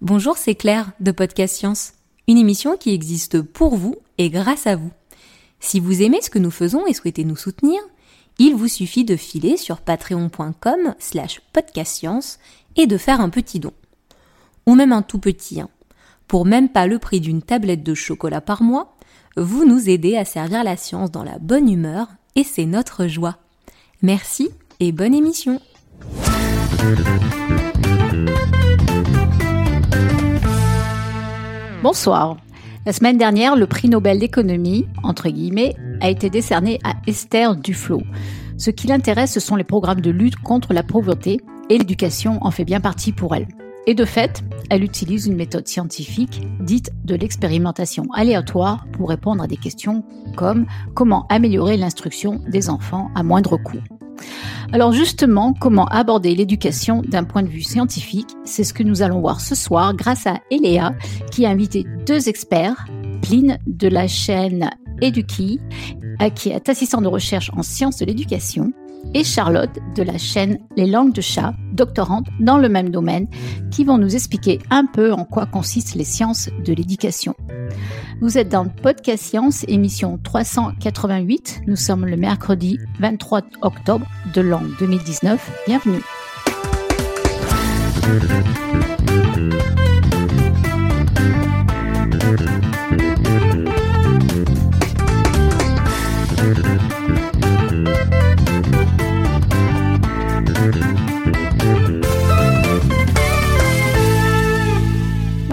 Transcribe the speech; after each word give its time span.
Bonjour, 0.00 0.36
c'est 0.36 0.54
Claire 0.54 0.92
de 1.00 1.10
Podcast 1.10 1.56
Science, 1.56 1.94
une 2.28 2.38
émission 2.38 2.76
qui 2.76 2.94
existe 2.94 3.42
pour 3.42 3.74
vous 3.74 3.96
et 4.16 4.30
grâce 4.30 4.68
à 4.68 4.76
vous. 4.76 4.92
Si 5.58 5.80
vous 5.80 6.02
aimez 6.02 6.22
ce 6.22 6.30
que 6.30 6.38
nous 6.38 6.52
faisons 6.52 6.86
et 6.86 6.94
souhaitez 6.94 7.24
nous 7.24 7.34
soutenir, 7.34 7.80
il 8.38 8.54
vous 8.54 8.68
suffit 8.68 9.04
de 9.04 9.16
filer 9.16 9.56
sur 9.56 9.78
patreon.com 9.80 10.94
slash 11.00 11.40
podcastscience 11.52 12.38
et 12.76 12.86
de 12.86 12.96
faire 12.96 13.20
un 13.20 13.28
petit 13.28 13.58
don. 13.58 13.72
Ou 14.66 14.76
même 14.76 14.92
un 14.92 15.02
tout 15.02 15.18
petit, 15.18 15.60
hein. 15.60 15.68
Pour 16.28 16.46
même 16.46 16.68
pas 16.68 16.86
le 16.86 17.00
prix 17.00 17.20
d'une 17.20 17.42
tablette 17.42 17.82
de 17.82 17.94
chocolat 17.94 18.40
par 18.40 18.62
mois, 18.62 18.96
vous 19.36 19.64
nous 19.64 19.90
aidez 19.90 20.16
à 20.16 20.24
servir 20.24 20.62
la 20.62 20.76
science 20.76 21.10
dans 21.10 21.24
la 21.24 21.40
bonne 21.40 21.68
humeur 21.68 22.06
et 22.36 22.44
c'est 22.44 22.66
notre 22.66 23.08
joie. 23.08 23.38
Merci 24.02 24.50
et 24.78 24.92
bonne 24.92 25.14
émission. 25.14 25.60
Bonsoir. 31.90 32.36
La 32.84 32.92
semaine 32.92 33.16
dernière, 33.16 33.56
le 33.56 33.66
prix 33.66 33.88
Nobel 33.88 34.18
d'économie, 34.18 34.86
entre 35.02 35.30
guillemets, 35.30 35.74
a 36.02 36.10
été 36.10 36.28
décerné 36.28 36.78
à 36.84 36.92
Esther 37.06 37.56
Duflo. 37.56 38.02
Ce 38.58 38.70
qui 38.70 38.88
l'intéresse, 38.88 39.32
ce 39.32 39.40
sont 39.40 39.56
les 39.56 39.64
programmes 39.64 40.02
de 40.02 40.10
lutte 40.10 40.36
contre 40.36 40.74
la 40.74 40.82
pauvreté 40.82 41.40
et 41.70 41.78
l'éducation 41.78 42.40
en 42.42 42.50
fait 42.50 42.66
bien 42.66 42.80
partie 42.80 43.12
pour 43.12 43.34
elle. 43.34 43.48
Et 43.86 43.94
de 43.94 44.04
fait, 44.04 44.44
elle 44.68 44.84
utilise 44.84 45.28
une 45.28 45.36
méthode 45.36 45.66
scientifique 45.66 46.42
dite 46.60 46.90
de 47.06 47.14
l'expérimentation 47.14 48.04
aléatoire 48.12 48.84
pour 48.92 49.08
répondre 49.08 49.42
à 49.42 49.46
des 49.46 49.56
questions 49.56 50.04
comme 50.36 50.66
comment 50.92 51.26
améliorer 51.30 51.78
l'instruction 51.78 52.42
des 52.48 52.68
enfants 52.68 53.10
à 53.14 53.22
moindre 53.22 53.56
coût. 53.56 53.80
Alors 54.72 54.92
justement, 54.92 55.54
comment 55.54 55.86
aborder 55.86 56.34
l'éducation 56.34 57.02
d'un 57.02 57.24
point 57.24 57.42
de 57.42 57.48
vue 57.48 57.62
scientifique 57.62 58.28
C'est 58.44 58.64
ce 58.64 58.74
que 58.74 58.82
nous 58.82 59.02
allons 59.02 59.20
voir 59.20 59.40
ce 59.40 59.54
soir 59.54 59.94
grâce 59.94 60.26
à 60.26 60.40
Eléa 60.50 60.94
qui 61.30 61.46
a 61.46 61.50
invité 61.50 61.86
deux 62.06 62.28
experts, 62.28 62.86
Pline 63.22 63.58
de 63.66 63.88
la 63.88 64.06
chaîne 64.06 64.70
Eduki, 65.00 65.60
qui 66.34 66.50
est 66.50 66.68
assistant 66.68 67.00
de 67.00 67.08
recherche 67.08 67.50
en 67.56 67.62
sciences 67.62 67.98
de 67.98 68.04
l'éducation, 68.04 68.72
et 69.14 69.24
Charlotte 69.24 69.78
de 69.96 70.02
la 70.02 70.18
chaîne 70.18 70.58
Les 70.76 70.86
langues 70.86 71.14
de 71.14 71.20
chat, 71.20 71.54
doctorante 71.72 72.26
dans 72.40 72.58
le 72.58 72.68
même 72.68 72.90
domaine, 72.90 73.26
qui 73.70 73.84
vont 73.84 73.98
nous 73.98 74.14
expliquer 74.14 74.58
un 74.70 74.86
peu 74.86 75.12
en 75.12 75.24
quoi 75.24 75.46
consistent 75.46 75.94
les 75.94 76.04
sciences 76.04 76.50
de 76.64 76.72
l'éducation. 76.72 77.34
Vous 78.20 78.38
êtes 78.38 78.48
dans 78.48 78.64
le 78.64 78.70
podcast 78.70 79.22
Science, 79.22 79.64
émission 79.68 80.18
388. 80.22 81.62
Nous 81.66 81.76
sommes 81.76 82.06
le 82.06 82.16
mercredi 82.16 82.78
23 83.00 83.42
octobre 83.62 84.06
de 84.34 84.40
l'an 84.40 84.62
2019. 84.78 85.64
Bienvenue. 85.66 86.02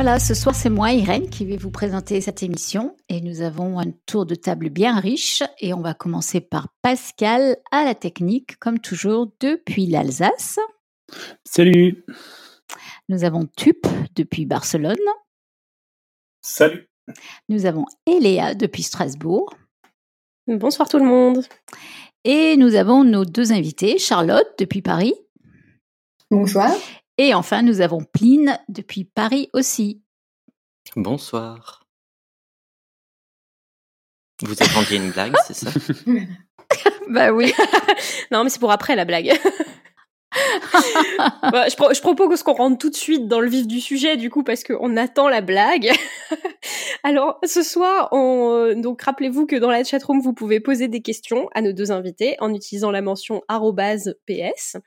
Voilà, 0.06 0.20
ce 0.20 0.36
soir 0.36 0.54
c'est 0.54 0.70
moi 0.70 0.92
Irène 0.92 1.32
qui 1.32 1.46
vais 1.46 1.58
vous 1.58 1.72
présenter 1.72 2.22
cette 2.22 2.44
émission 2.44 2.96
et 3.10 3.22
nous 3.22 3.42
avons 3.42 3.80
un 3.80 3.90
tour 4.06 4.28
de 4.28 4.36
table 4.36 4.70
bien 4.70 5.00
riche 5.00 5.42
et 5.60 5.74
on 5.74 5.82
va 5.82 5.96
commencer 5.96 6.42
par 6.42 6.68
Pascal 6.84 7.58
à 7.72 7.86
la 7.86 7.96
technique 7.96 8.60
comme 8.60 8.78
toujours 8.78 9.32
depuis 9.40 9.88
l'Alsace. 9.88 10.60
Salut. 11.44 12.06
Nous 13.10 13.24
avons 13.24 13.48
Tup 13.58 13.88
depuis 14.16 14.46
Barcelone. 14.46 14.94
Salut. 16.40 16.88
Nous 17.50 17.66
avons 17.66 17.86
Eléa 18.06 18.54
depuis 18.54 18.84
Strasbourg. 18.84 19.56
Bonsoir 20.46 20.88
tout 20.88 21.00
le 21.00 21.06
monde. 21.06 21.44
Et 22.24 22.58
nous 22.58 22.76
avons 22.76 23.04
nos 23.04 23.26
deux 23.26 23.52
invités, 23.52 23.98
Charlotte 23.98 24.54
depuis 24.60 24.84
Paris. 24.84 25.16
Bonsoir. 26.30 26.70
Et 27.18 27.34
enfin, 27.34 27.62
nous 27.62 27.82
avons 27.82 28.04
Pline 28.04 28.60
depuis 28.70 29.06
Paris 29.06 29.50
aussi. 29.54 30.02
Bonsoir. 30.96 31.86
Vous 34.42 34.62
attendiez 34.62 34.98
une 34.98 35.12
blague, 35.12 35.36
c'est 35.48 35.54
ça? 35.54 35.72
Bah 37.10 37.32
oui. 37.32 37.54
non, 38.32 38.44
mais 38.44 38.50
c'est 38.50 38.60
pour 38.60 38.72
après 38.72 38.96
la 38.96 39.06
blague. 39.06 39.32
bah, 41.52 41.68
je, 41.68 41.76
je, 41.94 42.02
propose 42.02 42.44
qu'on 42.44 42.54
rentre 42.54 42.78
tout 42.78 42.90
de 42.90 42.96
suite 42.96 43.28
dans 43.28 43.40
le 43.40 43.50
vif 43.50 43.68
du 43.68 43.80
sujet, 43.80 44.18
du 44.18 44.30
coup, 44.30 44.44
parce 44.44 44.64
qu'on 44.64 44.98
attend 44.98 45.30
la 45.30 45.42
blague. 45.42 45.92
Alors, 47.04 47.40
ce 47.44 47.64
soir, 47.64 48.10
on, 48.12 48.52
euh, 48.52 48.76
donc 48.76 49.02
rappelez-vous 49.02 49.46
que 49.46 49.56
dans 49.56 49.70
la 49.70 49.84
chatroom, 49.84 50.20
vous 50.20 50.34
pouvez 50.34 50.60
poser 50.60 50.88
des 50.88 51.02
questions 51.02 51.50
à 51.54 51.62
nos 51.62 51.74
deux 51.74 51.92
invités 51.92 52.36
en 52.40 52.54
utilisant 52.54 52.92
la 52.92 53.02
mention 53.02 53.42
@ps. 53.48 54.78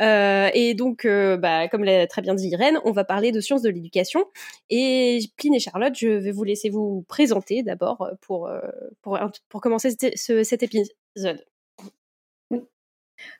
Euh, 0.00 0.50
et 0.54 0.74
donc, 0.74 1.04
euh, 1.04 1.36
bah, 1.36 1.68
comme 1.68 1.84
l'a 1.84 2.06
très 2.06 2.22
bien 2.22 2.34
dit 2.34 2.48
Irène, 2.48 2.78
on 2.84 2.92
va 2.92 3.04
parler 3.04 3.32
de 3.32 3.40
sciences 3.40 3.62
de 3.62 3.70
l'éducation. 3.70 4.24
Et 4.70 5.20
Pline 5.36 5.54
et 5.54 5.60
Charlotte, 5.60 5.94
je 5.96 6.08
vais 6.08 6.32
vous 6.32 6.44
laisser 6.44 6.70
vous 6.70 7.04
présenter 7.08 7.62
d'abord 7.62 8.10
pour, 8.20 8.50
pour, 9.02 9.18
pour 9.48 9.60
commencer 9.60 9.90
cet 10.14 10.62
épisode. 10.62 11.53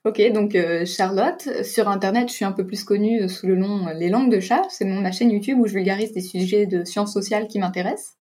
Ok, 0.04 0.20
donc 0.32 0.54
euh, 0.54 0.84
Charlotte, 0.84 1.64
sur 1.64 1.88
Internet, 1.88 2.28
je 2.28 2.34
suis 2.34 2.44
un 2.44 2.52
peu 2.52 2.66
plus 2.66 2.84
connue 2.84 3.22
euh, 3.22 3.28
sous 3.28 3.46
le 3.46 3.56
nom 3.56 3.88
euh, 3.88 3.94
Les 3.94 4.10
langues 4.10 4.30
de 4.30 4.38
chat. 4.38 4.62
C'est 4.68 4.84
ma 4.84 5.12
chaîne 5.12 5.30
YouTube 5.30 5.58
où 5.58 5.66
je 5.66 5.72
vulgarise 5.72 6.12
des 6.12 6.20
sujets 6.20 6.66
de 6.66 6.84
sciences 6.84 7.12
sociales 7.12 7.48
qui 7.48 7.58
m'intéressent. 7.58 8.18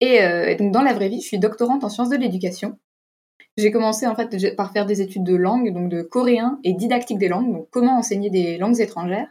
Et, 0.00 0.20
donc 0.56 0.72
dans 0.72 0.80
la 0.80 0.94
vraie 0.94 1.10
vie, 1.10 1.20
je 1.20 1.26
suis 1.26 1.38
doctorante 1.38 1.84
en 1.84 1.90
sciences 1.90 2.08
de 2.08 2.16
l'éducation. 2.16 2.78
J'ai 3.58 3.70
commencé 3.70 4.06
en 4.06 4.14
fait 4.14 4.56
par 4.56 4.72
faire 4.72 4.86
des 4.86 5.02
études 5.02 5.24
de 5.24 5.34
langue, 5.34 5.74
donc 5.74 5.90
de 5.90 6.00
coréen 6.00 6.58
et 6.64 6.72
didactique 6.72 7.18
des 7.18 7.28
langues, 7.28 7.52
donc 7.52 7.68
comment 7.70 7.98
enseigner 7.98 8.30
des 8.30 8.56
langues 8.56 8.80
étrangères. 8.80 9.28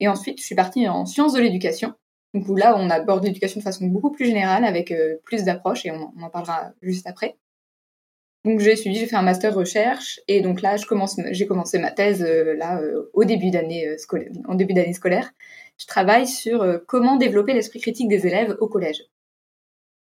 Et 0.00 0.08
ensuite, 0.08 0.40
je 0.40 0.44
suis 0.44 0.56
partie 0.56 0.88
en 0.88 1.06
sciences 1.06 1.34
de 1.34 1.40
l'éducation, 1.40 1.92
où 2.34 2.56
là, 2.56 2.74
on 2.76 2.90
aborde 2.90 3.22
l'éducation 3.22 3.60
de 3.60 3.64
façon 3.64 3.86
beaucoup 3.86 4.10
plus 4.10 4.26
générale, 4.26 4.64
avec 4.64 4.92
plus 5.24 5.44
d'approches, 5.44 5.86
et 5.86 5.92
on 5.92 6.12
en 6.20 6.30
parlera 6.30 6.72
juste 6.82 7.06
après. 7.06 7.36
Donc 8.48 8.60
j'ai 8.60 8.76
suivi, 8.76 8.98
j'ai 8.98 9.06
fait 9.06 9.16
un 9.16 9.22
master 9.22 9.54
recherche 9.54 10.20
et 10.26 10.40
donc 10.40 10.62
là 10.62 10.78
je 10.78 10.86
j'ai 11.32 11.46
commencé 11.46 11.78
ma 11.78 11.90
thèse 11.90 12.22
euh, 12.22 12.54
là 12.56 12.80
euh, 12.80 13.10
au 13.12 13.24
début 13.24 13.50
d'année 13.50 13.86
euh, 13.86 13.98
scolaire, 13.98 14.30
en 14.46 14.54
début 14.54 14.72
d'année 14.72 14.94
scolaire. 14.94 15.30
Je 15.76 15.84
travaille 15.86 16.26
sur 16.26 16.64
comment 16.86 17.16
développer 17.16 17.52
l'esprit 17.52 17.78
critique 17.78 18.08
des 18.08 18.26
élèves 18.26 18.56
au 18.60 18.66
collège. 18.66 19.04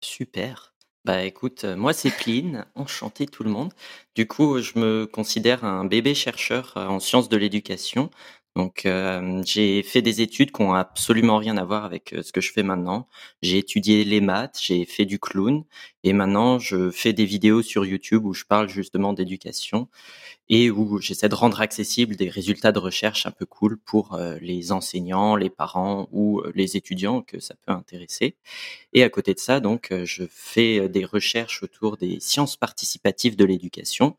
Super. 0.01 0.73
Bah 1.03 1.23
écoute, 1.23 1.65
moi 1.65 1.91
c'est 1.91 2.09
Pline, 2.09 2.65
enchanté 2.73 3.25
tout 3.25 3.43
le 3.43 3.49
monde. 3.49 3.73
Du 4.15 4.27
coup, 4.27 4.59
je 4.59 4.79
me 4.79 5.05
considère 5.05 5.65
un 5.65 5.83
bébé 5.83 6.15
chercheur 6.15 6.73
en 6.77 6.99
sciences 7.01 7.27
de 7.27 7.35
l'éducation. 7.35 8.09
Donc, 8.57 8.87
j'ai 9.45 9.81
fait 9.83 10.01
des 10.01 10.21
études 10.21 10.51
qui 10.51 10.61
ont 10.61 10.73
absolument 10.73 11.37
rien 11.37 11.57
à 11.57 11.63
voir 11.63 11.85
avec 11.85 12.15
ce 12.21 12.31
que 12.33 12.41
je 12.41 12.51
fais 12.51 12.63
maintenant. 12.63 13.07
J'ai 13.41 13.57
étudié 13.59 14.03
les 14.03 14.19
maths, 14.21 14.59
j'ai 14.61 14.85
fait 14.85 15.05
du 15.05 15.19
clown, 15.19 15.63
et 16.03 16.13
maintenant 16.13 16.59
je 16.59 16.91
fais 16.91 17.13
des 17.13 17.25
vidéos 17.25 17.61
sur 17.61 17.85
YouTube 17.85 18.25
où 18.25 18.33
je 18.33 18.43
parle 18.43 18.67
justement 18.67 19.13
d'éducation 19.13 19.87
et 20.49 20.69
où 20.71 20.99
j'essaie 20.99 21.29
de 21.29 21.35
rendre 21.35 21.61
accessible 21.61 22.17
des 22.17 22.29
résultats 22.29 22.73
de 22.73 22.79
recherche 22.79 23.25
un 23.25 23.31
peu 23.31 23.45
cool 23.45 23.77
pour 23.77 24.19
les 24.41 24.71
enseignants, 24.73 25.35
les 25.37 25.49
parents 25.49 26.09
ou 26.11 26.43
les 26.53 26.75
étudiants 26.75 27.21
que 27.21 27.39
ça 27.39 27.55
peut 27.65 27.71
intéresser. 27.71 28.35
Et 28.93 29.03
à 29.03 29.09
côté 29.09 29.33
de 29.33 29.39
ça, 29.39 29.61
donc, 29.61 29.93
je 30.03 30.23
fais 30.29 30.89
des 30.89 31.05
recherches 31.05 31.63
autour 31.63 31.97
des 31.97 32.19
sciences 32.19 32.57
participatives 32.57 33.37
de 33.37 33.45
l'éducation 33.45 34.17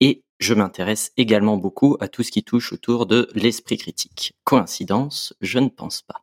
et 0.00 0.22
je 0.42 0.54
m'intéresse 0.54 1.12
également 1.16 1.56
beaucoup 1.56 1.96
à 2.00 2.08
tout 2.08 2.22
ce 2.22 2.30
qui 2.30 2.42
touche 2.42 2.72
autour 2.72 3.06
de 3.06 3.28
l'esprit 3.34 3.76
critique. 3.78 4.34
Coïncidence 4.44 5.34
Je 5.40 5.58
ne 5.58 5.68
pense 5.68 6.02
pas. 6.02 6.22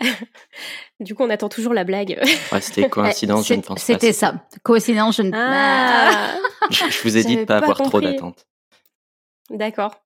Du 0.98 1.14
coup, 1.14 1.24
on 1.24 1.30
attend 1.30 1.50
toujours 1.50 1.74
la 1.74 1.84
blague. 1.84 2.18
c'était 2.60 2.88
coïncidence, 2.90 3.46
je 3.46 3.54
ne 3.54 3.60
pense 3.60 3.80
pas. 3.80 3.84
C'était 3.84 4.14
ça. 4.14 4.46
Coïncidence, 4.62 5.18
je 5.18 5.22
ne. 5.22 5.30
Ah. 5.34 6.38
je, 6.70 6.84
je, 6.90 7.02
vous 7.02 7.18
ai 7.18 7.24
dit 7.24 7.36
de 7.36 7.44
pas, 7.44 7.60
pas 7.60 7.66
avoir 7.66 7.82
trop 7.82 8.00
d'attente. 8.00 8.46
D'accord. 9.50 10.02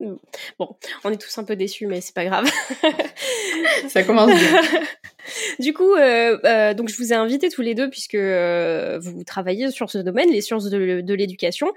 Bon, 0.58 0.76
on 1.02 1.10
est 1.10 1.16
tous 1.16 1.38
un 1.38 1.44
peu 1.44 1.56
déçus, 1.56 1.86
mais 1.86 2.02
c'est 2.02 2.14
pas 2.14 2.26
grave. 2.26 2.46
Ça 3.88 4.02
commence 4.02 4.30
bien. 4.30 4.62
du 5.58 5.72
coup, 5.72 5.94
euh, 5.94 6.38
euh, 6.44 6.74
donc 6.74 6.90
je 6.90 6.96
vous 6.98 7.14
ai 7.14 7.16
invités 7.16 7.48
tous 7.48 7.62
les 7.62 7.74
deux 7.74 7.88
puisque 7.88 8.16
euh, 8.16 8.98
vous 9.00 9.24
travaillez 9.24 9.70
sur 9.70 9.90
ce 9.90 9.96
domaine, 9.96 10.30
les 10.30 10.42
sciences 10.42 10.68
de, 10.68 11.14
l'éducation. 11.14 11.72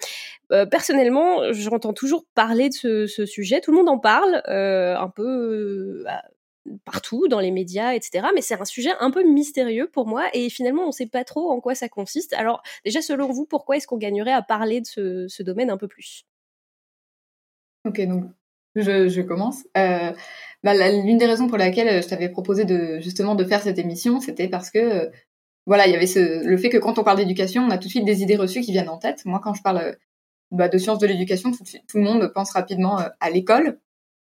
personnellement, 0.70 1.54
j'entends 1.54 1.94
toujours 1.94 2.26
parler 2.36 2.68
de 2.68 2.74
ce, 2.74 3.08
ce, 3.08 3.26
sujet. 3.26 3.62
Tout 3.62 3.72
le 3.72 3.78
monde 3.78 3.90
en 3.90 3.98
parle, 3.98 4.42
un 4.46 5.10
peu 5.10 6.04
partout 6.84 7.30
dans 7.30 7.40
les 7.40 7.52
médias, 7.52 7.94
etc. 7.94 8.28
Mais 8.36 8.42
c'est 8.42 8.60
un 8.60 8.66
sujet 8.66 8.92
un 9.00 9.10
peu 9.10 9.24
mystérieux 9.24 9.90
pour 9.90 10.06
moi 10.06 10.26
et 10.34 10.50
finalement 10.50 10.84
on 10.84 10.88
ne 10.88 10.92
sait 10.92 11.08
pas 11.08 11.24
trop 11.24 11.50
en 11.50 11.62
quoi 11.62 11.76
ça 11.76 11.88
consiste. 11.88 12.34
Alors 12.34 12.62
déjà, 12.84 13.02
selon 13.02 13.32
vous, 13.32 13.46
pourquoi 13.46 13.78
est-ce 13.78 13.88
qu'on 13.88 13.98
gagnerait 13.98 14.34
à 14.34 14.42
parler 14.42 14.82
de 14.82 14.86
ce, 14.86 15.28
ce 15.30 15.44
domaine 15.44 15.70
un 15.70 15.78
peu 15.78 15.88
plus? 15.88 16.26
Ok, 17.86 18.02
donc 18.08 18.26
je, 18.76 19.10
je 19.10 19.22
commence. 19.22 19.64
Euh, 19.78 20.12
bah, 20.64 20.74
l'une 20.92 21.18
des 21.18 21.26
raisons 21.26 21.48
pour 21.48 21.58
laquelle 21.58 22.02
je 22.02 22.08
t'avais 22.08 22.30
proposé 22.30 22.66
de 22.66 23.00
justement 23.00 23.36
de 23.36 23.44
faire 23.44 23.62
cette 23.62 23.78
émission, 23.78 24.20
c'était 24.20 24.48
parce 24.48 24.70
que 24.72 25.12
voilà, 25.66 25.88
il 25.88 25.94
y 25.94 25.96
avait 25.96 26.08
le 26.44 26.58
fait 26.58 26.70
que 26.70 26.78
quand 26.78 27.00
on 27.00 27.04
parle 27.04 27.18
d'éducation, 27.18 27.64
on 27.64 27.70
a 27.70 27.78
tout 27.78 27.86
de 27.86 27.90
suite 27.90 28.06
des 28.06 28.22
idées 28.22 28.36
reçues 28.36 28.62
qui 28.62 28.72
viennent 28.72 28.90
en 28.90 28.98
tête. 28.98 29.26
Moi, 29.26 29.40
quand 29.44 29.54
je 29.54 29.62
parle 29.62 29.98
bah, 30.52 30.70
de 30.70 30.78
sciences 30.78 31.00
de 31.00 31.08
l'éducation, 31.08 31.52
tout, 31.52 31.64
tout, 31.88 31.98
le 31.98 32.04
monde 32.04 32.32
pense 32.34 32.52
rapidement 32.52 33.00
à 33.20 33.30
l'école 33.30 33.80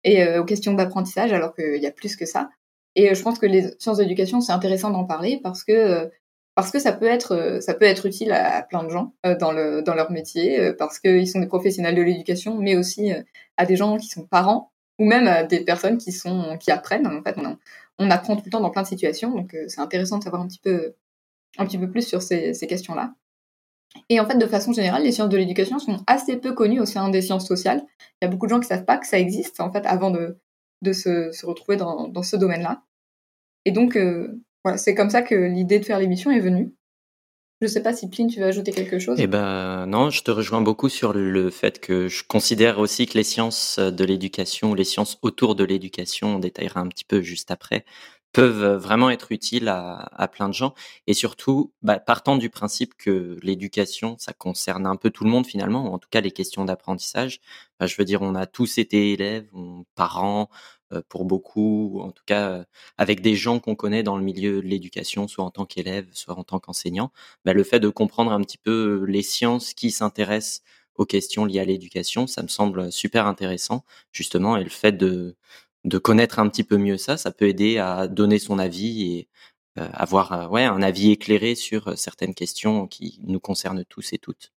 et 0.05 0.39
aux 0.39 0.45
questions 0.45 0.75
d'apprentissage, 0.75 1.33
alors 1.33 1.55
qu'il 1.55 1.83
y 1.83 1.87
a 1.87 1.91
plus 1.91 2.17
que 2.17 2.27
ça. 2.27 2.51
Et 2.95 3.15
je 3.15 3.23
pense 3.23 3.39
que 3.39 3.47
les 3.47 3.71
sciences 3.79 3.99
de 3.99 4.03
l'éducation, 4.03 4.41
c'est 4.41 4.53
intéressant 4.53 4.91
d'en 4.91 5.05
parler 5.05 5.41
parce 5.43 5.65
que 5.65 6.11
parce 6.55 6.71
que 6.71 6.79
ça 6.79 6.93
peut 6.93 7.07
être 7.07 7.59
ça 7.61 7.75
peut 7.75 7.85
être 7.85 8.07
utile 8.07 8.33
à, 8.33 8.63
plein 8.63 8.85
de 8.85 8.91
gens 8.91 9.15
dans 9.41 9.53
le 9.53 9.83
dans 9.83 9.95
leur 9.95 10.11
métier 10.11 10.73
parce 10.79 10.99
qu'ils 10.99 11.29
sont 11.29 11.41
des 11.41 11.47
professionnels 11.47 11.95
de 11.95 12.03
l'éducation 12.03 12.57
mais 12.59 12.77
aussi 12.77 13.13
à 13.57 13.67
des 13.67 13.77
gens 13.77 13.97
qui 13.97 14.09
sont 14.09 14.27
parents 14.27 14.73
ou 14.99 15.05
même 15.05 15.27
à 15.27 15.43
des 15.43 15.61
personnes 15.61 15.99
qui 15.99 16.13
sont 16.13 16.57
qui 16.59 16.71
apprennent 16.71 17.07
en 17.07 17.23
fait. 17.23 17.37
On, 17.39 17.57
on 17.99 18.11
apprend 18.11 18.37
tout 18.37 18.43
le 18.45 18.51
temps 18.51 18.61
dans 18.61 18.71
plein 18.71 18.83
de 18.83 18.87
situations 18.87 19.31
donc 19.31 19.57
c'est 19.69 19.81
intéressant 19.81 20.19
de 20.19 20.25
savoir 20.25 20.43
un 20.43 20.47
petit 20.47 20.61
peu 20.61 20.95
un 21.59 21.67
petit 21.67 21.79
peu 21.79 21.91
plus 21.91 22.07
sur 22.07 22.23
ces, 22.23 22.55
ces 22.55 22.67
questions 22.67 22.95
là 22.95 23.15
et 24.09 24.21
en 24.21 24.27
fait 24.27 24.37
de 24.37 24.47
façon 24.47 24.73
générale 24.73 25.03
les 25.03 25.13
sciences 25.13 25.29
de 25.29 25.37
l'éducation 25.37 25.79
sont 25.79 26.03
assez 26.07 26.37
peu 26.37 26.53
connues 26.53 26.81
au 26.81 26.87
sein 26.87 27.09
des 27.11 27.23
sciences 27.23 27.47
sociales. 27.47 27.83
Il 28.21 28.25
y 28.25 28.29
a 28.29 28.29
beaucoup 28.29 28.47
de 28.47 28.51
gens 28.51 28.61
qui 28.61 28.67
savent 28.67 28.85
pas 28.85 28.99
que 28.99 29.07
ça 29.07 29.19
existe 29.19 29.61
en 29.61 29.73
fait 29.73 29.87
avant 29.87 30.11
de 30.11 30.39
de 30.83 30.93
se, 30.93 31.33
se 31.33 31.47
retrouver 31.47 31.77
dans, 31.77 32.09
dans 32.09 32.23
ce 32.23 32.37
domaine 32.37 32.63
là 32.63 32.83
et 33.65 33.73
donc 33.73 33.97
voilà, 34.65 34.79
c'est 34.79 34.95
comme 34.95 35.11
ça 35.11 35.23
que 35.23 35.35
l'idée 35.35 35.79
de 35.79 35.85
faire 35.85 35.99
l'émission 35.99 36.31
est 36.31 36.41
venue. 36.41 36.75
Je 37.61 37.67
ne 37.67 37.71
sais 37.71 37.83
pas 37.83 37.95
si 37.95 38.09
Pline, 38.09 38.29
tu 38.29 38.41
veux 38.41 38.47
ajouter 38.47 38.73
quelque 38.73 38.99
chose. 38.99 39.19
Eh 39.21 39.27
ben 39.27 39.87
non, 39.87 40.11
je 40.11 40.23
te 40.23 40.31
rejoins 40.31 40.61
beaucoup 40.61 40.89
sur 40.89 41.13
le 41.13 41.51
fait 41.51 41.81
que 41.81 42.09
je 42.09 42.25
considère 42.25 42.79
aussi 42.79 43.07
que 43.07 43.17
les 43.17 43.25
sciences 43.25 43.79
de 43.79 44.05
l'éducation, 44.05 44.75
les 44.75 44.85
sciences 44.85 45.19
autour 45.23 45.55
de 45.55 45.65
l'éducation, 45.65 46.37
on 46.37 46.39
détaillera 46.41 46.81
un 46.81 46.89
petit 46.89 47.05
peu 47.05 47.23
juste 47.23 47.51
après, 47.51 47.85
peuvent 48.35 48.75
vraiment 48.75 49.11
être 49.11 49.31
utiles 49.31 49.69
à, 49.69 50.29
plein 50.33 50.49
de 50.49 50.55
gens. 50.55 50.75
Et 51.07 51.15
surtout, 51.15 51.73
bah, 51.83 52.01
partant 52.01 52.37
du 52.37 52.51
principe 52.51 52.95
que 52.97 53.39
l'éducation, 53.43 54.17
ça 54.19 54.33
concerne 54.33 54.87
un 54.87 54.97
peu 54.97 55.11
tout 55.11 55.25
le 55.25 55.31
monde 55.31 55.47
finalement, 55.47 55.89
ou 55.89 55.95
en 55.95 55.99
tout 55.99 56.09
cas 56.11 56.21
les 56.21 56.33
questions 56.33 56.65
d'apprentissage. 56.65 57.41
Bah, 57.79 57.87
je 57.87 57.95
veux 57.97 58.05
dire, 58.05 58.23
on 58.23 58.35
a 58.35 58.47
tous 58.47 58.79
été 58.79 59.13
élèves, 59.13 59.47
parents, 59.95 60.51
pour 61.03 61.25
beaucoup, 61.25 62.01
en 62.01 62.11
tout 62.13 62.23
cas 62.27 62.51
euh, 62.51 62.65
avec 62.99 63.21
des 63.21 63.35
gens 63.37 63.61
qu'on 63.61 63.75
connaît 63.75 64.03
dans 64.03 64.17
le 64.17 64.25
milieu 64.25 64.57
de 64.63 64.67
l'éducation, 64.67 65.29
soit 65.29 65.45
en 65.45 65.51
tant 65.51 65.67
qu'élève, 65.67 66.07
soit 66.13 66.39
en 66.39 66.45
tant 66.45 66.59
qu'enseignant, 66.61 67.13
bah, 67.45 67.53
le 67.53 67.65
fait 67.65 67.81
de 67.81 67.89
comprendre 67.89 68.33
un 68.33 68.41
petit 68.41 68.59
peu 68.59 69.03
euh, 69.03 69.05
les 69.07 69.23
sciences 69.23 69.75
qui 69.75 69.91
s'intéressent 69.91 70.63
aux 70.97 71.07
questions 71.07 71.45
liées 71.45 71.61
à 71.61 71.65
l'éducation, 71.65 72.27
ça 72.27 72.43
me 72.43 72.49
semble 72.49 72.93
super 72.93 73.27
intéressant, 73.27 73.85
justement, 74.13 74.57
et 74.57 74.65
le 74.65 74.71
fait 74.71 74.93
de, 74.93 75.37
de 75.85 75.99
connaître 75.99 76.39
un 76.39 76.49
petit 76.49 76.65
peu 76.65 76.77
mieux 76.77 76.99
ça, 76.99 77.17
ça 77.17 77.33
peut 77.33 77.49
aider 77.49 77.79
à 77.79 78.09
donner 78.09 78.39
son 78.39 78.59
avis 78.59 79.03
et 79.13 79.29
avoir 79.77 80.53
ouais, 80.53 80.63
un 80.63 80.83
avis 80.83 81.11
éclairé 81.11 81.57
sur 81.57 81.99
certaines 81.99 82.35
questions 82.35 82.87
qui 82.87 83.19
nous 83.25 83.41
concernent 83.41 83.85
tous 83.85 84.13
et 84.13 84.19
toutes. 84.19 84.53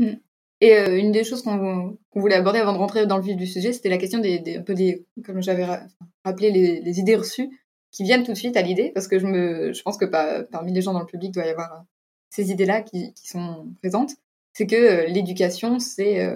Mmh. 0.00 0.14
Et 0.60 0.74
euh, 0.74 0.98
une 0.98 1.12
des 1.12 1.24
choses 1.24 1.42
qu'on 1.42 1.98
voulait 2.14 2.34
aborder 2.34 2.58
avant 2.58 2.72
de 2.72 2.78
rentrer 2.78 3.06
dans 3.06 3.18
le 3.18 3.22
vif 3.22 3.36
du 3.36 3.46
sujet, 3.46 3.72
c'était 3.72 3.90
la 3.90 3.98
question 3.98 4.20
des, 4.20 4.56
un 4.56 4.62
peu 4.62 4.74
des, 4.74 5.04
comme 5.24 5.42
j'avais 5.42 5.66
rappelé, 6.24 6.50
les, 6.50 6.98
idées 6.98 7.16
reçues 7.16 7.50
qui 7.92 8.04
viennent 8.04 8.24
tout 8.24 8.32
de 8.32 8.36
suite 8.36 8.56
à 8.56 8.62
l'idée, 8.62 8.90
parce 8.94 9.08
que 9.08 9.18
je 9.18 9.26
me, 9.26 9.72
je 9.72 9.82
pense 9.82 9.98
que 9.98 10.06
parmi 10.06 10.72
les 10.72 10.82
gens 10.82 10.92
dans 10.92 11.00
le 11.00 11.06
public 11.06 11.32
doit 11.32 11.46
y 11.46 11.50
avoir 11.50 11.72
euh, 11.72 11.82
ces 12.30 12.50
idées-là 12.50 12.82
qui, 12.82 13.12
sont 13.22 13.68
présentes. 13.80 14.12
C'est 14.54 14.66
que 14.66 14.76
euh, 14.76 15.06
l'éducation, 15.06 15.78
c'est, 15.78 16.26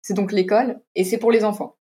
c'est 0.00 0.14
donc 0.14 0.32
l'école 0.32 0.80
et 0.94 1.04
c'est 1.04 1.18
pour 1.18 1.30
les 1.30 1.44
enfants. 1.44 1.76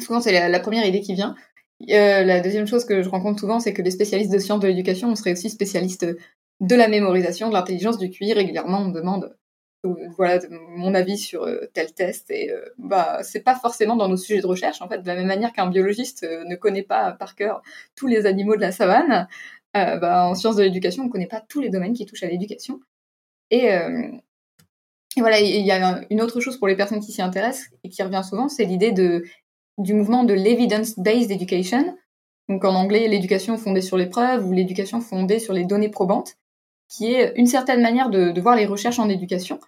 Souvent, 0.00 0.20
c'est 0.20 0.48
la, 0.48 0.60
première 0.60 0.86
idée 0.86 1.00
qui 1.00 1.14
vient. 1.14 1.34
la 1.80 2.40
deuxième 2.40 2.66
chose 2.66 2.84
que 2.84 3.02
je 3.02 3.08
rencontre 3.08 3.40
souvent, 3.40 3.60
c'est 3.60 3.72
que 3.72 3.82
les 3.82 3.90
spécialistes 3.90 4.32
de 4.32 4.38
sciences 4.38 4.60
de 4.60 4.68
l'éducation, 4.68 5.08
on 5.08 5.16
serait 5.16 5.32
aussi 5.32 5.48
spécialistes 5.48 6.06
de 6.60 6.74
la 6.74 6.88
mémorisation, 6.88 7.48
de 7.48 7.54
l'intelligence 7.54 7.98
du 7.98 8.10
QI. 8.10 8.34
Régulièrement, 8.34 8.80
on 8.80 8.88
demande 8.88 9.34
voilà 10.16 10.40
mon 10.50 10.94
avis 10.94 11.18
sur 11.18 11.42
euh, 11.42 11.66
tel 11.72 11.92
test 11.92 12.30
et 12.30 12.50
euh, 12.50 12.64
bah 12.78 13.18
c'est 13.22 13.40
pas 13.40 13.56
forcément 13.56 13.96
dans 13.96 14.08
nos 14.08 14.16
sujets 14.16 14.40
de 14.40 14.46
recherche 14.46 14.80
en 14.80 14.88
fait 14.88 15.02
de 15.02 15.06
la 15.06 15.16
même 15.16 15.26
manière 15.26 15.52
qu'un 15.52 15.68
biologiste 15.68 16.22
euh, 16.22 16.44
ne 16.44 16.54
connaît 16.54 16.84
pas 16.84 17.12
par 17.12 17.34
cœur 17.34 17.62
tous 17.96 18.06
les 18.06 18.26
animaux 18.26 18.54
de 18.54 18.60
la 18.60 18.72
savane 18.72 19.26
bah, 19.74 20.28
en 20.28 20.34
sciences 20.34 20.56
de 20.56 20.62
l'éducation 20.62 21.04
on 21.04 21.08
connaît 21.08 21.26
pas 21.26 21.42
tous 21.48 21.60
les 21.60 21.70
domaines 21.70 21.94
qui 21.94 22.04
touchent 22.04 22.24
à 22.24 22.28
l'éducation. 22.28 22.80
Et, 23.50 23.70
voilà 25.16 25.40
il 25.40 25.64
y 25.64 25.70
a 25.70 26.02
une 26.10 26.20
autre 26.20 26.40
chose 26.40 26.58
pour 26.58 26.68
les 26.68 26.76
personnes 26.76 27.00
qui 27.00 27.12
s'y 27.12 27.22
intéressent 27.22 27.70
et 27.82 27.88
qui 27.88 28.02
revient 28.02 28.22
souvent 28.22 28.48
c'est 28.48 28.64
l'idée 28.64 28.92
du 28.92 29.94
mouvement 29.94 30.24
de 30.24 30.34
l'evidence 30.34 30.98
based 30.98 31.30
education. 31.30 31.96
Donc 32.50 32.64
en 32.66 32.74
anglais 32.74 33.08
l'éducation 33.08 33.56
fondée 33.56 33.80
sur 33.80 33.96
les 33.96 34.06
preuves 34.06 34.46
ou 34.46 34.52
l'éducation 34.52 35.00
fondée 35.00 35.38
sur 35.38 35.54
les 35.54 35.64
données 35.64 35.90
probantes 35.90 36.36
qui 36.92 37.14
est 37.14 37.32
une 37.36 37.46
certaine 37.46 37.80
manière 37.80 38.10
de, 38.10 38.30
de 38.30 38.40
voir 38.40 38.54
les 38.54 38.66
recherches 38.66 38.98
en 38.98 39.08
éducation 39.08 39.58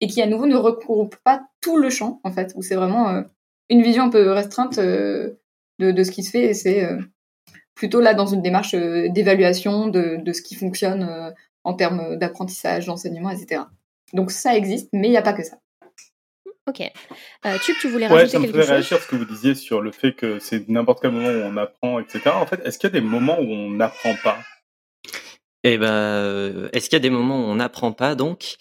et 0.00 0.08
qui 0.08 0.20
à 0.20 0.26
nouveau 0.26 0.46
ne 0.46 0.56
regroupe 0.56 1.16
pas 1.22 1.42
tout 1.60 1.76
le 1.76 1.90
champ 1.90 2.20
en 2.24 2.32
fait, 2.32 2.52
où 2.56 2.62
c'est 2.62 2.74
vraiment 2.74 3.10
euh, 3.10 3.22
une 3.68 3.82
vision 3.82 4.04
un 4.04 4.10
peu 4.10 4.30
restreinte 4.32 4.78
euh, 4.78 5.38
de, 5.78 5.92
de, 5.92 6.02
ce 6.04 6.10
qui 6.10 6.24
se 6.24 6.30
fait 6.30 6.44
et 6.44 6.54
c'est 6.54 6.84
euh, 6.84 6.98
plutôt 7.74 8.00
là 8.00 8.14
dans 8.14 8.26
une 8.26 8.42
démarche 8.42 8.74
d'évaluation 8.74 9.86
de, 9.86 10.18
de, 10.20 10.32
ce 10.32 10.42
qui 10.42 10.56
fonctionne 10.56 11.32
en 11.64 11.74
termes 11.74 12.16
d'apprentissage, 12.16 12.86
d'enseignement, 12.86 13.30
etc. 13.30 13.62
Donc 14.12 14.30
ça 14.30 14.56
existe, 14.56 14.88
mais 14.92 15.08
il 15.08 15.12
n'y 15.12 15.16
a 15.16 15.22
pas 15.22 15.32
que 15.32 15.44
ça. 15.44 15.56
Ok. 16.68 16.80
Euh, 16.80 17.58
tu, 17.64 17.74
tu 17.80 17.88
voulais 17.88 18.06
rajouter 18.06 18.24
ouais, 18.24 18.28
ça 18.28 18.38
me 18.38 18.52
fait 18.52 18.72
réagir 18.72 18.98
ce 18.98 19.08
que 19.08 19.16
vous 19.16 19.24
disiez 19.24 19.54
sur 19.54 19.80
le 19.80 19.90
fait 19.90 20.12
que 20.12 20.38
c'est 20.38 20.68
n'importe 20.68 21.00
quel 21.00 21.10
moment 21.10 21.28
où 21.28 21.52
on 21.52 21.56
apprend, 21.56 21.98
etc. 21.98 22.30
En 22.34 22.46
fait, 22.46 22.60
est-ce 22.64 22.78
qu'il 22.78 22.88
y 22.88 22.96
a 22.96 23.00
des 23.00 23.06
moments 23.06 23.38
où 23.38 23.50
on 23.50 23.70
n'apprend 23.70 24.14
pas? 24.22 24.38
Eh 25.64 25.78
ben, 25.78 26.68
est-ce 26.72 26.88
qu'il 26.88 26.96
y 26.96 26.96
a 26.96 27.00
des 27.00 27.10
moments 27.10 27.38
où 27.40 27.44
on 27.44 27.54
n'apprend 27.56 27.92
pas 27.92 28.14
donc? 28.14 28.56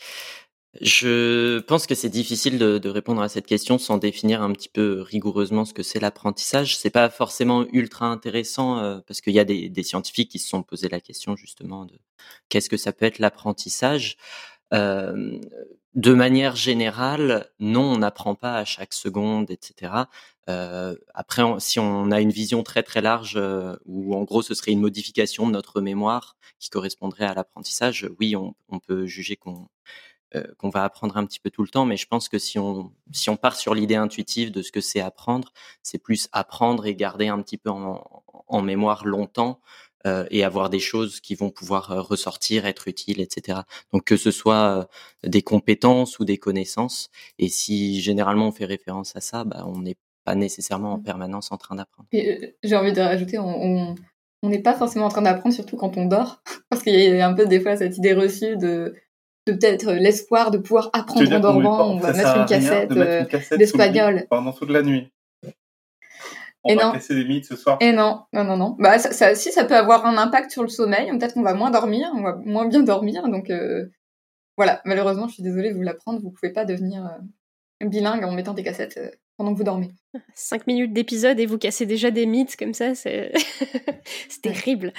Je 0.80 1.60
pense 1.60 1.86
que 1.86 1.96
c'est 1.96 2.10
difficile 2.10 2.58
de, 2.58 2.90
répondre 2.90 3.22
à 3.22 3.28
cette 3.28 3.46
question 3.46 3.78
sans 3.78 3.98
définir 3.98 4.42
un 4.42 4.54
petit 4.54 4.70
peu 4.70 5.02
rigoureusement 5.02 5.66
ce 5.66 5.74
que 5.74 5.84
c'est 5.84 6.00
l'apprentissage. 6.00 6.78
C'est 6.78 6.90
pas 6.92 7.10
forcément 7.10 7.66
ultra 7.74 8.06
intéressant 8.06 8.78
euh, 8.80 9.00
parce 9.06 9.20
qu'il 9.20 9.34
y 9.34 9.40
a 9.40 9.44
des, 9.44 9.68
des, 9.70 9.84
scientifiques 9.84 10.32
qui 10.32 10.40
se 10.40 10.48
sont 10.48 10.64
posé 10.64 10.88
la 10.88 11.02
question 11.02 11.36
justement 11.36 11.86
de 11.86 12.00
qu'est-ce 12.50 12.70
que 12.70 12.78
ça 12.78 12.94
peut 12.94 13.06
être 13.06 13.20
l'apprentissage. 13.20 14.18
Euh, 14.74 15.40
de 15.96 16.14
manière 16.14 16.56
générale, 16.56 17.50
non, 17.60 17.84
on 17.84 17.98
n'apprend 17.98 18.36
pas 18.36 18.56
à 18.56 18.66
chaque 18.66 18.94
seconde, 18.94 19.52
etc. 19.52 19.92
Euh, 20.50 20.96
après, 21.14 21.44
si 21.60 21.80
on 21.80 22.12
a 22.12 22.20
une 22.22 22.32
vision 22.32 22.64
très 22.64 22.84
très 22.84 23.02
large, 23.02 23.36
euh, 23.38 23.76
où 23.86 24.16
en 24.16 24.24
gros 24.24 24.42
ce 24.42 24.54
serait 24.54 24.72
une 24.72 24.82
modification 24.82 25.48
de 25.48 25.52
notre 25.52 25.82
mémoire 25.82 26.36
qui 26.60 26.70
correspondrait 26.70 27.26
à 27.26 27.34
l'apprentissage, 27.34 28.10
oui, 28.20 28.36
on, 28.36 28.56
peut 28.80 29.06
juger 29.06 29.36
qu'on 29.36 29.68
qu'on 30.58 30.70
va 30.70 30.86
apprendre 30.86 31.18
un 31.18 31.26
petit 31.26 31.42
peu 31.42 31.50
tout 31.50 31.62
le 31.62 31.68
temps, 31.68 31.86
mais 31.86 31.98
je 31.98 32.08
pense 32.08 32.30
que 32.30 32.40
si 32.40 32.58
on, 32.58 32.94
si 33.12 33.30
on 33.30 33.36
part 33.36 33.58
sur 33.58 33.76
l'idée 33.76 33.96
intuitive 33.96 34.50
de 34.52 34.62
ce 34.62 34.72
que 34.72 34.80
c'est 34.80 35.02
apprendre, 35.02 35.52
c'est 35.84 35.98
plus 35.98 36.30
apprendre 36.32 36.86
et 36.86 36.96
garder 36.96 37.28
un 37.28 37.42
petit 37.42 37.58
peu 37.58 37.70
en, 37.70 38.62
mémoire 38.62 39.06
longtemps 39.06 39.60
euh, 40.06 40.26
et 40.32 40.46
avoir 40.46 40.70
des 40.70 40.80
choses 40.80 41.20
qui 41.20 41.36
vont 41.36 41.50
pouvoir 41.50 42.08
ressortir, 42.08 42.66
être 42.66 42.88
utiles, 42.88 43.20
etc. 43.20 43.60
Donc 43.92 44.06
que 44.06 44.16
ce 44.18 44.32
soit 44.32 44.88
des 45.24 45.42
compétences 45.42 46.20
ou 46.20 46.26
des 46.26 46.38
connaissances, 46.38 47.10
et 47.38 47.50
si 47.50 48.02
généralement 48.02 48.48
on 48.48 48.52
fait 48.54 48.66
référence 48.66 49.16
à 49.18 49.22
ça, 49.22 49.44
bah, 49.44 49.64
on 49.68 49.80
n'est 49.82 49.98
pas 50.24 50.36
nécessairement 50.36 50.94
en 50.94 50.98
mmh. 50.98 51.04
permanence 51.04 51.52
en 51.52 51.58
train 51.58 51.76
d'apprendre. 51.76 52.10
J'ai 52.12 52.76
envie 52.76 52.94
de 52.94 53.02
rajouter, 53.02 53.38
on 53.40 53.96
n'est 54.44 54.62
pas 54.62 54.74
forcément 54.74 55.06
en 55.06 55.10
train 55.10 55.22
d'apprendre, 55.22 55.54
surtout 55.54 55.78
quand 55.78 55.98
on 55.98 56.06
dort, 56.06 56.42
parce 56.70 56.84
qu'il 56.84 57.00
y 57.00 57.20
a 57.20 57.28
un 57.28 57.34
peu 57.34 57.46
des 57.46 57.60
fois 57.60 57.76
cette 57.78 57.98
idée 57.98 58.14
reçue 58.14 58.58
de 58.58 58.94
de 59.48 59.54
peut-être 59.54 59.92
l'espoir 59.94 60.52
de 60.52 60.60
pouvoir 60.60 60.92
apprendre 60.94 61.34
en 61.34 61.40
dormant. 61.40 61.92
on 61.92 61.98
va 61.98 62.14
mettre 62.14 62.38
une 62.38 62.46
cassette, 62.46 62.92
euh, 62.92 63.26
d'espagnol. 63.58 64.28
Pendant 64.30 64.54
toute 64.54 64.70
la 64.70 64.84
nuit. 64.84 65.12
On 66.64 66.70
et 66.70 66.76
va 66.76 66.86
non. 66.86 66.92
casser 66.92 67.16
des 67.16 67.26
mythes 67.26 67.46
ce 67.46 67.56
soir. 67.56 67.78
Et 67.82 67.92
non, 67.92 68.24
non, 68.34 68.44
non, 68.44 68.56
non. 68.56 68.76
Bah, 68.78 69.00
ça, 69.00 69.12
ça, 69.12 69.34
si, 69.34 69.52
ça 69.52 69.66
peut 69.66 69.76
avoir 69.76 70.06
un 70.06 70.18
impact 70.18 70.52
sur 70.52 70.62
le 70.62 70.70
sommeil. 70.70 71.10
Peut-être 71.18 71.34
qu'on 71.34 71.42
va 71.42 71.56
moins 71.56 71.72
dormir, 71.72 72.12
on 72.16 72.22
va 72.22 72.36
moins 72.36 72.68
bien 72.68 72.84
dormir. 72.84 73.28
Donc, 73.30 73.50
euh, 73.50 73.88
voilà. 74.58 74.80
Malheureusement, 74.86 75.28
je 75.28 75.34
suis 75.34 75.44
désolée 75.44 75.72
de 75.72 75.76
vous 75.76 75.82
l'apprendre. 75.82 76.22
Vous 76.22 76.30
pouvez 76.30 76.54
pas 76.54 76.66
devenir 76.66 77.06
euh, 77.06 77.88
bilingue 77.88 78.24
en 78.24 78.32
mettant 78.32 78.54
des 78.54 78.64
cassettes 78.64 78.98
euh, 78.98 79.10
pendant 79.42 79.54
que 79.54 79.58
vous 79.58 79.64
dormez. 79.64 79.90
Cinq 80.36 80.68
minutes 80.68 80.94
d'épisode 80.94 81.40
et 81.40 81.48
vous 81.48 81.58
cassez 81.58 81.88
déjà 81.88 82.12
des 82.12 82.28
mythes 82.28 82.56
comme 82.56 82.76
ça, 82.76 82.94
c'est 82.94 83.32
terrible. 84.44 84.94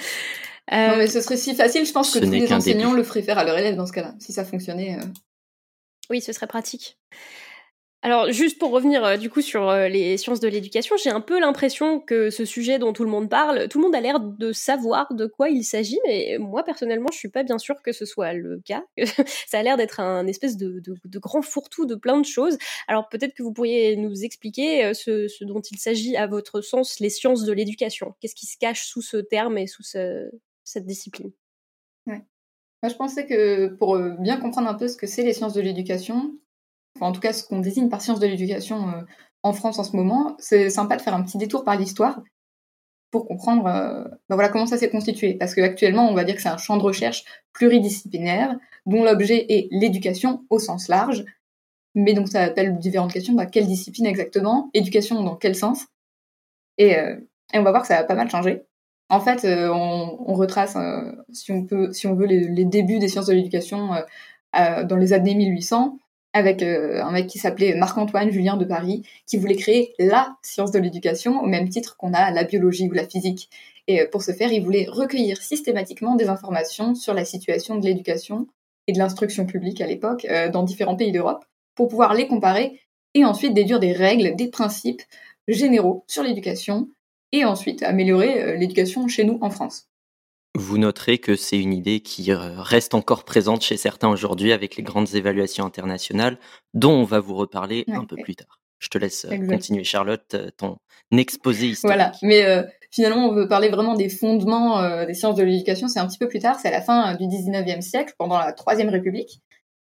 Euh, 0.71 0.87
non, 0.89 0.97
mais 0.97 1.07
ce 1.07 1.21
serait 1.21 1.37
si 1.37 1.55
facile, 1.55 1.85
je 1.85 1.93
pense 1.93 2.13
que 2.13 2.19
tous 2.19 2.29
les 2.29 2.51
enseignants 2.51 2.93
le 2.93 3.03
feraient 3.03 3.21
faire 3.21 3.37
à 3.37 3.45
leurs 3.45 3.57
élèves 3.57 3.75
dans 3.75 3.85
ce 3.85 3.93
cas-là, 3.93 4.15
si 4.19 4.33
ça 4.33 4.43
fonctionnait. 4.43 4.97
Euh. 4.99 5.05
Oui, 6.09 6.19
ce 6.19 6.33
serait 6.33 6.47
pratique. 6.47 6.97
Alors 8.05 8.29
juste 8.33 8.59
pour 8.59 8.71
revenir 8.71 9.05
euh, 9.05 9.15
du 9.15 9.29
coup 9.29 9.39
sur 9.39 9.69
euh, 9.69 9.87
les 9.87 10.17
sciences 10.17 10.41
de 10.41 10.49
l'éducation, 10.49 10.97
j'ai 11.01 11.09
un 11.09 11.21
peu 11.21 11.39
l'impression 11.39 12.01
que 12.01 12.29
ce 12.29 12.43
sujet 12.43 12.77
dont 12.77 12.91
tout 12.91 13.05
le 13.05 13.09
monde 13.09 13.29
parle, 13.29 13.69
tout 13.69 13.79
le 13.79 13.85
monde 13.85 13.95
a 13.95 14.01
l'air 14.01 14.19
de 14.19 14.51
savoir 14.51 15.13
de 15.13 15.25
quoi 15.25 15.49
il 15.49 15.63
s'agit, 15.63 16.01
mais 16.05 16.37
moi 16.37 16.63
personnellement 16.65 17.07
je 17.13 17.17
suis 17.17 17.29
pas 17.29 17.43
bien 17.43 17.57
sûre 17.57 17.81
que 17.81 17.93
ce 17.93 18.03
soit 18.03 18.33
le 18.33 18.61
cas. 18.65 18.83
Ça 19.47 19.59
a 19.59 19.63
l'air 19.63 19.77
d'être 19.77 20.01
un 20.01 20.27
espèce 20.27 20.57
de, 20.57 20.83
grand 21.17 21.41
fourre-tout 21.41 21.85
de 21.85 21.95
plein 21.95 22.19
de 22.19 22.25
choses. 22.25 22.57
Alors 22.89 23.07
peut-être 23.07 23.33
que 23.33 23.41
vous 23.41 23.53
pourriez 23.53 23.95
nous 23.95 24.25
expliquer 24.25 24.83
euh, 24.83 24.93
ce, 24.93 25.45
dont 25.45 25.61
il 25.61 25.77
s'agit 25.77 26.17
à 26.17 26.27
votre 26.27 26.59
sens, 26.59 26.99
les 26.99 27.09
sciences 27.09 27.45
de 27.45 27.53
l'éducation. 27.53 28.15
Qu'est-ce 28.19 28.35
qui 28.35 28.47
se 28.47 28.57
cache 28.57 28.83
sous 28.85 29.01
ce 29.01 29.15
terme 29.15 29.57
et 29.57 29.67
sous 29.67 29.83
cette 29.83 30.85
discipline? 30.85 31.31
Moi, 32.05 32.89
je 32.89 32.95
pensais 32.95 33.25
que 33.25 33.67
pour 33.67 33.97
bien 34.19 34.35
comprendre 34.35 34.67
un 34.67 34.73
peu 34.73 34.89
ce 34.89 34.97
que 34.97 35.07
c'est 35.07 35.23
les 35.23 35.31
sciences 35.31 35.53
de 35.53 35.61
l'éducation, 35.61 36.33
en 36.99 37.11
tout 37.11 37.21
cas 37.21 37.33
ce 37.33 37.43
qu'on 37.43 37.59
désigne 37.59 37.89
par 37.89 38.01
sciences 38.01 38.19
de 38.19 38.27
l'éducation 38.27 38.89
euh, 38.89 39.01
en 39.41 39.53
France 39.53 39.79
en 39.79 39.83
ce 39.83 39.95
moment, 39.95 40.35
c'est 40.39 40.69
sympa 40.69 40.95
de 40.95 41.01
faire 41.01 41.15
un 41.15 41.23
petit 41.23 41.37
détour 41.37 41.63
par 41.63 41.77
l'histoire 41.77 42.21
pour 43.11 43.27
comprendre 43.27 43.67
euh, 43.67 44.03
ben 44.29 44.35
voilà, 44.35 44.49
comment 44.49 44.65
ça 44.65 44.77
s'est 44.77 44.89
constitué. 44.89 45.35
Parce 45.35 45.53
qu'actuellement, 45.53 46.09
on 46.09 46.13
va 46.13 46.23
dire 46.23 46.35
que 46.35 46.41
c'est 46.41 46.49
un 46.49 46.57
champ 46.57 46.77
de 46.77 46.83
recherche 46.83 47.23
pluridisciplinaire 47.51 48.57
dont 48.85 49.03
l'objet 49.03 49.45
est 49.49 49.67
l'éducation 49.71 50.45
au 50.49 50.59
sens 50.59 50.87
large. 50.87 51.25
Mais 51.95 52.13
donc 52.13 52.27
ça 52.27 52.41
appelle 52.41 52.77
différentes 52.79 53.13
questions. 53.13 53.33
Bah, 53.33 53.45
quelle 53.45 53.67
discipline 53.67 54.07
exactement? 54.07 54.69
Éducation 54.73 55.21
dans 55.23 55.35
quel 55.35 55.55
sens? 55.55 55.85
Et, 56.77 56.97
euh, 56.97 57.15
et, 57.53 57.59
on 57.59 57.63
va 57.63 57.69
voir 57.69 57.83
que 57.83 57.87
ça 57.87 57.99
a 57.99 58.03
pas 58.03 58.15
mal 58.15 58.29
changé. 58.29 58.63
En 59.09 59.19
fait, 59.19 59.45
on, 59.45 60.33
retrace, 60.33 60.75
si 61.31 61.51
on 61.51 62.15
veut, 62.15 62.25
les 62.25 62.65
débuts 62.65 62.97
des 62.97 63.07
sciences 63.09 63.27
de 63.27 63.33
l'éducation 63.33 63.91
dans 64.53 64.97
les 64.97 65.13
années 65.13 65.35
1800 65.35 65.99
avec 66.33 66.63
euh, 66.63 67.03
un 67.03 67.11
mec 67.11 67.27
qui 67.27 67.37
s'appelait 67.37 67.75
Marc-Antoine 67.75 68.31
Julien 68.31 68.57
de 68.57 68.65
Paris, 68.65 69.03
qui 69.27 69.37
voulait 69.37 69.55
créer 69.55 69.93
la 69.99 70.35
science 70.41 70.71
de 70.71 70.79
l'éducation, 70.79 71.39
au 71.41 71.45
même 71.45 71.69
titre 71.69 71.95
qu'on 71.95 72.13
a 72.13 72.31
la 72.31 72.43
biologie 72.43 72.87
ou 72.89 72.91
la 72.91 73.07
physique. 73.07 73.49
Et 73.87 74.01
euh, 74.01 74.07
pour 74.11 74.23
ce 74.23 74.31
faire, 74.31 74.51
il 74.51 74.63
voulait 74.63 74.87
recueillir 74.89 75.41
systématiquement 75.41 76.15
des 76.15 76.27
informations 76.27 76.95
sur 76.95 77.13
la 77.13 77.23
situation 77.23 77.77
de 77.77 77.85
l'éducation 77.85 78.47
et 78.87 78.93
de 78.93 78.97
l'instruction 78.97 79.45
publique 79.45 79.79
à 79.79 79.87
l'époque 79.87 80.25
euh, 80.25 80.49
dans 80.49 80.63
différents 80.63 80.95
pays 80.95 81.11
d'Europe, 81.11 81.45
pour 81.75 81.87
pouvoir 81.87 82.13
les 82.13 82.27
comparer 82.27 82.79
et 83.13 83.25
ensuite 83.25 83.53
déduire 83.53 83.79
des 83.79 83.93
règles, 83.93 84.35
des 84.35 84.47
principes 84.47 85.03
généraux 85.47 86.03
sur 86.07 86.23
l'éducation, 86.23 86.89
et 87.31 87.45
ensuite 87.45 87.81
améliorer 87.83 88.57
l'éducation 88.57 89.07
chez 89.07 89.23
nous 89.23 89.39
en 89.41 89.49
France. 89.49 89.87
Vous 90.55 90.77
noterez 90.77 91.17
que 91.17 91.35
c'est 91.35 91.59
une 91.59 91.73
idée 91.73 92.01
qui 92.01 92.31
euh, 92.31 92.61
reste 92.61 92.93
encore 92.93 93.23
présente 93.23 93.63
chez 93.63 93.75
certains 93.75 94.09
aujourd'hui 94.09 94.51
avec 94.51 94.75
les 94.75 94.83
grandes 94.83 95.15
évaluations 95.15 95.65
internationales, 95.65 96.37
dont 96.75 96.91
on 96.91 97.03
va 97.05 97.19
vous 97.19 97.33
reparler 97.33 97.85
un 97.87 98.05
peu 98.05 98.15
plus 98.17 98.35
tard. 98.35 98.59
Je 98.77 98.89
te 98.89 98.99
laisse 98.99 99.25
euh, 99.25 99.47
continuer, 99.47 99.83
Charlotte, 99.83 100.35
euh, 100.35 100.51
ton 100.55 100.77
exposé 101.11 101.69
historique. 101.69 101.97
Voilà, 101.97 102.11
mais 102.21 102.45
finalement, 102.91 103.29
on 103.29 103.33
veut 103.33 103.47
parler 103.47 103.69
vraiment 103.69 103.95
des 103.95 104.09
fondements 104.09 105.05
des 105.05 105.13
sciences 105.15 105.35
de 105.35 105.43
l'éducation. 105.43 105.87
C'est 105.87 105.99
un 105.99 106.07
petit 106.07 106.19
peu 106.19 106.27
plus 106.27 106.39
tard, 106.39 106.59
c'est 106.59 106.67
à 106.67 106.71
la 106.71 106.81
fin 106.81 107.15
du 107.15 107.25
19e 107.25 107.81
siècle, 107.81 108.13
pendant 108.19 108.37
la 108.37 108.53
Troisième 108.53 108.89
République, 108.89 109.41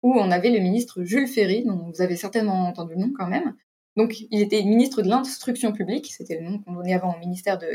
où 0.04 0.14
on 0.14 0.32
avait 0.32 0.52
le 0.52 0.60
ministre 0.60 1.04
Jules 1.04 1.28
Ferry, 1.28 1.64
dont 1.66 1.92
vous 1.94 2.02
avez 2.02 2.16
certainement 2.16 2.68
entendu 2.68 2.94
le 2.96 3.02
nom 3.02 3.12
quand 3.18 3.28
même. 3.28 3.56
Donc, 3.98 4.16
il 4.30 4.42
était 4.42 4.62
ministre 4.64 5.02
de 5.02 5.10
l'Instruction 5.10 5.74
publique, 5.74 6.14
c'était 6.14 6.40
le 6.40 6.50
nom 6.50 6.60
qu'on 6.60 6.74
donnait 6.74 6.94
avant 6.94 7.14
au 7.14 7.20
ministère 7.20 7.58
de, 7.58 7.68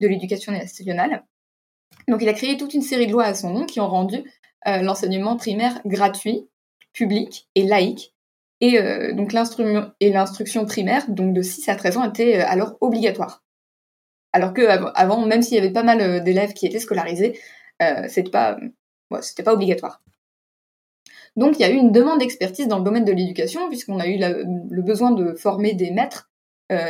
de 0.00 0.08
l'Éducation 0.08 0.52
nationale. 0.52 1.24
Donc 2.08 2.22
il 2.22 2.28
a 2.28 2.32
créé 2.32 2.56
toute 2.56 2.74
une 2.74 2.82
série 2.82 3.06
de 3.06 3.12
lois 3.12 3.24
à 3.24 3.34
son 3.34 3.50
nom 3.50 3.66
qui 3.66 3.80
ont 3.80 3.88
rendu 3.88 4.24
euh, 4.66 4.78
l'enseignement 4.78 5.36
primaire 5.36 5.80
gratuit, 5.84 6.48
public 6.92 7.48
et 7.54 7.64
laïque. 7.64 8.14
Et 8.60 8.78
euh, 8.78 9.12
donc 9.12 9.32
l'instruction 9.32 10.64
primaire, 10.64 11.08
donc 11.08 11.34
de 11.34 11.42
6 11.42 11.68
à 11.68 11.76
13 11.76 11.96
ans, 11.98 12.04
était 12.04 12.40
euh, 12.40 12.46
alors 12.46 12.76
obligatoire. 12.80 13.44
Alors 14.32 14.52
que 14.52 14.62
avant, 14.94 15.24
même 15.24 15.42
s'il 15.42 15.54
y 15.54 15.60
avait 15.60 15.72
pas 15.72 15.82
mal 15.82 16.22
d'élèves 16.22 16.52
qui 16.52 16.66
étaient 16.66 16.80
scolarisés, 16.80 17.40
c'était 18.08 18.30
pas, 18.30 18.58
pas 19.08 19.54
obligatoire. 19.54 20.02
Donc 21.34 21.58
il 21.58 21.62
y 21.62 21.64
a 21.64 21.70
eu 21.70 21.76
une 21.76 21.92
demande 21.92 22.18
d'expertise 22.18 22.68
dans 22.68 22.76
le 22.76 22.84
domaine 22.84 23.06
de 23.06 23.12
l'éducation, 23.12 23.68
puisqu'on 23.68 23.98
a 23.98 24.06
eu 24.06 24.18
le 24.18 24.82
besoin 24.82 25.12
de 25.12 25.32
former 25.32 25.72
des 25.72 25.90
maîtres 25.90 26.30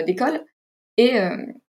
d'école. 0.05 0.45
Et, 0.97 1.13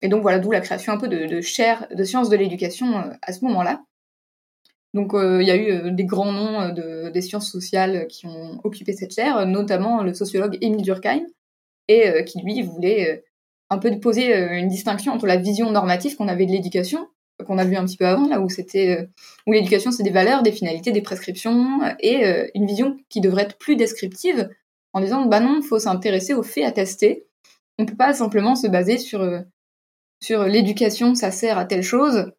et 0.01 0.08
donc 0.08 0.22
voilà, 0.22 0.39
d'où 0.39 0.51
la 0.51 0.62
création 0.62 0.94
un 0.94 0.98
peu 0.98 1.08
de, 1.08 1.41
chaires 1.41 1.88
de 1.94 2.03
sciences 2.03 2.29
de 2.29 2.38
l'éducation 2.38 2.98
euh, 2.98 3.12
à 3.22 3.34
ce 3.34 3.44
moment-là. 3.46 3.84
Donc 4.94 5.13
euh, 5.13 5.41
il 5.41 5.48
y 5.48 5.51
a 5.51 5.56
eu 5.56 5.72
euh, 5.72 5.91
des 5.91 6.06
grands 6.06 6.32
noms 6.32 6.70
de, 6.70 7.10
des 7.10 7.22
sciences 7.22 7.51
sociales 7.51 8.08
qui 8.08 8.25
ont 8.25 8.60
occupé 8.63 8.94
cette 8.94 9.13
chaire, 9.13 9.46
notamment 9.46 10.03
le 10.03 10.13
sociologue 10.13 10.58
Émile 10.62 10.84
Durkheim, 10.84 11.25
et 11.88 12.24
qui 12.24 12.39
lui 12.41 12.62
voulait 12.62 13.24
un 13.72 13.79
peu 13.79 14.00
poser 14.00 14.32
une 14.32 14.68
distinction 14.68 15.12
entre 15.12 15.25
la 15.25 15.38
vision 15.38 15.72
normative 15.72 16.15
qu'on 16.15 16.27
avait 16.27 16.46
de 16.46 16.51
l'éducation, 16.51 17.08
qu'on 17.48 17.58
a 17.58 17.65
vu 17.65 17.75
un 17.77 17.86
petit 17.86 17.98
peu 17.98 18.06
avant, 18.06 18.27
là 18.27 18.41
où 18.41 18.48
c'était 18.48 19.10
où 19.48 19.53
l'éducation 19.53 19.89
c'est 19.89 20.03
des 20.03 20.12
valeurs, 20.12 20.44
des 20.44 20.51
finalités, 20.51 20.91
des 20.91 21.01
prescriptions, 21.01 21.79
et 22.00 22.48
une 22.53 22.68
vision 22.68 22.96
qui 23.10 23.22
devrait 23.22 23.41
être 23.44 23.58
plus 23.58 23.75
descriptive, 23.75 24.51
en 24.94 25.01
disant 25.01 25.25
bah 25.25 25.39
non, 25.39 25.63
faut 25.63 25.79
s'intéresser 25.79 26.36
aux 26.36 26.44
faits 26.44 26.65
attestés. 26.65 27.25
On 27.79 27.88
peut 27.88 27.98
pas 27.98 28.13
simplement 28.13 28.56
se 28.56 28.68
baser 28.68 29.00
sur 29.00 29.24
sur 30.21 30.43
l'éducation, 30.43 31.15
ça 31.15 31.31
sert 31.31 31.57
à 31.57 31.65
telle 31.65 31.83
chose, 31.83 32.31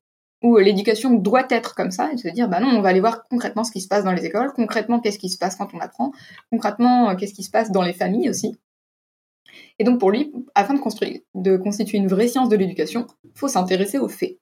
ou 0.42 0.56
l'éducation 0.58 1.10
doit 1.10 1.46
être 1.50 1.74
comme 1.74 1.90
ça, 1.90 2.10
et 2.12 2.14
de 2.14 2.20
se 2.20 2.28
dire, 2.28 2.48
bah 2.48 2.60
non, 2.60 2.68
on 2.68 2.80
va 2.80 2.90
aller 2.90 3.00
voir 3.00 3.26
concrètement 3.28 3.64
ce 3.64 3.72
qui 3.72 3.80
se 3.80 3.88
passe 3.88 4.04
dans 4.04 4.12
les 4.12 4.24
écoles, 4.24 4.52
concrètement 4.54 5.00
qu'est-ce 5.00 5.18
qui 5.18 5.28
se 5.28 5.38
passe 5.38 5.56
quand 5.56 5.72
on 5.74 5.80
apprend, 5.80 6.12
concrètement 6.50 7.10
euh, 7.10 7.14
qu'est-ce 7.14 7.34
qui 7.34 7.42
se 7.42 7.50
passe 7.50 7.70
dans 7.70 7.82
les 7.82 7.92
familles 7.92 8.30
aussi. 8.30 8.56
Et 9.78 9.84
donc 9.84 9.98
pour 9.98 10.10
lui, 10.10 10.32
afin 10.54 10.74
de, 10.74 10.80
construire, 10.80 11.20
de 11.34 11.56
constituer 11.56 11.98
une 11.98 12.08
vraie 12.08 12.28
science 12.28 12.48
de 12.48 12.56
l'éducation, 12.56 13.06
il 13.24 13.30
faut 13.34 13.48
s'intéresser 13.48 13.98
aux 13.98 14.08
faits. 14.08 14.38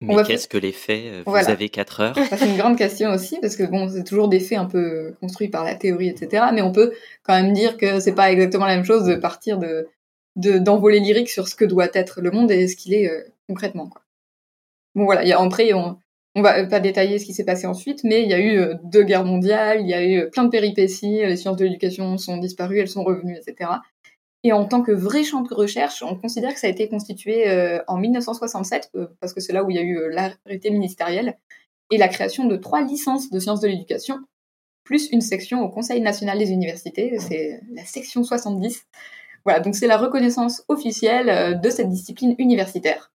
Mais 0.00 0.22
qu'est-ce 0.24 0.48
que 0.48 0.58
les 0.58 0.72
faits 0.72 1.04
euh, 1.06 1.22
Vous 1.24 1.34
avez 1.34 1.68
quatre 1.70 2.00
heures? 2.00 2.16
c'est 2.28 2.46
une 2.46 2.56
grande 2.56 2.76
question 2.76 3.10
aussi, 3.10 3.38
parce 3.40 3.56
que 3.56 3.64
bon, 3.64 3.88
c'est 3.88 4.04
toujours 4.04 4.28
des 4.28 4.40
faits 4.40 4.58
un 4.58 4.66
peu 4.66 5.14
construits 5.20 5.48
par 5.48 5.64
la 5.64 5.74
théorie, 5.74 6.08
etc. 6.08 6.46
Mais 6.52 6.62
on 6.62 6.72
peut 6.72 6.92
quand 7.22 7.34
même 7.34 7.52
dire 7.52 7.76
que 7.76 8.00
c'est 8.00 8.14
pas 8.14 8.30
exactement 8.30 8.66
la 8.66 8.76
même 8.76 8.84
chose 8.84 9.04
de 9.04 9.14
partir 9.14 9.58
de 9.58 9.88
d'envoler 10.36 11.00
lyrique 11.00 11.30
sur 11.30 11.48
ce 11.48 11.54
que 11.54 11.64
doit 11.64 11.88
être 11.92 12.20
le 12.20 12.30
monde 12.30 12.50
et 12.50 12.68
ce 12.68 12.76
qu'il 12.76 12.94
est 12.94 13.08
euh, 13.08 13.22
concrètement. 13.48 13.88
Quoi. 13.88 14.02
Bon 14.94 15.04
voilà, 15.04 15.22
il 15.22 15.28
y 15.28 15.32
a 15.32 15.40
après 15.40 15.72
on 15.72 15.98
on 16.36 16.42
va 16.42 16.64
pas 16.66 16.80
détailler 16.80 17.20
ce 17.20 17.26
qui 17.26 17.32
s'est 17.32 17.44
passé 17.44 17.64
ensuite, 17.68 18.02
mais 18.02 18.22
il 18.22 18.28
y 18.28 18.34
a 18.34 18.40
eu 18.40 18.58
euh, 18.58 18.74
deux 18.82 19.04
guerres 19.04 19.24
mondiales, 19.24 19.80
il 19.82 19.88
y 19.88 19.94
a 19.94 20.02
eu 20.02 20.18
euh, 20.18 20.30
plein 20.30 20.42
de 20.42 20.48
péripéties, 20.48 21.18
les 21.18 21.36
sciences 21.36 21.56
de 21.56 21.64
l'éducation 21.64 22.18
sont 22.18 22.38
disparues, 22.38 22.80
elles 22.80 22.88
sont 22.88 23.04
revenues, 23.04 23.36
etc. 23.36 23.70
Et 24.42 24.52
en 24.52 24.64
tant 24.64 24.82
que 24.82 24.90
vrai 24.90 25.22
champ 25.22 25.42
de 25.42 25.54
recherche, 25.54 26.02
on 26.02 26.16
considère 26.16 26.52
que 26.52 26.58
ça 26.58 26.66
a 26.66 26.70
été 26.70 26.88
constitué 26.88 27.46
en 27.88 27.96
1967, 27.96 28.90
parce 29.18 29.32
que 29.32 29.40
c'est 29.40 29.54
là 29.54 29.64
où 29.64 29.70
il 29.70 29.76
y 29.76 29.78
a 29.78 29.82
eu 29.82 30.10
l'arrêté 30.10 30.70
ministériel, 30.70 31.38
et 31.90 31.96
la 31.96 32.08
création 32.08 32.44
de 32.44 32.56
trois 32.56 32.82
licences 32.82 33.30
de 33.30 33.38
sciences 33.38 33.60
de 33.60 33.68
l'éducation, 33.68 34.18
plus 34.84 35.08
une 35.10 35.22
section 35.22 35.62
au 35.62 35.70
Conseil 35.70 36.00
national 36.00 36.38
des 36.38 36.50
universités, 36.50 37.18
c'est 37.18 37.60
la 37.72 37.84
section 37.86 38.22
70, 38.22 38.86
voilà, 39.44 39.60
donc 39.60 39.74
c'est 39.74 39.86
la 39.86 39.98
reconnaissance 39.98 40.64
officielle 40.68 41.28
euh, 41.28 41.54
de 41.54 41.70
cette 41.70 41.90
discipline 41.90 42.34
universitaire. 42.38 43.12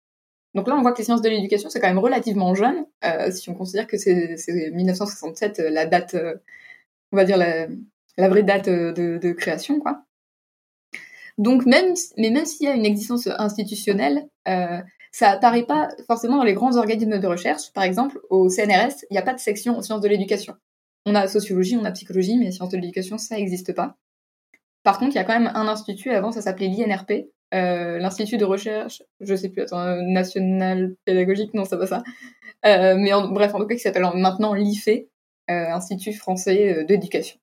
Donc 0.55 0.67
là, 0.67 0.75
on 0.75 0.81
voit 0.81 0.93
que 0.93 1.00
les 1.00 1.03
sciences 1.03 1.21
de 1.21 1.29
l'éducation, 1.29 1.69
c'est 1.69 1.79
quand 1.79 1.88
même 1.88 2.00
relativement 2.00 2.55
jeune, 2.55 2.86
euh, 3.03 3.31
si 3.31 3.50
on 3.50 3.53
considère 3.53 3.88
que 3.88 3.98
c'est 3.98 4.71
1967 4.71 5.59
euh, 5.59 5.69
la 5.69 5.86
date, 5.86 6.15
on 7.12 7.17
va 7.17 7.25
dire 7.25 7.38
la, 7.38 7.67
vraie 8.29 8.43
date 8.43 8.67
de, 8.67 9.31
création. 9.31 9.81
Donc 11.38 11.65
même, 11.65 11.93
mais 12.17 12.31
même 12.31 12.45
s'il 12.45 12.67
y 12.67 12.69
a 12.69 12.74
une 12.74 12.86
existence 12.86 13.27
institutionnelle, 13.27 14.27
ça 15.12 15.29
apparaît 15.29 15.65
pas 15.65 15.89
forcément 16.07 16.38
dans 16.38 16.43
les 16.43 16.53
grands 16.53 16.75
organismes 16.77 17.19
de 17.19 17.27
recherche. 17.27 17.71
Par 17.74 17.83
exemple, 17.83 18.19
au 18.29 18.50
CNRS, 18.50 19.05
il 19.09 19.13
n'y 19.13 19.17
a 19.17 19.24
pas 19.24 19.33
de 19.33 19.39
section 19.39 19.81
sciences 19.81 20.01
de 20.01 20.07
l'éducation. 20.07 20.55
On 21.05 21.15
a 21.15 21.27
sociologie, 21.27 21.77
on 21.77 21.86
a 21.86 21.91
psychologie, 21.91 22.38
mais 22.38 22.51
sciences 22.51 22.69
de 22.69 22.77
l'éducation, 22.77 23.17
ça 23.17 23.36
n'existe 23.36 23.74
pas. 23.74 23.98
Par 24.89 24.98
contre, 24.98 25.12
il 25.12 25.17
y 25.17 25.19
a 25.19 25.24
quand 25.24 25.39
même 25.39 25.51
un 25.53 25.67
institut, 25.67 26.10
avant 26.10 26.31
ça 26.31 26.41
s'appelait 26.41 26.67
l'INRP, 26.67 27.27
euh, 27.53 28.00
l'Institut 28.00 28.38
de 28.38 28.43
recherche, 28.43 29.03
je 29.19 29.36
sais 29.36 29.50
plus, 29.50 29.62
attends, 29.62 29.86
euh, 29.86 30.01
national 30.01 30.96
pédagogique, 31.05 31.53
non, 31.53 31.63
c'est 31.63 31.77
pas 31.77 31.86
ça. 31.86 32.01
Euh, 32.65 32.96
mais 32.98 33.12
bref, 33.29 33.53
en 33.53 33.60
tout 33.60 33.67
cas, 33.67 33.75
qui 33.75 33.81
s'appelle 33.81 34.08
maintenant 34.15 34.55
l'IFE, 34.55 35.05
Institut 35.48 36.13
français 36.13 36.86
d'éducation. 36.86 37.38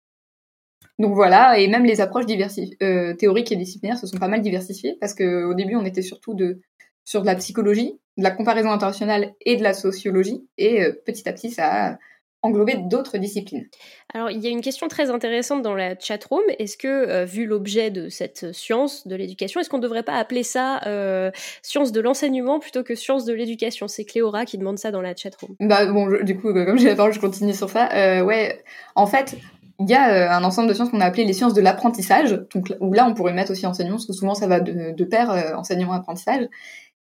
Donc 0.98 1.14
voilà, 1.14 1.60
et 1.60 1.68
même 1.68 1.84
les 1.84 2.00
approches 2.00 2.26
théoriques 2.26 3.52
et 3.52 3.56
disciplinaires 3.56 3.96
se 3.96 4.08
sont 4.08 4.18
pas 4.18 4.26
mal 4.26 4.40
diversifiées, 4.40 4.96
parce 5.00 5.14
qu'au 5.14 5.54
début, 5.54 5.76
on 5.76 5.84
était 5.84 6.02
surtout 6.02 6.34
de, 6.34 6.60
sur 7.04 7.20
de 7.20 7.26
la 7.26 7.36
psychologie, 7.36 8.00
de 8.16 8.24
la 8.24 8.32
comparaison 8.32 8.72
internationale 8.72 9.34
et 9.40 9.54
de 9.54 9.62
la 9.62 9.72
sociologie, 9.72 10.48
et 10.58 10.82
petit 11.04 11.28
à 11.28 11.32
petit, 11.32 11.52
ça 11.52 11.90
a 11.90 11.98
englober 12.46 12.76
d'autres 12.76 13.18
disciplines. 13.18 13.66
Alors, 14.14 14.30
il 14.30 14.38
y 14.38 14.46
a 14.46 14.50
une 14.50 14.60
question 14.60 14.88
très 14.88 15.10
intéressante 15.10 15.62
dans 15.62 15.74
la 15.74 15.98
chatroom. 15.98 16.42
Est-ce 16.58 16.76
que, 16.76 16.88
euh, 16.88 17.24
vu 17.24 17.46
l'objet 17.46 17.90
de 17.90 18.08
cette 18.08 18.52
science 18.54 19.06
de 19.06 19.16
l'éducation, 19.16 19.60
est-ce 19.60 19.68
qu'on 19.68 19.78
ne 19.78 19.82
devrait 19.82 20.04
pas 20.04 20.14
appeler 20.14 20.42
ça 20.42 20.80
euh, 20.86 21.30
science 21.62 21.92
de 21.92 22.00
l'enseignement 22.00 22.58
plutôt 22.58 22.82
que 22.82 22.94
science 22.94 23.24
de 23.24 23.34
l'éducation? 23.34 23.88
C'est 23.88 24.04
Cléora 24.04 24.44
qui 24.44 24.58
demande 24.58 24.78
ça 24.78 24.90
dans 24.90 25.02
la 25.02 25.14
chatroom. 25.14 25.56
Bah 25.60 25.86
bon, 25.86 26.08
du 26.22 26.36
coup, 26.36 26.52
comme 26.52 26.78
j'ai 26.78 26.88
la 26.88 26.94
parole, 26.94 27.12
je 27.12 27.20
continue 27.20 27.52
sur 27.52 27.68
ça. 27.68 27.90
Euh, 27.92 28.22
ouais, 28.22 28.62
en 28.94 29.06
fait, 29.06 29.36
il 29.80 29.90
y 29.90 29.94
a 29.94 30.34
un 30.34 30.44
ensemble 30.44 30.68
de 30.68 30.74
sciences 30.74 30.90
qu'on 30.90 31.00
a 31.00 31.04
appelé 31.04 31.24
les 31.24 31.34
sciences 31.34 31.52
de 31.52 31.60
l'apprentissage, 31.60 32.32
donc 32.54 32.72
où 32.80 32.94
là 32.94 33.06
on 33.06 33.12
pourrait 33.12 33.34
mettre 33.34 33.50
aussi 33.50 33.66
enseignement, 33.66 33.96
parce 33.96 34.06
que 34.06 34.14
souvent 34.14 34.34
ça 34.34 34.46
va 34.46 34.60
de, 34.60 34.92
de 34.92 35.04
pair, 35.04 35.54
enseignement-apprentissage. 35.58 36.48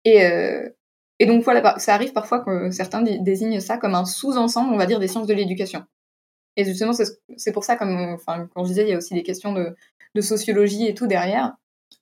Et, 0.06 0.22
et 1.20 1.26
donc 1.26 1.44
voilà, 1.44 1.78
ça 1.80 1.94
arrive 1.94 2.14
parfois 2.14 2.40
que 2.40 2.72
certains 2.72 3.02
désignent 3.02 3.60
ça 3.60 3.78
comme 3.78 3.94
un 3.94 4.06
sous-ensemble, 4.06 4.74
on 4.74 4.78
va 4.78 4.86
dire, 4.86 5.00
des 5.00 5.08
sciences 5.08 5.28
de 5.28 5.34
l'éducation. 5.34 5.84
Et 6.56 6.66
justement, 6.66 6.94
c'est 6.94 7.52
pour 7.52 7.64
ça, 7.64 7.76
comme 7.76 8.18
quand 8.26 8.64
je 8.64 8.70
disais, 8.70 8.84
il 8.84 8.90
y 8.90 8.94
a 8.94 8.98
aussi 8.98 9.14
des 9.14 9.24
questions 9.24 9.54
de, 9.54 9.76
de 10.16 10.22
sociologie 10.22 10.88
et 10.88 10.94
tout 10.94 11.08
derrière. 11.08 11.54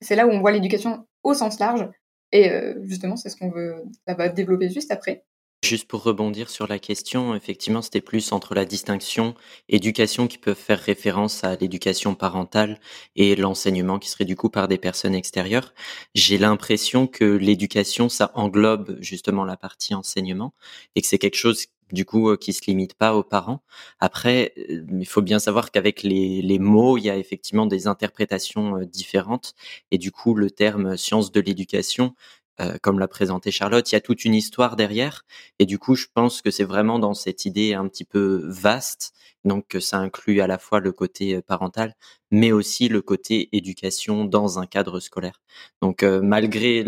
C'est 0.02 0.16
là 0.16 0.28
où 0.28 0.30
on 0.30 0.40
voit 0.40 0.52
l'éducation 0.52 1.06
au 1.24 1.34
sens 1.34 1.60
large. 1.60 1.90
Et 2.32 2.52
euh, 2.52 2.76
justement, 2.84 3.16
c'est 3.16 3.30
ce 3.30 3.38
qu'on 3.38 3.50
veut 3.50 3.84
va 4.08 4.30
développer 4.30 4.70
juste 4.70 4.92
après. 4.92 5.24
Juste 5.68 5.90
pour 5.90 6.04
rebondir 6.04 6.50
sur 6.50 6.66
la 6.66 6.80
question, 6.80 7.36
effectivement, 7.36 7.82
c'était 7.82 8.00
plus 8.00 8.32
entre 8.32 8.56
la 8.56 8.64
distinction 8.64 9.36
éducation 9.68 10.28
qui 10.30 10.38
peut 10.38 10.54
faire 10.54 10.80
référence 10.80 11.44
à 11.44 11.58
l'éducation 11.58 12.16
parentale 12.16 12.80
et 13.18 13.36
l'enseignement 13.36 14.00
qui 14.00 14.10
serait 14.10 14.24
du 14.24 14.38
coup 14.38 14.50
par 14.50 14.70
des 14.70 14.78
personnes 14.78 15.14
extérieures. 15.14 15.74
J'ai 16.16 16.38
l'impression 16.38 17.06
que 17.06 17.26
l'éducation, 17.26 18.08
ça 18.08 18.32
englobe 18.36 18.96
justement 19.02 19.44
la 19.44 19.58
partie 19.58 19.94
enseignement 19.94 20.54
et 20.96 21.02
que 21.02 21.08
c'est 21.08 21.18
quelque 21.18 21.36
chose 21.36 21.66
du 21.92 22.06
coup 22.06 22.30
euh, 22.30 22.38
qui 22.38 22.54
se 22.54 22.62
limite 22.68 22.94
pas 22.94 23.16
aux 23.16 23.24
parents. 23.24 23.62
Après, 24.00 24.54
euh, 24.58 24.84
il 25.00 25.08
faut 25.08 25.22
bien 25.22 25.40
savoir 25.40 25.72
qu'avec 25.72 26.04
les, 26.04 26.42
les 26.42 26.60
mots, 26.60 26.98
il 26.98 27.04
y 27.06 27.10
a 27.10 27.18
effectivement 27.18 27.66
des 27.66 27.88
interprétations 27.88 28.78
euh, 28.78 28.86
différentes 28.86 29.54
et 29.92 29.98
du 29.98 30.12
coup 30.12 30.34
le 30.36 30.52
terme 30.52 30.98
science 30.98 31.32
de 31.32 31.42
l'éducation 31.42 32.14
euh, 32.60 32.78
comme 32.82 33.00
l'a 33.00 33.08
présenté 33.08 33.52
Charlotte, 33.52 33.92
il 33.92 33.96
y 33.96 33.98
a 33.98 34.02
toute 34.02 34.26
une 34.26 34.34
histoire 34.34 34.76
derrière. 34.76 35.26
Et 35.60 35.66
du 35.66 35.78
coup, 35.78 35.96
je 35.96 36.08
pense 36.14 36.42
que 36.42 36.52
c'est 36.52 36.64
vraiment 36.64 37.00
dans 37.00 37.14
cette 37.14 37.46
idée 37.46 37.74
un 37.74 37.88
petit 37.88 38.06
peu 38.06 38.44
vaste, 38.46 39.14
donc 39.46 39.68
que 39.68 39.80
ça 39.80 40.00
inclut 40.00 40.42
à 40.42 40.48
la 40.48 40.58
fois 40.58 40.80
le 40.80 40.92
côté 40.92 41.36
euh, 41.36 41.42
parental, 41.42 41.96
mais 42.32 42.52
aussi 42.52 42.90
le 42.90 43.02
côté 43.02 43.50
éducation 43.56 44.26
dans 44.26 44.60
un 44.60 44.66
cadre 44.66 45.00
scolaire. 45.00 45.42
Donc, 45.82 46.04
euh, 46.04 46.22
malgré 46.22 46.84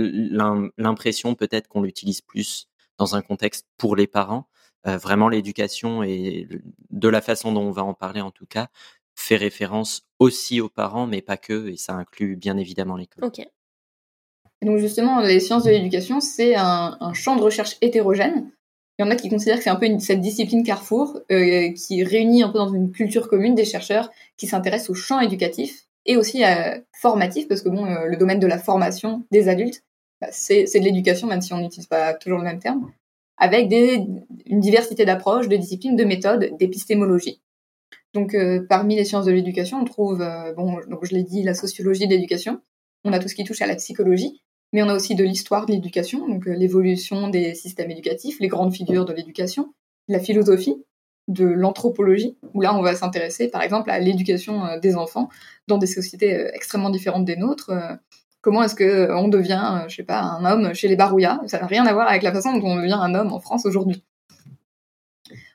l'impression 0.78 1.36
peut-être 1.36 1.68
qu'on 1.68 1.82
l'utilise 1.84 2.22
plus 2.22 2.68
dans 2.98 3.16
un 3.16 3.22
contexte 3.22 3.68
pour 3.78 3.96
les 3.96 4.08
parents, 4.08 4.48
vraiment 4.86 5.28
l'éducation 5.30 6.04
et 6.04 6.48
de 6.90 7.10
la 7.10 7.22
façon 7.22 7.52
dont 7.52 7.64
on 7.64 7.72
va 7.72 7.84
en 7.84 7.94
parler 7.94 8.22
en 8.22 8.32
tout 8.32 8.46
cas, 8.46 8.70
fait 9.20 9.36
référence 9.36 10.08
aussi 10.20 10.62
aux 10.62 10.70
parents, 10.70 11.06
mais 11.06 11.22
pas 11.22 11.38
que, 11.38 11.68
et 11.68 11.78
ça 11.78 11.94
inclut 11.94 12.36
bien 12.36 12.58
évidemment 12.58 12.96
l'école. 12.96 13.26
Donc 14.66 14.78
justement, 14.78 15.22
les 15.22 15.39
sciences 15.39 15.63
de 15.63 15.70
l'éducation, 15.70 16.20
c'est 16.20 16.56
un, 16.56 17.13
champ 17.13 17.36
de 17.36 17.42
recherche 17.42 17.78
hétérogène. 17.82 18.51
Il 18.98 19.06
y 19.06 19.08
en 19.08 19.12
a 19.12 19.16
qui 19.16 19.30
considèrent 19.30 19.58
que 19.58 19.63
c'est 19.63 19.70
un 19.70 19.78
peu 19.78 19.88
cette 20.00 20.20
discipline 20.20 20.63
carrefour 20.63 21.22
euh, 21.32 21.72
qui 21.72 22.04
réunit 22.04 22.44
un 22.44 22.50
peu 22.50 22.58
dans 22.58 22.74
une 22.74 22.92
culture 22.92 23.30
commune 23.30 23.56
des 23.56 23.63
chercheurs 23.63 24.12
qui 24.36 24.48
s'intéressent 24.48 24.89
au 24.89 24.94
champ 24.94 25.22
éducatif 25.22 25.88
et 26.06 26.18
aussi 26.18 26.44
à 26.44 26.82
formatif, 27.00 27.48
parce 27.48 27.62
que 27.62 27.70
bon, 27.70 27.86
euh, 27.86 28.08
le 28.08 28.18
domaine 28.18 28.39
de 28.39 28.48
la 28.48 28.58
formation 28.58 29.24
des 29.32 29.48
adultes, 29.48 29.84
bah, 30.20 30.28
c'est 30.32 30.66
de 30.66 30.84
l'éducation, 30.84 31.28
même 31.28 31.42
si 31.42 31.54
on 31.54 31.60
n'utilise 31.60 31.88
pas 31.88 32.13
toujours 32.13 32.39
le 32.39 32.44
même 32.44 32.60
terme, 32.60 32.92
avec 33.38 33.70
des, 33.70 34.06
une 34.46 34.60
diversité 34.60 35.06
d'approches, 35.06 35.48
de 35.48 35.56
disciplines, 35.56 35.96
de 35.96 36.04
méthodes, 36.04 36.58
d'épistémologie. 36.60 37.42
Donc 38.13 38.34
euh, 38.34 38.66
parmi 38.68 38.98
les 38.98 39.06
sciences 39.06 39.25
de 39.25 39.32
l'éducation, 39.32 39.80
on 39.80 39.86
trouve, 39.86 40.18
bon, 40.58 40.82
donc 40.89 41.06
je 41.06 41.16
l'ai 41.16 41.24
dit, 41.24 41.44
la 41.44 41.54
sociologie 41.54 42.08
de 42.08 42.12
l'éducation, 42.12 42.60
on 43.06 43.13
a 43.13 43.20
tout 43.20 43.30
ce 43.30 43.36
qui 43.36 43.46
touche 43.46 43.62
à 43.62 43.68
la 43.68 43.75
psychologie, 43.75 44.42
mais 44.74 44.84
on 44.84 44.90
a 44.90 44.96
aussi 44.96 45.16
de 45.16 45.24
l'histoire 45.24 45.66
de 45.66 45.72
l'éducation, 45.72 46.28
donc 46.28 46.48
euh, 46.48 46.54
l'évolution 46.54 47.30
des 47.30 47.56
systèmes 47.56 47.92
éducatifs, 47.92 48.40
les 48.40 48.48
grandes 48.48 48.74
figures 48.74 49.06
de 49.06 49.14
l'éducation, 49.14 49.74
la 50.08 50.20
philosophie, 50.20 50.76
de 51.28 51.46
l'anthropologie, 51.46 52.38
où 52.54 52.62
là 52.62 52.76
on 52.76 52.82
va 52.82 52.96
s'intéresser 52.96 53.50
par 53.50 53.62
exemple 53.62 53.92
à 53.92 54.00
l'éducation 54.00 54.66
euh, 54.66 54.80
des 54.80 54.96
enfants 54.96 55.30
dans 55.68 55.78
des 55.78 55.88
sociétés 55.88 56.36
euh, 56.36 56.52
extrêmement 56.54 56.90
différentes 56.90 57.26
des 57.26 57.36
nôtres. 57.36 57.72
Comment 58.42 58.64
est-ce 58.64 58.76
que 58.76 59.12
on 59.12 59.28
devient, 59.28 59.84
je 59.90 59.98
sais 59.98 60.04
pas, 60.04 60.22
un 60.22 60.46
homme 60.46 60.74
chez 60.74 60.88
les 60.88 60.96
Barouillas? 60.96 61.42
Ça 61.48 61.60
n'a 61.60 61.68
rien 61.68 61.86
à 61.86 61.94
voir 61.94 62.08
avec 62.08 62.24
la 62.24 62.32
façon 62.32 62.58
dont 62.58 62.68
on 62.68 62.76
devient 62.78 62.98
un 62.98 63.14
homme 63.14 63.34
en 63.34 63.40
France 63.42 63.66
aujourd'hui. 63.66 64.02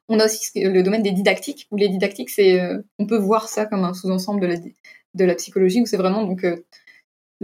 On 0.09 0.21
a 0.21 0.27
aussi 0.27 0.51
le 0.57 0.83
domaine 0.83 1.03
des 1.03 1.13
didactiques, 1.13 1.67
où 1.71 1.77
les 1.77 1.89
didactiques, 1.89 2.29
c'est, 2.29 2.61
on 2.99 3.07
peut 3.07 3.17
voir 3.17 3.49
ça 3.49 3.65
comme 3.65 3.85
un 3.85 3.95
sous-ensemble 3.95 4.39
de 4.41 4.47
la, 4.47 4.57
de 4.59 5.25
la 5.25 5.35
psychologie, 5.35 5.81
où 5.81 5.87
c'est 5.87 5.97
vraiment 5.97 6.25
donc 6.25 6.45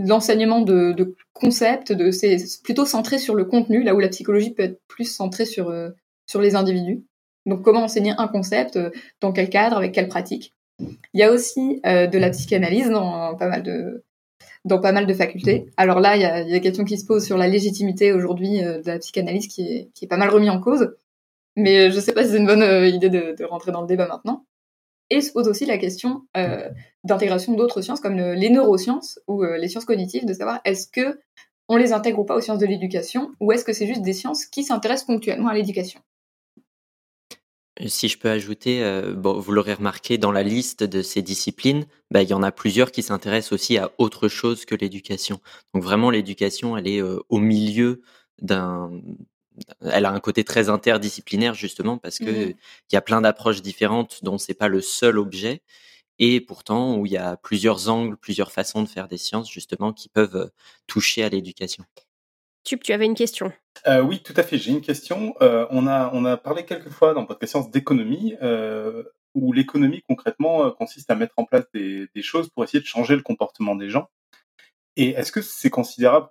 l'enseignement 0.06 0.60
de, 0.60 1.16
concepts, 1.32 1.92
de, 1.92 2.10
c'est 2.10 2.36
plutôt 2.62 2.84
centré 2.84 3.18
sur 3.18 3.34
le 3.34 3.44
contenu, 3.44 3.82
là 3.82 3.94
où 3.94 4.00
la 4.00 4.08
psychologie 4.08 4.52
peut 4.52 4.62
être 4.62 4.80
plus 4.88 5.04
centrée 5.04 5.46
sur, 5.46 5.70
euh, 5.70 5.90
sur 6.26 6.40
les 6.40 6.54
individus. 6.54 7.04
Donc 7.46 7.62
comment 7.62 7.84
enseigner 7.84 8.12
un 8.18 8.28
concept, 8.28 8.76
euh, 8.76 8.90
dans 9.20 9.32
quel 9.32 9.48
cadre, 9.48 9.76
avec 9.76 9.92
quelle 9.92 10.08
pratique? 10.08 10.54
Il 10.78 11.20
y 11.20 11.22
a 11.22 11.30
aussi 11.30 11.80
euh, 11.86 12.06
de 12.06 12.18
la 12.18 12.30
psychanalyse 12.30 12.90
dans 12.90 13.34
pas 13.36 13.48
mal 13.48 13.62
de 13.62 14.04
dans 14.66 14.78
pas 14.78 14.92
mal 14.92 15.06
de 15.06 15.14
facultés. 15.14 15.66
Alors 15.78 16.00
là, 16.00 16.16
il 16.16 16.22
y 16.22 16.24
a, 16.26 16.42
il 16.42 16.50
y 16.50 16.54
a 16.54 16.60
question 16.60 16.84
qui 16.84 16.98
se 16.98 17.06
pose 17.06 17.24
sur 17.24 17.38
la 17.38 17.48
légitimité 17.48 18.12
aujourd'hui 18.12 18.60
de 18.60 18.82
la 18.84 18.98
psychanalyse 18.98 19.48
qui 19.48 19.62
est, 19.62 19.90
qui 19.94 20.04
est 20.04 20.08
pas 20.08 20.18
mal 20.18 20.28
remis 20.28 20.50
en 20.50 20.60
cause. 20.60 20.94
Mais 21.56 21.90
je 21.90 21.98
sais 21.98 22.12
pas 22.12 22.24
si 22.24 22.32
c'est 22.32 22.36
une 22.36 22.46
bonne 22.46 22.86
idée 22.86 23.08
de, 23.08 23.34
de 23.38 23.44
rentrer 23.44 23.72
dans 23.72 23.80
le 23.80 23.86
débat 23.86 24.06
maintenant. 24.06 24.44
Et 25.10 25.20
se 25.20 25.32
pose 25.32 25.48
aussi 25.48 25.66
la 25.66 25.76
question 25.76 26.22
euh, 26.36 26.68
d'intégration 27.02 27.54
d'autres 27.54 27.80
sciences 27.82 28.00
comme 28.00 28.16
les 28.16 28.48
neurosciences 28.48 29.18
ou 29.26 29.42
euh, 29.42 29.58
les 29.58 29.68
sciences 29.68 29.84
cognitives, 29.84 30.24
de 30.24 30.32
savoir 30.32 30.60
est-ce 30.64 30.86
que 30.86 31.20
on 31.68 31.76
les 31.76 31.92
intègre 31.92 32.20
ou 32.20 32.24
pas 32.24 32.36
aux 32.36 32.40
sciences 32.40 32.58
de 32.58 32.66
l'éducation, 32.66 33.32
ou 33.40 33.52
est-ce 33.52 33.64
que 33.64 33.72
c'est 33.72 33.86
juste 33.86 34.02
des 34.02 34.12
sciences 34.12 34.44
qui 34.44 34.64
s'intéressent 34.64 35.06
ponctuellement 35.06 35.48
à 35.48 35.54
l'éducation? 35.54 36.00
Si 37.86 38.08
je 38.08 38.18
peux 38.18 38.28
ajouter, 38.28 38.82
euh, 38.82 39.14
bon, 39.14 39.38
vous 39.38 39.52
l'aurez 39.52 39.74
remarqué, 39.74 40.18
dans 40.18 40.32
la 40.32 40.42
liste 40.42 40.84
de 40.84 41.00
ces 41.00 41.22
disciplines, 41.22 41.86
bah, 42.10 42.22
il 42.22 42.28
y 42.28 42.34
en 42.34 42.42
a 42.42 42.52
plusieurs 42.52 42.92
qui 42.92 43.02
s'intéressent 43.02 43.52
aussi 43.52 43.78
à 43.78 43.90
autre 43.98 44.28
chose 44.28 44.64
que 44.64 44.74
l'éducation. 44.74 45.40
Donc 45.74 45.82
vraiment, 45.82 46.10
l'éducation, 46.10 46.76
elle 46.76 46.88
est 46.88 47.00
au 47.02 47.38
milieu 47.38 48.02
d'un 48.42 48.90
elle 49.80 50.06
a 50.06 50.12
un 50.12 50.20
côté 50.20 50.44
très 50.44 50.68
interdisciplinaire 50.68 51.54
justement 51.54 51.98
parce 51.98 52.18
que 52.18 52.50
mmh 52.50 52.54
il 52.90 52.94
y 52.94 52.96
a 52.96 53.02
plein 53.02 53.20
d'approches 53.20 53.62
différentes 53.62 54.24
dont 54.24 54.38
c'est 54.38 54.54
pas 54.54 54.68
le 54.68 54.80
seul 54.80 55.18
objet 55.18 55.62
et 56.20 56.40
pourtant 56.40 56.96
où 56.96 57.06
il 57.06 57.12
y 57.12 57.16
a 57.16 57.36
plusieurs 57.38 57.88
angles, 57.88 58.16
plusieurs 58.16 58.52
façons 58.52 58.82
de 58.82 58.88
faire 58.88 59.08
des 59.08 59.16
sciences 59.16 59.50
justement 59.50 59.92
qui 59.92 60.08
peuvent 60.08 60.36
euh, 60.36 60.48
toucher 60.86 61.24
à 61.24 61.28
l'éducation. 61.30 61.82
Tup, 62.62 62.82
tu 62.82 62.92
avais 62.92 63.06
une 63.06 63.14
question. 63.14 63.52
Euh, 63.86 64.02
oui, 64.02 64.22
tout 64.22 64.34
à 64.36 64.42
fait. 64.42 64.58
J'ai 64.58 64.70
une 64.70 64.82
question. 64.82 65.34
Euh, 65.40 65.66
on 65.70 65.86
a 65.86 66.10
on 66.12 66.26
a 66.26 66.36
parlé 66.36 66.66
quelques 66.66 66.90
fois 66.90 67.14
dans 67.14 67.24
podcast 67.24 67.52
sciences 67.52 67.70
d'économie 67.70 68.36
où 69.34 69.52
l'économie 69.52 70.02
concrètement 70.08 70.70
consiste 70.72 71.10
à 71.10 71.14
mettre 71.14 71.34
en 71.36 71.44
place 71.44 71.64
des, 71.72 72.08
des 72.14 72.22
choses 72.22 72.50
pour 72.50 72.64
essayer 72.64 72.80
de 72.80 72.86
changer 72.86 73.14
le 73.14 73.22
comportement 73.22 73.76
des 73.76 73.88
gens. 73.88 74.10
Et 74.96 75.10
est-ce 75.10 75.32
que 75.32 75.40
c'est 75.40 75.70
considérable 75.70 76.28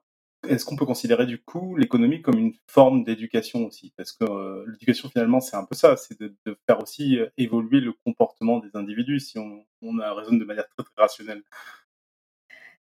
est-ce 0.48 0.66
qu'on 0.66 0.76
peut 0.76 0.86
considérer 0.86 1.26
du 1.26 1.40
coup 1.40 1.76
l'économie 1.76 2.22
comme 2.22 2.38
une 2.38 2.54
forme 2.68 3.04
d'éducation 3.04 3.66
aussi? 3.66 3.94
Parce 3.98 4.14
que 4.14 4.24
euh, 4.24 4.66
l'éducation 4.68 5.10
finalement 5.10 5.42
c'est 5.42 5.56
un 5.56 5.66
peu 5.66 5.76
ça, 5.76 5.98
c'est 5.98 6.20
de, 6.20 6.34
faire 6.66 6.82
aussi 6.82 7.20
euh, 7.20 7.28
évoluer 7.38 7.82
le 7.82 7.94
comportement 8.06 8.60
des 8.60 8.70
individus 8.74 9.20
si 9.20 9.38
on, 9.38 10.00
a 10.00 10.14
raison 10.14 10.36
de 10.36 10.46
manière 10.46 10.66
très, 10.78 10.86
rationnelle. 10.98 11.44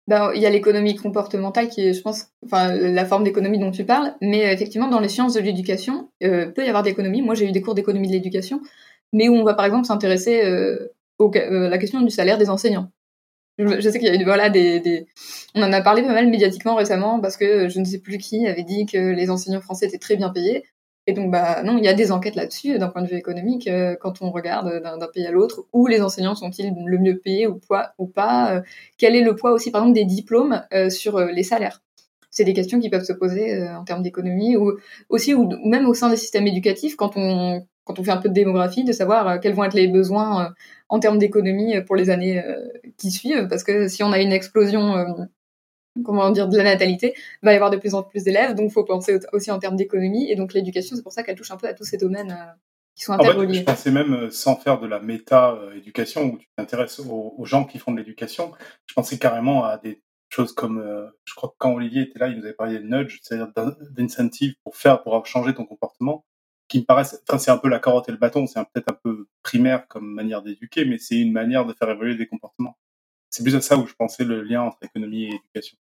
Ben, 0.06 0.32
il 0.34 0.40
y 0.40 0.46
a 0.46 0.50
l'économie 0.50 0.96
comportementale 0.96 1.68
qui 1.68 1.82
est, 1.82 1.92
je 1.92 2.02
pense, 2.02 2.28
enfin 2.44 2.74
la 2.74 3.04
forme 3.04 3.24
d'économie 3.24 3.58
dont 3.58 3.70
tu 3.70 3.84
parles, 3.84 4.14
mais 4.20 4.46
euh, 4.46 4.52
effectivement 4.52 4.88
dans 4.88 5.00
les 5.00 5.08
sciences 5.08 5.34
de 5.34 5.40
l'éducation, 5.40 6.10
peut 6.20 6.64
y 6.64 6.68
avoir 6.68 6.82
d'économie. 6.82 7.22
Moi 7.22 7.34
j'ai 7.34 7.48
eu 7.48 7.52
des 7.52 7.62
cours 7.62 7.74
d'économie 7.74 8.08
de 8.08 8.12
l'éducation, 8.12 8.60
mais 9.12 9.28
où 9.28 9.34
on 9.34 9.44
va 9.44 9.54
par 9.54 9.66
exemple 9.66 9.86
s'intéresser 9.86 10.42
à 10.42 11.50
la 11.50 11.78
question 11.78 12.00
du 12.00 12.10
salaire 12.10 12.38
des 12.38 12.50
enseignants. 12.50 12.90
Je 13.58 13.90
sais 13.90 13.98
qu'il 13.98 14.08
y 14.08 14.10
a 14.10 14.14
eu 14.14 14.24
voilà 14.24 14.48
des, 14.48 15.06
on 15.54 15.62
en 15.62 15.72
a 15.72 15.82
parlé 15.82 16.02
pas 16.02 16.14
mal 16.14 16.28
médiatiquement 16.28 16.74
récemment 16.76 17.20
parce 17.20 17.36
que 17.36 17.68
je 17.68 17.78
ne 17.78 17.84
sais 17.84 17.98
plus 17.98 18.18
qui 18.18 18.46
avait 18.46 18.62
dit 18.62 18.86
que 18.86 18.98
les 18.98 19.30
enseignants 19.30 19.60
français 19.60 19.86
étaient 19.86 19.98
très 19.98 20.16
bien 20.16 20.30
payés. 20.30 20.64
Et 21.06 21.12
donc 21.12 21.30
bah 21.30 21.62
non, 21.62 21.78
il 21.78 21.84
y 21.84 21.88
a 21.88 21.94
des 21.94 22.12
enquêtes 22.12 22.36
là-dessus 22.36 22.78
d'un 22.78 22.88
point 22.88 23.02
de 23.02 23.08
vue 23.08 23.16
économique 23.16 23.66
euh, 23.66 23.96
quand 24.00 24.22
on 24.22 24.30
regarde 24.30 24.82
d'un 24.82 25.06
pays 25.12 25.26
à 25.26 25.30
l'autre 25.30 25.64
où 25.72 25.86
les 25.86 26.02
enseignants 26.02 26.34
sont-ils 26.34 26.72
le 26.84 26.98
mieux 26.98 27.18
payés 27.18 27.46
ou, 27.46 27.56
poids, 27.56 27.94
ou 27.98 28.06
pas 28.06 28.54
euh, 28.54 28.60
Quel 28.98 29.16
est 29.16 29.22
le 29.22 29.34
poids 29.34 29.52
aussi 29.52 29.70
par 29.70 29.82
exemple 29.82 29.96
des 29.96 30.04
diplômes 30.04 30.62
euh, 30.72 30.90
sur 30.90 31.18
les 31.20 31.42
salaires 31.42 31.82
C'est 32.30 32.44
des 32.44 32.52
questions 32.52 32.78
qui 32.78 32.90
peuvent 32.90 33.04
se 33.04 33.12
poser 33.12 33.68
en 33.68 33.84
termes 33.84 34.02
d'économie 34.02 34.56
ou 34.56 34.78
aussi 35.08 35.34
ou, 35.34 35.48
même 35.66 35.86
au 35.86 35.94
sein 35.94 36.08
des 36.10 36.16
systèmes 36.16 36.46
éducatifs 36.46 36.96
quand 36.96 37.16
on 37.16 37.66
quand 37.84 37.98
on 37.98 38.04
fait 38.04 38.12
un 38.12 38.18
peu 38.18 38.28
de 38.28 38.34
démographie, 38.34 38.84
de 38.84 38.92
savoir 38.92 39.40
quels 39.40 39.54
vont 39.54 39.64
être 39.64 39.74
les 39.74 39.88
besoins 39.88 40.54
en 40.88 41.00
termes 41.00 41.18
d'économie 41.18 41.76
euh, 41.76 41.82
pour 41.82 41.96
les 41.96 42.10
années 42.10 42.44
euh, 42.44 42.68
qui 42.98 43.10
suivent, 43.10 43.48
parce 43.48 43.64
que 43.64 43.88
si 43.88 44.02
on 44.02 44.12
a 44.12 44.20
une 44.20 44.32
explosion 44.32 44.96
euh, 44.96 45.06
comment 46.04 46.30
dire, 46.30 46.48
de 46.48 46.56
la 46.56 46.64
natalité, 46.64 47.14
il 47.16 47.46
va 47.46 47.52
y 47.52 47.54
avoir 47.54 47.70
de 47.70 47.76
plus 47.76 47.94
en 47.94 48.02
plus 48.02 48.24
d'élèves, 48.24 48.54
donc 48.54 48.66
il 48.70 48.72
faut 48.72 48.84
penser 48.84 49.18
aussi 49.32 49.50
en 49.50 49.58
termes 49.58 49.76
d'économie, 49.76 50.30
et 50.30 50.36
donc 50.36 50.52
l'éducation, 50.52 50.96
c'est 50.96 51.02
pour 51.02 51.12
ça 51.12 51.22
qu'elle 51.22 51.36
touche 51.36 51.50
un 51.50 51.56
peu 51.56 51.66
à 51.66 51.74
tous 51.74 51.84
ces 51.84 51.96
domaines 51.96 52.36
qui 52.94 53.04
sont 53.04 53.12
interreliés. 53.12 53.54
je 53.54 53.64
pensais 53.64 53.90
même, 53.90 54.30
sans 54.30 54.56
faire 54.56 54.78
de 54.78 54.86
la 54.86 55.00
méta-éducation, 55.00 56.24
où 56.26 56.38
tu 56.38 56.46
t'intéresses 56.56 57.00
aux, 57.00 57.44
gens 57.44 57.64
qui 57.64 57.78
font 57.78 57.92
de 57.92 57.98
l'éducation, 57.98 58.52
je 58.86 58.94
pensais 58.94 59.18
carrément 59.18 59.64
à 59.64 59.78
des 59.78 60.00
choses 60.30 60.52
comme, 60.52 61.10
je 61.24 61.34
crois 61.34 61.50
que 61.50 61.56
quand 61.58 61.72
Olivier 61.72 62.02
était 62.02 62.18
là, 62.18 62.28
il 62.28 62.38
nous 62.38 62.44
avait 62.44 62.54
parlé 62.54 62.78
de 62.78 62.84
nudge, 62.84 63.18
c'est-à-dire 63.22 63.52
d'incentive 63.90 64.54
pour 64.64 64.76
faire, 64.76 65.02
pour 65.02 65.26
changer 65.26 65.54
ton 65.54 65.64
comportement. 65.64 66.24
qui 66.68 66.78
me 66.78 66.84
paraissent, 66.84 67.20
enfin, 67.28 67.38
c'est 67.38 67.50
un 67.50 67.58
peu 67.58 67.68
la 67.68 67.80
carotte 67.80 68.08
et 68.08 68.12
le 68.12 68.18
bâton, 68.18 68.46
c'est 68.46 68.60
peut-être 68.72 68.90
un 68.90 68.98
peu 69.02 69.26
primaire 69.42 69.88
comme 69.88 70.06
manière 70.14 70.42
d'éduquer, 70.42 70.84
mais 70.84 70.98
c'est 70.98 71.18
une 71.18 71.32
manière 71.32 71.66
de 71.66 71.72
faire 71.72 71.90
évoluer 71.90 72.14
des 72.14 72.28
comportements. 72.28 72.78
C'est 73.30 73.44
plus 73.44 73.54
à 73.54 73.60
ça 73.60 73.76
où 73.76 73.86
je 73.86 73.94
pensais 73.94 74.24
le 74.24 74.42
lien 74.42 74.62
entre 74.62 74.78
économie 74.82 75.24
et 75.24 75.34
éducation. 75.34 75.78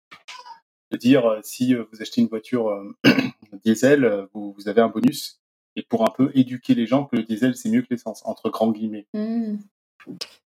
De 0.91 0.97
dire, 0.97 1.25
euh, 1.25 1.39
si 1.43 1.75
euh, 1.75 1.83
vous 1.91 2.01
achetez 2.01 2.21
une 2.21 2.27
voiture 2.27 2.69
euh, 2.69 2.93
diesel, 3.65 4.27
vous, 4.33 4.53
vous, 4.53 4.69
avez 4.69 4.81
un 4.81 4.87
bonus, 4.87 5.41
et 5.75 5.83
pour 5.83 6.03
un 6.03 6.11
peu 6.11 6.31
éduquer 6.35 6.73
les 6.73 6.85
gens 6.85 7.05
que 7.05 7.17
le 7.17 7.23
diesel 7.23 7.55
c'est 7.55 7.69
mieux 7.69 7.81
que 7.81 7.87
l'essence, 7.89 8.21
entre 8.25 8.49
grands 8.49 8.71
guillemets. 8.71 9.07
Mmh. 9.13 9.57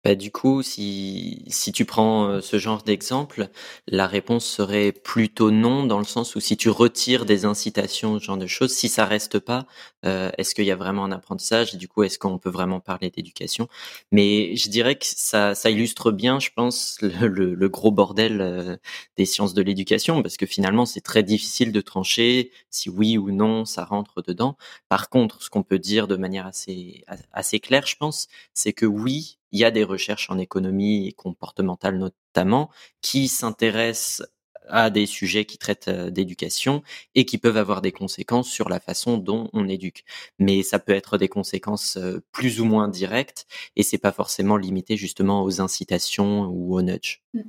Bah, 0.04 0.14
du 0.14 0.30
coup, 0.30 0.62
si, 0.62 1.44
si 1.48 1.72
tu 1.72 1.86
prends 1.86 2.42
ce 2.42 2.58
genre 2.58 2.82
d'exemple, 2.82 3.48
la 3.88 4.06
réponse 4.06 4.44
serait 4.44 4.92
plutôt 4.92 5.50
non, 5.50 5.84
dans 5.86 5.96
le 5.98 6.04
sens 6.04 6.34
où 6.36 6.40
si 6.40 6.58
tu 6.58 6.68
retires 6.68 7.24
des 7.24 7.46
incitations, 7.46 8.18
ce 8.18 8.24
genre 8.24 8.36
de 8.36 8.46
choses, 8.46 8.72
si 8.74 8.90
ça 8.90 9.06
reste 9.06 9.38
pas, 9.38 9.66
est-ce 10.02 10.54
qu'il 10.54 10.66
y 10.66 10.70
a 10.70 10.76
vraiment 10.76 11.04
un 11.06 11.12
apprentissage 11.12 11.74
du 11.76 11.88
coup, 11.88 12.02
est-ce 12.02 12.18
qu'on 12.18 12.38
peut 12.38 12.50
vraiment 12.50 12.80
parler 12.80 13.10
d'éducation? 13.10 13.66
Mais 14.12 14.54
je 14.56 14.68
dirais 14.68 14.96
que 14.96 15.06
ça, 15.06 15.54
ça 15.54 15.70
illustre 15.70 16.12
bien, 16.12 16.38
je 16.38 16.50
pense, 16.54 16.98
le, 17.00 17.54
le, 17.54 17.68
gros 17.70 17.90
bordel 17.90 18.78
des 19.16 19.24
sciences 19.26 19.54
de 19.54 19.62
l'éducation, 19.62 20.22
parce 20.22 20.36
que 20.36 20.46
finalement, 20.46 20.86
c'est 20.86 21.00
très 21.00 21.22
difficile 21.22 21.72
de 21.72 21.80
trancher 21.80 22.50
si 22.70 22.88
oui 22.90 23.18
ou 23.18 23.30
non 23.30 23.64
ça 23.64 23.84
rentre 23.84 24.22
dedans. 24.22 24.56
Par 24.88 25.08
contre, 25.08 25.42
ce 25.42 25.50
qu'on 25.50 25.62
peut 25.62 25.78
dire 25.78 26.08
de 26.08 26.16
manière 26.16 26.46
assez, 26.46 27.04
assez 27.32 27.60
claire, 27.60 27.86
je 27.86 27.96
pense, 27.96 28.28
c'est 28.52 28.72
que 28.72 28.86
oui, 28.86 29.38
il 29.52 29.60
y 29.60 29.64
a 29.64 29.70
des 29.70 29.84
recherches 29.94 30.30
en 30.30 30.38
économie 30.38 31.14
comportementale 31.16 31.98
notamment 31.98 32.70
qui 33.00 33.28
s'intéressent 33.28 34.22
à 34.68 34.90
des 34.90 35.06
sujets 35.06 35.44
qui 35.44 35.58
traitent 35.58 35.90
d'éducation 35.90 36.82
et 37.14 37.24
qui 37.26 37.38
peuvent 37.38 37.58
avoir 37.58 37.82
des 37.82 37.92
conséquences 37.92 38.48
sur 38.48 38.68
la 38.68 38.80
façon 38.80 39.18
dont 39.18 39.50
on 39.52 39.68
éduque. 39.68 40.04
Mais 40.38 40.62
ça 40.62 40.78
peut 40.78 40.94
être 40.94 41.18
des 41.18 41.28
conséquences 41.28 41.98
plus 42.32 42.60
ou 42.60 42.64
moins 42.64 42.88
directes 42.88 43.46
et 43.76 43.82
c'est 43.82 43.98
pas 43.98 44.12
forcément 44.12 44.56
limité 44.56 44.96
justement 44.96 45.42
aux 45.44 45.60
incitations 45.60 46.46
ou 46.46 46.74
aux 46.76 46.82
nudge. 46.82 47.22
Mmh. 47.34 47.42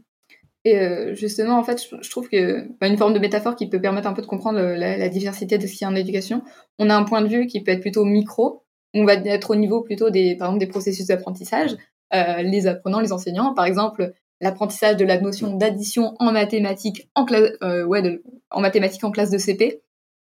Et 0.68 1.14
justement, 1.14 1.60
en 1.60 1.64
fait, 1.64 1.80
je 2.02 2.10
trouve 2.10 2.28
que 2.28 2.68
bah, 2.82 2.88
une 2.88 2.98
forme 2.98 3.14
de 3.14 3.20
métaphore 3.20 3.56
qui 3.56 3.70
peut 3.70 3.80
permettre 3.80 4.08
un 4.08 4.14
peu 4.14 4.24
de 4.24 4.28
comprendre 4.28 4.60
la, 4.60 4.98
la 4.98 5.10
diversité 5.10 5.60
de 5.60 5.68
ce 5.68 5.72
qu'il 5.72 5.82
y 5.82 5.86
a 5.86 5.90
en 5.90 5.96
éducation. 5.96 6.42
On 6.80 6.90
a 6.90 6.96
un 6.96 7.04
point 7.04 7.22
de 7.22 7.28
vue 7.28 7.46
qui 7.46 7.62
peut 7.62 7.72
être 7.72 7.82
plutôt 7.82 8.04
micro, 8.04 8.66
on 8.96 9.06
va 9.06 9.14
être 9.14 9.52
au 9.52 9.56
niveau 9.56 9.82
plutôt 9.82 10.10
des, 10.10 10.36
par 10.36 10.48
exemple, 10.48 10.66
des 10.66 10.72
processus 10.72 11.06
d'apprentissage, 11.06 11.74
euh, 11.74 11.78
les 12.12 12.68
apprenants, 12.68 13.00
les 13.00 13.12
enseignants. 13.12 13.54
Par 13.54 13.66
exemple, 13.66 14.14
l'apprentissage 14.42 14.98
de 14.98 15.06
la 15.06 15.20
notion 15.20 15.56
d'addition 15.56 16.16
en 16.20 16.32
mathématiques 16.32 17.10
en 17.16 17.26
classe, 17.26 17.52
euh, 17.64 17.84
ouais, 17.86 18.22
en 18.52 18.62
mathématiques 18.62 19.04
en 19.04 19.12
classe 19.12 19.30
de 19.30 19.38
CP, 19.38 19.82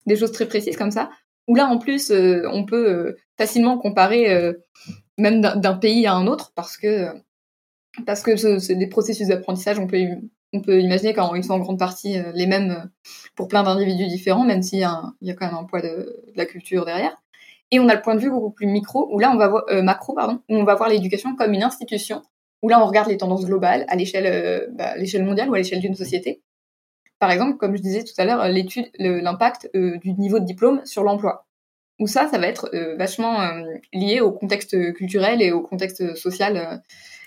des 0.07 0.17
choses 0.17 0.33
très 0.33 0.47
précises 0.47 0.77
comme 0.77 0.91
ça. 0.91 1.11
Où 1.49 1.55
là, 1.55 1.67
en 1.67 1.79
plus, 1.79 2.11
euh, 2.11 2.43
on 2.53 2.65
peut 2.65 3.17
facilement 3.37 3.79
comparer 3.79 4.53
même 5.19 5.41
d'un 5.41 5.75
pays 5.75 6.07
à 6.07 6.15
un 6.15 6.27
autre 6.27 6.53
parce 6.55 6.77
que 6.77 7.09
parce 8.07 8.23
que 8.23 8.87
processus 8.89 9.29
d'apprentissage. 9.29 9.79
On 9.79 9.87
peut 9.87 9.99
on 10.53 10.61
peut 10.61 10.81
imaginer 10.81 11.15
qu'ils 11.15 11.45
sont 11.45 11.53
en 11.53 11.59
grande 11.59 11.79
partie 11.79 12.17
les 12.35 12.47
mêmes 12.47 12.91
pour 13.35 13.49
plein 13.49 13.63
d'individus 13.63 14.09
différents, 14.09 14.45
même 14.45 14.63
s'il 14.63 14.81
y, 14.81 14.85
a 14.85 15.13
quand 15.23 15.47
même 15.47 15.55
un 15.55 15.65
poids 15.65 15.81
de 15.81 16.23
la 16.35 16.45
culture 16.45 16.85
derrière. 16.85 17.17
Et 17.71 17.79
on 17.79 17.89
a 17.89 17.95
le 17.95 18.03
point 18.03 18.15
de 18.15 18.21
vue 18.21 18.31
beaucoup 18.31 18.51
plus 18.51 18.67
micro, 18.67 19.09
où 19.13 19.19
là 19.19 19.31
on 19.33 19.37
va 19.37 19.49
voir 19.49 19.65
euh, 19.71 19.83
macro 19.83 20.15
pardon, 20.15 20.41
où 20.49 20.57
on 20.57 20.65
va 20.65 20.75
voir 20.75 20.89
l'éducation 20.89 21.37
comme 21.37 21.53
une 21.53 21.63
institution, 21.63 22.23
où 22.63 22.69
là 22.69 22.83
on 22.83 22.87
regarde 22.87 23.09
les 23.09 23.17
tendances 23.17 23.45
globales 23.45 23.85
à 23.89 23.97
l'échelle 23.97 24.27
euh, 24.27 24.67
bah, 24.73 24.95
mondiale 25.23 25.49
ou 25.51 25.55
à 25.55 25.59
l'échelle 25.59 25.81
d'une 25.81 25.95
société. 25.95 26.43
Par 27.19 27.31
exemple, 27.31 27.59
comme 27.59 27.77
je 27.77 27.83
disais 27.83 28.03
tout 28.03 28.15
à 28.19 28.25
l'heure, 28.25 28.49
l'étude, 28.49 28.91
l'impact 28.99 29.69
euh, 29.77 29.99
du 29.99 30.15
niveau 30.15 30.41
de 30.41 30.45
diplôme 30.47 30.81
sur 30.85 31.05
l'emploi. 31.05 31.47
Où 31.99 32.07
ça, 32.07 32.29
ça 32.29 32.39
va 32.39 32.47
être 32.47 32.71
vachement 32.97 33.37
lié 33.93 34.23
au 34.23 34.33
contexte 34.33 34.95
culturel 34.95 35.43
et 35.43 35.53
au 35.53 35.61
contexte 35.61 36.15
social 36.15 36.83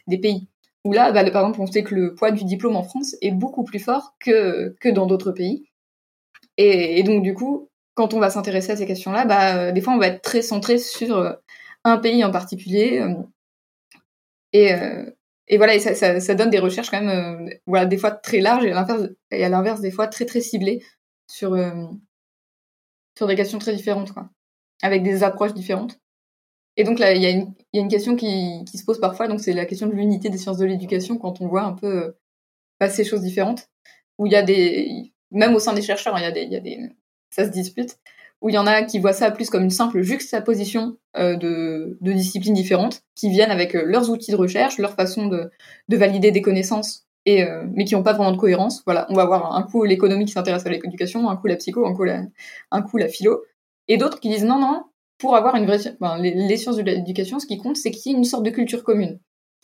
des 0.08 0.18
pays. 0.18 0.48
Où 0.84 0.94
là, 0.94 1.12
bah, 1.12 1.24
par 1.30 1.44
exemple, 1.44 1.62
on 1.62 1.68
sait 1.68 1.84
que 1.84 1.94
le 1.94 2.16
poids 2.16 2.32
du 2.32 2.44
diplôme 2.44 2.76
en 2.76 2.82
France 2.82 3.16
est 3.22 3.30
beaucoup 3.30 3.64
plus 3.64 3.78
fort 3.78 4.16
que, 4.20 4.76
que 4.80 4.90
dans 4.90 5.06
d'autres 5.06 5.32
pays. 5.32 5.68
Et, 6.58 7.02
donc, 7.04 7.24
du 7.24 7.34
coup, 7.34 7.70
quand 7.96 8.14
on 8.14 8.20
va 8.20 8.30
s'intéresser 8.30 8.72
à 8.72 8.78
ces 8.78 8.86
questions-là, 8.86 9.26
bah, 9.26 9.58
euh, 9.58 9.72
des 9.72 9.82
fois, 9.82 9.94
on 9.94 10.00
va 10.00 10.08
être 10.08 10.22
très 10.22 10.42
centré 10.42 10.78
sur 10.78 11.18
euh, 11.18 11.34
un 11.84 11.98
pays 11.98 12.24
en 12.24 12.32
particulier. 12.32 13.00
Euh, 13.00 13.16
et, 14.54 14.72
et 15.48 15.58
voilà, 15.58 15.74
et 15.76 15.80
ça, 15.80 15.96
ça, 15.96 16.20
ça, 16.20 16.36
donne 16.36 16.52
des 16.52 16.60
recherches 16.60 16.92
quand 16.92 17.02
même, 17.02 17.50
voilà, 17.66 17.88
des 17.88 17.98
fois 17.98 18.12
très 18.12 18.40
larges 18.40 18.66
et 18.66 19.44
à 19.44 19.50
l'inverse, 19.50 19.82
des 19.82 19.90
fois 19.90 20.08
très 20.08 20.26
très 20.26 20.42
ciblées 20.42 20.84
sur 21.28 21.58
sur 23.18 23.28
des 23.28 23.36
questions 23.36 23.60
très 23.60 23.74
différentes, 23.74 24.12
quoi, 24.12 24.30
avec 24.82 25.04
des 25.04 25.24
approches 25.24 25.54
différentes. 25.54 26.00
Et 26.78 26.84
donc 26.84 27.00
là, 27.00 27.14
il 27.14 27.22
y, 27.22 27.26
y, 27.26 27.80
a 27.80 27.82
une 27.82 27.88
question 27.88 28.16
qui, 28.16 28.64
qui 28.66 28.78
se 28.78 28.86
pose 28.86 29.00
parfois, 29.00 29.28
donc 29.28 29.40
c'est 29.42 29.54
la 29.54 29.66
question 29.66 29.88
de 29.88 29.94
l'unité 29.94 30.30
des 30.30 30.38
sciences 30.38 30.58
de 30.58 30.66
l'éducation 30.66 31.18
quand 31.18 31.42
on 31.42 31.48
voit 31.48 31.64
un 31.64 31.74
peu 31.74 32.16
euh, 32.82 32.90
ces 32.90 33.04
choses 33.04 33.22
différentes, 33.22 33.70
où 34.18 34.26
il 34.26 34.32
y 34.32 34.36
a 34.36 34.42
des, 34.42 35.14
même 35.32 35.56
au 35.56 35.60
sein 35.60 35.74
des 35.74 35.82
chercheurs, 35.82 36.18
il 36.18 36.22
y 36.22 36.50
y 36.52 36.56
a 36.56 36.60
des, 36.60 36.90
ça 37.34 37.46
se 37.46 37.50
dispute, 37.50 37.98
où 38.42 38.50
il 38.50 38.56
y 38.56 38.58
en 38.58 38.68
a 38.68 38.84
qui 38.84 39.00
voient 39.00 39.14
ça 39.14 39.32
plus 39.32 39.50
comme 39.50 39.64
une 39.64 39.70
simple 39.70 40.02
juxtaposition 40.02 40.98
euh, 41.18 41.36
de, 41.36 41.98
disciplines 42.02 42.54
différentes, 42.54 43.02
qui 43.16 43.30
viennent 43.30 43.52
avec 43.52 43.76
euh, 43.76 43.84
leurs 43.86 44.10
outils 44.10 44.32
de 44.32 44.36
recherche, 44.36 44.78
leur 44.78 44.94
façon 44.94 45.28
de, 45.28 45.50
de 45.88 45.98
valider 45.98 46.32
des 46.32 46.42
connaissances, 46.42 47.08
et, 47.26 47.44
euh, 47.44 47.64
mais 47.74 47.86
qui 47.86 47.96
n'ont 47.96 48.04
pas 48.04 48.14
vraiment 48.14 48.34
de 48.34 48.38
cohérence. 48.38 48.84
Voilà, 48.86 49.08
on 49.10 49.16
va 49.16 49.26
voir 49.26 49.56
un 49.56 49.64
coup 49.64 49.84
l'économie 49.86 50.26
qui 50.26 50.34
s'intéresse 50.34 50.66
à 50.66 50.70
l'éducation, 50.70 51.30
un 51.30 51.38
coup 51.38 51.48
la 51.48 51.56
psycho, 51.56 51.86
un 51.86 51.96
coup 51.96 52.04
la, 52.04 52.24
un 52.72 52.82
coup 52.82 52.98
la 52.98 53.08
philo, 53.08 53.44
et 53.88 53.98
d'autres 53.98 54.20
qui 54.20 54.30
disent 54.30 54.46
non, 54.46 54.60
non, 54.60 54.84
pour 55.18 55.36
avoir 55.36 55.56
une 55.56 55.66
vraie... 55.66 55.80
les, 56.20 56.58
sciences 56.58 56.78
de 56.78 56.84
l'éducation, 56.84 57.40
ce 57.40 57.48
qui 57.48 57.58
compte, 57.58 57.78
c'est 57.78 57.92
qu'il 57.92 58.12
y 58.12 58.16
ait 58.16 58.18
une 58.18 58.26
sorte 58.26 58.44
de 58.44 58.50
culture 58.50 58.84
commune. 58.84 59.20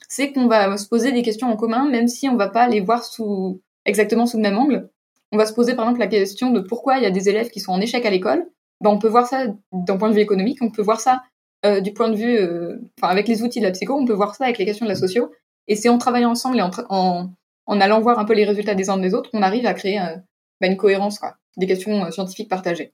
C'est 0.07 0.31
qu'on 0.31 0.47
va 0.47 0.77
se 0.77 0.87
poser 0.87 1.11
des 1.11 1.21
questions 1.21 1.47
en 1.47 1.57
commun, 1.57 1.89
même 1.89 2.07
si 2.07 2.29
on 2.29 2.37
va 2.37 2.47
pas 2.47 2.69
les 2.69 2.79
voir 2.79 3.03
sous 3.03 3.61
exactement 3.85 4.25
sous 4.25 4.37
le 4.37 4.43
même 4.43 4.57
angle, 4.57 4.89
on 5.31 5.37
va 5.37 5.45
se 5.45 5.53
poser 5.53 5.75
par 5.75 5.85
exemple 5.85 5.99
la 5.99 6.07
question 6.07 6.51
de 6.51 6.59
pourquoi 6.59 6.97
il 6.97 7.03
y 7.03 7.05
a 7.05 7.11
des 7.11 7.29
élèves 7.29 7.49
qui 7.49 7.59
sont 7.59 7.71
en 7.71 7.81
échec 7.81 8.05
à 8.05 8.09
l'école. 8.09 8.47
Ben, 8.81 8.89
on 8.89 8.99
peut 8.99 9.07
voir 9.07 9.27
ça 9.27 9.45
d'un 9.71 9.97
point 9.97 10.09
de 10.09 10.15
vue 10.15 10.21
économique, 10.21 10.59
on 10.61 10.71
peut 10.71 10.81
voir 10.81 10.99
ça 10.99 11.23
euh, 11.65 11.81
du 11.81 11.93
point 11.93 12.09
de 12.09 12.15
vue, 12.15 12.37
euh, 12.37 12.77
enfin 12.97 13.11
avec 13.11 13.27
les 13.27 13.43
outils 13.43 13.59
de 13.59 13.65
la 13.65 13.71
psycho, 13.71 13.93
on 13.93 14.05
peut 14.05 14.13
voir 14.13 14.35
ça 14.35 14.45
avec 14.45 14.57
les 14.57 14.65
questions 14.65 14.85
de 14.85 14.89
la 14.89 14.95
socio. 14.95 15.31
Et 15.67 15.75
c'est 15.75 15.89
en 15.89 15.97
travaillant 15.97 16.31
ensemble 16.31 16.57
et 16.57 16.61
en, 16.61 17.29
en, 17.65 17.81
allant 17.81 17.99
voir 17.99 18.17
un 18.17 18.25
peu 18.25 18.33
les 18.33 18.45
résultats 18.45 18.75
des 18.75 18.89
uns 18.89 18.97
des 18.97 19.13
autres 19.13 19.29
qu'on 19.29 19.41
arrive 19.41 19.65
à 19.65 19.73
créer 19.73 19.99
euh, 19.99 20.15
ben, 20.61 20.71
une 20.71 20.77
cohérence, 20.77 21.19
quoi, 21.19 21.35
des 21.57 21.67
questions 21.67 22.09
scientifiques 22.11 22.49
partagées. 22.49 22.93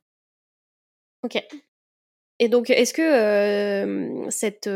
Ok. 1.24 1.42
Et 2.40 2.50
donc, 2.50 2.70
est-ce 2.70 2.94
que 2.94 4.30
cette 4.30 4.68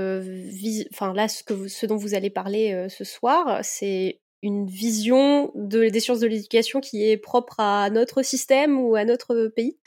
enfin 0.94 1.14
là, 1.14 1.28
ce, 1.28 1.44
que 1.44 1.68
ce 1.68 1.86
dont 1.86 1.98
vous 1.98 2.14
allez 2.14 2.30
parler 2.30 2.88
ce 2.88 3.04
soir, 3.04 3.60
c'est 3.64 4.22
une 4.42 4.68
vision 4.68 5.52
de, 5.56 5.90
des 5.90 6.00
sciences 6.00 6.20
de 6.20 6.28
l'éducation 6.28 6.82
qui 6.82 7.10
est 7.10 7.18
propre 7.18 7.60
à 7.60 7.90
notre 7.90 8.24
système 8.24 8.80
ou 8.80 8.96
à 8.96 9.06
notre 9.06 9.48
pays? 9.48 9.78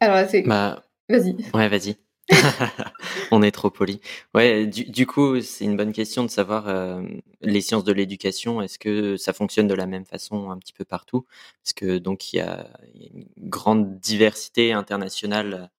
Alors, 0.00 0.28
c'est. 0.28 0.42
Bah, 0.42 0.84
vas-y. 1.08 1.36
Ouais, 1.54 1.68
vas-y. 1.68 1.96
On 3.30 3.42
est 3.42 3.50
trop 3.50 3.70
poli. 3.70 4.00
Ouais, 4.34 4.66
du, 4.66 4.84
du 4.84 5.06
coup, 5.06 5.40
c'est 5.40 5.64
une 5.64 5.76
bonne 5.76 5.92
question 5.92 6.24
de 6.24 6.28
savoir 6.28 6.68
euh, 6.68 7.02
les 7.40 7.60
sciences 7.60 7.84
de 7.84 7.92
l'éducation. 7.92 8.60
Est-ce 8.60 8.78
que 8.78 9.16
ça 9.16 9.32
fonctionne 9.32 9.66
de 9.66 9.74
la 9.74 9.86
même 9.86 10.04
façon 10.04 10.50
un 10.50 10.58
petit 10.58 10.72
peu 10.72 10.84
partout? 10.84 11.26
Parce 11.62 11.72
que 11.72 11.98
donc 11.98 12.32
il 12.32 12.36
y 12.36 12.40
a, 12.40 12.68
une 12.94 13.26
grande 13.38 13.98
diversité 13.98 14.72
internationale 14.72 15.70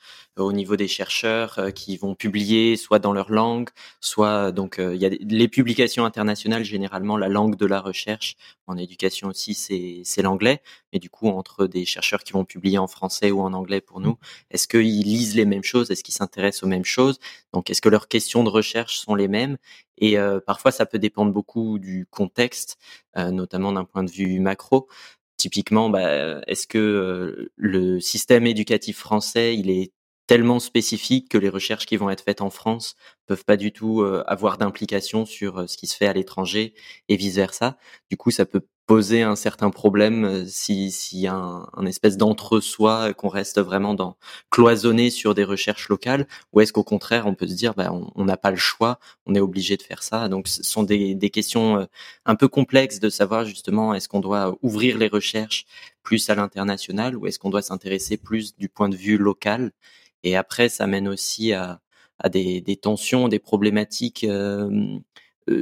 au 0.43 0.53
niveau 0.53 0.75
des 0.75 0.87
chercheurs 0.87 1.59
euh, 1.59 1.71
qui 1.71 1.97
vont 1.97 2.15
publier 2.15 2.77
soit 2.77 2.99
dans 2.99 3.13
leur 3.13 3.31
langue, 3.31 3.69
soit 4.01 4.51
donc 4.51 4.77
il 4.79 4.97
y 4.97 5.05
a 5.05 5.09
les 5.09 5.47
publications 5.47 6.05
internationales 6.05 6.63
généralement 6.63 7.17
la 7.17 7.27
langue 7.27 7.55
de 7.55 7.65
la 7.65 7.81
recherche 7.81 8.35
en 8.67 8.77
éducation 8.77 9.27
aussi 9.29 9.53
c'est 9.53 10.21
l'anglais. 10.21 10.61
Mais 10.93 10.99
du 10.99 11.09
coup 11.09 11.27
entre 11.29 11.67
des 11.67 11.85
chercheurs 11.85 12.23
qui 12.23 12.33
vont 12.33 12.45
publier 12.45 12.77
en 12.77 12.87
français 12.87 13.31
ou 13.31 13.41
en 13.41 13.53
anglais 13.53 13.81
pour 13.81 13.99
nous, 13.99 14.17
est-ce 14.51 14.67
qu'ils 14.67 15.03
lisent 15.03 15.35
les 15.35 15.45
mêmes 15.45 15.63
choses? 15.63 15.91
Est-ce 15.91 16.03
qu'ils 16.03 16.13
s'intéressent 16.13 16.63
aux 16.63 16.67
mêmes 16.67 16.85
choses? 16.85 17.19
Donc 17.53 17.69
est-ce 17.69 17.81
que 17.81 17.89
leurs 17.89 18.07
questions 18.07 18.43
de 18.43 18.49
recherche 18.49 18.97
sont 18.99 19.15
les 19.15 19.27
mêmes? 19.27 19.57
Et 19.97 20.17
parfois 20.45 20.71
ça 20.71 20.85
peut 20.85 20.99
dépendre 20.99 21.33
beaucoup 21.33 21.79
du 21.79 22.07
contexte, 22.09 22.77
notamment 23.15 23.71
d'un 23.73 23.85
point 23.85 24.03
de 24.03 24.11
vue 24.11 24.39
macro. 24.39 24.87
Typiquement, 25.37 25.89
bah, 25.89 26.41
est-ce 26.47 26.67
que 26.67 27.49
le 27.55 27.99
système 28.01 28.45
éducatif 28.45 28.97
français, 28.97 29.55
il 29.55 29.69
est 29.69 29.93
tellement 30.29 30.59
spécifique 30.59 31.29
que 31.29 31.37
les 31.39 31.49
recherches 31.49 31.87
qui 31.87 31.97
vont 31.97 32.09
être 32.11 32.23
faites 32.23 32.41
en 32.41 32.51
France 32.51 32.95
peuvent 33.27 33.45
pas 33.45 33.57
du 33.57 33.71
tout 33.73 34.03
avoir 34.27 34.57
d'implication 34.59 35.25
sur 35.25 35.67
ce 35.69 35.77
qui 35.77 35.87
se 35.87 35.97
fait 35.97 36.07
à 36.07 36.13
l'étranger 36.13 36.73
et 37.09 37.17
vice 37.17 37.35
versa. 37.35 37.77
Du 38.11 38.17
coup, 38.17 38.31
ça 38.31 38.45
peut 38.45 38.61
poser 38.89 39.21
un 39.21 39.35
certain 39.35 39.69
problème 39.69 40.25
euh, 40.25 40.45
si 40.47 40.89
s'il 40.89 41.19
y 41.19 41.27
a 41.27 41.35
un, 41.35 41.85
espèce 41.85 42.17
d'entre-soi 42.17 43.13
qu'on 43.13 43.27
reste 43.27 43.59
vraiment 43.61 43.93
dans 43.93 44.17
cloisonné 44.49 45.11
sur 45.11 45.35
des 45.35 45.43
recherches 45.43 45.89
locales 45.89 46.25
ou 46.53 46.61
est-ce 46.61 46.73
qu'au 46.73 46.83
contraire 46.83 47.27
on 47.27 47.35
peut 47.35 47.45
se 47.45 47.53
dire 47.53 47.75
bah, 47.75 47.91
on 47.93 48.25
n'a 48.25 48.35
pas 48.35 48.49
le 48.49 48.57
choix 48.57 48.97
on 49.27 49.35
est 49.35 49.39
obligé 49.39 49.77
de 49.77 49.83
faire 49.83 50.01
ça? 50.01 50.27
Donc 50.27 50.47
ce 50.47 50.63
sont 50.63 50.81
des, 50.81 51.13
des 51.13 51.29
questions 51.29 51.77
euh, 51.81 51.85
un 52.25 52.33
peu 52.33 52.47
complexes 52.47 52.99
de 52.99 53.09
savoir 53.11 53.45
justement 53.45 53.93
est-ce 53.93 54.09
qu'on 54.09 54.21
doit 54.21 54.57
ouvrir 54.63 54.97
les 54.97 55.07
recherches 55.07 55.67
plus 56.01 56.27
à 56.31 56.33
l'international 56.33 57.15
ou 57.15 57.27
est-ce 57.27 57.37
qu'on 57.37 57.51
doit 57.51 57.61
s'intéresser 57.61 58.17
plus 58.17 58.57
du 58.57 58.69
point 58.69 58.89
de 58.89 58.95
vue 58.95 59.19
local? 59.19 59.71
Et 60.23 60.35
après 60.35 60.67
ça 60.67 60.87
mène 60.87 61.07
aussi 61.07 61.53
à, 61.53 61.79
à 62.17 62.29
des, 62.29 62.59
des 62.61 62.75
tensions 62.75 63.27
des 63.27 63.39
problématiques 63.39 64.23
euh, 64.23 64.99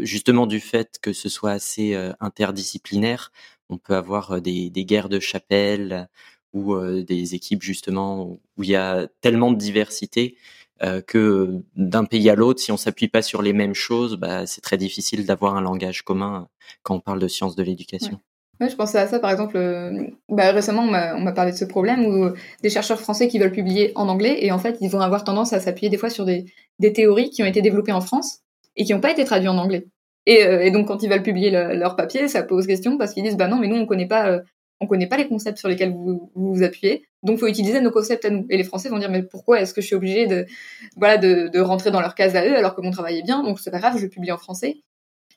justement 0.03 0.47
du 0.47 0.59
fait 0.59 0.97
que 1.01 1.13
ce 1.13 1.29
soit 1.29 1.51
assez 1.51 1.93
euh, 1.93 2.13
interdisciplinaire, 2.19 3.31
on 3.69 3.77
peut 3.77 3.95
avoir 3.95 4.33
euh, 4.33 4.39
des, 4.39 4.69
guerres 4.69 5.09
de 5.09 5.19
chapelle 5.19 6.07
ou 6.53 6.75
des 6.79 7.35
équipes 7.35 7.61
justement 7.61 8.39
où 8.57 8.63
il 8.63 8.69
y 8.69 8.75
a 8.75 9.07
tellement 9.21 9.51
de 9.51 9.57
diversité 9.57 10.37
que 11.05 11.61
d'un 11.75 12.05
pays 12.05 12.29
à 12.29 12.35
l'autre, 12.35 12.61
si 12.61 12.71
on 12.71 12.77
s'appuie 12.77 13.09
pas 13.09 13.21
sur 13.21 13.41
les 13.41 13.53
mêmes 13.53 13.75
choses, 13.75 14.15
bah, 14.15 14.47
c'est 14.47 14.61
très 14.61 14.77
difficile 14.77 15.25
d'avoir 15.25 15.55
un 15.55 15.61
langage 15.61 16.03
commun 16.03 16.47
quand 16.83 16.95
on 16.95 16.99
parle 16.99 17.19
de 17.19 17.27
sciences 17.27 17.55
de 17.55 17.63
l'éducation. 17.63 18.19
Ouais. 18.59 18.69
je 18.69 18.75
pensais 18.75 18.97
à 18.97 19.07
ça 19.07 19.19
par 19.19 19.29
exemple. 19.29 19.59
bah, 20.29 20.51
récemment, 20.51 20.83
on 20.83 21.19
m'a 21.21 21.31
parlé 21.33 21.51
de 21.51 21.57
ce 21.57 21.65
problème 21.65 22.05
où 22.05 22.31
des 22.63 22.69
chercheurs 22.69 22.99
français 22.99 23.27
qui 23.27 23.37
veulent 23.37 23.51
publier 23.51 23.91
en 23.95 24.07
anglais 24.07 24.37
et 24.43 24.51
en 24.51 24.57
fait, 24.57 24.77
ils 24.81 24.89
vont 24.89 25.01
avoir 25.01 25.25
tendance 25.25 25.53
à 25.53 25.59
s'appuyer 25.59 25.89
des 25.89 25.97
fois 25.97 26.09
sur 26.09 26.25
des, 26.25 26.45
des 26.79 26.93
théories 26.93 27.29
qui 27.29 27.43
ont 27.43 27.47
été 27.47 27.61
développées 27.61 27.91
en 27.91 28.01
France 28.01 28.41
et 28.77 28.85
qui 28.85 28.93
n'ont 28.93 29.01
pas 29.01 29.11
été 29.11 29.25
traduits 29.25 29.49
en 29.49 29.57
anglais. 29.57 29.87
Et, 30.27 30.45
euh, 30.45 30.61
et, 30.61 30.71
donc 30.71 30.87
quand 30.87 31.01
ils 31.03 31.09
veulent 31.09 31.23
publier 31.23 31.51
leur 31.51 31.95
papier, 31.95 32.27
ça 32.27 32.43
pose 32.43 32.67
question 32.67 32.97
parce 32.97 33.13
qu'ils 33.13 33.23
disent 33.23 33.37
bah 33.37 33.47
non 33.47 33.57
mais 33.57 33.67
nous 33.67 33.77
on 33.77 33.85
connaît 33.85 34.07
pas 34.07 34.29
euh, 34.29 34.41
on 34.81 34.85
connaît 34.85 35.07
pas 35.07 35.17
les 35.17 35.27
concepts 35.27 35.57
sur 35.57 35.69
lesquels 35.69 35.91
vous 35.91 36.31
vous, 36.35 36.63
appuyez, 36.63 37.07
donc 37.23 37.39
faut 37.39 37.47
utiliser 37.47 37.81
nos 37.81 37.89
concepts 37.89 38.25
à 38.25 38.29
nous. 38.29 38.45
Et 38.49 38.57
les 38.57 38.63
Français 38.63 38.89
vont 38.89 38.99
dire 38.99 39.09
mais 39.09 39.23
pourquoi 39.23 39.61
est-ce 39.61 39.73
que 39.73 39.81
je 39.81 39.87
suis 39.87 39.95
obligé 39.95 40.27
de 40.27 40.45
voilà 40.97 41.17
de, 41.17 41.59
rentrer 41.59 41.91
dans 41.91 42.01
leur 42.01 42.13
case 42.13 42.35
à 42.35 42.45
eux 42.45 42.55
alors 42.55 42.75
que 42.75 42.81
mon 42.81 42.91
travail 42.91 43.19
est 43.19 43.23
bien? 43.23 43.41
Donc 43.43 43.59
c'est 43.59 43.71
pas 43.71 43.79
grave 43.79 43.97
je 43.97 44.07
publie 44.07 44.31
en 44.31 44.37
français. 44.37 44.77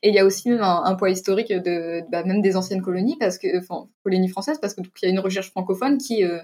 Et 0.03 0.09
il 0.09 0.15
y 0.15 0.19
a 0.19 0.25
aussi 0.25 0.51
un, 0.51 0.83
un 0.85 0.95
poids 0.95 1.11
historique 1.11 1.53
de 1.53 2.03
bah, 2.11 2.25
même 2.25 2.41
des 2.41 2.57
anciennes 2.57 2.83
colonies 2.83 3.17
parce 3.21 3.39
que 3.39 3.59
enfin 3.59 3.89
colonies 4.03 4.29
françaises 4.29 4.59
parce 4.61 4.75
que 4.75 4.81
il 4.81 5.05
y 5.05 5.07
a 5.07 5.11
une 5.11 5.21
recherche 5.21 5.51
francophone 5.51 5.99
qui 5.99 6.25
euh, 6.25 6.41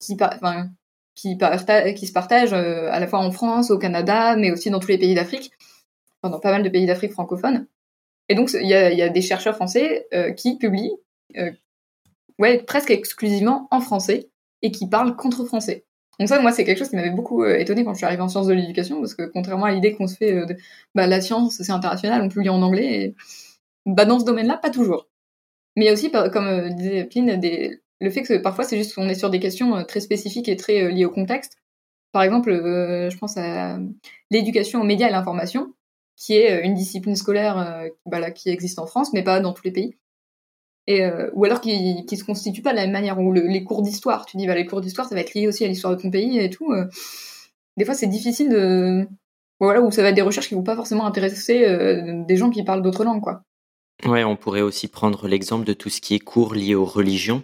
qui 0.00 0.16
enfin 0.20 0.70
qui, 1.14 1.38
qui 1.96 2.06
se 2.06 2.12
partage 2.12 2.52
à 2.52 2.98
la 2.98 3.06
fois 3.06 3.20
en 3.20 3.30
France, 3.30 3.70
au 3.70 3.78
Canada, 3.78 4.36
mais 4.36 4.50
aussi 4.50 4.70
dans 4.70 4.80
tous 4.80 4.88
les 4.88 4.98
pays 4.98 5.14
d'Afrique 5.14 5.52
dans 6.30 6.40
pas 6.40 6.50
mal 6.50 6.62
de 6.62 6.68
pays 6.68 6.86
d'Afrique 6.86 7.12
francophone. 7.12 7.66
Et 8.28 8.34
donc, 8.34 8.50
il 8.54 8.66
y 8.66 8.74
a, 8.74 9.08
des 9.08 9.22
chercheurs 9.22 9.54
français 9.54 10.06
euh, 10.14 10.32
qui 10.32 10.56
publient 10.56 10.94
euh, 11.36 11.50
ouais, 12.38 12.62
presque 12.62 12.90
exclusivement 12.90 13.68
en 13.70 13.80
français 13.80 14.30
et 14.62 14.70
qui 14.70 14.88
parlent 14.88 15.16
contre 15.16 15.44
français. 15.44 15.84
Donc 16.18 16.28
ça, 16.28 16.40
moi, 16.40 16.52
c'est 16.52 16.64
quelque 16.64 16.78
chose 16.78 16.88
qui 16.88 16.96
m'avait 16.96 17.10
beaucoup 17.10 17.42
euh, 17.42 17.58
étonné 17.58 17.84
quand 17.84 17.92
je 17.92 17.98
suis 17.98 18.06
arrivée 18.06 18.22
en 18.22 18.28
sciences 18.28 18.46
de 18.46 18.54
l'éducation, 18.54 19.00
parce 19.00 19.14
que 19.14 19.24
contrairement 19.24 19.66
à 19.66 19.72
l'idée 19.72 19.94
qu'on 19.94 20.06
se 20.06 20.16
fait 20.16 20.46
de 20.46 20.56
bah, 20.94 21.06
la 21.06 21.20
science, 21.20 21.56
c'est 21.60 21.72
international, 21.72 22.22
on 22.22 22.28
publie 22.28 22.48
en 22.48 22.62
anglais, 22.62 23.14
bah, 23.84 24.04
dans 24.04 24.20
ce 24.20 24.24
domaine-là, 24.24 24.56
pas 24.56 24.70
toujours. 24.70 25.08
Mais 25.76 25.84
il 25.84 25.86
y 25.86 25.90
a 25.90 25.92
aussi, 25.92 26.10
comme 26.10 26.70
disait 26.70 27.04
Pline, 27.04 27.36
des... 27.36 27.82
le 28.00 28.10
fait 28.10 28.22
que 28.22 28.38
parfois, 28.38 28.64
c'est 28.64 28.76
juste 28.78 28.94
qu'on 28.94 29.08
est 29.08 29.16
sur 29.16 29.28
des 29.28 29.40
questions 29.40 29.84
très 29.84 30.00
spécifiques 30.00 30.48
et 30.48 30.56
très 30.56 30.90
liées 30.92 31.04
au 31.04 31.10
contexte. 31.10 31.58
Par 32.12 32.22
exemple, 32.22 32.52
je 32.52 33.16
pense 33.18 33.36
à 33.36 33.78
l'éducation 34.30 34.80
aux 34.80 34.84
médias 34.84 35.08
et 35.08 35.10
l'information 35.10 35.74
qui 36.16 36.34
est 36.34 36.52
euh, 36.52 36.64
une 36.64 36.74
discipline 36.74 37.16
scolaire 37.16 37.58
euh, 37.58 37.88
bah, 38.06 38.30
qui 38.30 38.50
existe 38.50 38.78
en 38.78 38.86
France, 38.86 39.12
mais 39.12 39.22
pas 39.22 39.40
dans 39.40 39.52
tous 39.52 39.64
les 39.64 39.72
pays. 39.72 39.96
Et, 40.86 41.02
euh, 41.04 41.30
ou 41.34 41.44
alors 41.44 41.60
qui, 41.60 42.04
qui 42.06 42.16
se 42.16 42.24
constitue 42.24 42.62
pas 42.62 42.72
de 42.72 42.76
la 42.76 42.82
même 42.82 42.92
manière, 42.92 43.18
ou 43.18 43.32
les 43.32 43.64
cours 43.64 43.82
d'histoire, 43.82 44.26
tu 44.26 44.36
dis 44.36 44.46
bah, 44.46 44.54
les 44.54 44.66
cours 44.66 44.82
d'histoire 44.82 45.08
ça 45.08 45.14
va 45.14 45.22
être 45.22 45.34
lié 45.34 45.46
aussi 45.48 45.64
à 45.64 45.68
l'histoire 45.68 45.96
de 45.96 46.02
ton 46.02 46.10
pays 46.10 46.38
et 46.38 46.50
tout. 46.50 46.74
des 47.78 47.84
fois 47.86 47.94
c'est 47.94 48.06
difficile 48.06 48.50
de. 48.50 49.08
Voilà, 49.60 49.80
ou 49.80 49.90
ça 49.90 50.02
va 50.02 50.08
être 50.10 50.14
des 50.14 50.20
recherches 50.20 50.48
qui 50.48 50.54
vont 50.54 50.62
pas 50.62 50.76
forcément 50.76 51.06
intéresser 51.06 51.64
des 52.26 52.36
gens 52.36 52.50
qui 52.50 52.62
parlent 52.64 52.82
d'autres 52.82 53.04
langues, 53.04 53.22
quoi. 53.22 53.44
Ouais, 54.02 54.24
on 54.24 54.36
pourrait 54.36 54.60
aussi 54.60 54.88
prendre 54.88 55.28
l'exemple 55.28 55.64
de 55.64 55.72
tout 55.72 55.88
ce 55.88 56.00
qui 56.00 56.14
est 56.14 56.18
cours 56.18 56.54
liés 56.54 56.74
aux 56.74 56.84
religions. 56.84 57.42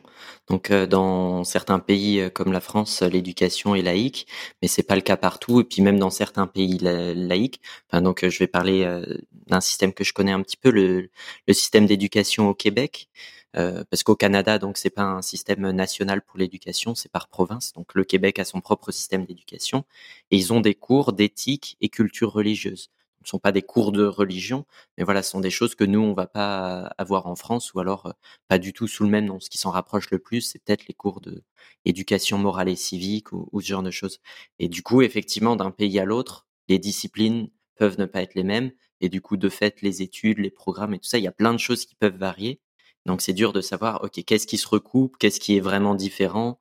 Donc, 0.49 0.71
euh, 0.71 0.85
dans 0.87 1.43
certains 1.45 1.79
pays 1.79 2.21
euh, 2.21 2.29
comme 2.29 2.53
la 2.53 2.61
France, 2.61 3.01
l'éducation 3.03 3.75
est 3.75 3.83
laïque, 3.83 4.27
mais 4.61 4.69
c'est 4.69 4.83
pas 4.83 4.97
le 4.97 5.01
cas 5.01 5.17
partout. 5.17 5.61
Et 5.61 5.65
puis 5.65 5.81
même 5.81 5.99
dans 5.99 6.11
certains 6.11 6.47
pays 6.49 6.77
laïques. 6.79 7.61
Donc, 7.93 8.29
je 8.29 8.39
vais 8.39 8.47
parler 8.49 8.83
euh, 8.85 9.05
d'un 9.47 9.61
système 9.61 9.93
que 9.95 10.05
je 10.05 10.13
connais 10.13 10.33
un 10.33 10.43
petit 10.43 10.57
peu, 10.59 10.71
le, 10.71 11.09
le 11.47 11.55
système 11.55 11.87
d'éducation 11.87 12.49
au 12.51 12.55
Québec. 12.55 13.09
parce 13.53 14.03
qu'au 14.05 14.17
Canada, 14.17 14.59
donc 14.59 14.77
c'est 14.79 14.91
pas 14.91 15.03
un 15.03 15.23
système 15.23 15.71
national 15.73 16.23
pour 16.23 16.39
l'éducation, 16.39 16.95
c'est 16.95 17.11
par 17.11 17.29
province. 17.29 17.73
Donc 17.75 17.95
le 17.95 18.05
Québec 18.05 18.39
a 18.39 18.45
son 18.45 18.61
propre 18.61 18.93
système 18.93 19.25
d'éducation 19.27 19.85
et 20.31 20.37
ils 20.37 20.53
ont 20.53 20.61
des 20.61 20.75
cours 20.75 21.13
d'éthique 21.13 21.77
et 21.81 21.89
culture 21.89 22.33
religieuse 22.33 22.91
ne 23.23 23.29
sont 23.29 23.39
pas 23.39 23.53
des 23.53 23.63
cours 23.63 23.93
de 23.93 24.05
religion, 24.05 24.67
mais 24.97 25.05
voilà, 25.05 25.23
ce 25.23 25.31
sont 25.31 25.41
des 25.41 25.51
choses 25.51 25.75
que 25.75 25.85
nous, 25.85 26.01
on 26.01 26.15
va 26.15 26.27
pas 26.27 26.93
avoir 26.99 27.27
en 27.27 27.37
France, 27.37 27.75
ou 27.75 27.81
alors 27.81 28.15
pas 28.49 28.59
du 28.59 28.73
tout 28.73 28.87
sous 28.89 29.05
le 29.05 29.11
même 29.11 29.27
nom. 29.27 29.41
Ce 29.41 29.51
qui 29.51 29.59
s'en 29.59 29.71
rapproche 29.71 30.11
le 30.11 30.19
plus, 30.19 30.41
c'est 30.43 30.59
peut-être 30.63 30.87
les 30.89 30.95
cours 30.95 31.21
de 31.21 31.43
éducation 31.85 32.39
morale 32.39 32.69
et 32.69 32.77
civique 32.77 33.33
ou, 33.33 33.61
ce 33.61 33.67
genre 33.67 33.83
de 33.83 33.91
choses. 33.91 34.19
Et 34.59 34.69
du 34.69 34.83
coup, 34.83 35.03
effectivement, 35.03 35.57
d'un 35.57 35.71
pays 35.71 35.99
à 35.99 36.05
l'autre, 36.05 36.47
les 36.69 36.79
disciplines 36.79 37.51
peuvent 37.77 37.99
ne 37.99 38.07
pas 38.07 38.23
être 38.23 38.35
les 38.35 38.45
mêmes, 38.45 38.73
et 39.01 39.09
du 39.09 39.21
coup, 39.21 39.37
de 39.37 39.49
fait, 39.49 39.83
les 39.83 40.03
études, 40.03 40.39
les 40.39 40.51
programmes 40.51 40.95
et 40.95 40.99
tout 40.99 41.09
ça, 41.09 41.19
il 41.19 41.25
y 41.25 41.29
a 41.29 41.33
plein 41.33 41.53
de 41.53 41.59
choses 41.59 41.87
qui 41.87 41.95
peuvent 41.95 42.17
varier. 42.17 42.61
Donc 43.07 43.23
c'est 43.23 43.33
dur 43.33 43.53
de 43.53 43.61
savoir, 43.63 44.05
ok, 44.05 44.23
qu'est-ce 44.25 44.47
qui 44.47 44.59
se 44.59 44.69
recoupe, 44.69 45.17
qu'est-ce 45.19 45.41
qui 45.41 45.57
est 45.57 45.61
vraiment 45.61 45.95
différent, 45.95 46.59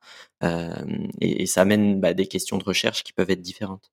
et, 1.21 1.45
ça 1.45 1.61
amène 1.61 1.99
bah, 1.99 2.13
des 2.13 2.27
questions 2.27 2.57
de 2.57 2.63
recherche 2.63 3.03
qui 3.03 3.13
peuvent 3.13 3.29
être 3.29 3.41
différentes. 3.41 3.91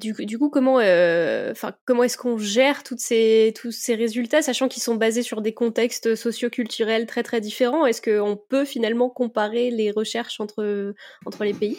Du, 0.00 0.38
coup, 0.38 0.48
comment, 0.48 0.78
euh, 0.80 1.52
comment 1.84 2.02
est-ce 2.02 2.16
qu'on 2.16 2.38
gère 2.38 2.82
toutes 2.82 3.00
ces, 3.00 3.52
tous 3.54 3.72
ces 3.72 3.94
résultats, 3.94 4.40
sachant 4.40 4.68
qu'ils 4.68 4.82
sont 4.82 4.94
basés 4.94 5.22
sur 5.22 5.42
des 5.42 5.52
contextes 5.52 6.14
socioculturels 6.14 7.04
très 7.06 7.22
très 7.22 7.42
différents? 7.42 7.84
Est-ce 7.84 8.00
qu'on 8.00 8.36
peut 8.36 8.64
finalement 8.64 9.10
comparer 9.10 9.70
les 9.70 9.90
recherches 9.90 10.40
entre, 10.40 10.94
entre 11.26 11.44
les 11.44 11.52
pays? 11.52 11.76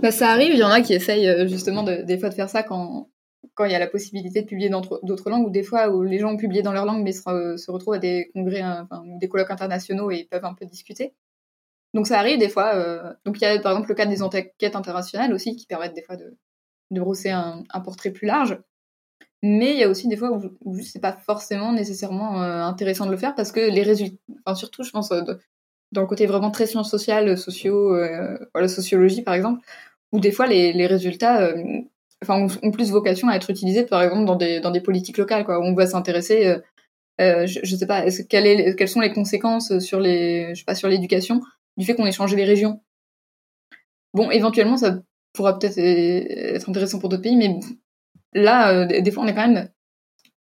Bah, 0.00 0.10
Ça 0.10 0.28
arrive, 0.28 0.52
il 0.52 0.58
y 0.58 0.64
en 0.64 0.70
a 0.70 0.82
qui 0.82 0.92
essayent 0.92 1.28
euh, 1.28 1.46
justement 1.46 1.82
de, 1.82 2.02
des 2.02 2.18
fois 2.18 2.28
de 2.28 2.34
faire 2.34 2.50
ça 2.50 2.62
quand, 2.62 3.08
quand 3.54 3.64
il 3.64 3.72
y 3.72 3.76
a 3.76 3.78
la 3.78 3.86
possibilité 3.86 4.42
de 4.42 4.46
publier 4.46 4.68
dans 4.68 4.82
d'autres 5.02 5.30
langues, 5.30 5.46
ou 5.46 5.50
des 5.50 5.62
fois 5.62 5.88
où 5.88 6.02
les 6.02 6.18
gens 6.18 6.32
ont 6.32 6.36
publié 6.36 6.60
dans 6.60 6.72
leur 6.72 6.84
langue 6.84 7.02
mais 7.02 7.12
se, 7.12 7.70
retrouvent 7.70 7.94
à 7.94 7.98
des 7.98 8.30
congrès 8.34 8.62
enfin, 8.62 9.02
ou 9.06 9.18
des 9.18 9.28
colloques 9.28 9.50
internationaux 9.50 10.10
et 10.10 10.28
peuvent 10.30 10.44
un 10.44 10.54
peu 10.54 10.66
discuter. 10.66 11.14
Donc 11.94 12.08
ça 12.08 12.18
arrive 12.18 12.38
des 12.38 12.48
fois. 12.48 12.74
Euh, 12.74 13.12
donc 13.24 13.40
il 13.40 13.44
y 13.44 13.46
a 13.46 13.58
par 13.60 13.72
exemple 13.72 13.88
le 13.88 13.94
cas 13.94 14.06
des 14.06 14.22
enquêtes 14.22 14.76
internationales 14.76 15.32
aussi 15.32 15.56
qui 15.56 15.66
permettent 15.66 15.94
des 15.94 16.02
fois 16.02 16.16
de, 16.16 16.36
de 16.90 17.00
brosser 17.00 17.30
un, 17.30 17.64
portrait 17.84 18.10
plus 18.10 18.26
large. 18.26 18.58
Mais 19.42 19.72
il 19.72 19.78
y 19.78 19.82
a 19.82 19.88
aussi 19.90 20.08
des 20.08 20.16
fois 20.16 20.30
où, 20.32 20.42
où 20.64 20.80
c'est 20.80 21.00
pas 21.00 21.12
forcément 21.12 21.72
nécessairement 21.72 22.42
euh, 22.42 22.62
intéressant 22.62 23.04
de 23.06 23.10
le 23.10 23.16
faire 23.16 23.34
parce 23.34 23.52
que 23.52 23.60
les 23.60 23.82
résultats, 23.82 24.54
surtout 24.54 24.82
je 24.84 24.90
pense 24.90 25.12
euh, 25.12 25.20
dans 25.92 26.00
le 26.00 26.06
côté 26.06 26.26
vraiment 26.26 26.50
très 26.50 26.66
sciences 26.66 26.90
sociales, 26.90 27.36
sociaux, 27.36 27.94
euh, 27.94 28.38
la 28.54 28.68
sociologie 28.68 29.22
par 29.22 29.34
exemple, 29.34 29.60
où 30.12 30.20
des 30.20 30.32
fois 30.32 30.46
les, 30.46 30.86
résultats 30.86 31.52
enfin, 32.22 32.46
ont, 32.62 32.70
plus 32.70 32.90
vocation 32.90 33.28
à 33.28 33.36
être 33.36 33.50
utilisés 33.50 33.84
par 33.84 34.02
exemple 34.02 34.24
dans 34.24 34.36
des, 34.36 34.60
dans 34.60 34.70
des 34.70 34.80
politiques 34.80 35.18
locales, 35.18 35.44
quoi, 35.44 35.58
où 35.58 35.62
on 35.62 35.74
va 35.74 35.86
s'intéresser, 35.86 36.56
je, 37.18 37.60
je, 37.62 37.76
sais 37.76 37.86
pas, 37.86 38.06
est 38.06 38.10
-ce, 38.10 38.22
est, 38.32 38.76
quelles 38.76 38.88
sont 38.88 39.00
les 39.00 39.12
conséquences 39.12 39.78
sur 39.78 40.00
les, 40.00 40.54
je 40.54 40.64
pas, 40.64 40.74
sur 40.74 40.88
l'éducation 40.88 41.42
du 41.76 41.84
fait 41.84 41.94
qu'on 41.94 42.06
ait 42.06 42.12
changé 42.12 42.36
les 42.36 42.44
régions? 42.44 42.80
Bon, 44.14 44.30
éventuellement, 44.30 44.76
ça 44.76 45.00
pourra 45.34 45.58
peut-être 45.58 45.78
être 45.78 46.70
intéressant 46.70 46.98
pour 46.98 47.10
d'autres 47.10 47.22
pays, 47.22 47.36
mais 47.36 47.58
là, 48.32 48.72
euh, 48.72 48.86
des 48.86 49.10
fois, 49.10 49.24
on 49.24 49.26
est 49.26 49.34
quand 49.34 49.46
même 49.46 49.68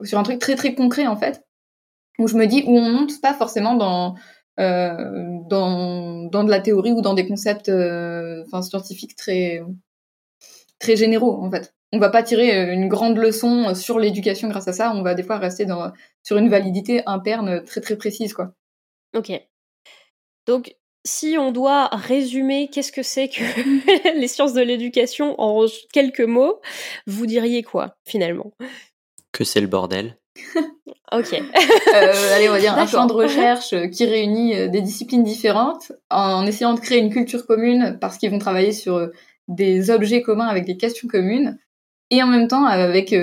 sur 0.02 0.18
un 0.18 0.24
truc 0.24 0.40
très 0.40 0.56
très 0.56 0.74
concret 0.74 1.06
en 1.06 1.16
fait, 1.16 1.46
où 2.18 2.26
je 2.26 2.36
me 2.36 2.46
dis 2.46 2.64
où 2.66 2.76
on 2.76 2.90
monte 2.90 3.20
pas 3.22 3.32
forcément 3.32 3.74
dans 3.74 4.16
euh, 4.60 5.38
dans, 5.48 6.24
dans 6.24 6.44
de 6.44 6.50
la 6.50 6.60
théorie 6.60 6.92
ou 6.92 7.00
dans 7.00 7.14
des 7.14 7.26
concepts 7.26 7.70
euh, 7.70 8.44
scientifiques 8.60 9.16
très 9.16 9.62
très 10.78 10.96
généraux 10.96 11.42
en 11.42 11.50
fait. 11.50 11.74
On 11.92 11.98
va 11.98 12.10
pas 12.10 12.22
tirer 12.22 12.72
une 12.72 12.88
grande 12.88 13.18
leçon 13.18 13.74
sur 13.74 13.98
l'éducation 13.98 14.48
grâce 14.48 14.66
à 14.66 14.72
ça, 14.72 14.92
on 14.94 15.02
va 15.02 15.14
des 15.14 15.22
fois 15.22 15.38
rester 15.38 15.66
sur 16.22 16.36
une 16.38 16.48
validité 16.48 17.02
interne 17.06 17.62
très 17.64 17.80
très 17.80 17.96
précise 17.96 18.34
quoi. 18.34 18.54
Ok. 19.14 19.30
Donc 20.46 20.74
si 21.04 21.36
on 21.38 21.52
doit 21.52 21.88
résumer 21.88 22.68
qu'est-ce 22.72 22.92
que 22.92 23.02
c'est 23.02 23.28
que 23.28 23.42
les 24.18 24.28
sciences 24.28 24.52
de 24.52 24.62
l'éducation 24.62 25.40
en 25.40 25.66
quelques 25.92 26.20
mots, 26.20 26.60
vous 27.06 27.26
diriez 27.26 27.62
quoi 27.62 27.96
finalement? 28.04 28.52
Que 29.32 29.44
c'est 29.44 29.60
le 29.60 29.66
bordel. 29.66 30.16
ok. 31.12 31.32
Euh, 31.34 32.34
allez, 32.34 32.48
on 32.48 32.52
va 32.52 32.60
dire 32.60 32.74
un 32.76 32.86
champ 32.86 33.06
de 33.06 33.12
recherche 33.12 33.74
qui 33.90 34.06
réunit 34.06 34.56
euh, 34.56 34.68
des 34.68 34.80
disciplines 34.80 35.24
différentes 35.24 35.92
en 36.10 36.46
essayant 36.46 36.74
de 36.74 36.80
créer 36.80 36.98
une 36.98 37.12
culture 37.12 37.46
commune 37.46 37.98
parce 38.00 38.16
qu'ils 38.16 38.30
vont 38.30 38.38
travailler 38.38 38.72
sur 38.72 38.96
euh, 38.96 39.08
des 39.48 39.90
objets 39.90 40.22
communs 40.22 40.46
avec 40.46 40.64
des 40.64 40.76
questions 40.76 41.08
communes 41.08 41.58
et 42.10 42.22
en 42.22 42.26
même 42.26 42.48
temps 42.48 42.64
avec 42.64 43.14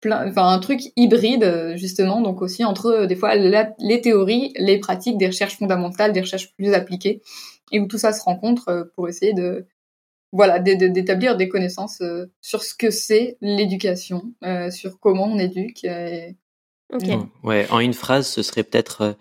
plein, 0.00 0.28
enfin 0.28 0.48
un 0.48 0.58
truc 0.58 0.80
hybride 0.96 1.74
justement, 1.76 2.20
donc 2.20 2.42
aussi 2.42 2.64
entre 2.64 3.06
des 3.06 3.16
fois 3.16 3.34
les 3.34 4.00
théories, 4.00 4.52
les 4.56 4.78
pratiques, 4.78 5.18
des 5.18 5.26
recherches 5.26 5.56
fondamentales, 5.56 6.12
des 6.12 6.20
recherches 6.20 6.54
plus 6.54 6.72
appliquées, 6.74 7.22
et 7.72 7.80
où 7.80 7.86
tout 7.86 7.98
ça 7.98 8.12
se 8.12 8.22
rencontre 8.22 8.92
pour 8.94 9.08
essayer 9.08 9.34
de 9.34 9.66
voilà, 10.32 10.58
d'établir 10.58 11.36
des 11.36 11.48
connaissances 11.48 12.02
sur 12.42 12.62
ce 12.62 12.74
que 12.74 12.90
c'est 12.90 13.38
l'éducation, 13.40 14.34
sur 14.70 15.00
comment 15.00 15.24
on 15.24 15.38
éduque. 15.38 15.86
Ouais, 17.42 17.66
en 17.70 17.80
une 17.80 17.94
phrase, 17.94 18.26
ce 18.26 18.42
serait 18.42 18.62
peut-être 18.62 19.16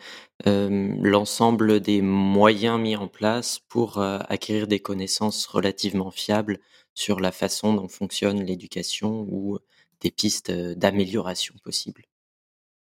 l'ensemble 0.46 1.80
des 1.80 2.02
moyens 2.02 2.80
mis 2.80 2.96
en 2.96 3.08
place 3.08 3.60
pour 3.70 4.00
acquérir 4.00 4.68
des 4.68 4.80
connaissances 4.80 5.46
relativement 5.46 6.12
fiables 6.12 6.60
sur 6.94 7.20
la 7.20 7.32
façon 7.32 7.74
dont 7.74 7.88
fonctionne 7.88 8.44
l'éducation 8.44 9.26
ou 9.30 9.60
des 10.02 10.12
pistes 10.12 10.52
d'amélioration 10.52 11.56
possibles. 11.64 12.04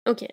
Ok. 0.08 0.26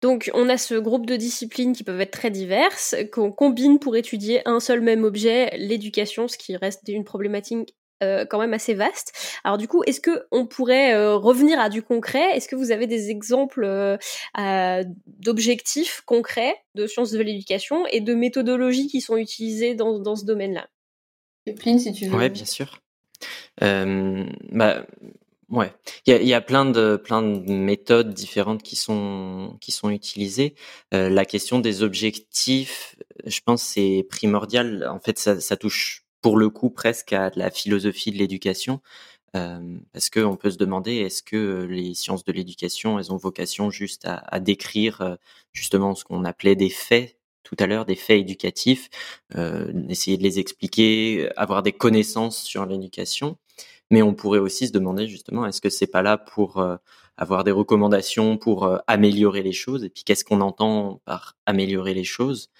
Donc 0.00 0.30
on 0.34 0.48
a 0.48 0.58
ce 0.58 0.74
groupe 0.74 1.06
de 1.06 1.16
disciplines 1.16 1.74
qui 1.74 1.84
peuvent 1.84 2.00
être 2.00 2.10
très 2.10 2.30
diverses, 2.30 2.94
qu'on 3.12 3.32
combine 3.32 3.78
pour 3.78 3.96
étudier 3.96 4.42
un 4.46 4.60
seul 4.60 4.80
même 4.80 5.04
objet, 5.04 5.50
l'éducation, 5.56 6.28
ce 6.28 6.38
qui 6.38 6.56
reste 6.56 6.82
une 6.88 7.04
problématique 7.04 7.74
euh, 8.02 8.26
quand 8.26 8.38
même 8.38 8.52
assez 8.52 8.74
vaste. 8.74 9.12
Alors 9.44 9.56
du 9.56 9.68
coup, 9.68 9.82
est-ce 9.84 10.00
que 10.00 10.26
on 10.30 10.46
pourrait 10.46 10.94
euh, 10.94 11.16
revenir 11.16 11.60
à 11.60 11.68
du 11.68 11.82
concret? 11.82 12.36
Est-ce 12.36 12.48
que 12.48 12.56
vous 12.56 12.70
avez 12.70 12.86
des 12.86 13.10
exemples 13.10 13.64
euh, 13.64 14.84
d'objectifs 15.06 16.02
concrets 16.04 16.54
de 16.74 16.86
sciences 16.86 17.12
de 17.12 17.22
l'éducation 17.22 17.86
et 17.86 18.00
de 18.00 18.14
méthodologies 18.14 18.88
qui 18.88 19.00
sont 19.00 19.16
utilisées 19.16 19.74
dans, 19.74 19.98
dans 20.00 20.16
ce 20.16 20.24
domaine-là? 20.24 20.66
Pline, 21.56 21.78
si 21.78 21.92
tu 21.92 22.06
veux. 22.06 22.16
Oui, 22.16 22.28
bien 22.30 22.44
sûr. 22.44 22.80
bah, 23.60 24.86
Ouais, 25.50 25.72
il 26.06 26.10
y 26.10 26.16
a, 26.16 26.22
y 26.22 26.32
a, 26.32 26.40
plein 26.40 26.64
de 26.64 26.96
plein 26.96 27.20
de 27.22 27.52
méthodes 27.52 28.14
différentes 28.14 28.62
qui 28.62 28.76
sont 28.76 29.56
qui 29.60 29.72
sont 29.72 29.90
utilisées. 29.90 30.54
Euh, 30.94 31.10
la 31.10 31.24
question 31.26 31.58
des 31.58 31.82
objectifs, 31.82 32.96
je 33.26 33.40
pense, 33.44 33.62
c'est 33.62 34.06
primordial. 34.08 34.88
En 34.90 35.00
fait, 35.00 35.18
ça, 35.18 35.40
ça, 35.40 35.56
touche 35.56 36.04
pour 36.22 36.38
le 36.38 36.48
coup 36.48 36.70
presque 36.70 37.12
à 37.12 37.30
la 37.36 37.50
philosophie 37.50 38.10
de 38.10 38.16
l'éducation, 38.16 38.80
euh, 39.36 39.78
parce 39.92 40.10
que 40.10 40.20
on 40.20 40.36
peut 40.36 40.50
se 40.50 40.56
demander 40.58 40.96
est-ce 40.96 41.22
que 41.22 41.66
les 41.70 41.94
sciences 41.94 42.24
de 42.24 42.32
l'éducation, 42.32 42.98
elles 42.98 43.12
ont 43.12 43.16
vocation 43.16 43.70
juste 43.70 44.06
à, 44.06 44.16
à 44.16 44.40
décrire 44.40 45.02
euh, 45.02 45.16
justement 45.52 45.94
ce 45.94 46.04
qu'on 46.04 46.24
appelait 46.24 46.56
des 46.56 46.70
faits 46.70 47.18
tout 47.42 47.56
à 47.58 47.66
l'heure, 47.66 47.84
des 47.84 47.96
faits 47.96 48.20
éducatifs, 48.20 48.88
euh, 49.36 49.72
essayer 49.88 50.16
de 50.16 50.22
les 50.22 50.38
expliquer, 50.38 51.28
avoir 51.36 51.62
des 51.62 51.72
connaissances 51.72 52.42
sur 52.42 52.66
l'éducation? 52.66 53.36
Mais 53.90 54.02
on 54.02 54.14
pourrait 54.14 54.38
aussi 54.38 54.68
se 54.68 54.72
demander 54.72 55.06
justement, 55.06 55.46
est-ce 55.46 55.60
que 55.60 55.70
c'est 55.70 55.86
pas 55.86 56.02
là 56.02 56.18
pour 56.18 56.58
euh, 56.58 56.76
avoir 57.16 57.44
des 57.44 57.50
recommandations 57.50 58.36
pour 58.38 58.64
euh, 58.64 58.78
améliorer 58.86 59.42
les 59.42 59.52
choses 59.52 59.84
Et 59.84 59.90
puis 59.90 60.04
qu'est-ce 60.04 60.24
qu'on 60.24 60.40
entend 60.40 61.00
par 61.04 61.36
améliorer 61.46 61.94
les 61.94 62.04
choses? 62.04 62.50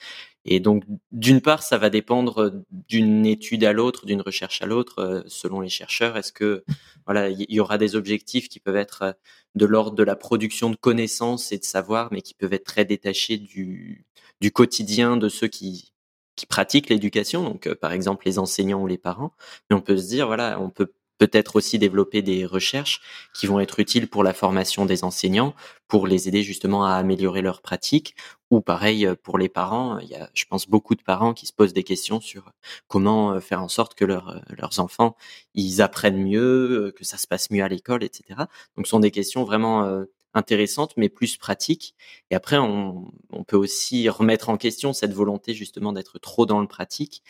Et 0.47 0.61
donc, 0.61 0.85
d'une 1.11 1.41
part, 1.41 1.63
ça 1.63 1.79
va 1.79 1.89
dépendre 1.89 2.53
d'une 2.71 3.25
étude 3.25 3.65
à 3.65 3.73
l'autre, 3.73 4.05
d'une 4.05 4.21
recherche 4.21 4.61
à 4.61 4.67
l'autre, 4.67 4.99
euh, 4.99 5.23
selon 5.27 5.61
les 5.61 5.71
chercheurs. 5.71 6.17
Est-ce 6.19 6.33
que 6.33 6.65
voilà, 7.07 7.31
il 7.31 7.47
y 7.49 7.61
aura 7.61 7.79
des 7.79 7.97
objectifs 7.97 8.49
qui 8.49 8.61
peuvent 8.61 8.77
être 8.77 9.17
de 9.55 9.67
l'ordre 9.67 9.97
de 9.97 10.03
la 10.03 10.17
production 10.17 10.71
de 10.71 10.77
connaissances 10.77 11.53
et 11.53 11.59
de 11.59 11.65
savoir, 11.65 12.09
mais 12.13 12.23
qui 12.23 12.35
peuvent 12.35 12.53
être 12.53 12.65
très 12.65 12.85
détachés 12.85 13.39
du, 13.39 14.07
du 14.41 14.53
quotidien 14.53 15.17
de 15.17 15.29
ceux 15.29 15.49
qui 15.49 15.95
qui 16.37 16.47
pratiquent 16.47 16.89
l'éducation, 16.89 17.45
donc 17.45 17.73
par 17.75 17.93
exemple 17.93 18.27
les 18.27 18.39
enseignants 18.39 18.83
ou 18.83 18.87
les 18.87 18.99
parents. 18.99 19.33
Mais 19.71 19.77
on 19.77 19.81
peut 19.81 19.97
se 19.97 20.09
dire, 20.09 20.27
voilà, 20.27 20.61
on 20.61 20.71
peut 20.71 20.93
peut-être 21.19 21.57
aussi 21.57 21.79
développer 21.79 22.23
des 22.23 22.47
recherches 22.47 23.01
qui 23.35 23.47
vont 23.47 23.61
être 23.61 23.81
utiles 23.81 24.09
pour 24.09 24.25
la 24.25 24.33
formation 24.33 24.87
des 24.87 25.05
enseignants, 25.05 25.55
pour 25.89 26.07
les 26.07 26.29
aider 26.29 26.43
justement 26.43 26.85
à 26.85 26.95
améliorer 26.95 27.43
leurs 27.43 27.63
pratiques, 27.63 28.17
ou 28.51 28.61
pareil 28.61 29.07
euh, 29.07 29.15
pour 29.21 29.39
les 29.39 29.49
parents. 29.49 29.99
Il 29.99 30.09
y 30.09 30.15
a, 30.17 30.31
je 30.35 30.45
pense, 30.47 30.69
beaucoup 30.69 30.95
de 30.95 31.03
parents 31.03 31.35
qui 31.35 31.47
se 31.47 31.53
posent 31.53 31.73
des 31.73 31.85
questions 31.85 32.21
sur 32.21 32.53
comment 32.89 33.33
euh, 33.33 33.41
faire 33.41 33.63
en 33.63 33.69
sorte 33.69 33.95
que 33.95 34.05
euh, 34.05 34.21
leurs 34.59 34.81
enfants 34.81 35.17
ils 35.55 35.83
apprennent 35.83 36.23
mieux, 36.23 36.93
que 36.97 37.05
ça 37.05 37.17
se 37.19 37.27
passe 37.27 37.51
mieux 37.51 37.63
à 37.63 37.69
l'école, 37.69 38.05
etc. 38.05 38.41
Donc, 38.77 38.87
ce 38.87 38.91
sont 38.91 39.01
des 39.01 39.11
questions 39.11 39.45
vraiment 39.45 40.05
intéressante, 40.35 40.95
mais 40.97 41.09
plus 41.09 41.37
pratique. 41.37 41.95
Et 42.31 42.35
après, 42.35 42.59
on, 42.59 43.11
peut 43.47 43.57
aussi 43.57 44.09
remettre 44.09 44.49
en 44.49 44.57
question 44.57 44.93
cette 44.93 45.13
volonté 45.13 45.55
justement 45.55 45.93
d'être 45.93 46.19
trop 46.19 46.47
dans 46.47 46.61
le 46.61 46.67
pratique, 46.67 47.23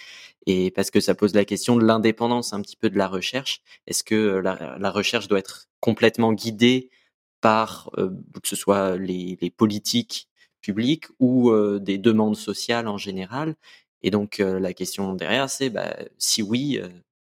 et 0.47 0.71
parce 0.71 0.91
que 0.91 1.01
ça 1.01 1.15
pose 1.15 1.35
la 1.35 1.45
question 1.45 1.77
de 1.77 1.85
l'indépendance 1.85 2.53
un 2.53 2.63
petit 2.63 2.77
peu 2.77 2.91
de 2.91 2.99
la 2.99 3.09
recherche. 3.09 3.63
Est-ce 3.87 4.05
que 4.05 4.15
la, 4.15 4.77
la, 4.79 4.91
recherche 4.91 5.29
doit 5.29 5.39
être 5.39 5.69
complètement 5.81 6.33
guidée 6.33 6.91
par 7.41 7.91
euh, 7.99 8.11
que 8.43 8.49
ce 8.49 8.57
soit 8.57 8.97
les, 8.97 9.37
politiques 9.57 10.29
publiques 10.61 11.07
ou 11.19 11.51
euh, 11.51 11.79
des 11.81 11.99
demandes 11.99 12.37
sociales 12.37 12.89
en 12.89 12.99
général? 12.99 13.57
Et 14.03 14.11
donc 14.11 14.41
euh, 14.41 14.61
la 14.61 14.73
question 14.73 15.15
derrière, 15.15 15.51
c'est 15.51 15.71
bah, 15.71 15.97
si 16.19 16.43
oui, 16.43 16.81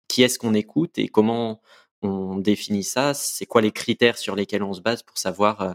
qui 0.08 0.24
est-ce 0.24 0.38
qu'on 0.38 0.54
écoute 0.54 0.98
et 0.98 1.08
comment 1.08 1.62
on 2.02 2.38
définit 2.38 2.84
ça 2.84 3.14
C'est 3.14 3.46
quoi 3.46 3.62
les 3.62 3.72
critères 3.72 4.18
sur 4.18 4.36
lesquels 4.36 4.64
on 4.64 4.74
se 4.74 4.82
base 4.82 5.04
pour 5.04 5.18
savoir 5.18 5.62
euh, 5.62 5.74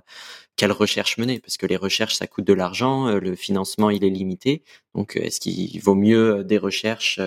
quelle 0.56 0.72
recherche 0.72 1.18
mener? 1.18 1.38
Parce 1.40 1.56
que 1.56 1.66
les 1.66 1.76
recherches, 1.76 2.16
ça 2.16 2.26
coûte 2.26 2.46
de 2.46 2.52
l'argent, 2.52 3.08
euh, 3.08 3.20
le 3.20 3.36
financement, 3.36 3.90
il 3.90 4.04
est 4.04 4.10
limité. 4.10 4.62
Donc, 4.94 5.16
euh, 5.16 5.20
est-ce 5.20 5.40
qu'il 5.40 5.80
vaut 5.80 5.94
mieux 5.94 6.44
des 6.44 6.58
recherches 6.58 7.20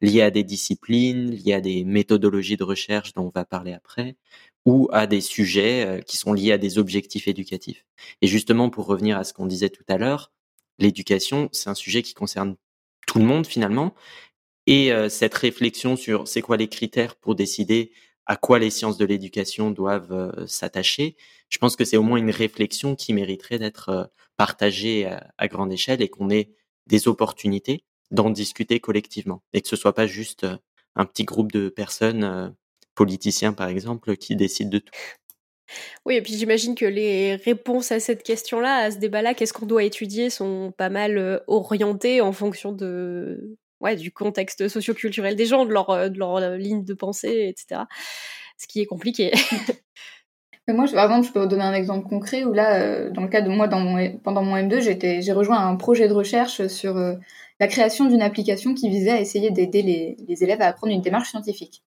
liées 0.00 0.22
à 0.22 0.30
des 0.30 0.44
disciplines, 0.44 1.30
liées 1.30 1.54
à 1.54 1.60
des 1.60 1.84
méthodologies 1.84 2.56
de 2.56 2.64
recherche 2.64 3.12
dont 3.12 3.26
on 3.26 3.32
va 3.34 3.44
parler 3.44 3.72
après, 3.72 4.16
ou 4.64 4.88
à 4.92 5.06
des 5.06 5.20
sujets 5.20 6.02
qui 6.06 6.16
sont 6.16 6.32
liés 6.32 6.52
à 6.52 6.58
des 6.58 6.78
objectifs 6.78 7.28
éducatifs? 7.28 7.84
Et 8.22 8.26
justement, 8.26 8.70
pour 8.70 8.86
revenir 8.86 9.18
à 9.18 9.24
ce 9.24 9.32
qu'on 9.32 9.46
disait 9.46 9.70
tout 9.70 9.84
à 9.88 9.98
l'heure, 9.98 10.32
l'éducation, 10.78 11.48
c'est 11.52 11.70
un 11.70 11.74
sujet 11.74 12.02
qui 12.02 12.14
concerne 12.14 12.56
tout 13.06 13.18
le 13.18 13.24
monde 13.24 13.46
finalement. 13.46 13.94
Et 14.66 14.90
cette 15.08 15.34
réflexion 15.34 15.96
sur 15.96 16.26
c'est 16.26 16.42
quoi 16.42 16.56
les 16.56 16.68
critères 16.68 17.14
pour 17.16 17.36
décider 17.36 17.92
à 18.26 18.36
quoi 18.36 18.58
les 18.58 18.70
sciences 18.70 18.98
de 18.98 19.04
l'éducation 19.04 19.70
doivent 19.70 20.12
euh, 20.12 20.46
s'attacher, 20.46 21.16
je 21.48 21.58
pense 21.58 21.76
que 21.76 21.84
c'est 21.84 21.96
au 21.96 22.02
moins 22.02 22.18
une 22.18 22.30
réflexion 22.30 22.96
qui 22.96 23.12
mériterait 23.12 23.58
d'être 23.58 23.88
euh, 23.88 24.04
partagée 24.36 25.06
à, 25.38 25.48
grande 25.48 25.72
échelle 25.72 26.02
et 26.02 26.08
qu'on 26.08 26.28
ait 26.28 26.50
des 26.86 27.08
opportunités 27.08 27.84
d'en 28.10 28.30
discuter 28.30 28.80
collectivement 28.80 29.42
et 29.52 29.62
que 29.62 29.68
ce 29.68 29.76
soit 29.76 29.94
pas 29.94 30.06
juste 30.06 30.44
euh, 30.44 30.56
un 30.96 31.04
petit 31.04 31.24
groupe 31.24 31.52
de 31.52 31.68
personnes, 31.68 32.54
politiciens 32.94 33.52
par 33.52 33.68
exemple, 33.68 34.16
qui 34.16 34.34
décident 34.34 34.70
de 34.70 34.78
tout. 34.78 34.94
Oui, 36.04 36.14
et 36.14 36.22
puis 36.22 36.34
j'imagine 36.34 36.74
que 36.74 36.86
les 36.86 37.36
réponses 37.36 37.92
à 37.92 38.00
cette 38.00 38.22
question-là, 38.22 38.76
à 38.76 38.90
ce 38.90 38.98
débat-là, 38.98 39.34
qu'est-ce 39.34 39.52
qu'on 39.52 39.66
doit 39.66 39.84
étudier, 39.84 40.30
sont 40.30 40.72
pas 40.76 40.88
mal 40.88 41.42
orientées 41.48 42.20
en 42.20 42.32
fonction 42.32 42.72
de 42.72 43.58
ouais, 43.80 43.96
du 43.96 44.12
contexte 44.12 44.68
socioculturel 44.68 45.36
des 45.36 45.46
gens, 45.46 45.64
de 45.64 45.72
leur, 45.72 45.90
euh, 45.90 46.08
de 46.08 46.18
leur 46.18 46.36
euh, 46.36 46.56
ligne 46.56 46.84
de 46.84 46.94
pensée, 46.94 47.48
etc. 47.48 47.82
Ce 48.58 48.66
qui 48.66 48.80
est 48.80 48.86
compliqué. 48.86 49.32
moi, 50.68 50.86
par 50.92 51.04
exemple, 51.04 51.26
je 51.26 51.32
peux 51.32 51.40
vous 51.40 51.46
donner 51.46 51.62
un 51.62 51.74
exemple 51.74 52.08
concret 52.08 52.44
où 52.44 52.52
là, 52.52 52.80
euh, 52.80 53.10
dans 53.10 53.22
le 53.22 53.28
cas 53.28 53.42
de 53.42 53.50
moi, 53.50 53.68
dans 53.68 53.80
mon, 53.80 54.18
pendant 54.18 54.42
mon 54.42 54.56
M2, 54.56 54.80
j'ai 55.20 55.32
rejoint 55.32 55.58
un 55.66 55.76
projet 55.76 56.08
de 56.08 56.14
recherche 56.14 56.66
sur 56.68 56.96
la 56.96 57.68
création 57.68 58.06
d'une 58.06 58.22
application 58.22 58.74
qui 58.74 58.88
visait 58.88 59.12
à 59.12 59.20
essayer 59.20 59.50
d'aider 59.50 59.82
les, 59.82 60.16
les, 60.26 60.44
élèves 60.44 60.60
à 60.60 60.66
apprendre 60.66 60.92
une 60.92 61.02
démarche 61.02 61.30
scientifique. 61.30 61.82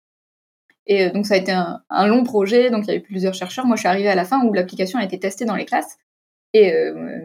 Et 0.87 1.11
donc, 1.11 1.27
ça 1.27 1.35
a 1.35 1.37
été 1.37 1.51
un, 1.51 2.07
long 2.07 2.23
projet, 2.23 2.71
donc 2.71 2.85
il 2.85 2.87
y 2.87 2.91
avait 2.91 2.99
plusieurs 2.99 3.35
chercheurs. 3.35 3.67
Moi, 3.67 3.75
je 3.75 3.81
suis 3.81 3.87
arrivée 3.87 4.09
à 4.09 4.15
la 4.15 4.25
fin 4.25 4.43
où 4.43 4.53
l'application 4.53 4.97
a 4.97 5.03
été 5.03 5.19
testée 5.19 5.45
dans 5.45 5.55
les 5.55 5.65
classes. 5.65 5.97
Et 6.53 6.73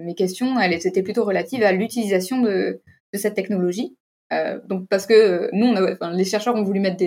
mes 0.05 0.15
questions, 0.15 0.61
elles 0.61 0.87
étaient 0.87 1.03
plutôt 1.03 1.25
relatives 1.25 1.63
à 1.63 1.73
l'utilisation 1.73 2.43
de, 2.43 2.83
de 3.15 3.19
cette 3.19 3.35
technologie. 3.35 3.97
Euh, 4.33 4.59
donc 4.67 4.89
parce 4.89 5.07
que 5.07 5.51
nous, 5.53 5.67
on 5.67 5.93
enfin, 5.93 6.13
les 6.13 6.25
chercheurs 6.25 6.57
ont 6.57 6.63
voulu 6.63 6.81
mettre 6.81 7.05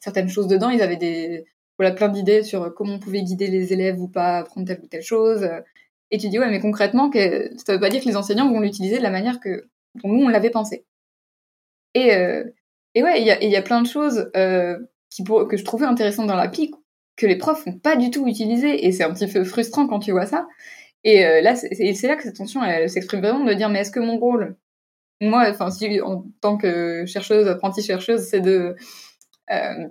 certaines 0.00 0.28
choses 0.28 0.48
dedans, 0.48 0.70
ils 0.70 0.82
avaient 0.82 1.44
voilà, 1.78 1.94
plein 1.94 2.08
d'idées 2.08 2.42
sur 2.42 2.74
comment 2.74 2.94
on 2.94 2.98
pouvait 2.98 3.22
guider 3.22 3.46
les 3.48 3.72
élèves 3.72 4.00
ou 4.00 4.08
pas 4.08 4.38
apprendre 4.38 4.66
telle 4.66 4.80
ou 4.82 4.86
telle 4.86 5.02
chose. 5.02 5.48
Et 6.10 6.18
tu 6.18 6.28
dis 6.28 6.38
ouais, 6.38 6.50
mais 6.50 6.60
concrètement, 6.60 7.10
que, 7.10 7.50
ça 7.58 7.72
veut 7.72 7.80
pas 7.80 7.88
dire 7.88 8.02
que 8.02 8.08
les 8.08 8.16
enseignants 8.16 8.50
vont 8.50 8.60
l'utiliser 8.60 8.98
de 8.98 9.02
la 9.02 9.10
manière 9.10 9.40
que 9.40 9.68
dont 9.96 10.08
nous 10.10 10.24
on 10.24 10.28
l'avait 10.28 10.50
pensé. 10.50 10.84
Et, 11.94 12.14
euh, 12.14 12.44
et 12.94 13.02
ouais, 13.02 13.20
il 13.20 13.26
y 13.26 13.30
a, 13.30 13.42
y 13.42 13.56
a 13.56 13.62
plein 13.62 13.82
de 13.82 13.86
choses 13.86 14.30
euh, 14.36 14.78
qui 15.10 15.24
pour, 15.24 15.48
que 15.48 15.56
je 15.56 15.64
trouvais 15.64 15.86
intéressantes 15.86 16.26
dans 16.26 16.36
l'appli 16.36 16.70
que 17.16 17.26
les 17.26 17.36
profs 17.36 17.66
n'ont 17.66 17.78
pas 17.78 17.96
du 17.96 18.10
tout 18.10 18.26
utilisé 18.26 18.86
et 18.86 18.92
c'est 18.92 19.04
un 19.04 19.12
petit 19.12 19.26
peu 19.26 19.44
frustrant 19.44 19.86
quand 19.86 20.00
tu 20.00 20.12
vois 20.12 20.26
ça. 20.26 20.46
Et 21.04 21.24
euh, 21.24 21.40
là, 21.40 21.56
c'est 21.56 22.02
là 22.02 22.16
que 22.16 22.22
cette 22.22 22.36
tension 22.36 22.60
s'exprime 22.88 23.20
vraiment 23.20 23.44
de 23.44 23.54
dire 23.54 23.68
mais 23.68 23.80
est-ce 23.80 23.90
que 23.90 24.00
mon 24.00 24.18
rôle 24.18 24.56
moi, 25.20 25.46
enfin, 25.48 25.70
en 26.04 26.24
tant 26.40 26.56
que 26.56 27.06
chercheuse, 27.06 27.48
apprentie 27.48 27.82
chercheuse, 27.82 28.22
c'est 28.22 28.40
de 28.40 28.76
euh, 29.50 29.88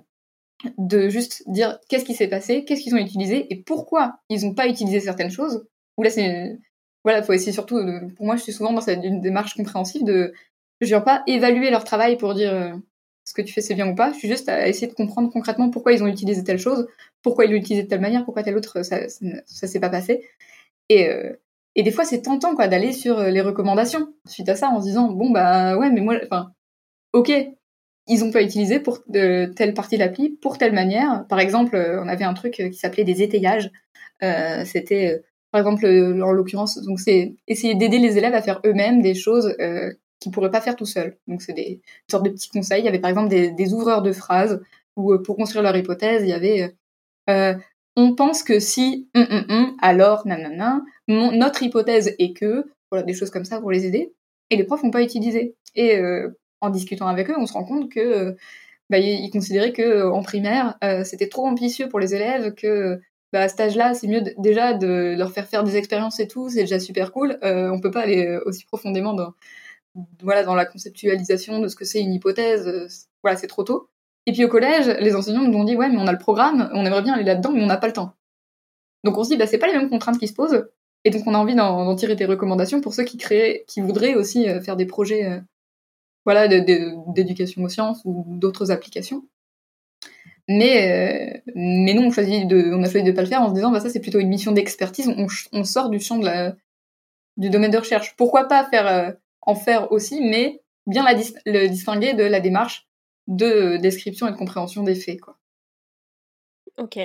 de 0.78 1.08
juste 1.08 1.42
dire 1.48 1.78
qu'est-ce 1.88 2.04
qui 2.04 2.14
s'est 2.14 2.28
passé, 2.28 2.64
qu'est-ce 2.64 2.82
qu'ils 2.82 2.94
ont 2.94 2.98
utilisé 2.98 3.46
et 3.52 3.62
pourquoi 3.62 4.20
ils 4.28 4.44
n'ont 4.44 4.54
pas 4.54 4.68
utilisé 4.68 5.00
certaines 5.00 5.30
choses. 5.30 5.66
Ou 5.96 6.02
là, 6.02 6.10
c'est 6.10 6.58
voilà, 7.04 7.22
faut 7.22 7.32
essayer 7.32 7.52
surtout. 7.52 7.76
pour 8.16 8.26
moi, 8.26 8.36
je 8.36 8.42
suis 8.42 8.52
souvent 8.52 8.72
dans 8.72 8.80
cette 8.80 9.04
une 9.04 9.20
démarche 9.20 9.54
compréhensive 9.54 10.04
de 10.04 10.32
je 10.80 10.88
viens 10.88 11.00
pas 11.00 11.22
évaluer 11.26 11.70
leur 11.70 11.84
travail 11.84 12.16
pour 12.16 12.34
dire 12.34 12.52
euh, 12.52 12.72
ce 13.24 13.32
que 13.32 13.42
tu 13.42 13.52
fais 13.52 13.60
c'est 13.60 13.74
bien 13.74 13.88
ou 13.88 13.94
pas. 13.94 14.12
Je 14.12 14.18
suis 14.18 14.28
juste 14.28 14.48
à 14.48 14.68
essayer 14.68 14.86
de 14.86 14.94
comprendre 14.94 15.30
concrètement 15.32 15.70
pourquoi 15.70 15.92
ils 15.92 16.02
ont 16.02 16.06
utilisé 16.06 16.44
telle 16.44 16.58
chose, 16.58 16.88
pourquoi 17.22 17.44
ils 17.44 17.52
l'ont 17.52 17.58
utilisé 17.58 17.84
de 17.84 17.88
telle 17.88 18.00
manière, 18.00 18.24
pourquoi 18.24 18.42
telle 18.42 18.56
autre, 18.56 18.82
ça, 18.82 19.08
ça, 19.08 19.66
s'est 19.66 19.80
pas 19.80 19.88
passé. 19.88 20.26
Et, 20.88 21.08
euh, 21.08 21.32
et 21.76 21.82
des 21.82 21.92
fois, 21.92 22.04
c'est 22.04 22.22
tentant 22.22 22.56
quoi 22.56 22.68
d'aller 22.68 22.92
sur 22.92 23.20
les 23.20 23.40
recommandations 23.40 24.08
suite 24.26 24.48
à 24.48 24.56
ça 24.56 24.68
en 24.70 24.80
se 24.80 24.86
disant 24.86 25.12
bon 25.12 25.30
bah 25.30 25.76
ouais 25.78 25.90
mais 25.90 26.00
moi, 26.00 26.16
enfin 26.24 26.52
ok, 27.12 27.32
ils 28.08 28.24
ont 28.24 28.32
pas 28.32 28.42
utilisé 28.42 28.80
pour 28.80 29.04
telle 29.04 29.74
partie 29.74 29.96
de 29.96 30.00
l'appli 30.00 30.30
pour 30.42 30.58
telle 30.58 30.72
manière. 30.72 31.26
Par 31.28 31.38
exemple, 31.40 31.76
on 31.76 32.08
avait 32.08 32.24
un 32.24 32.34
truc 32.34 32.54
qui 32.54 32.74
s'appelait 32.74 33.04
des 33.04 33.22
étayages. 33.22 33.70
Euh, 34.22 34.64
C'était 34.64 35.22
par 35.56 35.60
exemple, 35.60 35.86
en 36.22 36.32
l'occurrence, 36.32 36.82
donc 36.82 37.00
c'est 37.00 37.34
essayer 37.46 37.74
d'aider 37.74 37.98
les 37.98 38.18
élèves 38.18 38.34
à 38.34 38.42
faire 38.42 38.60
eux-mêmes 38.66 39.00
des 39.00 39.14
choses 39.14 39.54
euh, 39.58 39.90
qu'ils 40.20 40.30
pourraient 40.30 40.50
pas 40.50 40.60
faire 40.60 40.76
tout 40.76 40.84
seuls. 40.84 41.16
Donc 41.28 41.40
c'est 41.40 41.54
des 41.54 41.80
sortes 42.10 42.26
de 42.26 42.30
petits 42.30 42.50
conseils. 42.50 42.82
Il 42.82 42.84
y 42.84 42.88
avait 42.88 42.98
par 42.98 43.08
exemple 43.08 43.30
des, 43.30 43.72
ouvreurs 43.72 44.02
de 44.02 44.12
phrases 44.12 44.60
euh, 44.98 45.22
pour 45.22 45.36
construire 45.36 45.62
leur 45.62 45.74
hypothèse, 45.74 46.22
il 46.22 46.28
y 46.28 46.34
avait 46.34 46.74
euh, 47.30 47.54
on 47.96 48.14
pense 48.14 48.42
que 48.42 48.60
si 48.60 49.08
alors 49.80 50.26
notre 51.08 51.62
hypothèse 51.62 52.14
est 52.18 52.32
que 52.32 52.66
voilà 52.90 53.02
des 53.04 53.14
choses 53.14 53.30
comme 53.30 53.44
ça 53.44 53.60
pour 53.60 53.70
les 53.70 53.86
aider. 53.86 54.12
Et 54.50 54.56
les 54.56 54.64
profs 54.64 54.84
n'ont 54.84 54.90
pas 54.90 55.02
utilisé. 55.02 55.56
Et 55.74 55.96
euh, 55.98 56.28
en 56.60 56.70
discutant 56.70 57.08
avec 57.08 57.30
eux, 57.30 57.34
on 57.36 57.46
se 57.46 57.52
rend 57.52 57.64
compte 57.64 57.90
que 57.90 58.00
euh, 58.00 58.32
bah, 58.90 58.98
ils 58.98 59.30
considéraient 59.30 59.72
que 59.72 60.06
en 60.08 60.22
primaire 60.22 60.78
c'était 61.04 61.28
trop 61.28 61.46
ambitieux 61.46 61.88
pour 61.88 61.98
les 61.98 62.14
élèves, 62.14 62.54
que 62.54 63.00
bah, 63.32 63.42
à 63.42 63.48
cet 63.48 63.60
âge-là, 63.60 63.94
c'est 63.94 64.06
mieux 64.06 64.22
déjà 64.38 64.72
de 64.74 65.14
leur 65.18 65.32
faire 65.32 65.48
faire 65.48 65.64
des 65.64 65.76
expériences 65.76 66.20
et 66.20 66.28
tout, 66.28 66.48
c'est 66.48 66.60
déjà 66.60 66.78
super 66.78 67.12
cool. 67.12 67.38
Euh, 67.42 67.70
on 67.70 67.80
peut 67.80 67.90
pas 67.90 68.02
aller 68.02 68.38
aussi 68.46 68.64
profondément 68.64 69.14
dans, 69.14 69.34
dans 70.22 70.54
la 70.54 70.66
conceptualisation 70.66 71.58
de 71.58 71.68
ce 71.68 71.76
que 71.76 71.84
c'est 71.84 72.00
une 72.00 72.12
hypothèse. 72.12 72.66
Euh, 72.66 72.86
voilà, 73.22 73.36
c'est 73.36 73.46
trop 73.46 73.64
tôt. 73.64 73.88
Et 74.26 74.32
puis 74.32 74.44
au 74.44 74.48
collège, 74.48 74.88
les 75.00 75.14
enseignants 75.14 75.42
nous 75.42 75.56
ont 75.56 75.64
dit 75.64 75.76
ouais, 75.76 75.88
mais 75.88 75.98
on 75.98 76.06
a 76.06 76.12
le 76.12 76.18
programme, 76.18 76.68
on 76.72 76.84
aimerait 76.84 77.02
bien 77.02 77.14
aller 77.14 77.24
là-dedans, 77.24 77.52
mais 77.52 77.62
on 77.62 77.66
n'a 77.66 77.76
pas 77.76 77.86
le 77.86 77.92
temps. 77.92 78.12
Donc 79.04 79.16
on 79.16 79.24
se 79.24 79.30
dit 79.30 79.36
bah 79.36 79.46
c'est 79.46 79.58
pas 79.58 79.68
les 79.68 79.78
mêmes 79.78 79.88
contraintes 79.88 80.18
qui 80.18 80.26
se 80.26 80.34
posent, 80.34 80.66
et 81.04 81.10
donc 81.10 81.22
on 81.26 81.34
a 81.34 81.38
envie 81.38 81.54
d'en 81.54 81.94
tirer 81.94 82.16
des 82.16 82.24
recommandations 82.24 82.80
pour 82.80 82.92
ceux 82.92 83.04
qui 83.04 83.16
créent, 83.16 83.64
qui 83.68 83.80
voudraient 83.80 84.16
aussi 84.16 84.48
euh, 84.48 84.60
faire 84.60 84.74
des 84.74 84.86
projets, 84.86 85.24
euh, 85.24 85.40
voilà, 86.24 86.48
d'éducation 86.48 87.62
aux 87.62 87.68
sciences 87.68 88.02
ou 88.04 88.24
d'autres 88.36 88.72
applications. 88.72 89.22
Mais, 90.48 91.36
euh, 91.36 91.52
mais 91.54 91.94
non, 91.94 92.06
on, 92.06 92.10
a 92.10 92.12
choisi 92.12 92.44
de 92.44 93.12
pas 93.12 93.22
le 93.22 93.28
faire 93.28 93.42
en 93.42 93.48
se 93.50 93.54
disant, 93.54 93.70
bah, 93.70 93.78
ça 93.78 93.90
c'est 93.90 94.00
plutôt 94.00 94.18
une 94.18 94.28
mission 94.28 94.50
d'expertise, 94.50 95.08
on, 95.52 95.64
sort 95.64 95.90
du 95.90 96.00
champ 96.00 96.18
de 96.18 96.24
la, 96.24 96.56
du 97.36 97.50
domaine 97.50 97.70
de 97.70 97.78
recherche. 97.78 98.16
Pourquoi 98.16 98.48
pas 98.48 98.64
faire, 98.64 99.14
en 99.42 99.54
faire 99.54 99.92
aussi, 99.92 100.20
mais 100.20 100.62
bien 100.86 101.04
la 101.04 101.14
le 101.46 101.68
distinguer 101.68 102.14
de 102.14 102.24
la 102.24 102.40
démarche 102.40 102.85
de 103.26 103.76
description 103.76 104.28
et 104.28 104.32
de 104.32 104.36
compréhension 104.36 104.82
des 104.82 104.94
faits. 104.94 105.20
Quoi. 105.20 105.36
Ok. 106.78 106.98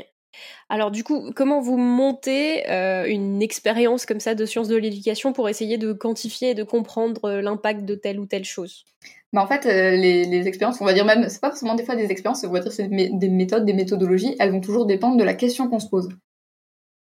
Alors 0.70 0.92
du 0.92 1.04
coup, 1.04 1.32
comment 1.36 1.60
vous 1.60 1.78
montez 1.78 2.70
euh, 2.70 3.06
une 3.06 3.42
expérience 3.42 4.06
comme 4.06 4.22
ça 4.22 4.34
de 4.34 4.46
sciences 4.46 4.70
de 4.70 4.78
l'éducation 4.78 5.34
pour 5.34 5.50
essayer 5.50 5.78
de 5.78 5.92
quantifier 5.92 6.52
et 6.52 6.54
de 6.54 6.64
comprendre 6.64 7.32
l'impact 7.42 7.84
de 7.84 7.96
telle 7.96 8.20
ou 8.20 8.26
telle 8.26 8.46
chose? 8.46 8.86
Bah 9.34 9.44
en 9.44 9.48
fait, 9.48 9.66
euh, 9.66 9.96
les, 9.96 10.26
les, 10.26 10.48
expériences, 10.48 10.80
on 10.82 10.86
va 10.86 10.94
dire 10.94 11.06
même, 11.06 11.28
c'est 11.30 11.42
pas 11.42 11.50
forcément 11.50 11.76
des 11.76 11.84
fois 11.84 11.96
des 11.96 12.12
expériences, 12.12 12.44
on 12.44 12.52
va 12.52 12.60
dire 12.60 12.72
c'est 12.72 12.88
des 12.88 13.30
méthodes, 13.30 13.66
des 13.66 13.74
méthodologies, 13.74 14.36
elles 14.40 14.52
vont 14.52 14.62
toujours 14.62 14.86
dépendre 14.86 15.18
de 15.18 15.24
la 15.24 15.34
question 15.34 15.70
qu'on 15.70 15.80
se 15.80 15.88
pose. 15.88 16.10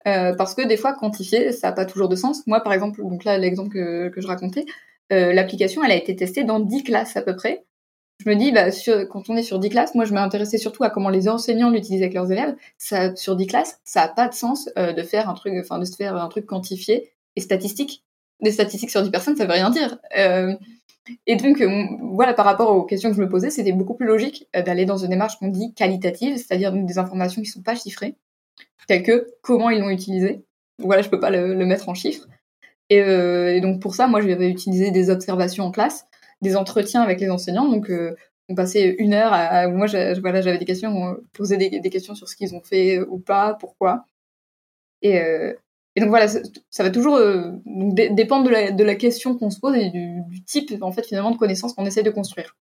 Euh, 0.08 0.34
parce 0.36 0.56
que 0.56 0.66
des 0.66 0.78
fois, 0.78 0.94
quantifier, 0.94 1.52
ça 1.52 1.68
n'a 1.68 1.74
pas 1.74 1.86
toujours 1.86 2.10
de 2.10 2.16
sens. 2.16 2.46
Moi, 2.48 2.62
par 2.62 2.74
exemple, 2.74 3.02
donc 3.02 3.24
là, 3.24 3.38
l'exemple 3.38 3.72
que, 3.72 4.10
que 4.10 4.22
je 4.22 4.28
racontais, 4.28 4.66
euh, 5.12 5.34
l'application, 5.34 5.84
elle 5.84 5.92
a 5.92 5.96
été 5.96 6.16
testée 6.16 6.44
dans 6.44 6.60
10 6.60 6.84
classes 6.84 7.18
à 7.18 7.22
peu 7.22 7.36
près. 7.36 7.66
Je 8.24 8.30
me 8.30 8.36
dis, 8.36 8.52
bah, 8.52 8.68
quand 9.10 9.30
on 9.30 9.36
est 9.36 9.42
sur 9.42 9.58
10 9.58 9.70
classes, 9.70 9.96
moi, 9.96 10.06
je 10.06 10.14
m'intéressais 10.14 10.60
surtout 10.60 10.84
à 10.84 10.92
comment 10.92 11.10
les 11.10 11.28
enseignants 11.28 11.72
l'utilisent 11.72 12.04
avec 12.04 12.14
leurs 12.14 12.32
élèves. 12.32 12.56
Sur 12.78 13.36
10 13.36 13.48
classes, 13.48 13.80
ça 13.84 14.02
n'a 14.02 14.08
pas 14.10 14.28
de 14.28 14.34
sens 14.36 14.70
euh, 14.78 14.94
de 14.94 15.02
faire 15.02 15.28
un 15.28 15.34
truc, 15.34 15.54
enfin, 15.60 15.80
de 15.80 15.86
se 15.86 15.96
faire 15.96 16.16
un 16.16 16.28
truc 16.28 16.46
quantifié 16.46 17.12
et 17.36 17.42
statistique. 17.42 18.04
Des 18.42 18.52
statistiques 18.52 18.92
sur 18.92 19.02
10 19.02 19.10
personnes, 19.10 19.36
ça 19.36 19.46
veut 19.46 19.54
rien 19.54 19.72
dire. 19.72 19.98
Euh, 20.18 20.54
et 21.26 21.36
donc, 21.36 21.62
euh, 21.62 21.86
voilà, 22.14 22.34
par 22.34 22.46
rapport 22.46 22.76
aux 22.76 22.84
questions 22.84 23.10
que 23.10 23.16
je 23.16 23.22
me 23.22 23.30
posais, 23.30 23.50
c'était 23.50 23.72
beaucoup 23.72 23.96
plus 23.96 24.06
logique 24.06 24.48
d'aller 24.54 24.86
dans 24.86 24.98
une 24.98 25.10
démarche 25.10 25.40
qu'on 25.40 25.48
dit 25.48 25.74
qualitative, 25.74 26.38
c'est-à-dire 26.38 26.72
des 26.72 27.00
informations 27.00 27.42
qui 27.42 27.50
sont 27.50 27.64
pas 27.64 27.76
chiffrées, 27.76 28.18
telles 28.88 29.02
que 29.02 29.34
comment 29.42 29.72
ils 29.72 29.80
l'ont 29.80 29.90
utilisé. 29.90 30.46
Voilà, 30.78 31.02
je 31.02 31.10
peux 31.10 31.20
pas 31.20 31.32
le, 31.32 31.66
mettre 31.66 31.90
en 31.90 31.96
chiffres. 31.96 32.28
Euh, 32.92 33.50
et, 33.50 33.62
donc 33.62 33.82
pour 33.82 33.96
ça, 33.96 34.08
moi, 34.08 34.22
j'avais 34.22 34.50
utilisé 34.50 34.92
des 34.92 35.10
observations 35.10 35.66
en 35.66 35.72
classe, 35.72 36.06
des 36.42 36.56
entretiens 36.56 37.02
avec 37.02 37.20
les 37.20 37.30
enseignants. 37.30 37.70
Donc, 37.70 37.92
on 38.50 38.56
passait 38.56 38.96
une 38.98 39.14
heure 39.14 39.32
à, 39.34 39.68
moi, 39.68 39.88
voilà, 40.22 40.42
j'avais 40.42 40.58
des 40.58 40.66
questions, 40.66 40.96
on 40.96 41.18
posait 41.34 41.58
des, 41.58 41.90
questions 41.90 42.16
sur 42.16 42.28
ce 42.28 42.36
qu'ils 42.36 42.56
ont 42.56 42.62
fait 42.62 43.00
ou 43.00 43.20
pas, 43.20 43.56
pourquoi. 43.60 44.06
Et, 45.02 45.22
et 45.96 46.00
donc 46.00 46.10
voilà, 46.10 46.28
ça 46.28 46.84
va 46.84 46.90
toujours 46.90 47.16
euh, 47.16 47.52
dépendre 47.66 48.50
de 48.50 48.84
la, 48.84 48.96
question 48.96 49.38
qu'on 49.38 49.50
se 49.50 49.60
pose 49.60 49.76
et 49.76 49.90
du, 49.90 50.44
type 50.46 50.74
en 50.82 50.92
fait 50.92 51.06
finalement 51.06 51.32
de 51.32 51.38
connaissances 51.38 51.74
qu'on 51.74 51.86
essaie 51.86 52.04
de 52.04 52.12
construire. 52.12 52.56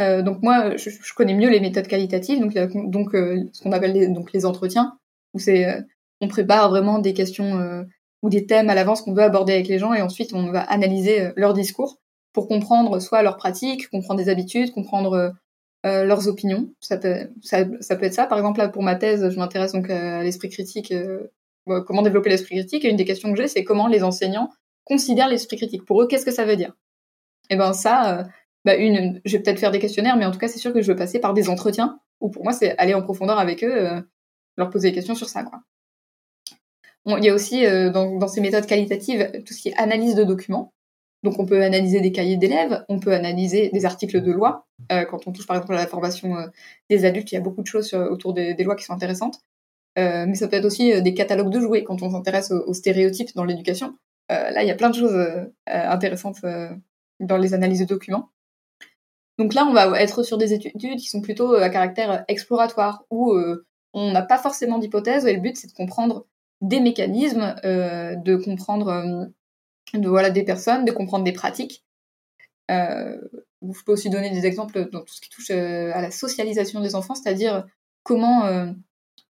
Euh, 0.00 0.22
donc 0.22 0.42
moi, 0.42 0.76
je, 0.76 0.90
connais 1.14 1.34
mieux 1.34 1.50
les 1.50 1.60
méthodes 1.60 1.86
qualitatives, 1.86 2.40
donc, 2.40 2.54
donc 2.90 3.14
euh, 3.14 3.44
ce 3.52 3.62
qu'on 3.62 3.72
appelle 3.72 3.92
les, 3.92 4.08
donc 4.08 4.32
les 4.32 4.46
entretiens, 4.46 4.98
où 5.34 5.38
c'est 5.38 5.66
euh, 5.66 5.82
on 6.22 6.28
prépare 6.28 6.70
vraiment 6.70 6.98
des 6.98 7.12
questions 7.12 7.58
euh, 7.58 7.82
ou 8.22 8.30
des 8.30 8.46
thèmes 8.46 8.70
à 8.70 8.74
l'avance 8.74 9.02
qu'on 9.02 9.12
veut 9.12 9.22
aborder 9.22 9.52
avec 9.52 9.68
les 9.68 9.78
gens 9.78 9.92
et 9.92 10.00
ensuite 10.00 10.32
on 10.32 10.50
va 10.50 10.62
analyser 10.62 11.32
leur 11.36 11.52
discours 11.52 11.98
pour 12.32 12.48
comprendre 12.48 12.98
soit 12.98 13.22
leurs 13.22 13.36
pratiques, 13.36 13.88
comprendre 13.90 14.18
des 14.18 14.28
habitudes, 14.28 14.72
comprendre 14.72 15.34
leurs 15.84 16.28
opinions. 16.28 16.70
Ça 16.80 16.96
peut, 16.96 17.28
ça, 17.42 17.64
peut 17.64 18.04
être 18.04 18.14
ça. 18.14 18.26
Par 18.26 18.38
exemple, 18.38 18.58
là, 18.58 18.68
pour 18.68 18.82
ma 18.82 18.94
thèse, 18.94 19.28
je 19.28 19.36
m'intéresse 19.36 19.72
donc 19.72 19.90
à 19.90 20.22
l'esprit 20.22 20.48
critique 20.48 20.92
comment 21.64 22.02
développer 22.02 22.30
l'esprit 22.30 22.56
critique. 22.56 22.84
Et 22.84 22.88
une 22.88 22.96
des 22.96 23.04
questions 23.04 23.30
que 23.32 23.36
j'ai, 23.36 23.48
c'est 23.48 23.64
comment 23.64 23.88
les 23.88 24.02
enseignants 24.02 24.50
considèrent 24.84 25.28
l'esprit 25.28 25.56
critique. 25.56 25.84
Pour 25.84 26.02
eux, 26.02 26.06
qu'est-ce 26.06 26.24
que 26.24 26.32
ça 26.32 26.44
veut 26.44 26.56
dire? 26.56 26.72
Et 27.50 27.54
eh 27.54 27.56
ben 27.56 27.72
ça, 27.72 28.20
euh, 28.20 28.24
bah 28.64 28.76
une, 28.76 29.20
je 29.24 29.36
vais 29.36 29.42
peut-être 29.42 29.58
faire 29.58 29.70
des 29.70 29.78
questionnaires, 29.78 30.16
mais 30.16 30.24
en 30.24 30.30
tout 30.30 30.38
cas, 30.38 30.48
c'est 30.48 30.58
sûr 30.58 30.72
que 30.72 30.80
je 30.80 30.90
veux 30.90 30.96
passer 30.96 31.18
par 31.18 31.34
des 31.34 31.48
entretiens 31.48 31.98
où 32.20 32.30
pour 32.30 32.44
moi, 32.44 32.52
c'est 32.52 32.76
aller 32.78 32.94
en 32.94 33.02
profondeur 33.02 33.38
avec 33.38 33.64
eux, 33.64 33.74
euh, 33.74 34.00
leur 34.56 34.70
poser 34.70 34.90
des 34.90 34.94
questions 34.94 35.14
sur 35.14 35.28
ça. 35.28 35.42
Quoi. 35.42 35.60
il 37.18 37.24
y 37.24 37.28
a 37.28 37.34
aussi 37.34 37.66
euh, 37.66 37.90
dans, 37.90 38.16
dans, 38.16 38.28
ces 38.28 38.40
méthodes 38.40 38.66
qualitatives 38.66 39.30
tout 39.44 39.52
ce 39.52 39.60
qui 39.60 39.68
est 39.70 39.76
analyse 39.76 40.14
de 40.14 40.24
documents. 40.24 40.72
Donc 41.22 41.38
on 41.38 41.46
peut 41.46 41.62
analyser 41.62 42.00
des 42.00 42.10
cahiers 42.10 42.36
d'élèves, 42.36 42.84
on 42.88 42.98
peut 42.98 43.12
analyser 43.12 43.70
des 43.70 43.84
articles 43.84 44.20
de 44.20 44.32
loi. 44.32 44.66
quand 44.90 45.26
on 45.26 45.32
touche 45.32 45.46
par 45.46 45.56
exemple 45.56 45.74
à 45.74 45.76
la 45.76 45.86
formation 45.86 46.34
des 46.90 47.04
adultes, 47.04 47.30
il 47.30 47.36
y 47.36 47.38
a 47.38 47.40
beaucoup 47.40 47.62
de 47.62 47.66
choses 47.66 47.94
autour 47.94 48.34
des, 48.34 48.54
lois 48.64 48.74
qui 48.74 48.84
sont 48.84 48.92
intéressantes. 48.92 49.40
Euh, 49.98 50.24
mais 50.26 50.34
ça 50.34 50.48
peut 50.48 50.56
être 50.56 50.64
aussi 50.64 50.92
euh, 50.92 51.00
des 51.00 51.14
catalogues 51.14 51.50
de 51.50 51.60
jouets 51.60 51.84
quand 51.84 52.02
on 52.02 52.10
s'intéresse 52.10 52.50
aux, 52.50 52.72
stéréotypes 52.72 53.34
dans 53.34 53.44
l'éducation. 53.44 53.98
Euh, 54.30 54.50
là, 54.50 54.62
il 54.62 54.68
y 54.68 54.70
a 54.70 54.74
plein 54.74 54.90
de 54.90 54.94
choses 54.94 55.46
intéressantes 55.66 56.40
dans 57.20 57.36
les 57.36 57.54
analyses 57.54 57.80
de 57.80 57.84
documents. 57.84 58.30
Donc 59.38 59.54
là, 59.54 59.66
on 59.66 59.72
va 59.72 60.00
être 60.00 60.22
sur 60.22 60.38
des 60.38 60.52
études 60.52 60.96
qui 60.96 61.08
sont 61.08 61.20
plutôt 61.20 61.54
à 61.54 61.68
caractère 61.68 62.24
exploratoire, 62.28 63.04
où 63.10 63.34
on 63.92 64.12
n'a 64.12 64.22
pas 64.22 64.38
forcément 64.38 64.78
d'hypothèse, 64.78 65.26
et 65.26 65.34
le 65.34 65.40
but, 65.40 65.56
c'est 65.56 65.66
de 65.66 65.72
comprendre 65.72 66.26
des 66.60 66.80
mécanismes, 66.80 67.56
de 67.64 68.36
comprendre 68.36 69.28
de, 69.98 70.08
voilà, 70.08 70.30
des 70.30 70.44
personnes, 70.44 70.84
de 70.84 70.92
comprendre 70.92 71.24
des 71.24 71.32
pratiques. 71.32 71.84
Euh, 72.70 73.16
je 73.62 73.84
peux 73.84 73.92
aussi 73.92 74.10
donner 74.10 74.30
des 74.30 74.46
exemples 74.46 74.88
dans 74.90 75.00
tout 75.00 75.14
ce 75.14 75.20
qui 75.20 75.30
touche 75.30 75.50
à 75.50 76.00
la 76.00 76.10
socialisation 76.10 76.80
des 76.80 76.94
enfants, 76.94 77.14
c'est-à-dire 77.14 77.66
comment 78.02 78.72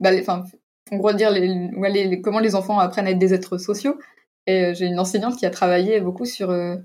bah, 0.03 0.11
enfin, 0.21 0.45
en 0.91 0.97
gros 0.97 1.13
dire 1.13 1.31
les, 1.31 2.21
comment 2.21 2.41
les 2.41 2.55
enfants 2.55 2.79
apprennent 2.79 3.07
à 3.07 3.11
être 3.11 3.19
des 3.19 3.33
êtres 3.33 3.57
sociaux. 3.57 3.99
Et 4.47 4.65
euh, 4.65 4.75
j'ai 4.75 4.87
une 4.87 4.99
enseignante 4.99 5.37
qui 5.37 5.47
a 5.47 5.51
travaillé 5.51 6.01
beaucoup 6.01 6.25
sur 6.25 6.51
euh, 6.51 6.77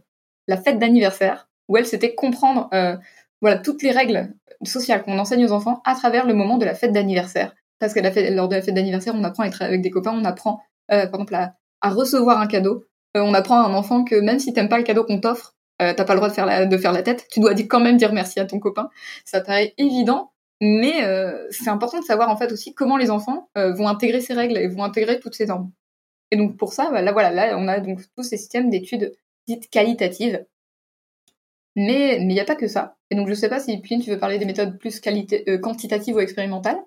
la 0.48 0.58
fête 0.58 0.80
d'anniversaire, 0.80 1.50
où 1.68 1.78
elle 1.78 1.86
s'était 1.86 2.14
comprendre 2.14 2.70
euh, 2.74 2.96
voilà 3.42 3.58
toutes 3.58 3.82
les 3.82 3.92
règles 3.92 4.34
sociales 4.64 5.04
qu'on 5.04 5.18
enseigne 5.18 5.46
aux 5.46 5.52
enfants 5.52 5.82
à 5.84 5.96
travers 5.96 6.26
le 6.26 6.34
moment 6.34 6.58
de 6.58 6.66
la 6.66 6.76
fête 6.76 6.92
d'anniversaire. 6.92 7.56
Parce 7.80 7.94
que 7.94 8.00
la 8.00 8.12
fête, 8.12 8.32
lors 8.34 8.48
de 8.48 8.56
la 8.56 8.62
fête 8.62 8.76
d'anniversaire, 8.76 9.14
on 9.16 9.24
apprend 9.24 9.44
à 9.44 9.48
être 9.48 9.62
avec 9.62 9.82
des 9.82 9.92
copains, 9.92 10.14
on 10.14 10.26
apprend 10.26 10.62
par 10.88 11.00
exemple 11.00 11.36
à, 11.36 11.54
recevoir 11.84 12.40
un 12.40 12.48
cadeau. 12.48 12.86
On 13.22 13.34
apprend 13.34 13.62
à 13.62 13.68
un 13.68 13.74
enfant 13.74 14.04
que 14.04 14.16
même 14.16 14.40
si 14.40 14.54
t'aimes 14.54 14.70
pas 14.70 14.78
le 14.78 14.84
cadeau 14.84 15.04
qu'on 15.04 15.20
t'offre, 15.20 15.56
t'as 15.80 15.94
pas 15.94 16.14
le 16.14 16.20
droit 16.20 16.30
de 16.30 16.34
faire, 16.34 16.46
la, 16.94 17.04
tête, 17.04 17.28
tu 17.32 17.40
dois 17.40 17.54
quand 17.54 17.80
même 17.80 17.98
dire 17.98 18.12
merci 18.12 18.40
à 18.40 18.46
ton 18.46 18.60
copain. 18.60 18.90
Ça 19.26 19.42
paraît 19.42 19.76
évident, 19.78 20.32
mais 20.62 21.04
euh, 21.04 21.48
c'est 21.52 21.70
important 21.70 22.00
de 22.00 22.06
savoir 22.06 22.30
en 22.30 22.38
fait 22.38 22.52
aussi 22.52 22.74
comment 22.74 22.98
les 22.98 23.12
enfants 23.12 23.50
euh, 23.58 23.74
vont 23.74 23.88
intégrer 23.88 24.22
ces 24.22 24.34
règles 24.34 24.58
et 24.58 24.68
vont 24.68 24.84
intégrer 24.84 25.20
toutes 25.20 25.36
ces 25.36 25.46
normes. 25.46 25.72
Et 26.32 26.38
donc 26.38 26.58
pour 26.58 26.74
ça, 26.74 26.90
bah, 26.92 27.02
là 27.02 27.12
voilà, 27.12 27.32
là 27.32 27.58
on 27.58 27.68
a 27.68 27.80
donc 27.80 28.02
tous 28.16 28.24
ces 28.24 28.38
systèmes 28.38 28.70
d'études 28.70 29.14
dites 29.48 29.70
qualitatives. 29.70 30.46
Mais 31.76 32.18
mais 32.20 32.34
il 32.34 32.36
n'y 32.36 32.40
a 32.40 32.46
pas 32.46 32.56
que 32.56 32.68
ça. 32.68 32.98
Et 33.12 33.16
donc 33.16 33.30
je 33.30 33.36
sais 33.36 33.50
pas 33.50 33.60
si 33.60 33.78
Pline, 33.80 34.02
tu 34.02 34.10
veux 34.10 34.20
parler 34.20 34.40
des 34.40 34.46
méthodes 34.46 34.80
plus 34.80 35.00
euh, 35.48 35.58
quantitatives 35.60 36.16
ou 36.16 36.20
expérimentales. 36.20 36.80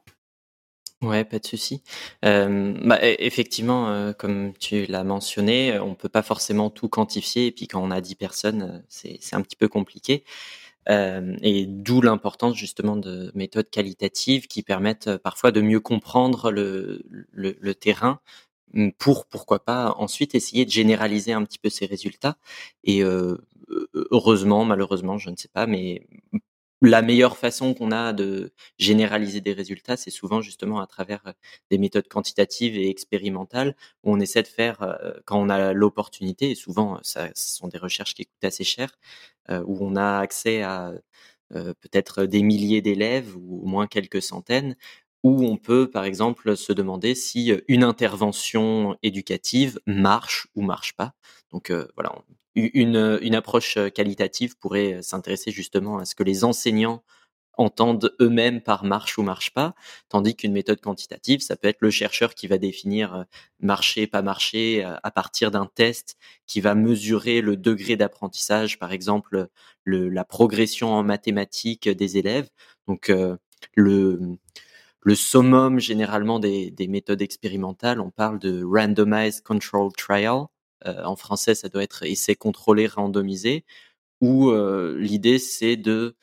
Ouais, 1.02 1.24
pas 1.24 1.38
de 1.38 1.46
souci. 1.46 1.82
Euh, 2.26 2.74
bah, 2.84 2.98
e, 3.02 3.16
effectivement, 3.20 4.12
comme 4.18 4.52
tu 4.58 4.84
l'as 4.84 5.02
mentionné, 5.02 5.78
on 5.80 5.94
peut 5.94 6.10
pas 6.10 6.22
forcément 6.22 6.68
tout 6.68 6.88
quantifier. 6.90 7.46
Et 7.46 7.52
puis 7.52 7.66
quand 7.68 7.82
on 7.82 7.90
a 7.90 8.02
10 8.02 8.16
personnes, 8.16 8.82
c'est 8.90 9.18
un 9.32 9.40
petit 9.40 9.56
peu 9.56 9.66
compliqué. 9.68 10.24
et 10.88 11.66
d'où 11.68 12.00
l'importance 12.02 12.56
justement 12.56 12.96
de 12.96 13.32
méthodes 13.34 13.70
qualitatives 13.70 14.46
qui 14.48 14.62
permettent 14.62 15.16
parfois 15.18 15.52
de 15.52 15.60
mieux 15.62 15.80
comprendre 15.80 16.50
le, 16.52 17.02
le, 17.32 17.56
le 17.60 17.74
terrain 17.74 18.20
pour 18.98 19.26
pourquoi 19.26 19.64
pas 19.64 19.94
ensuite 19.98 20.34
essayer 20.34 20.64
de 20.66 20.70
généraliser 20.70 21.32
un 21.34 21.44
petit 21.44 21.58
peu 21.60 21.70
ces 21.70 21.86
résultats. 21.86 22.36
Et 22.84 23.02
heureusement, 23.94 24.64
malheureusement, 24.64 25.18
je 25.18 25.30
ne 25.30 25.36
sais 25.36 25.48
pas, 25.48 25.66
mais 25.66 26.06
la 26.82 27.02
meilleure 27.02 27.36
façon 27.36 27.74
qu'on 27.74 27.90
a 27.92 28.12
de 28.12 28.52
généraliser 28.78 29.40
des 29.40 29.52
résultats, 29.52 29.96
c'est 29.96 30.10
souvent 30.10 30.40
justement 30.40 30.80
à 30.80 30.86
travers 30.86 31.22
des 31.70 31.78
méthodes 31.78 32.08
quantitatives 32.08 32.76
et 32.76 32.88
expérimentales 32.88 33.76
où 34.02 34.12
on 34.14 34.20
essaie 34.20 34.42
de 34.42 34.48
faire 34.48 34.98
quand 35.26 35.38
on 35.40 35.48
a 35.50 35.72
l'opportunité. 35.74 36.50
Et 36.50 36.54
souvent, 36.54 36.98
ça, 37.02 37.28
ce 37.34 37.56
sont 37.56 37.68
des 37.68 37.78
recherches 37.78 38.14
qui 38.14 38.26
coûtent 38.26 38.44
assez 38.44 38.64
cher, 38.64 38.98
où 39.50 39.78
on 39.80 39.96
a 39.96 40.18
accès 40.20 40.62
à 40.62 40.92
peut-être 41.50 42.24
des 42.26 42.42
milliers 42.42 42.82
d'élèves 42.82 43.36
ou 43.36 43.62
au 43.62 43.66
moins 43.66 43.86
quelques 43.86 44.22
centaines, 44.22 44.76
où 45.22 45.44
on 45.44 45.58
peut, 45.58 45.90
par 45.90 46.04
exemple, 46.04 46.56
se 46.56 46.72
demander 46.72 47.14
si 47.14 47.52
une 47.68 47.84
intervention 47.84 48.96
éducative 49.02 49.78
marche 49.86 50.48
ou 50.54 50.62
marche 50.62 50.94
pas. 50.94 51.12
Donc 51.52 51.72
voilà, 51.96 52.14
une, 52.54 53.18
une 53.22 53.34
approche 53.34 53.78
qualitative 53.94 54.56
pourrait 54.58 55.02
s'intéresser 55.02 55.50
justement 55.50 55.98
à 55.98 56.04
ce 56.04 56.14
que 56.14 56.22
les 56.22 56.44
enseignants 56.44 57.02
entendent 57.54 58.14
eux-mêmes 58.20 58.62
par 58.62 58.84
marche 58.84 59.18
ou 59.18 59.22
marche 59.22 59.52
pas, 59.52 59.74
tandis 60.08 60.34
qu'une 60.34 60.52
méthode 60.52 60.80
quantitative, 60.80 61.40
ça 61.40 61.56
peut 61.56 61.68
être 61.68 61.82
le 61.82 61.90
chercheur 61.90 62.34
qui 62.34 62.46
va 62.46 62.58
définir 62.58 63.26
marcher, 63.60 64.06
pas 64.06 64.22
marcher 64.22 64.82
à 64.82 65.10
partir 65.10 65.50
d'un 65.50 65.66
test 65.66 66.16
qui 66.46 66.60
va 66.60 66.74
mesurer 66.74 67.42
le 67.42 67.56
degré 67.56 67.96
d'apprentissage, 67.96 68.78
par 68.78 68.92
exemple 68.92 69.48
le, 69.84 70.08
la 70.08 70.24
progression 70.24 70.94
en 70.94 71.02
mathématiques 71.02 71.88
des 71.88 72.16
élèves. 72.16 72.48
Donc 72.88 73.12
le 73.74 74.38
le 75.02 75.14
summum 75.14 75.78
généralement 75.78 76.38
des, 76.38 76.70
des, 76.70 76.86
méthodes 76.86 77.22
expérimentales, 77.22 78.00
on 78.00 78.10
parle 78.10 78.38
de 78.38 78.62
randomized 78.62 79.42
control 79.42 79.90
trial. 79.96 80.46
Euh, 80.86 81.04
en 81.04 81.16
français, 81.16 81.54
ça 81.54 81.68
doit 81.68 81.82
être 81.82 82.04
essai 82.04 82.34
contrôlé 82.34 82.86
randomisé, 82.86 83.64
où 84.20 84.50
euh, 84.50 84.96
l'idée 84.98 85.38
c'est 85.38 85.76
de 85.76 86.16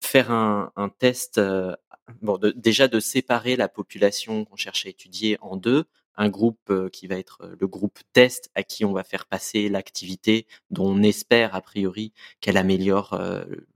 faire 0.00 0.30
un, 0.30 0.70
test, 0.98 1.38
euh, 1.38 1.74
bon, 2.22 2.38
déjà 2.56 2.88
de 2.88 3.00
séparer 3.00 3.56
la 3.56 3.68
population 3.68 4.44
qu'on 4.44 4.56
cherche 4.56 4.86
à 4.86 4.90
étudier 4.90 5.38
en 5.40 5.56
deux, 5.56 5.84
un 6.16 6.28
groupe 6.28 6.90
qui 6.90 7.06
va 7.06 7.16
être 7.16 7.48
le 7.60 7.66
groupe 7.68 8.00
test 8.12 8.50
à 8.56 8.64
qui 8.64 8.84
on 8.84 8.92
va 8.92 9.04
faire 9.04 9.26
passer 9.26 9.68
l'activité 9.68 10.46
dont 10.70 10.88
on 10.88 11.02
espère 11.02 11.54
a 11.54 11.60
priori 11.60 12.12
qu'elle 12.40 12.56
améliore 12.56 13.20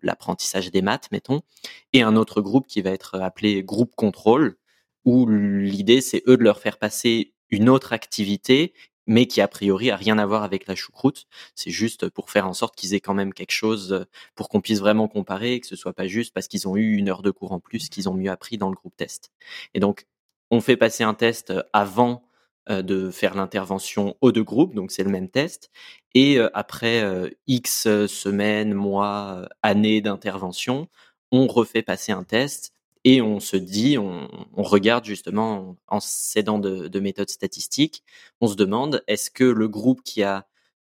l'apprentissage 0.03 0.72
des 0.72 0.83
maths, 0.83 1.09
mettons, 1.12 1.43
et 1.93 2.03
un 2.03 2.16
autre 2.16 2.41
groupe 2.41 2.66
qui 2.66 2.83
va 2.83 2.91
être 2.91 3.20
appelé 3.20 3.62
groupe 3.62 3.95
contrôle, 3.95 4.57
où 5.05 5.28
l'idée 5.28 6.01
c'est 6.01 6.22
eux 6.26 6.37
de 6.37 6.43
leur 6.43 6.59
faire 6.59 6.78
passer 6.78 7.33
une 7.51 7.68
autre 7.68 7.93
activité 7.93 8.74
mais 9.07 9.26
qui 9.26 9.40
a 9.40 9.48
priori 9.48 9.90
a 9.90 9.96
rien 9.96 10.18
à 10.18 10.26
voir 10.26 10.42
avec 10.42 10.66
la 10.66 10.74
choucroute. 10.74 11.26
C'est 11.55 11.70
juste 11.70 12.09
pour 12.11 12.30
faire 12.30 12.46
en 12.46 12.53
sorte 12.53 12.76
qu'ils 12.76 12.94
aient 12.94 13.00
quand 13.00 13.14
même 13.14 13.34
quelque 13.34 13.53
chose 13.53 14.07
pour 14.34 14.48
qu'on 14.48 14.61
puisse 14.61 14.80
vraiment 14.80 15.09
comparer 15.09 15.55
et 15.55 15.61
que 15.61 15.66
ce 15.66 15.76
soit 15.76 15.92
pas 15.92 16.07
juste 16.07 16.32
parce 16.34 16.48
qu'ils 16.48 16.68
ont 16.68 16.76
eu 16.76 16.96
une 16.96 17.09
heure 17.09 17.22
de 17.22 17.30
cours 17.30 17.53
en 17.53 17.61
plus 17.61 17.88
qu'ils 17.88 18.09
ont 18.09 18.14
mieux 18.14 18.30
appris 18.30 18.59
dans 18.59 18.68
le 18.68 18.74
groupe 18.74 18.96
test. 18.96 19.30
Et 19.74 19.80
donc, 19.80 20.07
on 20.50 20.61
fait 20.61 20.76
passer 20.76 21.05
un 21.05 21.14
test 21.14 21.53
avant 21.72 22.24
euh, 22.70 22.82
de 22.82 23.11
faire 23.11 23.34
l'intervention 23.34 24.16
aux 24.20 24.30
deux 24.30 24.44
groupes, 24.44 24.74
donc 24.74 24.92
c'est 24.92 25.03
le 25.03 25.11
même 25.11 25.28
test. 25.28 25.72
Et 26.14 26.38
euh, 26.38 26.48
après 26.55 27.03
euh, 27.03 27.28
X 27.48 27.88
semaines, 28.07 28.72
mois, 28.72 29.48
années 29.62 30.00
d'intervention, 30.00 30.88
on 31.32 31.48
refait 31.48 31.82
passer 31.82 32.12
un 32.12 32.22
test 32.22 32.72
et 33.05 33.20
on 33.20 33.40
se 33.40 33.57
dit, 33.57 33.98
on, 33.98 34.28
regarde 34.57 35.05
justement 35.05 35.76
en 35.88 36.00
s'aidant 36.00 36.59
de, 36.59 36.88
de, 36.88 37.00
méthodes 37.00 37.30
statistiques, 37.30 38.05
on 38.40 38.46
se 38.46 38.55
demande 38.55 39.03
est-ce 39.09 39.30
que 39.30 39.44
le 39.44 39.68
groupe 39.68 40.03
qui 40.05 40.22
a 40.22 40.46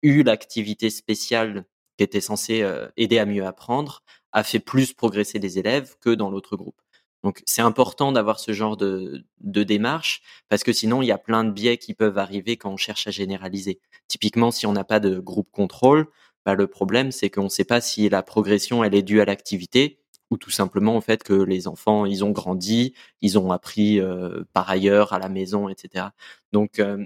eu 0.03 0.23
l'activité 0.23 0.91
spéciale 0.91 1.65
qui 1.97 2.05
était 2.05 2.21
censée 2.21 2.69
aider 2.97 3.19
à 3.19 3.27
mieux 3.27 3.47
apprendre 3.47 4.03
a 4.33 4.43
fait 4.43 4.59
plus 4.59 4.93
progresser 4.93 5.39
les 5.39 5.59
élèves 5.59 5.97
que 6.01 6.11
dans 6.11 6.31
l'autre 6.31 6.57
groupe. 6.57 6.81
Donc 7.23 7.43
c'est 7.47 7.63
important 7.63 8.11
d'avoir 8.11 8.41
ce 8.41 8.53
genre 8.53 8.77
de, 8.77 9.25
de, 9.41 9.63
démarche 9.63 10.23
parce 10.49 10.65
que 10.65 10.73
sinon 10.73 11.03
il 11.03 11.07
y 11.07 11.13
a 11.13 11.19
plein 11.19 11.45
de 11.45 11.51
biais 11.51 11.79
qui 11.79 11.95
peuvent 11.95 12.19
arriver 12.19 12.57
quand 12.57 12.73
on 12.73 12.77
cherche 12.77 13.07
à 13.07 13.13
généraliser. 13.13 13.81
Typiquement, 14.09 14.51
si 14.51 14.67
on 14.67 14.73
n'a 14.73 14.85
pas 14.85 14.99
de 14.99 15.21
groupe 15.21 15.49
contrôle, 15.53 16.09
bah, 16.45 16.55
le 16.55 16.67
problème 16.67 17.13
c'est 17.13 17.31
qu'on 17.31 17.45
ne 17.45 17.49
sait 17.49 17.65
pas 17.65 17.81
si 17.81 18.09
la 18.09 18.25
progression 18.25 18.83
elle 18.83 18.95
est 18.95 19.03
due 19.03 19.21
à 19.21 19.25
l'activité 19.25 20.02
ou 20.33 20.39
tout 20.39 20.51
simplement 20.51 20.97
au 20.97 21.03
fait 21.03 21.23
que 21.23 21.35
les 21.35 21.69
enfants 21.69 22.07
ils 22.07 22.25
ont 22.25 22.31
grandi, 22.31 22.95
ils 23.21 23.39
ont 23.39 23.53
appris 23.53 24.01
euh, 24.01 24.45
par 24.55 24.71
ailleurs 24.71 25.13
à 25.13 25.19
la 25.19 25.29
maison, 25.29 25.69
etc. 25.69 26.07
Donc 26.53 26.79
euh, 26.79 27.05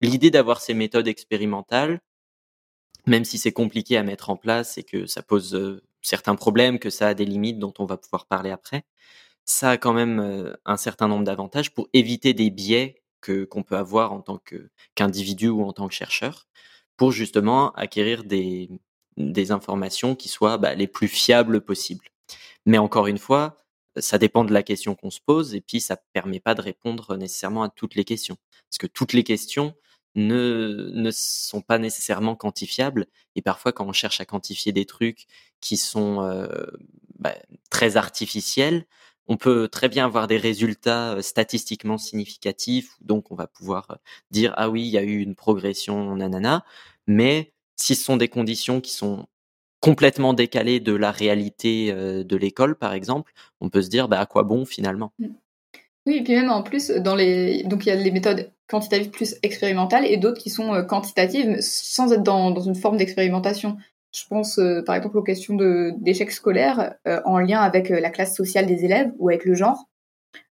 l'idée 0.00 0.30
d'avoir 0.32 0.60
ces 0.60 0.74
méthodes 0.74 1.06
expérimentales, 1.06 2.00
même 3.06 3.24
si 3.24 3.38
c'est 3.38 3.52
compliqué 3.52 3.96
à 3.96 4.02
mettre 4.02 4.28
en 4.28 4.36
place 4.36 4.76
et 4.76 4.82
que 4.82 5.06
ça 5.06 5.22
pose 5.22 5.54
euh, 5.54 5.82
certains 6.02 6.34
problèmes, 6.34 6.80
que 6.80 6.90
ça 6.90 7.08
a 7.08 7.14
des 7.14 7.24
limites 7.24 7.60
dont 7.60 7.74
on 7.78 7.86
va 7.86 7.96
pouvoir 7.96 8.26
parler 8.26 8.50
après, 8.50 8.84
ça 9.44 9.70
a 9.70 9.76
quand 9.78 9.92
même 9.92 10.56
un 10.64 10.76
certain 10.76 11.08
nombre 11.08 11.24
d'avantages 11.24 11.72
pour 11.74 11.88
éviter 11.92 12.34
des 12.34 12.50
biais 12.50 13.02
que 13.20 13.44
qu'on 13.44 13.62
peut 13.62 13.76
avoir 13.76 14.12
en 14.12 14.20
tant 14.20 14.40
qu'individu 14.94 15.48
ou 15.48 15.64
en 15.64 15.72
tant 15.72 15.88
que 15.88 15.94
chercheur, 15.94 16.46
pour 16.96 17.12
justement 17.12 17.72
acquérir 17.72 18.24
des, 18.24 18.70
des 19.16 19.52
informations 19.52 20.16
qui 20.16 20.28
soient 20.28 20.58
bah, 20.58 20.74
les 20.74 20.86
plus 20.88 21.08
fiables 21.08 21.60
possibles. 21.60 22.11
Mais 22.66 22.78
encore 22.78 23.06
une 23.06 23.18
fois, 23.18 23.56
ça 23.96 24.18
dépend 24.18 24.44
de 24.44 24.52
la 24.52 24.62
question 24.62 24.94
qu'on 24.94 25.10
se 25.10 25.20
pose 25.24 25.54
et 25.54 25.60
puis 25.60 25.80
ça 25.80 25.96
permet 26.12 26.40
pas 26.40 26.54
de 26.54 26.62
répondre 26.62 27.16
nécessairement 27.16 27.62
à 27.62 27.68
toutes 27.68 27.94
les 27.94 28.04
questions, 28.04 28.36
parce 28.70 28.78
que 28.78 28.86
toutes 28.86 29.12
les 29.12 29.24
questions 29.24 29.74
ne, 30.14 30.90
ne 30.94 31.10
sont 31.10 31.62
pas 31.62 31.78
nécessairement 31.78 32.36
quantifiables. 32.36 33.06
Et 33.36 33.42
parfois, 33.42 33.72
quand 33.72 33.86
on 33.86 33.92
cherche 33.92 34.20
à 34.20 34.24
quantifier 34.24 34.72
des 34.72 34.86
trucs 34.86 35.26
qui 35.60 35.76
sont 35.76 36.22
euh, 36.22 36.46
bah, 37.18 37.34
très 37.70 37.96
artificiels, 37.96 38.86
on 39.28 39.36
peut 39.36 39.68
très 39.68 39.88
bien 39.88 40.04
avoir 40.04 40.26
des 40.26 40.36
résultats 40.36 41.14
euh, 41.14 41.22
statistiquement 41.22 41.98
significatifs, 41.98 42.96
donc 43.00 43.30
on 43.30 43.34
va 43.36 43.46
pouvoir 43.46 43.90
euh, 43.90 43.94
dire 44.30 44.52
ah 44.56 44.68
oui, 44.68 44.82
il 44.82 44.90
y 44.90 44.98
a 44.98 45.02
eu 45.02 45.20
une 45.20 45.34
progression, 45.34 46.16
nanana. 46.16 46.64
Mais 47.06 47.54
si 47.76 47.94
ce 47.94 48.04
sont 48.04 48.16
des 48.16 48.28
conditions 48.28 48.80
qui 48.80 48.92
sont 48.92 49.26
complètement 49.82 50.32
décalées 50.32 50.80
de 50.80 50.94
la 50.94 51.10
réalité 51.10 51.92
de 51.92 52.36
l'école, 52.36 52.76
par 52.76 52.94
exemple, 52.94 53.32
on 53.60 53.68
peut 53.68 53.82
se 53.82 53.90
dire 53.90 54.08
bah, 54.08 54.20
à 54.20 54.26
quoi 54.26 54.44
bon 54.44 54.64
finalement? 54.64 55.12
Mmh. 55.18 55.26
Oui, 56.06 56.16
et 56.16 56.24
puis 56.24 56.34
même 56.34 56.50
en 56.50 56.62
plus, 56.62 56.90
donc 56.90 57.20
il 57.20 57.86
y 57.86 57.90
a 57.90 57.94
les 57.94 58.10
méthodes 58.10 58.50
quantitatives 58.68 59.10
plus 59.10 59.36
expérimentales 59.42 60.06
et 60.06 60.16
d'autres 60.16 60.40
qui 60.40 60.50
sont 60.50 60.74
euh, 60.74 60.82
quantitatives 60.82 61.58
sans 61.60 62.12
être 62.12 62.22
dans, 62.22 62.58
une 62.58 62.74
forme 62.74 62.96
d'expérimentation. 62.96 63.76
Je 64.14 64.22
pense 64.28 64.58
euh, 64.58 64.82
par 64.82 64.96
exemple 64.96 65.18
aux 65.18 65.22
questions 65.22 65.54
d'échecs 65.98 66.32
scolaires 66.32 66.94
euh, 67.06 67.20
en 67.24 67.38
lien 67.38 67.60
avec 67.60 67.88
la 67.90 68.10
classe 68.10 68.34
sociale 68.34 68.66
des 68.66 68.84
élèves 68.84 69.12
ou 69.18 69.28
avec 69.28 69.44
le 69.44 69.54
genre. 69.54 69.88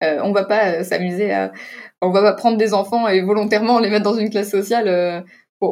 on 0.02 0.32
va 0.34 0.44
pas 0.44 0.84
s'amuser 0.84 1.32
à, 1.32 1.52
on 2.02 2.12
va 2.12 2.22
pas 2.22 2.34
prendre 2.34 2.58
des 2.58 2.74
enfants 2.74 3.08
et 3.08 3.22
volontairement 3.22 3.80
les 3.80 3.90
mettre 3.90 4.04
dans 4.04 4.18
une 4.18 4.30
classe 4.30 4.52
sociale 4.52 5.26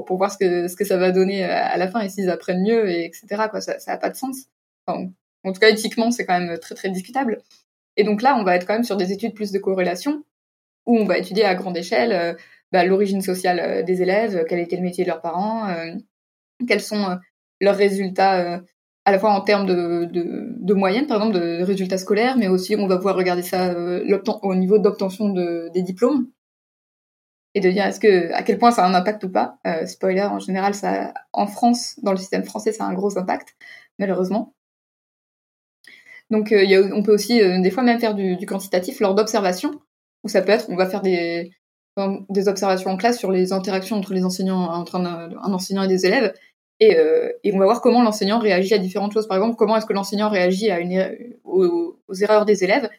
pour, 0.06 0.18
voir 0.18 0.32
ce 0.32 0.76
que 0.76 0.86
ça 0.86 0.98
va 0.98 1.12
donner 1.12 1.44
à, 1.44 1.78
la 1.78 1.88
fin 1.88 2.02
et 2.02 2.10
s'ils 2.10 2.30
apprennent 2.30 2.64
mieux 2.64 2.90
et 2.90 3.06
etc. 3.06 3.28
Ça, 3.60 3.80
ça 3.80 3.92
a 3.94 3.98
pas 3.98 4.10
de 4.10 4.16
sens. 4.16 4.48
en 4.88 5.08
tout 5.46 5.60
cas, 5.60 5.70
éthiquement, 5.70 6.12
c'est 6.12 6.26
quand 6.26 6.40
même 6.40 6.58
très 6.60 6.76
très 6.76 6.90
discutable. 6.90 7.42
Et 7.98 8.04
donc 8.04 8.22
là, 8.22 8.38
on 8.38 8.44
va 8.44 8.56
être 8.56 8.66
quand 8.66 8.74
même 8.74 8.84
sur 8.84 8.98
des 8.98 9.12
études 9.12 9.34
plus 9.34 9.52
de 9.52 9.60
corrélation, 9.60 10.24
où 10.86 10.98
on 10.98 11.06
va 11.06 11.18
étudier 11.18 11.46
à 11.46 11.56
grande 11.56 11.78
échelle 11.78 12.14
euh, 12.14 12.34
bah, 12.72 12.84
l'origine 12.86 13.22
sociale 13.22 13.60
euh, 13.60 13.84
des 13.84 14.02
élèves, 14.02 14.46
quel 14.48 14.60
était 14.60 14.78
le 14.78 14.84
métier 14.84 15.04
de 15.04 15.10
leurs 15.10 15.22
parents, 15.22 15.68
euh, 15.70 15.94
quels 16.68 16.82
sont 16.82 17.18
leurs 17.60 17.76
résultats 17.76 18.62
à 19.06 19.12
la 19.12 19.20
fois 19.20 19.32
en 19.32 19.42
termes 19.42 19.66
de, 19.66 20.06
de, 20.12 20.74
moyenne, 20.74 21.08
par 21.08 21.18
exemple, 21.18 21.40
de 21.40 21.64
résultats 21.64 21.98
scolaires, 21.98 22.38
mais 22.38 22.48
aussi 22.48 22.76
on 22.76 22.88
va 22.88 22.98
pouvoir 22.98 23.16
regarder 23.16 23.42
ça 23.42 23.76
au 24.44 24.56
niveau 24.56 24.78
d'obtention 24.78 25.30
de, 25.30 25.70
des 25.74 25.82
diplômes 25.82 26.28
et 27.54 27.60
de 27.60 27.70
dire 27.70 27.86
est-ce 27.86 28.00
que 28.00 28.32
à 28.34 28.44
quel 28.44 28.58
point 28.58 28.72
ça 28.72 28.86
a 28.86 28.90
un 28.90 28.94
impact 28.94 29.24
ou 29.24 29.30
pas. 29.30 29.60
spoiler, 29.86 30.24
en 30.24 30.40
général, 30.40 30.74
ça, 30.74 31.14
en 31.34 31.48
France, 31.48 32.00
dans 32.02 32.12
le 32.12 32.18
système 32.18 32.44
français, 32.44 32.72
ça 32.72 32.86
a 32.86 32.88
un 32.88 32.94
gros 32.94 33.18
impact, 33.18 33.56
malheureusement. 34.00 34.54
Donc 36.32 36.54
euh, 36.54 36.90
on 36.94 37.04
peut 37.04 37.14
aussi 37.14 37.42
euh, 37.42 37.62
des 37.62 37.70
fois 37.70 37.84
même 37.84 38.00
faire 38.00 38.16
du, 38.16 38.38
quantitatif 38.46 39.02
lors 39.02 39.14
d'observations, 39.14 39.80
où 40.24 40.30
ça 40.30 40.42
peut 40.42 40.54
être, 40.54 40.68
on 40.70 40.78
va 40.78 40.88
faire 40.90 41.02
des, 41.02 41.52
observations 42.48 42.90
en 42.90 42.98
classe 42.98 43.20
sur 43.20 43.32
les 43.32 43.52
interactions 43.52 43.98
entre 43.98 44.14
les 44.14 44.24
enseignants, 44.24 44.72
entre 44.72 44.96
un, 44.96 45.32
enseignant 45.36 45.84
et 45.84 45.90
des 45.90 46.06
élèves, 46.06 46.34
et, 46.80 46.98
euh, 46.98 47.30
et 47.44 47.54
on 47.54 47.60
va 47.60 47.66
voir 47.66 47.82
comment 47.82 48.02
l'enseignant 48.02 48.40
réagit 48.40 48.74
à 48.74 48.78
différentes 48.78 49.12
choses. 49.12 49.28
Par 49.28 49.38
exemple, 49.38 49.58
comment 49.58 49.76
est-ce 49.76 49.86
que 49.86 49.94
l'enseignant 49.94 50.30
réagit 50.30 50.72
à 50.72 50.80
aux, 51.44 51.98
erreurs 52.22 52.46
des 52.46 52.64
élèves, 52.64 52.90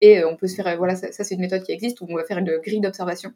et 0.00 0.24
on 0.24 0.36
peut 0.36 0.46
se 0.46 0.56
faire, 0.56 0.76
voilà, 0.78 0.96
ça 0.96 1.12
c'est 1.12 1.34
une 1.34 1.40
méthode 1.40 1.62
qui 1.62 1.72
existe 1.72 2.00
où 2.00 2.06
on 2.08 2.16
va 2.16 2.24
faire 2.24 2.38
une 2.38 2.56
grille 2.58 2.80
d'observation. 2.80 3.32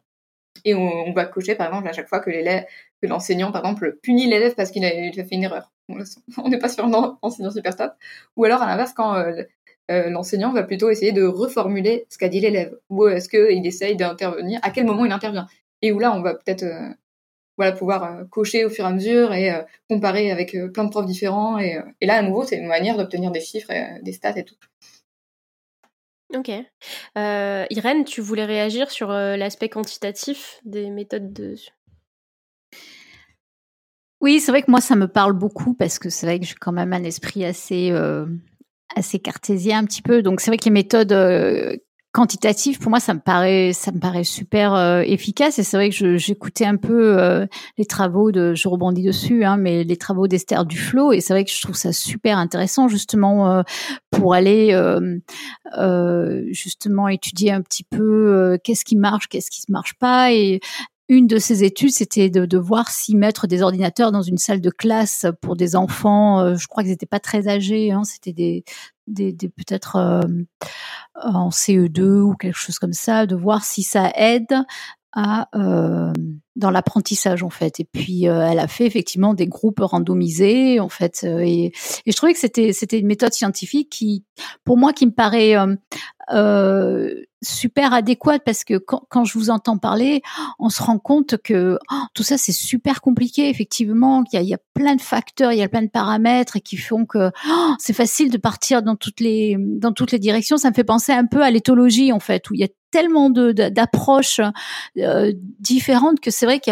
Et 0.65 0.75
on, 0.75 1.13
va 1.13 1.25
cocher 1.25 1.55
par 1.55 1.69
exemple 1.69 1.89
à 1.89 1.93
chaque 1.93 2.09
fois 2.09 2.21
que 2.21 2.31
l'élève, 2.31 2.65
que 3.01 3.07
l'enseignant 3.07 3.53
par 3.53 3.63
exemple 3.63 3.99
punit 4.03 4.27
l'élève 4.27 4.55
parce 4.55 4.71
qu'il 4.71 4.85
a, 4.85 4.91
fait 4.91 5.27
une 5.33 5.45
erreur. 5.45 5.73
On 6.39 6.49
n'est 6.49 6.59
pas 6.59 6.69
sur 6.69 6.85
un 6.85 7.19
enseignant 7.23 7.51
superstat. 7.51 7.97
Ou 8.37 8.45
alors 8.45 8.63
à 8.63 8.67
l'inverse 8.67 8.93
quand 8.95 9.15
euh, 9.17 9.43
euh, 9.91 10.11
l'enseignant 10.11 10.53
va 10.53 10.63
plutôt 10.63 10.91
essayer 10.91 11.13
de 11.13 11.25
reformuler 11.25 12.07
ce 12.09 12.19
qu'a 12.19 12.29
dit 12.29 12.41
l'élève. 12.41 12.77
Ou 12.91 13.09
est-ce 13.09 13.29
qu'il 13.29 13.67
essaye 13.67 13.97
d'intervenir, 13.97 14.61
à 14.63 14.71
quel 14.71 14.87
moment 14.87 15.05
il 15.05 15.13
intervient? 15.13 15.47
Et 15.83 15.93
où 15.93 15.99
là 15.99 16.13
on 16.15 16.23
va 16.23 16.35
peut-être 16.35 16.65
voilà, 17.59 17.73
pouvoir 17.73 18.29
cocher 18.31 18.65
au 18.65 18.71
fur 18.71 18.85
et 18.85 18.89
à 18.89 18.93
mesure 18.93 19.33
et 19.35 19.53
comparer 19.91 20.31
avec 20.31 20.57
plein 20.73 20.85
de 20.85 20.91
profs 20.91 21.07
différents. 21.07 21.59
Et, 21.59 21.81
et 22.01 22.07
là 22.07 22.15
à 22.15 22.23
nouveau 22.23 22.45
c'est 22.45 22.57
une 22.57 22.69
manière 22.69 22.97
d'obtenir 22.97 23.33
des 23.33 23.41
chiffres, 23.41 23.71
et, 23.73 24.01
des 24.03 24.13
stats 24.13 24.39
et 24.39 24.45
tout. 24.45 24.55
Ok. 26.35 26.51
Euh, 27.19 27.67
Irène, 27.71 28.05
tu 28.05 28.21
voulais 28.21 28.45
réagir 28.45 28.91
sur 28.91 29.11
euh, 29.11 29.37
l'aspect 29.37 29.69
quantitatif 29.69 30.61
des 30.65 30.91
méthodes 30.91 31.33
de... 31.33 31.57
Oui, 34.21 34.41
c'est 34.41 34.53
vrai 34.53 34.63
que 34.63 34.71
moi, 34.71 34.81
ça 34.81 34.97
me 34.97 35.09
parle 35.09 35.33
beaucoup 35.33 35.75
parce 35.75 35.99
que 35.99 36.09
c'est 36.09 36.27
vrai 36.27 36.39
que 36.39 36.47
j'ai 36.47 36.55
quand 36.55 36.73
même 36.73 36.93
un 36.93 37.03
esprit 37.03 37.45
assez, 37.45 37.91
euh, 37.91 38.25
assez 38.95 39.19
cartésien 39.19 39.79
un 39.81 39.85
petit 39.85 40.01
peu. 40.01 40.23
Donc, 40.23 40.41
c'est 40.41 40.51
vrai 40.51 40.59
que 40.59 40.65
les 40.65 40.71
méthodes 40.71 41.13
quantitatif, 42.13 42.79
pour 42.79 42.91
moi, 42.91 43.01
ça 43.01 43.15
me 43.15 43.21
paraît, 43.21 43.73
ça 43.73 43.91
me 43.91 43.99
paraît 43.99 44.25
super 44.25 44.75
euh, 44.75 45.01
efficace. 45.01 45.59
Et 45.59 45.63
c'est 45.63 45.79
vrai 45.79 45.89
que 45.89 46.17
j'écoutais 46.19 46.67
un 46.67 46.77
peu 46.77 47.19
euh, 47.19 47.47
les 47.79 47.87
travaux 47.87 48.31
de, 48.31 48.55
je 48.55 48.69
rebondis 48.69 49.03
dessus, 49.03 49.45
hein, 49.45 49.57
mais 49.57 49.83
les 49.83 49.97
travaux 49.97 50.29
d'Esther 50.29 50.67
Duflo. 50.67 51.13
Et 51.13 51.21
c'est 51.21 51.33
vrai 51.33 51.45
que 51.45 51.51
je 51.51 51.61
trouve 51.63 51.75
ça 51.75 51.93
super 51.93 52.37
intéressant, 52.37 52.87
justement, 52.89 53.51
euh, 53.51 53.63
pour 54.11 54.35
aller 54.35 54.79
justement 56.51 57.09
étudier 57.09 57.51
un 57.51 57.63
petit 57.63 57.85
peu 57.85 58.59
qu'est-ce 58.63 58.85
qui 58.85 58.97
marche, 58.97 59.29
qu'est-ce 59.29 59.51
qui 59.51 59.63
ne 59.69 59.73
marche 59.73 59.95
pas. 59.95 60.33
Et 60.33 60.61
une 61.13 61.27
de 61.27 61.39
ces 61.39 61.63
études, 61.63 61.91
c'était 61.91 62.31
de, 62.31 62.59
voir 62.59 62.91
si 62.91 63.15
mettre 63.15 63.47
des 63.47 63.63
ordinateurs 63.63 64.13
dans 64.13 64.23
une 64.23 64.39
salle 64.39 64.61
de 64.61 64.71
classe 64.71 65.27
pour 65.41 65.57
des 65.57 65.77
enfants, 65.77 66.57
je 66.57 66.67
crois 66.67 66.83
qu'ils 66.83 66.93
n'étaient 66.93 67.07
pas 67.07 67.21
très 67.21 67.49
âgés, 67.49 67.93
hein, 67.93 68.03
c'était 68.05 68.33
des, 68.33 68.65
peut-être 69.07 69.97
euh, 69.97 70.23
en 71.15 71.51
CE2 71.51 72.21
ou 72.21 72.35
quelque 72.35 72.57
chose 72.57 72.79
comme 72.79 72.93
ça, 72.93 73.27
de 73.27 73.37
voir 73.37 73.65
si 73.65 73.83
ça 73.83 74.11
aide 74.15 74.55
à 75.13 75.49
euh, 75.55 76.13
dans 76.57 76.71
l'apprentissage 76.71 77.43
en 77.43 77.51
fait. 77.51 77.81
Et 77.81 77.85
puis 77.85 78.29
euh, 78.29 78.47
elle 78.51 78.59
a 78.59 78.69
fait 78.69 78.87
effectivement 78.87 79.35
des 79.35 79.47
groupes 79.47 79.81
randomisés 79.81 80.81
en 80.81 80.89
fait. 80.89 81.23
Euh, 81.25 81.41
et, 81.41 81.73
je 82.07 82.13
trouvais 82.13 82.35
que 82.35 82.39
c'était 82.39 82.99
une 82.99 83.07
méthode 83.07 83.33
scientifique 83.33 83.91
qui, 83.91 84.25
pour 84.65 84.77
moi, 84.77 84.93
qui 84.93 85.07
me 85.07 85.13
paraît 85.13 85.55
euh, 86.33 87.15
super 87.43 87.93
adéquate 87.93 88.43
parce 88.45 88.65
que 88.65 88.79
quand, 88.79 89.05
quand, 89.09 89.25
je 89.25 89.39
vous 89.39 89.51
entends 89.51 89.79
parler, 89.79 90.23
on 90.59 90.69
se 90.69 90.83
rend 90.83 90.99
compte 90.99 91.37
que 91.43 91.79
oh, 91.91 91.95
tout 92.15 92.23
ça 92.23 92.39
c'est 92.39 92.53
super 92.53 93.01
compliqué 93.01 93.49
effectivement. 93.49 94.23
Qu'il 94.23 94.41
y, 94.43 94.47
y 94.47 94.55
a 94.55 94.59
plein 94.75 94.95
de 94.95 95.01
facteurs, 95.01 95.53
il 95.53 95.59
y 95.59 95.63
a 95.63 95.69
plein 95.69 95.83
de 95.83 95.91
paramètres 95.91 96.59
qui 96.59 96.77
font 96.77 97.05
que 97.05 97.31
oh, 97.49 97.75
c'est 97.79 97.93
facile 97.93 98.31
de 98.31 98.39
partir 98.39 98.83
dans 98.83 98.97
toutes 98.97 99.21
les 99.21 99.57
dans 99.59 99.93
toutes 99.93 100.13
les 100.13 100.19
directions. 100.19 100.57
Ça 100.57 100.71
me 100.71 100.75
fait 100.75 100.85
penser 100.85 101.13
un 101.13 101.27
peu 101.27 101.43
à 101.43 101.51
l'éthologie 101.51 102.13
en 102.13 102.21
fait 102.21 102.49
où 102.51 102.55
il 102.55 102.61
y 102.61 102.65
a 102.65 102.69
tellement 102.93 103.31
de 103.31 103.51
d'approches 103.53 104.41
euh, 104.99 105.33
différentes 105.59 106.21
que 106.21 106.31
c'est 106.31 106.47
vrai 106.47 106.61
que 106.61 106.71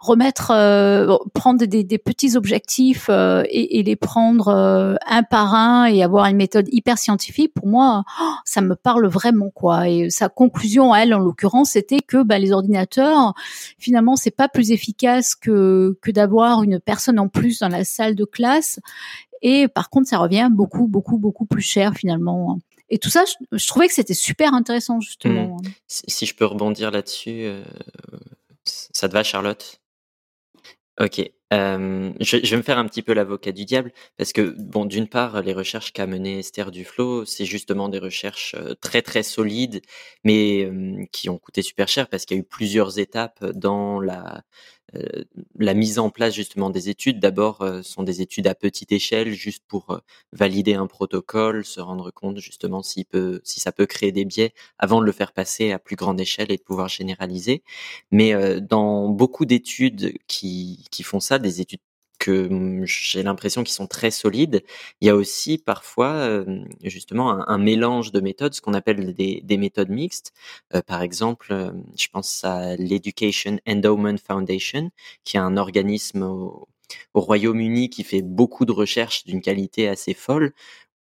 remettre 0.00 0.50
euh, 0.50 1.16
prendre 1.34 1.64
des, 1.64 1.98
petits 1.98 2.36
objectifs 2.36 3.06
euh, 3.10 3.44
et, 3.50 3.82
les 3.82 3.96
prendre 3.96 4.98
un 5.06 5.22
par 5.22 5.54
un 5.54 5.84
et 5.84 6.02
avoir 6.02 6.26
une 6.26 6.36
méthode 6.36 6.66
hyper 6.72 6.98
scientifique 6.98 7.52
pour 7.54 7.68
moi 7.68 8.04
ça 8.44 8.62
me 8.62 8.74
parle 8.74 9.06
vraiment 9.06 9.50
quoi 9.50 9.88
sa 10.08 10.28
conclusion 10.28 10.94
elle 10.94 11.14
en 11.14 11.18
l'occurrence 11.18 11.70
c'était 11.70 12.00
que 12.00 12.22
bah, 12.22 12.38
les 12.38 12.52
ordinateurs 12.52 13.34
finalement 13.78 14.16
c'est 14.16 14.30
pas 14.30 14.48
plus 14.48 14.70
efficace 14.70 15.34
que 15.34 15.96
d'avoir 16.08 16.62
une 16.62 16.80
personne 16.80 17.18
en 17.18 17.28
plus 17.28 17.58
dans 17.60 17.68
la 17.68 17.84
salle 17.84 18.14
de 18.14 18.24
classe 18.24 18.80
et 19.42 19.68
par 19.68 19.90
contre, 19.90 20.08
ça 20.08 20.18
revient 20.18 20.48
beaucoup, 20.50 20.86
beaucoup, 20.86 21.18
beaucoup 21.18 21.46
plus 21.46 21.62
cher 21.62 21.94
finalement. 21.94 22.58
Et 22.90 22.98
tout 22.98 23.10
ça, 23.10 23.24
je, 23.52 23.66
trouvais 23.66 23.86
que 23.86 23.94
c'était 23.94 24.14
super 24.14 24.54
intéressant, 24.54 25.00
justement. 25.00 25.56
Hmm. 25.56 25.68
Si, 25.86 26.26
je 26.26 26.34
peux 26.34 26.46
rebondir 26.46 26.90
là-dessus, 26.90 27.42
euh, 27.42 27.62
ça 28.64 29.08
te 29.08 29.12
va, 29.12 29.22
Charlotte? 29.22 29.80
Ok. 31.00 31.20
Euh, 31.52 32.12
je, 32.20 32.36
vais 32.36 32.56
me 32.56 32.62
faire 32.62 32.76
un 32.76 32.86
petit 32.86 33.02
peu 33.02 33.14
l'avocat 33.14 33.52
du 33.52 33.64
diable 33.64 33.92
parce 34.16 34.32
que 34.32 34.54
bon, 34.58 34.84
d'une 34.84 35.08
part, 35.08 35.40
les 35.42 35.52
recherches 35.52 35.92
qu'a 35.92 36.06
menées 36.06 36.40
Esther 36.40 36.70
Duflo, 36.72 37.24
c'est 37.24 37.44
justement 37.44 37.88
des 37.88 37.98
recherches 38.00 38.56
très 38.80 39.00
très 39.00 39.22
solides, 39.22 39.80
mais 40.24 40.68
qui 41.12 41.28
ont 41.30 41.38
coûté 41.38 41.62
super 41.62 41.86
cher 41.88 42.08
parce 42.08 42.26
qu'il 42.26 42.36
y 42.36 42.40
a 42.40 42.42
eu 42.42 42.44
plusieurs 42.44 42.98
étapes 42.98 43.44
dans 43.54 44.00
la 44.00 44.42
la 45.58 45.74
mise 45.74 45.98
en 45.98 46.10
place 46.10 46.34
justement 46.34 46.70
des 46.70 46.88
études. 46.88 47.20
D'abord, 47.20 47.66
sont 47.82 48.02
des 48.02 48.22
études 48.22 48.46
à 48.46 48.54
petite 48.54 48.92
échelle, 48.92 49.32
juste 49.32 49.64
pour 49.68 50.00
valider 50.32 50.74
un 50.74 50.86
protocole, 50.86 51.64
se 51.64 51.80
rendre 51.80 52.10
compte 52.10 52.38
justement 52.38 52.82
s'il 52.82 53.04
peut, 53.04 53.40
si 53.44 53.60
ça 53.60 53.72
peut 53.72 53.86
créer 53.86 54.12
des 54.12 54.24
biais, 54.24 54.52
avant 54.78 55.00
de 55.00 55.06
le 55.06 55.12
faire 55.12 55.32
passer 55.32 55.72
à 55.72 55.78
plus 55.78 55.96
grande 55.96 56.20
échelle 56.20 56.50
et 56.50 56.56
de 56.56 56.62
pouvoir 56.62 56.88
généraliser. 56.88 57.62
Mais 58.10 58.60
dans 58.60 59.08
beaucoup 59.08 59.44
d'études 59.44 60.14
qui, 60.26 60.86
qui 60.90 61.02
font 61.02 61.20
ça, 61.20 61.38
des 61.38 61.60
études 61.60 61.80
j'ai 62.84 63.22
l'impression 63.22 63.62
qu'ils 63.64 63.74
sont 63.74 63.86
très 63.86 64.10
solides. 64.10 64.62
Il 65.00 65.06
y 65.06 65.10
a 65.10 65.16
aussi 65.16 65.58
parfois 65.58 66.44
justement 66.82 67.48
un, 67.48 67.58
mélange 67.58 68.12
de 68.12 68.20
méthodes, 68.20 68.54
ce 68.54 68.60
qu'on 68.60 68.74
appelle 68.74 69.14
des, 69.14 69.40
des, 69.44 69.56
méthodes 69.56 69.90
mixtes. 69.90 70.32
Euh, 70.74 70.82
par 70.82 71.02
exemple, 71.02 71.72
je 71.98 72.08
pense 72.08 72.44
à 72.44 72.76
l'Education 72.76 73.58
Endowment 73.66 74.16
Foundation, 74.18 74.90
qui 75.24 75.36
est 75.36 75.40
un 75.40 75.56
organisme 75.56 76.22
au 77.14 77.20
Royaume-Uni 77.20 77.90
qui 77.90 78.04
fait 78.04 78.22
beaucoup 78.22 78.64
de 78.64 78.72
recherches 78.72 79.24
d'une 79.24 79.40
qualité 79.40 79.88
assez 79.88 80.14
folle, 80.14 80.52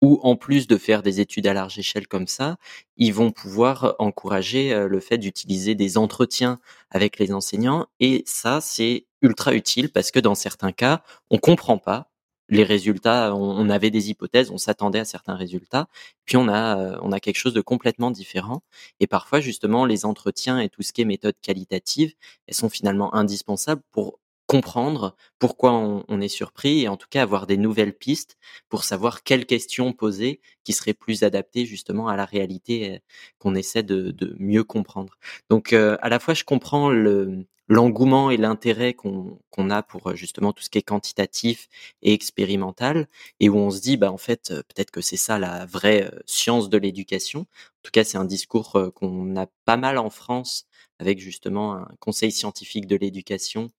où 0.01 0.19
en 0.23 0.35
plus 0.35 0.67
de 0.67 0.77
faire 0.77 1.01
des 1.01 1.19
études 1.19 1.47
à 1.47 1.53
large 1.53 1.79
échelle 1.79 2.07
comme 2.07 2.27
ça, 2.27 2.57
ils 2.97 3.13
vont 3.13 3.31
pouvoir 3.31 3.95
encourager 3.99 4.73
euh, 4.73 4.87
le 4.87 4.99
fait 4.99 5.17
d'utiliser 5.17 5.75
des 5.75 5.97
entretiens 5.97 6.59
avec 6.91 7.19
les 7.19 7.33
enseignants. 7.33 7.87
Et 7.99 8.23
ça, 8.25 8.61
c'est 8.61 9.05
ultra 9.21 9.53
utile 9.53 9.91
parce 9.91 10.11
que 10.11 10.19
dans 10.19 10.35
certains 10.35 10.71
cas, 10.71 11.03
on 11.29 11.37
comprend 11.39 11.77
pas 11.77 12.11
les 12.49 12.63
résultats. 12.63 13.35
On, 13.35 13.69
avait 13.69 13.91
des 13.91 14.09
hypothèses, 14.09 14.51
on 14.51 14.57
s'attendait 14.57 14.99
à 14.99 15.05
certains 15.05 15.35
résultats, 15.35 15.87
puis 16.25 16.37
on 16.37 16.47
a 16.47 16.77
euh, 16.79 16.97
on 17.01 17.11
a 17.11 17.19
quelque 17.19 17.37
chose 17.37 17.53
de 17.53 17.61
complètement 17.61 18.11
différent. 18.11 18.61
Et 18.99 19.07
parfois, 19.07 19.41
justement, 19.41 19.85
les 19.85 20.05
entretiens 20.05 20.59
et 20.59 20.69
tout 20.69 20.81
ce 20.83 20.93
qui 20.93 21.01
est 21.01 21.05
méthode 21.05 21.35
qualitative, 21.41 22.13
elles 22.47 22.55
sont 22.55 22.69
finalement 22.69 23.13
indispensables 23.15 23.81
pour 23.91 24.19
comprendre 24.47 25.15
pourquoi 25.39 25.73
on, 25.73 26.21
est 26.21 26.29
surpris 26.29 26.83
et 26.83 26.87
en 26.87 26.97
tout 26.97 27.07
cas 27.09 27.21
avoir 27.21 27.47
des 27.47 27.57
nouvelles 27.57 27.93
pistes 27.95 28.37
pour 28.69 28.85
savoir 28.85 29.23
quelles 29.23 29.45
questions 29.45 29.93
poser 29.93 30.41
qui 30.63 30.73
seraient 30.73 30.93
plus 30.93 31.23
adaptées 31.23 31.65
justement 31.65 32.07
à 32.07 32.15
la 32.15 32.25
réalité 32.25 32.95
euh, 32.95 32.99
qu'on 33.39 33.55
essaie 33.55 33.83
de, 33.83 34.15
mieux 34.39 34.63
comprendre. 34.63 35.17
Donc 35.49 35.73
euh, 35.73 35.97
à 36.01 36.09
la 36.09 36.19
fois 36.19 36.33
je 36.33 36.43
comprends 36.43 36.89
le 36.89 37.45
l'engouement 37.69 38.31
et 38.31 38.37
l'intérêt 38.37 38.93
qu'on 38.93 39.69
a 39.69 39.83
pour 39.83 40.07
euh, 40.07 40.15
justement 40.15 40.53
tout 40.53 40.63
ce 40.63 40.69
qui 40.69 40.77
est 40.77 40.81
quantitatif 40.81 41.67
et 42.01 42.13
expérimental 42.13 43.07
et 43.41 43.49
où 43.49 43.57
on 43.57 43.69
se 43.69 43.81
dit 43.81 43.97
bah 43.97 44.11
en 44.11 44.17
fait 44.17 44.53
peut-être 44.69 44.91
que 44.91 45.01
c'est 45.01 45.17
ça 45.17 45.37
la 45.39 45.65
vraie 45.65 46.09
science 46.25 46.69
de 46.69 46.77
l'éducation. 46.77 47.41
En 47.41 47.81
tout 47.83 47.91
cas 47.91 48.05
c'est 48.05 48.17
un 48.17 48.25
discours 48.25 48.77
qu'on 48.95 49.35
a 49.35 49.47
pas 49.65 49.77
mal 49.77 49.97
en 49.97 50.09
France 50.09 50.67
avec 50.99 51.19
justement 51.19 51.73
un 51.75 51.89
conseil 51.99 52.31
scientifique 52.31 52.87
de 52.87 52.95
l'éducation 52.95 53.69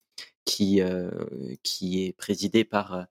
qui, 0.48 0.80
euh, 0.80 1.10
qui 1.62 2.04
est 2.04 2.12
présidé 2.14 2.64
par 2.64 2.94
euh, 2.94 3.02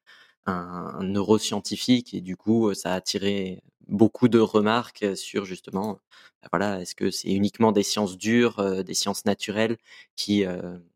un, 0.48 1.04
neuroscientifique 1.04 2.14
et 2.16 2.22
du 2.22 2.36
coup 2.36 2.74
ça 2.74 2.94
a 2.94 2.96
attiré 2.96 3.62
beaucoup 3.88 4.28
de 4.28 4.40
remarques 4.40 5.06
sur 5.16 5.46
justement 5.46 6.00
bah, 6.42 6.50
voilà 6.52 6.82
est-ce 6.82 6.96
que 6.96 7.12
c'est 7.12 7.30
uniquement 7.30 7.72
des 7.72 7.84
sciences 7.84 8.18
dures 8.18 8.60
euh, 8.60 8.82
des 8.82 8.96
sciences 8.96 9.26
naturelles 9.26 9.78
qui 10.16 10.46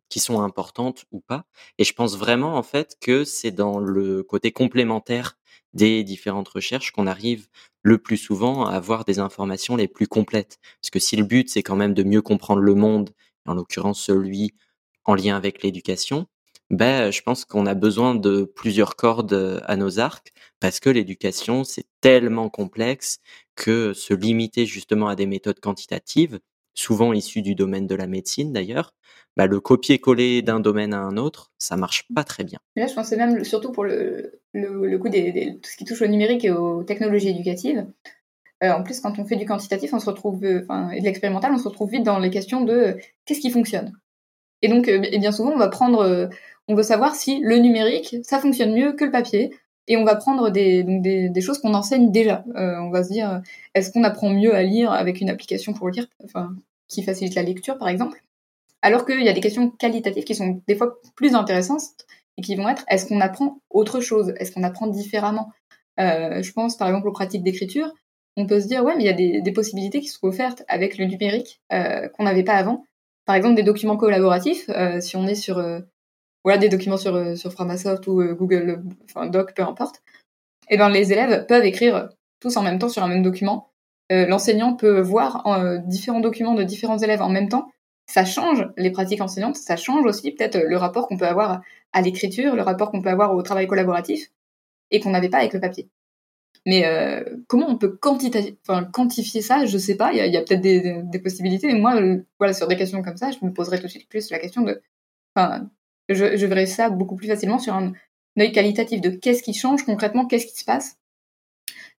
qui 0.09 0.19
sont 0.19 0.41
importantes 0.41 1.05
ou 1.11 1.21
pas? 1.21 1.45
Et 1.77 1.83
je 1.85 1.93
pense 1.93 2.17
vraiment 2.17 2.55
en 2.57 2.63
fait 2.63 2.97
que 2.99 3.23
c'est 3.23 3.51
dans 3.51 3.79
le 3.79 4.23
côté 4.23 4.51
complémentaire 4.51 5.37
des 5.73 6.03
différentes 6.03 6.49
recherches 6.49 6.91
qu'on 6.91 7.07
arrive 7.07 7.47
le 7.83 7.97
plus 7.97 8.17
souvent 8.17 8.65
à 8.65 8.73
avoir 8.73 9.05
des 9.05 9.19
informations 9.19 9.75
les 9.77 9.87
plus 9.87 10.07
complètes. 10.07 10.57
Parce 10.81 10.89
que 10.91 10.99
si 10.99 11.15
le 11.15 11.23
but 11.23 11.49
c'est 11.49 11.63
quand 11.63 11.77
même 11.77 11.93
de 11.93 12.03
mieux 12.03 12.21
comprendre 12.21 12.61
le 12.61 12.75
monde 12.75 13.11
en 13.45 13.53
l'occurrence 13.53 14.01
celui 14.01 14.53
en 15.05 15.15
lien 15.15 15.35
avec 15.35 15.63
l'éducation, 15.63 16.27
ben, 16.69 17.11
je 17.11 17.21
pense 17.21 17.43
qu'on 17.43 17.65
a 17.65 17.73
besoin 17.73 18.15
de 18.15 18.43
plusieurs 18.43 18.95
cordes 18.95 19.61
à 19.65 19.75
nos 19.75 19.99
arcs 19.99 20.31
parce 20.61 20.79
que 20.79 20.89
l'éducation, 20.89 21.63
c'est 21.65 21.85
tellement 21.99 22.49
complexe 22.49 23.19
que 23.55 23.93
se 23.93 24.13
limiter 24.13 24.65
justement 24.65 25.09
à 25.09 25.15
des 25.15 25.25
méthodes 25.25 25.59
quantitatives, 25.59 26.39
souvent 26.73 27.11
issues 27.11 27.41
du 27.41 27.55
domaine 27.55 27.87
de 27.87 27.95
la 27.95 28.07
médecine 28.07 28.53
d'ailleurs, 28.53 28.93
bah, 29.37 29.47
le 29.47 29.59
copier-coller 29.59 30.41
d'un 30.41 30.59
domaine 30.59 30.93
à 30.93 30.99
un 30.99 31.17
autre, 31.17 31.51
ça 31.57 31.77
marche 31.77 32.05
pas 32.13 32.23
très 32.23 32.43
bien. 32.43 32.59
là, 32.75 32.87
je 32.87 32.93
pensais 32.93 33.17
même, 33.17 33.43
surtout 33.43 33.71
pour 33.71 33.83
le, 33.83 34.41
le, 34.53 34.97
coup 34.97 35.09
des, 35.09 35.57
tout 35.61 35.69
ce 35.69 35.77
qui 35.77 35.85
touche 35.85 36.01
au 36.01 36.07
numérique 36.07 36.45
et 36.45 36.51
aux 36.51 36.83
technologies 36.83 37.29
éducatives, 37.29 37.85
euh, 38.63 38.71
en 38.71 38.83
plus, 38.83 38.99
quand 38.99 39.17
on 39.19 39.25
fait 39.25 39.37
du 39.37 39.45
quantitatif, 39.45 39.93
on 39.93 39.99
se 39.99 40.05
retrouve, 40.05 40.45
enfin, 40.63 40.91
et 40.91 40.99
de 40.99 41.05
l'expérimental, 41.05 41.51
on 41.53 41.57
se 41.57 41.67
retrouve 41.67 41.91
vite 41.91 42.03
dans 42.03 42.19
les 42.19 42.29
questions 42.29 42.61
de 42.61 42.97
qu'est-ce 43.25 43.39
qui 43.39 43.49
fonctionne? 43.49 43.93
Et 44.61 44.67
donc, 44.67 44.87
et 44.87 45.17
bien 45.17 45.31
souvent, 45.31 45.51
on 45.51 45.57
va 45.57 45.69
prendre, 45.69 46.29
on 46.67 46.75
veut 46.75 46.83
savoir 46.83 47.15
si 47.15 47.39
le 47.39 47.57
numérique, 47.57 48.17
ça 48.23 48.39
fonctionne 48.39 48.73
mieux 48.73 48.93
que 48.93 49.05
le 49.05 49.11
papier. 49.11 49.51
Et 49.87 49.97
on 49.97 50.03
va 50.03 50.15
prendre 50.15 50.51
des, 50.51 50.83
donc 50.83 51.01
des, 51.01 51.41
choses 51.41 51.57
qu'on 51.57 51.73
enseigne 51.73 52.11
déjà. 52.11 52.43
on 52.55 52.91
va 52.91 53.03
se 53.03 53.09
dire, 53.09 53.41
est-ce 53.73 53.91
qu'on 53.91 54.03
apprend 54.03 54.29
mieux 54.29 54.53
à 54.53 54.61
lire 54.61 54.91
avec 54.91 55.19
une 55.19 55.29
application 55.29 55.73
pour 55.73 55.89
lire, 55.89 56.05
enfin, 56.23 56.55
qui 56.87 57.01
facilite 57.01 57.35
la 57.35 57.43
lecture, 57.43 57.77
par 57.77 57.89
exemple? 57.89 58.21
Alors 58.81 59.05
qu'il 59.05 59.21
y 59.21 59.29
a 59.29 59.33
des 59.33 59.41
questions 59.41 59.69
qualitatives 59.69 60.23
qui 60.23 60.35
sont 60.35 60.61
des 60.67 60.75
fois 60.75 60.99
plus 61.15 61.35
intéressantes 61.35 61.81
et 62.37 62.41
qui 62.41 62.55
vont 62.55 62.67
être 62.67 62.83
est-ce 62.87 63.05
qu'on 63.07 63.21
apprend 63.21 63.59
autre 63.69 63.99
chose? 64.01 64.33
Est-ce 64.37 64.51
qu'on 64.51 64.63
apprend 64.63 64.87
différemment? 64.87 65.51
Euh, 65.99 66.41
Je 66.41 66.51
pense 66.51 66.77
par 66.77 66.87
exemple 66.87 67.07
aux 67.07 67.11
pratiques 67.11 67.43
d'écriture. 67.43 67.91
On 68.37 68.47
peut 68.47 68.59
se 68.59 68.67
dire 68.67 68.83
ouais, 68.83 68.95
mais 68.95 69.03
il 69.03 69.07
y 69.07 69.37
a 69.37 69.41
des, 69.41 69.51
possibilités 69.51 69.99
qui 69.99 70.07
sont 70.07 70.25
offertes 70.25 70.63
avec 70.67 70.97
le 70.97 71.05
numérique 71.05 71.61
euh, 71.73 72.07
qu'on 72.09 72.23
n'avait 72.23 72.43
pas 72.43 72.53
avant. 72.53 72.85
Par 73.31 73.37
exemple, 73.37 73.55
des 73.55 73.63
documents 73.63 73.95
collaboratifs. 73.95 74.69
Euh, 74.69 74.99
si 74.99 75.15
on 75.15 75.25
est 75.25 75.35
sur 75.35 75.63
voilà 76.43 76.57
des 76.57 76.67
documents 76.67 76.97
sur 76.97 77.37
sur 77.37 77.53
Framasoft 77.53 78.05
ou 78.07 78.21
Google, 78.35 78.83
Doc, 79.29 79.53
peu 79.55 79.63
importe. 79.63 80.01
Et 80.69 80.75
eh 80.75 80.77
ben 80.77 80.89
les 80.89 81.13
élèves 81.13 81.45
peuvent 81.47 81.63
écrire 81.63 82.09
tous 82.41 82.57
en 82.57 82.61
même 82.61 82.77
temps 82.77 82.89
sur 82.89 83.03
un 83.03 83.07
même 83.07 83.23
document. 83.23 83.69
L'enseignant 84.09 84.75
peut 84.75 84.99
voir 84.99 85.45
différents 85.85 86.19
documents 86.19 86.55
de 86.55 86.63
différents 86.63 86.97
élèves 86.97 87.21
en 87.21 87.29
même 87.29 87.47
temps 87.47 87.69
ça 88.11 88.25
change 88.25 88.67
les 88.75 88.91
pratiques 88.91 89.21
enseignantes, 89.21 89.55
ça 89.55 89.77
change 89.77 90.05
aussi 90.05 90.31
peut-être 90.31 90.57
le 90.57 90.75
rapport 90.75 91.07
qu'on 91.07 91.15
peut 91.15 91.27
avoir 91.27 91.61
à 91.93 92.01
l'écriture, 92.01 92.55
le 92.55 92.61
rapport 92.61 92.91
qu'on 92.91 93.01
peut 93.01 93.09
avoir 93.09 93.33
au 93.33 93.41
travail 93.41 93.67
collaboratif, 93.67 94.31
et 94.91 94.99
qu'on 94.99 95.11
n'avait 95.11 95.29
pas 95.29 95.37
avec 95.37 95.53
le 95.53 95.61
papier. 95.61 95.89
Mais 96.65 96.85
euh, 96.85 97.23
comment 97.47 97.67
on 97.69 97.77
peut 97.77 97.97
quantifier 97.97 99.41
ça? 99.41 99.65
Je 99.65 99.77
sais 99.77 99.95
pas. 99.95 100.13
Il 100.13 100.17
y 100.17 100.37
a, 100.37 100.41
peut-être 100.41 100.61
des, 100.61 101.19
possibilités. 101.19 101.67
Mais 101.67 101.79
moi, 101.79 101.95
euh, 101.95 102.23
voilà, 102.39 102.53
sur 102.53 102.67
des 102.67 102.77
questions 102.77 103.01
comme 103.01 103.17
ça, 103.17 103.31
je 103.31 103.43
me 103.45 103.51
poserais 103.51 103.77
tout 103.77 103.85
de 103.85 103.91
suite 103.91 104.09
plus 104.09 104.29
la 104.29 104.39
question 104.39 104.61
de. 104.61 104.81
Enfin, 105.35 105.69
je, 106.09 106.37
je 106.37 106.45
verrais 106.45 106.65
ça 106.65 106.89
beaucoup 106.89 107.15
plus 107.15 107.27
facilement 107.27 107.59
sur 107.59 107.73
un, 107.73 107.93
œil 108.39 108.51
qualitatif 108.51 109.01
de 109.01 109.09
qu'est-ce 109.09 109.43
qui 109.43 109.53
change 109.53 109.83
concrètement, 109.83 110.25
qu'est-ce 110.25 110.47
qui 110.47 110.57
se 110.57 110.65
passe, 110.65 110.97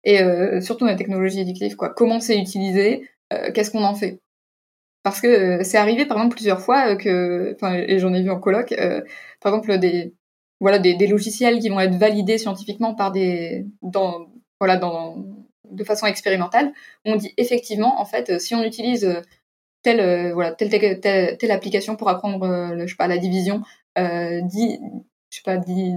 et 0.05 0.23
euh, 0.23 0.61
surtout 0.61 0.87
la 0.87 0.95
technologie 0.97 1.41
éducative, 1.41 1.77
quoi. 1.77 1.91
Comment 1.91 2.21
c'est 2.21 2.39
utilisé, 2.39 3.09
qu'est-ce 3.55 3.71
qu'on 3.71 3.85
en 3.85 3.95
fait? 3.95 4.23
Parce 5.03 5.21
que 5.21 5.27
euh, 5.27 5.65
c'est 5.65 5.79
arrivé, 5.79 6.07
par 6.07 6.19
exemple, 6.19 6.37
plusieurs 6.37 6.61
fois 6.61 6.93
euh, 6.93 6.97
que, 6.97 7.57
et 7.89 7.99
j'en 7.99 8.15
ai 8.15 8.23
vu 8.23 8.31
en 8.31 8.39
colloque, 8.39 8.73
euh, 8.73 9.03
par 9.41 9.53
exemple, 9.55 9.79
des, 9.79 10.15
voilà, 10.61 10.79
des, 10.79 10.95
logiciels 11.09 11.59
qui 11.59 11.69
vont 11.69 11.81
être 11.81 11.97
validés 11.97 12.39
scientifiquement 12.39 12.95
par 12.95 13.11
des, 13.11 13.67
dans, 13.83 14.29
voilà, 14.63 14.81
de 15.71 15.85
façon 15.85 16.07
expérimentale. 16.07 16.73
On 17.05 17.17
dit 17.17 17.35
effectivement, 17.37 18.01
en 18.01 18.05
fait, 18.05 18.41
si 18.41 18.55
on 18.55 18.63
utilise 18.63 19.21
telle, 19.83 20.33
voilà, 20.33 20.53
telle, 20.53 21.51
application 21.51 21.97
pour 21.97 22.09
apprendre, 22.09 22.77
je 22.79 22.87
sais 22.87 22.97
pas, 22.97 23.09
la 23.09 23.19
division, 23.19 23.63
euh, 23.99 24.41
10, 24.43 24.79
je 25.31 25.37
sais 25.37 25.43
pas, 25.45 25.57
10, 25.57 25.95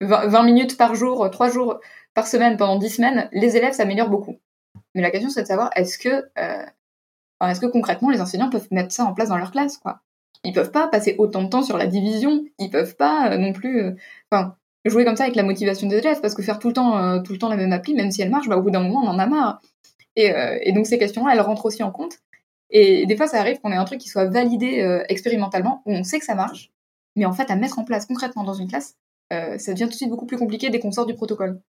20, 0.00 0.26
20 0.26 0.42
minutes 0.44 0.76
par 0.78 0.94
jour, 0.94 1.28
3 1.30 1.50
jours 1.50 1.80
par 2.14 2.26
semaine 2.26 2.56
pendant 2.56 2.76
10 2.76 2.88
semaines, 2.88 3.28
les 3.32 3.56
élèves 3.56 3.74
s'améliorent 3.74 4.08
beaucoup. 4.08 4.38
Mais 4.94 5.02
la 5.02 5.10
question, 5.10 5.30
c'est 5.30 5.42
de 5.42 5.46
savoir, 5.46 5.70
est-ce 5.76 5.98
que 5.98 6.30
euh, 6.38 6.66
est-ce 7.50 7.60
que 7.60 7.66
concrètement 7.66 8.10
les 8.10 8.20
enseignants 8.20 8.50
peuvent 8.50 8.68
mettre 8.70 8.92
ça 8.92 9.04
en 9.04 9.14
place 9.14 9.28
dans 9.28 9.38
leur 9.38 9.50
classe, 9.50 9.78
quoi? 9.78 10.00
Ils 10.44 10.52
peuvent 10.52 10.72
pas 10.72 10.88
passer 10.88 11.14
autant 11.18 11.42
de 11.42 11.48
temps 11.48 11.62
sur 11.62 11.76
la 11.76 11.86
division, 11.86 12.44
ils 12.58 12.70
peuvent 12.70 12.96
pas 12.96 13.32
euh, 13.32 13.38
non 13.38 13.52
plus, 13.52 13.80
euh, 13.82 13.94
jouer 14.84 15.04
comme 15.04 15.16
ça 15.16 15.24
avec 15.24 15.36
la 15.36 15.42
motivation 15.42 15.86
des 15.86 15.96
élèves, 15.96 16.20
parce 16.20 16.34
que 16.34 16.42
faire 16.42 16.58
tout 16.58 16.68
le 16.68 16.74
temps, 16.74 16.98
euh, 16.98 17.20
tout 17.20 17.32
le 17.32 17.38
temps 17.38 17.48
la 17.48 17.56
même 17.56 17.72
appli, 17.72 17.94
même 17.94 18.10
si 18.10 18.22
elle 18.22 18.30
marche, 18.30 18.48
bah, 18.48 18.56
au 18.56 18.62
bout 18.62 18.70
d'un 18.70 18.80
moment 18.80 19.00
on 19.02 19.08
en 19.08 19.18
a 19.18 19.26
marre. 19.26 19.60
Et, 20.16 20.72
donc 20.72 20.86
ces 20.86 20.98
questions-là, 20.98 21.32
elles 21.32 21.40
rentrent 21.40 21.66
aussi 21.66 21.82
en 21.82 21.90
compte. 21.90 22.18
Et 22.68 23.06
des 23.06 23.16
fois, 23.16 23.26
ça 23.26 23.38
arrive 23.38 23.60
qu'on 23.60 23.72
ait 23.72 23.76
un 23.76 23.84
truc 23.84 23.98
qui 23.98 24.08
soit 24.08 24.26
validé 24.26 25.04
expérimentalement, 25.08 25.82
où 25.86 25.92
on 25.92 26.04
sait 26.04 26.18
que 26.18 26.24
ça 26.24 26.34
marche, 26.34 26.70
mais 27.16 27.24
en 27.24 27.32
fait, 27.32 27.50
à 27.50 27.56
mettre 27.56 27.78
en 27.78 27.84
place 27.84 28.04
concrètement 28.06 28.44
dans 28.44 28.52
une 28.52 28.68
classe, 28.68 28.96
ça 29.30 29.72
devient 29.72 29.84
tout 29.84 29.90
de 29.90 29.94
suite 29.94 30.10
beaucoup 30.10 30.26
plus 30.26 30.36
compliqué 30.36 30.68
dès 30.68 30.80
qu'on 30.80 30.92
sort 30.92 31.06
du 31.06 31.14
protocole. 31.14 31.62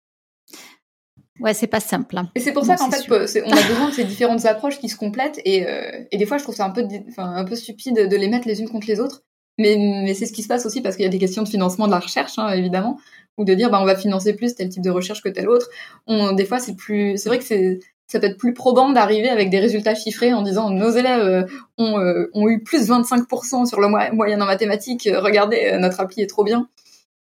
Ouais, 1.41 1.53
c'est 1.55 1.67
pas 1.67 1.79
simple. 1.79 2.17
Hein. 2.17 2.29
Et 2.35 2.39
c'est 2.39 2.53
pour 2.53 2.65
ça 2.65 2.75
qu'en 2.75 2.91
fait, 2.91 3.09
on 3.09 3.51
a 3.51 3.67
besoin 3.67 3.89
de 3.89 3.93
ces 3.93 4.03
différentes 4.03 4.45
approches 4.45 4.79
qui 4.79 4.89
se 4.89 4.95
complètent. 4.95 5.41
Et, 5.43 5.67
euh, 5.67 6.03
et 6.11 6.17
des 6.17 6.25
fois, 6.25 6.37
je 6.37 6.43
trouve 6.43 6.55
ça 6.55 6.65
un 6.65 6.69
peu, 6.69 6.87
un 7.17 7.45
peu 7.45 7.55
stupide 7.55 8.07
de 8.07 8.15
les 8.15 8.27
mettre 8.27 8.47
les 8.47 8.61
unes 8.61 8.69
contre 8.69 8.87
les 8.87 8.99
autres. 8.99 9.23
Mais, 9.57 9.75
mais 9.77 10.13
c'est 10.13 10.25
ce 10.25 10.33
qui 10.33 10.43
se 10.43 10.47
passe 10.47 10.65
aussi 10.65 10.81
parce 10.81 10.95
qu'il 10.95 11.03
y 11.03 11.07
a 11.07 11.11
des 11.11 11.19
questions 11.19 11.43
de 11.43 11.49
financement 11.49 11.85
de 11.85 11.91
la 11.91 11.99
recherche, 11.99 12.37
hein, 12.37 12.49
évidemment, 12.49 12.99
ou 13.37 13.45
de 13.45 13.53
dire 13.53 13.69
bah 13.69 13.79
on 13.81 13.85
va 13.85 13.95
financer 13.95 14.33
plus 14.33 14.55
tel 14.55 14.69
type 14.69 14.83
de 14.83 14.89
recherche 14.89 15.21
que 15.21 15.29
tel 15.29 15.49
autre. 15.49 15.67
On, 16.07 16.31
des 16.33 16.45
fois, 16.45 16.59
c'est 16.59 16.75
plus, 16.75 17.17
c'est 17.17 17.29
vrai 17.29 17.39
que 17.39 17.45
c'est 17.45 17.79
ça 18.07 18.19
peut 18.19 18.27
être 18.27 18.37
plus 18.37 18.53
probant 18.53 18.91
d'arriver 18.91 19.29
avec 19.29 19.49
des 19.49 19.59
résultats 19.59 19.95
chiffrés 19.95 20.33
en 20.33 20.41
disant 20.41 20.69
nos 20.69 20.89
élèves 20.89 21.21
euh, 21.21 21.43
ont, 21.77 21.97
euh, 21.99 22.29
ont 22.33 22.49
eu 22.49 22.61
plus 22.61 22.89
25% 22.89 23.65
sur 23.65 23.79
le 23.79 23.87
moyen 23.87 24.41
en 24.41 24.45
mathématiques, 24.45 25.07
regardez, 25.13 25.77
notre 25.79 26.01
appli 26.01 26.21
est 26.21 26.27
trop 26.27 26.43
bien 26.43 26.67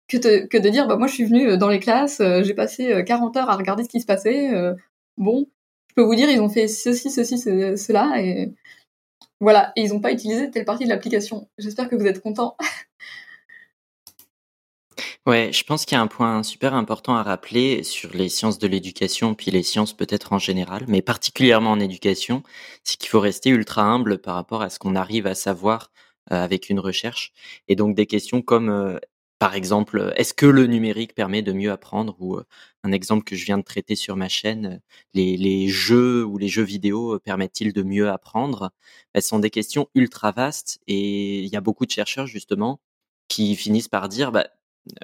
que, 0.08 0.46
que 0.46 0.58
de 0.58 0.68
dire 0.68 0.86
bah 0.86 0.96
moi 0.96 1.06
je 1.06 1.14
suis 1.14 1.24
venue 1.24 1.50
euh, 1.50 1.56
dans 1.56 1.68
les 1.68 1.78
classes, 1.78 2.20
euh, 2.20 2.42
j'ai 2.42 2.54
passé 2.54 3.04
40 3.06 3.36
euh, 3.36 3.40
heures 3.40 3.50
à 3.50 3.56
regarder 3.56 3.84
ce 3.84 3.88
qui 3.88 4.00
se 4.00 4.06
passait. 4.06 4.50
bon, 5.16 5.46
je 5.90 5.94
peux 5.94 6.02
vous 6.02 6.14
dire 6.14 6.30
ils 6.30 6.40
ont 6.40 6.48
fait 6.48 6.68
ceci, 6.68 7.10
ceci, 7.10 7.38
cela 7.38 8.14
voilà, 9.40 9.72
et 9.76 9.82
ils 9.82 9.92
n'ont 9.92 10.00
pas 10.00 10.12
utilisé 10.12 10.50
telle 10.50 10.64
partie 10.64 10.84
de 10.84 10.88
l'application. 10.88 11.48
J'espère 11.58 11.88
que 11.88 11.96
vous 11.96 12.06
êtes 12.06 12.22
contents. 12.22 12.56
Ouais, 15.26 15.52
je 15.52 15.62
pense 15.62 15.84
qu'il 15.84 15.94
y 15.94 15.98
a 15.98 16.02
un 16.02 16.06
point 16.06 16.42
super 16.42 16.74
important 16.74 17.14
à 17.14 17.22
rappeler 17.22 17.82
sur 17.82 18.10
les 18.14 18.28
sciences 18.28 18.58
de 18.58 18.66
l'éducation, 18.66 19.34
puis 19.34 19.50
les 19.50 19.62
sciences 19.62 19.92
peut-être 19.92 20.32
en 20.32 20.38
général, 20.38 20.84
mais 20.88 21.02
particulièrement 21.02 21.72
en 21.72 21.80
éducation, 21.80 22.42
c'est 22.82 22.96
qu'il 22.96 23.10
faut 23.10 23.20
rester 23.20 23.50
ultra 23.50 23.82
humble 23.82 24.18
par 24.18 24.34
rapport 24.34 24.62
à 24.62 24.70
ce 24.70 24.78
qu'on 24.78 24.96
arrive 24.96 25.26
à 25.26 25.34
savoir 25.34 25.92
avec 26.30 26.70
une 26.70 26.80
recherche. 26.80 27.32
Et 27.68 27.76
donc 27.76 27.94
des 27.94 28.06
questions 28.06 28.42
comme 28.42 28.98
par 29.38 29.54
exemple, 29.54 30.12
est-ce 30.16 30.34
que 30.34 30.46
le 30.46 30.66
numérique 30.66 31.14
permet 31.14 31.42
de 31.42 31.52
mieux 31.52 31.70
apprendre 31.70 32.16
ou 32.20 32.38
un 32.82 32.92
exemple 32.92 33.24
que 33.24 33.36
je 33.36 33.44
viens 33.44 33.58
de 33.58 33.62
traiter 33.62 33.94
sur 33.94 34.16
ma 34.16 34.28
chaîne, 34.28 34.80
les, 35.14 35.68
jeux 35.68 36.24
ou 36.24 36.38
les 36.38 36.48
jeux 36.48 36.64
vidéo 36.64 37.18
permettent-ils 37.20 37.72
de 37.72 37.82
mieux 37.82 38.08
apprendre? 38.10 38.72
Elles 39.12 39.22
sont 39.22 39.38
des 39.38 39.50
questions 39.50 39.88
ultra 39.94 40.32
vastes 40.32 40.80
et 40.88 41.40
il 41.40 41.48
y 41.48 41.56
a 41.56 41.60
beaucoup 41.60 41.86
de 41.86 41.90
chercheurs 41.90 42.26
justement 42.26 42.80
qui 43.28 43.56
finissent 43.56 43.88
par 43.88 44.08
dire 44.08 44.32
bah, 44.32 44.48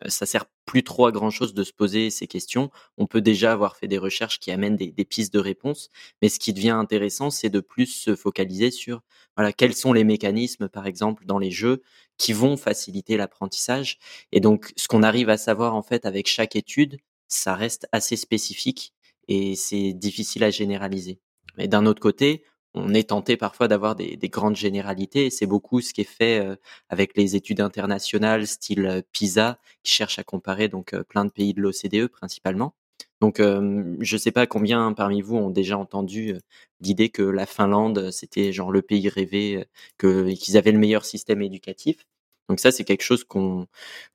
ça 0.07 0.27
sert 0.27 0.47
plus 0.65 0.83
trop 0.83 1.07
à 1.07 1.13
grand 1.13 1.31
chose 1.31 1.55
de 1.55 1.63
se 1.65 1.73
poser 1.73 2.11
ces 2.11 2.27
questions. 2.27 2.71
On 2.99 3.07
peut 3.07 3.21
déjà 3.21 3.53
avoir 3.53 3.77
fait 3.77 3.89
des 3.89 3.99
recherches 3.99 4.39
qui 4.39 4.51
amènent 4.51 4.77
des, 4.77 4.93
pistes 5.05 5.33
de 5.33 5.39
réponse, 5.39 5.91
mais 6.23 6.29
ce 6.29 6.39
qui 6.39 6.53
devient 6.53 6.71
intéressant, 6.71 7.31
c'est 7.31 7.51
de 7.51 7.61
plus 7.61 7.87
se 7.87 8.17
focaliser 8.17 8.71
sur 8.71 9.03
voilà 9.37 9.53
quels 9.53 9.75
sont 9.75 9.93
les 9.93 10.05
mécanismes, 10.05 10.69
par 10.69 10.87
exemple, 10.87 11.27
dans 11.27 11.39
les 11.39 11.51
jeux 11.51 11.83
qui 12.19 12.33
vont 12.33 12.57
faciliter 12.57 13.17
l'apprentissage. 13.17 13.99
Et 14.33 14.41
donc, 14.41 14.73
ce 14.77 14.89
qu'on 14.89 15.03
arrive 15.03 15.29
à 15.29 15.37
savoir 15.37 15.75
en 15.75 15.83
fait 15.83 16.07
avec 16.07 16.29
chaque 16.29 16.57
étude, 16.57 16.99
ça 17.29 17.55
reste 17.55 17.87
assez 17.93 18.17
spécifique 18.17 18.93
et 19.29 19.57
c'est 19.57 19.93
difficile 19.93 20.45
à 20.45 20.51
généraliser. 20.51 21.21
Mais 21.57 21.69
d'un 21.69 21.87
autre 21.87 22.01
côté, 22.01 22.45
on 22.75 22.93
est 22.93 23.11
tenté 23.11 23.37
parfois 23.37 23.69
d'avoir 23.69 23.95
des, 23.95 24.17
grandes 24.29 24.57
généralités. 24.57 25.31
C'est 25.31 25.47
beaucoup 25.47 25.81
ce 25.81 25.95
qui 25.95 26.01
est 26.03 26.05
fait 26.05 26.45
euh, 26.45 26.57
avec 26.89 27.17
les 27.17 27.37
études 27.37 27.61
internationales, 27.61 28.47
style 28.47 28.87
euh, 28.87 29.03
PISA, 29.13 29.59
qui 29.83 29.93
cherchent 29.95 30.19
à 30.19 30.25
comparer 30.25 30.69
donc 30.69 30.93
euh, 30.93 31.05
plein 31.05 31.25
de 31.25 31.31
pays 31.31 31.55
de 31.55 31.61
l'OCDE 31.61 32.09
principalement. 32.09 32.75
Donc, 33.21 33.39
je 33.41 34.15
ne 34.17 34.19
sais 34.19 34.33
pas 34.33 34.47
combien 34.47 34.93
parmi 34.93 35.23
vous 35.23 35.37
ont 35.37 35.49
déjà 35.49 35.79
entendu 35.79 36.35
l'idée 36.81 37.09
que 37.09 37.23
la 37.23 37.47
Finlande, 37.47 38.11
c'était 38.11 38.53
genre 38.53 38.71
le 38.71 38.83
pays 38.83 39.09
rêvé, 39.09 39.67
qu'ils 39.99 40.57
avaient 40.59 40.73
le 40.73 40.79
meilleur 40.79 41.07
système 41.07 41.41
éducatif. 41.41 42.05
Donc 42.51 42.61
ça, 42.61 42.71
c'est 42.71 42.85
quelque 42.85 43.03
chose 43.03 43.25
qu'on 43.25 43.67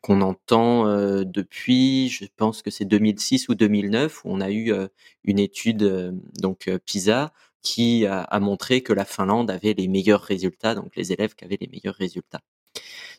qu'on 0.02 0.22
entend 0.22 0.86
depuis, 1.24 2.10
je 2.10 2.26
pense 2.38 2.62
que 2.62 2.70
c'est 2.70 2.86
2006 2.86 3.50
ou 3.50 3.56
2009, 3.56 4.26
où 4.26 4.30
on 4.32 4.42
a 4.42 4.52
eu 4.52 4.72
une 5.24 5.40
étude 5.40 6.14
donc 6.40 6.70
PISA 6.86 7.32
qui 7.62 8.06
a, 8.06 8.40
montré 8.40 8.82
que 8.82 8.94
la 8.94 9.06
Finlande 9.06 9.52
avait 9.52 9.74
les 9.74 9.88
meilleurs 9.88 10.22
résultats, 10.22 10.76
donc 10.76 10.96
les 10.96 11.12
élèves 11.12 11.36
qui 11.36 11.46
avaient 11.46 11.58
les 11.60 11.68
meilleurs 11.68 11.96
résultats. 11.96 12.42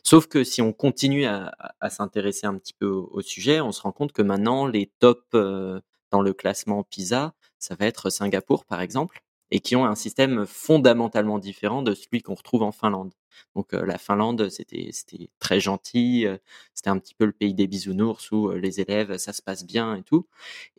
Sauf 0.03 0.27
que 0.27 0.43
si 0.43 0.61
on 0.61 0.73
continue 0.73 1.25
à, 1.25 1.53
s'intéresser 1.89 2.47
un 2.47 2.57
petit 2.57 2.73
peu 2.73 2.87
au, 2.87 3.21
sujet, 3.21 3.61
on 3.61 3.71
se 3.71 3.81
rend 3.81 3.91
compte 3.91 4.13
que 4.13 4.21
maintenant 4.21 4.65
les 4.65 4.91
tops 4.99 5.21
euh, 5.35 5.79
dans 6.11 6.21
le 6.21 6.33
classement 6.33 6.83
PISA, 6.83 7.33
ça 7.59 7.75
va 7.75 7.85
être 7.85 8.09
Singapour 8.09 8.65
par 8.65 8.81
exemple, 8.81 9.21
et 9.51 9.59
qui 9.59 9.75
ont 9.75 9.85
un 9.85 9.95
système 9.95 10.45
fondamentalement 10.45 11.39
différent 11.39 11.83
de 11.83 11.93
celui 11.93 12.21
qu'on 12.21 12.35
retrouve 12.35 12.63
en 12.63 12.71
Finlande. 12.71 13.13
Donc 13.55 13.73
la 13.73 13.97
Finlande, 13.97 14.49
c'était 14.49 14.91
très 15.39 15.59
gentil, 15.59 16.25
c'était 16.73 16.89
un 16.89 16.97
petit 16.97 17.15
peu 17.15 17.25
le 17.25 17.31
pays 17.31 17.53
des 17.53 17.67
bisounours 17.67 18.31
où 18.31 18.51
les 18.51 18.79
élèves, 18.81 19.17
ça 19.17 19.33
se 19.33 19.41
passe 19.41 19.65
bien 19.65 19.95
et 19.95 20.03
tout, 20.03 20.27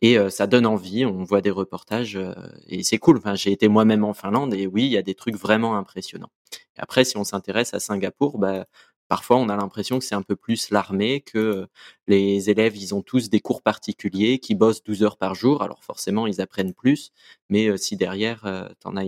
et 0.03 0.19
ça 0.31 0.47
donne 0.47 0.67
envie. 0.67 1.05
On 1.07 1.25
voit 1.25 1.41
des 1.43 1.51
reportages 1.51 2.19
et 2.69 2.83
c'est 2.83 2.99
cool. 2.99 3.19
Enfin, 3.19 3.35
j'ai 3.35 3.53
été 3.53 3.69
moi-même 3.69 4.05
en 4.05 4.15
Finlande 4.15 4.55
et 4.55 4.67
oui, 4.67 4.85
il 4.85 4.93
y 4.93 4.97
a 4.97 5.03
des 5.03 5.15
trucs 5.15 5.37
vraiment 5.37 5.77
impressionnants. 5.77 6.31
après, 6.79 7.05
si 7.05 7.17
on 7.17 7.25
s'intéresse 7.25 7.75
à 7.75 7.81
Singapour, 7.81 8.39
bah 8.39 8.67
parfois 9.13 9.37
on 9.37 9.51
a 9.51 9.57
l'impression 9.57 9.99
que 9.99 10.07
c'est 10.07 10.15
un 10.15 10.23
peu 10.23 10.37
plus 10.37 10.71
l'armée, 10.71 11.21
que 11.21 11.67
les 12.07 12.49
élèves, 12.49 12.79
ils 12.79 12.95
ont 12.95 13.03
tous 13.03 13.29
des 13.29 13.41
cours 13.41 13.61
particuliers, 13.61 14.39
qui 14.39 14.55
bossent 14.55 14.83
12 14.83 15.03
heures 15.03 15.19
par 15.19 15.35
jour, 15.35 15.63
alors 15.63 15.85
forcément 15.85 16.27
ils 16.27 16.41
apprennent 16.41 16.73
plus, 16.73 17.11
mais 17.51 17.77
si 17.77 17.99
derrière 17.99 18.41
tu 18.81 18.89
en 18.89 18.97
as, 18.97 19.05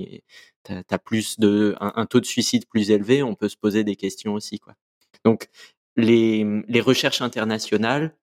as, 0.90 0.98
plus 0.98 1.38
de, 1.38 1.74
un, 1.80 2.05
taux 2.05 2.20
de 2.20 2.26
suicide 2.26 2.66
plus 2.66 2.90
élevé, 2.90 3.22
on 3.22 3.34
peut 3.34 3.48
se 3.48 3.57
poser 3.57 3.82
des 3.82 3.96
questions 3.96 4.34
aussi. 4.34 4.59
Quoi. 4.59 4.74
Donc 5.24 5.48
les, 5.96 6.44
les 6.68 6.80
recherches 6.82 7.22
internationales, 7.22 8.14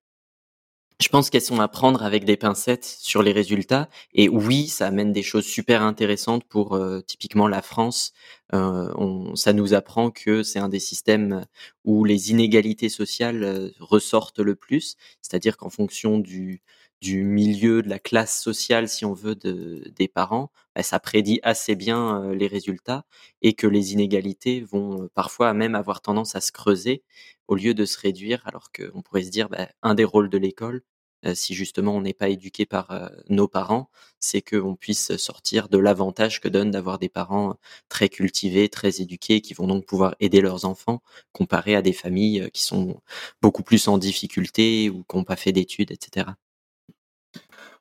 je 1.02 1.10
pense 1.10 1.30
qu'elles 1.30 1.42
sont 1.42 1.60
à 1.60 1.68
prendre 1.68 2.04
avec 2.04 2.26
des 2.26 2.38
pincettes 2.38 2.86
sur 2.86 3.24
les 3.24 3.32
résultats. 3.32 3.90
Et 4.14 4.30
oui, 4.30 4.68
ça 4.68 4.88
amène 4.88 5.12
des 5.12 5.24
choses 5.24 5.46
super 5.46 5.82
intéressantes 5.82 6.44
pour 6.46 6.76
euh, 6.76 7.02
typiquement 7.02 7.48
la 7.48 7.62
France. 7.62 8.14
Euh, 8.54 8.92
on, 8.96 9.36
ça 9.36 9.54
nous 9.54 9.74
apprend 9.74 10.12
que 10.12 10.44
c'est 10.44 10.60
un 10.60 10.70
des 10.70 10.80
systèmes 10.80 11.46
où 11.86 12.06
les 12.06 12.32
inégalités 12.32 12.90
sociales 12.90 13.44
euh, 13.44 13.70
ressortent 13.80 14.40
le 14.40 14.56
plus. 14.56 14.96
C'est-à-dire 15.22 15.58
qu'en 15.58 15.70
fonction 15.70 16.20
du, 16.20 16.62
du 17.02 17.24
milieu, 17.24 17.82
de 17.82 17.90
la 17.90 18.00
classe 18.00 18.40
sociale, 18.42 18.88
si 18.88 19.06
on 19.06 19.14
veut, 19.14 19.36
de, 19.36 19.84
des 19.96 20.08
parents, 20.08 20.52
bah, 20.76 20.84
ça 20.84 21.00
prédit 21.00 21.40
assez 21.44 21.76
bien 21.76 22.24
euh, 22.24 22.36
les 22.36 22.48
résultats 22.48 23.06
et 23.42 23.54
que 23.54 23.68
les 23.68 23.94
inégalités 23.94 24.62
vont 24.62 25.10
parfois 25.16 25.54
même 25.54 25.76
avoir 25.76 26.02
tendance 26.02 26.36
à 26.36 26.42
se 26.42 26.52
creuser 26.52 27.04
au 27.48 27.56
lieu 27.56 27.74
de 27.74 27.86
se 27.86 28.00
réduire, 28.00 28.42
alors 28.46 28.72
qu'on 28.72 29.02
pourrait 29.02 29.24
se 29.24 29.30
dire, 29.32 29.50
bah, 29.50 29.68
un 29.82 29.96
des 29.96 30.06
rôles 30.06 30.30
de 30.30 30.38
l'école, 30.38 30.78
euh, 30.78 30.91
si 31.34 31.54
justement 31.54 31.96
on 31.96 32.02
n'est 32.02 32.14
pas 32.14 32.30
éduqué 32.30 32.66
par 32.66 32.92
euh, 32.92 33.08
nos 33.30 33.48
parents, 33.48 33.90
c'est 34.20 34.42
qu'on 34.42 34.76
puisse 34.76 35.16
sortir 35.18 35.70
de 35.70 35.78
l'avantage 35.78 36.42
que 36.42 36.48
donne 36.48 36.72
d'avoir 36.72 37.00
des 37.00 37.10
parents 37.10 37.56
très 37.90 38.10
cultivés, 38.10 38.70
très 38.70 39.02
éduqués, 39.02 39.42
qui 39.42 39.54
vont 39.54 39.68
donc 39.68 39.86
pouvoir 39.86 40.16
aider 40.20 40.42
leurs 40.42 40.66
enfants, 40.66 41.02
comparé 41.32 41.76
à 41.76 41.82
des 41.82 41.94
familles 41.94 42.42
euh, 42.42 42.50
qui 42.50 42.64
sont 42.64 43.02
beaucoup 43.42 43.64
plus 43.64 43.88
en 43.88 43.98
difficulté 43.98 44.90
ou 44.90 45.04
qui 45.04 45.18
n'ont 45.18 45.24
pas 45.24 45.36
fait 45.36 45.52
d'études, 45.52 45.92
etc. 45.92 46.28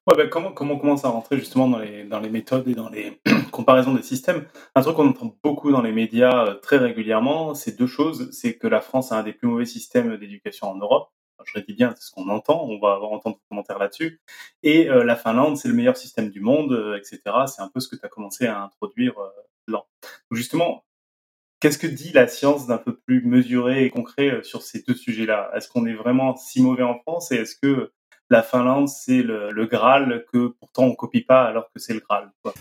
Ouais, 0.06 0.16
ben 0.16 0.28
comment, 0.30 0.52
comment 0.52 0.74
on 0.74 0.78
commence 0.78 1.04
à 1.04 1.10
rentrer 1.10 1.38
justement 1.38 1.68
dans 1.68 1.78
les, 1.78 2.04
dans 2.04 2.20
les 2.20 2.30
méthodes 2.30 2.66
et 2.68 2.74
dans 2.74 2.88
les 2.88 3.20
comparaisons 3.52 3.94
des 3.94 4.02
systèmes? 4.02 4.46
Un 4.74 4.82
truc 4.82 4.96
qu'on 4.96 5.08
entend 5.08 5.36
beaucoup 5.44 5.70
dans 5.70 5.82
les 5.82 5.92
médias 5.92 6.54
très 6.62 6.78
régulièrement, 6.78 7.54
c'est 7.54 7.78
deux 7.78 7.86
choses. 7.86 8.30
C'est 8.32 8.56
que 8.56 8.66
la 8.66 8.80
France 8.80 9.12
a 9.12 9.18
un 9.18 9.22
des 9.22 9.32
plus 9.32 9.46
mauvais 9.46 9.66
systèmes 9.66 10.16
d'éducation 10.16 10.68
en 10.68 10.76
Europe 10.76 11.10
je 11.44 11.60
dis 11.60 11.74
bien, 11.74 11.94
c'est 11.96 12.04
ce 12.06 12.10
qu'on 12.10 12.28
entend, 12.28 12.64
on 12.64 12.78
va 12.78 12.94
avoir 12.94 13.12
entendre 13.12 13.36
des 13.36 13.42
commentaires 13.48 13.78
là-dessus. 13.78 14.20
Et 14.62 14.88
euh, 14.88 15.04
la 15.04 15.16
Finlande, 15.16 15.56
c'est 15.56 15.68
le 15.68 15.74
meilleur 15.74 15.96
système 15.96 16.30
du 16.30 16.40
monde, 16.40 16.72
euh, 16.72 16.96
etc. 16.96 17.20
C'est 17.46 17.62
un 17.62 17.68
peu 17.68 17.80
ce 17.80 17.88
que 17.88 17.96
tu 17.96 18.04
as 18.04 18.08
commencé 18.08 18.46
à 18.46 18.62
introduire 18.62 19.18
euh, 19.18 19.30
là. 19.68 19.84
justement, 20.30 20.84
qu'est-ce 21.60 21.78
que 21.78 21.86
dit 21.86 22.12
la 22.12 22.28
science 22.28 22.66
d'un 22.66 22.78
peu 22.78 22.96
plus 22.96 23.22
mesuré 23.24 23.84
et 23.84 23.90
concret 23.90 24.40
sur 24.42 24.62
ces 24.62 24.82
deux 24.82 24.94
sujets-là? 24.94 25.50
Est-ce 25.54 25.68
qu'on 25.68 25.86
est 25.86 25.94
vraiment 25.94 26.36
si 26.36 26.62
mauvais 26.62 26.82
en 26.82 26.98
France? 27.00 27.32
Et 27.32 27.36
est-ce 27.36 27.56
que 27.56 27.92
la 28.30 28.42
Finlande, 28.42 28.88
c'est 28.88 29.22
le, 29.22 29.66
Graal 29.66 30.24
que 30.32 30.48
pourtant 30.48 30.84
on 30.84 30.94
copie 30.94 31.22
pas 31.22 31.44
alors 31.44 31.70
que 31.72 31.80
c'est 31.80 31.94
le 31.94 32.00
Graal 32.00 32.30
quoi? 32.42 32.54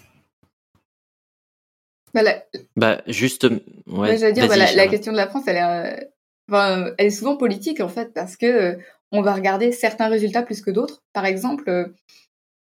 Bah, 2.13 2.21
bah 2.75 3.01
juste, 3.05 3.47
ouais, 3.85 4.33
dire, 4.33 4.47
bah, 4.47 4.57
la, 4.57 4.87
question 4.87 5.11
de 5.11 5.17
la 5.17 5.27
France, 5.27 5.43
elle 5.45 5.57
est, 5.57 6.09
elle 6.53 7.05
est 7.05 7.09
souvent 7.11 7.37
politique 7.37 7.81
en 7.81 7.89
fait 7.89 8.13
parce 8.13 8.37
que 8.37 8.45
euh, 8.45 8.75
on 9.11 9.21
va 9.21 9.33
regarder 9.33 9.71
certains 9.71 10.07
résultats 10.07 10.43
plus 10.43 10.61
que 10.61 10.71
d'autres. 10.71 11.03
Par 11.13 11.25
exemple, 11.25 11.69
euh, 11.69 11.87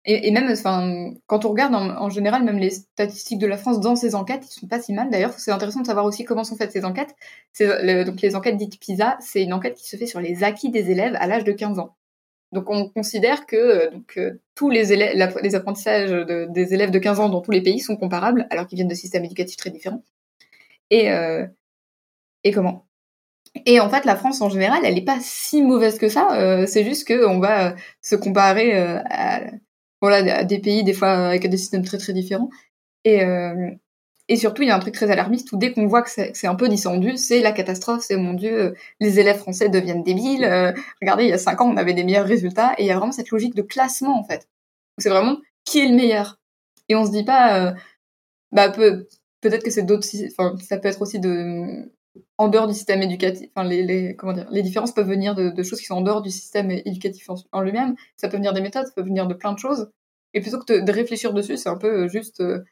et, 0.06 0.32
même, 0.32 0.50
enfin, 0.50 1.12
quand 1.28 1.46
on 1.46 1.50
regarde 1.50 1.76
en, 1.76 2.10
général 2.10 2.44
même 2.44 2.58
les 2.58 2.70
statistiques 2.72 3.38
de 3.38 3.46
la 3.46 3.58
France 3.58 3.80
dans 3.80 3.96
ces 3.96 4.16
enquêtes, 4.16 4.46
ils 4.50 4.60
sont 4.60 4.68
pas 4.68 4.82
si 4.82 4.94
mal. 4.94 5.10
D'ailleurs, 5.10 5.34
c'est 5.38 5.52
intéressant 5.52 5.82
de 5.82 5.86
savoir 5.86 6.06
aussi 6.06 6.24
comment 6.24 6.44
sont 6.44 6.56
faites 6.56 6.72
ces 6.72 6.86
enquêtes. 6.86 7.16
donc 7.60 8.22
les 8.22 8.36
enquêtes 8.36 8.58
dites 8.58 8.80
PISA, 8.80 9.18
c'est 9.20 9.44
une 9.44 9.54
enquête 9.54 9.76
qui 9.76 9.88
se 9.88 9.98
fait 9.98 10.08
sur 10.08 10.22
les 10.22 10.44
acquis 10.44 10.72
des 10.72 10.90
élèves 10.90 11.16
à 11.20 11.28
l'âge 11.28 11.44
de 11.44 11.52
15 11.52 11.80
ans. 11.80 11.96
Donc 12.54 12.70
on 12.70 12.90
considère 12.90 13.46
que 13.46 13.56
euh, 13.56 13.92
donc, 13.92 14.20
tous 14.56 14.70
les, 14.70 14.94
élèves, 14.94 15.38
les 15.44 15.56
apprentissages 15.56 16.12
des 16.12 16.74
élèves 16.74 16.92
de 16.92 17.00
15 17.00 17.20
ans 17.20 17.30
dans 17.30 17.42
tous 17.42 17.52
les 17.52 17.62
pays 17.62 17.80
sont 17.80 17.98
comparables, 17.98 18.48
alors 18.50 18.68
qu'ils 18.68 18.78
viennent 18.78 18.88
de 18.88 18.96
systèmes 18.96 19.26
éducatifs 19.26 19.58
très 19.58 19.70
différents. 19.70 20.04
Et, 20.90 21.10
et 22.44 22.52
comment? 22.52 22.89
Et 23.66 23.80
en 23.80 23.90
fait, 23.90 24.06
la 24.06 24.16
France 24.16 24.42
en 24.42 24.50
général, 24.50 24.82
elle 24.84 24.96
n'est 24.96 25.04
pas 25.04 25.18
si 25.22 25.62
mauvaise 25.62 25.98
que 25.98 26.10
ça. 26.10 26.28
Euh, 26.40 26.66
c'est 26.68 26.84
juste 26.84 27.08
qu'on 27.08 27.40
va 27.40 27.70
euh, 27.70 27.76
se 28.02 28.16
comparer 28.16 28.78
euh, 28.78 29.00
à, 29.10 29.42
voilà, 30.02 30.44
des 30.44 30.60
pays 30.60 30.84
des 30.84 30.94
fois 30.94 31.10
avec 31.10 31.48
des 31.48 31.58
systèmes 31.58 31.84
très 31.84 31.98
très 31.98 32.14
différents. 32.14 32.50
Et, 33.06 34.38
surtout, 34.38 34.62
il 34.62 34.68
y 34.68 34.72
a 34.72 34.76
un 34.76 34.80
truc 34.80 34.94
très 34.94 35.10
alarmiste 35.10 35.52
où 35.52 35.58
dès 35.58 35.74
qu'on 35.74 35.88
voit 35.88 36.04
que 36.04 36.10
c'est 36.10 36.48
un 36.48 36.56
peu 36.56 36.70
descendu, 36.70 37.18
c'est 37.18 37.42
la 37.42 37.52
catastrophe, 37.52 38.04
c'est 38.04 38.18
mon 38.18 38.34
Dieu, 38.34 38.76
les 39.00 39.20
élèves 39.20 39.38
français 39.40 39.70
deviennent 39.70 40.04
débiles. 40.04 40.46
regardez, 41.02 41.24
il 41.24 41.30
y 41.30 41.34
a 41.34 41.40
cinq 41.40 41.62
ans, 41.62 41.70
on 41.70 41.78
avait 41.78 41.96
des 41.96 42.04
meilleurs 42.04 42.28
résultats. 42.28 42.74
Et 42.78 42.84
il 42.84 42.88
y 42.88 42.92
a 42.92 42.98
vraiment 42.98 43.12
cette 43.12 43.32
logique 43.32 43.56
de 43.56 43.64
classement 43.64 44.20
en 44.20 44.24
fait. 44.24 44.48
C'est 45.00 45.10
vraiment 45.10 45.38
qui 45.66 45.80
est 45.80 45.88
le 45.88 45.96
meilleur? 45.96 46.40
Et 46.90 46.96
on 46.96 47.06
se 47.06 47.12
dit 47.12 47.24
pas, 47.24 47.74
bah 48.52 48.70
peut, 48.70 49.08
peut-être 49.42 49.64
que 49.64 49.72
c'est 49.72 49.84
d'autres, 49.84 50.08
enfin 50.28 50.56
ça 50.60 50.78
peut 50.78 50.88
être 50.88 51.02
aussi 51.02 51.20
de 51.20 51.90
en 52.38 52.48
dehors 52.48 52.68
du 52.68 52.74
système 52.74 53.02
éducatif. 53.02 53.50
Enfin, 53.56 53.68
les, 53.68 53.84
les, 53.84 54.16
comment 54.16 54.34
dire, 54.34 54.48
les 54.52 54.62
différences 54.62 54.94
peuvent 54.94 55.08
venir 55.08 55.36
de, 55.36 55.50
de, 55.50 55.64
choses 55.64 55.80
qui 55.80 55.86
sont 55.86 55.96
en 55.96 56.02
dehors 56.02 56.22
du 56.22 56.30
système 56.30 56.72
éducatif 56.72 57.30
en, 57.52 57.62
lui-même. 57.62 57.96
Ça 58.18 58.30
peut 58.30 58.38
venir 58.38 58.54
des 58.54 58.62
méthodes, 58.62 58.86
ça 58.86 58.94
peut 58.96 59.04
venir 59.04 59.28
de 59.28 59.34
plein 59.34 59.54
de 59.54 59.60
choses. 59.60 59.92
Et 60.34 60.42
plutôt 60.42 60.60
que 60.60 60.80
de, 60.82 60.92
réfléchir 60.92 61.34
dessus, 61.34 61.58
c'est 61.58 61.70
un 61.70 61.78
peu 61.78 62.08
juste, 62.08 62.42
euh, 62.42 62.64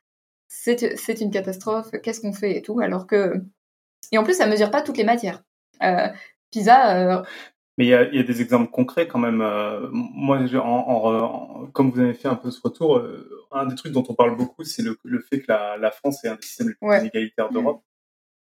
c'est 0.47 1.21
une 1.21 1.31
catastrophe, 1.31 1.91
qu'est-ce 2.03 2.21
qu'on 2.21 2.33
fait 2.33 2.57
et 2.57 2.61
tout. 2.61 2.79
Alors 2.79 3.07
que. 3.07 3.41
Et 4.11 4.17
en 4.17 4.23
plus, 4.23 4.35
ça 4.35 4.47
mesure 4.47 4.71
pas 4.71 4.81
toutes 4.81 4.97
les 4.97 5.03
matières. 5.03 5.43
Euh, 5.83 6.07
PISA. 6.51 7.19
Euh, 7.19 7.23
mais 7.77 7.85
il 7.85 7.89
y, 7.89 7.93
a, 7.93 8.03
y 8.11 8.19
a, 8.19 8.23
des 8.23 8.41
exemples 8.41 8.71
concrets 8.71 9.07
quand 9.07 9.19
même. 9.19 9.41
Euh, 9.41 9.87
moi, 9.91 10.39
en, 10.55 10.57
en, 10.59 11.67
comme 11.67 11.91
vous 11.91 11.99
avez 11.99 12.13
fait 12.13 12.27
un 12.27 12.35
peu 12.35 12.49
ce 12.49 12.59
retour, 12.63 13.03
un 13.51 13.65
des 13.67 13.75
trucs 13.75 13.91
dont 13.91 14.05
on 14.09 14.15
parle 14.15 14.35
beaucoup, 14.35 14.63
c'est 14.63 14.81
le, 14.81 14.97
le, 15.03 15.19
fait 15.19 15.41
que 15.41 15.51
la, 15.51 15.77
la, 15.77 15.91
France 15.91 16.23
est 16.23 16.27
un 16.27 16.35
des 16.35 16.41
systèmes 16.41 16.69
les 16.69 16.75
plus 16.75 16.99
inégalitaires 16.99 17.51
d'Europe. 17.51 17.83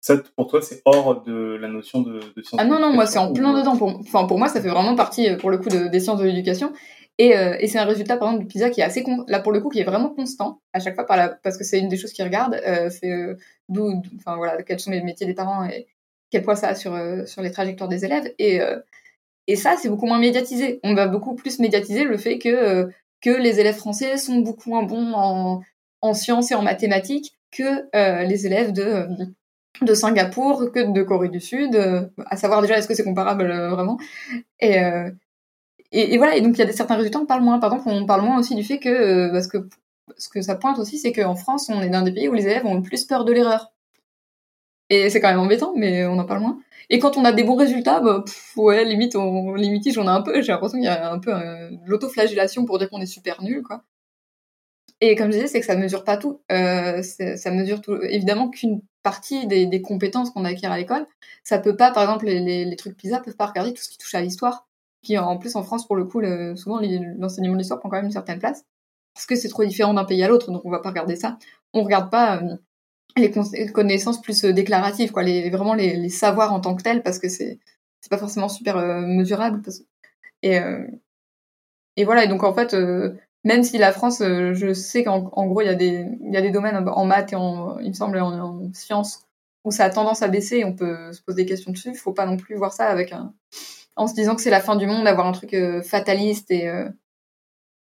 Ça, 0.06 0.18
pour 0.36 0.48
toi, 0.48 0.62
c'est 0.62 0.82
hors 0.84 1.24
de 1.24 1.56
la 1.56 1.70
notion 1.70 2.02
de, 2.02 2.20
de 2.36 2.42
sciences. 2.42 2.60
Ah 2.60 2.66
non, 2.66 2.78
non, 2.78 2.92
moi, 2.92 3.06
c'est 3.06 3.20
en 3.20 3.32
plein 3.32 3.58
dedans. 3.58 3.78
Pour, 3.78 3.88
enfin, 4.02 4.26
pour 4.26 4.38
moi, 4.38 4.50
ça 4.50 4.62
fait 4.62 4.68
vraiment 4.68 4.96
partie, 4.96 5.30
euh, 5.30 5.38
pour 5.38 5.50
le 5.50 5.58
coup, 5.60 5.70
de, 5.70 5.88
des 5.88 6.02
sciences 6.02 6.20
de 6.20 6.26
l'éducation. 6.26 6.74
Et, 7.18 7.38
euh, 7.38 7.56
et 7.62 7.68
c'est 7.68 7.80
un 7.80 7.86
résultat, 7.86 8.18
par 8.18 8.28
exemple, 8.28 8.44
de 8.44 8.50
PISA 8.50 8.70
qui 8.70 8.82
est 8.82 8.84
assez, 8.84 9.02
con... 9.02 9.24
là, 9.30 9.40
pour 9.40 9.54
le 9.54 9.62
coup, 9.62 9.70
qui 9.70 9.80
est 9.80 9.86
vraiment 9.86 10.10
constant 10.10 10.60
à 10.74 10.82
chaque 10.82 10.96
fois, 10.96 11.06
par 11.06 11.16
la... 11.16 11.30
parce 11.30 11.58
que 11.58 11.64
c'est 11.64 11.80
une 11.80 11.88
des 11.88 11.96
choses 11.96 12.12
qu'ils 12.12 12.26
regardent. 12.26 12.60
Euh, 12.68 12.90
c'est 12.90 13.10
euh, 13.10 13.38
d'où, 13.70 14.02
enfin, 14.18 14.36
voilà, 14.36 14.62
quels 14.64 14.82
sont 14.82 14.92
les 14.92 15.02
métiers 15.02 15.26
des 15.26 15.34
parents 15.34 15.64
et 15.64 15.88
quel 16.32 16.44
poids 16.44 16.58
ça 16.58 16.68
a 16.68 16.76
sur, 16.76 16.94
euh, 16.94 17.26
sur 17.26 17.42
les 17.42 17.52
trajectoires 17.52 17.88
des 17.88 18.04
élèves. 18.04 18.30
Et, 18.40 18.60
et 19.48 19.56
ça, 19.56 19.78
c'est 19.78 19.88
beaucoup 19.88 20.08
moins 20.08 20.20
médiatisé. 20.20 20.82
On 20.84 20.96
va 20.96 21.08
beaucoup 21.08 21.34
plus 21.34 21.60
médiatiser 21.60 22.04
le 22.04 22.18
fait 22.18 22.40
que, 22.40 22.90
que 23.22 23.30
les 23.30 23.62
élèves 23.62 23.78
français 23.78 24.18
sont 24.18 24.40
beaucoup 24.40 24.70
moins 24.70 24.84
bons 24.84 25.14
en, 25.14 25.62
en 26.02 26.14
sciences 26.14 26.52
et 26.52 26.56
en 26.56 26.62
mathématiques 26.62 27.38
que 27.52 28.26
les 28.26 28.48
élèves 28.48 28.74
de 28.74 29.08
de 29.82 29.94
Singapour 29.94 30.72
que 30.72 30.92
de 30.92 31.04
Corée 31.04 31.30
du 31.30 31.40
Sud, 31.40 31.76
euh, 31.76 32.08
à 32.28 32.38
savoir 32.38 32.62
déjà 32.62 32.78
est-ce 32.78 32.88
que 32.88 32.94
c'est 32.94 33.04
comparable 33.04 33.44
euh, 33.44 33.70
vraiment? 33.70 33.98
Euh, 34.64 35.12
et, 35.92 36.14
et, 36.14 36.18
voilà, 36.18 36.36
et 36.36 36.42
donc 36.42 36.56
il 36.56 36.60
y 36.60 36.62
a 36.62 36.66
des, 36.66 36.74
certains 36.74 36.96
résultats, 36.96 37.20
on 37.20 37.26
parle 37.26 37.44
moins. 37.44 37.60
Par 37.60 37.74
exemple, 37.74 37.90
on 37.90 38.06
parle 38.06 38.24
moins 38.24 38.40
aussi 38.40 38.56
du 38.56 38.64
fait 38.64 38.80
que, 38.80 39.32
parce 39.32 39.48
que 39.48 39.70
ce 40.18 40.30
que 40.30 40.42
ça 40.42 40.56
pointe 40.56 40.80
aussi, 40.80 40.98
c'est 40.98 41.14
qu'en 41.14 41.36
France, 41.36 41.70
on 41.70 41.82
est 41.82 41.90
dans 41.90 42.02
des 42.04 42.14
pays 42.14 42.28
où 42.28 42.34
les 42.34 42.46
élèves 42.46 42.66
ont 42.66 42.76
le 42.76 42.82
plus 42.82 43.06
peur 43.06 43.26
de 43.26 43.34
l'erreur. 43.34 43.72
Et 44.90 45.10
c'est 45.10 45.22
quand 45.22 45.30
même 45.30 45.40
embêtant, 45.40 45.74
mais 45.76 46.06
on 46.06 46.20
en 46.20 46.26
parle 46.26 46.42
moins. 46.42 46.60
Et 46.90 47.00
quand 47.00 47.18
on 47.18 47.26
a 47.26 47.32
des 47.32 47.44
bons 47.44 47.56
résultats, 47.56 48.00
bah, 48.02 48.24
ouais, 48.58 48.86
limite, 48.86 49.16
on 49.16 49.56
limite, 49.56 49.92
j'en 49.94 50.06
ai 50.06 50.10
un 50.10 50.22
peu, 50.22 50.42
j'ai 50.42 50.52
l'impression 50.52 50.78
qu'il 50.78 50.86
y 50.86 50.90
a 50.90 51.12
un 51.12 51.20
peu 51.20 51.32
l'autoflagellation 51.86 52.66
pour 52.66 52.80
dire 52.80 52.90
qu'on 52.90 53.02
est 53.02 53.06
super 53.06 53.42
nul, 53.42 53.64
quoi. 53.64 53.84
Et 55.06 55.16
comme 55.16 55.28
je 55.28 55.36
disais, 55.36 55.48
c'est 55.48 55.60
que 55.60 55.66
ça 55.66 55.76
mesure 55.76 56.06
pas 56.06 56.16
tout. 56.16 56.40
Euh, 56.50 57.02
ça 57.02 57.52
mesure 57.52 57.82
évidemment 58.04 58.50
qu'une 58.50 58.80
partie 59.04 59.48
des, 59.48 59.82
compétences 59.82 60.30
qu'on 60.30 60.46
acquiert 60.46 60.72
à 60.72 60.78
l'école. 60.78 61.06
Ça 61.44 61.60
peut 61.60 61.76
pas, 61.76 61.92
par 61.92 62.04
exemple, 62.04 62.26
les, 62.26 62.40
les, 62.40 62.64
les, 62.64 62.76
trucs 62.78 62.96
PISA 62.96 63.20
peuvent 63.20 63.36
pas 63.36 63.48
regarder 63.48 63.74
tout 63.74 63.84
ce 63.84 63.90
qui 63.90 63.98
touche 63.98 64.16
à 64.16 64.22
l'histoire. 64.22 64.66
Qui 65.02 65.18
en 65.18 65.38
plus 65.38 65.58
en 65.58 65.64
France, 65.64 65.86
pour 65.88 65.98
le 65.98 66.06
coup, 66.06 66.22
souvent 66.56 66.80
l'enseignement 67.18 67.56
de 67.56 67.58
l'histoire 67.58 67.82
prend 67.82 67.90
quand 67.90 67.98
même 67.98 68.06
une 68.06 68.12
certaine 68.12 68.40
place 68.40 68.64
parce 69.14 69.26
que 69.26 69.36
c'est 69.36 69.50
trop 69.50 69.66
différent 69.66 69.94
d'un 69.94 70.06
pays 70.06 70.24
à 70.24 70.30
l'autre, 70.30 70.52
donc 70.52 70.64
on 70.64 70.72
va 70.72 70.80
pas 70.80 70.90
regarder 70.90 71.18
ça. 71.18 71.38
On 71.74 71.84
regarde 71.84 72.10
pas 72.10 72.38
euh, 72.42 72.56
les 73.18 73.30
connaissances 73.74 74.22
plus 74.22 74.46
euh, 74.46 74.54
déclaratives, 74.54 75.12
quoi, 75.12 75.24
les, 75.24 75.50
vraiment 75.50 75.74
les, 75.74 76.08
savoirs 76.08 76.54
en 76.54 76.62
tant 76.62 76.76
que 76.76 76.82
tels, 76.84 77.04
parce 77.04 77.20
que 77.20 77.28
c'est 77.28 77.60
c'est 78.00 78.10
pas 78.10 78.18
forcément 78.18 78.48
super 78.48 78.78
mesurable. 79.02 79.62
Et 80.42 82.06
voilà, 82.06 82.24
et 82.24 82.28
donc 82.30 82.44
en 82.44 82.54
fait, 82.54 82.74
même 83.44 83.64
si 83.64 83.78
la 83.78 83.92
France, 83.92 84.22
euh, 84.22 84.54
je 84.54 84.74
sais 84.74 85.04
qu'en 85.04 85.20
gros, 85.22 85.62
il 85.62 85.66
y, 85.66 85.70
a 85.70 85.76
des, 85.76 86.08
y 86.22 86.38
a 86.38 86.42
des 86.42 86.52
domaines 86.52 86.88
en 86.88 87.06
maths 87.06 87.34
et 87.34 87.36
en, 87.36 87.78
il 87.80 87.90
me 87.90 87.94
semble, 87.94 88.20
en, 88.20 88.72
sciences 88.74 89.26
où 89.66 89.72
ça 89.72 89.86
a 89.86 89.90
tendance 89.90 90.22
à 90.22 90.28
baisser 90.28 90.58
et 90.58 90.66
on 90.66 90.74
peut 90.74 91.12
se 91.14 91.22
poser 91.22 91.44
des 91.44 91.50
questions 91.50 91.72
dessus. 91.72 91.90
Il 91.90 91.98
faut 91.98 92.14
pas 92.14 92.26
non 92.26 92.38
plus 92.38 92.56
voir 92.56 92.74
ça 92.74 92.88
avec 92.88 93.12
un, 93.12 93.34
en 93.96 94.08
se 94.08 94.14
disant 94.14 94.36
que 94.36 94.42
c'est 94.42 94.50
la 94.50 94.62
fin 94.62 94.76
du 94.76 94.88
monde, 94.88 95.06
d'avoir 95.06 95.28
un 95.28 95.32
truc 95.32 95.54
euh, 95.54 95.82
fataliste 95.82 96.52
et, 96.52 96.68
euh, 96.68 96.90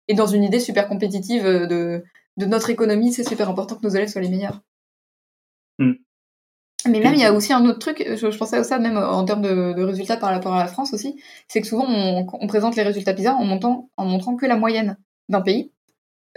et 0.08 0.14
dans 0.14 0.28
une 0.28 0.44
idée 0.44 0.60
super 0.60 0.88
compétitive 0.88 1.44
de, 1.44 2.04
de 2.38 2.46
notre 2.46 2.70
économie, 2.70 3.12
c'est 3.14 3.28
super 3.28 3.50
important 3.50 3.76
que 3.76 3.84
nos 3.84 3.90
élèves 3.90 4.10
soient 4.10 4.22
les 4.22 4.30
meilleurs. 4.30 4.62
Hmm. 5.80 5.94
Mais 6.86 7.00
même, 7.00 7.16
il 7.16 7.20
y 7.20 7.26
a 7.26 7.34
aussi 7.34 7.52
un 7.54 7.66
autre 7.66 7.80
truc, 7.80 8.06
je, 8.08 8.38
pensais 8.38 8.58
à 8.58 8.64
ça 8.64 8.80
même 8.80 8.98
en 8.98 9.26
termes 9.26 9.42
de, 9.42 9.82
résultats 9.82 10.16
par 10.16 10.30
rapport 10.30 10.54
à 10.54 10.60
la 10.60 10.68
France 10.68 10.94
aussi, 10.94 11.20
c'est 11.48 11.60
que 11.60 11.68
souvent 11.68 11.86
on, 11.88 12.48
présente 12.48 12.76
les 12.76 12.84
résultats 12.84 13.14
PISA 13.14 13.34
en, 13.34 13.44
montant, 13.44 13.90
en 13.98 14.06
montrant 14.06 14.36
que 14.36 14.46
la 14.46 14.56
moyenne 14.56 14.98
d'un 15.30 15.42
pays. 15.42 15.72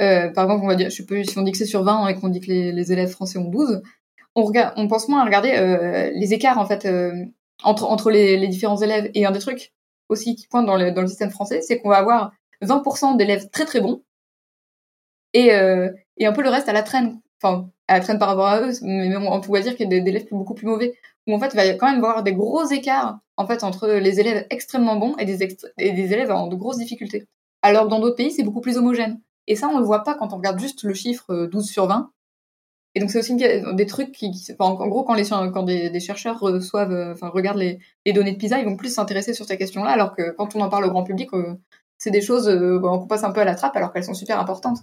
Euh, 0.01 0.31
par 0.31 0.45
exemple, 0.45 0.65
on 0.65 0.69
va 0.69 0.77
dire, 0.77 0.91
je 0.91 0.97
sais 0.97 1.05
plus, 1.05 1.25
si 1.25 1.39
on 1.39 1.43
dit 1.43 1.53
que 1.53 1.59
c'est 1.59 1.67
sur 1.67 1.83
20 1.83 2.09
et 2.09 2.15
qu'on 2.15 2.29
dit 2.29 2.41
que 2.41 2.51
les, 2.51 2.93
élèves 2.93 3.11
français 3.11 3.39
ont 3.39 3.49
12, 3.49 3.83
on, 4.35 4.45
regarde, 4.45 4.73
on 4.77 4.89
pense 4.89 5.09
moins 5.09 5.21
à 5.21 5.25
regarder 5.25 5.53
euh, 5.53 6.11
les 6.15 6.33
écarts 6.33 6.59
en 6.59 6.67
fait 6.67 6.87
euh, 6.87 7.13
entre, 7.63 7.85
entre 7.85 8.11
les, 8.11 8.49
différents 8.49 8.81
élèves. 8.81 9.11
Et 9.15 9.27
un 9.27 9.31
des 9.31 9.41
trucs 9.41 9.73
aussi 10.09 10.35
qui 10.37 10.47
pointe 10.49 10.67
dans 10.67 10.77
le, 10.77 10.93
dans 10.93 11.03
le 11.03 11.09
système 11.09 11.31
français, 11.31 11.61
c'est 11.61 11.79
qu'on 11.81 11.91
va 11.91 11.99
avoir 11.99 12.33
20% 12.63 13.17
d'élèves 13.17 13.51
très 13.51 13.65
très 13.65 13.81
bons 13.81 14.03
et, 15.33 15.51
et 16.17 16.27
un 16.27 16.33
peu 16.33 16.43
le 16.43 16.49
reste 16.49 16.69
à 16.69 16.73
la 16.73 16.83
traîne. 16.83 17.21
Enfin, 17.43 17.71
à 17.89 17.95
la 17.95 18.01
traîne 18.01 18.19
par 18.19 18.29
rapport 18.29 18.47
à 18.47 18.61
eux, 18.61 18.73
mais 18.83 19.17
on 19.17 19.41
pourrait 19.41 19.63
dire 19.63 19.77
qu'il 19.77 19.91
y 19.91 19.97
a 19.97 20.01
des, 20.01 20.09
élèves 20.09 20.27
beaucoup 20.31 20.55
plus 20.55 20.67
mauvais. 20.67 20.95
Où 21.27 21.35
en 21.35 21.39
fait, 21.39 21.51
il 21.53 21.57
va 21.57 21.69
quand 21.75 21.91
même 21.91 21.97
avoir 21.97 22.23
des 22.23 22.33
gros 22.33 22.65
écarts 22.67 23.19
en 23.37 23.47
fait 23.47 23.65
entre 23.65 23.89
les 23.89 24.21
élèves 24.21 24.47
extrêmement 24.51 24.97
bons 24.97 25.17
et 25.17 25.25
des, 25.25 25.43
et 25.79 25.93
des 25.93 26.13
élèves 26.13 26.31
en 26.31 26.49
de 26.49 26.57
grosses 26.57 26.79
difficultés. 26.79 27.27
Alors 27.63 27.85
que 27.85 27.91
dans 27.91 28.01
d'autres 28.01 28.17
pays, 28.17 28.31
c'est 28.31 28.43
beaucoup 28.43 28.61
plus 28.61 28.77
homogène. 28.77 29.21
Et 29.47 29.57
ça, 29.57 29.69
on 29.69 29.79
le 29.79 29.85
voit 29.85 30.05
pas 30.05 30.15
quand 30.15 30.33
on 30.33 30.37
regarde 30.37 30.59
juste 30.59 30.83
le 30.85 30.95
chiffre 30.95 31.47
12 31.47 31.69
sur 31.69 31.87
20. 31.87 32.11
Et 32.95 33.01
donc 33.01 33.11
c'est 33.11 33.21
aussi 33.21 33.37
des 33.37 33.87
trucs 33.87 34.11
qui, 34.13 34.33
en 34.59 34.75
gros, 34.89 35.05
quand, 35.05 35.15
les, 35.15 35.29
quand 35.29 35.63
des, 35.63 36.01
chercheurs 36.01 36.41
reçoivent, 36.41 36.93
euh, 36.93 37.13
enfin 37.13 37.29
regardent 37.29 37.59
les, 37.59 37.79
données 38.13 38.33
de 38.33 38.37
PISA, 38.37 38.59
ils 38.59 38.65
vont 38.65 38.77
plus 38.77 38.93
s'intéresser 38.93 39.33
sur 39.33 39.45
ces 39.45 39.57
questions-là, 39.57 39.91
alors 39.91 40.15
que 40.17 40.33
quand 40.33 40.57
on 40.57 40.61
en 40.61 40.69
parle 40.69 40.87
au 40.87 40.91
grand 40.91 41.05
public, 41.05 41.33
euh, 41.33 41.55
c'est 41.99 42.11
des 42.11 42.21
choses 42.21 42.49
euh, 42.49 42.81
qu'on 42.81 43.07
passe 43.07 43.23
un 43.23 43.31
peu 43.31 43.41
à 43.41 43.45
la 43.45 43.55
trappe, 43.55 43.77
alors 43.77 43.93
qu'elles 43.93 44.05
sont 44.05 44.15
super 44.15 44.41
importantes. 44.41 44.79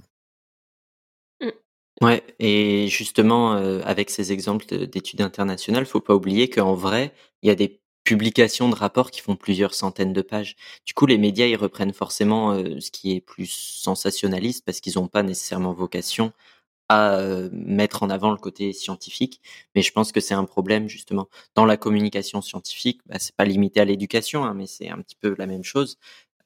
Ouais, 2.00 2.24
et 2.38 2.88
justement, 2.90 3.54
avec 3.54 4.12
ces 4.12 4.32
exemples 4.32 4.68
d'études 4.86 5.22
internationales, 5.22 5.88
faut 5.88 6.00
pas 6.00 6.14
oublier 6.14 6.48
qu'en 6.48 6.76
vrai, 6.76 7.12
il 7.42 7.48
y 7.48 7.52
a 7.52 7.56
des 7.56 7.82
publications 8.08 8.70
de 8.70 8.76
rapports 8.76 9.12
qui 9.12 9.20
font 9.20 9.36
plusieurs 9.36 9.74
centaines 9.74 10.14
de 10.14 10.22
pages. 10.22 10.56
Du 10.86 10.94
coup, 10.94 11.06
les 11.06 11.18
médias, 11.18 11.46
ils 11.46 11.58
reprennent 11.58 11.94
forcément 11.94 12.56
ce 12.80 12.90
qui 12.90 13.12
est 13.14 13.20
plus 13.20 13.48
sensationnaliste 13.52 14.64
parce 14.66 14.80
qu'ils 14.80 14.94
n'ont 14.96 15.10
pas 15.10 15.24
nécessairement 15.24 15.74
vocation 15.74 16.32
à 16.90 17.20
mettre 17.52 18.04
en 18.04 18.10
avant 18.10 18.32
le 18.32 18.38
côté 18.38 18.72
scientifique. 18.72 19.42
Mais 19.76 19.82
je 19.82 19.92
pense 19.92 20.14
que 20.14 20.22
c'est 20.22 20.34
un 20.34 20.46
problème 20.46 20.88
justement 20.88 21.28
dans 21.54 21.66
la 21.66 21.76
communication 21.76 22.42
scientifique. 22.42 23.02
Bah, 23.08 23.20
c'est 23.20 23.36
pas 23.36 23.44
limité 23.46 23.82
à 23.82 23.86
l'éducation, 23.86 24.46
hein, 24.46 24.54
mais 24.54 24.68
c'est 24.68 24.90
un 24.90 25.00
petit 25.02 25.18
peu 25.20 25.36
la 25.38 25.48
même 25.48 25.66
chose. 25.66 25.98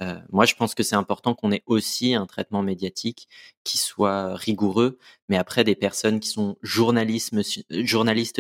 Euh, 0.01 0.19
moi, 0.31 0.45
je 0.45 0.55
pense 0.55 0.73
que 0.73 0.81
c'est 0.83 0.95
important 0.95 1.35
qu'on 1.35 1.51
ait 1.51 1.61
aussi 1.67 2.15
un 2.15 2.25
traitement 2.25 2.63
médiatique 2.63 3.27
qui 3.63 3.77
soit 3.77 4.35
rigoureux, 4.35 4.97
mais 5.29 5.37
après 5.37 5.63
des 5.63 5.75
personnes 5.75 6.19
qui 6.19 6.29
sont 6.29 6.57
journalistes, 6.63 7.33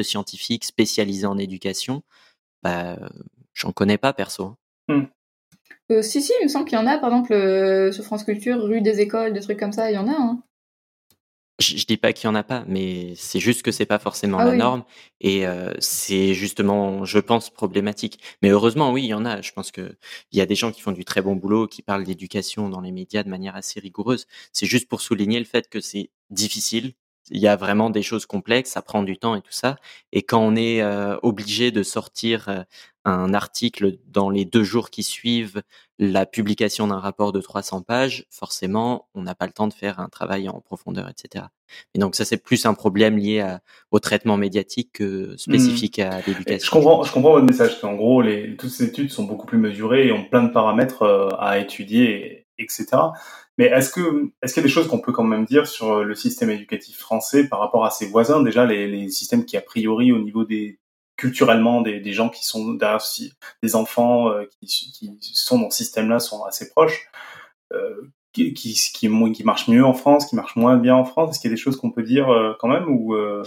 scientifiques 0.03 0.65
spécialisés 0.65 1.27
en 1.27 1.37
éducation, 1.37 2.01
bah, 2.63 2.97
j'en 3.53 3.71
connais 3.71 3.97
pas 3.97 4.13
perso. 4.13 4.43
Hein. 4.43 4.57
Mmh. 4.87 5.05
Euh, 5.91 6.01
si, 6.01 6.21
si, 6.21 6.31
il 6.39 6.45
me 6.45 6.49
semble 6.49 6.65
qu'il 6.65 6.77
y 6.77 6.81
en 6.81 6.87
a, 6.87 6.97
par 6.97 7.11
exemple, 7.11 7.33
euh, 7.33 7.91
sur 7.91 8.03
France 8.03 8.23
Culture, 8.23 8.61
rue 8.61 8.81
des 8.81 9.01
écoles, 9.01 9.33
des 9.33 9.41
trucs 9.41 9.59
comme 9.59 9.73
ça, 9.73 9.91
il 9.91 9.95
y 9.95 9.97
en 9.97 10.07
a. 10.07 10.13
Hein. 10.13 10.41
Je, 11.59 11.85
dis 11.85 11.97
pas 11.97 12.11
qu'il 12.11 12.25
y 12.25 12.27
en 12.27 12.33
a 12.33 12.43
pas, 12.43 12.63
mais 12.67 13.13
c'est 13.15 13.39
juste 13.39 13.61
que 13.61 13.71
c'est 13.71 13.85
pas 13.85 13.99
forcément 13.99 14.39
ah 14.39 14.45
la 14.45 14.55
norme 14.55 14.83
et 15.19 15.45
c'est 15.77 16.33
justement, 16.33 17.05
je 17.05 17.19
pense, 17.19 17.51
problématique. 17.51 18.19
Mais 18.41 18.49
heureusement, 18.49 18.91
oui, 18.91 19.03
il 19.03 19.09
y 19.09 19.13
en 19.13 19.25
a. 19.25 19.41
Je 19.41 19.51
pense 19.51 19.71
que 19.71 19.95
il 20.31 20.39
y 20.39 20.41
a 20.41 20.47
des 20.47 20.55
gens 20.55 20.71
qui 20.71 20.81
font 20.81 20.91
du 20.91 21.05
très 21.05 21.21
bon 21.21 21.35
boulot, 21.35 21.67
qui 21.67 21.83
parlent 21.83 22.03
d'éducation 22.03 22.67
dans 22.67 22.81
les 22.81 22.91
médias 22.91 23.21
de 23.21 23.29
manière 23.29 23.55
assez 23.55 23.79
rigoureuse. 23.79 24.25
C'est 24.53 24.65
juste 24.65 24.87
pour 24.87 25.01
souligner 25.01 25.37
le 25.37 25.45
fait 25.45 25.69
que 25.69 25.81
c'est 25.81 26.09
difficile. 26.31 26.93
Il 27.31 27.41
y 27.41 27.47
a 27.47 27.55
vraiment 27.55 27.89
des 27.89 28.03
choses 28.03 28.25
complexes, 28.25 28.71
ça 28.71 28.81
prend 28.81 29.03
du 29.03 29.17
temps 29.17 29.35
et 29.35 29.41
tout 29.41 29.51
ça. 29.51 29.77
Et 30.11 30.21
quand 30.23 30.41
on 30.41 30.55
est 30.55 30.83
obligé 31.23 31.71
de 31.71 31.83
sortir 31.83 32.65
un 33.05 33.33
article 33.33 33.97
dans 34.07 34.29
les 34.29 34.45
deux 34.45 34.63
jours 34.63 34.89
qui 34.89 35.03
suivent 35.03 35.63
la 35.97 36.25
publication 36.25 36.87
d'un 36.87 36.99
rapport 36.99 37.31
de 37.31 37.41
300 37.41 37.81
pages, 37.81 38.25
forcément, 38.29 39.07
on 39.13 39.23
n'a 39.23 39.35
pas 39.35 39.45
le 39.45 39.51
temps 39.51 39.67
de 39.67 39.73
faire 39.73 39.99
un 39.99 40.09
travail 40.09 40.49
en 40.49 40.59
profondeur, 40.59 41.09
etc. 41.09 41.45
Et 41.93 41.99
donc 41.99 42.15
ça, 42.15 42.25
c'est 42.25 42.37
plus 42.37 42.65
un 42.65 42.73
problème 42.73 43.17
lié 43.17 43.57
au 43.91 43.99
traitement 43.99 44.37
médiatique 44.37 44.91
que 44.93 45.35
spécifique 45.37 45.99
à 45.99 46.17
mmh. 46.17 46.23
l'éducation. 46.27 46.65
Je 46.65 46.71
comprends, 46.71 47.03
je 47.03 47.11
comprends 47.11 47.31
votre 47.31 47.45
message. 47.45 47.77
En 47.83 47.93
gros, 47.93 48.21
les, 48.21 48.55
toutes 48.55 48.69
ces 48.69 48.85
études 48.85 49.11
sont 49.11 49.23
beaucoup 49.23 49.45
plus 49.45 49.57
mesurées 49.57 50.07
et 50.07 50.11
ont 50.11 50.25
plein 50.25 50.43
de 50.43 50.51
paramètres 50.51 51.03
euh, 51.03 51.29
à 51.39 51.59
étudier, 51.59 52.47
etc. 52.57 52.85
Mais 53.61 53.67
est-ce 53.67 53.91
que 53.91 54.31
est-ce 54.41 54.55
qu'il 54.55 54.61
y 54.61 54.65
a 54.65 54.67
des 54.67 54.73
choses 54.73 54.87
qu'on 54.87 55.01
peut 55.01 55.11
quand 55.11 55.23
même 55.23 55.45
dire 55.45 55.67
sur 55.67 56.03
le 56.03 56.15
système 56.15 56.49
éducatif 56.49 56.97
français 56.97 57.47
par 57.47 57.59
rapport 57.59 57.85
à 57.85 57.91
ses 57.91 58.07
voisins? 58.07 58.41
Déjà, 58.41 58.65
les, 58.65 58.87
les 58.87 59.07
systèmes 59.11 59.45
qui 59.45 59.55
a 59.55 59.61
priori 59.61 60.11
au 60.11 60.17
niveau 60.17 60.45
des 60.45 60.79
culturellement 61.15 61.81
des, 61.81 61.99
des 61.99 62.11
gens 62.11 62.29
qui 62.29 62.43
sont 62.43 62.73
derrière 62.73 63.03
des 63.61 63.75
enfants 63.75 64.29
euh, 64.29 64.45
qui, 64.49 64.65
qui, 64.91 65.19
sont 65.35 65.59
dans 65.59 65.69
ce 65.69 65.77
système-là 65.77 66.19
sont 66.19 66.43
assez 66.43 66.71
proches. 66.71 67.07
Euh, 67.71 68.11
qui, 68.33 68.55
qui, 68.55 68.73
qui, 68.73 69.43
marche 69.43 69.67
mieux 69.67 69.85
en 69.85 69.93
France, 69.93 70.25
qui 70.25 70.35
marche 70.35 70.55
moins 70.55 70.77
bien 70.77 70.95
en 70.95 71.05
France? 71.05 71.29
Est-ce 71.29 71.39
qu'il 71.41 71.51
y 71.51 71.53
a 71.53 71.55
des 71.55 71.61
choses 71.61 71.77
qu'on 71.77 71.91
peut 71.91 72.01
dire 72.01 72.31
euh, 72.31 72.53
quand 72.57 72.67
même 72.67 72.85
euh, 73.13 73.43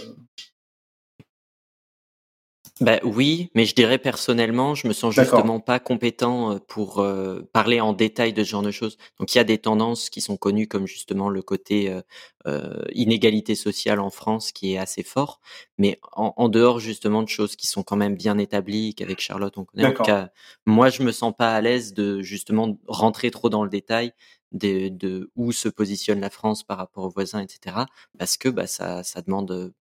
bah 2.81 2.99
oui, 3.03 3.49
mais 3.55 3.63
je 3.63 3.73
dirais 3.73 3.97
personnellement, 3.97 4.75
je 4.75 4.85
me 4.89 4.91
sens 4.91 5.15
justement 5.15 5.61
pas 5.61 5.79
compétent 5.79 6.51
euh, 6.51 6.59
pour 6.67 6.99
euh, 6.99 7.47
parler 7.53 7.79
en 7.79 7.93
détail 7.93 8.33
de 8.33 8.43
ce 8.43 8.49
genre 8.49 8.63
de 8.63 8.71
choses. 8.71 8.97
Donc 9.17 9.33
il 9.33 9.37
y 9.37 9.41
a 9.41 9.45
des 9.45 9.59
tendances 9.59 10.09
qui 10.09 10.19
sont 10.19 10.35
connues 10.35 10.67
comme 10.67 10.85
justement 10.85 11.29
le 11.29 11.41
côté 11.41 11.97
euh, 12.45 12.83
inégalité 12.91 13.55
sociale 13.55 14.01
en 14.01 14.09
France 14.09 14.51
qui 14.51 14.73
est 14.73 14.77
assez 14.77 15.03
fort, 15.03 15.39
mais 15.77 16.01
en, 16.11 16.33
en, 16.35 16.49
dehors 16.49 16.81
justement 16.81 17.23
de 17.23 17.29
choses 17.29 17.55
qui 17.55 17.65
sont 17.65 17.81
quand 17.81 17.95
même 17.95 18.17
bien 18.17 18.37
établies, 18.37 18.93
qu'avec 18.93 19.21
Charlotte 19.21 19.57
on 19.57 19.63
connaît. 19.63 19.85
En 19.85 19.93
tout 19.93 20.03
cas, 20.03 20.31
moi 20.65 20.89
je 20.89 21.01
me 21.01 21.13
sens 21.13 21.33
pas 21.37 21.55
à 21.55 21.61
l'aise 21.61 21.93
de 21.93 22.21
justement 22.21 22.77
rentrer 22.87 23.31
trop 23.31 23.47
dans 23.49 23.63
le 23.63 23.69
détail 23.69 24.11
de, 24.51 24.89
de, 24.89 25.31
où 25.37 25.53
se 25.53 25.69
positionne 25.69 26.19
la 26.19 26.29
France 26.29 26.63
par 26.63 26.77
rapport 26.77 27.05
aux 27.05 27.09
voisins, 27.09 27.39
etc. 27.39 27.77
Parce 28.19 28.35
que 28.35 28.49
bah, 28.49 28.67
ça, 28.67 29.01
ça 29.03 29.21
demande 29.21 29.73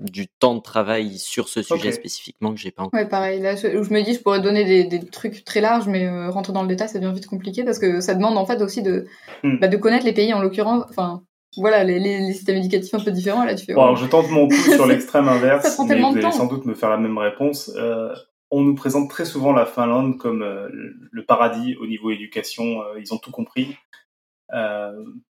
du 0.00 0.28
temps 0.28 0.54
de 0.54 0.60
travail 0.60 1.18
sur 1.18 1.48
ce 1.48 1.62
sujet 1.62 1.92
spécifiquement 1.92 2.52
que 2.52 2.58
j'ai 2.58 2.70
pas 2.70 2.84
encore. 2.84 2.98
Ouais, 2.98 3.06
pareil. 3.06 3.40
Là, 3.40 3.56
je, 3.56 3.68
me 3.68 4.02
dis, 4.02 4.14
je 4.14 4.20
pourrais 4.20 4.40
donner 4.40 4.84
des, 4.86 5.00
trucs 5.06 5.44
très 5.44 5.60
larges, 5.60 5.86
mais 5.86 6.06
euh, 6.06 6.30
rentrer 6.30 6.52
dans 6.52 6.62
le 6.62 6.68
détail, 6.68 6.88
ça 6.88 6.98
devient 6.98 7.14
vite 7.14 7.26
compliqué 7.26 7.64
parce 7.64 7.78
que 7.78 8.00
ça 8.00 8.14
demande 8.14 8.38
en 8.38 8.46
fait 8.46 8.62
aussi 8.62 8.82
de, 8.82 9.06
hmm. 9.42 9.58
bah, 9.58 9.68
de 9.68 9.76
connaître 9.76 10.04
les 10.04 10.12
pays 10.12 10.32
en 10.32 10.40
l'occurrence. 10.40 10.84
Enfin, 10.88 11.22
voilà, 11.56 11.84
les, 11.84 11.98
les, 11.98 12.32
systèmes 12.32 12.56
éducatifs 12.56 12.94
un 12.94 13.00
peu 13.00 13.10
différents. 13.10 13.44
Là, 13.44 13.54
tu 13.54 13.64
fais. 13.64 13.74
Bon, 13.74 13.82
alors 13.82 13.96
je 13.96 14.06
tente 14.06 14.30
mon 14.30 14.48
coup 14.48 14.54
sur 14.54 14.86
l'extrême 14.86 15.28
inverse. 15.28 15.64
ça 15.64 15.74
prend 15.74 15.86
mais 15.86 16.00
vous 16.00 16.16
allez 16.16 16.32
sans 16.32 16.46
doute 16.46 16.64
me 16.64 16.74
faire 16.74 16.90
la 16.90 16.98
même 16.98 17.18
réponse. 17.18 17.70
Euh, 17.76 18.14
on 18.50 18.62
nous 18.62 18.74
présente 18.74 19.10
très 19.10 19.24
souvent 19.24 19.52
la 19.52 19.66
Finlande 19.66 20.18
comme 20.18 20.42
euh, 20.42 20.68
le 20.72 21.24
paradis 21.24 21.76
au 21.76 21.86
niveau 21.86 22.10
éducation. 22.10 22.82
ils 22.98 23.12
ont 23.12 23.18
tout 23.18 23.30
compris. 23.30 23.76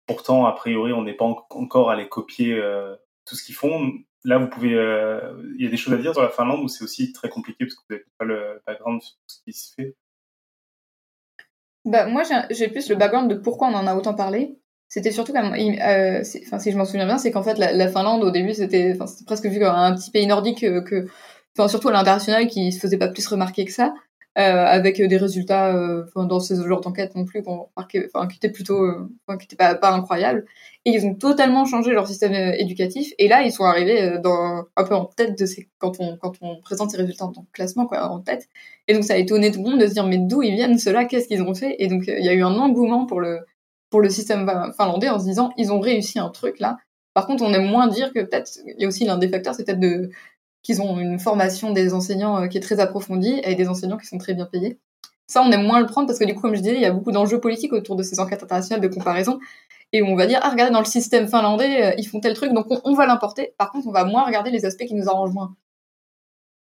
pourtant, 0.06 0.46
a 0.46 0.52
priori, 0.52 0.92
on 0.92 1.02
n'est 1.02 1.14
pas 1.14 1.26
encore 1.50 1.90
à 1.90 1.96
les 1.96 2.08
copier 2.08 2.58
tout 3.26 3.36
ce 3.36 3.44
qu'ils 3.44 3.54
font 3.54 3.92
là, 4.24 4.38
vous 4.38 4.48
pouvez, 4.48 4.74
euh, 4.74 5.20
il 5.56 5.64
y 5.64 5.66
a 5.66 5.70
des 5.70 5.76
choses 5.76 5.94
à 5.94 5.96
dire 5.96 6.12
sur 6.12 6.22
la 6.22 6.28
Finlande 6.28 6.60
où 6.62 6.68
c'est 6.68 6.84
aussi 6.84 7.12
très 7.12 7.28
compliqué 7.28 7.64
parce 7.64 7.74
que 7.74 7.80
vous 7.88 7.94
n'avez 7.94 8.04
pas 8.18 8.24
le 8.24 8.62
background 8.66 9.02
sur 9.02 9.16
ce 9.26 9.38
qui 9.44 9.52
se 9.52 9.74
fait? 9.74 9.96
Bah, 11.84 12.06
moi, 12.06 12.22
j'ai 12.50 12.68
plus 12.68 12.88
le 12.88 12.96
background 12.96 13.30
de 13.30 13.36
pourquoi 13.36 13.68
on 13.68 13.74
en 13.74 13.86
a 13.86 13.94
autant 13.94 14.14
parlé. 14.14 14.58
C'était 14.88 15.12
surtout 15.12 15.32
comme, 15.32 15.54
euh, 15.54 16.22
enfin, 16.46 16.58
si 16.58 16.72
je 16.72 16.76
m'en 16.76 16.84
souviens 16.84 17.06
bien, 17.06 17.16
c'est 17.16 17.30
qu'en 17.30 17.42
fait, 17.42 17.58
la, 17.58 17.88
Finlande, 17.88 18.24
au 18.24 18.30
début, 18.30 18.54
c'était 18.54 18.98
presque 19.24 19.46
vu 19.46 19.60
comme 19.60 19.68
un 19.74 19.94
petit 19.94 20.10
pays 20.10 20.26
nordique 20.26 20.64
euh, 20.64 21.06
enfin, 21.56 21.68
surtout 21.68 21.88
à 21.88 21.92
l'international, 21.92 22.48
qui 22.48 22.72
se 22.72 22.80
faisait 22.80 22.98
pas 22.98 23.08
plus 23.08 23.26
remarquer 23.26 23.64
que 23.64 23.72
ça. 23.72 23.94
Euh, 24.38 24.64
avec 24.64 25.02
des 25.02 25.16
résultats 25.16 25.74
dans 26.14 26.38
ces 26.38 26.54
genres 26.54 26.80
d'enquête 26.80 27.16
non 27.16 27.24
plus 27.24 27.42
qui 27.88 27.98
étaient 27.98 28.48
plutôt 28.48 29.08
qui 29.40 29.44
étaient 29.44 29.56
pas 29.56 29.92
incroyables 29.92 30.46
et 30.84 30.92
ils 30.92 31.04
ont 31.06 31.14
totalement 31.14 31.64
changé 31.66 31.92
leur 31.92 32.06
système 32.08 32.32
éducatif. 32.34 33.12
Et 33.18 33.28
là 33.28 33.42
ils 33.42 33.52
sont 33.52 33.64
arrivés 33.64 34.18
dans 34.22 34.64
un 34.76 34.84
peu 34.84 34.94
en 34.94 35.04
tête 35.06 35.38
de 35.38 35.46
ces 35.46 35.68
quand 35.78 36.00
on 36.00 36.16
quand 36.16 36.32
on 36.40 36.60
présente 36.60 36.90
ces 36.90 36.96
résultats 36.96 37.26
en 37.26 37.32
classement 37.52 37.86
quoi 37.86 38.10
en 38.10 38.20
tête. 38.20 38.48
Et 38.88 38.94
donc 38.94 39.04
ça 39.04 39.14
a 39.14 39.16
étonné 39.16 39.50
tout 39.50 39.62
le 39.62 39.70
monde 39.70 39.80
de 39.80 39.86
se 39.86 39.92
dire 39.92 40.06
mais 40.06 40.18
d'où 40.18 40.42
ils 40.42 40.54
viennent 40.54 40.78
ceux-là? 40.78 41.04
Qu'est-ce 41.04 41.28
qu'ils 41.28 41.42
ont 41.42 41.54
fait? 41.54 41.76
Et 41.78 41.86
donc 41.88 42.04
il 42.06 42.24
y 42.24 42.28
a 42.28 42.32
eu 42.34 42.42
un 42.42 42.54
engouement 42.56 43.06
pour 43.06 43.20
le 43.20 43.40
pour 43.90 44.00
le 44.00 44.08
système 44.10 44.50
finlandais 44.76 45.08
en 45.10 45.18
se 45.18 45.24
disant 45.24 45.50
ils 45.56 45.72
ont 45.72 45.80
réussi 45.80 46.18
un 46.18 46.30
truc 46.30 46.60
là. 46.60 46.78
Par 47.14 47.26
contre 47.26 47.42
on 47.44 47.52
aime 47.52 47.66
moins 47.66 47.88
dire 47.88 48.12
que 48.12 48.20
peut-être 48.20 48.50
il 48.66 48.80
y 48.80 48.84
a 48.84 48.88
aussi 48.88 49.04
l'un 49.04 49.18
des 49.18 49.28
facteurs 49.28 49.54
c'est 49.54 49.64
peut-être 49.64 49.80
de 49.80 50.10
qu'ils 50.62 50.82
ont 50.82 50.98
une 50.98 51.18
formation 51.18 51.72
des 51.72 51.94
enseignants 51.94 52.42
euh, 52.42 52.46
qui 52.46 52.58
est 52.58 52.60
très 52.60 52.80
approfondie 52.80 53.40
et 53.44 53.54
des 53.54 53.68
enseignants 53.68 53.96
qui 53.96 54.06
sont 54.06 54.18
très 54.18 54.34
bien 54.34 54.46
payés. 54.46 54.78
Ça, 55.30 55.42
on 55.42 55.50
aime 55.52 55.62
moins 55.62 55.78
le 55.78 55.86
prendre 55.86 56.08
parce 56.08 56.18
que 56.18 56.24
du 56.24 56.34
coup, 56.34 56.40
comme 56.40 56.56
je 56.56 56.60
disais, 56.60 56.74
il 56.74 56.80
y 56.80 56.86
a 56.86 56.90
beaucoup 56.90 57.12
d'enjeux 57.12 57.38
politiques 57.38 57.72
autour 57.72 57.94
de 57.94 58.02
ces 58.02 58.18
enquêtes 58.18 58.42
internationales 58.42 58.80
de 58.80 58.92
comparaison. 58.92 59.38
Et 59.92 60.02
on 60.02 60.16
va 60.16 60.26
dire, 60.26 60.40
ah, 60.42 60.50
regardez, 60.50 60.72
dans 60.72 60.80
le 60.80 60.84
système 60.84 61.28
finlandais, 61.28 61.84
euh, 61.84 61.94
ils 61.98 62.06
font 62.06 62.18
tel 62.18 62.34
truc, 62.34 62.52
donc 62.52 62.66
on, 62.84 62.94
va 62.94 63.06
l'importer. 63.06 63.54
Par 63.56 63.70
contre, 63.70 63.86
on 63.86 63.92
va 63.92 64.04
moins 64.04 64.24
regarder 64.24 64.50
les 64.50 64.64
aspects 64.64 64.86
qui 64.86 64.94
nous 64.94 65.08
arrangent 65.08 65.32
moins. 65.32 65.54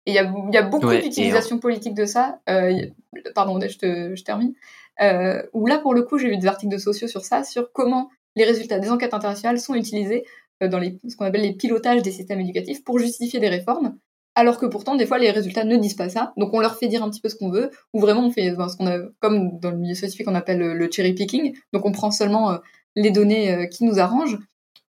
Et 0.06 0.12
il 0.12 0.14
y 0.14 0.18
a, 0.18 0.32
y 0.52 0.56
a, 0.56 0.62
beaucoup 0.62 0.88
d'utilisation 0.88 1.58
politique 1.58 1.94
de 1.94 2.04
ça. 2.04 2.38
Euh, 2.48 2.86
pardon, 3.34 3.58
je, 3.60 3.76
te, 3.76 4.14
je 4.14 4.22
termine. 4.22 4.54
Euh, 5.02 5.42
où 5.52 5.66
là, 5.66 5.78
pour 5.78 5.92
le 5.92 6.02
coup, 6.02 6.18
j'ai 6.18 6.28
vu 6.28 6.36
des 6.36 6.46
articles 6.46 6.72
de 6.72 6.78
sociaux 6.78 7.08
sur 7.08 7.24
ça, 7.24 7.42
sur 7.42 7.72
comment 7.72 8.08
les 8.36 8.44
résultats 8.44 8.78
des 8.78 8.90
enquêtes 8.90 9.14
internationales 9.14 9.58
sont 9.58 9.74
utilisés 9.74 10.24
euh, 10.62 10.68
dans 10.68 10.78
les, 10.78 10.98
ce 11.08 11.16
qu'on 11.16 11.24
appelle 11.24 11.42
les 11.42 11.54
pilotages 11.54 12.02
des 12.02 12.12
systèmes 12.12 12.40
éducatifs 12.40 12.84
pour 12.84 13.00
justifier 13.00 13.40
des 13.40 13.48
réformes. 13.48 13.98
Alors 14.34 14.58
que 14.58 14.66
pourtant 14.66 14.94
des 14.96 15.06
fois 15.06 15.18
les 15.18 15.30
résultats 15.30 15.64
ne 15.64 15.76
disent 15.76 15.94
pas 15.94 16.08
ça. 16.08 16.32
Donc 16.36 16.54
on 16.54 16.60
leur 16.60 16.76
fait 16.76 16.88
dire 16.88 17.02
un 17.02 17.10
petit 17.10 17.20
peu 17.20 17.28
ce 17.28 17.36
qu'on 17.36 17.50
veut, 17.50 17.70
ou 17.92 18.00
vraiment 18.00 18.26
on 18.26 18.30
fait 18.30 18.50
ce 18.50 18.76
qu'on 18.76 18.86
a, 18.86 18.98
comme 19.20 19.58
dans 19.58 19.70
le 19.70 19.76
milieu 19.76 19.94
scientifique 19.94 20.28
on 20.28 20.34
appelle 20.34 20.58
le, 20.58 20.90
cherry 20.90 21.14
picking. 21.14 21.56
Donc 21.72 21.84
on 21.84 21.92
prend 21.92 22.10
seulement 22.10 22.52
euh, 22.52 22.58
les 22.96 23.10
données 23.10 23.52
euh, 23.52 23.66
qui 23.66 23.84
nous 23.84 23.98
arrangent 23.98 24.38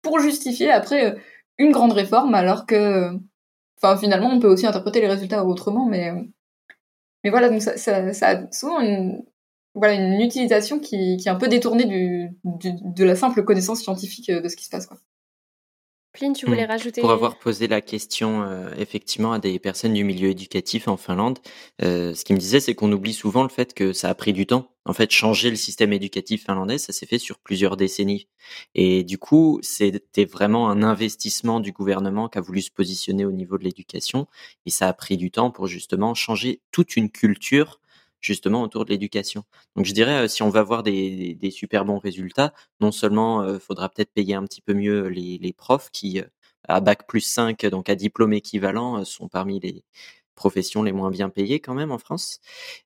pour 0.01 0.19
justifier 0.19 0.71
après 0.71 1.11
euh, 1.11 1.15
une 1.57 1.71
grande 1.71 1.93
réforme, 1.93 2.35
alors 2.35 2.65
que, 2.65 3.11
enfin 3.77 3.97
finalement 3.97 4.29
on 4.31 4.39
peut 4.39 4.49
aussi 4.49 4.67
interpréter 4.67 5.01
les 5.01 5.07
résultats 5.07 5.45
autrement, 5.45 5.85
mais 5.85 6.11
voilà 7.25 7.49
donc 7.49 7.61
ça, 7.61 7.77
ça, 7.77 8.27
a 8.27 8.51
souvent 8.51 8.79
une 8.81 9.23
voilà 9.73 9.93
une 9.95 10.21
utilisation 10.21 10.79
qui, 10.79 11.15
est 11.15 11.27
un 11.27 11.35
peu 11.35 11.47
détournée 11.47 11.85
de 12.43 13.03
la 13.03 13.15
simple 13.15 13.43
connaissance 13.43 13.81
scientifique 13.81 14.31
de 14.31 14.47
ce 14.47 14.55
qui 14.55 14.65
se 14.65 14.69
passe 14.69 14.87
tu 16.35 16.45
voulais 16.45 16.65
rajouter 16.65 17.01
Pour 17.01 17.11
avoir 17.11 17.37
posé 17.37 17.67
la 17.67 17.81
question 17.81 18.43
euh, 18.43 18.69
effectivement 18.77 19.33
à 19.33 19.39
des 19.39 19.59
personnes 19.59 19.93
du 19.93 20.03
milieu 20.03 20.29
éducatif 20.29 20.87
en 20.87 20.97
Finlande, 20.97 21.39
euh, 21.83 22.13
ce 22.13 22.25
qu'ils 22.25 22.35
me 22.35 22.39
disaient, 22.39 22.59
c'est 22.59 22.75
qu'on 22.75 22.91
oublie 22.91 23.13
souvent 23.13 23.43
le 23.43 23.49
fait 23.49 23.73
que 23.73 23.93
ça 23.93 24.09
a 24.09 24.15
pris 24.15 24.33
du 24.33 24.45
temps. 24.45 24.71
En 24.85 24.93
fait, 24.93 25.09
changer 25.11 25.49
le 25.49 25.55
système 25.55 25.93
éducatif 25.93 26.45
finlandais, 26.45 26.77
ça 26.77 26.93
s'est 26.93 27.07
fait 27.07 27.17
sur 27.17 27.39
plusieurs 27.39 27.75
décennies. 27.75 28.27
Et 28.75 29.03
du 29.03 29.17
coup, 29.17 29.59
c'était 29.63 30.25
vraiment 30.25 30.69
un 30.69 30.83
investissement 30.83 31.59
du 31.59 31.71
gouvernement 31.71 32.29
qui 32.29 32.37
a 32.37 32.41
voulu 32.41 32.61
se 32.61 32.69
positionner 32.69 33.25
au 33.25 33.31
niveau 33.31 33.57
de 33.57 33.63
l'éducation. 33.63 34.27
Et 34.67 34.69
ça 34.69 34.87
a 34.87 34.93
pris 34.93 35.17
du 35.17 35.31
temps 35.31 35.49
pour 35.49 35.65
justement 35.65 36.13
changer 36.13 36.61
toute 36.71 36.95
une 36.95 37.09
culture 37.09 37.79
justement 38.25 38.63
autour 38.63 38.85
de 38.85 38.89
l'éducation. 38.89 39.43
Donc 39.75 39.85
je 39.85 39.93
dirais, 39.93 40.25
euh, 40.25 40.27
si 40.27 40.43
on 40.43 40.49
va 40.49 40.61
avoir 40.61 40.83
des, 40.83 41.37
super 41.51 41.85
bons 41.85 41.99
résultats, 41.99 42.53
non 42.81 42.91
seulement 42.91 43.41
euh, 43.41 43.59
faudra 43.59 43.89
peut-être 43.89 44.11
payer 44.13 44.35
un 44.35 44.43
petit 44.43 44.61
peu 44.61 44.73
mieux 44.73 45.07
les, 45.07 45.53
profs 45.53 45.89
qui, 45.91 46.19
euh, 46.19 46.25
à 46.67 46.81
bac 46.81 47.07
plus 47.07 47.21
5, 47.21 47.65
donc 47.67 47.89
à 47.89 47.95
diplôme 47.95 48.33
équivalent, 48.33 49.05
sont 49.05 49.27
parmi 49.29 49.59
les 49.59 49.83
professions 50.35 50.83
les 50.83 50.91
moins 50.91 51.11
bien 51.11 51.29
payées 51.29 51.59
quand 51.61 51.73
même 51.75 51.91
en 51.91 51.97
France. 51.97 52.39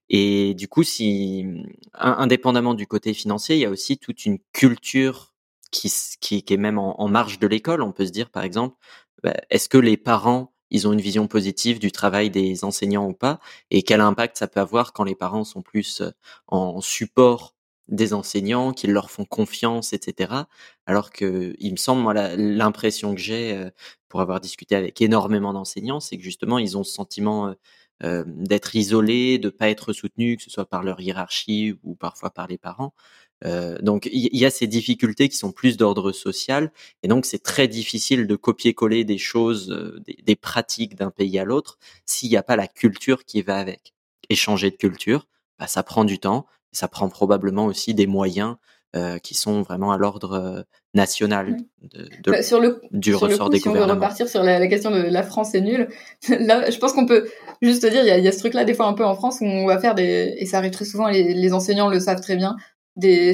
Et 0.08 0.54
du 0.54 0.68
coup, 0.68 0.84
si 0.84 1.46
indépendamment 1.94 2.74
du 2.74 2.86
côté 2.86 3.14
financier, 3.14 3.56
il 3.56 3.60
y 3.60 3.64
a 3.64 3.70
aussi 3.70 3.98
toute 3.98 4.24
une 4.26 4.38
culture 4.52 5.34
qui, 5.70 5.92
qui, 6.20 6.42
qui 6.42 6.54
est 6.54 6.56
même 6.58 6.78
en, 6.78 7.08
marge 7.08 7.38
de 7.38 7.46
l'école. 7.46 7.82
On 7.82 7.92
peut 7.92 8.06
se 8.06 8.12
dire, 8.12 8.30
par 8.30 8.44
exemple, 8.44 8.76
bah, 9.22 9.34
est-ce 9.50 9.68
que 9.68 9.78
les 9.78 9.96
parents 9.96 10.52
ils 10.70 10.88
ont 10.88 10.92
une 10.92 11.00
vision 11.00 11.26
positive 11.26 11.78
du 11.78 11.92
travail 11.92 12.30
des 12.30 12.64
enseignants 12.64 13.06
ou 13.08 13.12
pas, 13.14 13.40
et 13.70 13.82
quel 13.82 14.00
impact 14.00 14.36
ça 14.38 14.48
peut 14.48 14.60
avoir 14.60 14.92
quand 14.92 15.04
les 15.04 15.14
parents 15.14 15.44
sont 15.44 15.62
plus 15.62 16.00
euh, 16.02 16.10
en 16.48 16.80
support 16.80 17.54
des 17.88 18.14
enseignants, 18.14 18.72
qu'ils 18.72 18.92
leur 18.92 19.10
font 19.10 19.24
confiance, 19.24 19.92
etc. 19.92 20.46
Alors 20.86 21.10
que, 21.10 21.54
il 21.58 21.72
me 21.72 21.76
semble, 21.76 22.02
moi, 22.02 22.14
l'impression 22.36 23.14
que 23.14 23.20
j'ai, 23.20 23.52
euh, 23.52 23.70
pour 24.08 24.20
avoir 24.20 24.40
discuté 24.40 24.76
avec 24.76 25.00
énormément 25.00 25.52
d'enseignants, 25.52 26.00
c'est 26.00 26.16
que 26.16 26.22
justement, 26.22 26.58
ils 26.58 26.78
ont 26.78 26.84
ce 26.84 26.92
sentiment 26.92 27.54
euh, 28.02 28.24
d'être 28.26 28.76
isolés, 28.76 29.38
de 29.38 29.50
pas 29.50 29.68
être 29.68 29.92
soutenus, 29.92 30.38
que 30.38 30.42
ce 30.44 30.50
soit 30.50 30.64
par 30.64 30.82
leur 30.82 31.00
hiérarchie 31.00 31.74
ou 31.82 31.94
parfois 31.94 32.30
par 32.30 32.46
les 32.46 32.56
parents. 32.58 32.94
Euh, 33.44 33.78
donc 33.80 34.08
il 34.12 34.36
y, 34.36 34.44
a 34.44 34.50
ces 34.50 34.66
difficultés 34.66 35.30
qui 35.30 35.36
sont 35.36 35.50
plus 35.50 35.78
d'ordre 35.78 36.12
social 36.12 36.70
et 37.02 37.08
donc 37.08 37.24
c'est 37.24 37.42
très 37.42 37.68
difficile 37.68 38.26
de 38.26 38.36
copier-coller 38.36 39.04
des 39.04 39.16
choses, 39.16 39.70
euh, 39.70 39.98
des, 40.06 40.36
pratiques 40.36 40.94
d'un 40.94 41.10
pays 41.10 41.38
à 41.38 41.44
l'autre 41.44 41.78
s'il 42.04 42.28
n'y 42.28 42.36
a 42.36 42.42
pas 42.42 42.56
la 42.56 42.66
culture 42.66 43.24
qui 43.24 43.40
va 43.40 43.56
avec. 43.56 43.94
Et 44.28 44.34
changer 44.34 44.70
de 44.70 44.76
culture, 44.76 45.26
bah, 45.58 45.66
ça 45.66 45.82
prend 45.82 46.04
du 46.04 46.18
temps, 46.18 46.46
ça 46.72 46.86
prend 46.86 47.08
probablement 47.08 47.64
aussi 47.64 47.94
des 47.94 48.06
moyens 48.06 48.56
euh, 48.96 49.18
qui 49.18 49.34
sont 49.34 49.62
vraiment 49.62 49.92
à 49.92 49.98
l'ordre 49.98 50.32
euh, 50.32 50.62
national 50.94 51.58
de, 51.80 52.08
de, 52.24 52.30
bah, 52.32 52.42
sur 52.42 52.58
le, 52.58 52.82
du 52.90 53.14
ressort 53.14 53.48
des 53.48 53.60
si 53.60 53.68
on 53.68 53.72
veut 53.72 53.84
repartir 53.84 54.28
sur 54.28 54.42
la, 54.42 54.66
question 54.66 54.90
de 54.90 55.02
la 55.02 55.22
France 55.22 55.54
est 55.54 55.60
nulle, 55.60 55.88
là, 56.28 56.68
je 56.68 56.76
pense 56.76 56.92
qu'on 56.92 57.06
peut 57.06 57.28
juste 57.62 57.86
dire, 57.86 58.02
il 58.02 58.08
y 58.08 58.10
a, 58.10 58.18
y 58.18 58.26
a, 58.26 58.32
ce 58.32 58.40
truc-là 58.40 58.64
des 58.64 58.74
fois 58.74 58.86
un 58.86 58.94
peu 58.94 59.04
en 59.04 59.14
France 59.14 59.38
où 59.42 59.44
on 59.44 59.64
va 59.64 59.78
faire 59.78 59.94
des, 59.94 60.34
et 60.36 60.44
ça 60.44 60.58
arrive 60.58 60.72
très 60.72 60.84
souvent, 60.84 61.06
les, 61.06 61.34
les 61.34 61.52
enseignants 61.52 61.88
le 61.88 62.00
savent 62.00 62.20
très 62.20 62.34
bien, 62.34 62.56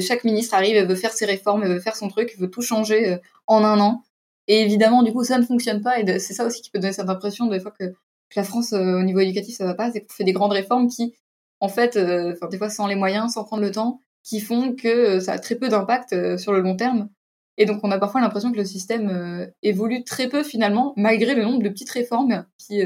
chaque 0.01 0.23
ministre 0.23 0.53
arrive, 0.53 0.75
elle 0.75 0.87
veut 0.87 0.95
faire 0.95 1.13
ses 1.13 1.25
réformes, 1.25 1.63
elle 1.63 1.73
veut 1.73 1.79
faire 1.79 1.95
son 1.95 2.07
truc, 2.07 2.35
veut 2.37 2.49
tout 2.49 2.61
changer 2.61 3.13
euh, 3.13 3.17
en 3.47 3.63
un 3.63 3.79
an. 3.79 4.03
Et 4.47 4.61
évidemment, 4.61 5.03
du 5.03 5.11
coup, 5.11 5.23
ça 5.23 5.37
ne 5.37 5.43
fonctionne 5.43 5.81
pas. 5.81 5.99
Et 5.99 6.19
c'est 6.19 6.33
ça 6.33 6.45
aussi 6.45 6.61
qui 6.61 6.71
peut 6.71 6.79
donner 6.79 6.93
cette 6.93 7.09
impression 7.09 7.47
des 7.47 7.59
fois 7.59 7.71
que, 7.71 7.93
la 8.35 8.43
France, 8.43 8.73
euh, 8.73 8.99
au 8.99 9.03
niveau 9.03 9.19
éducatif, 9.19 9.55
ça 9.55 9.65
va 9.65 9.73
pas. 9.73 9.91
C'est 9.91 10.01
qu'on 10.01 10.13
fait 10.13 10.23
des 10.23 10.33
grandes 10.33 10.51
réformes 10.51 10.89
qui, 10.89 11.15
en 11.59 11.69
fait, 11.69 11.95
euh, 11.95 12.35
des 12.51 12.57
fois 12.57 12.69
sans 12.69 12.87
les 12.87 12.95
moyens, 12.95 13.33
sans 13.33 13.43
prendre 13.45 13.63
le 13.63 13.71
temps, 13.71 14.01
qui 14.23 14.41
font 14.41 14.75
que 14.75 15.19
ça 15.19 15.33
a 15.33 15.39
très 15.39 15.55
peu 15.55 15.69
d'impact 15.69 16.37
sur 16.37 16.51
le 16.51 16.59
long 16.59 16.75
terme. 16.75 17.09
Et 17.57 17.65
donc, 17.65 17.79
on 17.83 17.91
a 17.91 17.97
parfois 17.97 18.21
l'impression 18.21 18.51
que 18.51 18.57
le 18.57 18.65
système 18.65 19.49
évolue 19.63 20.03
très 20.03 20.27
peu 20.27 20.43
finalement, 20.43 20.93
malgré 20.97 21.35
le 21.35 21.43
nombre 21.43 21.63
de 21.63 21.69
petites 21.69 21.89
réformes 21.89 22.45
qui, 22.57 22.81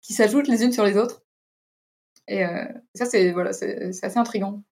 qui 0.00 0.12
s'ajoutent 0.14 0.48
les 0.48 0.64
unes 0.64 0.72
sur 0.72 0.84
les 0.84 0.96
autres. 0.96 1.22
Et 2.28 2.42
ça, 2.94 3.04
c'est 3.04 3.32
voilà, 3.32 3.52
c'est 3.52 3.90
assez 4.02 4.18
intrigant. 4.18 4.62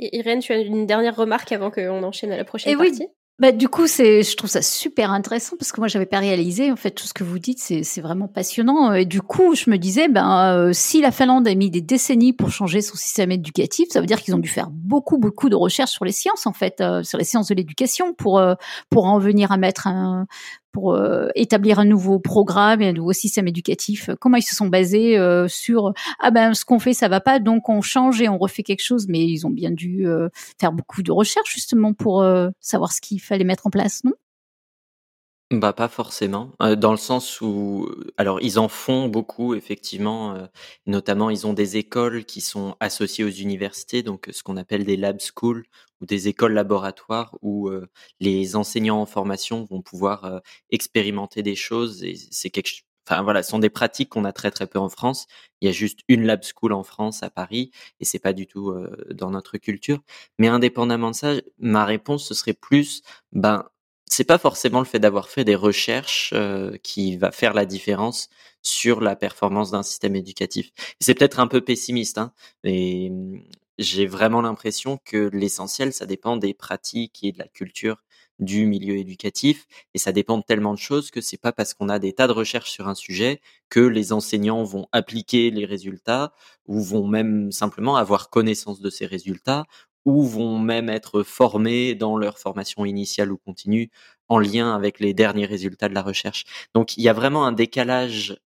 Irène, 0.00 0.40
tu 0.40 0.52
as 0.52 0.58
une 0.58 0.86
dernière 0.86 1.16
remarque 1.16 1.52
avant 1.52 1.70
qu'on 1.70 2.02
enchaîne 2.02 2.32
à 2.32 2.36
la 2.36 2.44
prochaine 2.44 2.76
partie 2.76 2.92
oui. 3.00 3.08
Bah, 3.40 3.52
du 3.52 3.70
coup, 3.70 3.86
c'est, 3.86 4.22
je 4.22 4.36
trouve 4.36 4.50
ça 4.50 4.60
super 4.60 5.10
intéressant 5.12 5.56
parce 5.58 5.72
que 5.72 5.80
moi, 5.80 5.88
j'avais 5.88 6.04
pas 6.04 6.18
réalisé. 6.18 6.70
En 6.70 6.76
fait, 6.76 6.90
tout 6.90 7.06
ce 7.06 7.14
que 7.14 7.24
vous 7.24 7.38
dites, 7.38 7.58
c'est, 7.58 7.84
c'est 7.84 8.02
vraiment 8.02 8.28
passionnant. 8.28 8.92
Et 8.92 9.06
du 9.06 9.22
coup, 9.22 9.54
je 9.54 9.70
me 9.70 9.78
disais, 9.78 10.08
ben, 10.08 10.52
euh, 10.54 10.72
si 10.74 11.00
la 11.00 11.10
Finlande 11.10 11.48
a 11.48 11.54
mis 11.54 11.70
des 11.70 11.80
décennies 11.80 12.34
pour 12.34 12.50
changer 12.50 12.82
son 12.82 12.96
système 12.96 13.32
éducatif, 13.32 13.88
ça 13.88 14.00
veut 14.00 14.06
dire 14.06 14.20
qu'ils 14.20 14.34
ont 14.34 14.40
dû 14.40 14.50
faire 14.50 14.68
beaucoup, 14.70 15.16
beaucoup 15.16 15.48
de 15.48 15.56
recherches 15.56 15.92
sur 15.92 16.04
les 16.04 16.12
sciences, 16.12 16.46
en 16.46 16.52
fait, 16.52 16.82
euh, 16.82 17.02
sur 17.02 17.16
les 17.16 17.24
sciences 17.24 17.48
de 17.48 17.54
l'éducation, 17.54 18.12
pour 18.12 18.38
euh, 18.38 18.56
pour 18.90 19.06
en 19.06 19.18
venir 19.18 19.52
à 19.52 19.56
mettre 19.56 19.86
un, 19.86 20.26
pour 20.72 20.94
euh, 20.94 21.28
établir 21.34 21.78
un 21.78 21.84
nouveau 21.84 22.18
programme 22.18 22.82
et 22.82 22.88
un 22.88 22.92
nouveau 22.92 23.12
système 23.12 23.48
éducatif. 23.48 24.10
Comment 24.20 24.36
ils 24.36 24.42
se 24.42 24.54
sont 24.54 24.68
basés 24.68 25.18
euh, 25.18 25.48
sur 25.48 25.92
ah 26.18 26.30
ben 26.30 26.54
ce 26.54 26.64
qu'on 26.64 26.78
fait 26.78 26.94
ça 26.94 27.08
va 27.08 27.20
pas 27.20 27.38
donc 27.38 27.68
on 27.68 27.80
change 27.80 28.20
et 28.20 28.28
on 28.28 28.38
refait 28.38 28.62
quelque 28.62 28.84
chose 28.84 29.06
mais 29.08 29.24
ils 29.24 29.46
ont 29.46 29.50
bien 29.50 29.70
dû 29.70 30.06
euh, 30.06 30.28
faire 30.58 30.72
beaucoup 30.72 31.02
de 31.02 31.12
recherches 31.12 31.52
justement 31.52 31.92
pour 31.92 32.24
savoir 32.60 32.92
ce 32.92 33.00
qu'il 33.00 33.20
fallait 33.20 33.44
mettre 33.44 33.66
en 33.66 33.70
place 33.70 34.02
non? 34.04 34.12
Bah 35.50 35.72
pas 35.72 35.88
forcément, 35.88 36.52
dans 36.78 36.92
le 36.92 36.96
sens 36.96 37.40
où 37.40 37.88
alors 38.16 38.40
ils 38.40 38.60
en 38.60 38.68
font 38.68 39.08
beaucoup 39.08 39.54
effectivement, 39.56 40.48
notamment 40.86 41.28
ils 41.28 41.44
ont 41.44 41.52
des 41.54 41.76
écoles 41.76 42.24
qui 42.24 42.40
sont 42.40 42.76
associées 42.78 43.24
aux 43.24 43.28
universités, 43.30 44.04
donc 44.04 44.28
ce 44.30 44.44
qu'on 44.44 44.56
appelle 44.56 44.84
des 44.84 44.96
lab 44.96 45.18
schools 45.20 45.64
ou 46.00 46.06
des 46.06 46.28
écoles 46.28 46.52
laboratoires 46.52 47.36
où 47.42 47.68
les 48.20 48.54
enseignants 48.54 49.00
en 49.00 49.06
formation 49.06 49.64
vont 49.64 49.82
pouvoir 49.82 50.40
expérimenter 50.70 51.42
des 51.42 51.56
choses 51.56 52.04
et 52.04 52.14
c'est 52.30 52.50
quelque 52.50 52.82
enfin 53.08 53.22
voilà, 53.22 53.42
ce 53.42 53.50
sont 53.50 53.58
des 53.58 53.70
pratiques 53.70 54.10
qu'on 54.10 54.24
a 54.24 54.32
très 54.32 54.52
très 54.52 54.68
peu 54.68 54.78
en 54.78 54.88
France. 54.88 55.26
Il 55.60 55.66
y 55.66 55.68
a 55.68 55.72
juste 55.72 56.00
une 56.06 56.26
lab 56.26 56.42
school 56.44 56.72
en 56.72 56.84
France 56.84 57.24
à 57.24 57.30
Paris 57.30 57.72
et 57.98 58.04
c'est 58.04 58.20
pas 58.20 58.32
du 58.32 58.46
tout 58.46 58.72
dans 59.10 59.30
notre 59.30 59.58
culture. 59.58 59.98
Mais 60.38 60.46
indépendamment 60.46 61.10
de 61.10 61.16
ça, 61.16 61.32
ma 61.58 61.84
réponse 61.84 62.28
ce 62.28 62.34
serait 62.34 62.52
plus 62.54 63.02
ben 63.32 63.64
c'est 64.10 64.24
pas 64.24 64.38
forcément 64.38 64.80
le 64.80 64.84
fait 64.84 64.98
d'avoir 64.98 65.28
fait 65.30 65.44
des 65.44 65.54
recherches 65.54 66.32
euh, 66.34 66.76
qui 66.82 67.16
va 67.16 67.30
faire 67.32 67.54
la 67.54 67.64
différence 67.64 68.28
sur 68.62 69.00
la 69.00 69.16
performance 69.16 69.70
d'un 69.70 69.82
système 69.84 70.16
éducatif. 70.16 70.70
C'est 71.00 71.14
peut-être 71.14 71.40
un 71.40 71.46
peu 71.46 71.60
pessimiste, 71.62 72.18
hein, 72.18 72.32
mais 72.64 73.08
mmh, 73.10 73.40
j'ai 73.78 74.06
vraiment 74.06 74.42
l'impression 74.42 74.98
que 75.04 75.30
l'essentiel, 75.32 75.92
ça 75.92 76.06
dépend 76.06 76.36
des 76.36 76.54
pratiques 76.54 77.20
et 77.22 77.32
de 77.32 77.38
la 77.38 77.48
culture 77.48 78.02
du 78.40 78.66
milieu 78.66 78.96
éducatif, 78.96 79.66
et 79.94 79.98
ça 79.98 80.12
dépend 80.12 80.38
de 80.38 80.42
tellement 80.42 80.72
de 80.72 80.78
choses 80.78 81.10
que 81.10 81.20
c'est 81.20 81.36
pas 81.36 81.52
parce 81.52 81.74
qu'on 81.74 81.88
a 81.90 81.98
des 81.98 82.14
tas 82.14 82.26
de 82.26 82.32
recherches 82.32 82.70
sur 82.70 82.88
un 82.88 82.94
sujet 82.94 83.40
que 83.68 83.80
les 83.80 84.12
enseignants 84.12 84.64
vont 84.64 84.86
appliquer 84.92 85.50
les 85.50 85.66
résultats 85.66 86.32
ou 86.66 86.82
vont 86.82 87.06
même 87.06 87.52
simplement 87.52 87.96
avoir 87.96 88.30
connaissance 88.30 88.80
de 88.80 88.90
ces 88.90 89.06
résultats 89.06 89.66
ou 90.04 90.24
vont 90.24 90.58
même 90.58 90.88
être 90.88 91.22
formés 91.22 91.94
dans 91.94 92.16
leur 92.16 92.38
formation 92.38 92.84
initiale 92.84 93.32
ou 93.32 93.36
continue 93.36 93.90
en 94.28 94.38
lien 94.38 94.74
avec 94.74 95.00
les 95.00 95.14
derniers 95.14 95.46
résultats 95.46 95.88
de 95.88 95.94
la 95.94 96.02
recherche. 96.02 96.44
Donc 96.74 96.96
il 96.96 97.02
y 97.02 97.08
a 97.08 97.12
vraiment 97.12 97.44
un 97.46 97.52
décalage 97.52 98.40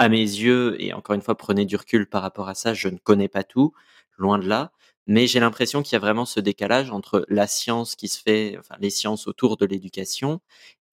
à 0.00 0.08
mes 0.08 0.18
yeux, 0.18 0.76
et 0.82 0.94
encore 0.94 1.14
une 1.14 1.20
fois, 1.22 1.36
prenez 1.36 1.66
du 1.66 1.76
recul 1.76 2.08
par 2.08 2.22
rapport 2.22 2.48
à 2.48 2.54
ça, 2.54 2.72
je 2.72 2.88
ne 2.88 2.96
connais 2.96 3.28
pas 3.28 3.44
tout, 3.44 3.72
loin 4.16 4.38
de 4.38 4.48
là, 4.48 4.72
mais 5.06 5.26
j'ai 5.26 5.40
l'impression 5.40 5.82
qu'il 5.82 5.92
y 5.94 5.96
a 5.96 6.00
vraiment 6.00 6.24
ce 6.24 6.40
décalage 6.40 6.90
entre 6.90 7.26
la 7.28 7.46
science 7.46 7.96
qui 7.96 8.08
se 8.08 8.20
fait, 8.22 8.56
enfin 8.58 8.76
les 8.80 8.90
sciences 8.90 9.26
autour 9.26 9.56
de 9.58 9.66
l'éducation 9.66 10.40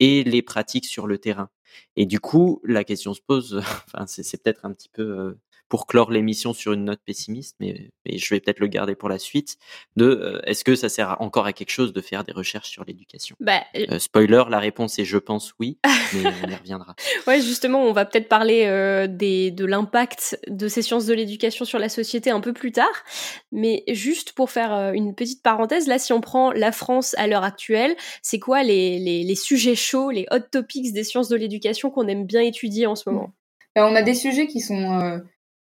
et 0.00 0.24
les 0.24 0.42
pratiques 0.42 0.86
sur 0.86 1.06
le 1.06 1.18
terrain. 1.18 1.50
Et 1.96 2.04
du 2.06 2.20
coup, 2.20 2.60
la 2.64 2.84
question 2.84 3.14
se 3.14 3.20
pose, 3.22 3.56
enfin 3.94 4.06
c'est 4.06 4.42
peut-être 4.42 4.66
un 4.66 4.72
petit 4.72 4.90
peu 4.90 5.02
euh, 5.02 5.40
pour 5.68 5.86
clore 5.86 6.10
l'émission 6.10 6.52
sur 6.52 6.72
une 6.72 6.84
note 6.84 7.00
pessimiste, 7.04 7.56
mais, 7.60 7.90
je 8.10 8.34
vais 8.34 8.40
peut-être 8.40 8.60
le 8.60 8.68
garder 8.68 8.94
pour 8.94 9.08
la 9.08 9.18
suite, 9.18 9.58
de 9.96 10.06
euh, 10.06 10.40
est-ce 10.44 10.64
que 10.64 10.74
ça 10.74 10.88
sert 10.88 11.16
encore 11.20 11.46
à 11.46 11.52
quelque 11.52 11.70
chose 11.70 11.92
de 11.92 12.00
faire 12.00 12.24
des 12.24 12.32
recherches 12.32 12.70
sur 12.70 12.84
l'éducation? 12.84 13.36
Bah, 13.40 13.62
Spoiler, 13.98 14.44
la 14.48 14.58
réponse 14.58 14.98
est 14.98 15.04
je 15.04 15.18
pense 15.18 15.54
oui, 15.58 15.78
mais 16.14 16.22
on 16.44 16.48
y 16.48 16.54
reviendra. 16.54 16.94
Ouais, 17.26 17.40
justement, 17.40 17.82
on 17.82 17.92
va 17.92 18.04
peut-être 18.06 18.28
parler 18.28 19.06
des, 19.08 19.50
de 19.50 19.64
l'impact 19.64 20.38
de 20.48 20.68
ces 20.68 20.82
sciences 20.82 21.06
de 21.06 21.14
l'éducation 21.14 21.64
sur 21.64 21.78
la 21.78 21.88
société 21.88 22.30
un 22.30 22.40
peu 22.40 22.52
plus 22.52 22.72
tard, 22.72 23.04
mais 23.52 23.84
juste 23.88 24.32
pour 24.32 24.50
faire 24.50 24.92
une 24.94 25.14
petite 25.14 25.42
parenthèse, 25.42 25.86
là, 25.86 25.98
si 25.98 26.12
on 26.12 26.20
prend 26.20 26.52
la 26.52 26.72
France 26.72 27.14
à 27.18 27.26
l'heure 27.26 27.44
actuelle, 27.44 27.94
c'est 28.22 28.38
quoi 28.38 28.62
les, 28.62 28.98
les, 28.98 29.24
les 29.24 29.34
sujets 29.34 29.74
chauds, 29.74 30.10
les 30.10 30.26
hot 30.30 30.40
topics 30.50 30.92
des 30.92 31.04
sciences 31.04 31.28
de 31.28 31.36
l'éducation 31.36 31.90
qu'on 31.90 32.08
aime 32.08 32.24
bien 32.24 32.40
étudier 32.40 32.86
en 32.86 32.94
ce 32.94 33.08
moment? 33.08 33.32
Ben, 33.74 33.84
On 33.84 33.94
a 33.94 34.02
des 34.02 34.14
sujets 34.14 34.46
qui 34.46 34.60
sont, 34.60 35.00
euh, 35.00 35.18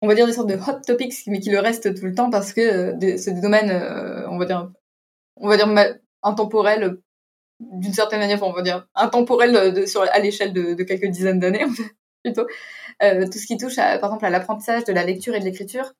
on 0.01 0.07
va 0.07 0.15
dire, 0.15 0.27
des 0.27 0.34
sortes 0.34 0.49
de 0.49 0.55
hot 0.55 0.81
topics, 0.85 1.15
mais 1.27 1.39
qui 1.39 1.49
le 1.49 1.59
restent 1.59 1.93
tout 1.97 2.05
le 2.05 2.13
temps 2.13 2.30
parce 2.30 2.53
que 2.53 2.61
euh, 2.61 3.17
c'est 3.17 3.34
des 3.34 3.41
domaines, 3.41 3.69
euh, 3.69 4.27
on 4.30 4.38
va 4.38 4.45
dire, 4.45 4.72
on 5.38 5.47
va 5.47 5.57
dire 5.57 5.67
intemporels 6.23 6.97
d'une 7.59 7.93
certaine 7.93 8.19
manière, 8.19 8.41
on 8.43 8.51
va 8.51 8.61
dire 8.61 8.88
intemporels 8.95 9.73
de, 9.73 10.09
à 10.11 10.19
l'échelle 10.19 10.53
de, 10.53 10.84
quelques 10.84 11.07
dizaines 11.07 11.39
d'années 11.39 11.65
plutôt. 12.23 12.45
tout 12.99 13.38
ce 13.38 13.45
qui 13.45 13.57
touche, 13.57 13.77
par 13.77 13.95
exemple, 13.95 14.26
à 14.26 14.30
l'apprentissage 14.30 14.84
de 14.84 14.93
la 14.93 15.05
lecture 15.05 15.35
et 15.35 15.39
de 15.39 15.45
l'écriture. 15.45 15.93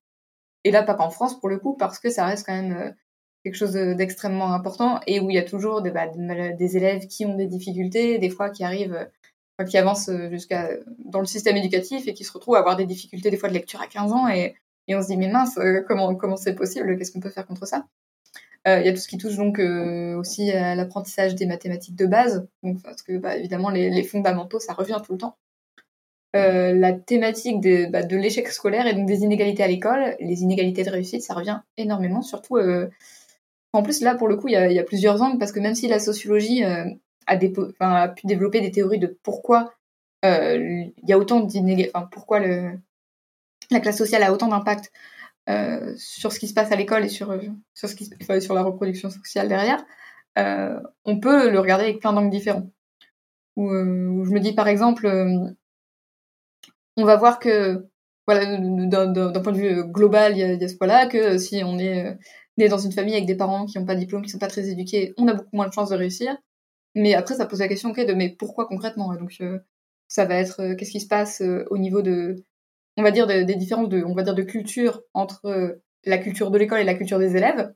Et 0.64 0.72
là, 0.72 0.84
pas 0.84 0.98
en 1.00 1.12
France 1.12 1.40
pour 1.40 1.50
le 1.50 1.60
coup, 1.60 1.78
parce 1.78 2.00
que 2.00 2.10
ça 2.10 2.26
reste 2.26 2.46
quand 2.46 2.56
même 2.56 2.96
quelque 3.44 3.56
chose 3.56 3.74
d'extrêmement 3.74 4.54
important 4.54 5.00
et 5.06 5.20
où 5.20 5.30
il 5.30 5.36
y 5.36 5.40
a 5.40 5.44
toujours 5.44 5.82
des, 5.82 5.92
bah, 5.92 6.08
des 6.08 6.78
élèves 6.78 7.08
qui 7.08 7.26
ont 7.26 7.36
des 7.36 7.46
difficultés, 7.46 8.18
des 8.18 8.30
fois 8.30 8.50
qui 8.50 8.64
arrivent, 8.64 9.08
qui 9.64 9.78
avancent 9.78 10.10
jusqu'à 10.32 10.70
dans 11.00 11.20
le 11.20 11.26
système 11.26 11.56
éducatif 11.56 12.08
et 12.08 12.14
qui 12.14 12.24
se 12.24 12.32
retrouvent 12.34 12.56
à 12.56 12.60
avoir 12.60 12.76
des 12.76 12.86
difficultés 12.86 13.32
des 13.32 13.38
fois 13.38 13.48
de 13.50 13.54
lecture 13.54 13.82
à 13.82 13.88
15 13.88 14.12
ans 14.12 14.28
et, 14.28 14.56
et 14.88 14.96
on 14.96 15.02
se 15.02 15.08
dit 15.08 15.18
mais 15.18 15.30
mince, 15.30 15.58
euh, 15.58 15.82
comment 15.88 16.16
comment 16.16 16.38
c'est 16.38 16.56
possible? 16.56 16.98
Qu'est-ce 16.98 17.12
qu'on 17.12 17.20
peut 17.20 17.30
faire 17.30 17.46
contre 17.46 17.66
ça? 17.66 17.86
Euh, 18.68 18.80
Il 18.80 18.86
y 18.86 18.90
a 18.90 18.92
tout 18.92 19.00
ce 19.00 19.08
qui 19.08 19.18
touche 19.18 19.38
donc 19.38 19.60
euh, 19.60 20.16
aussi 20.18 20.52
à 20.52 20.76
l'apprentissage 20.76 21.36
des 21.36 21.46
mathématiques 21.46 21.96
de 21.96 22.06
base, 22.06 22.48
donc, 22.64 22.82
parce 22.84 23.02
que 23.02 23.18
bah, 23.18 23.38
évidemment 23.38 23.70
les, 23.70 23.90
les, 23.90 24.04
fondamentaux 24.04 24.60
ça 24.60 24.74
revient 24.74 25.00
tout 25.06 25.14
le 25.14 25.20
temps. 25.20 25.38
la 26.34 26.92
thématique 26.94 27.62
de, 27.62 27.90
bah, 27.90 28.04
de 28.04 28.18
l'échec 28.18 28.48
scolaire 28.50 28.88
et 28.88 28.94
donc 28.94 29.08
des 29.08 29.22
inégalités 29.22 29.64
à 29.64 29.68
l'école, 29.68 30.16
les 30.20 30.42
inégalités 30.42 30.84
de 30.84 30.90
réussite, 30.90 31.22
ça 31.22 31.34
revient 31.34 31.62
énormément, 31.78 32.22
surtout 32.22 32.58
en 33.76 33.84
plus, 33.84 34.02
là, 34.02 34.16
pour 34.16 34.30
le 34.30 34.38
coup, 34.38 34.48
il 34.48 34.54
y 34.54 34.80
a, 34.80 34.84
plusieurs 34.84 35.22
angles, 35.22 35.38
parce 35.38 35.52
que 35.52 35.60
même 35.60 35.76
si 35.76 35.90
la 35.90 36.00
sociologie 36.00 36.64
euh, 36.64 36.86
a, 37.28 38.08
pu 38.10 38.28
développer 38.28 38.62
des 38.62 38.72
théories 38.72 39.00
de 39.00 39.18
pourquoi 39.24 39.74
euh, 40.24 40.58
il 40.58 41.10
y 41.10 41.14
a 41.14 41.18
autant 41.20 41.48
pourquoi 42.12 42.40
la 42.40 43.80
classe 43.80 43.98
sociale 43.98 44.24
a 44.24 44.34
autant 44.34 44.48
d'impact 44.48 44.92
euh, 45.50 45.94
sur 45.98 46.32
ce 46.32 46.40
qui 46.40 46.48
se 46.48 46.54
passe 46.54 46.72
à 46.72 46.76
l'école 46.76 47.06
et 47.06 47.10
sur, 47.10 47.38
sur, 47.74 47.90
ce 47.90 47.96
qui, 47.96 48.10
sur 48.40 48.56
la 48.56 48.64
reproduction 48.64 49.10
sociale 49.10 49.48
derrière, 49.48 49.86
on 51.06 51.20
peut 51.20 51.52
le 51.52 51.60
regarder 51.60 51.86
avec 51.86 52.00
plein 52.00 52.14
d'angles 52.14 52.32
différents. 52.32 52.70
Où, 53.56 53.70
je 53.70 54.32
me 54.32 54.40
dis, 54.40 54.54
par 54.54 54.68
exemple, 54.68 55.08
on 56.98 57.06
va 57.06 57.16
voir 57.16 57.40
que, 57.40 57.88
voilà, 58.28 58.58
d'un 58.58 59.42
point 59.42 59.54
de 59.54 59.58
vue 59.58 59.84
global, 59.86 60.34
il 60.34 60.40
y 60.40 60.44
a, 60.44 60.54
y 60.54 60.64
a 60.64 60.68
ce 60.68 60.76
point-là, 60.76 61.06
que 61.06 61.38
si 61.38 61.62
on 61.64 61.78
est 61.78 62.18
né 62.58 62.68
dans 62.68 62.78
une 62.78 62.92
famille 62.92 63.14
avec 63.14 63.26
des 63.26 63.36
parents 63.36 63.66
qui 63.66 63.78
n'ont 63.78 63.86
pas 63.86 63.96
de 63.96 64.00
diplôme, 64.00 64.24
qui 64.24 64.30
sont 64.30 64.40
pas 64.40 64.48
très 64.48 64.70
éduqués, 64.70 65.14
on 65.18 65.28
a 65.28 65.34
beaucoup 65.34 65.56
moins 65.56 65.68
de 65.68 65.74
chances 65.74 65.90
de 65.90 65.96
réussir. 65.96 66.36
Mais 66.96 67.14
après, 67.14 67.36
ça 67.36 67.46
pose 67.46 67.60
la 67.60 67.68
question 67.68 67.90
de 67.90 68.14
mais 68.14 68.30
pourquoi 68.30 68.68
concrètement? 68.68 69.14
Donc, 69.16 69.36
euh, 69.42 69.60
ça 70.08 70.26
va 70.26 70.36
être 70.36 70.62
euh, 70.62 70.76
qu'est-ce 70.76 70.92
qui 70.92 71.02
se 71.02 71.08
passe 71.08 71.42
euh, 71.42 71.66
au 71.70 71.78
niveau 71.78 72.02
de, 72.02 72.44
on 72.98 73.04
va 73.04 73.12
dire, 73.12 73.28
des 73.28 73.56
différences 73.56 73.90
de, 73.90 74.04
on 74.04 74.14
va 74.14 74.24
dire, 74.24 74.36
de 74.36 74.44
culture 74.44 75.02
entre 75.14 75.80
la 76.06 76.18
culture 76.18 76.52
de 76.52 76.58
l'école 76.58 76.80
et 76.80 76.84
la 76.86 76.96
culture 76.96 77.20
des 77.20 77.36
élèves. 77.36 77.74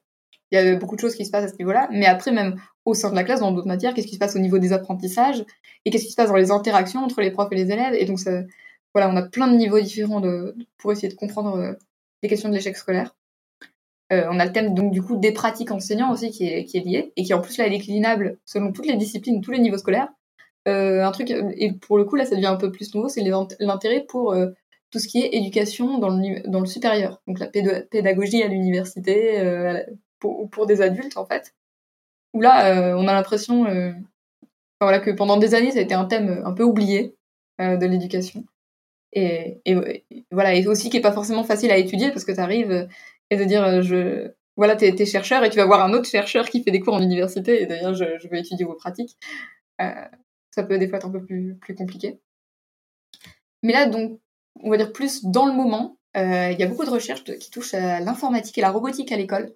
Il 0.51 0.55
y 0.55 0.57
a 0.57 0.75
beaucoup 0.77 0.95
de 0.95 1.01
choses 1.01 1.15
qui 1.15 1.25
se 1.25 1.31
passent 1.31 1.45
à 1.45 1.47
ce 1.49 1.57
niveau-là. 1.57 1.89
Mais 1.91 2.05
après, 2.05 2.31
même 2.31 2.55
au 2.85 2.93
sein 2.93 3.11
de 3.11 3.15
la 3.15 3.23
classe, 3.23 3.41
dans 3.41 3.51
d'autres 3.51 3.67
matières, 3.67 3.93
qu'est-ce 3.93 4.07
qui 4.07 4.15
se 4.15 4.19
passe 4.19 4.35
au 4.35 4.39
niveau 4.39 4.57
des 4.57 4.73
apprentissages? 4.73 5.43
Et 5.85 5.91
qu'est-ce 5.91 6.05
qui 6.05 6.11
se 6.11 6.15
passe 6.15 6.29
dans 6.29 6.35
les 6.35 6.51
interactions 6.51 7.03
entre 7.03 7.21
les 7.21 7.31
profs 7.31 7.51
et 7.51 7.55
les 7.55 7.71
élèves? 7.71 7.93
Et 7.93 8.05
donc, 8.05 8.19
voilà, 8.93 9.09
on 9.09 9.17
a 9.17 9.23
plein 9.23 9.47
de 9.47 9.57
niveaux 9.57 9.79
différents 9.79 10.21
pour 10.77 10.91
essayer 10.91 11.09
de 11.09 11.15
comprendre 11.15 11.77
les 12.23 12.29
questions 12.29 12.49
de 12.49 12.55
l'échec 12.55 12.77
scolaire. 12.77 13.15
Euh, 14.11 14.25
on 14.29 14.39
a 14.39 14.45
le 14.45 14.51
thème 14.51 14.73
donc 14.73 14.91
du 14.91 15.03
coup 15.03 15.17
des 15.17 15.31
pratiques 15.31 15.71
enseignants 15.71 16.11
aussi 16.11 16.31
qui 16.31 16.47
est, 16.47 16.65
qui 16.65 16.77
est 16.77 16.81
lié 16.81 17.13
et 17.15 17.23
qui 17.23 17.33
en 17.33 17.41
plus 17.41 17.57
là 17.57 17.67
est 17.67 17.69
déclinable 17.69 18.39
selon 18.43 18.71
toutes 18.71 18.87
les 18.87 18.95
disciplines, 18.95 19.41
tous 19.41 19.51
les 19.51 19.59
niveaux 19.59 19.77
scolaires. 19.77 20.09
Euh, 20.67 21.03
un 21.05 21.11
truc 21.11 21.29
et 21.31 21.73
pour 21.73 21.97
le 21.97 22.05
coup 22.05 22.15
là 22.15 22.25
ça 22.25 22.35
devient 22.35 22.47
un 22.47 22.55
peu 22.55 22.71
plus 22.71 22.93
nouveau, 22.95 23.07
c'est 23.07 23.23
l'intérêt 23.59 24.05
pour 24.07 24.33
euh, 24.33 24.47
tout 24.89 24.99
ce 24.99 25.07
qui 25.07 25.21
est 25.21 25.35
éducation 25.35 25.99
dans 25.99 26.09
le 26.09 26.47
dans 26.49 26.59
le 26.59 26.65
supérieur, 26.65 27.21
donc 27.27 27.39
la 27.39 27.47
pédagogie 27.47 28.41
à 28.41 28.47
l'université 28.47 29.39
pour, 30.19 30.49
pour 30.49 30.65
des 30.65 30.81
adultes 30.81 31.17
en 31.17 31.25
fait. 31.25 31.53
Où 32.33 32.41
là 32.41 32.95
on 32.97 33.07
a 33.07 33.13
l'impression 33.13 33.65
voilà 34.81 34.99
que 34.99 35.11
pendant 35.11 35.37
des 35.37 35.53
années 35.53 35.71
ça 35.71 35.79
a 35.79 35.83
été 35.83 35.93
un 35.93 36.05
thème 36.05 36.41
un 36.43 36.53
peu 36.53 36.63
oublié 36.63 37.15
de 37.59 37.85
l'éducation. 37.85 38.43
Et, 39.13 39.59
et, 39.65 40.03
voilà 40.31 40.53
et 40.55 40.67
aussi 40.67 40.89
qui 40.89 40.97
est 40.97 41.01
pas 41.01 41.11
forcément 41.11 41.43
facile 41.43 41.71
à 41.71 41.77
étudier 41.77 42.09
parce 42.09 42.25
que 42.25 42.31
tu 42.31 42.39
arrives 42.39 42.87
et 43.29 43.37
de 43.37 43.43
dire 43.43 43.63
euh, 43.63 44.27
voilà 44.55 44.75
t'es 44.75 44.89
es 44.89 45.05
chercheur 45.05 45.43
et 45.43 45.49
tu 45.49 45.57
vas 45.57 45.65
voir 45.65 45.83
un 45.83 45.93
autre 45.93 46.09
chercheur 46.09 46.49
qui 46.49 46.63
fait 46.63 46.71
des 46.71 46.79
cours 46.79 46.93
en 46.93 47.01
université 47.01 47.61
et 47.61 47.65
d'ailleurs 47.65 47.93
je, 47.93 48.05
je 48.21 48.27
veux 48.27 48.37
étudier 48.37 48.65
vos 48.65 48.75
pratiques. 48.75 49.17
Euh, 49.81 50.05
ça 50.51 50.63
peut 50.63 50.77
des 50.77 50.87
fois 50.87 50.97
être 50.97 51.07
un 51.07 51.11
peu 51.11 51.23
plus 51.23 51.59
compliqué. 51.77 52.19
Mais 53.63 53.73
là 53.73 53.85
donc 53.85 54.19
on 54.61 54.69
va 54.69 54.77
dire 54.77 54.91
plus 54.91 55.23
dans 55.25 55.45
le 55.45 55.53
moment 55.53 55.97
euh, 56.17 56.49
il 56.51 56.59
y 56.59 56.63
a 56.63 56.67
beaucoup 56.67 56.85
de 56.85 56.89
recherches 56.89 57.23
qui 57.23 57.51
touchent 57.51 57.75
à 57.75 57.99
l'informatique 57.99 58.57
et 58.57 58.61
la 58.61 58.71
robotique 58.71 59.11
à 59.11 59.17
l'école. 59.17 59.53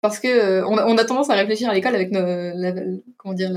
Parce 0.00 0.20
que 0.20 0.62
on, 0.64 0.76
a, 0.96 1.04
tendance 1.04 1.28
à 1.28 1.34
réfléchir 1.34 1.68
à 1.68 1.74
l'école 1.74 1.96
avec 1.96 2.12
la, 2.12 2.72
comment 3.16 3.34
dire 3.34 3.50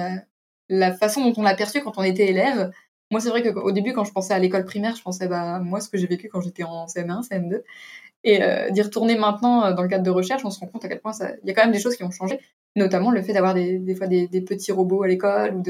la 0.69 0.91
façon 0.93 1.23
dont 1.23 1.33
on 1.37 1.43
l'a 1.43 1.53
perçu 1.53 1.81
quand 1.81 1.99
on 1.99 2.03
était 2.03 2.25
élève. 2.25 2.71
Moi, 3.11 3.19
c'est 3.19 3.29
vrai 3.29 3.43
qu'au 3.43 3.71
début, 3.73 3.91
quand 3.93 4.05
je 4.05 4.13
pensais 4.13 4.33
à 4.33 4.39
l'école 4.39 4.63
primaire, 4.63 4.95
je 4.95 5.01
pensais 5.03 5.27
bah 5.27 5.59
moi 5.59 5.81
ce 5.81 5.89
que 5.89 5.97
j'ai 5.97 6.07
vécu 6.07 6.29
quand 6.29 6.39
j'étais 6.39 6.63
en 6.63 6.85
CM1, 6.85 7.27
CM2. 7.27 7.61
Et 8.23 8.43
euh, 8.43 8.69
d'y 8.69 8.81
retourner 8.81 9.17
maintenant 9.17 9.65
euh, 9.65 9.73
dans 9.73 9.81
le 9.81 9.87
cadre 9.87 10.03
de 10.03 10.09
recherche, 10.11 10.45
on 10.45 10.51
se 10.51 10.59
rend 10.59 10.67
compte 10.67 10.85
à 10.85 10.87
quel 10.87 11.01
point 11.01 11.13
il 11.43 11.47
y 11.47 11.51
a 11.51 11.53
quand 11.53 11.63
même 11.63 11.73
des 11.73 11.79
choses 11.79 11.95
qui 11.95 12.03
ont 12.03 12.11
changé, 12.11 12.39
notamment 12.75 13.11
le 13.11 13.21
fait 13.21 13.33
d'avoir 13.33 13.53
des, 13.53 13.95
fois 13.95 14.07
des, 14.07 14.27
petits 14.41 14.71
robots 14.71 15.03
à 15.03 15.07
l'école 15.07 15.55
ou 15.55 15.63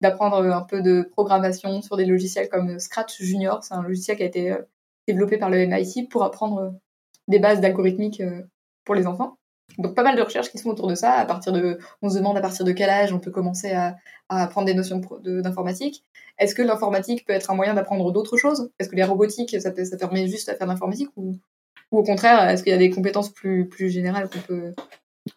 d'apprendre 0.00 0.38
un 0.38 0.62
peu 0.62 0.82
de 0.82 1.08
programmation 1.12 1.80
sur 1.80 1.96
des 1.96 2.04
logiciels 2.04 2.48
comme 2.48 2.78
Scratch 2.80 3.20
Junior. 3.22 3.62
C'est 3.62 3.74
un 3.74 3.82
logiciel 3.82 4.16
qui 4.16 4.24
a 4.24 4.26
été 4.26 4.50
euh, 4.50 4.58
développé 5.06 5.38
par 5.38 5.50
le 5.50 5.64
MIT 5.66 6.08
pour 6.10 6.24
apprendre 6.24 6.74
des 7.28 7.38
bases 7.38 7.60
d'algorithmique 7.60 8.22
pour 8.84 8.94
les 8.94 9.06
enfants. 9.06 9.36
Donc 9.78 9.94
pas 9.94 10.02
mal 10.02 10.16
de 10.16 10.22
recherches 10.22 10.50
qui 10.50 10.58
sont 10.58 10.70
autour 10.70 10.88
de 10.88 10.94
ça. 10.94 11.12
À 11.12 11.24
partir 11.24 11.52
de, 11.52 11.78
on 12.02 12.10
se 12.10 12.18
demande 12.18 12.36
à 12.36 12.40
partir 12.40 12.64
de 12.64 12.72
quel 12.72 12.90
âge 12.90 13.12
on 13.12 13.20
peut 13.20 13.30
commencer 13.30 13.72
à, 13.72 13.96
apprendre 14.28 14.66
des 14.66 14.74
notions 14.74 15.00
d'informatique. 15.22 16.04
Est-ce 16.38 16.54
que 16.54 16.62
l'informatique 16.62 17.26
peut 17.26 17.32
être 17.32 17.50
un 17.50 17.54
moyen 17.54 17.74
d'apprendre 17.74 18.10
d'autres 18.12 18.36
choses? 18.36 18.70
Est-ce 18.78 18.88
que 18.88 18.96
les 18.96 19.04
robotiques, 19.04 19.60
ça, 19.60 19.72
ça 19.84 19.96
permet 19.96 20.26
juste 20.26 20.48
à 20.48 20.54
faire 20.54 20.66
de 20.66 20.72
l'informatique 20.72 21.10
ou 21.16 21.36
ou 21.92 21.98
au 21.98 22.02
contraire, 22.02 22.48
est-ce 22.48 22.62
qu'il 22.64 22.72
y 22.72 22.74
a 22.74 22.78
des 22.78 22.90
compétences 22.90 23.32
plus, 23.32 23.68
plus 23.68 23.90
générales 23.90 24.28
qu'on 24.28 24.40
peut, 24.40 24.74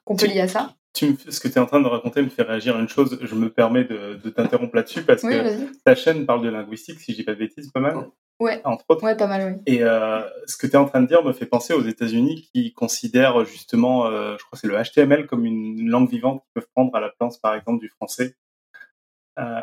qu'on 0.03 0.15
peut 0.15 0.27
lier 0.27 0.41
à 0.41 0.47
ça? 0.47 0.75
tu 0.95 1.17
ce 1.29 1.39
que 1.39 1.47
tu 1.49 1.55
es 1.55 1.59
en 1.59 1.65
train 1.65 1.81
de 1.81 1.87
raconter 1.87 2.21
me 2.21 2.29
fait 2.29 2.41
réagir 2.41 2.75
à 2.75 2.79
une 2.79 2.87
chose. 2.87 3.19
Je 3.21 3.35
me 3.35 3.49
permets 3.49 3.83
de, 3.83 4.15
de 4.15 4.29
t'interrompre 4.29 4.75
là-dessus 4.75 5.03
parce 5.03 5.21
que 5.21 5.73
ta 5.83 5.93
chaîne 5.93 6.25
parle 6.25 6.41
de 6.41 6.49
linguistique, 6.49 6.99
si 7.01 7.11
je 7.11 7.17
dis 7.17 7.23
pas 7.23 7.33
de 7.33 7.39
bêtises, 7.39 7.69
pas 7.69 7.81
mal. 7.81 8.07
Ouais. 8.39 8.61
Entre 8.63 8.85
autres. 8.89 9.03
Ouais, 9.03 9.15
pas 9.15 9.27
mal, 9.27 9.53
oui. 9.53 9.73
Et 9.73 9.83
euh, 9.83 10.21
ce 10.45 10.57
que 10.57 10.67
tu 10.67 10.73
es 10.73 10.77
en 10.77 10.85
train 10.85 11.01
de 11.01 11.07
dire 11.07 11.23
me 11.23 11.33
fait 11.33 11.45
penser 11.45 11.73
aux 11.73 11.83
États-Unis 11.83 12.49
qui 12.53 12.73
considèrent 12.73 13.45
justement, 13.45 14.07
euh, 14.07 14.35
je 14.39 14.45
crois 14.45 14.57
que 14.57 14.59
c'est 14.59 14.67
le 14.67 14.81
HTML 14.81 15.27
comme 15.27 15.45
une 15.45 15.87
langue 15.89 16.09
vivante 16.09 16.41
qu'ils 16.41 16.53
peuvent 16.61 16.69
prendre 16.73 16.95
à 16.95 17.01
la 17.01 17.09
place, 17.09 17.37
par 17.37 17.55
exemple, 17.55 17.79
du 17.79 17.89
français. 17.89 18.35
Euh, 19.37 19.61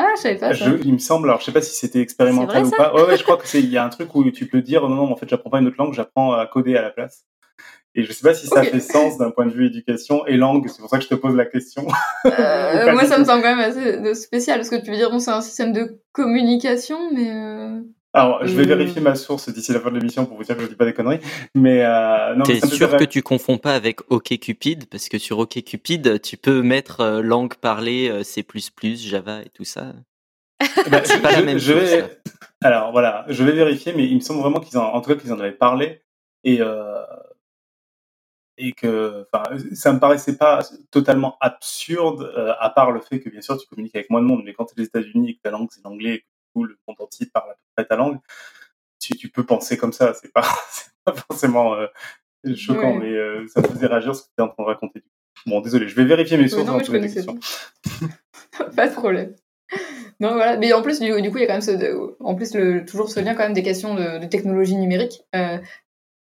ah, 0.00 0.12
je 0.16 0.22
savais 0.22 0.36
pas. 0.36 0.54
Ça. 0.54 0.66
il 0.84 0.92
me 0.92 0.98
semble, 0.98 1.28
alors 1.28 1.40
je 1.40 1.46
sais 1.46 1.52
pas 1.52 1.62
si 1.62 1.74
c'était 1.74 2.00
expérimental 2.00 2.64
ou 2.64 2.70
pas. 2.70 2.94
Ouais, 2.94 3.02
ouais, 3.02 3.16
je 3.16 3.22
crois 3.22 3.36
que 3.36 3.46
c'est, 3.46 3.60
il 3.60 3.70
y 3.70 3.76
a 3.76 3.84
un 3.84 3.88
truc 3.88 4.14
où 4.14 4.30
tu 4.30 4.46
peux 4.46 4.62
dire 4.62 4.88
non, 4.88 4.96
non, 4.96 5.12
en 5.12 5.16
fait, 5.16 5.28
j'apprends 5.28 5.50
pas 5.50 5.58
une 5.58 5.66
autre 5.66 5.76
langue, 5.78 5.92
j'apprends 5.92 6.32
à 6.32 6.46
coder 6.46 6.76
à 6.76 6.82
la 6.82 6.90
place. 6.90 7.26
Et 7.94 8.04
je 8.04 8.12
sais 8.12 8.22
pas 8.22 8.34
si 8.34 8.46
ça 8.46 8.62
fait 8.62 8.78
sens 8.78 9.18
d'un 9.18 9.32
point 9.32 9.46
de 9.46 9.52
vue 9.52 9.66
éducation 9.66 10.24
et 10.26 10.36
langue. 10.36 10.68
C'est 10.68 10.80
pour 10.80 10.88
ça 10.88 10.98
que 10.98 11.04
je 11.04 11.08
te 11.08 11.16
pose 11.16 11.34
la 11.34 11.44
question. 11.44 11.86
Euh, 12.24 12.92
moi, 12.92 13.04
ça 13.04 13.18
me 13.18 13.24
semble 13.24 13.42
quand 13.42 13.56
même 13.56 13.58
assez 13.58 14.14
spécial 14.14 14.58
parce 14.58 14.70
que 14.70 14.76
tu 14.76 14.90
veux 14.90 14.96
dire 14.96 15.10
bon, 15.10 15.18
c'est 15.18 15.32
un 15.32 15.40
système 15.40 15.72
de 15.72 16.00
communication, 16.12 17.10
mais. 17.12 17.30
Euh... 17.30 17.80
Alors, 18.12 18.44
je 18.44 18.54
vais 18.54 18.64
vérifier 18.64 19.00
ma 19.00 19.14
source 19.14 19.48
d'ici 19.50 19.72
la 19.72 19.80
fin 19.80 19.90
de 19.90 19.98
l'émission 19.98 20.26
pour 20.26 20.36
vous 20.36 20.42
dire 20.42 20.56
que 20.56 20.62
je 20.62 20.68
dis 20.68 20.74
pas 20.74 20.84
des 20.84 20.94
conneries. 20.94 21.20
Mais 21.54 21.84
euh, 21.84 22.34
non. 22.34 22.44
T'es 22.44 22.60
sûr 22.66 22.96
que 22.96 23.04
tu 23.04 23.22
confonds 23.22 23.58
pas 23.58 23.74
avec 23.74 24.00
OkCupid 24.10 24.86
parce 24.86 25.08
que 25.08 25.18
sur 25.18 25.38
OkCupid, 25.38 26.20
tu 26.20 26.36
peux 26.36 26.62
mettre 26.62 27.00
euh, 27.00 27.22
langue 27.22 27.54
parlée, 27.54 28.08
euh, 28.10 28.24
C++, 28.24 28.44
Java 28.96 29.42
et 29.42 29.50
tout 29.50 29.64
ça. 29.64 29.92
Eh 30.86 30.90
ben, 30.90 31.02
c'est 31.04 31.22
pas 31.22 31.32
la 31.32 31.42
même 31.42 31.58
je 31.58 31.72
chose. 31.72 31.82
Vais... 31.82 32.20
Alors 32.62 32.92
voilà, 32.92 33.24
je 33.28 33.42
vais 33.44 33.52
vérifier, 33.52 33.92
mais 33.94 34.06
il 34.06 34.16
me 34.16 34.20
semble 34.20 34.40
vraiment 34.40 34.60
qu'ils 34.60 34.76
en, 34.76 34.92
en 34.92 35.00
tout 35.00 35.10
cas 35.10 35.16
qu'ils 35.16 35.32
en 35.32 35.40
avaient 35.40 35.52
parlé 35.52 36.02
et 36.44 36.60
euh, 36.60 37.02
et 38.58 38.72
que, 38.72 39.26
enfin, 39.32 39.56
ça 39.72 39.92
me 39.92 39.98
paraissait 39.98 40.36
pas 40.36 40.60
totalement 40.90 41.38
absurde, 41.40 42.30
euh, 42.36 42.52
à 42.60 42.68
part 42.68 42.90
le 42.90 43.00
fait 43.00 43.20
que 43.20 43.30
bien 43.30 43.40
sûr 43.40 43.56
tu 43.56 43.66
communiques 43.66 43.96
avec 43.96 44.10
moins 44.10 44.20
de 44.20 44.26
monde, 44.26 44.42
mais 44.44 44.52
quand 44.52 44.66
tu 44.66 44.74
es 44.76 44.82
aux 44.82 44.84
États-Unis 44.84 45.30
et 45.30 45.34
que 45.36 45.40
ta 45.40 45.50
langue 45.50 45.68
c'est 45.70 45.82
l'anglais 45.82 46.24
tout 46.54 46.64
le 46.64 46.76
monde 46.86 46.96
entier 47.00 47.26
parle 47.32 47.50
à 47.50 47.54
peu 47.54 47.60
près 47.76 47.86
ta 47.86 47.96
langue, 47.96 48.18
si 48.98 49.16
tu 49.16 49.28
peux 49.28 49.44
penser 49.44 49.76
comme 49.76 49.92
ça, 49.92 50.14
c'est 50.14 50.32
pas, 50.32 50.46
pas 51.04 51.14
forcément 51.14 51.76
choquant, 52.54 52.94
mais 52.94 53.14
ça 53.48 53.60
me 53.60 53.68
faisait 53.68 53.86
réagir 53.86 54.14
ce 54.14 54.22
que 54.22 54.28
tu 54.28 54.42
es 54.42 54.42
en 54.42 54.48
train 54.48 54.62
de 54.62 54.68
raconter. 54.68 55.02
Bon, 55.46 55.60
désolé, 55.60 55.88
je 55.88 55.96
vais 55.96 56.04
vérifier 56.04 56.36
mes 56.36 56.48
sources 56.48 56.68
avant 56.68 56.78
de 56.78 56.98
questions. 56.98 57.38
pas 58.76 58.88
de 58.88 58.94
problème. 58.94 59.34
Non, 60.20 60.34
voilà. 60.34 60.58
Mais 60.58 60.72
en 60.72 60.82
plus, 60.82 61.00
du, 61.00 61.10
coup, 61.12 61.38
il 61.38 61.40
y 61.40 61.44
a 61.44 61.46
quand 61.46 61.54
même 61.54 61.60
ce, 61.62 62.14
en 62.20 62.34
plus 62.34 62.54
le, 62.54 62.84
toujours 62.84 63.08
ce 63.08 63.20
lien 63.20 63.34
quand 63.34 63.44
même 63.44 63.54
des 63.54 63.62
questions 63.62 63.94
de, 63.94 64.24
technologie 64.26 64.76
numérique. 64.76 65.22
Euh, 65.34 65.58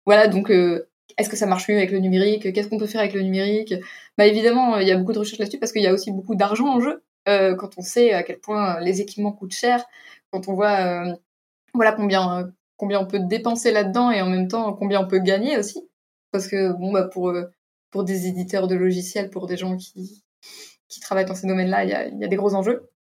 voilà, 0.05 0.27
donc 0.27 0.49
euh, 0.49 0.87
est-ce 1.17 1.29
que 1.29 1.35
ça 1.35 1.45
marche 1.45 1.67
mieux 1.67 1.75
avec 1.75 1.91
le 1.91 1.99
numérique? 1.99 2.53
Qu'est-ce 2.53 2.69
qu'on 2.69 2.79
peut 2.79 2.87
faire 2.87 3.01
avec 3.01 3.13
le 3.13 3.21
numérique? 3.21 3.73
Bah 4.17 4.25
évidemment, 4.25 4.77
il 4.77 4.87
y 4.87 4.91
a 4.91 4.97
beaucoup 4.97 5.13
de 5.13 5.19
recherches 5.19 5.39
là-dessus 5.39 5.59
parce 5.59 5.73
qu'il 5.73 5.81
y 5.81 5.87
a 5.87 5.93
aussi 5.93 6.11
beaucoup 6.11 6.35
d'argent 6.35 6.67
en 6.67 6.79
jeu. 6.79 7.03
Euh, 7.29 7.55
quand 7.55 7.77
on 7.77 7.81
sait 7.81 8.13
à 8.13 8.23
quel 8.23 8.39
point 8.39 8.79
les 8.79 9.01
équipements 9.01 9.31
coûtent 9.31 9.53
cher, 9.53 9.83
quand 10.31 10.47
on 10.47 10.53
voit 10.53 11.05
voilà 11.73 11.91
combien 11.93 12.51
combien 12.77 12.99
on 12.99 13.05
peut 13.05 13.19
dépenser 13.19 13.71
là-dedans 13.71 14.11
et 14.11 14.21
en 14.21 14.29
même 14.29 14.47
temps 14.47 14.73
combien 14.73 15.01
on 15.01 15.07
peut 15.07 15.19
gagner 15.19 15.57
aussi. 15.57 15.87
Parce 16.31 16.47
que 16.47 16.71
bon 16.73 16.91
bah 16.91 17.03
pour 17.05 17.33
pour 17.91 18.03
des 18.03 18.27
éditeurs 18.27 18.67
de 18.67 18.75
logiciels, 18.75 19.29
pour 19.29 19.47
des 19.47 19.57
gens 19.57 19.77
qui 19.77 20.23
qui 20.89 20.99
travaillent 20.99 21.25
dans 21.25 21.35
ces 21.35 21.47
domaines-là, 21.47 21.83
il 21.85 21.89
y 21.89 21.93
a, 21.93 22.07
y 22.07 22.23
a 22.25 22.27
des 22.27 22.35
gros 22.35 22.55
enjeux. 22.55 22.91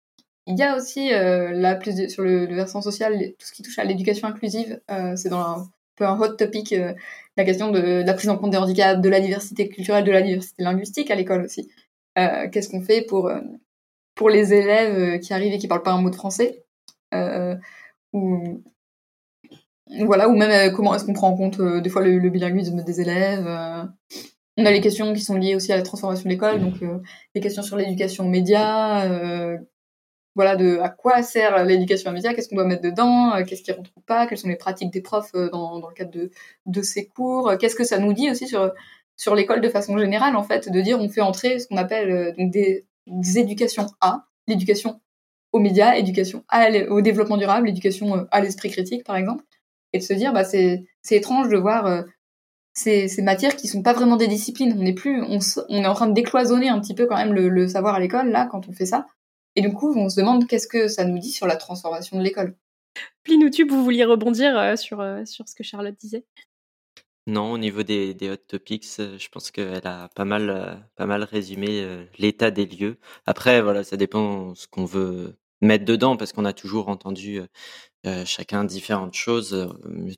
Il 0.47 0.59
y 0.59 0.63
a 0.63 0.77
aussi 0.77 1.13
euh, 1.13 1.53
là 1.53 1.77
plus 1.77 2.09
sur 2.09 2.23
le, 2.25 2.47
versant 2.47 2.83
social 2.83 3.17
tout 3.39 3.47
ce 3.47 3.53
qui 3.53 3.63
touche 3.63 3.79
à 3.79 3.85
l'éducation 3.85 4.27
inclusive. 4.29 4.81
Euh, 4.91 5.15
c'est 5.17 5.29
dans 5.29 5.41
un, 5.41 5.69
peu 5.97 6.05
un 6.07 6.19
hot 6.19 6.35
topic 6.37 6.73
euh, 6.73 6.95
la 7.37 7.45
question 7.45 7.71
de, 7.71 8.03
la 8.05 8.15
prise 8.15 8.31
en 8.31 8.37
compte 8.37 8.51
des 8.51 8.57
handicaps, 8.57 9.01
de 9.01 9.09
la 9.09 9.21
diversité 9.21 9.69
culturelle, 9.69 10.05
de 10.05 10.11
la 10.11 10.23
diversité 10.23 10.63
linguistique 10.63 11.11
à 11.11 11.15
l'école 11.15 11.45
aussi. 11.45 11.71
Qu'est-ce 12.17 12.69
qu'on 12.69 12.83
fait 12.83 13.01
pour 13.03 13.31
pour 14.21 14.29
les 14.29 14.53
élèves 14.53 15.19
qui 15.21 15.33
arrivent 15.33 15.55
et 15.55 15.59
qui 15.59 15.67
parlent 15.67 15.83
pas 15.83 15.93
un 15.93 16.01
mot 16.03 16.11
de 16.11 16.15
français 16.15 16.65
ou 18.13 18.63
voilà 20.07 20.29
ou 20.29 20.37
même 20.37 20.73
comment 20.75 20.95
est-ce 20.95 21.05
qu'on 21.05 21.15
prend 21.15 21.29
en 21.29 21.37
compte 21.37 21.61
des 21.61 21.91
fois 21.91 22.03
le, 22.03 22.29
bilinguisme 22.29 22.85
des 22.85 23.01
élèves 23.01 23.47
on 24.57 24.67
a 24.67 24.71
les 24.71 24.81
questions 24.83 25.15
qui 25.15 25.23
sont 25.23 25.37
liées 25.37 25.55
aussi 25.55 25.73
à 25.73 25.77
la 25.77 25.83
transformation 25.83 26.25
de 26.25 26.35
l'école, 26.35 26.61
donc 26.61 26.75
les 27.35 27.41
questions 27.41 27.63
sur 27.63 27.77
l'éducation 27.77 28.27
aux 28.27 28.29
médias, 28.29 29.09
voilà 30.35 30.57
de 30.57 30.79
à 30.79 30.89
quoi 30.89 31.23
sert 31.23 31.65
l'éducation 31.65 32.13
média, 32.13 32.35
qu'est-ce 32.35 32.49
qu'on 32.49 32.57
doit 32.57 32.65
mettre 32.65 32.83
dedans, 32.83 33.35
euh, 33.35 33.45
qu'est-ce 33.45 33.63
qui 33.63 33.73
rentre 33.73 33.91
ou 33.97 34.01
pas, 34.01 34.27
quelles 34.27 34.39
sont 34.39 34.49
les 34.49 34.57
pratiques 34.57 34.93
des 34.93 35.01
profs 35.01 35.35
euh, 35.35 35.51
dans, 35.51 35.87
le 35.87 35.95
cadre 35.95 36.11
de, 36.11 36.31
de 36.67 36.83
ces 36.83 37.07
cours, 37.07 37.49
euh, 37.49 37.57
qu'est-ce 37.57 37.75
que 37.77 37.85
ça 37.85 37.99
nous 37.99 38.13
dit 38.13 38.31
aussi 38.31 38.47
sur 38.47 38.73
sur 39.17 39.35
l'école 39.35 39.61
de 39.61 39.69
façon 39.69 39.99
générale 39.99 40.37
en 40.37 40.43
fait, 40.43 40.71
de 40.71 40.81
dire 40.81 40.99
on 40.99 41.09
fait 41.09 41.21
entrer 41.21 41.59
ce 41.59 41.69
qu'on 41.69 41.77
appelle 41.77 42.35
donc 42.39 42.51
des, 42.51 42.87
des, 43.11 43.57
à 44.01 44.25
l'éducation 44.47 45.01
aux 45.53 45.59
médias, 45.59 45.97
éducation 45.97 46.45
au 46.89 47.01
développement 47.01 47.37
durable, 47.37 47.69
éducation 47.69 48.27
à 48.31 48.41
l'esprit 48.41 48.71
critique 48.71 49.05
par 49.05 49.17
exemple, 49.17 49.45
et 49.93 49.99
de 49.99 50.03
se 50.03 50.13
dire 50.13 50.33
bah 50.33 50.45
c'est 50.45 50.87
étrange 51.11 51.49
de 51.49 51.57
voir 51.57 52.05
ces, 52.73 53.09
ces, 53.09 53.23
matières 53.23 53.57
qui 53.57 53.69
sont 53.69 53.83
pas 53.83 53.93
vraiment 53.93 54.17
des 54.17 54.29
disciplines. 54.29 54.77
On 54.79 54.87
est 54.87 54.93
plus, 54.93 55.23
on, 55.23 55.39
on, 55.69 55.83
est 55.83 55.87
en 55.87 55.95
train 55.95 56.07
de 56.07 56.15
décloisonner 56.15 56.69
un 56.69 56.81
petit 56.81 56.95
peu 56.95 57.07
quand 57.07 57.17
même 57.17 57.35
le, 57.35 57.69
savoir 57.69 57.95
à 57.95 58.01
l'école 58.01 58.31
là 58.31 58.47
quand 58.51 58.69
on 58.69 58.73
fait 58.73 58.87
ça. 58.87 59.07
Et 59.57 59.63
du 59.63 59.73
coup, 59.73 59.93
on 59.97 60.09
se 60.09 60.21
demande 60.21 60.47
qu'est-ce 60.47 60.69
que 60.69 60.89
ça 60.89 61.05
nous 61.05 61.19
dit 61.19 61.33
sur 61.33 61.47
la 61.47 61.57
transformation 61.57 62.17
de 62.17 62.23
l'école. 62.23 62.57
Plinutube, 63.25 63.71
vous 63.71 63.83
vouliez 63.83 64.05
rebondir 64.05 64.57
euh, 64.57 64.75
euh, 64.93 65.25
sur 65.25 65.49
ce 65.49 65.55
que 65.55 65.65
Charlotte 65.65 65.97
disait? 65.99 66.25
Non, 67.27 67.53
au 67.53 67.59
niveau 67.59 67.83
des, 67.83 68.15
des 68.15 68.31
hot 68.31 68.37
topics, 68.37 68.87
euh, 68.99 69.19
je 69.19 69.29
pense 69.29 69.51
qu'elle 69.51 69.87
a 69.87 70.09
pas 70.15 70.25
mal, 70.25 70.89
pas 70.97 71.07
mal 71.07 71.23
résumé 71.23 72.07
l'état 72.19 72.51
des 72.51 72.67
lieux. 72.67 72.99
Après, 73.27 73.63
voilà, 73.63 73.85
ça 73.85 73.97
dépend 73.97 74.55
ce 74.55 74.67
qu'on 74.67 74.85
veut 74.85 75.37
mettre 75.61 75.85
dedans, 75.85 76.17
parce 76.17 76.33
qu'on 76.33 76.45
a 76.47 76.53
toujours 76.53 76.89
entendu 76.89 77.41
euh, 78.07 78.25
chacun 78.25 78.65
différentes 78.65 79.15
choses. 79.15 79.53
Euh, 79.55 79.69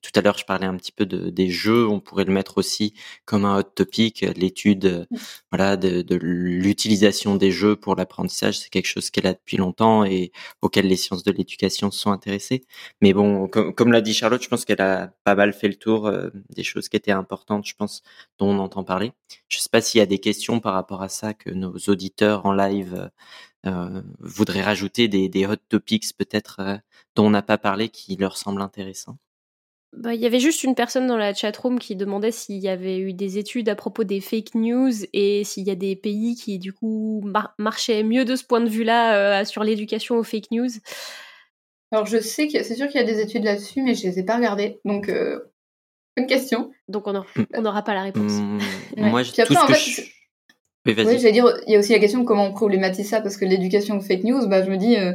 tout 0.02 0.10
à 0.14 0.20
l'heure, 0.20 0.38
je 0.38 0.44
parlais 0.44 0.66
un 0.66 0.76
petit 0.76 0.92
peu 0.92 1.06
de, 1.06 1.30
des 1.30 1.50
jeux. 1.50 1.86
On 1.88 2.00
pourrait 2.00 2.24
le 2.24 2.32
mettre 2.32 2.58
aussi 2.58 2.94
comme 3.24 3.44
un 3.44 3.58
hot 3.58 3.62
topic. 3.62 4.20
L'étude, 4.36 4.84
euh, 4.84 5.04
mmh. 5.10 5.16
voilà, 5.50 5.76
de, 5.76 6.02
de 6.02 6.14
l'utilisation 6.16 7.36
des 7.36 7.50
jeux 7.50 7.76
pour 7.76 7.96
l'apprentissage, 7.96 8.58
c'est 8.58 8.70
quelque 8.70 8.86
chose 8.86 9.10
qu'elle 9.10 9.26
a 9.26 9.34
depuis 9.34 9.56
longtemps 9.56 10.04
et 10.04 10.32
auquel 10.60 10.86
les 10.86 10.96
sciences 10.96 11.24
de 11.24 11.32
l'éducation 11.32 11.90
sont 11.90 12.12
intéressées. 12.12 12.64
Mais 13.00 13.12
bon, 13.12 13.48
comme, 13.48 13.74
comme 13.74 13.92
l'a 13.92 14.00
dit 14.00 14.14
Charlotte, 14.14 14.42
je 14.42 14.48
pense 14.48 14.64
qu'elle 14.64 14.80
a 14.80 15.12
pas 15.24 15.34
mal 15.34 15.52
fait 15.52 15.68
le 15.68 15.76
tour 15.76 16.10
des 16.50 16.62
choses 16.62 16.88
qui 16.88 16.96
étaient 16.96 17.12
importantes, 17.12 17.66
je 17.66 17.74
pense, 17.74 18.02
dont 18.38 18.48
on 18.48 18.58
entend 18.58 18.84
parler. 18.84 19.12
Je 19.48 19.58
sais 19.58 19.68
pas 19.70 19.80
s'il 19.80 19.98
y 19.98 20.02
a 20.02 20.06
des 20.06 20.18
questions 20.18 20.60
par 20.60 20.74
rapport 20.74 21.02
à 21.02 21.08
ça 21.08 21.34
que 21.34 21.50
nos 21.50 21.74
auditeurs 21.88 22.46
en 22.46 22.52
live 22.52 22.94
euh, 22.94 23.08
voudraient 23.64 24.62
rajouter 24.62 25.08
des, 25.08 25.28
des 25.28 25.46
hot 25.46 25.56
topics 25.68 26.16
peut-être 26.16 26.60
euh, 26.60 26.76
dont 27.14 27.26
on 27.26 27.30
n'a 27.30 27.42
pas 27.42 27.58
parlé 27.58 27.88
qui 27.88 28.16
leur 28.16 28.36
semblent 28.36 28.62
intéressants 28.62 29.18
bah, 29.94 30.14
il 30.14 30.20
y 30.22 30.26
avait 30.26 30.40
juste 30.40 30.64
une 30.64 30.74
personne 30.74 31.06
dans 31.06 31.18
la 31.18 31.34
chatroom 31.34 31.78
qui 31.78 31.96
demandait 31.96 32.30
s'il 32.30 32.56
y 32.56 32.68
avait 32.68 32.98
eu 32.98 33.12
des 33.12 33.36
études 33.36 33.68
à 33.68 33.74
propos 33.74 34.04
des 34.04 34.22
fake 34.22 34.54
news 34.54 34.90
et 35.12 35.44
s'il 35.44 35.64
y 35.64 35.70
a 35.70 35.74
des 35.74 35.96
pays 35.96 36.34
qui 36.34 36.58
du 36.58 36.72
coup 36.72 37.22
marchaient 37.58 38.02
mieux 38.02 38.24
de 38.24 38.34
ce 38.34 38.42
point 38.42 38.62
de 38.62 38.70
vue-là 38.70 39.40
euh, 39.40 39.44
sur 39.44 39.62
l'éducation 39.62 40.16
aux 40.16 40.22
fake 40.22 40.50
news. 40.50 40.70
Alors 41.90 42.06
je 42.06 42.16
sais 42.18 42.48
que 42.48 42.62
c'est 42.62 42.74
sûr 42.74 42.88
qu'il 42.88 43.02
y 43.02 43.04
a 43.04 43.06
des 43.06 43.20
études 43.20 43.44
là-dessus, 43.44 43.82
mais 43.82 43.94
je 43.94 44.04
les 44.04 44.18
ai 44.18 44.22
pas 44.22 44.36
regardées. 44.36 44.80
Donc 44.86 45.10
euh, 45.10 45.52
une 46.16 46.26
question. 46.26 46.72
Donc 46.88 47.06
on 47.06 47.12
n'aura 47.60 47.82
pas 47.82 47.92
la 47.92 48.04
réponse. 48.04 48.32
Mmh, 48.32 48.60
moi, 48.96 49.22
je, 49.22 49.32
tout 49.32 49.52
ce 49.52 50.21
oui, 50.86 50.94
j'allais 50.96 51.32
dire, 51.32 51.46
il 51.66 51.72
y 51.72 51.76
a 51.76 51.78
aussi 51.78 51.92
la 51.92 51.98
question 51.98 52.20
de 52.20 52.24
comment 52.24 52.46
on 52.46 52.52
problématise 52.52 53.08
ça, 53.08 53.20
parce 53.20 53.36
que 53.36 53.44
l'éducation 53.44 53.98
aux 53.98 54.00
fake 54.00 54.24
news, 54.24 54.46
bah, 54.48 54.64
je 54.64 54.70
me 54.70 54.76
dis, 54.76 54.96
euh, 54.96 55.12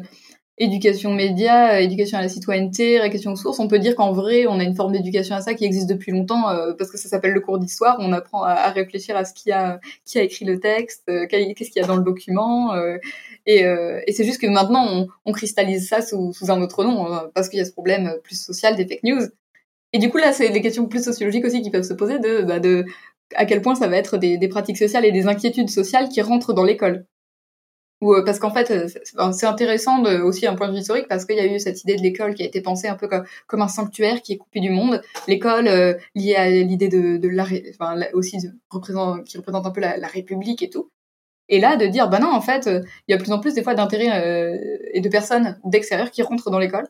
éducation 0.58 1.14
média, 1.14 1.76
euh, 1.76 1.80
éducation 1.80 2.18
à 2.18 2.22
la 2.22 2.30
citoyenneté, 2.30 3.00
rééducation 3.00 3.34
aux 3.34 3.36
sources, 3.36 3.60
on 3.60 3.68
peut 3.68 3.80
dire 3.80 3.96
qu'en 3.96 4.14
vrai, 4.14 4.48
on 4.48 4.60
a 4.60 4.64
une 4.64 4.76
forme 4.76 4.94
d'éducation 4.94 5.36
à 5.36 5.42
ça 5.42 5.54
qui 5.54 5.66
existe 5.66 5.88
depuis 5.88 6.14
longtemps, 6.14 6.50
euh, 6.50 6.74
parce 6.74 6.90
que 6.90 6.98
ça 6.98 7.10
s'appelle 7.10 7.34
le 7.34 7.42
cours 7.42 7.60
d'histoire, 7.60 7.98
on 8.00 8.14
apprend 8.14 8.44
à, 8.44 8.70
réfléchir 8.70 9.18
à 9.18 9.26
ce 9.26 9.34
qui 9.34 9.52
a, 9.52 9.80
qui 10.06 10.20
a 10.20 10.24
écrit 10.24 10.46
le 10.46 10.60
texte, 10.60 11.04
qu'est-ce 11.30 11.70
qu'il 11.70 11.82
y 11.82 11.84
a 11.84 11.88
dans 11.88 11.98
le 11.98 12.04
document, 12.04 12.74
et, 13.46 13.62
et 13.62 14.12
c'est 14.14 14.24
juste 14.24 14.42
que 14.42 14.48
maintenant, 14.48 14.86
on, 14.90 15.08
on 15.26 15.32
cristallise 15.34 15.88
ça 15.88 16.02
sous, 16.02 16.34
sous, 16.34 16.50
un 16.50 16.62
autre 16.62 16.84
nom, 16.84 17.08
parce 17.34 17.50
qu'il 17.50 17.60
y 17.60 17.62
a 17.62 17.66
ce 17.66 17.72
problème 17.72 18.16
plus 18.24 18.40
social 18.42 18.76
des 18.76 18.88
fake 18.88 19.04
news. 19.04 19.28
Et 19.94 20.00
du 20.00 20.10
coup, 20.10 20.18
là, 20.18 20.34
c'est 20.34 20.50
des 20.50 20.62
questions 20.62 20.86
plus 20.88 21.04
sociologiques 21.04 21.46
aussi 21.46 21.62
qui 21.62 21.72
peuvent 21.72 21.84
se 21.84 21.94
poser 21.94 22.20
de, 22.20 22.42
bah, 22.44 22.60
de 22.60 22.86
à 23.36 23.46
quel 23.46 23.62
point 23.62 23.76
ça 23.76 23.88
va 23.88 23.98
être 23.98 24.18
des, 24.18 24.38
des, 24.38 24.48
pratiques 24.48 24.78
sociales 24.78 25.06
et 25.06 25.12
des 25.12 25.28
inquiétudes 25.28 25.70
sociales 25.70 26.10
qui 26.10 26.22
rentrent 26.22 26.54
dans 26.54 26.64
l'école. 26.64 27.06
Ou 28.02 28.14
euh, 28.14 28.24
parce 28.24 28.38
qu'en 28.40 28.52
fait, 28.52 28.70
euh, 28.72 28.88
c'est 29.34 29.46
intéressant 29.48 30.04
aussi 30.04 30.46
un 30.46 30.56
point 30.56 30.68
de 30.68 30.74
vue 30.74 30.80
historique 30.80 31.08
parce 31.08 31.26
qu'il 31.26 31.36
y 31.36 31.40
a 31.40 31.48
eu 31.48 31.60
cette 31.60 31.82
idée 31.84 31.96
de 31.96 32.02
l'école 32.02 32.36
qui 32.36 32.44
a 32.44 32.46
été 32.46 32.62
pensée 32.62 32.88
un 32.88 32.96
peu 32.96 33.08
comme, 33.08 33.24
comme 33.48 33.62
un 33.62 33.68
sanctuaire 33.68 34.22
qui 34.22 34.34
est 34.34 34.38
coupé 34.38 34.60
du 34.60 34.70
monde. 34.70 35.02
L'école 35.28 35.68
euh, 35.68 35.96
liée 36.14 36.36
à 36.36 36.50
l'idée 36.50 36.90
de, 36.90 37.18
de 37.18 37.28
la, 37.28 37.46
aussi 38.14 38.38
représente, 38.70 39.24
qui 39.26 39.38
représente 39.38 39.66
un 39.66 39.72
peu 39.72 39.82
la, 39.82 39.98
la, 39.98 40.08
République 40.08 40.62
et 40.62 40.70
tout. 40.70 40.92
Et 41.50 41.60
là, 41.60 41.76
de 41.78 41.88
dire, 41.88 42.10
bah 42.10 42.20
non, 42.20 42.32
en 42.32 42.42
fait, 42.42 42.68
il 42.68 43.12
y 43.12 43.14
a 43.14 43.18
de 43.18 43.24
plus 43.24 43.32
en 43.32 43.40
plus 43.40 43.54
des 43.54 43.64
fois 43.64 43.74
d'intérêts 43.74 44.60
et 44.94 45.00
de 45.00 45.10
personnes 45.10 45.58
d'extérieur 45.64 46.12
qui 46.12 46.22
rentrent 46.22 46.52
dans 46.52 46.60
l'école. 46.60 46.88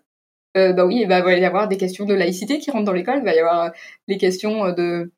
bah 0.55 0.83
oui, 0.85 1.01
il 1.01 1.07
va 1.07 1.19
y 1.37 1.45
avoir 1.45 1.67
des 1.67 1.77
questions 1.77 2.05
de 2.05 2.15
laïcité 2.15 2.57
qui 2.57 2.71
rentrent 2.71 2.85
dans 2.85 2.93
l'école, 2.93 3.19
il 3.19 3.23
va 3.23 3.35
y 3.35 3.39
avoir 3.39 3.71
les 4.07 4.17
questions 4.17 4.71
de 4.71 5.11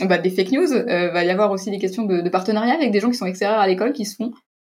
bah, 0.00 0.18
des 0.18 0.30
fake 0.30 0.52
news. 0.52 0.72
Euh, 0.72 1.10
va 1.10 1.24
y 1.24 1.30
avoir 1.30 1.50
aussi 1.50 1.70
des 1.70 1.78
questions 1.78 2.04
de, 2.04 2.28
partenariat 2.28 2.74
avec 2.74 2.90
des 2.90 3.00
gens 3.00 3.10
qui 3.10 3.16
sont 3.16 3.26
extérieurs 3.26 3.60
à 3.60 3.66
l'école, 3.66 3.92
qui 3.92 4.04
se 4.04 4.16
font, 4.16 4.32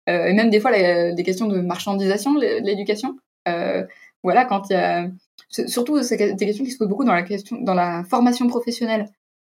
euh, 0.09 0.25
et 0.25 0.33
même 0.33 0.49
des 0.49 0.59
fois 0.59 0.71
des 0.71 1.23
questions 1.23 1.47
de 1.47 1.61
marchandisation 1.61 2.33
de 2.33 2.63
l'éducation. 2.63 3.17
Euh, 3.47 3.83
voilà, 4.23 4.45
quand 4.45 4.69
il 4.69 4.73
y 4.73 4.75
a 4.75 5.07
surtout 5.49 5.99
des 5.99 6.35
questions 6.35 6.63
qui 6.63 6.71
se 6.71 6.77
posent 6.77 6.89
beaucoup 6.89 7.05
dans 7.05 7.13
la 7.13 7.23
question 7.23 7.57
dans 7.61 7.73
la 7.73 8.03
formation 8.03 8.47
professionnelle, 8.47 9.09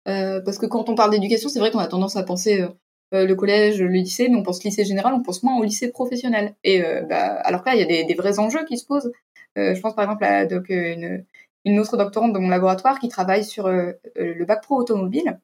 euh, 0.08 0.40
parce 0.44 0.58
que 0.58 0.66
quand 0.66 0.88
on 0.88 0.94
parle 0.94 1.10
d'éducation, 1.10 1.48
c'est 1.48 1.58
vrai 1.58 1.70
qu'on 1.70 1.78
a 1.78 1.86
tendance 1.86 2.16
à 2.16 2.22
penser 2.22 2.64
le 3.12 3.34
collège, 3.34 3.80
le 3.80 3.88
lycée, 3.88 4.28
mais 4.28 4.36
on 4.36 4.42
pense 4.42 4.64
lycée 4.64 4.84
général, 4.84 5.14
on 5.14 5.22
pense 5.22 5.44
moins 5.44 5.56
au 5.56 5.62
lycée 5.62 5.90
professionnel. 5.90 6.54
Et 6.64 6.82
bah, 7.08 7.36
alors 7.44 7.62
que 7.62 7.70
là, 7.70 7.76
il 7.76 7.80
y 7.80 8.00
a 8.00 8.04
des, 8.04 8.14
vrais 8.14 8.38
enjeux 8.38 8.64
qui 8.64 8.76
se 8.76 8.86
posent. 8.86 9.12
je 9.56 9.80
pense 9.80 9.94
par 9.94 10.04
exemple 10.04 10.24
à 10.24 10.42
une, 10.44 11.24
une 11.64 11.78
autre 11.78 11.96
doctorante 11.96 12.32
de 12.32 12.38
mon 12.38 12.48
laboratoire 12.48 12.98
qui 12.98 13.08
travaille 13.08 13.44
sur 13.44 13.68
le 13.68 14.44
bac 14.44 14.62
pro 14.62 14.76
automobile 14.76 15.38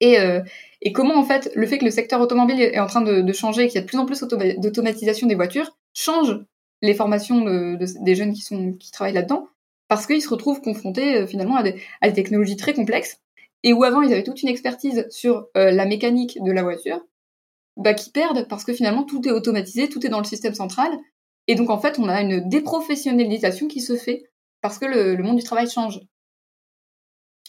et, 0.00 0.20
euh, 0.20 0.40
et, 0.82 0.92
comment 0.92 1.16
en 1.16 1.24
fait 1.24 1.50
le 1.54 1.66
fait 1.66 1.78
que 1.78 1.84
le 1.84 1.90
secteur 1.90 2.20
automobile 2.20 2.60
est 2.60 2.78
en 2.78 2.86
train 2.86 3.00
de, 3.00 3.32
changer, 3.32 3.66
qu'il 3.66 3.76
y 3.76 3.78
a 3.78 3.82
de 3.82 3.86
plus 3.86 3.98
en 3.98 4.06
plus 4.06 4.22
d'automatisation 4.58 5.26
des 5.26 5.34
voitures, 5.34 5.76
change 5.94 6.40
les 6.82 6.94
formations 6.94 7.40
de, 7.40 7.78
des 8.02 8.14
jeunes 8.14 8.32
qui, 8.32 8.90
travaillent 8.92 9.14
là-dedans, 9.14 9.48
parce 9.88 10.06
qu'ils 10.06 10.22
se 10.22 10.28
retrouvent 10.28 10.60
confrontés 10.60 11.16
euh, 11.16 11.26
finalement 11.26 11.56
à 11.56 11.62
des, 11.62 12.12
technologies 12.12 12.56
très 12.56 12.74
complexes, 12.74 13.20
et 13.62 13.72
où 13.72 13.84
avant 13.84 14.02
ils 14.02 14.12
avaient 14.12 14.24
toute 14.24 14.42
une 14.42 14.48
expertise 14.48 15.06
sur 15.10 15.46
euh, 15.56 15.70
la 15.70 15.86
mécanique 15.86 16.38
de 16.42 16.52
la 16.52 16.62
voiture, 16.62 17.00
bah, 17.76 17.94
qui 17.94 18.10
perdent 18.10 18.46
parce 18.48 18.64
que 18.64 18.72
finalement 18.72 19.04
tout 19.04 19.26
est 19.26 19.32
automatisé, 19.32 19.88
tout 19.88 20.04
est 20.06 20.10
dans 20.10 20.20
le 20.20 20.24
système 20.24 20.54
central, 20.54 20.92
et 21.46 21.54
donc 21.54 21.70
en 21.70 21.78
fait 21.78 21.98
on 21.98 22.08
a 22.08 22.20
une 22.20 22.48
déprofessionnalisation 22.48 23.66
qui 23.68 23.80
se 23.80 23.96
fait 23.96 24.24
parce 24.60 24.78
que 24.78 24.86
le, 24.86 25.14
le 25.14 25.22
monde 25.22 25.36
du 25.36 25.44
travail 25.44 25.68
change. 25.68 26.00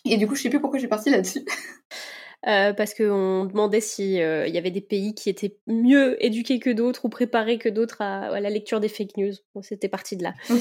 Et 0.06 0.18
du 0.18 0.28
coup, 0.28 0.36
je 0.36 0.44
sais 0.44 0.50
plus 0.50 0.62
pourquoi 0.62 0.80
j'ai 0.80 0.88
parti 0.88 1.10
là-dessus. 1.10 1.46
Euh, 2.48 2.74
parce 2.74 2.94
qu'on 2.94 3.46
demandait 3.46 3.82
s'il 3.82 4.22
euh, 4.22 4.48
y 4.48 4.58
avait 4.58 4.72
des 4.72 4.82
pays 4.82 5.16
qui 5.16 5.30
étaient 5.30 5.58
mieux 5.66 6.24
éduqués 6.24 6.60
que 6.60 6.70
d'autres 6.70 7.06
ou 7.06 7.10
préparés 7.10 7.58
que 7.58 7.70
d'autres 7.70 8.02
à, 8.02 8.40
la 8.40 8.50
lecture 8.50 8.80
des 8.80 8.90
fake 8.90 9.18
news. 9.18 9.34
Bon, 9.56 9.64
C'était 9.64 9.90
parti 9.90 10.16
de 10.16 10.24
là. 10.24 10.34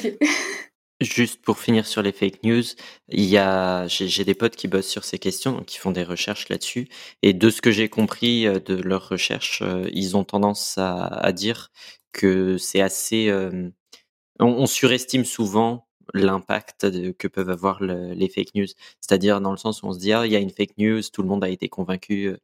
Juste 1.01 1.43
pour 1.43 1.59
finir 1.59 1.87
sur 1.87 2.03
les 2.03 2.13
fake 2.13 2.45
news, 2.45 2.63
il 3.09 3.25
y 3.25 3.37
a, 3.37 3.87
j'ai 3.89 4.25
des 4.25 4.35
potes 4.35 4.55
qui 4.55 4.69
bossent 4.69 4.89
sur 4.89 5.05
ces 5.05 5.19
questions, 5.19 5.53
donc 5.53 5.67
qui 5.67 5.79
font 5.79 5.91
des 5.91 6.05
recherches 6.05 6.49
là-dessus. 6.49 6.89
Et 7.23 7.33
de 7.33 7.51
ce 7.51 7.61
que 7.61 7.73
j'ai 7.73 7.89
compris 7.89 8.47
euh, 8.47 8.61
de 8.61 8.77
leurs 8.77 9.09
recherches, 9.09 9.61
euh, 9.63 9.89
ils 9.93 10.17
ont 10.17 10.23
tendance 10.23 10.79
à, 10.79 11.07
à 11.07 11.33
dire 11.33 11.73
que 12.13 12.59
c'est 12.59 12.81
assez, 12.81 13.29
euh, 13.29 13.71
on, 14.39 14.47
on, 14.47 14.67
surestime 14.67 15.25
souvent 15.25 15.89
l'impact 16.13 17.17
que 17.19 17.29
peuvent 17.29 17.51
avoir 17.51 17.83
le, 17.83 18.13
les 18.13 18.29
fake 18.29 18.55
news. 18.55 18.67
C'est-à-dire 19.01 19.41
dans 19.41 19.51
le 19.53 19.57
sens 19.57 19.83
où 19.83 19.87
on 19.87 19.93
se 19.93 19.99
dit, 19.99 20.13
ah, 20.13 20.27
il 20.27 20.33
y 20.33 20.37
a 20.37 20.41
une 20.41 20.51
fake 20.51 20.77
news, 20.79 21.03
tout 21.13 21.23
le 21.23 21.29
monde 21.29 21.45
a 21.45 21.49
été 21.49 21.69
convaincu 21.69 22.37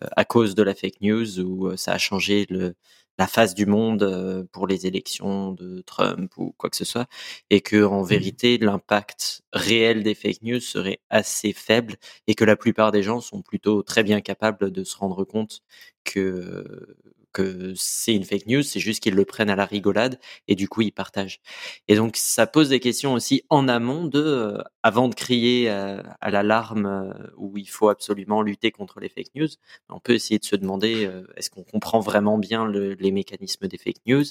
à 0.00 0.24
cause 0.24 0.54
de 0.54 0.62
la 0.62 0.74
fake 0.74 1.00
news, 1.00 1.40
ou 1.40 1.76
ça 1.76 1.92
a 1.92 1.98
changé 1.98 2.46
le, 2.50 2.74
la 3.18 3.26
face 3.26 3.54
du 3.54 3.66
monde 3.66 4.46
pour 4.52 4.66
les 4.66 4.86
élections 4.86 5.52
de 5.52 5.82
Trump 5.82 6.32
ou 6.36 6.52
quoi 6.58 6.70
que 6.70 6.76
ce 6.76 6.84
soit, 6.84 7.06
et 7.50 7.60
que 7.60 7.84
en 7.84 8.02
mmh. 8.02 8.06
vérité 8.06 8.58
l'impact 8.58 9.42
réel 9.52 10.02
des 10.02 10.14
fake 10.14 10.42
news 10.42 10.60
serait 10.60 11.00
assez 11.10 11.52
faible 11.52 11.96
et 12.26 12.34
que 12.34 12.44
la 12.44 12.56
plupart 12.56 12.92
des 12.92 13.02
gens 13.02 13.20
sont 13.20 13.42
plutôt 13.42 13.82
très 13.82 14.02
bien 14.02 14.20
capables 14.20 14.70
de 14.70 14.84
se 14.84 14.96
rendre 14.96 15.24
compte 15.24 15.62
que 16.04 16.96
que 17.36 17.74
c'est 17.76 18.14
une 18.14 18.24
fake 18.24 18.46
news, 18.46 18.62
c'est 18.62 18.80
juste 18.80 19.02
qu'ils 19.02 19.14
le 19.14 19.26
prennent 19.26 19.50
à 19.50 19.56
la 19.56 19.66
rigolade 19.66 20.18
et 20.48 20.54
du 20.54 20.68
coup 20.68 20.80
ils 20.80 20.90
partagent. 20.90 21.40
Et 21.86 21.94
donc 21.94 22.16
ça 22.16 22.46
pose 22.46 22.70
des 22.70 22.80
questions 22.80 23.12
aussi 23.12 23.42
en 23.50 23.68
amont 23.68 24.06
de, 24.06 24.18
euh, 24.18 24.62
avant 24.82 25.08
de 25.08 25.14
crier 25.14 25.68
à, 25.68 25.98
à 26.22 26.30
l'alarme 26.30 26.86
euh, 26.86 27.12
où 27.36 27.58
il 27.58 27.68
faut 27.68 27.90
absolument 27.90 28.40
lutter 28.40 28.70
contre 28.70 29.00
les 29.00 29.10
fake 29.10 29.34
news, 29.34 29.48
on 29.90 30.00
peut 30.00 30.14
essayer 30.14 30.38
de 30.38 30.46
se 30.46 30.56
demander 30.56 31.04
euh, 31.04 31.24
est-ce 31.36 31.50
qu'on 31.50 31.62
comprend 31.62 32.00
vraiment 32.00 32.38
bien 32.38 32.64
le, 32.64 32.94
les 32.94 33.12
mécanismes 33.12 33.68
des 33.68 33.76
fake 33.76 34.06
news 34.06 34.24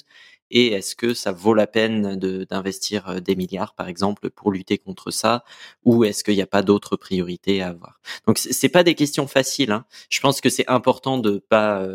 et 0.50 0.72
est-ce 0.72 0.96
que 0.96 1.14
ça 1.14 1.30
vaut 1.30 1.54
la 1.54 1.68
peine 1.68 2.16
d'investir 2.16 3.22
des 3.22 3.36
milliards 3.36 3.74
par 3.74 3.86
exemple 3.86 4.30
pour 4.30 4.50
lutter 4.50 4.78
contre 4.78 5.12
ça 5.12 5.44
ou 5.84 6.02
est-ce 6.02 6.24
qu'il 6.24 6.34
n'y 6.34 6.42
a 6.42 6.46
pas 6.48 6.62
d'autres 6.62 6.96
priorités 6.96 7.62
à 7.62 7.68
avoir? 7.68 8.00
Donc 8.26 8.38
c'est 8.38 8.68
pas 8.68 8.82
des 8.82 8.96
questions 8.96 9.28
faciles. 9.28 9.70
Hein. 9.70 9.84
Je 10.10 10.18
pense 10.20 10.40
que 10.40 10.48
c'est 10.48 10.68
important 10.68 11.18
de 11.18 11.38
pas 11.38 11.86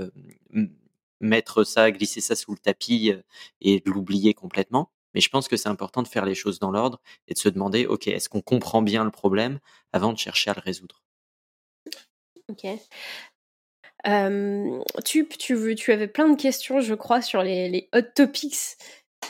mettre 1.21 1.63
ça, 1.63 1.91
glisser 1.91 2.21
ça 2.21 2.35
sous 2.35 2.51
le 2.51 2.57
tapis 2.57 3.13
et 3.61 3.79
de 3.79 3.89
l'oublier 3.89 4.33
complètement. 4.33 4.91
Mais 5.13 5.21
je 5.21 5.29
pense 5.29 5.47
que 5.47 5.57
c'est 5.57 5.69
important 5.69 6.01
de 6.01 6.07
faire 6.07 6.25
les 6.25 6.35
choses 6.35 6.59
dans 6.59 6.71
l'ordre 6.71 7.01
et 7.27 7.33
de 7.33 7.39
se 7.39 7.49
demander, 7.49 7.85
OK, 7.85 8.07
est-ce 8.07 8.29
qu'on 8.29 8.41
comprend 8.41 8.81
bien 8.81 9.03
le 9.03 9.11
problème 9.11 9.59
avant 9.91 10.13
de 10.13 10.17
chercher 10.17 10.51
à 10.51 10.53
le 10.53 10.61
résoudre? 10.61 11.03
Ok. 12.49 12.65
tu, 15.05 15.27
tu, 15.27 15.75
tu 15.75 15.91
avais 15.91 16.07
plein 16.07 16.29
de 16.29 16.41
questions, 16.41 16.79
je 16.79 16.93
crois, 16.93 17.21
sur 17.21 17.43
les, 17.43 17.69
les 17.69 17.89
hot 17.93 18.01
topics. 18.15 18.77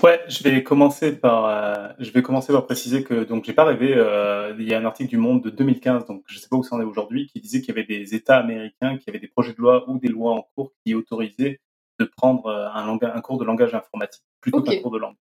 Ouais, 0.03 0.19
je 0.27 0.41
vais 0.41 0.63
commencer 0.63 1.15
par, 1.15 1.95
je 1.99 2.09
vais 2.11 2.23
commencer 2.23 2.51
par 2.51 2.65
préciser 2.65 3.03
que 3.03 3.23
donc 3.23 3.45
j'ai 3.45 3.53
pas 3.53 3.65
rêvé. 3.65 3.93
Euh, 3.95 4.55
il 4.57 4.67
y 4.67 4.73
a 4.73 4.79
un 4.79 4.85
article 4.85 5.09
du 5.11 5.17
Monde 5.17 5.43
de 5.43 5.51
2015, 5.51 6.05
donc 6.05 6.23
je 6.25 6.39
sais 6.39 6.47
pas 6.49 6.55
où 6.55 6.63
ça 6.63 6.75
en 6.75 6.81
est 6.81 6.85
aujourd'hui, 6.85 7.27
qui 7.27 7.39
disait 7.39 7.59
qu'il 7.59 7.75
y 7.75 7.77
avait 7.77 7.83
des 7.83 8.15
États 8.15 8.37
américains 8.37 8.97
qui 8.97 9.09
avaient 9.09 9.19
des 9.19 9.27
projets 9.27 9.53
de 9.53 9.57
loi 9.59 9.87
ou 9.87 9.99
des 9.99 10.07
lois 10.07 10.31
en 10.31 10.47
cours 10.55 10.71
qui 10.83 10.95
autorisaient 10.95 11.59
de 12.01 12.09
prendre 12.17 12.47
euh, 12.47 12.67
un, 12.73 12.85
langage, 12.85 13.11
un 13.13 13.21
cours 13.21 13.37
de 13.37 13.45
langage 13.45 13.73
informatique 13.73 14.23
plutôt 14.41 14.61
qu'un 14.61 14.81
cours 14.81 14.91
de 14.91 14.97
langue. 14.97 15.15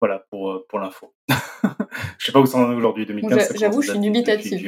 Voilà 0.00 0.24
pour, 0.30 0.50
euh, 0.50 0.66
pour 0.68 0.78
l'info. 0.80 1.14
je 2.18 2.26
sais 2.26 2.32
pas 2.32 2.40
où 2.40 2.46
ça 2.46 2.58
en 2.58 2.72
est 2.72 2.74
aujourd'hui, 2.74 3.06
2015. 3.06 3.56
J'avoue, 3.58 3.82
je 3.82 3.90
suis 3.90 4.00
dubitatif. 4.00 4.62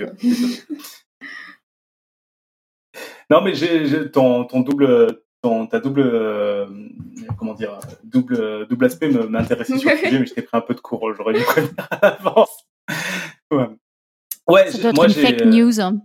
non, 3.31 3.40
mais 3.43 3.55
j'ai 3.55 4.11
ton, 4.11 4.44
ton 4.44 4.61
double, 4.61 5.23
ton, 5.43 5.66
ta 5.66 5.81
double, 5.81 6.02
euh, 6.02 6.66
comment 7.39 7.55
dire, 7.55 7.78
double, 8.05 8.66
double 8.69 8.85
aspect 8.85 9.09
m'intéressait 9.09 9.78
sur 9.78 9.90
le 9.90 9.97
sujet, 9.97 10.19
mais 10.20 10.27
je 10.27 10.35
t'ai 10.35 10.43
pris 10.43 10.56
un 10.56 10.61
peu 10.61 10.74
de 10.74 10.81
cours. 10.81 11.12
J'aurais 11.15 11.35
dû 11.35 11.40
prévenir 11.44 11.89
à 11.90 11.98
l'avance. 12.02 12.66
Ouais, 13.51 13.69
ouais 14.48 14.93
moi 14.94 15.09
j'ai. 15.09 15.23
fake 15.23 15.47
news. 15.47 15.81
Hein. 15.81 16.01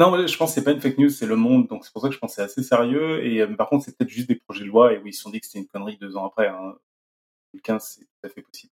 Non, 0.00 0.26
je 0.26 0.36
pense 0.38 0.50
que 0.50 0.54
c'est 0.54 0.64
pas 0.64 0.72
une 0.72 0.80
fake 0.80 0.96
news, 0.96 1.10
c'est 1.10 1.26
le 1.26 1.36
monde, 1.36 1.66
donc 1.68 1.84
c'est 1.84 1.92
pour 1.92 2.00
ça 2.00 2.08
que 2.08 2.14
je 2.14 2.18
pense 2.18 2.30
que 2.30 2.36
c'est 2.36 2.42
assez 2.42 2.62
sérieux. 2.62 3.22
Et 3.22 3.42
euh, 3.42 3.54
par 3.54 3.68
contre, 3.68 3.84
c'est 3.84 3.94
peut-être 3.94 4.08
juste 4.08 4.28
des 4.28 4.34
projets 4.34 4.64
de 4.64 4.68
loi 4.68 4.94
et 4.94 4.98
où 4.98 5.06
ils 5.06 5.12
se 5.12 5.20
sont 5.20 5.28
dit 5.30 5.40
que 5.40 5.46
c'était 5.46 5.58
une 5.58 5.66
connerie 5.66 5.98
deux 6.00 6.16
ans 6.16 6.24
après. 6.26 6.48
Hein. 6.48 6.74
2015, 7.52 7.84
c'est 7.84 8.04
tout 8.06 8.26
à 8.26 8.28
fait 8.30 8.40
possible. 8.40 8.72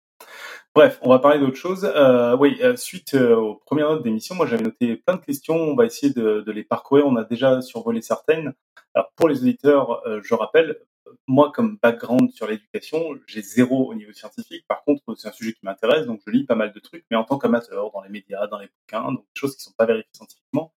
Bref, 0.76 1.00
on 1.02 1.10
va 1.10 1.18
parler 1.18 1.40
d'autre 1.40 1.56
chose. 1.56 1.84
Euh, 1.96 2.38
oui, 2.38 2.60
euh, 2.62 2.76
suite 2.76 3.16
euh, 3.16 3.36
aux 3.36 3.56
premières 3.56 3.90
notes 3.90 4.04
d'émission, 4.04 4.36
moi 4.36 4.46
j'avais 4.46 4.64
noté 4.64 4.98
plein 4.98 5.16
de 5.16 5.22
questions. 5.22 5.56
On 5.56 5.76
va 5.76 5.86
essayer 5.86 6.14
de, 6.14 6.44
les 6.52 6.64
parcourir. 6.64 7.08
On 7.08 7.16
a 7.16 7.24
déjà 7.24 7.62
survolé 7.64 8.02
certaines. 8.02 8.54
Alors 8.94 9.12
pour 9.16 9.28
les 9.28 9.42
auditeurs, 9.42 10.04
je 10.24 10.36
rappelle, 10.36 10.80
moi 11.28 11.52
comme 11.54 11.78
background 11.82 12.32
sur 12.34 12.48
l'éducation, 12.48 13.16
j'ai 13.26 13.42
zéro 13.42 13.90
au 13.90 13.96
niveau 13.96 14.14
scientifique. 14.14 14.66
Par 14.68 14.84
contre, 14.84 15.02
c'est 15.18 15.28
un 15.28 15.32
sujet 15.32 15.54
qui 15.54 15.66
m'intéresse, 15.66 16.06
donc 16.06 16.22
je 16.28 16.32
lis 16.32 16.46
pas 16.46 16.56
mal 16.56 16.72
de 16.72 16.80
trucs, 16.80 17.06
mais 17.10 17.18
en 17.18 17.24
tant 17.24 17.40
qu'amateur, 17.40 17.92
dans 17.92 18.02
les 18.04 18.10
médias, 18.10 18.46
dans 18.48 18.60
les 18.60 18.68
bouquins, 18.68 19.12
donc 19.12 19.22
des 19.22 19.40
choses 19.40 19.56
qui 19.58 19.64
sont 19.64 19.74
pas 19.76 19.86
vérifiées 19.88 20.12
scientifiquement. 20.14 20.75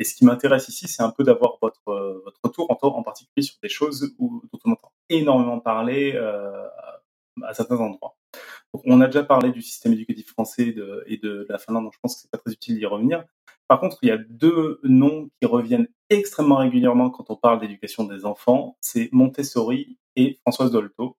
Et 0.00 0.04
ce 0.04 0.14
qui 0.14 0.24
m'intéresse 0.24 0.66
ici, 0.68 0.88
c'est 0.88 1.02
un 1.02 1.10
peu 1.10 1.24
d'avoir 1.24 1.58
votre, 1.60 1.88
euh, 1.88 2.22
votre 2.24 2.40
retour 2.42 2.70
en, 2.70 3.02
particulier 3.02 3.42
sur 3.42 3.56
des 3.62 3.68
choses 3.68 4.14
où, 4.18 4.42
dont 4.50 4.58
on 4.64 4.72
entend 4.72 4.92
énormément 5.10 5.60
parler 5.60 6.14
euh, 6.14 6.66
à 7.42 7.52
certains 7.52 7.76
endroits. 7.76 8.16
Donc, 8.72 8.82
on 8.86 9.02
a 9.02 9.06
déjà 9.06 9.22
parlé 9.22 9.50
du 9.50 9.60
système 9.60 9.92
éducatif 9.92 10.28
français 10.28 10.74
et 11.06 11.18
de, 11.18 11.46
la 11.50 11.58
Finlande, 11.58 11.84
donc 11.84 11.92
je 11.92 11.98
pense 12.00 12.14
que 12.14 12.22
c'est 12.22 12.30
pas 12.30 12.38
très 12.38 12.52
utile 12.52 12.78
d'y 12.78 12.86
revenir. 12.86 13.26
Par 13.68 13.78
contre, 13.78 13.98
il 14.00 14.08
y 14.08 14.10
a 14.10 14.16
deux 14.16 14.80
noms 14.84 15.28
qui 15.38 15.46
reviennent 15.46 15.88
extrêmement 16.08 16.56
régulièrement 16.56 17.10
quand 17.10 17.28
on 17.28 17.36
parle 17.36 17.60
d'éducation 17.60 18.04
des 18.04 18.24
enfants, 18.24 18.78
c'est 18.80 19.10
Montessori 19.12 19.98
et 20.16 20.38
Françoise 20.40 20.70
Dolto. 20.70 21.18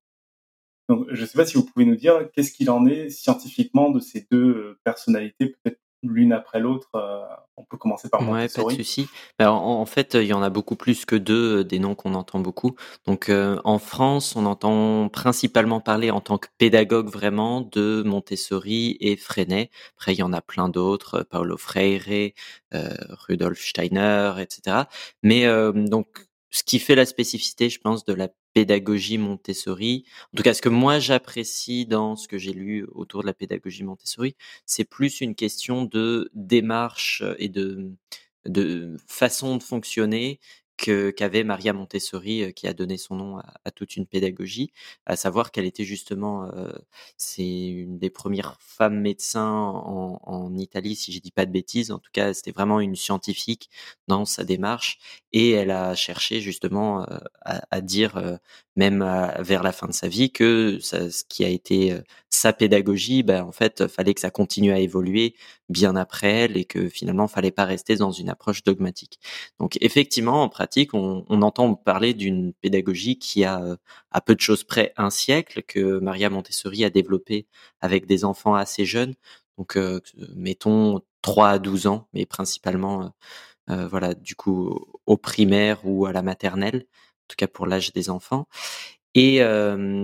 Donc, 0.89 1.05
je 1.11 1.21
ne 1.21 1.25
sais 1.27 1.37
pas 1.37 1.45
si 1.45 1.55
vous 1.55 1.65
pouvez 1.65 1.85
nous 1.85 1.95
dire 1.95 2.31
qu'est-ce 2.33 2.51
qu'il 2.51 2.71
en 2.71 2.87
est 2.87 3.09
scientifiquement 3.09 3.91
de 3.91 3.99
ces 3.99 4.25
deux 4.31 4.79
personnalités 4.83 5.49
peut-être 5.49 5.79
l'une 6.03 6.33
après 6.33 6.59
l'autre. 6.59 6.89
Euh, 6.95 7.23
on 7.57 7.63
peut 7.63 7.77
commencer 7.77 8.09
par 8.09 8.21
Montessori. 8.21 8.65
Ouais, 8.65 8.73
pas 8.73 8.77
de 8.77 8.83
souci. 8.83 9.07
Ben, 9.37 9.49
en, 9.49 9.85
fait, 9.85 10.15
il 10.15 10.25
y 10.25 10.33
en 10.33 10.41
a 10.41 10.49
beaucoup 10.49 10.75
plus 10.75 11.05
que 11.05 11.15
deux 11.15 11.59
euh, 11.59 11.63
des 11.63 11.79
noms 11.79 11.95
qu'on 11.95 12.15
entend 12.15 12.39
beaucoup. 12.39 12.75
Donc, 13.05 13.29
euh, 13.29 13.59
en 13.63 13.79
France, 13.79 14.35
on 14.35 14.45
entend 14.45 15.09
principalement 15.09 15.79
parler 15.79 16.11
en 16.11 16.21
tant 16.21 16.37
que 16.37 16.47
pédagogue 16.57 17.09
vraiment 17.09 17.61
de 17.61 18.03
Montessori 18.05 18.97
et 18.99 19.15
Freinet. 19.15 19.69
Après, 19.97 20.13
il 20.13 20.19
y 20.19 20.23
en 20.23 20.33
a 20.33 20.41
plein 20.41 20.69
d'autres, 20.69 21.23
Paulo 21.29 21.57
Freire, 21.57 22.31
Rudolf 22.71 23.59
Steiner, 23.59 24.33
etc. 24.39 24.83
Mais 25.23 25.45
donc, 25.73 26.07
ce 26.49 26.63
qui 26.63 26.79
fait 26.79 26.95
la 26.95 27.05
spécificité, 27.05 27.69
je 27.69 27.79
pense, 27.79 28.05
de 28.05 28.13
la 28.13 28.27
pédagogie 28.53 29.17
Montessori, 29.17 30.05
en 30.33 30.37
tout 30.37 30.43
cas 30.43 30.53
ce 30.53 30.61
que 30.61 30.69
moi 30.69 30.99
j'apprécie 30.99 31.85
dans 31.85 32.15
ce 32.15 32.27
que 32.27 32.37
j'ai 32.37 32.53
lu 32.53 32.85
autour 32.93 33.21
de 33.21 33.27
la 33.27 33.33
pédagogie 33.33 33.83
Montessori, 33.83 34.35
c'est 34.65 34.85
plus 34.85 35.21
une 35.21 35.35
question 35.35 35.85
de 35.85 36.29
démarche 36.33 37.23
et 37.39 37.49
de, 37.49 37.91
de 38.45 38.97
façon 39.07 39.57
de 39.57 39.63
fonctionner 39.63 40.39
qu'avait 40.81 41.43
Maria 41.43 41.73
Montessori, 41.73 42.43
euh, 42.43 42.51
qui 42.51 42.67
a 42.67 42.73
donné 42.73 42.97
son 42.97 43.15
nom 43.15 43.37
à, 43.37 43.71
toute 43.71 43.95
une 43.95 44.05
pédagogie, 44.05 44.71
à 45.05 45.15
savoir 45.15 45.51
qu'elle 45.51 45.65
était 45.65 45.83
justement, 45.83 46.49
euh, 46.53 46.71
c'est 47.17 47.67
une 47.67 47.99
des 47.99 48.09
premières 48.09 48.57
femmes 48.59 48.99
médecins 48.99 49.51
en, 49.51 50.19
en 50.23 50.57
Italie, 50.57 50.95
si 50.95 51.11
je 51.11 51.19
dis 51.19 51.31
pas 51.31 51.45
de 51.45 51.51
bêtises. 51.51 51.91
En 51.91 51.99
tout 51.99 52.11
cas, 52.11 52.33
c'était 52.33 52.51
vraiment 52.51 52.79
une 52.79 52.95
scientifique 52.95 53.69
dans 54.07 54.25
sa 54.25 54.43
démarche, 54.43 54.99
et 55.33 55.51
elle 55.51 55.71
a 55.71 55.95
cherché 55.95 56.41
justement 56.41 57.03
euh, 57.03 57.17
à, 57.41 57.61
à, 57.71 57.81
dire, 57.81 58.39
même 58.75 58.99
vers 59.39 59.63
la 59.63 59.71
fin 59.71 59.87
de 59.87 59.93
sa 59.93 60.07
vie, 60.07 60.31
que 60.31 60.79
ça, 60.81 61.09
ce 61.09 61.23
qui 61.25 61.43
a 61.45 61.49
été 61.49 61.99
sa 62.29 62.53
pédagogie, 62.53 63.23
ben, 63.23 63.43
en 63.43 63.51
fait, 63.51 63.87
fallait 63.87 64.13
que 64.13 64.21
ça 64.21 64.31
continue 64.31 64.71
à 64.71 64.79
évoluer 64.79 65.35
bien 65.71 65.95
après 65.95 66.31
elle, 66.31 66.57
et 66.57 66.65
que 66.65 66.89
finalement, 66.89 67.27
fallait 67.27 67.51
pas 67.51 67.65
rester 67.65 67.95
dans 67.95 68.11
une 68.11 68.29
approche 68.29 68.63
dogmatique. 68.63 69.19
Donc, 69.59 69.77
effectivement, 69.81 70.43
en 70.43 70.49
pratique 70.49 70.93
on, 70.93 71.25
entend 71.41 71.73
parler 71.75 72.13
d'une 72.13 72.53
pédagogie 72.53 73.17
qui 73.17 73.43
a 73.45 73.61
euh, 73.61 73.75
à 74.11 74.21
peu 74.21 74.35
de 74.35 74.41
choses 74.41 74.63
près 74.63 74.93
un 74.97 75.09
siècle 75.09 75.63
que 75.63 75.99
Maria 75.99 76.29
Montessori 76.29 76.83
a 76.85 76.89
développé 76.89 77.47
avec 77.81 78.05
des 78.05 78.23
enfants 78.25 78.55
assez 78.55 78.85
jeunes, 78.85 79.15
donc 79.57 79.77
euh, 79.77 80.01
mettons 80.35 81.01
3 81.21 81.49
à 81.49 81.59
12 81.59 81.87
ans, 81.87 82.07
mais 82.13 82.25
principalement 82.25 83.13
euh, 83.69 83.87
voilà 83.87 84.13
du 84.15 84.35
coup 84.35 84.79
au 85.05 85.17
primaire 85.17 85.79
ou 85.85 86.05
à 86.05 86.11
la 86.13 86.21
maternelle, 86.21 86.85
en 86.85 87.27
tout 87.27 87.35
cas 87.37 87.47
pour 87.47 87.67
l'âge 87.67 87.93
des 87.93 88.09
enfants. 88.09 88.47
Et 89.13 89.41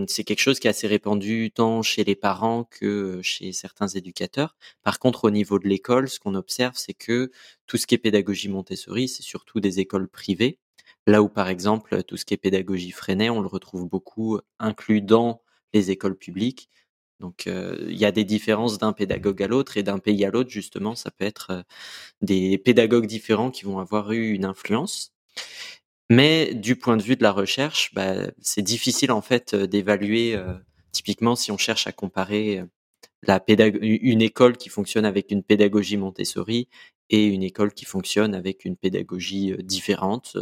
c'est 0.07 0.23
quelque 0.25 0.39
chose 0.39 0.59
qui 0.59 0.67
est 0.67 0.69
assez 0.69 0.87
répandu 0.87 1.51
tant 1.53 1.81
chez 1.81 2.03
les 2.03 2.15
parents 2.15 2.65
que 2.65 3.21
chez 3.23 3.53
certains 3.53 3.87
éducateurs. 3.87 4.55
Par 4.83 4.99
contre, 4.99 5.25
au 5.25 5.31
niveau 5.31 5.59
de 5.59 5.67
l'école, 5.67 6.09
ce 6.09 6.19
qu'on 6.19 6.35
observe, 6.35 6.73
c'est 6.75 6.93
que 6.93 7.31
tout 7.67 7.77
ce 7.77 7.87
qui 7.87 7.95
est 7.95 7.99
pédagogie 7.99 8.49
Montessori, 8.49 9.07
c'est 9.07 9.23
surtout 9.23 9.59
des 9.61 9.79
écoles 9.79 10.09
privées. 10.09 10.59
Là 11.05 11.21
où, 11.23 11.29
par 11.29 11.47
exemple, 11.47 12.03
tout 12.03 12.17
ce 12.17 12.25
qui 12.25 12.33
est 12.33 12.37
pédagogie 12.37 12.91
Freinet, 12.91 13.29
on 13.29 13.39
le 13.41 13.47
retrouve 13.47 13.87
beaucoup 13.87 14.39
inclus 14.59 15.01
dans 15.01 15.41
les 15.73 15.89
écoles 15.89 16.17
publiques. 16.17 16.69
Donc, 17.21 17.45
il 17.47 17.97
y 17.97 18.05
a 18.05 18.11
des 18.11 18.25
différences 18.25 18.77
d'un 18.77 18.93
pédagogue 18.93 19.41
à 19.41 19.47
l'autre 19.47 19.77
et 19.77 19.83
d'un 19.83 19.99
pays 19.99 20.25
à 20.25 20.31
l'autre, 20.31 20.49
justement, 20.49 20.95
ça 20.95 21.11
peut 21.11 21.25
être 21.25 21.63
des 22.21 22.57
pédagogues 22.57 23.07
différents 23.07 23.51
qui 23.51 23.65
vont 23.65 23.79
avoir 23.79 24.11
eu 24.11 24.31
une 24.33 24.45
influence. 24.45 25.13
Mais 26.09 26.53
du 26.53 26.75
point 26.75 26.97
de 26.97 27.03
vue 27.03 27.15
de 27.15 27.23
la 27.23 27.31
recherche, 27.31 27.93
bah, 27.93 28.15
c'est 28.41 28.61
difficile 28.61 29.11
en 29.11 29.21
fait 29.21 29.55
d'évaluer. 29.55 30.39
typiquement, 30.91 31.35
si 31.35 31.51
on 31.51 31.57
cherche 31.57 31.87
à 31.87 31.91
comparer 31.91 32.63
la 33.23 33.43
une 33.47 34.21
école 34.21 34.57
qui 34.57 34.69
fonctionne 34.69 35.05
avec 35.05 35.31
une 35.31 35.43
pédagogie 35.43 35.97
Montessori 35.97 36.69
et 37.09 37.25
une 37.25 37.43
école 37.43 37.73
qui 37.73 37.85
fonctionne 37.85 38.35
avec 38.35 38.65
une 38.65 38.77
pédagogie 38.77 39.55
différente. 39.59 40.37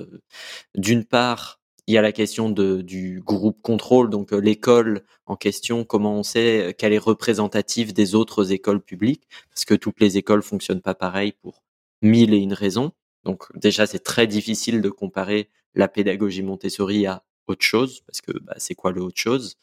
D'une 0.75 1.05
part, 1.05 1.59
il 1.87 1.93
y 1.93 1.97
a 1.97 2.01
la 2.01 2.11
question 2.11 2.49
du 2.49 3.21
groupe 3.23 3.61
contrôle, 3.61 4.09
donc 4.09 4.31
l'école 4.31 5.03
en 5.27 5.35
question, 5.35 5.83
comment 5.83 6.17
on 6.17 6.23
sait 6.23 6.75
qu'elle 6.77 6.93
est 6.93 6.97
représentative 6.97 7.93
des 7.93 8.15
autres 8.15 8.51
écoles 8.51 8.81
publiques, 8.81 9.27
parce 9.51 9.65
que 9.65 9.75
toutes 9.75 9.99
les 9.99 10.17
écoles 10.17 10.43
fonctionnent 10.43 10.81
pas 10.81 10.95
pareil 10.95 11.33
pour 11.41 11.63
mille 12.01 12.33
et 12.33 12.37
une 12.37 12.53
raisons. 12.53 12.91
Donc 13.25 13.45
déjà, 13.55 13.85
c'est 13.87 13.99
très 13.99 14.27
difficile 14.27 14.81
de 14.81 14.89
comparer 14.89 15.49
la 15.73 15.87
pédagogie 15.87 16.43
Montessori 16.43 17.05
à 17.05 17.23
autre 17.47 17.65
chose, 17.65 18.01
parce 18.07 18.21
que 18.21 18.31
bah, 18.39 18.55
c'est 18.57 18.75
quoi 18.75 18.91
le 18.91 19.01
autre 19.01 19.19
chose? 19.19 19.57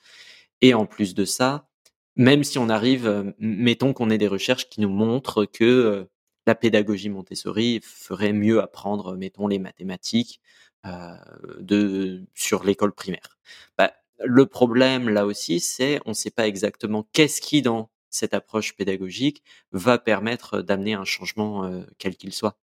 Et 0.60 0.74
en 0.74 0.86
plus 0.86 1.14
de 1.14 1.24
ça, 1.24 1.68
même 2.16 2.44
si 2.44 2.58
on 2.58 2.68
arrive, 2.68 3.34
mettons 3.38 3.92
qu'on 3.94 4.10
ait 4.10 4.18
des 4.18 4.28
recherches 4.28 4.68
qui 4.68 4.80
nous 4.80 4.90
montrent 4.90 5.46
que 5.46 6.08
la 6.46 6.54
pédagogie 6.54 7.08
Montessori 7.08 7.80
ferait 7.82 8.32
mieux 8.32 8.60
apprendre, 8.60 9.16
mettons, 9.16 9.46
les 9.46 9.58
mathématiques 9.58 10.40
euh, 10.86 11.14
de, 11.60 12.24
sur 12.34 12.64
l'école 12.64 12.92
primaire. 12.92 13.38
Bah, 13.78 13.92
le 14.24 14.46
problème 14.46 15.08
là 15.08 15.26
aussi, 15.26 15.60
c'est 15.60 16.00
on 16.06 16.10
ne 16.10 16.14
sait 16.14 16.30
pas 16.30 16.46
exactement 16.48 17.06
qu'est-ce 17.12 17.40
qui 17.40 17.62
dans 17.62 17.90
cette 18.10 18.34
approche 18.34 18.74
pédagogique 18.76 19.42
va 19.72 19.98
permettre 19.98 20.60
d'amener 20.60 20.94
un 20.94 21.04
changement 21.04 21.64
euh, 21.64 21.82
quel 21.98 22.16
qu'il 22.16 22.32
soit. 22.32 22.58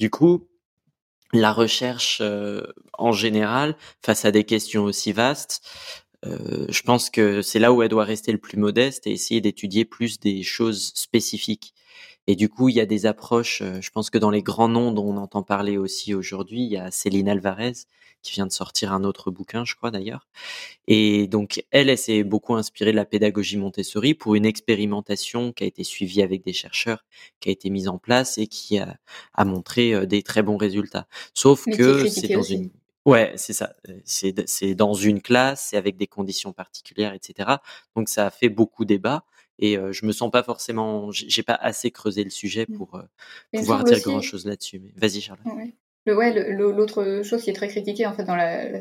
Du 0.00 0.10
coup, 0.10 0.48
la 1.32 1.52
recherche 1.52 2.20
euh, 2.22 2.62
en 2.98 3.12
général, 3.12 3.76
face 4.02 4.24
à 4.24 4.32
des 4.32 4.44
questions 4.44 4.84
aussi 4.84 5.12
vastes, 5.12 5.62
euh, 6.26 6.66
je 6.70 6.82
pense 6.82 7.10
que 7.10 7.42
c'est 7.42 7.58
là 7.60 7.72
où 7.72 7.82
elle 7.82 7.90
doit 7.90 8.04
rester 8.04 8.32
le 8.32 8.38
plus 8.38 8.58
modeste 8.58 9.06
et 9.06 9.12
essayer 9.12 9.40
d'étudier 9.42 9.84
plus 9.84 10.20
des 10.20 10.42
choses 10.42 10.92
spécifiques. 10.94 11.74
Et 12.26 12.36
du 12.36 12.48
coup, 12.48 12.68
il 12.68 12.76
y 12.76 12.80
a 12.80 12.86
des 12.86 13.06
approches, 13.06 13.62
euh, 13.62 13.80
je 13.80 13.90
pense 13.90 14.10
que 14.10 14.18
dans 14.18 14.30
les 14.30 14.42
grands 14.42 14.68
noms 14.68 14.92
dont 14.92 15.04
on 15.04 15.16
entend 15.16 15.42
parler 15.42 15.78
aussi 15.78 16.14
aujourd'hui, 16.14 16.62
il 16.62 16.70
y 16.70 16.76
a 16.76 16.90
Céline 16.90 17.28
Alvarez 17.28 17.72
qui 18.22 18.32
vient 18.32 18.46
de 18.46 18.52
sortir 18.52 18.92
un 18.92 19.04
autre 19.04 19.30
bouquin, 19.30 19.64
je 19.64 19.74
crois 19.74 19.90
d'ailleurs. 19.90 20.28
Et 20.86 21.26
donc, 21.26 21.64
elle, 21.70 21.88
elle 21.88 21.98
s'est 21.98 22.22
beaucoup 22.22 22.54
inspirée 22.54 22.92
de 22.92 22.96
la 22.96 23.06
pédagogie 23.06 23.56
Montessori 23.56 24.14
pour 24.14 24.34
une 24.34 24.44
expérimentation 24.44 25.52
qui 25.52 25.64
a 25.64 25.66
été 25.66 25.84
suivie 25.84 26.22
avec 26.22 26.44
des 26.44 26.52
chercheurs, 26.52 27.04
qui 27.40 27.48
a 27.48 27.52
été 27.52 27.70
mise 27.70 27.88
en 27.88 27.98
place 27.98 28.38
et 28.38 28.46
qui 28.46 28.78
a, 28.78 28.98
a 29.34 29.44
montré 29.44 29.94
euh, 29.94 30.06
des 30.06 30.22
très 30.22 30.42
bons 30.42 30.58
résultats. 30.58 31.06
Sauf 31.34 31.64
que 31.64 32.06
c'est 32.08 32.28
dans 32.28 32.42
une... 32.42 32.70
Ouais, 33.06 33.32
c'est 33.36 33.54
ça. 33.54 33.74
C'est, 34.04 34.46
c'est 34.46 34.74
dans 34.74 34.92
une 34.92 35.22
classe, 35.22 35.68
c'est 35.70 35.78
avec 35.78 35.96
des 35.96 36.06
conditions 36.06 36.52
particulières, 36.52 37.14
etc. 37.14 37.56
Donc 37.96 38.10
ça 38.10 38.26
a 38.26 38.30
fait 38.30 38.50
beaucoup 38.50 38.84
débat 38.84 39.24
et 39.60 39.76
je 39.90 40.06
me 40.06 40.12
sens 40.12 40.30
pas 40.30 40.42
forcément, 40.42 41.10
j'ai 41.12 41.42
pas 41.42 41.54
assez 41.54 41.90
creusé 41.90 42.24
le 42.24 42.30
sujet 42.30 42.66
mmh. 42.68 42.76
pour 42.76 43.00
pouvoir 43.54 43.84
dire 43.84 44.00
grand 44.00 44.20
chose 44.20 44.46
là-dessus. 44.46 44.80
Mais 44.80 44.90
vas-y, 44.96 45.20
Charlotte. 45.20 45.46
Ouais. 45.46 46.52
l'autre 46.52 47.22
chose 47.22 47.42
qui 47.42 47.50
est 47.50 47.54
très 47.54 47.68
critiquée 47.68 48.06
en 48.06 48.12
fait 48.14 48.24
dans 48.24 48.36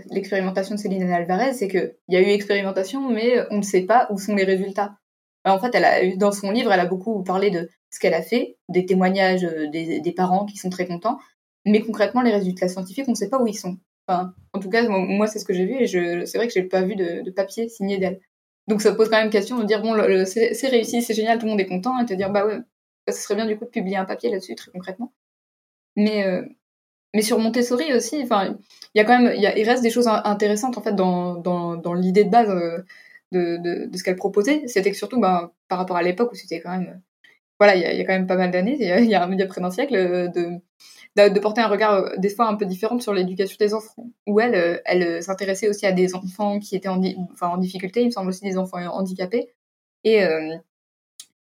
l'expérimentation 0.09 0.75
de 0.75 0.79
Céline 0.79 1.03
Alvarez, 1.03 1.53
c'est 1.53 1.67
qu'il 1.67 1.93
y 2.07 2.15
a 2.15 2.21
eu 2.21 2.31
expérimentation, 2.31 3.09
mais 3.09 3.45
on 3.51 3.57
ne 3.57 3.63
sait 3.63 3.83
pas 3.83 4.07
où 4.09 4.17
sont 4.17 4.35
les 4.35 4.45
résultats. 4.45 4.97
en 5.45 5.59
fait, 5.59 5.75
elle 5.75 5.85
a, 5.85 6.15
dans 6.15 6.31
son 6.31 6.51
livre, 6.51 6.71
elle 6.71 6.79
a 6.79 6.85
beaucoup 6.85 7.23
parlé 7.23 7.51
de 7.51 7.69
ce 7.91 7.99
qu'elle 7.99 8.13
a 8.13 8.21
fait, 8.21 8.57
des 8.69 8.85
témoignages 8.85 9.41
des, 9.41 9.99
des, 9.99 10.11
parents 10.11 10.45
qui 10.45 10.57
sont 10.57 10.69
très 10.69 10.87
contents, 10.87 11.19
mais 11.65 11.81
concrètement, 11.81 12.21
les 12.21 12.31
résultats 12.31 12.67
scientifiques, 12.67 13.07
on 13.07 13.11
ne 13.11 13.15
sait 13.15 13.29
pas 13.29 13.41
où 13.41 13.47
ils 13.47 13.57
sont. 13.57 13.77
Enfin, 14.07 14.33
en 14.53 14.59
tout 14.59 14.69
cas, 14.69 14.87
moi, 14.87 15.27
c'est 15.27 15.39
ce 15.39 15.45
que 15.45 15.53
j'ai 15.53 15.65
vu, 15.65 15.75
et 15.75 15.87
c'est 16.25 16.37
vrai 16.37 16.47
que 16.47 16.53
j'ai 16.53 16.63
pas 16.63 16.81
vu 16.81 16.95
de, 16.95 17.21
de 17.21 17.31
papier 17.31 17.69
signé 17.69 17.97
d'elle. 17.97 18.19
Donc 18.69 18.83
ça 18.83 18.93
pose 18.93 19.09
quand 19.09 19.19
même 19.19 19.31
question 19.31 19.57
de 19.57 19.65
dire 19.65 19.81
bon, 19.81 19.95
c'est 20.25 20.67
réussi, 20.67 21.01
c'est 21.01 21.15
génial, 21.15 21.39
tout 21.39 21.45
le 21.45 21.51
monde 21.51 21.59
est 21.59 21.65
content, 21.65 21.99
et 21.99 22.05
te 22.05 22.13
dire 22.13 22.29
bah 22.29 22.45
ouais, 22.45 22.59
ça 23.07 23.19
serait 23.19 23.35
bien 23.35 23.47
du 23.47 23.57
coup 23.57 23.65
de 23.65 23.71
publier 23.71 23.97
un 23.97 24.05
papier 24.05 24.29
là-dessus 24.29 24.53
très 24.53 24.71
concrètement. 24.71 25.11
Mais 25.95 26.23
euh, 26.27 26.43
mais 27.15 27.23
sur 27.23 27.39
Montessori 27.39 27.91
aussi, 27.93 28.21
enfin, 28.23 28.57
il 28.93 28.99
y 28.99 29.01
a 29.01 29.05
quand 29.05 29.19
même, 29.19 29.33
il 29.35 29.63
reste 29.63 29.81
des 29.81 29.89
choses 29.89 30.07
intéressantes 30.07 30.77
en 30.77 30.81
fait 30.81 30.93
dans, 30.93 31.35
dans, 31.35 31.75
dans 31.77 31.95
l'idée 31.95 32.23
de 32.25 32.29
base 32.29 32.49
euh, 32.51 32.85
de, 33.31 33.57
de, 33.57 33.85
de, 33.89 33.97
ce 33.97 34.03
qu'elle 34.03 34.15
proposait. 34.15 34.61
C'était 34.67 34.91
que 34.91 34.97
surtout 34.97 35.19
bah, 35.19 35.51
par 35.67 35.79
rapport 35.79 35.97
à 35.97 36.03
l'époque 36.03 36.31
où 36.31 36.35
c'était 36.35 36.61
quand 36.61 36.69
même, 36.69 37.01
voilà, 37.59 37.75
il 37.75 37.79
y, 37.81 37.97
y, 37.97 38.01
a 38.01 38.05
quand 38.05 38.13
même 38.13 38.27
pas 38.27 38.35
mal 38.35 38.51
d'années, 38.51 38.77
il 38.79 38.85
y 38.87 38.91
a, 38.91 38.99
y 39.01 39.15
a 39.15 39.47
près 39.47 39.61
d'un 39.61 39.71
siècle, 39.71 39.95
euh, 39.95 40.27
de 41.15 41.39
porter 41.39 41.61
un 41.61 41.67
regard 41.67 41.93
euh, 41.93 42.15
des 42.17 42.29
fois 42.29 42.47
un 42.47 42.55
peu 42.55 42.65
différent 42.65 42.99
sur 42.99 43.13
l'éducation 43.13 43.57
des 43.59 43.73
enfants, 43.73 44.09
où 44.27 44.39
elle, 44.39 44.55
euh, 44.55 44.77
elle 44.85 45.03
euh, 45.03 45.21
s'intéressait 45.21 45.67
aussi 45.67 45.85
à 45.85 45.91
des 45.91 46.15
enfants 46.15 46.59
qui 46.59 46.75
étaient 46.75 46.87
en, 46.87 47.01
en 47.41 47.57
difficulté, 47.57 48.01
il 48.01 48.07
me 48.07 48.11
semble 48.11 48.29
aussi 48.29 48.43
des 48.43 48.57
enfants 48.57 48.77
handicapés, 48.77 49.49
et, 50.05 50.21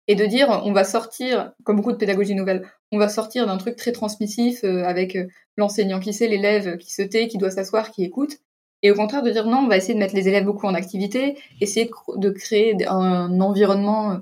et 0.09 0.17
de 0.17 0.27
dire 0.27 0.63
on 0.65 0.73
va 0.73 0.83
sortir, 0.83 1.53
comme 1.63 1.77
beaucoup 1.77 1.93
de 1.93 1.97
pédagogie 1.97 2.35
nouvelle, 2.35 2.67
on 2.91 2.99
va 2.99 3.09
sortir 3.09 3.47
d'un 3.47 3.59
truc 3.59 3.77
très 3.77 3.93
transmissif 3.93 4.65
avec 4.65 5.17
l'enseignant 5.57 6.01
qui 6.01 6.13
sait, 6.13 6.27
l'élève 6.27 6.77
qui 6.79 6.93
se 6.93 7.03
tait, 7.03 7.29
qui 7.29 7.39
doit 7.39 7.53
s'asseoir, 7.53 7.93
qui 7.93 8.03
écoute, 8.03 8.39
et 8.83 8.91
au 8.91 8.97
contraire 8.97 9.23
de 9.23 9.31
dire 9.31 9.47
non, 9.47 9.59
on 9.59 9.69
va 9.69 9.77
essayer 9.77 9.95
de 9.95 10.01
mettre 10.01 10.17
les 10.17 10.27
élèves 10.27 10.45
beaucoup 10.45 10.67
en 10.67 10.75
activité, 10.75 11.39
essayer 11.61 11.89
de, 12.17 12.31
créer 12.31 12.75
un 12.89 13.41
environnement 13.41 14.21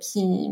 qui, 0.00 0.48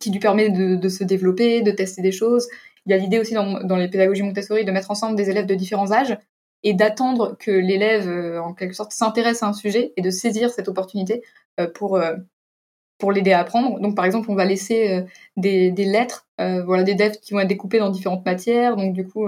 qui 0.00 0.10
lui 0.10 0.18
permet 0.18 0.50
de, 0.50 0.88
se 0.88 1.04
développer, 1.04 1.62
de 1.62 1.70
tester 1.70 2.02
des 2.02 2.12
choses, 2.12 2.48
il 2.86 2.92
y 2.92 2.94
a 2.94 2.98
l'idée 2.98 3.18
aussi 3.18 3.34
dans, 3.34 3.76
les 3.76 3.88
pédagogies 3.88 4.22
Montessori 4.22 4.64
de 4.64 4.72
mettre 4.72 4.90
ensemble 4.90 5.16
des 5.16 5.30
élèves 5.30 5.46
de 5.46 5.54
différents 5.54 5.92
âges 5.92 6.16
et 6.62 6.74
d'attendre 6.74 7.36
que 7.38 7.50
l'élève, 7.50 8.08
euh, 8.08 8.40
en 8.40 8.52
quelque 8.52 8.74
sorte, 8.74 8.92
s'intéresse 8.92 9.42
à 9.42 9.46
un 9.46 9.52
sujet 9.52 9.92
et 9.96 10.02
de 10.02 10.10
saisir 10.10 10.50
cette 10.50 10.68
opportunité 10.68 11.22
euh, 11.58 11.66
pour, 11.66 11.96
euh, 11.96 12.16
pour 12.98 13.12
l'aider 13.12 13.32
à 13.32 13.40
apprendre. 13.40 13.80
Donc, 13.80 13.96
par 13.96 14.04
exemple, 14.04 14.30
on 14.30 14.34
va 14.34 14.44
laisser 14.44 15.04
des, 15.36 15.70
lettres, 15.70 16.26
voilà, 16.38 16.82
des 16.82 16.94
devs 16.94 17.18
qui 17.22 17.32
vont 17.32 17.40
être 17.40 17.48
découpées 17.48 17.78
dans 17.78 17.88
différentes 17.88 18.26
matières. 18.26 18.76
Donc, 18.76 18.92
du 18.92 19.06
coup, 19.06 19.26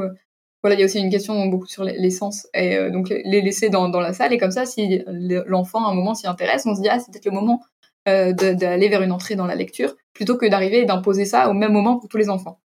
voilà, 0.63 0.77
il 0.77 0.79
y 0.79 0.83
a 0.83 0.85
aussi 0.85 0.99
une 0.99 1.11
question 1.11 1.47
beaucoup 1.47 1.67
sur 1.67 1.83
les, 1.83 2.11
sens. 2.11 2.47
Et 2.53 2.91
donc, 2.91 3.09
les 3.09 3.41
laisser 3.41 3.71
dans, 3.71 3.89
la 3.89 4.13
salle. 4.13 4.35
Et 4.35 4.39
comme 4.39 4.51
ça, 4.51 4.67
si 4.67 5.03
l'enfant, 5.47 5.87
à 5.87 5.91
un 5.91 5.95
moment, 5.95 6.15
s'y 6.15 6.27
intéresse, 6.27 6.67
on 6.67 6.75
se 6.75 6.83
dit, 6.83 6.89
ah, 6.91 6.99
c'est 6.99 7.11
peut-être 7.11 7.25
le 7.25 7.31
moment 7.31 7.63
d'aller 8.05 8.89
vers 8.91 9.01
une 9.01 9.13
entrée 9.13 9.37
dans 9.37 9.47
la 9.47 9.55
lecture, 9.55 9.97
plutôt 10.13 10.37
que 10.37 10.45
d'arriver 10.45 10.81
et 10.81 10.85
d'imposer 10.85 11.25
ça 11.25 11.49
au 11.49 11.55
même 11.55 11.73
moment 11.73 11.99
pour 11.99 12.11
tous 12.11 12.19
les 12.19 12.29
enfants. 12.29 12.61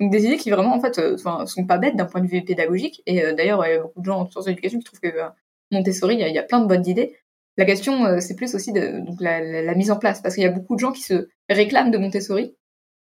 Donc 0.00 0.10
des 0.10 0.24
idées 0.24 0.38
qui 0.38 0.50
vraiment 0.50 0.74
en 0.74 0.80
fait 0.80 0.98
euh, 0.98 1.18
sont 1.18 1.66
pas 1.66 1.76
bêtes 1.76 1.94
d'un 1.94 2.06
point 2.06 2.22
de 2.22 2.26
vue 2.26 2.42
pédagogique 2.42 3.02
et 3.04 3.22
euh, 3.22 3.34
d'ailleurs 3.34 3.64
il 3.66 3.72
y 3.72 3.74
a 3.74 3.80
beaucoup 3.80 4.00
de 4.00 4.06
gens 4.06 4.20
en 4.20 4.30
sciences 4.30 4.46
de 4.46 4.52
qui 4.52 4.78
trouvent 4.78 5.00
que 5.00 5.08
euh, 5.08 5.28
Montessori 5.70 6.14
il 6.14 6.20
y, 6.20 6.38
a, 6.38 6.42
plein 6.42 6.60
de 6.60 6.66
bonnes 6.66 6.86
idées. 6.86 7.16
La 7.58 7.66
question 7.66 8.18
c'est 8.18 8.34
plus 8.34 8.54
aussi 8.54 8.72
la, 8.72 9.74
mise 9.74 9.90
en 9.90 9.98
place 9.98 10.22
parce 10.22 10.34
qu'il 10.34 10.42
y 10.42 10.46
a 10.46 10.50
beaucoup 10.50 10.74
de 10.74 10.80
gens 10.80 10.92
qui 10.92 11.02
se 11.02 11.28
réclament 11.50 11.90
de 11.90 11.98
Montessori 11.98 12.56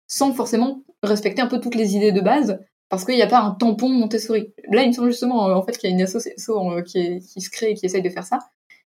sans 0.06 0.32
forcément 0.32 0.84
respecter 1.02 1.42
un 1.42 1.48
peu 1.48 1.60
toutes 1.60 1.74
les 1.74 1.96
idées 1.96 2.12
de 2.12 2.20
base 2.20 2.60
parce 2.88 3.04
qu'il 3.04 3.16
n'y 3.16 3.22
a 3.22 3.26
pas 3.26 3.40
un 3.40 3.50
tampon 3.50 3.88
Montessori. 3.88 4.54
Là 4.70 4.82
il 4.82 4.88
me 4.88 4.92
semble 4.92 5.10
justement 5.10 5.46
en 5.46 5.62
fait 5.64 5.76
qu'il 5.76 5.90
y 5.90 5.92
a 5.92 5.96
une 5.96 6.02
association 6.02 6.82
qui, 6.82 7.20
se 7.20 7.50
crée 7.50 7.70
et 7.70 7.74
qui 7.74 7.86
essaye 7.86 8.02
de 8.02 8.10
faire 8.10 8.24
ça 8.24 8.38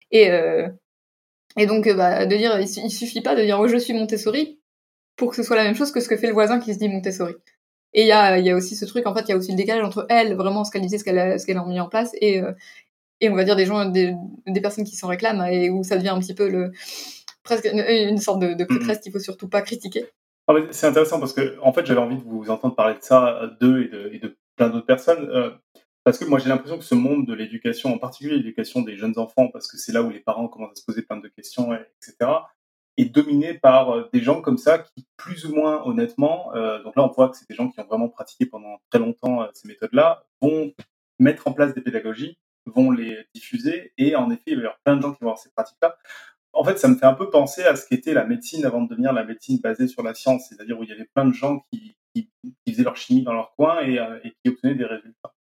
et 0.10 0.30
et 1.58 1.68
donc 1.68 1.88
bah, 1.94 2.26
de 2.26 2.36
dire 2.36 2.60
il, 2.60 2.68
suffit 2.68 3.22
pas 3.22 3.36
de 3.36 3.44
dire 3.44 3.60
oh 3.60 3.68
je 3.68 3.78
suis 3.78 3.94
Montessori 3.94 4.60
pour 5.16 5.30
que 5.30 5.36
ce 5.36 5.44
soit 5.44 5.56
la 5.56 5.64
même 5.64 5.76
chose 5.76 5.92
que 5.92 6.00
ce 6.00 6.10
que 6.10 6.18
fait 6.18 6.28
le 6.28 6.34
voisin 6.34 6.60
qui 6.60 6.74
se 6.74 6.80
dit 6.80 6.90
Montessori. 6.90 7.36
Et 7.94 8.02
il 8.02 8.08
y 8.08 8.12
a, 8.12 8.40
y 8.40 8.50
a 8.50 8.56
aussi 8.56 8.76
ce 8.76 8.86
truc, 8.86 9.06
en 9.06 9.14
fait, 9.14 9.22
il 9.22 9.30
y 9.30 9.32
a 9.34 9.38
aussi 9.38 9.52
le 9.52 9.58
décalage 9.58 9.84
entre 9.84 10.06
elle, 10.10 10.36
vraiment 10.36 10.64
ce 10.64 10.72
qu'elle 10.72 10.82
disait, 10.82 10.98
ce 10.98 11.04
qu'elle 11.04 11.20
a, 11.20 11.38
ce 11.38 11.46
qu'elle 11.46 11.58
a 11.58 11.66
mis 11.66 11.80
en 11.80 11.88
place, 11.88 12.12
et, 12.22 12.42
euh, 12.42 12.52
et 13.22 13.30
on 13.30 13.36
va 13.36 13.44
dire 13.44 13.56
des 13.56 13.66
gens, 13.66 13.86
des, 13.86 14.16
des 14.48 14.62
personnes 14.62 14.84
qui 14.84 14.96
s'en 14.96 15.08
réclament, 15.08 15.46
et 15.50 15.70
où 15.70 15.84
ça 15.84 15.98
devient 15.98 16.10
un 16.10 16.20
petit 16.20 16.34
peu 16.34 16.50
le, 16.50 16.72
presque 17.44 17.70
une, 17.72 18.18
sorte 18.18 18.40
de, 18.40 18.54
de 18.54 18.64
prêtresse 18.64 19.00
qu'il 19.00 19.12
faut 19.12 19.20
surtout 19.20 19.48
pas 19.48 19.62
critiquer. 19.62 20.06
Ah, 20.48 20.56
c'est 20.72 20.88
intéressant 20.88 21.20
parce 21.20 21.34
que, 21.34 21.58
en 21.62 21.72
fait, 21.72 21.86
j'avais 21.86 22.02
envie 22.02 22.18
de 22.18 22.24
vous 22.24 22.50
entendre 22.50 22.76
parler 22.76 22.96
de 22.96 23.04
ça, 23.04 23.42
d'eux 23.62 23.84
et 23.84 23.88
de, 23.90 24.10
et 24.14 24.20
de 24.20 24.36
plein 24.56 24.70
d'autres 24.70 24.86
personnes. 24.86 25.30
Euh, 25.30 25.52
parce 26.04 26.18
que 26.18 26.26
moi, 26.26 26.40
j'ai 26.40 26.50
l'impression 26.50 26.78
que 26.78 26.84
ce 26.84 26.96
monde 26.96 27.26
de 27.26 27.34
l'éducation, 27.34 27.94
en 27.94 27.98
particulier 27.98 28.36
l'éducation 28.36 28.82
des 28.82 28.98
jeunes 28.98 29.18
enfants, 29.18 29.48
parce 29.48 29.68
que 29.68 29.78
c'est 29.78 29.94
là 29.94 30.04
où 30.04 30.10
les 30.10 30.20
parents 30.20 30.48
commencent 30.50 30.74
à 30.74 30.76
se 30.76 30.86
poser 30.86 31.02
plein 31.02 31.18
de 31.18 31.28
questions, 31.30 31.74
etc., 31.74 32.30
est 32.98 33.06
dominé 33.06 33.54
par 33.56 33.92
euh, 33.92 34.10
des 34.14 34.22
gens 34.22 34.42
comme 34.42 34.58
ça 34.58 34.80
qui, 34.80 35.06
plus 35.18 35.46
ou 35.46 35.56
moins 35.56 35.84
honnêtement, 35.86 36.54
euh, 36.56 36.82
donc 36.84 36.96
là 36.96 37.04
on 37.04 37.12
voit 37.12 37.30
que 37.30 37.38
c'est 37.38 37.48
des 37.50 37.56
gens 37.56 37.70
qui 37.70 37.80
ont 37.80 37.86
vraiment 37.86 38.10
pratiqué 38.10 38.46
pendant 38.46 38.80
très 38.90 39.00
longtemps 39.00 39.42
euh, 39.42 39.48
ces 39.54 39.68
méthodes-là, 39.68 40.24
vont 40.42 40.74
mettre 41.20 41.48
en 41.48 41.54
place 41.54 41.74
des 41.74 41.82
pédagogies, 41.82 42.38
vont 42.66 42.92
les 42.92 43.26
diffuser, 43.34 43.94
et 43.98 44.16
en 44.16 44.30
effet 44.30 44.44
il 44.48 44.56
va 44.58 44.62
y 44.62 44.66
avoir 44.66 44.80
plein 44.84 44.96
de 44.96 45.02
gens 45.02 45.14
qui 45.14 45.20
vont 45.22 45.30
avoir 45.30 45.40
ces 45.40 45.52
pratiques-là. 45.52 45.98
En 46.56 46.64
fait, 46.64 46.78
ça 46.78 46.88
me 46.88 46.96
fait 46.96 47.08
un 47.08 47.16
peu 47.16 47.32
penser 47.32 47.64
à 47.64 47.76
ce 47.76 47.88
qu'était 47.88 48.14
la 48.14 48.26
médecine 48.26 48.64
avant 48.64 48.84
de 48.84 48.90
devenir 48.90 49.12
la 49.12 49.24
médecine 49.24 49.60
basée 49.60 49.88
sur 49.88 50.04
la 50.04 50.14
science, 50.14 50.50
c'est-à-dire 50.50 50.80
où 50.80 50.84
il 50.84 50.90
y 50.90 50.94
avait 50.94 51.10
plein 51.16 51.26
de 51.26 51.34
gens 51.34 51.66
qui, 51.72 51.96
qui, 52.14 52.30
faisaient 52.68 52.84
leur 52.84 52.96
chimie 52.96 53.24
dans 53.24 53.34
leur 53.34 53.56
coin 53.56 53.82
et, 53.82 53.96
et 54.24 54.30
qui 54.30 54.50
obtenaient 54.50 54.76
des 54.76 54.86
résultats. 54.86 55.34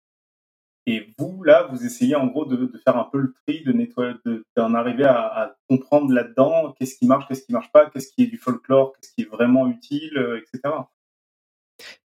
Et 0.87 1.07
vous, 1.17 1.45
là, 1.45 1.69
vous 1.71 1.85
essayez 1.85 2.17
en 2.17 2.27
gros 2.27 2.45
de, 2.45 2.57
de 2.57 2.79
faire 2.79 2.97
un 2.97 3.09
peu 3.11 3.19
le 3.19 3.33
tri, 3.47 3.63
de 3.65 3.73
nettoyer, 3.73 4.15
d'en 4.57 4.75
arriver 4.75 5.05
à, 5.05 5.27
à 5.27 5.57
comprendre 5.69 6.13
là-dedans 6.13 6.75
qu'est-ce 6.79 6.97
qui 6.97 7.07
marche, 7.07 7.27
qu'est-ce 7.29 7.45
qui 7.45 7.53
marche 7.53 7.71
pas, 7.73 7.89
qu'est-ce 7.89 8.13
qui 8.13 8.25
est 8.25 8.27
du 8.27 8.37
folklore, 8.37 8.93
qu'est-ce 8.95 9.13
qui 9.15 9.23
est 9.23 9.31
vraiment 9.31 9.69
utile, 9.69 10.17
euh, 10.17 10.41
etc. 10.41 10.75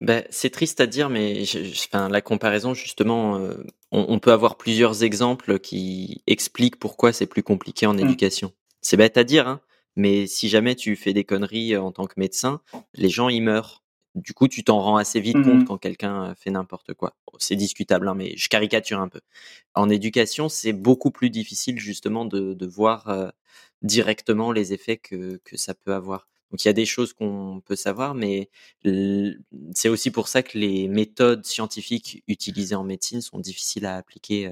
Ben, 0.02 0.24
c'est 0.30 0.50
triste 0.50 0.82
à 0.82 0.88
dire, 0.88 1.10
mais 1.10 1.46
je, 1.46 1.60
enfin, 1.88 2.10
la 2.10 2.22
comparaison, 2.22 2.74
justement, 2.74 3.38
euh, 3.38 3.56
on, 3.92 4.06
on, 4.10 4.20
peut 4.20 4.32
avoir 4.32 4.58
plusieurs 4.58 5.04
exemples 5.04 5.60
qui 5.60 6.22
expliquent 6.28 6.80
pourquoi 6.80 7.14
c'est 7.14 7.26
plus 7.26 7.44
compliqué 7.44 7.86
en 7.86 7.94
mmh. 7.94 8.00
éducation. 8.00 8.52
C'est 8.82 8.98
bête 8.98 9.18
à 9.18 9.24
dire, 9.24 9.48
hein, 9.48 9.62
Mais 9.96 10.28
si 10.28 10.50
jamais 10.50 10.76
tu 10.76 10.96
fais 10.96 11.14
des 11.14 11.24
conneries 11.24 11.78
en 11.78 11.92
tant 11.92 12.06
que 12.06 12.14
médecin, 12.18 12.62
les 12.94 13.10
gens 13.10 13.30
y 13.30 13.42
meurent. 13.42 13.85
Du 14.16 14.34
coup, 14.34 14.48
tu 14.48 14.64
t'en 14.64 14.80
rends 14.82 14.98
assez 14.98 15.20
vite 15.20 15.42
compte 15.42 15.64
Mmh 15.64 15.66
quand 15.66 15.78
quelqu'un 15.78 16.34
fait 16.36 16.50
n'importe 16.52 16.94
quoi. 16.94 17.16
C'est 17.40 17.56
discutable, 17.58 18.08
hein, 18.08 18.16
mais 18.16 18.36
je 18.38 18.48
caricature 18.50 19.00
un 19.00 19.10
peu. 19.10 19.20
En 19.76 19.90
éducation, 19.90 20.50
c'est 20.50 20.74
beaucoup 20.74 21.12
plus 21.12 21.30
difficile 21.30 21.80
justement 21.80 22.26
de, 22.26 22.54
de 22.54 22.66
voir 22.66 23.34
directement 23.82 24.52
les 24.52 24.74
effets 24.74 24.98
que, 24.98 25.40
que 25.44 25.58
ça 25.58 25.74
peut 25.74 25.94
avoir. 25.94 26.28
Donc 26.52 26.64
il 26.64 26.68
y 26.68 26.70
a 26.70 26.74
des 26.74 26.86
choses 26.86 27.14
qu'on 27.14 27.62
peut 27.66 27.76
savoir, 27.76 28.16
mais 28.16 28.50
c'est 29.74 29.90
aussi 29.90 30.12
pour 30.12 30.28
ça 30.28 30.44
que 30.44 30.58
les 30.58 30.88
méthodes 30.88 31.46
scientifiques 31.46 32.24
utilisées 32.28 32.76
en 32.76 32.84
médecine 32.84 33.22
sont 33.22 33.40
difficiles 33.40 33.86
à 33.86 33.98
appliquer 33.98 34.50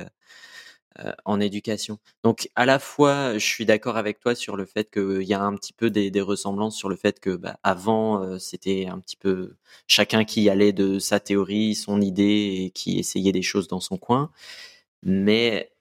en 1.25 1.39
éducation. 1.39 1.99
Donc 2.23 2.49
à 2.55 2.65
la 2.65 2.79
fois, 2.79 3.37
je 3.37 3.45
suis 3.45 3.65
d'accord 3.65 3.97
avec 3.97 4.19
toi 4.19 4.35
sur 4.35 4.55
le 4.55 4.65
fait 4.65 4.91
qu'il 4.91 5.23
y 5.23 5.33
a 5.33 5.41
un 5.41 5.55
petit 5.55 5.73
peu 5.73 5.89
des, 5.89 6.21
ressemblances 6.21 6.77
sur 6.77 6.89
le 6.89 6.95
fait 6.95 7.19
que 7.19 7.35
bah, 7.35 7.57
avant 7.63 8.39
c'était 8.39 8.87
un 8.87 8.99
petit 8.99 9.17
peu 9.17 9.55
chacun 9.87 10.23
qui 10.25 10.49
allait 10.49 10.73
de 10.73 10.99
sa 10.99 11.19
théorie, 11.19 11.75
son 11.75 12.01
idée 12.01 12.63
et 12.65 12.71
qui 12.71 12.99
essayait 12.99 13.31
des 13.31 13.41
choses 13.41 13.67
dans 13.67 13.79
son 13.79 13.97
coin. 13.97 14.31
Mais 15.03 15.71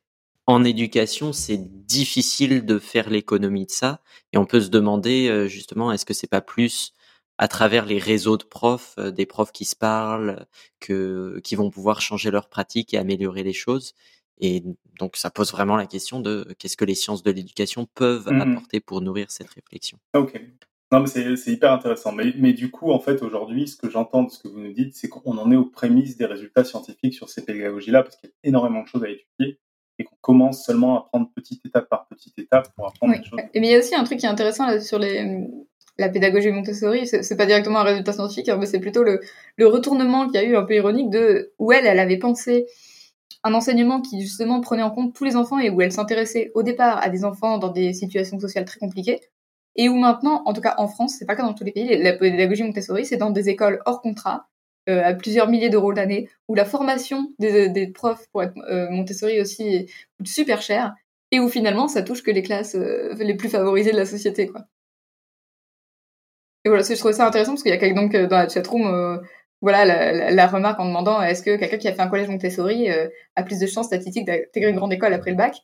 en 0.46 0.64
éducation, 0.64 1.32
c'est 1.32 1.86
difficile 1.86 2.64
de 2.66 2.78
faire 2.78 3.10
l'économie 3.10 3.66
de 3.66 3.70
ça. 3.70 4.00
Et 4.32 4.38
on 4.38 4.46
peut 4.46 4.60
se 4.60 4.68
demander 4.70 5.46
justement, 5.48 5.92
est-ce 5.92 6.06
que 6.06 6.14
c'est 6.14 6.26
pas 6.26 6.40
plus 6.40 6.94
à 7.38 7.48
travers 7.48 7.86
les 7.86 7.98
réseaux 7.98 8.36
de 8.36 8.44
profs, 8.44 8.96
des 8.98 9.26
profs 9.26 9.52
qui 9.52 9.64
se 9.64 9.76
parlent, 9.76 10.46
que, 10.80 11.40
qui 11.42 11.56
vont 11.56 11.70
pouvoir 11.70 12.00
changer 12.00 12.30
leurs 12.30 12.48
pratiques 12.48 12.94
et 12.94 12.98
améliorer 12.98 13.42
les 13.42 13.52
choses. 13.52 13.94
Et 14.40 14.62
donc, 14.98 15.16
ça 15.16 15.30
pose 15.30 15.52
vraiment 15.52 15.76
la 15.76 15.86
question 15.86 16.20
de 16.20 16.46
qu'est-ce 16.58 16.76
que 16.76 16.84
les 16.84 16.94
sciences 16.94 17.22
de 17.22 17.30
l'éducation 17.30 17.86
peuvent 17.94 18.28
Mmh 18.30 18.40
apporter 18.40 18.80
pour 18.80 19.00
nourrir 19.00 19.30
cette 19.30 19.50
réflexion. 19.50 19.98
Ok. 20.14 20.40
Non, 20.90 21.00
mais 21.00 21.06
c'est 21.06 21.50
hyper 21.52 21.72
intéressant. 21.72 22.12
Mais, 22.12 22.34
mais 22.36 22.52
du 22.52 22.70
coup, 22.70 22.90
en 22.92 22.98
fait, 23.00 23.22
aujourd'hui, 23.22 23.66
ce 23.66 23.76
que 23.76 23.88
j'entends 23.88 24.24
de 24.24 24.30
ce 24.30 24.38
que 24.38 24.48
vous 24.48 24.60
nous 24.60 24.72
dites, 24.72 24.94
c'est 24.94 25.08
qu'on 25.08 25.38
en 25.38 25.50
est 25.50 25.56
aux 25.56 25.64
prémices 25.64 26.16
des 26.18 26.26
résultats 26.26 26.64
scientifiques 26.64 27.14
sur 27.14 27.30
ces 27.30 27.44
pédagogies-là, 27.44 28.02
parce 28.02 28.16
qu'il 28.16 28.28
y 28.28 28.32
a 28.32 28.48
énormément 28.48 28.82
de 28.82 28.88
choses 28.88 29.02
à 29.04 29.08
étudier 29.08 29.58
et 29.98 30.04
qu'on 30.04 30.16
commence 30.20 30.64
seulement 30.66 30.98
à 30.98 31.02
prendre 31.08 31.30
petite 31.34 31.64
étape 31.64 31.88
par 31.88 32.06
petite 32.08 32.38
étape 32.38 32.74
pour 32.74 32.86
apprendre 32.86 33.12
Oui. 33.14 33.20
des 33.20 33.24
choses. 33.24 33.38
Et 33.54 33.60
mais 33.60 33.68
il 33.68 33.70
y 33.70 33.74
a 33.74 33.78
aussi 33.78 33.94
un 33.94 34.04
truc 34.04 34.18
qui 34.18 34.26
est 34.26 34.28
intéressant 34.28 34.66
là, 34.66 34.80
sur 34.80 34.98
les, 34.98 35.46
la 35.98 36.08
pédagogie 36.08 36.50
Montessori, 36.50 37.06
c'est 37.06 37.22
c'est 37.22 37.36
pas 37.36 37.46
directement 37.46 37.78
un 37.80 37.84
résultat 37.84 38.12
scientifique, 38.12 38.48
hein, 38.48 38.56
mais 38.58 38.66
c'est 38.66 38.80
plutôt 38.80 39.02
le, 39.02 39.20
le 39.56 39.66
retournement 39.66 40.26
qu'il 40.26 40.34
y 40.34 40.38
a 40.38 40.44
eu 40.44 40.56
un 40.56 40.64
peu 40.64 40.74
ironique 40.74 41.10
de 41.10 41.52
où 41.58 41.72
elle, 41.72 41.86
elle 41.86 41.98
avait 42.00 42.18
pensé 42.18 42.66
un 43.44 43.54
enseignement 43.54 44.00
qui 44.00 44.20
justement 44.22 44.60
prenait 44.60 44.82
en 44.82 44.90
compte 44.90 45.14
tous 45.14 45.24
les 45.24 45.36
enfants 45.36 45.58
et 45.58 45.70
où 45.70 45.80
elle 45.80 45.92
s'intéressait 45.92 46.50
au 46.54 46.62
départ 46.62 47.02
à 47.02 47.08
des 47.08 47.24
enfants 47.24 47.58
dans 47.58 47.70
des 47.70 47.92
situations 47.92 48.38
sociales 48.38 48.64
très 48.64 48.78
compliquées 48.78 49.20
et 49.76 49.88
où 49.88 49.96
maintenant, 49.96 50.42
en 50.44 50.52
tout 50.52 50.60
cas 50.60 50.74
en 50.78 50.88
France, 50.88 51.16
c'est 51.18 51.24
pas 51.24 51.32
le 51.32 51.38
cas 51.38 51.42
dans 51.44 51.54
tous 51.54 51.64
les 51.64 51.72
pays, 51.72 51.96
la 52.02 52.12
pédagogie 52.12 52.62
Montessori, 52.62 53.06
c'est 53.06 53.16
dans 53.16 53.30
des 53.30 53.48
écoles 53.48 53.80
hors 53.86 54.02
contrat 54.02 54.48
euh, 54.88 55.02
à 55.02 55.14
plusieurs 55.14 55.48
milliers 55.48 55.70
d'euros 55.70 55.92
l'année, 55.92 56.28
où 56.48 56.54
la 56.54 56.64
formation 56.64 57.32
des, 57.38 57.68
des 57.68 57.86
profs 57.86 58.26
pour 58.32 58.42
être 58.42 58.56
euh, 58.68 58.90
Montessori 58.90 59.40
aussi 59.40 59.86
coûte 60.18 60.28
super 60.28 60.60
cher, 60.60 60.94
et 61.30 61.40
où 61.40 61.48
finalement 61.48 61.88
ça 61.88 62.02
touche 62.02 62.22
que 62.22 62.30
les 62.30 62.42
classes 62.42 62.74
euh, 62.74 63.14
les 63.14 63.34
plus 63.34 63.48
favorisées 63.48 63.92
de 63.92 63.96
la 63.96 64.06
société, 64.06 64.46
quoi. 64.48 64.66
Et 66.64 66.68
voilà, 66.68 66.84
je 66.84 66.94
trouvais 66.94 67.12
ça 67.12 67.26
intéressant 67.26 67.52
parce 67.52 67.62
qu'il 67.62 67.72
y 67.72 67.74
a 67.74 67.78
quelqu'un 67.78 68.06
dans 68.28 68.36
la 68.36 68.48
chatroom, 68.48 68.86
euh, 68.86 69.18
voilà 69.62 70.30
la, 70.30 70.46
remarque 70.48 70.80
en 70.80 70.86
demandant 70.86 71.22
est-ce 71.22 71.42
que 71.42 71.56
quelqu'un 71.56 71.78
qui 71.78 71.88
a 71.88 71.94
fait 71.94 72.02
un 72.02 72.08
collège 72.08 72.28
Montessori 72.28 72.90
euh, 72.90 73.08
a 73.36 73.44
plus 73.44 73.60
de 73.60 73.66
chances 73.66 73.86
statistiques 73.86 74.26
d'intégrer 74.26 74.70
une 74.70 74.76
grande 74.76 74.92
école 74.92 75.14
après 75.14 75.30
le 75.30 75.36
bac? 75.36 75.62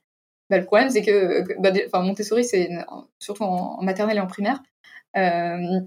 Bah, 0.48 0.58
Le 0.58 0.64
problème, 0.64 0.88
c'est 0.88 1.02
que 1.02 1.44
bah, 1.60 1.72
enfin, 1.86 2.02
Montessori, 2.04 2.44
c'est 2.44 2.70
surtout 3.18 3.42
en, 3.42 3.82
maternelle 3.82 4.16
et 4.16 4.20
en 4.20 4.28
primaire, 4.28 4.62
euh, 5.16 5.80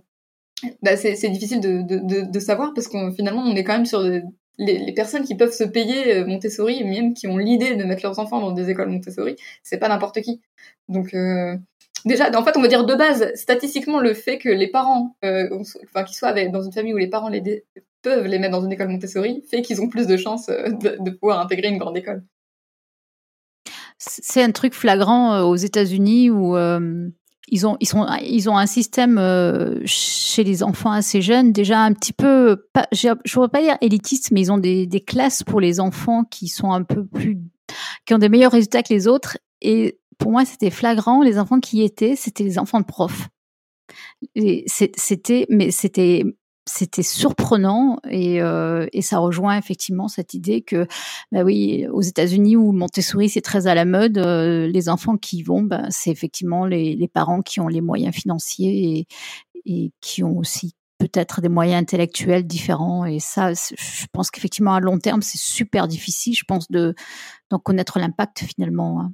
bah, 0.84 0.98
c'est 0.98 1.30
difficile 1.30 1.62
de, 1.62 1.82
de, 1.82 2.30
de, 2.30 2.40
savoir 2.40 2.74
parce 2.76 2.88
qu'on 2.88 3.12
finalement 3.14 3.42
on 3.42 3.56
est 3.56 3.64
quand 3.64 3.74
même 3.74 3.86
sur 3.86 4.02
les, 4.02 4.22
les, 4.58 4.94
personnes 4.94 5.24
qui 5.24 5.36
peuvent 5.36 5.54
se 5.54 5.64
payer 5.64 6.24
Montessori, 6.26 6.84
même 6.84 7.14
qui 7.14 7.28
ont 7.28 7.38
l'idée 7.38 7.76
de 7.76 7.84
mettre 7.86 8.04
leurs 8.04 8.20
enfants 8.20 8.42
dans 8.42 8.52
des 8.52 8.70
écoles 8.70 8.90
Montessori, 8.90 9.38
c'est 9.64 9.80
pas 9.80 9.88
n'importe 9.88 10.22
qui. 10.22 10.42
Donc 10.90 11.14
euh, 11.14 11.56
déjà, 12.06 12.30
en 12.38 12.44
fait, 12.44 12.58
on 12.58 12.62
va 12.62 12.68
dire 12.68 12.86
de 12.86 12.96
base, 12.96 13.32
statistiquement, 13.36 14.00
le 14.00 14.14
fait 14.14 14.38
que 14.38 14.50
les 14.50 14.68
parents, 14.68 15.16
euh, 15.24 15.50
enfin 15.84 16.04
qu'ils 16.04 16.16
soient 16.16 16.34
dans 16.50 16.62
une 16.62 16.72
famille 16.72 16.94
où 16.94 16.98
les 16.98 17.10
parents 17.10 17.30
les 17.30 17.66
peuvent 18.02 18.26
les 18.26 18.40
mettre 18.40 18.54
dans 18.54 18.66
une 18.66 18.72
école 18.72 18.90
Montessori, 18.90 19.44
fait 19.50 19.62
qu'ils 19.62 19.82
ont 19.82 19.90
plus 19.90 20.08
de 20.08 20.18
chances 20.18 20.48
de, 20.48 20.98
de, 21.00 21.12
pouvoir 21.12 21.40
intégrer 21.40 21.68
une 21.68 21.78
grande 21.78 21.98
école. 21.98 22.24
C'est 23.98 24.42
un 24.42 24.52
truc 24.52 24.74
flagrant 24.74 25.42
aux 25.42 25.56
États-Unis 25.56 26.32
où 26.32 26.58
euh, 26.58 27.10
ils 27.52 27.68
ont, 27.68 27.78
ils, 27.80 27.90
ils 28.24 28.50
ont 28.50 28.58
un 28.58 28.66
système 28.66 29.18
euh, 29.20 29.80
chez 29.86 30.44
les 30.44 30.64
enfants 30.64 30.92
assez 30.92 31.22
jeunes, 31.22 31.52
déjà 31.52 31.82
un 31.82 31.94
petit 31.94 32.14
peu, 32.14 32.66
je 32.92 33.10
ne 33.10 33.16
voudrais 33.34 33.50
pas 33.50 33.62
dire 33.62 33.78
élitiste, 33.82 34.32
mais 34.32 34.42
ils 34.42 34.52
ont 34.52 34.58
des, 34.58 34.88
des, 34.88 35.02
classes 35.02 35.44
pour 35.44 35.60
les 35.60 35.80
enfants 35.80 36.24
qui 36.24 36.48
sont 36.48 36.72
un 36.72 36.84
peu 36.84 37.06
plus, 37.06 37.38
qui 38.06 38.14
ont 38.14 38.20
des 38.20 38.30
meilleurs 38.30 38.54
résultats 38.54 38.82
que 38.82 38.94
les 38.94 39.08
autres. 39.08 39.38
Et 39.62 40.00
pour 40.22 40.32
moi, 40.32 40.46
c'était 40.46 40.70
flagrant. 40.70 41.24
Les 41.24 41.40
enfants 41.40 41.60
qui 41.60 41.78
y 41.78 41.84
étaient, 41.84 42.16
c'était 42.16 42.44
les 42.44 42.60
enfants 42.60 42.80
de 42.80 42.86
profs. 42.86 43.28
C'était, 44.68 45.48
mais 45.50 45.72
c'était 45.72 46.24
c'était 46.70 47.04
surprenant 47.04 47.98
et, 48.08 48.40
euh, 48.40 48.86
et, 48.94 49.02
ça 49.02 49.18
rejoint 49.18 49.58
effectivement 49.58 50.08
cette 50.08 50.36
idée 50.36 50.62
que, 50.62 50.88
bah 51.32 51.42
oui, 51.44 51.88
aux 51.92 52.04
États-Unis 52.04 52.56
où 52.56 52.72
Montessori 52.72 53.30
c'est 53.30 53.42
très 53.42 53.66
à 53.66 53.74
la 53.74 53.84
mode, 53.84 54.20
euh, 54.20 54.68
les 54.68 54.88
enfants 54.88 55.18
qui 55.18 55.38
y 55.38 55.44
vont, 55.44 55.64
bah, 55.64 55.86
c'est 55.90 56.12
effectivement 56.12 56.68
les, 56.68 56.96
les, 56.96 57.08
parents 57.08 57.42
qui 57.42 57.60
ont 57.60 57.68
les 57.68 57.82
moyens 57.82 58.14
financiers 58.16 59.00
et, 59.00 59.08
et 59.66 59.92
qui 60.02 60.24
ont 60.24 60.38
aussi 60.38 60.76
peut-être 61.00 61.42
des 61.42 61.50
moyens 61.50 61.82
intellectuels 61.82 62.46
différents. 62.46 63.06
Et 63.06 63.20
ça, 63.20 63.54
je 63.54 64.06
pense 64.14 64.30
qu'effectivement 64.30 64.76
à 64.76 64.80
long 64.80 65.00
terme 65.00 65.24
c'est 65.24 65.40
super 65.40 65.88
difficile, 65.88 66.36
je 66.36 66.44
pense, 66.48 66.70
de 66.70 66.94
d'en 67.50 67.60
connaître 67.60 68.00
l'impact 68.00 68.46
finalement. 68.56 69.02
Hein. 69.02 69.14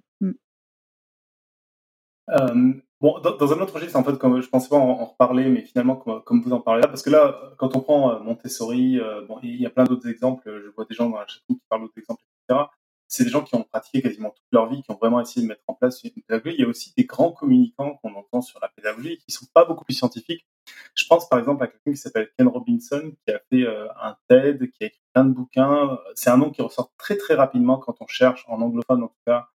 Euh, 2.29 2.73
Bon, 2.99 3.19
dans, 3.19 3.37
dans, 3.37 3.53
un 3.53 3.59
autre 3.59 3.75
registre, 3.75 3.95
en 3.95 4.03
fait, 4.03 4.17
comme 4.17 4.41
je 4.41 4.49
pensais 4.49 4.69
pas 4.69 4.75
en, 4.75 5.05
reparler, 5.05 5.49
mais 5.49 5.61
finalement, 5.61 5.95
comme, 5.95 6.41
vous 6.41 6.51
en 6.51 6.59
parlez 6.59 6.81
là, 6.81 6.87
parce 6.87 7.03
que 7.03 7.11
là, 7.11 7.39
quand 7.57 7.75
on 7.75 7.81
prend 7.81 8.11
euh, 8.11 8.19
Montessori, 8.21 8.99
euh, 8.99 9.23
bon, 9.27 9.37
il 9.43 9.61
y 9.61 9.67
a 9.67 9.69
plein 9.69 9.83
d'autres 9.83 10.07
exemples. 10.07 10.41
Je 10.65 10.69
vois 10.75 10.85
des 10.85 10.95
gens 10.95 11.07
dans 11.07 11.19
la 11.19 11.27
chatroom 11.27 11.59
qui 11.59 11.65
parlent 11.69 11.81
d'autres 11.83 11.99
exemples, 11.99 12.23
etc. 12.49 12.65
C'est 13.07 13.23
des 13.23 13.29
gens 13.29 13.43
qui 13.43 13.53
ont 13.53 13.63
pratiqué 13.63 14.01
quasiment 14.01 14.31
toute 14.31 14.47
leur 14.51 14.67
vie, 14.67 14.81
qui 14.81 14.89
ont 14.89 14.97
vraiment 14.99 15.21
essayé 15.21 15.43
de 15.43 15.47
mettre 15.47 15.61
en 15.67 15.75
place 15.75 16.03
une 16.03 16.09
pédagogie. 16.09 16.55
Il 16.57 16.61
y 16.61 16.65
a 16.65 16.67
aussi 16.67 16.91
des 16.97 17.05
grands 17.05 17.31
communicants 17.31 17.99
qu'on 18.01 18.15
entend 18.15 18.41
sur 18.41 18.59
la 18.61 18.67
pédagogie 18.69 19.19
qui 19.19 19.31
sont 19.31 19.45
pas 19.53 19.63
beaucoup 19.63 19.85
plus 19.85 19.93
scientifiques. 19.93 20.47
Je 20.95 21.05
pense 21.05 21.29
par 21.29 21.37
exemple 21.39 21.63
à 21.63 21.67
quelqu'un 21.67 21.91
qui 21.91 21.97
s'appelle 21.97 22.29
Ken 22.37 22.47
Robinson, 22.47 23.13
qui 23.25 23.33
a 23.33 23.39
fait 23.49 23.65
un 23.65 24.17
TED, 24.27 24.71
qui 24.71 24.83
a 24.83 24.87
écrit 24.87 24.99
plein 25.13 25.23
de 25.23 25.33
bouquins. 25.33 25.97
C'est 26.15 26.29
un 26.31 26.37
nom 26.37 26.49
qui 26.49 26.61
ressort 26.61 26.91
très 26.97 27.15
très 27.15 27.35
rapidement 27.35 27.77
quand 27.77 27.95
on 28.01 28.07
cherche, 28.07 28.43
en 28.49 28.59
anglophone 28.59 29.03
en 29.03 29.07
tout 29.07 29.21
cas, 29.25 29.47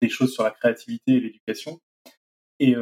des 0.00 0.08
choses 0.08 0.32
sur 0.32 0.44
la 0.44 0.52
créativité 0.52 1.14
et 1.14 1.20
l'éducation. 1.20 1.80
Et 2.60 2.74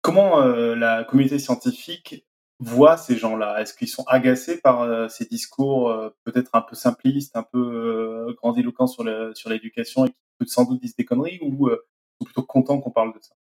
comment 0.00 0.40
la 0.40 1.04
communauté 1.04 1.38
scientifique 1.38 2.26
voit 2.58 2.96
ces 2.96 3.16
gens-là? 3.16 3.60
Est-ce 3.60 3.74
qu'ils 3.74 3.88
sont 3.88 4.04
agacés 4.06 4.60
par 4.60 5.10
ces 5.10 5.26
discours 5.26 5.94
peut-être 6.24 6.50
un 6.54 6.62
peu 6.62 6.74
simplistes, 6.74 7.36
un 7.36 7.42
peu 7.42 8.34
grandiloquents 8.38 8.86
sur 8.86 9.04
l'éducation 9.04 10.06
et 10.06 10.10
qui 10.10 10.48
sans 10.48 10.64
doute 10.64 10.80
disent 10.80 10.96
des 10.96 11.04
conneries 11.04 11.38
ou 11.42 11.68
sont 11.68 12.24
plutôt 12.24 12.42
contents 12.42 12.80
qu'on 12.80 12.90
parle 12.90 13.12
de 13.12 13.20
ça? 13.20 13.34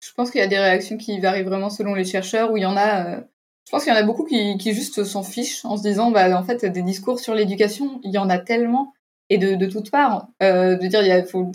Je 0.00 0.12
pense 0.12 0.30
qu'il 0.30 0.40
y 0.40 0.44
a 0.44 0.48
des 0.48 0.58
réactions 0.58 0.98
qui 0.98 1.18
varient 1.18 1.44
vraiment 1.44 1.70
selon 1.70 1.94
les 1.94 2.04
chercheurs, 2.04 2.52
où 2.52 2.58
il 2.58 2.62
y 2.62 2.66
en 2.66 2.76
a... 2.76 3.20
je 3.20 3.70
pense 3.70 3.84
qu'il 3.84 3.92
y 3.92 3.96
en 3.96 3.98
a 3.98 4.02
beaucoup 4.02 4.24
qui, 4.24 4.58
juste 4.74 5.02
s'en 5.04 5.22
fichent 5.22 5.64
en 5.64 5.78
se 5.78 5.82
disant, 5.82 6.10
bah, 6.10 6.38
en 6.38 6.44
fait, 6.44 6.66
des 6.66 6.82
discours 6.82 7.20
sur 7.20 7.34
l'éducation, 7.34 8.00
il 8.04 8.12
y 8.12 8.18
en 8.18 8.28
a 8.28 8.38
tellement, 8.38 8.92
et 9.30 9.38
de, 9.38 9.66
toutes 9.66 9.90
parts. 9.90 10.28
de 10.40 10.86
dire, 10.86 11.02
il 11.02 11.24
faut, 11.24 11.50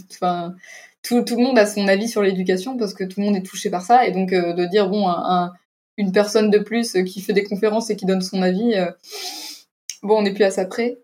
tout, 1.01 1.23
tout, 1.23 1.37
le 1.37 1.43
monde 1.43 1.57
a 1.57 1.65
son 1.65 1.87
avis 1.87 2.07
sur 2.07 2.21
l'éducation 2.21 2.77
parce 2.77 2.93
que 2.93 3.03
tout 3.03 3.19
le 3.19 3.25
monde 3.25 3.35
est 3.35 3.45
touché 3.45 3.69
par 3.69 3.81
ça. 3.81 4.05
Et 4.05 4.11
donc 4.11 4.33
euh, 4.33 4.53
de 4.53 4.65
dire 4.65 4.89
bon 4.89 5.07
un, 5.07 5.45
un, 5.45 5.53
une 5.97 6.11
personne 6.11 6.49
de 6.49 6.59
plus 6.59 6.93
qui 7.05 7.21
fait 7.21 7.33
des 7.33 7.43
conférences 7.43 7.89
et 7.89 7.95
qui 7.95 8.05
donne 8.05 8.21
son 8.21 8.41
avis 8.41 8.75
euh, 8.75 8.91
bon 10.03 10.19
on 10.19 10.21
n'est 10.21 10.33
plus 10.33 10.43
à 10.43 10.51
ça 10.51 10.65
près. 10.65 10.99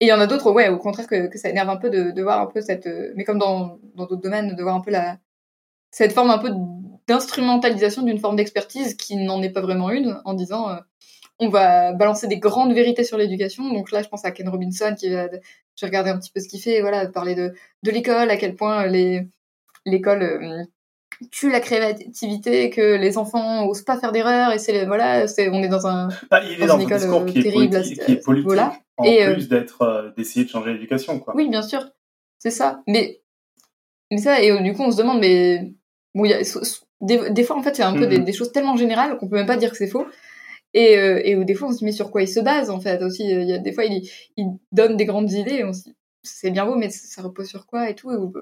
Et 0.00 0.06
il 0.06 0.08
y 0.08 0.12
en 0.12 0.20
a 0.20 0.26
d'autres 0.26 0.50
ouais 0.50 0.68
au 0.68 0.78
contraire 0.78 1.06
que, 1.06 1.36
ça 1.36 1.50
énerve 1.50 1.70
un 1.70 1.76
peu 1.76 1.90
de, 1.90 2.10
de 2.10 2.22
voir 2.22 2.40
un 2.40 2.46
peu 2.46 2.60
cette 2.60 2.86
euh, 2.86 3.12
mais 3.16 3.24
comme 3.24 3.38
dans 3.38 3.78
dans 3.94 4.06
d'autres 4.06 4.22
domaines 4.22 4.54
de 4.54 4.62
voir 4.62 4.74
un 4.74 4.80
peu 4.80 4.90
la 4.90 5.18
cette 5.90 6.12
forme 6.12 6.30
un 6.30 6.38
peu 6.38 6.50
d'instrumentalisation 7.08 8.02
d'une 8.02 8.18
forme 8.18 8.36
d'expertise 8.36 8.94
qui 8.94 9.16
n'en 9.16 9.42
est 9.42 9.50
pas 9.50 9.60
vraiment 9.60 9.90
une 9.90 10.20
en 10.24 10.34
disant 10.34 10.68
on 11.40 11.48
va 11.48 11.92
balancer 11.92 12.28
des 12.28 12.38
grandes 12.38 12.72
vérités 12.74 13.02
sur 13.02 13.16
l'éducation. 13.18 13.72
Donc 13.72 13.90
là 13.90 14.02
je 14.02 14.08
pense 14.08 14.24
à 14.24 14.30
Ken 14.30 14.48
Robinson 14.48 14.94
qui 14.96 15.10
va 15.10 15.28
j'ai 15.76 15.86
regardé 15.86 16.10
un 16.10 16.18
petit 16.18 16.30
peu 16.30 16.40
ce 16.40 16.48
qu'il 16.48 16.60
fait 16.60 16.80
voilà 16.82 17.08
parler 17.08 17.34
de 17.34 17.54
de 17.82 17.90
l'école 17.90 18.30
à 18.30 18.36
quel 18.36 18.54
point 18.54 18.86
les 18.86 19.26
l'école 19.90 20.22
euh, 20.22 20.64
tue 21.30 21.50
la 21.50 21.60
créativité, 21.60 22.70
que 22.70 22.96
les 22.96 23.18
enfants 23.18 23.66
osent 23.66 23.82
pas 23.82 23.98
faire 23.98 24.12
d'erreurs, 24.12 24.52
et 24.52 24.58
c'est 24.58 24.86
voilà, 24.86 25.28
c'est 25.28 25.48
on 25.50 25.62
est 25.62 25.68
dans 25.68 25.86
un 25.86 26.08
bah, 26.30 26.42
il 26.44 26.62
est 26.62 26.66
dans, 26.66 26.74
dans 26.74 26.80
une 26.80 26.86
école 26.86 26.98
discours 26.98 27.26
qui 27.26 27.38
est 27.38 27.42
terrible, 27.42 27.70
politique, 27.70 28.04
qui 28.04 28.12
est 28.12 28.24
politique 28.24 28.46
voilà. 28.46 28.72
en 28.96 29.04
et 29.04 29.32
plus 29.34 29.44
euh, 29.44 29.48
d'être 29.48 29.82
euh, 29.82 30.10
d'essayer 30.16 30.44
de 30.44 30.50
changer 30.50 30.72
l'éducation, 30.72 31.18
quoi. 31.18 31.34
Oui, 31.36 31.48
bien 31.48 31.62
sûr, 31.62 31.86
c'est 32.38 32.50
ça. 32.50 32.82
Mais 32.86 33.20
mais 34.10 34.18
ça 34.18 34.40
et 34.40 34.62
du 34.62 34.72
coup 34.72 34.82
on 34.82 34.90
se 34.90 34.96
demande 34.96 35.20
mais 35.20 35.72
bon, 36.14 36.24
y 36.24 36.32
a, 36.32 36.42
des, 37.00 37.44
fois, 37.44 37.56
en 37.56 37.62
fait, 37.62 37.74
c'est 37.76 37.82
un 37.82 37.94
peu 37.94 38.06
des, 38.06 38.18
Mhm. 38.18 38.32
choses 38.32 38.52
tellement 38.52 38.76
générales 38.76 39.16
qu'on 39.16 39.28
peut 39.28 39.36
même 39.36 39.46
pas 39.46 39.56
dire 39.56 39.70
que 39.70 39.76
c'est 39.76 39.86
faux. 39.86 40.06
Et, 40.74 40.98
euh, 40.98 41.20
et 41.24 41.44
des 41.44 41.54
fois, 41.54 41.68
on 41.68 41.72
se 41.72 41.78
dit, 41.78 41.84
mais 41.84 41.92
sur 41.92 42.10
quoi 42.10 42.22
il 42.22 42.28
se 42.28 42.40
base, 42.40 42.70
en 42.70 42.80
fait, 42.80 43.02
aussi. 43.02 43.24
Il 43.24 43.48
y 43.48 43.52
a, 43.52 43.58
des 43.58 43.72
fois, 43.72 43.84
il, 43.84 44.08
il 44.36 44.46
donne 44.72 44.96
des 44.96 45.04
grandes 45.04 45.32
idées 45.32 45.56
et 45.56 45.64
on 45.64 45.72
se 45.72 45.84
dit, 45.84 45.96
c'est 46.22 46.50
bien 46.50 46.66
beau, 46.66 46.74
mais 46.76 46.90
ça 46.90 47.22
repose 47.22 47.48
sur 47.48 47.66
quoi 47.66 47.88
et 47.90 47.94
tout. 47.94 48.32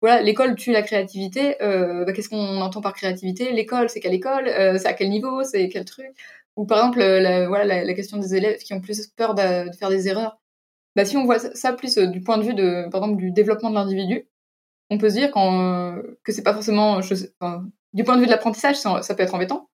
voilà, 0.00 0.22
l'école 0.22 0.54
tue 0.56 0.72
la 0.72 0.82
créativité. 0.82 1.62
Euh, 1.62 2.04
bah, 2.04 2.12
Qu'est-ce 2.12 2.28
qu'on 2.28 2.60
entend 2.60 2.80
par 2.80 2.94
créativité? 2.94 3.52
L'école, 3.52 3.88
c'est 3.90 4.00
quelle 4.00 4.14
école? 4.14 4.48
Euh, 4.48 4.78
C'est 4.78 4.88
à 4.88 4.94
quel 4.94 5.10
niveau? 5.10 5.44
C'est 5.44 5.68
quel 5.68 5.84
truc? 5.84 6.06
Ou 6.56 6.66
par 6.66 6.78
exemple, 6.78 7.00
la, 7.00 7.48
voilà, 7.48 7.84
la, 7.84 7.94
question 7.94 8.18
des 8.18 8.34
élèves 8.34 8.58
qui 8.60 8.72
ont 8.74 8.80
plus 8.80 9.06
peur 9.08 9.34
de, 9.34 9.70
faire 9.78 9.90
des 9.90 10.08
erreurs. 10.08 10.38
Bah, 10.96 11.04
si 11.04 11.16
on 11.16 11.24
voit 11.24 11.38
ça, 11.38 11.72
plus 11.74 11.98
euh, 11.98 12.06
du 12.06 12.22
point 12.22 12.38
de 12.38 12.44
vue 12.44 12.54
de, 12.54 12.88
par 12.90 13.02
exemple, 13.02 13.20
du 13.20 13.30
développement 13.32 13.70
de 13.70 13.74
l'individu, 13.76 14.28
on 14.90 14.98
peut 14.98 15.10
se 15.10 15.16
dire 15.16 15.36
euh, 15.36 16.02
que 16.24 16.32
c'est 16.32 16.42
pas 16.42 16.54
forcément, 16.54 17.02
je 17.02 17.14
sais- 17.14 17.34
du 17.92 18.04
point 18.04 18.16
de 18.16 18.20
vue 18.20 18.26
de 18.26 18.30
l'apprentissage, 18.32 18.76
ça 18.76 19.14
peut 19.14 19.22
être 19.22 19.34
embêtant, 19.34 19.70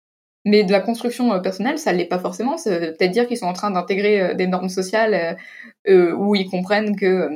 mais 0.46 0.64
de 0.64 0.72
la 0.72 0.80
construction 0.82 1.32
euh, 1.34 1.40
personnelle, 1.40 1.78
ça 1.80 1.94
l'est 1.94 2.06
pas 2.06 2.20
forcément. 2.20 2.58
Ça 2.58 2.72
veut 2.80 2.94
peut-être 2.94 3.12
dire 3.12 3.28
qu'ils 3.28 3.38
sont 3.38 3.46
en 3.48 3.54
train 3.54 3.72
d'intégrer 3.72 4.22
euh, 4.22 4.34
des 4.34 4.48
normes 4.48 4.70
sociales 4.70 5.38
euh, 5.88 6.14
où 6.14 6.36
ils 6.36 6.50
comprennent 6.50 6.96
que, 6.96 7.30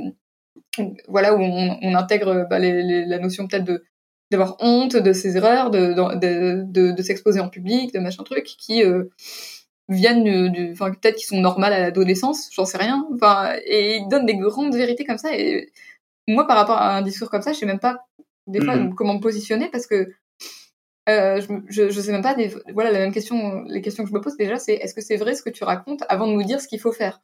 voilà, 1.07 1.35
où 1.35 1.39
on, 1.41 1.77
on 1.81 1.95
intègre 1.95 2.47
bah, 2.49 2.59
les- 2.59 2.83
les- 2.83 3.05
la 3.05 3.19
notion 3.19 3.47
peut-être 3.47 3.63
de 3.65 3.83
d'avoir 4.31 4.55
honte 4.59 4.95
de 4.97 5.13
ses 5.13 5.37
erreurs, 5.37 5.69
de, 5.69 5.93
de, 5.93 6.63
de, 6.65 6.91
de 6.91 7.01
s'exposer 7.03 7.39
en 7.39 7.47
public, 7.47 7.93
de 7.93 7.99
machin 7.99 8.23
truc, 8.23 8.43
qui 8.45 8.83
euh, 8.83 9.03
viennent 9.87 10.23
du, 10.51 10.71
enfin 10.71 10.89
peut-être 10.91 11.17
qu'ils 11.17 11.27
sont 11.27 11.39
normales 11.39 11.73
à 11.73 11.79
l'adolescence, 11.79 12.49
j'en 12.51 12.65
sais 12.65 12.79
rien. 12.79 13.05
Enfin, 13.13 13.53
et 13.65 13.97
ils 13.97 14.07
donnent 14.09 14.25
des 14.25 14.35
grandes 14.35 14.73
vérités 14.75 15.05
comme 15.05 15.19
ça. 15.19 15.37
Et 15.37 15.71
moi, 16.27 16.47
par 16.47 16.57
rapport 16.57 16.77
à 16.77 16.97
un 16.97 17.03
discours 17.03 17.29
comme 17.29 17.43
ça, 17.43 17.53
je 17.53 17.59
sais 17.59 17.67
même 17.67 17.79
pas 17.79 17.99
des 18.47 18.61
fois 18.61 18.75
Mhm. 18.75 18.95
comment 18.95 19.13
me 19.15 19.19
positionner 19.21 19.69
parce 19.71 19.85
que 19.85 20.07
euh, 21.09 21.41
je, 21.69 21.89
je 21.89 22.01
sais 22.01 22.11
même 22.11 22.21
pas. 22.21 22.35
Des, 22.35 22.53
voilà, 22.73 22.91
la 22.91 22.99
même 22.99 23.13
question, 23.13 23.63
les 23.63 23.81
questions 23.81 24.03
que 24.03 24.09
je 24.09 24.13
me 24.13 24.21
pose 24.21 24.37
déjà, 24.37 24.57
c'est 24.57 24.73
est-ce 24.73 24.93
que 24.93 25.01
c'est 25.01 25.17
vrai 25.17 25.35
ce 25.35 25.43
que 25.43 25.49
tu 25.49 25.63
racontes 25.63 26.03
avant 26.09 26.27
de 26.27 26.33
nous 26.33 26.43
dire 26.43 26.61
ce 26.61 26.67
qu'il 26.67 26.79
faut 26.79 26.91
faire? 26.91 27.21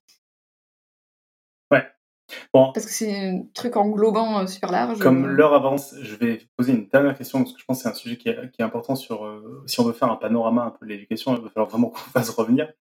Bon, 2.54 2.72
Parce 2.74 2.86
que 2.86 2.92
c'est 2.92 3.14
un 3.16 3.44
truc 3.54 3.78
englobant 3.78 4.40
euh, 4.40 4.48
super 4.48 4.72
large. 4.72 5.00
Comme 5.00 5.26
euh, 5.26 5.28
l'heure 5.28 5.54
avance, 5.54 5.96
je 6.02 6.16
vais 6.16 6.42
poser 6.58 6.74
une 6.74 6.88
dernière 6.88 7.18
question 7.18 7.40
parce 7.40 7.54
que 7.54 7.60
je 7.60 7.66
pense 7.66 7.78
que 7.78 7.84
c'est 7.84 7.90
un 7.90 7.94
sujet 7.94 8.18
qui 8.18 8.30
est, 8.30 8.52
qui 8.52 8.62
est 8.62 8.66
important 8.66 8.96
sur 8.96 9.26
euh, 9.26 9.64
si 9.68 9.80
on 9.80 9.84
veut 9.84 9.94
faire 9.94 10.12
un 10.12 10.16
panorama 10.16 10.64
un 10.64 10.72
peu 10.72 10.86
de 10.86 10.92
l'éducation, 10.92 11.36
il 11.36 11.42
va 11.42 11.50
falloir 11.50 11.70
vraiment 11.70 11.90
qu'on 11.90 11.98
fasse 11.98 12.30
revenir. 12.30 12.72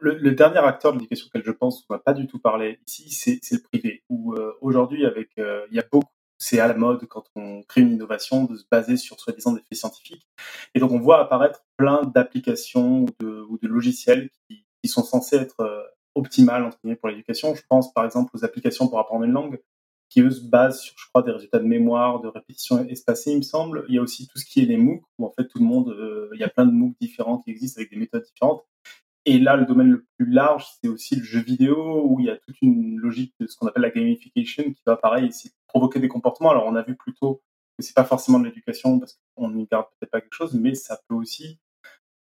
Le, 0.00 0.14
le 0.14 0.32
dernier 0.32 0.58
acteur 0.58 0.92
de 0.92 0.98
l'éducation 0.98 1.26
auquel 1.28 1.42
je 1.44 1.52
pense 1.52 1.82
qu'on 1.82 1.94
va 1.94 2.00
pas 2.00 2.14
du 2.14 2.26
tout 2.26 2.38
parler 2.38 2.80
ici, 2.86 3.38
c'est 3.42 3.54
le 3.54 3.62
privé. 3.62 4.02
Où 4.08 4.34
aujourd'hui, 4.60 5.04
avec 5.04 5.30
il 5.36 5.76
y 5.76 5.78
a 5.78 5.84
beaucoup, 5.90 6.08
c'est 6.38 6.60
à 6.60 6.68
la 6.68 6.74
mode 6.74 7.06
quand 7.06 7.24
on 7.34 7.62
crée 7.62 7.80
une 7.82 7.92
innovation 7.92 8.44
de 8.44 8.56
se 8.56 8.64
baser 8.70 8.96
sur 8.96 9.18
soi-disant 9.20 9.52
des 9.52 9.60
faits 9.60 9.78
scientifiques. 9.78 10.26
Et 10.74 10.80
donc 10.80 10.92
on 10.92 11.00
voit 11.00 11.20
apparaître 11.20 11.64
plein 11.76 12.04
d'applications 12.04 13.06
ou 13.20 13.58
de, 13.60 13.68
logiciels 13.68 14.30
qui, 14.48 14.64
qui 14.82 14.88
sont 14.88 15.02
censés 15.02 15.36
être 15.36 15.60
euh, 15.60 15.82
optimales 16.14 16.64
entre 16.64 16.78
guillemets 16.82 16.96
pour 16.96 17.08
l'éducation. 17.08 17.54
Je 17.54 17.62
pense 17.68 17.92
par 17.92 18.04
exemple 18.04 18.30
aux 18.34 18.44
applications 18.44 18.88
pour 18.88 18.98
apprendre 18.98 19.24
une 19.24 19.32
langue 19.32 19.60
qui 20.08 20.22
eux 20.22 20.30
se 20.30 20.40
basent 20.40 20.80
sur, 20.80 20.94
je 20.96 21.06
crois, 21.08 21.22
des 21.22 21.32
résultats 21.32 21.58
de 21.58 21.64
mémoire, 21.64 22.20
de 22.20 22.28
répétition 22.28 22.84
espacée, 22.88 23.32
il 23.32 23.38
me 23.38 23.42
semble. 23.42 23.84
Il 23.88 23.94
y 23.94 23.98
a 23.98 24.02
aussi 24.02 24.26
tout 24.26 24.38
ce 24.38 24.46
qui 24.46 24.62
est 24.62 24.64
les 24.64 24.76
MOOC, 24.76 25.02
où 25.18 25.26
en 25.26 25.30
fait 25.30 25.46
tout 25.48 25.58
le 25.58 25.64
monde, 25.64 25.90
euh, 25.90 26.30
il 26.32 26.40
y 26.40 26.44
a 26.44 26.48
plein 26.48 26.64
de 26.64 26.72
MOOC 26.72 26.94
différents 27.00 27.38
qui 27.38 27.50
existent 27.50 27.78
avec 27.78 27.90
des 27.90 27.96
méthodes 27.96 28.24
différentes. 28.24 28.64
Et 29.28 29.38
là, 29.38 29.56
le 29.56 29.66
domaine 29.66 29.90
le 29.90 30.06
plus 30.16 30.30
large, 30.30 30.64
c'est 30.80 30.88
aussi 30.88 31.16
le 31.16 31.22
jeu 31.22 31.40
vidéo, 31.40 32.02
où 32.06 32.18
il 32.18 32.26
y 32.26 32.30
a 32.30 32.38
toute 32.38 32.56
une 32.62 32.96
logique 32.96 33.34
de 33.38 33.46
ce 33.46 33.58
qu'on 33.58 33.66
appelle 33.66 33.82
la 33.82 33.90
gamification, 33.90 34.64
qui 34.64 34.82
va 34.86 34.96
pareil 34.96 35.26
essayer 35.26 35.52
provoquer 35.66 36.00
des 36.00 36.08
comportements. 36.08 36.50
Alors 36.50 36.64
on 36.66 36.74
a 36.76 36.82
vu 36.82 36.96
plutôt 36.96 37.42
que 37.76 37.84
c'est 37.84 37.94
pas 37.94 38.04
forcément 38.04 38.40
de 38.40 38.46
l'éducation, 38.46 38.98
parce 38.98 39.20
qu'on 39.36 39.50
n'y 39.50 39.66
garde 39.66 39.84
peut-être 40.00 40.10
pas 40.10 40.22
quelque 40.22 40.32
chose, 40.32 40.54
mais 40.54 40.74
ça 40.74 40.98
peut 41.06 41.14
aussi. 41.14 41.60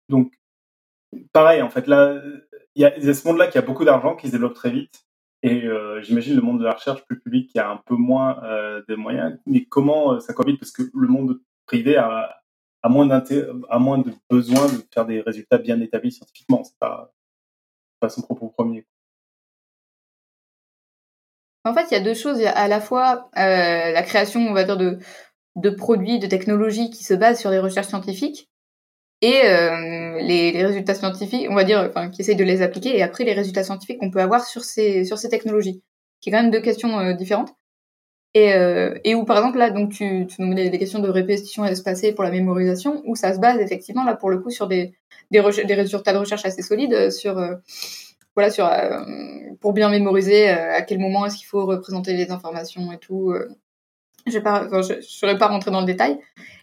Donc, 0.09 0.33
pareil, 1.33 1.63
en 1.63 1.71
fait, 1.71 1.87
là, 1.87 2.21
il 2.75 2.83
y 2.83 2.85
a, 2.85 3.15
ce 3.15 3.29
monde-là 3.29 3.47
qui 3.47 3.59
a 3.59 3.63
beaucoup 3.63 3.85
d'argent, 3.85 4.17
qui 4.17 4.27
se 4.27 4.33
développe 4.33 4.55
très 4.55 4.73
vite. 4.73 5.07
Et 5.45 5.67
euh, 5.67 6.03
j'imagine 6.03 6.35
le 6.35 6.43
monde 6.43 6.59
de 6.59 6.65
la 6.65 6.73
recherche 6.73 7.07
plus 7.07 7.21
public 7.21 7.53
qui 7.53 7.61
a 7.61 7.71
un 7.71 7.81
peu 7.87 7.95
moins 7.95 8.43
euh, 8.43 8.83
de 8.89 8.97
moyens. 8.97 9.39
Mais 9.47 9.65
comment 9.65 10.15
euh, 10.15 10.19
ça 10.19 10.35
cohabite? 10.35 10.59
Parce 10.59 10.73
que 10.73 10.83
le 10.93 11.07
monde 11.07 11.41
privé 11.67 11.97
a, 11.97 12.40
a, 12.83 12.89
moins 12.89 13.09
a 13.11 13.79
moins 13.79 13.99
de 13.99 14.13
besoin 14.29 14.67
de 14.67 14.83
faire 14.93 15.07
des 15.07 15.21
résultats 15.21 15.59
bien 15.59 15.81
établis 15.81 16.13
scientifiquement. 16.13 16.65
C'est 16.65 16.79
pas, 16.79 17.13
pas 18.01 18.09
son 18.09 18.23
propos 18.23 18.49
premier. 18.49 18.87
En 21.65 21.75
fait, 21.75 21.87
il 21.91 21.95
y 21.95 21.97
a 21.97 22.01
deux 22.01 22.15
choses. 22.15 22.39
Il 22.39 22.45
y 22.45 22.47
a 22.47 22.57
à 22.57 22.69
la 22.69 22.81
fois 22.81 23.31
euh, 23.37 23.93
la 23.93 24.03
création, 24.03 24.41
on 24.41 24.55
va 24.55 24.65
dire, 24.65 24.77
de, 24.77 24.99
de 25.57 25.71
produits, 25.71 26.19
de 26.19 26.27
technologies 26.27 26.91
qui 26.91 27.05
se 27.05 27.15
basent 27.15 27.41
sur 27.41 27.51
des 27.51 27.59
recherches 27.59 27.89
scientifiques 27.89 28.51
et 29.23 29.45
euh, 29.45 30.19
les, 30.23 30.53
les, 30.53 30.65
résultats 30.65 30.95
scientifiques, 30.95 31.47
on 31.51 31.55
va 31.55 31.65
dire, 31.65 31.87
enfin, 31.89 32.09
qui 32.11 32.23
essayent 32.23 32.37
de 32.37 32.45
les 32.45 32.63
appliquer, 32.63 32.97
et 32.97 33.03
après 33.03 33.25
les 33.25 33.35
résultats 33.35 33.65
scientifiques 33.65 33.99
qu'on 33.99 34.11
peut 34.11 34.21
avoir 34.21 34.47
sur 34.47 34.65
ces, 34.65 35.05
sur 35.05 35.19
ces 35.19 35.29
technologies, 35.29 35.83
qui 36.21 36.31
est 36.31 36.33
quand 36.33 36.43
même 36.43 36.51
deux 36.51 36.63
questions 36.63 36.99
euh, 36.99 37.13
différentes. 37.13 37.55
Et, 38.35 38.53
euh, 38.55 38.95
et 39.05 39.15
où, 39.15 39.25
par 39.25 39.39
exemple, 39.39 39.59
là, 39.59 39.71
donc 39.71 39.91
tu, 39.91 40.27
tu 40.27 40.41
nous 40.41 40.55
des 40.55 40.79
questions 40.79 41.01
de 41.01 41.09
répétition 41.09 41.65
espacée 41.65 42.13
pour 42.13 42.23
la 42.23 42.31
mémorisation, 42.31 43.03
où 43.07 43.17
ça 43.17 43.35
se 43.35 43.41
base 43.41 43.59
effectivement, 43.61 44.05
là, 44.05 44.15
pour 44.15 44.31
le 44.31 44.39
coup, 44.39 44.51
sur 44.51 44.69
des, 44.69 44.95
des, 45.31 45.43
des 45.65 45.75
résultats 45.75 46.13
de 46.13 46.19
recherche 46.19 46.45
assez 46.45 46.63
solides, 46.63 47.11
sur, 47.11 47.39
euh, 47.39 47.57
voilà, 48.37 48.51
sur, 48.51 48.67
euh, 48.67 49.01
pour 49.61 49.73
bien 49.73 49.89
mémoriser, 49.91 50.49
euh, 50.51 50.75
à 50.75 50.83
quel 50.83 51.01
moment 51.01 51.27
est-ce 51.27 51.37
qu'il 51.37 51.47
faut 51.47 51.67
représenter 51.67 52.15
les 52.15 52.31
informations 52.31 52.93
et 52.93 52.99
tout. 52.99 53.33
euh. 53.33 53.49
je 54.27 54.39
ne 54.39 54.41
enfin, 54.41 54.69
je, 54.83 55.01
je 55.01 55.09
serais 55.09 55.39
pas 55.39 55.49
rentrer 55.49 55.71
dans 55.71 55.81
le 55.81 55.87
détail. 55.87 56.19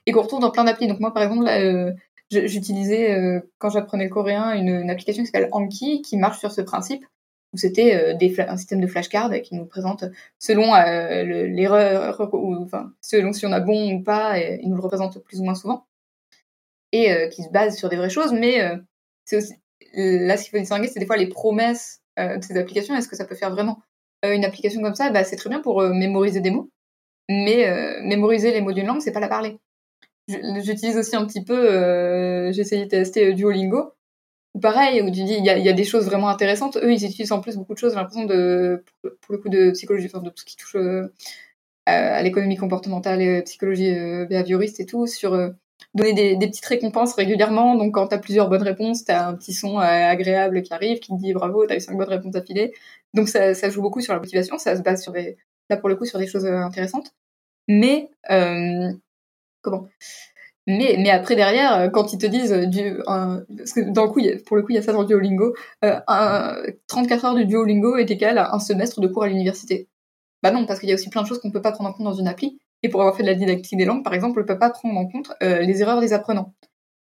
Et 0.06 0.12
qu'on 0.14 0.22
retrouve 0.22 0.40
dans 0.40 0.52
plein 0.52 0.64
d'applis. 0.64 0.88
Donc 0.88 1.00
moi, 1.00 1.14
par 1.14 1.24
exemple, 1.24 1.44
là, 1.46 1.60
euh, 1.60 1.92
j'utilisais 2.32 3.14
euh, 3.14 3.42
quand 3.58 3.70
j'apprenais 3.70 4.06
le 4.06 4.10
coréen 4.10 4.54
une, 4.54 4.90
application 4.90 5.24
qui 5.24 5.30
s'appelle 5.30 5.50
Anki 5.52 6.02
qui 6.02 6.18
marche 6.18 6.40
sur 6.40 6.52
ce 6.52 6.62
principe 6.62 7.06
où 7.54 7.58
c'était 7.58 7.96
euh, 7.96 8.46
un 8.48 8.58
système 8.58 8.82
de 8.82 8.88
flashcards 8.88 9.42
qui 9.42 9.56
nous 9.56 9.66
présente 9.66 10.06
selon 10.40 10.74
euh, 10.76 11.24
l'erreur 11.24 12.30
enfin 12.62 12.94
selon 13.02 13.34
si 13.34 13.46
on 13.46 13.52
a 13.52 13.60
bon 13.60 13.94
ou 13.94 14.04
pas 14.04 14.40
et 14.40 14.60
il 14.62 14.70
nous 14.70 14.76
le 14.76 14.82
représente 14.82 15.24
plus 15.24 15.40
ou 15.40 15.44
moins 15.44 15.56
souvent 15.56 15.86
et 16.92 17.12
euh, 17.12 17.28
qui 17.30 17.44
se 17.44 17.50
base 17.50 17.78
sur 17.78 17.90
des 17.90 17.96
vraies 17.96 18.10
choses 18.10 18.34
mais 18.34 18.60
là 19.94 20.38
ce 20.38 20.44
qu'il 20.44 20.52
faut 20.52 20.58
distinguer 20.58 20.88
c'est 20.88 21.00
des 21.00 21.06
fois 21.06 21.18
les 21.18 21.28
promesses 21.28 22.02
de 22.18 22.42
ces 22.42 22.58
applications 22.58 22.96
est-ce 22.96 23.08
que 23.08 23.16
ça 23.16 23.26
peut 23.26 23.36
faire 23.36 23.52
vraiment 23.52 23.80
une 24.24 24.44
application 24.44 24.82
comme 24.82 24.96
ça? 24.96 25.12
Bah, 25.12 25.24
c'est 25.24 25.36
très 25.36 25.50
bien 25.50 25.62
pour 25.62 25.82
mémoriser 25.82 26.42
des 26.42 26.52
mots 26.52 26.70
mais 27.30 28.02
mémoriser 28.02 28.52
les 28.52 28.62
mots 28.62 28.74
d'une 28.74 28.88
langue 28.88 29.02
c'est 29.02 29.12
pas 29.12 29.20
la 29.20 29.30
parler 29.30 29.60
J'utilise 30.28 30.98
aussi 30.98 31.16
un 31.16 31.26
petit 31.26 31.42
peu, 31.42 32.52
j'ai 32.52 32.62
essayé 32.62 32.84
de 32.84 32.90
tester 32.90 33.34
Duolingo. 33.34 33.94
Pareil, 34.62 35.02
où 35.02 35.06
tu 35.06 35.24
dis, 35.24 35.36
il 35.36 35.46
y 35.46 35.50
a, 35.50 35.74
des 35.74 35.84
choses 35.84 36.06
vraiment 36.06 36.30
intéressantes. 36.30 36.78
Eux, 36.78 36.92
ils 36.92 37.06
utilisent 37.06 37.32
en 37.32 37.42
plus 37.42 37.58
beaucoup 37.58 37.74
de 37.74 37.78
choses, 37.78 37.92
j'ai 37.92 37.98
l'impression, 37.98 38.26
de, 38.26 38.84
pour 39.02 39.34
le 39.34 39.38
coup, 39.38 39.50
de 39.50 39.72
psychologie, 39.72 40.08
enfin, 40.08 40.20
de 40.20 40.30
tout 40.30 40.38
ce 40.40 40.46
qui 40.46 40.56
touche 40.56 40.76
euh, 40.76 41.08
à 41.86 42.24
l'économie 42.24 42.58
comportementale, 42.58 43.22
et 43.22 43.44
psychologie 43.44 43.94
euh, 43.96 44.26
behavioriste 44.26 44.80
et 44.80 44.86
tout, 44.86 45.06
sur 45.08 45.34
euh, 45.34 45.50
donner 45.94 46.36
des, 46.38 46.48
petites 46.48 46.66
récompenses 46.66 47.14
régulièrement. 47.14 47.76
Donc, 47.76 47.94
quand 47.94 48.08
tu 48.08 48.16
as 48.16 48.20
plusieurs 48.20 48.50
bonnes 48.50 48.64
réponses, 48.64 49.06
tu 49.06 49.12
as 49.12 49.28
un 49.28 49.36
petit 49.36 49.54
son 49.54 49.78
agréable 49.78 50.64
qui 50.64 50.74
arrive, 50.74 51.00
qui 51.00 51.10
te 51.16 51.22
dit 51.22 51.34
bravo, 51.34 51.68
tu 51.68 51.74
as 51.74 51.78
eu 51.78 51.82
cinq 51.82 51.98
bonnes 51.98 52.10
réponses 52.10 52.36
affilées. 52.36 52.74
Donc, 53.14 53.30
ça, 53.30 53.54
ça 53.54 53.70
joue 53.70 53.82
beaucoup 53.82 54.02
sur 54.02 54.14
la 54.14 54.20
motivation, 54.20 54.58
ça 54.58 54.76
se 54.76 54.82
base 54.82 55.04
sur 55.04 55.12
des, 55.12 55.38
là, 55.70 55.78
pour 55.78 55.90
le 55.90 55.96
coup, 55.96 56.06
sur 56.06 56.20
des 56.20 56.28
choses 56.28 56.46
intéressantes. 56.46 57.14
Mais, 57.68 58.10
comment? 59.62 59.88
Mais, 60.68 61.10
après 61.10 61.36
derrière, 61.36 61.90
quand 61.92 62.14
ils 62.14 62.18
te 62.18 62.26
disent 62.26 62.54
un, 63.08 63.44
parce 63.58 63.74
que 63.74 63.82
dans 63.90 64.04
le 64.04 64.10
coup, 64.10 64.22
pour 64.46 64.58
le 64.58 64.64
coup, 64.64 64.72
il 64.72 64.76
y 64.76 64.78
a 64.78 64.82
ça 64.82 64.94
dans 64.94 65.04
Duolingo, 65.04 65.56
euh, 65.86 66.00
un, 66.08 66.56
34 66.88 67.26
heures 67.26 67.36
de 67.36 67.44
Duolingo 67.44 67.98
est 67.98 68.12
égal 68.12 68.38
à 68.38 68.54
un 68.54 68.60
semestre 68.60 69.00
de 69.00 69.08
cours 69.08 69.24
à 69.24 69.28
l'université. 69.28 69.88
Bah 70.44 70.52
non, 70.52 70.66
parce 70.66 70.80
qu'il 70.80 70.90
y 70.90 70.92
a 70.92 70.96
aussi 70.96 71.10
plein 71.10 71.24
de 71.24 71.28
choses 71.28 71.40
qu'on 71.40 71.52
peut 71.52 71.62
pas 71.62 71.72
prendre 71.72 71.90
en 71.90 71.94
compte 71.94 72.06
dans 72.06 72.14
une 72.14 72.28
appli. 72.28 72.60
Et 72.84 72.90
pour 72.90 73.02
avoir 73.02 73.16
fait 73.16 73.24
de 73.24 73.28
la 73.28 73.34
didactique 73.34 73.78
des 73.78 73.86
langues, 73.86 74.04
par 74.04 74.14
exemple, 74.14 74.40
on 74.40 74.46
peut 74.46 74.60
pas 74.60 74.70
prendre 74.70 74.98
en 74.98 75.08
compte 75.08 75.32
euh, 75.42 75.62
les 75.62 75.82
erreurs 75.82 76.02
des 76.02 76.14
apprenants. 76.14 76.54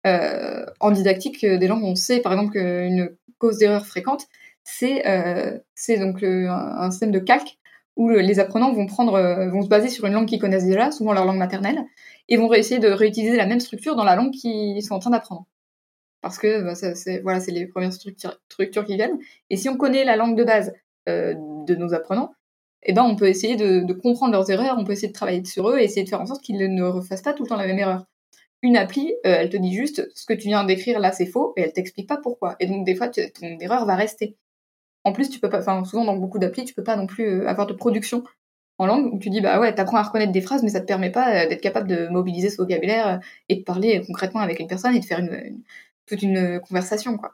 Euh, 0.06 0.64
en 0.78 0.92
didactique 0.92 1.44
des 1.44 1.66
langues, 1.66 1.82
on 1.82 1.96
sait 1.96 2.20
par 2.20 2.32
exemple 2.32 2.52
qu'une 2.52 3.16
cause 3.38 3.58
d'erreur 3.58 3.86
fréquente, 3.86 4.26
c'est 4.62 5.06
euh, 5.08 5.58
donc 5.98 6.22
un, 6.22 6.90
système 6.90 7.10
de 7.10 7.18
calque 7.18 7.58
où 7.96 8.10
les 8.10 8.38
apprenants 8.38 8.72
vont 8.72 8.86
prendre, 8.86 9.14
euh, 9.14 9.48
vont 9.48 9.62
se 9.62 9.68
baser 9.68 9.88
sur 9.88 10.04
une 10.04 10.12
langue 10.12 10.26
qu'ils 10.26 10.38
connaissent 10.38 10.66
déjà, 10.66 10.90
souvent 10.90 11.12
leur 11.12 11.24
langue 11.24 11.38
maternelle, 11.38 11.82
et 12.28 12.36
vont 12.36 12.52
essayer 12.52 12.80
de 12.80 12.88
réutiliser 12.88 13.36
la 13.36 13.46
même 13.46 13.60
structure 13.60 13.96
dans 13.96 14.04
la 14.04 14.16
langue 14.16 14.32
qu'ils 14.32 14.82
sont 14.82 14.94
en 14.94 14.98
train 14.98 15.10
d'apprendre. 15.10 15.46
Parce 16.22 16.38
que 16.38 16.62
bah, 16.62 16.74
c'est 17.40 17.52
les 17.52 17.66
premières 17.66 17.92
structures, 17.92 18.84
qui 18.84 18.96
viennent. 18.96 19.18
Et 19.50 19.56
si 19.56 19.68
on 19.68 19.76
connaît 19.76 20.04
la 20.04 20.16
langue 20.16 20.36
de 20.36 20.44
base 20.44 20.72
euh, 21.08 21.34
de 21.36 21.74
nos 21.74 21.94
apprenants, 21.94 22.32
eh 22.82 22.92
ben 22.92 23.02
on 23.02 23.16
peut 23.16 23.28
essayer 23.28 23.56
de, 23.56 23.92
comprendre 23.92 24.32
leurs 24.32 24.50
erreurs, 24.50 24.76
on 24.78 24.84
peut 24.84 24.92
essayer 24.92 25.08
de 25.08 25.12
travailler 25.12 25.44
sur 25.44 25.68
eux 25.68 25.78
et 25.78 25.84
essayer 25.84 26.04
de 26.04 26.08
faire 26.08 26.20
en 26.20 26.26
sorte 26.26 26.42
qu'ils 26.42 26.58
ne 26.58 26.82
refassent 26.84 27.22
pas 27.22 27.32
tout 27.32 27.42
le 27.42 27.48
temps 27.48 27.56
la 27.56 27.66
même 27.66 27.78
erreur. 27.78 28.06
Une 28.62 28.76
appli, 28.76 29.12
euh, 29.26 29.36
elle 29.38 29.50
te 29.50 29.56
dit 29.56 29.74
juste 29.74 30.08
ce 30.14 30.24
que 30.24 30.32
tu 30.32 30.48
viens 30.48 30.64
d'écrire 30.64 30.98
là 31.00 31.12
c'est 31.12 31.26
faux 31.26 31.52
et 31.56 31.62
elle 31.62 31.72
t'explique 31.72 32.08
pas 32.08 32.16
pourquoi. 32.16 32.56
Et 32.60 32.66
donc 32.66 32.86
des 32.86 32.94
fois 32.94 33.08
ton 33.08 33.58
erreur 33.60 33.84
va 33.86 33.96
rester. 33.96 34.36
En 35.04 35.12
plus 35.12 35.30
tu 35.30 35.40
peux 35.40 35.50
pas, 35.50 35.58
enfin 35.60 35.84
souvent 35.84 36.04
dans 36.04 36.16
beaucoup 36.16 36.38
d'applis 36.38 36.64
tu 36.64 36.74
peux 36.74 36.84
pas 36.84 36.96
non 36.96 37.06
plus 37.06 37.42
euh, 37.42 37.48
avoir 37.48 37.66
de 37.66 37.74
production 37.74 38.24
en 38.78 38.86
langue 38.86 39.12
où 39.12 39.18
tu 39.18 39.30
dis 39.30 39.40
bah 39.40 39.60
ouais, 39.60 39.74
t'apprends 39.74 39.96
à 39.98 40.02
reconnaître 40.02 40.32
des 40.32 40.40
phrases, 40.40 40.62
mais 40.62 40.68
ça 40.68 40.80
te 40.80 40.86
permet 40.86 41.10
pas 41.10 41.46
d'être 41.46 41.60
capable 41.60 41.88
de 41.88 42.08
mobiliser 42.08 42.50
ce 42.50 42.56
vocabulaire 42.56 43.20
et 43.48 43.56
de 43.56 43.62
parler 43.62 44.02
concrètement 44.06 44.40
avec 44.40 44.60
une 44.60 44.68
personne 44.68 44.94
et 44.94 45.00
de 45.00 45.04
faire 45.04 45.18
une, 45.18 45.62
toute 46.06 46.22
une 46.22 46.60
conversation 46.60 47.16
quoi. 47.16 47.32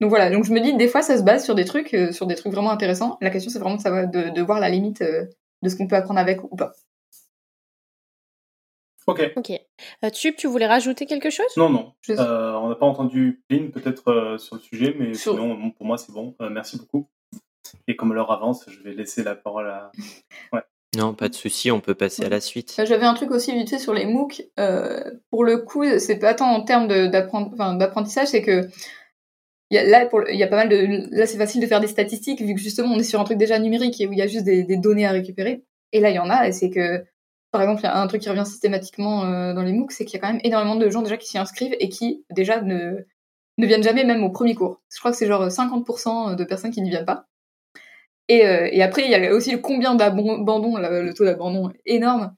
Donc 0.00 0.10
voilà, 0.10 0.30
donc 0.30 0.44
je 0.44 0.52
me 0.52 0.60
dis 0.60 0.74
des 0.74 0.86
fois 0.86 1.02
ça 1.02 1.18
se 1.18 1.22
base 1.22 1.44
sur 1.44 1.54
des 1.54 1.64
trucs, 1.64 1.96
sur 2.12 2.26
des 2.26 2.36
trucs 2.36 2.52
vraiment 2.52 2.70
intéressants. 2.70 3.18
La 3.20 3.30
question 3.30 3.50
c'est 3.50 3.58
vraiment 3.58 3.76
de, 3.76 4.30
de, 4.30 4.42
voir 4.42 4.60
la 4.60 4.68
limite 4.68 5.02
de 5.02 5.68
ce 5.68 5.76
qu'on 5.76 5.88
peut 5.88 5.96
apprendre 5.96 6.20
avec 6.20 6.44
ou 6.44 6.56
pas. 6.56 6.72
Ok. 9.08 9.22
Ok. 9.36 9.50
Euh, 10.04 10.10
Tube, 10.10 10.34
tu 10.36 10.46
voulais 10.48 10.66
rajouter 10.66 11.06
quelque 11.06 11.30
chose? 11.30 11.46
Non, 11.56 11.70
non. 11.70 11.94
Euh, 12.10 12.52
on 12.52 12.68
n'a 12.68 12.74
pas 12.74 12.84
entendu 12.84 13.42
Pline 13.48 13.70
peut-être 13.70 14.08
euh, 14.08 14.36
sur 14.36 14.56
le 14.56 14.60
sujet, 14.60 14.94
mais 14.98 15.14
sinon, 15.14 15.70
pour 15.70 15.86
moi, 15.86 15.96
c'est 15.96 16.12
bon. 16.12 16.36
Euh, 16.42 16.50
merci 16.50 16.76
beaucoup. 16.76 17.08
Et 17.86 17.96
comme 17.96 18.14
l'heure 18.14 18.30
avance, 18.30 18.64
je 18.68 18.82
vais 18.82 18.92
laisser 18.92 19.22
la 19.22 19.34
parole 19.34 19.68
à. 19.68 19.92
Ouais. 20.52 20.62
Non, 20.96 21.12
pas 21.12 21.28
de 21.28 21.34
souci, 21.34 21.70
on 21.70 21.80
peut 21.80 21.94
passer 21.94 22.24
à 22.24 22.30
la 22.30 22.40
suite. 22.40 22.74
J'avais 22.82 23.04
un 23.04 23.12
truc 23.12 23.30
aussi 23.30 23.52
vite 23.52 23.68
fait 23.68 23.78
sur 23.78 23.92
les 23.92 24.06
MOOC. 24.06 24.42
pour 25.30 25.44
le 25.44 25.58
coup, 25.58 25.84
c'est 25.98 26.18
pas 26.18 26.32
tant 26.32 26.50
en 26.50 26.62
termes 26.62 26.88
d'apprentissage, 26.88 28.28
c'est 28.28 28.40
que 28.40 28.68
y 29.70 29.76
a, 29.76 29.84
là, 29.84 30.08
il 30.30 30.38
y 30.38 30.42
a 30.42 30.46
pas 30.46 30.56
mal 30.56 30.70
de. 30.70 31.14
Là, 31.14 31.26
c'est 31.26 31.36
facile 31.36 31.60
de 31.60 31.66
faire 31.66 31.80
des 31.80 31.88
statistiques, 31.88 32.40
vu 32.40 32.54
que 32.54 32.60
justement, 32.60 32.94
on 32.94 32.98
est 32.98 33.02
sur 33.02 33.20
un 33.20 33.24
truc 33.24 33.36
déjà 33.36 33.58
numérique 33.58 34.00
et 34.00 34.06
où 34.06 34.12
il 34.12 34.18
y 34.18 34.22
a 34.22 34.26
juste 34.26 34.44
des, 34.44 34.64
des 34.64 34.78
données 34.78 35.06
à 35.06 35.12
récupérer. 35.12 35.62
Et 35.92 36.00
là, 36.00 36.08
il 36.08 36.16
y 36.16 36.18
en 36.18 36.30
a, 36.30 36.48
et 36.48 36.52
c'est 36.52 36.70
que 36.70 37.04
par 37.50 37.62
exemple, 37.62 37.80
il 37.80 37.84
y 37.84 37.88
a 37.88 37.98
un 37.98 38.06
truc 38.06 38.20
qui 38.20 38.28
revient 38.28 38.44
systématiquement 38.46 39.24
euh, 39.24 39.54
dans 39.54 39.62
les 39.62 39.72
MOOC, 39.72 39.92
c'est 39.92 40.04
qu'il 40.04 40.14
y 40.14 40.16
a 40.18 40.20
quand 40.20 40.32
même 40.32 40.40
énormément 40.44 40.76
de 40.76 40.90
gens 40.90 41.02
déjà 41.02 41.16
qui 41.16 41.28
s'y 41.28 41.38
inscrivent 41.38 41.74
et 41.80 41.88
qui 41.88 42.24
déjà 42.30 42.60
ne, 42.60 43.06
ne 43.56 43.66
viennent 43.66 43.82
jamais 43.82 44.04
même 44.04 44.22
au 44.22 44.30
premier 44.30 44.54
cours. 44.54 44.82
Je 44.92 44.98
crois 44.98 45.12
que 45.12 45.16
c'est 45.16 45.26
genre 45.26 45.46
50% 45.48 46.36
de 46.36 46.44
personnes 46.44 46.70
qui 46.70 46.82
n'y 46.82 46.90
viennent 46.90 47.06
pas. 47.06 47.26
Et, 48.28 48.46
euh, 48.46 48.68
et, 48.70 48.82
après, 48.82 49.04
il 49.04 49.10
y 49.10 49.14
a 49.14 49.32
aussi 49.32 49.52
le 49.52 49.58
combien 49.58 49.94
d'abandon, 49.94 50.76
le 50.76 51.12
taux 51.14 51.24
d'abandon 51.24 51.72
énorme. 51.86 52.34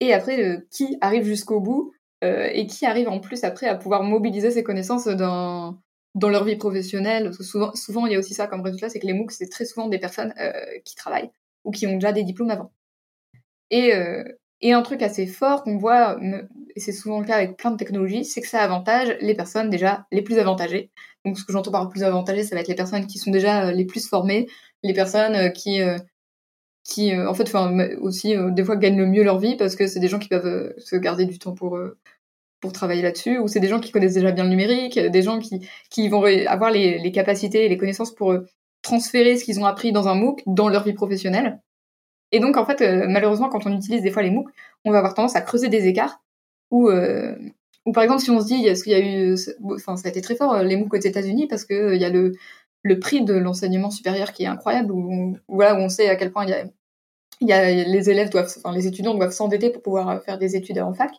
Et 0.00 0.12
après, 0.12 0.42
euh, 0.42 0.66
qui 0.70 0.98
arrive 1.00 1.24
jusqu'au 1.24 1.60
bout 1.60 1.92
et 2.22 2.66
qui 2.66 2.86
arrive 2.86 3.10
en 3.10 3.20
plus 3.20 3.44
après 3.44 3.66
à 3.66 3.74
pouvoir 3.74 4.02
mobiliser 4.02 4.50
ses 4.50 4.62
connaissances 4.62 5.08
dans, 5.08 5.76
dans 6.14 6.30
leur 6.30 6.44
vie 6.44 6.56
professionnelle. 6.56 7.24
Parce 7.24 7.36
que 7.36 7.44
souvent, 7.44 7.74
souvent, 7.74 8.06
il 8.06 8.14
y 8.14 8.16
a 8.16 8.18
aussi 8.18 8.32
ça 8.32 8.46
comme 8.46 8.62
résultat, 8.62 8.88
c'est 8.88 8.98
que 8.98 9.06
les 9.06 9.12
MOOC, 9.12 9.30
c'est 9.30 9.50
très 9.50 9.66
souvent 9.66 9.88
des 9.88 9.98
personnes 9.98 10.32
qui 10.86 10.94
travaillent 10.94 11.30
ou 11.64 11.70
qui 11.70 11.86
ont 11.86 11.92
déjà 11.92 12.12
des 12.12 12.22
diplômes 12.22 12.50
avant. 12.50 12.72
Et, 13.70 13.94
euh, 13.94 14.24
et 14.60 14.72
un 14.72 14.82
truc 14.82 15.02
assez 15.02 15.26
fort 15.26 15.62
qu'on 15.64 15.78
voit, 15.78 16.18
et 16.76 16.80
c'est 16.80 16.92
souvent 16.92 17.20
le 17.20 17.26
cas 17.26 17.36
avec 17.36 17.56
plein 17.56 17.70
de 17.70 17.76
technologies, 17.76 18.24
c'est 18.24 18.40
que 18.40 18.48
ça 18.48 18.62
avantage 18.62 19.16
les 19.20 19.34
personnes 19.34 19.70
déjà 19.70 20.06
les 20.12 20.22
plus 20.22 20.38
avantagées. 20.38 20.90
Donc 21.24 21.38
ce 21.38 21.44
que 21.44 21.52
j'entends 21.52 21.72
par 21.72 21.88
plus 21.88 22.02
avantagées, 22.02 22.44
ça 22.44 22.54
va 22.54 22.60
être 22.60 22.68
les 22.68 22.74
personnes 22.74 23.06
qui 23.06 23.18
sont 23.18 23.30
déjà 23.30 23.66
euh, 23.66 23.72
les 23.72 23.84
plus 23.84 24.08
formées, 24.08 24.46
les 24.84 24.94
personnes 24.94 25.34
euh, 25.34 25.48
qui 25.48 25.80
qui 26.84 27.16
en 27.16 27.34
fait 27.34 27.50
aussi 28.00 28.34
des 28.50 28.64
fois 28.64 28.76
gagnent 28.76 28.98
le 28.98 29.06
mieux 29.06 29.24
leur 29.24 29.38
vie 29.38 29.56
parce 29.56 29.74
que 29.74 29.86
c'est 29.86 30.00
des 30.00 30.08
gens 30.08 30.18
qui 30.18 30.28
peuvent 30.28 30.74
se 30.78 30.96
garder 30.96 31.24
du 31.24 31.38
temps 31.38 31.54
pour 31.54 31.78
pour 32.60 32.72
travailler 32.72 33.02
là-dessus 33.02 33.38
ou 33.38 33.48
c'est 33.48 33.60
des 33.60 33.68
gens 33.68 33.80
qui 33.80 33.90
connaissent 33.90 34.14
déjà 34.14 34.32
bien 34.32 34.44
le 34.44 34.50
numérique 34.50 34.98
des 34.98 35.22
gens 35.22 35.40
qui 35.40 35.66
qui 35.90 36.08
vont 36.08 36.24
avoir 36.46 36.70
les, 36.70 36.98
les 36.98 37.12
capacités 37.12 37.64
et 37.64 37.68
les 37.68 37.78
connaissances 37.78 38.14
pour 38.14 38.36
transférer 38.82 39.36
ce 39.38 39.44
qu'ils 39.44 39.60
ont 39.60 39.66
appris 39.66 39.92
dans 39.92 40.08
un 40.08 40.14
MOOC 40.14 40.42
dans 40.46 40.68
leur 40.68 40.84
vie 40.84 40.92
professionnelle 40.92 41.58
et 42.34 42.40
donc, 42.40 42.56
en 42.56 42.66
fait, 42.66 42.80
euh, 42.80 43.06
malheureusement, 43.08 43.48
quand 43.48 43.64
on 43.64 43.76
utilise 43.76 44.02
des 44.02 44.10
fois 44.10 44.22
les 44.22 44.30
MOOC, 44.30 44.48
on 44.84 44.90
va 44.90 44.98
avoir 44.98 45.14
tendance 45.14 45.36
à 45.36 45.40
creuser 45.40 45.68
des 45.68 45.86
écarts. 45.86 46.20
Ou, 46.72 46.88
euh, 46.88 47.36
ou 47.86 47.92
par 47.92 48.02
exemple, 48.02 48.22
si 48.22 48.30
on 48.30 48.40
se 48.40 48.46
dit, 48.46 48.66
est-ce 48.66 48.82
qu'il 48.82 48.92
y 48.92 48.96
a 48.96 48.98
eu, 48.98 49.36
enfin, 49.72 49.96
ça 49.96 50.08
a 50.08 50.10
été 50.10 50.20
très 50.20 50.34
fort 50.34 50.52
euh, 50.54 50.64
les 50.64 50.76
MOOC 50.76 50.94
aux 50.94 51.00
États-Unis 51.00 51.46
parce 51.46 51.64
que 51.64 51.94
il 51.94 52.00
y 52.02 52.04
a 52.04 52.10
le 52.10 52.32
le 52.84 52.98
prix 53.00 53.24
de 53.24 53.34
l'enseignement 53.34 53.90
supérieur 53.90 54.32
qui 54.32 54.44
est 54.44 54.46
incroyable, 54.46 54.92
où, 54.92 55.36
voilà, 55.48 55.74
où 55.74 55.78
on 55.78 55.88
sait 55.88 56.08
à 56.08 56.16
quel 56.16 56.30
point 56.30 56.44
il 56.44 57.48
y 57.48 57.52
a, 57.52 57.84
les 57.84 58.10
élèves 58.10 58.30
doivent, 58.30 58.52
enfin, 58.58 58.72
les 58.72 58.86
étudiants 58.86 59.14
doivent 59.14 59.32
s'endetter 59.32 59.70
pour 59.70 59.82
pouvoir 59.82 60.22
faire 60.22 60.38
des 60.38 60.54
études 60.54 60.78
en 60.78 60.92
fac. 60.92 61.10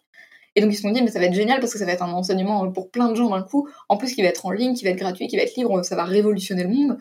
Et 0.56 0.62
donc 0.62 0.72
ils 0.72 0.76
se 0.76 0.84
sont 0.84 0.92
dit, 0.92 1.02
mais 1.02 1.12
ça 1.12 1.20
va 1.20 1.26
être 1.26 1.34
génial 1.34 1.60
parce 1.60 1.74
que 1.74 1.80
ça 1.80 1.86
va 1.86 1.92
être 1.92 2.04
un 2.04 2.14
enseignement 2.14 2.72
pour 2.72 2.90
plein 2.90 3.10
de 3.10 3.16
gens 3.16 3.30
d'un 3.30 3.42
coup. 3.42 3.68
En 3.90 3.98
plus, 3.98 4.14
qui 4.14 4.22
va 4.22 4.30
être 4.30 4.46
en 4.46 4.52
ligne, 4.52 4.74
qui 4.74 4.86
va 4.86 4.92
être 4.92 4.98
gratuit, 4.98 5.28
qui 5.28 5.36
va 5.36 5.44
être 5.44 5.56
libre, 5.56 5.84
ça 5.84 5.96
va 5.96 6.06
révolutionner 6.06 6.64
le 6.64 6.70
monde. 6.70 6.98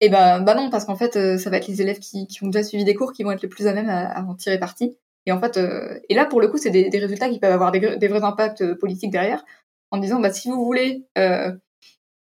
Et 0.00 0.08
ben 0.08 0.40
bah 0.40 0.54
non, 0.54 0.70
parce 0.70 0.84
qu'en 0.84 0.96
fait, 0.96 1.14
euh, 1.16 1.38
ça 1.38 1.50
va 1.50 1.58
être 1.58 1.68
les 1.68 1.80
élèves 1.80 2.00
qui, 2.00 2.26
qui, 2.26 2.42
ont 2.42 2.48
déjà 2.48 2.64
suivi 2.64 2.84
des 2.84 2.94
cours 2.94 3.12
qui 3.12 3.22
vont 3.22 3.30
être 3.30 3.42
les 3.42 3.48
plus 3.48 3.68
à 3.68 3.74
même 3.74 3.88
à, 3.88 4.24
en 4.24 4.34
tirer 4.34 4.58
parti. 4.58 4.96
Et 5.26 5.32
en 5.32 5.38
fait, 5.40 5.58
euh, 5.58 6.00
et 6.08 6.14
là 6.14 6.24
pour 6.24 6.40
le 6.40 6.48
coup, 6.48 6.56
c'est 6.58 6.70
des, 6.70 6.98
résultats 6.98 7.28
qui 7.28 7.38
peuvent 7.38 7.52
avoir 7.52 7.70
des, 7.70 8.08
vrais 8.08 8.24
impacts 8.24 8.62
euh, 8.62 8.74
politiques 8.74 9.12
derrière, 9.12 9.44
en 9.92 9.98
disant 9.98 10.18
bah 10.18 10.32
si 10.32 10.48
vous 10.50 10.64
voulez 10.64 11.04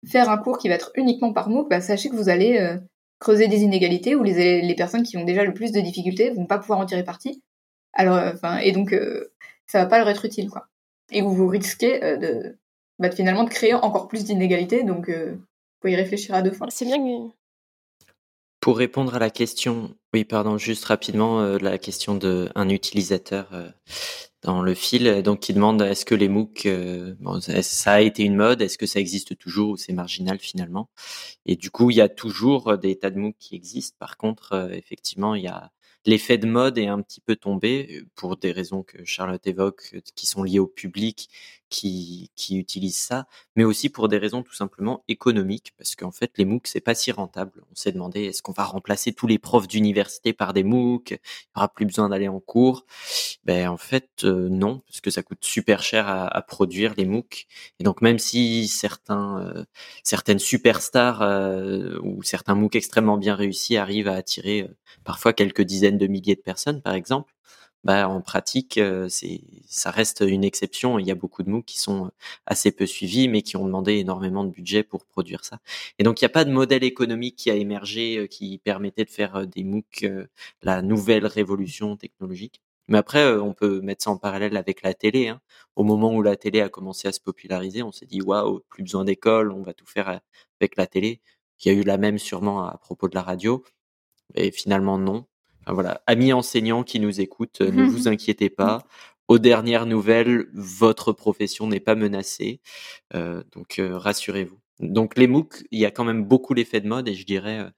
faire 0.07 0.31
un 0.31 0.39
cours 0.39 0.59
qui 0.59 0.69
va 0.69 0.75
être 0.75 0.93
uniquement 0.95 1.33
par 1.33 1.49
MOOC, 1.49 1.69
bah 1.69 1.81
sachez 1.81 2.09
que 2.09 2.17
vous 2.17 2.29
allez 2.29 2.79
creuser 3.19 3.49
des 3.49 3.63
inégalités 3.63 4.15
où 4.15 4.23
les, 4.23 4.63
les 4.63 4.75
personnes 4.75 5.03
qui 5.03 5.17
ont 5.17 5.25
déjà 5.25 5.45
le 5.45 5.53
plus 5.53 5.73
de 5.73 5.81
difficultés 5.81 6.31
vont 6.31 6.47
pas 6.47 6.59
pouvoir 6.59 6.79
en 6.79 6.87
tirer 6.87 7.05
parti. 7.05 7.43
Alors, 7.93 8.19
enfin, 8.33 8.59
et 8.59 8.73
donc 8.73 8.95
ça 9.67 9.79
va 9.81 9.87
pas 9.87 9.99
leur 9.99 10.09
être 10.09 10.25
utile 10.25 10.49
quoi. 10.49 10.69
Et 11.11 11.23
vous 11.23 11.35
vous 11.35 11.49
risquez 11.49 12.01
de, 12.01 12.57
bah, 12.99 13.11
finalement 13.11 13.45
de 13.45 13.51
créer 13.51 13.75
encore 13.75 14.09
plus 14.09 14.25
d'inégalités, 14.25 14.85
donc 14.85 15.11
faut 15.83 15.89
y 15.89 15.97
réfléchir 15.97 16.35
à 16.35 16.43
deux 16.43 16.53
fois. 16.53 16.69
C'est 16.71 16.85
bien 16.85 16.99
que 16.99 17.33
pour 18.61 18.77
répondre 18.77 19.15
à 19.15 19.19
la 19.19 19.31
question, 19.31 19.97
oui, 20.13 20.25
pardon, 20.25 20.59
juste 20.59 20.85
rapidement, 20.85 21.41
euh, 21.41 21.59
la 21.59 21.79
question 21.79 22.15
d'un 22.15 22.69
utilisateur 22.69 23.49
euh, 23.53 23.71
dans 24.43 24.63
le 24.63 24.75
fil, 24.75 25.23
donc 25.23 25.41
qui 25.41 25.55
demande 25.55 25.81
est-ce 25.83 26.05
que 26.05 26.15
les 26.15 26.29
MOOC, 26.29 26.67
euh, 26.67 27.15
bon, 27.21 27.41
ça 27.41 27.93
a 27.93 28.01
été 28.01 28.23
une 28.23 28.37
mode, 28.37 28.61
est-ce 28.63 28.79
que 28.79 28.87
ça 28.87 29.01
existe 29.01 29.39
toujours 29.39 29.71
ou 29.71 29.77
c'est 29.77 29.93
marginal 29.95 30.39
finalement? 30.39 30.91
Et 31.47 31.57
du 31.57 31.71
coup, 31.71 31.91
il 31.91 31.97
y 31.97 32.01
a 32.03 32.09
toujours 32.09 32.77
des 32.79 32.99
tas 32.99 33.11
de 33.11 33.19
MOOC 33.19 33.37
qui 33.39 33.55
existent. 33.57 33.97
Par 33.99 34.17
contre, 34.19 34.71
effectivement, 34.73 35.35
il 35.35 35.45
y 35.45 35.49
a 35.49 35.71
l'effet 36.07 36.39
de 36.39 36.47
mode 36.47 36.79
est 36.79 36.87
un 36.87 37.03
petit 37.03 37.21
peu 37.21 37.37
tombé 37.37 38.05
pour 38.15 38.37
des 38.37 38.53
raisons 38.53 38.83
que 38.83 39.05
Charlotte 39.05 39.47
évoque, 39.47 39.97
qui 40.15 40.27
sont 40.27 40.43
liées 40.43 40.59
au 40.59 40.67
public 40.67 41.29
qui, 41.71 42.31
qui 42.37 42.59
utilise 42.59 42.99
ça, 42.99 43.27
mais 43.57 43.65
aussi 43.65 43.89
pour 43.89 44.09
des 44.09 44.19
raisons 44.19 44.43
tout 44.43 44.55
simplement 44.55 45.05
économiques, 45.09 45.73
parce 45.79 45.95
qu'en 45.97 46.11
fait, 46.11 46.33
les 46.37 46.45
MOOC, 46.45 46.67
c'est 46.67 46.81
pas 46.81 46.95
si 46.95 47.13
rentable. 47.13 47.63
On 47.71 47.75
s'est 47.75 47.93
demandé, 47.93 48.25
est-ce 48.25 48.43
qu'on 48.43 48.53
va 48.53 48.65
remplacer 48.65 49.13
tous 49.13 49.27
les 49.27 49.39
profs 49.39 49.69
d'université 49.69 50.33
par 50.33 50.53
des 50.53 50.65
MOOC 50.65 51.11
Il 51.11 51.15
n'y 51.15 51.19
aura 51.57 51.69
plus 51.69 51.87
besoin 51.87 52.09
d'aller 52.09 52.29
en 52.29 52.41
cours 52.41 52.85
Ben, 53.45 53.69
en 53.69 53.77
fait, 53.77 54.11
euh, 54.25 54.49
non, 54.51 54.81
parce 54.87 55.01
que 55.01 55.11
ça 55.11 55.23
coûte 55.23 55.45
super 55.45 55.83
cher 55.83 56.09
à, 56.09 56.27
à, 56.27 56.43
produire 56.43 56.95
les 56.97 57.07
MOOC. 57.07 57.47
Et 57.79 57.85
donc, 57.85 58.03
même 58.03 58.19
si 58.19 58.69
certains, 58.69 59.41
euh, 59.41 59.65
certaines 60.03 60.41
superstars 60.41 61.23
euh, 61.23 61.99
ou 62.03 62.23
certains 62.23 62.55
MOOC 62.55 62.77
extrêmement 62.77 63.17
bien 63.17 63.35
réussis 63.37 63.77
arrivent 63.77 64.09
à 64.09 64.15
attirer 64.15 64.69
parfois 65.05 65.33
quelques 65.33 65.63
dizaines 65.63 65.99
de 65.99 66.07
milliers 66.09 66.35
de 66.35 66.41
personnes, 66.41 66.83
par 66.83 66.95
exemple, 66.95 67.33
bah, 67.85 68.09
en 68.09 68.21
pratique, 68.21 68.79
c'est, 69.09 69.41
ça 69.67 69.91
reste 69.91 70.23
une 70.27 70.45
exception. 70.45 70.99
Il 70.99 71.07
y 71.07 71.11
a 71.11 71.15
beaucoup 71.15 71.43
de 71.43 71.51
MOOC 71.51 71.65
qui 71.65 71.79
sont 71.79 72.11
assez 72.47 72.73
peu 72.73 72.87
suivis, 72.87 73.29
mais 73.29 73.43
qui 73.43 73.57
ont 73.57 73.65
demandé 73.65 73.95
énormément 73.95 74.45
de 74.45 74.51
budget 74.51 74.83
pour 74.83 75.07
produire 75.07 75.45
ça. 75.45 75.61
Et 75.99 76.05
donc, 76.05 76.21
il 76.21 76.25
n'y 76.25 76.27
a 76.27 76.31
pas 76.31 76.45
de 76.45 76.53
modèle 76.53 76.85
économique 76.85 77.37
qui 77.37 77.51
a 77.51 77.55
émergé 77.55 78.29
qui 78.31 78.59
permettait 78.59 79.05
de 79.05 79.11
faire 79.11 79.47
des 79.47 79.65
MOOC 79.65 80.07
la 80.63 80.83
nouvelle 80.83 81.27
révolution 81.27 81.97
technologique. 81.97 82.61
Mais 82.89 82.99
après, 82.99 83.35
on 83.37 83.55
peut 83.55 83.81
mettre 83.81 84.05
ça 84.05 84.11
en 84.11 84.19
parallèle 84.19 84.57
avec 84.57 84.83
la 84.83 84.95
télé. 84.95 85.29
Hein. 85.29 85.41
Au 85.77 85.85
moment 85.85 86.13
où 86.15 86.23
la 86.23 86.37
télé 86.37 86.61
a 86.61 86.69
commencé 86.69 87.09
à 87.09 87.13
se 87.13 87.21
populariser, 87.21 87.83
on 87.83 87.93
s'est 87.93 88.07
dit 88.07 88.21
waouh, 88.21 88.61
plus 88.69 88.83
besoin 88.83 89.05
d'école, 89.05 89.53
on 89.53 89.63
va 89.63 89.73
tout 89.75 89.87
faire 89.87 90.21
avec 90.61 90.77
la 90.77 90.87
télé. 90.87 91.21
Il 91.65 91.73
y 91.73 91.75
a 91.75 91.79
eu 91.79 91.83
la 91.85 91.99
même 91.99 92.19
sûrement 92.19 92.65
à 92.67 92.77
propos 92.79 93.09
de 93.09 93.15
la 93.15 93.23
radio. 93.23 93.65
Et 94.35 94.51
finalement, 94.53 94.99
non 94.99 95.27
voilà, 95.67 96.03
amis 96.07 96.33
enseignants 96.33 96.83
qui 96.83 97.01
nous 97.01 97.21
écoutent, 97.21 97.61
ne 97.61 97.85
vous 97.85 98.09
inquiétez 98.09 98.51
pas. 98.51 98.85
Aux 99.31 99.39
dernières 99.39 99.87
nouvelles, 99.87 100.49
votre 100.55 101.13
profession 101.13 101.69
n'est 101.69 101.79
pas 101.79 101.95
menacée, 101.95 102.61
euh, 103.15 103.45
donc 103.53 103.79
euh, 103.79 103.97
rassurez-vous. 103.97 104.59
Donc 104.81 105.17
les 105.17 105.29
MOOC, 105.29 105.63
il 105.71 105.79
y 105.79 105.87
a 105.87 105.93
quand 105.93 106.03
même 106.03 106.25
beaucoup 106.25 106.53
l'effet 106.53 106.81
de 106.81 106.89
mode 106.89 107.07
et 107.07 107.15
je 107.15 107.25
dirais, 107.25 107.61
euh, 107.61 107.71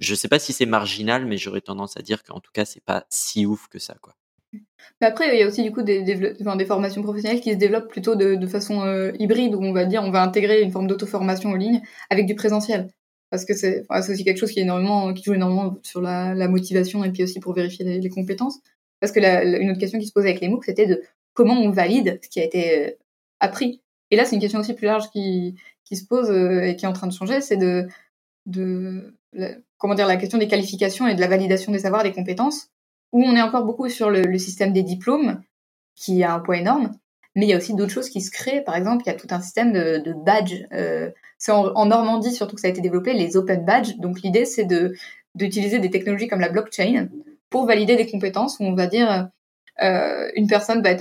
je 0.00 0.16
sais 0.16 0.26
pas 0.26 0.40
si 0.40 0.52
c'est 0.52 0.66
marginal, 0.66 1.24
mais 1.24 1.36
j'aurais 1.36 1.60
tendance 1.60 1.96
à 1.96 2.02
dire 2.02 2.24
qu'en 2.24 2.40
tout 2.40 2.50
cas 2.52 2.64
c'est 2.64 2.82
pas 2.82 3.06
si 3.10 3.46
ouf 3.46 3.68
que 3.68 3.78
ça, 3.78 3.94
quoi. 4.02 4.14
Mais 5.00 5.06
après, 5.06 5.32
il 5.32 5.38
y 5.38 5.42
a 5.44 5.46
aussi 5.46 5.62
du 5.62 5.70
coup 5.70 5.82
des, 5.82 6.02
des, 6.02 6.66
formations 6.66 7.02
professionnelles 7.02 7.42
qui 7.42 7.52
se 7.52 7.58
développent 7.58 7.88
plutôt 7.88 8.16
de, 8.16 8.34
de 8.34 8.46
façon 8.48 9.12
hybride, 9.20 9.54
où 9.54 9.62
on 9.62 9.72
va 9.72 9.84
dire 9.84 10.02
on 10.02 10.10
va 10.10 10.22
intégrer 10.22 10.62
une 10.62 10.72
forme 10.72 10.88
d'auto-formation 10.88 11.50
en 11.50 11.54
ligne 11.54 11.80
avec 12.10 12.26
du 12.26 12.34
présentiel 12.34 12.88
parce 13.30 13.44
que 13.44 13.54
c'est 13.54 13.84
aussi 13.90 14.24
quelque 14.24 14.38
chose 14.38 14.52
qui, 14.52 14.60
est 14.60 14.62
énormément, 14.62 15.12
qui 15.12 15.22
joue 15.24 15.34
énormément 15.34 15.78
sur 15.82 16.00
la, 16.00 16.34
la, 16.34 16.48
motivation 16.48 17.04
et 17.04 17.10
puis 17.10 17.22
aussi 17.22 17.40
pour 17.40 17.52
vérifier 17.52 17.84
les, 17.84 18.08
compétences. 18.08 18.60
Parce 19.00 19.12
que 19.12 19.20
la, 19.20 19.44
une 19.44 19.70
autre 19.70 19.78
question 19.78 19.98
qui 19.98 20.06
se 20.06 20.12
posait 20.12 20.30
avec 20.30 20.40
les 20.40 20.48
MOOC, 20.48 20.64
c'était 20.64 20.86
de 20.86 21.02
comment 21.34 21.60
on 21.60 21.70
valide 21.70 22.18
ce 22.22 22.28
qui 22.28 22.40
a 22.40 22.44
été 22.44 22.78
euh, 22.78 22.90
appris. 23.40 23.82
Et 24.10 24.16
là, 24.16 24.24
c'est 24.24 24.34
une 24.34 24.40
question 24.40 24.60
aussi 24.60 24.74
plus 24.74 24.86
large 24.86 25.10
qui, 25.10 25.56
se 25.92 26.04
pose 26.04 26.30
euh, 26.30 26.62
et 26.62 26.76
qui 26.76 26.84
est 26.84 26.88
en 26.88 26.92
train 26.92 27.06
de 27.06 27.12
changer, 27.12 27.40
c'est 27.40 27.56
de, 27.56 27.86
de 28.46 29.14
comment 29.76 29.94
dire 29.94 30.06
la 30.06 30.16
question 30.16 30.38
des 30.38 30.48
qualifications 30.48 31.06
et 31.06 31.14
de 31.14 31.20
la 31.20 31.28
validation 31.28 31.70
des 31.70 31.80
savoirs, 31.80 32.02
des 32.02 32.12
compétences, 32.12 32.70
où 33.12 33.22
on 33.22 33.36
est 33.36 33.42
encore 33.42 33.64
beaucoup 33.64 33.88
sur 33.88 34.10
le 34.10 34.38
système 34.38 34.72
des 34.72 34.82
diplômes, 34.82 35.42
qui 35.94 36.22
a 36.22 36.34
un 36.34 36.40
poids 36.40 36.56
énorme, 36.56 36.92
mais 37.38 37.46
il 37.46 37.50
y 37.50 37.54
a 37.54 37.56
aussi 37.56 37.72
d'autres 37.74 37.92
choses 37.92 38.10
qui 38.10 38.20
se 38.20 38.32
créent. 38.32 38.62
Par 38.62 38.74
exemple, 38.74 39.04
il 39.06 39.10
y 39.10 39.12
a 39.12 39.16
tout 39.16 39.28
un 39.30 39.40
système 39.40 39.72
de, 39.72 40.12
badges. 40.24 40.66
Euh, 40.72 41.10
c'est 41.38 41.52
en, 41.52 41.86
Normandie 41.86 42.32
surtout 42.32 42.56
que 42.56 42.60
ça 42.60 42.66
a 42.66 42.70
été 42.70 42.80
développé, 42.80 43.12
les 43.12 43.36
open 43.36 43.64
badges. 43.64 43.96
Donc 43.98 44.22
l'idée, 44.22 44.44
c'est 44.44 44.64
de 44.64 44.94
d'utiliser 45.36 45.78
des 45.78 45.88
technologies 45.88 46.26
comme 46.26 46.40
la 46.40 46.48
blockchain 46.48 47.06
pour 47.48 47.64
valider 47.64 47.94
des 47.94 48.10
compétences 48.10 48.58
où 48.58 48.64
on 48.64 48.74
va 48.74 48.88
dire 48.88 49.28
euh, 49.80 50.28
une 50.34 50.48
personne 50.48 50.82
va 50.82 50.94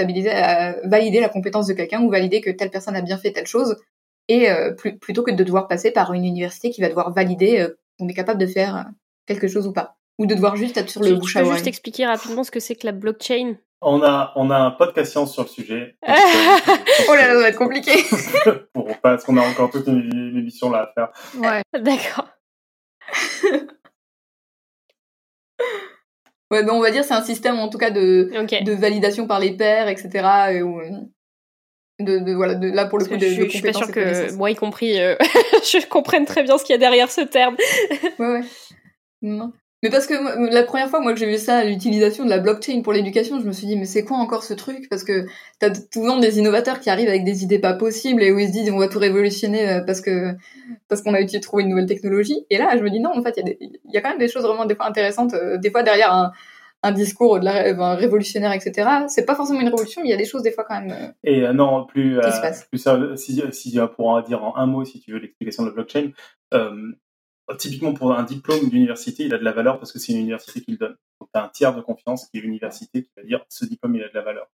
valider 0.84 1.20
la 1.22 1.30
compétence 1.30 1.66
de 1.66 1.74
quelqu'un 1.74 2.04
ou 2.04 2.12
valider 2.12 2.40
que 2.40 2.52
telle 2.52 2.70
personne 2.70 2.96
a 2.96 3.02
bien 3.02 3.18
fait 3.18 3.32
telle 3.32 3.48
chose 3.48 3.76
et 4.28 4.52
euh, 4.52 4.76
plutôt 5.02 5.24
que 5.24 5.32
de 5.32 5.44
devoir 5.44 5.68
passer 5.68 5.90
par 5.90 6.14
une 6.14 6.24
université 6.24 6.70
qui 6.70 6.82
va 6.82 6.90
devoir 6.90 7.12
valider 7.14 7.68
qu'on 7.98 8.08
est 8.08 8.14
capable 8.14 8.40
de 8.40 8.46
faire 8.46 8.92
quelque 9.26 9.48
chose 9.48 9.66
ou 9.66 9.74
pas 9.74 9.98
ou 10.18 10.26
de 10.26 10.36
devoir 10.36 10.56
juste 10.56 10.78
être 10.78 10.90
sur 10.90 11.02
le 11.02 11.16
bouche 11.16 11.36
à 11.36 11.42
oreille. 11.42 11.54
juste 11.54 11.68
expliquer 11.68 12.06
rapidement 12.06 12.44
ce 12.44 12.52
que 12.52 12.60
c'est 12.60 12.76
que 12.76 12.86
la 12.86 12.92
blockchain? 12.92 13.56
On 13.82 14.02
a, 14.02 14.34
on 14.36 14.50
a 14.50 14.58
un 14.58 14.72
podcast 14.72 15.12
science 15.12 15.34
sur 15.34 15.44
le 15.44 15.50
sujet. 15.50 15.98
oh 16.08 17.14
là 17.14 17.28
là, 17.28 17.34
ça 17.34 17.42
va 17.42 17.50
être 17.50 17.58
compliqué. 17.58 17.92
Pour, 18.74 18.98
parce 19.02 19.24
qu'on 19.24 19.38
a 19.38 19.48
encore 19.48 19.70
toute 19.70 19.86
une, 19.86 20.36
émission 20.36 20.72
là 20.72 20.90
à 20.90 20.94
faire. 20.94 21.12
Ouais, 21.40 21.62
d'accord. 21.82 22.28
ouais, 26.52 26.64
ben 26.64 26.72
on 26.72 26.82
va 26.82 26.90
dire 26.90 27.04
c'est 27.04 27.14
un 27.14 27.22
système 27.22 27.60
en 27.60 27.70
tout 27.70 27.78
cas 27.78 27.92
de, 27.92 28.32
de 28.34 28.74
validation 28.74 29.28
par 29.28 29.40
les 29.40 29.56
pairs, 29.56 29.88
etc. 29.88 30.10
Et 30.50 32.04
de, 32.04 32.20
de, 32.20 32.34
voilà, 32.34 32.56
de, 32.56 32.68
là 32.70 32.86
pour 32.86 32.98
le 32.98 33.06
coup, 33.06 33.18
de, 33.18 33.28
je, 33.28 33.44
je 33.44 33.50
suis 33.50 33.62
pas 33.62 33.74
sûre 33.74 33.92
que 33.92 34.34
moi 34.34 34.50
y 34.50 34.56
compris, 34.56 35.00
euh, 35.00 35.16
je 35.22 35.88
comprenne 35.88 36.26
très 36.26 36.44
bien 36.44 36.58
ce 36.58 36.64
qu'il 36.64 36.74
y 36.74 36.76
a 36.76 36.80
derrière 36.80 37.12
ce 37.12 37.22
terme. 37.22 37.56
ouais, 38.20 38.28
ouais. 38.28 38.42
Non. 39.22 39.52
Mais 39.84 39.92
parce 39.92 40.08
que 40.08 40.14
la 40.52 40.64
première 40.64 40.90
fois, 40.90 41.02
moi, 41.02 41.14
que 41.14 41.20
j'ai 41.20 41.28
vu 41.28 41.38
ça, 41.38 41.64
l'utilisation 41.64 42.26
de 42.26 42.30
la 42.32 42.40
blockchain 42.40 42.82
pour 42.82 42.94
l'éducation, 42.94 43.40
je 43.40 43.46
me 43.46 43.52
suis 43.52 43.68
dit, 43.68 43.78
mais 43.78 43.86
c'est 43.86 44.04
quoi 44.04 44.18
encore 44.18 44.44
ce 44.44 44.56
truc? 44.56 44.90
Parce 44.90 45.04
que 45.04 45.28
t'as 45.60 45.72
souvent 45.94 46.18
des 46.18 46.40
innovateurs 46.40 46.80
qui 46.80 46.90
arrivent 46.90 47.10
avec 47.10 47.24
des 47.24 47.44
idées 47.44 47.60
pas 47.60 47.74
possibles 47.74 48.24
et 48.24 48.32
où 48.32 48.40
ils 48.40 48.48
se 48.48 48.52
disent, 48.54 48.72
on 48.72 48.80
va 48.80 48.88
tout 48.88 48.98
révolutionner 48.98 49.70
euh, 49.70 49.82
parce 49.82 50.02
que 50.02 50.34
parce 50.88 51.04
qu'on 51.04 51.14
a 51.14 51.20
utilisé 51.20 51.42
trouvé 51.42 51.62
une 51.62 51.70
nouvelle 51.70 51.86
technologie. 51.86 52.46
Et 52.50 52.58
là, 52.58 52.76
je 52.76 52.82
me 52.82 52.90
dis, 52.90 53.00
non, 53.00 53.12
en 53.16 53.22
fait, 53.22 53.38
il 53.38 53.56
y, 53.60 53.94
y, 53.94 53.98
a 53.98 54.02
quand 54.02 54.10
même 54.10 54.18
des 54.18 54.28
choses 54.28 54.44
vraiment 54.44 54.66
des 54.66 54.76
fois 54.76 54.88
intéressantes. 54.88 55.36
Euh, 55.36 55.58
des 55.58 55.70
fois, 55.70 55.84
derrière 55.84 56.12
un, 56.12 56.32
un 56.82 56.92
discours 56.92 57.40
de 57.40 57.46
la, 57.46 57.96
révolutionnaire, 57.96 58.54
etc. 58.54 58.90
C'est 59.10 59.26
pas 59.26 59.36
forcément 59.36 59.62
une 59.62 59.70
révolution, 59.70 60.02
mais 60.02 60.10
il 60.10 60.12
y 60.12 60.16
a 60.16 60.18
des 60.18 60.26
choses 60.26 60.42
des 60.42 60.52
fois 60.52 60.64
quand 60.68 60.82
même. 60.82 60.92
Euh, 60.92 61.12
et 61.24 61.54
non, 61.54 61.86
plus, 61.86 62.20
plus 62.72 62.88
si, 63.16 63.44
si, 63.52 63.80
pour 63.96 64.08
en 64.08 64.22
dire 64.22 64.44
en 64.44 64.58
un 64.58 64.66
mot, 64.66 64.86
si 64.86 65.00
tu 65.00 65.12
veux 65.12 65.20
l'explication 65.20 65.62
de 65.64 65.70
la 65.70 65.76
blockchain, 65.76 66.12
typiquement 67.56 67.94
pour 67.94 68.14
un 68.14 68.24
diplôme 68.24 68.70
d'université, 68.70 69.24
il 69.24 69.34
a 69.34 69.38
de 69.38 69.44
la 69.44 69.54
valeur 69.54 69.80
parce 69.80 69.92
que 69.92 70.00
c'est 70.00 70.12
une 70.12 70.20
université 70.20 70.62
qui 70.62 70.72
le 70.72 70.78
donne. 70.78 70.98
Donc, 71.20 71.30
tu 71.34 71.40
as 71.40 71.44
un 71.44 71.50
tiers 71.50 71.76
de 71.76 71.82
confiance 71.82 72.28
qui 72.28 72.38
est 72.38 72.42
l'université 72.42 73.04
qui 73.04 73.12
va 73.16 73.24
dire 73.24 73.46
ce 73.50 73.66
diplôme, 73.66 73.96
il 73.96 74.04
a 74.04 74.10
de 74.10 74.14
la 74.14 74.22
valeur. 74.22 74.48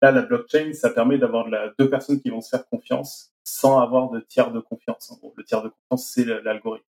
Là, 0.00 0.12
la 0.12 0.22
blockchain, 0.22 0.72
ça 0.72 0.90
permet 0.90 1.18
d'avoir 1.18 1.48
deux 1.78 1.90
personnes 1.90 2.20
qui 2.20 2.30
vont 2.30 2.40
se 2.40 2.50
faire 2.50 2.66
confiance 2.68 3.32
sans 3.44 3.80
avoir 3.80 4.10
de 4.10 4.20
tiers 4.20 4.52
de 4.52 4.60
confiance. 4.60 5.10
En 5.10 5.16
gros, 5.16 5.34
le 5.36 5.44
tiers 5.44 5.62
de 5.62 5.68
confiance, 5.68 6.10
c'est 6.12 6.24
l'algorithme. 6.24 6.86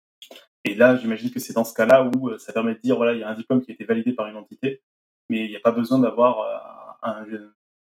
Et 0.65 0.74
là, 0.74 0.97
j'imagine 0.97 1.31
que 1.31 1.41
c'est 1.41 1.53
dans 1.53 1.65
ce 1.65 1.74
cas-là 1.74 2.09
où 2.15 2.29
euh, 2.29 2.39
ça 2.39 2.53
permet 2.53 2.74
de 2.74 2.81
dire, 2.81 2.97
voilà, 2.97 3.15
il 3.15 3.20
y 3.20 3.23
a 3.24 3.29
un 3.29 3.35
diplôme 3.35 3.61
qui 3.62 3.73
a 3.73 3.74
été 3.74 3.85
validé 3.85 4.12
par 4.12 4.29
une 4.29 4.37
entité, 4.37 4.81
mais 5.29 5.45
il 5.45 5.51
n'y 5.51 5.57
a 5.57 5.61
pas 5.61 5.73
besoin 5.73 5.99
d'avoir 5.99 6.41
euh, 6.41 7.11
un, 7.11 7.27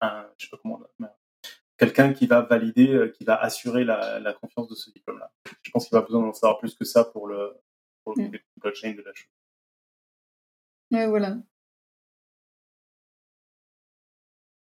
un, 0.02 0.26
je 0.38 0.46
sais 0.46 0.50
pas 0.50 0.58
comment, 0.62 0.80
quelqu'un 1.82 2.14
qui 2.14 2.28
va 2.28 2.42
valider, 2.42 2.94
euh, 2.94 3.08
qui 3.08 3.24
va 3.24 3.36
assurer 3.42 3.84
la, 3.84 4.34
confiance 4.40 4.68
de 4.68 4.76
ce 4.76 4.92
diplôme-là. 4.92 5.32
Je 5.64 5.72
pense 5.72 5.88
qu'il 5.88 5.98
va 5.98 6.04
besoin 6.04 6.22
d'en 6.22 6.32
savoir 6.32 6.60
plus 6.60 6.76
que 6.76 6.86
ça 6.86 7.04
pour 7.04 7.28
le, 7.28 7.54
pour 8.04 8.14
le 8.16 8.26
mm. 8.26 8.32
blockchain 8.58 8.92
de 8.92 9.02
la 9.02 9.12
chose. 9.16 9.32
Ouais, 10.92 11.08
voilà. 11.08 11.38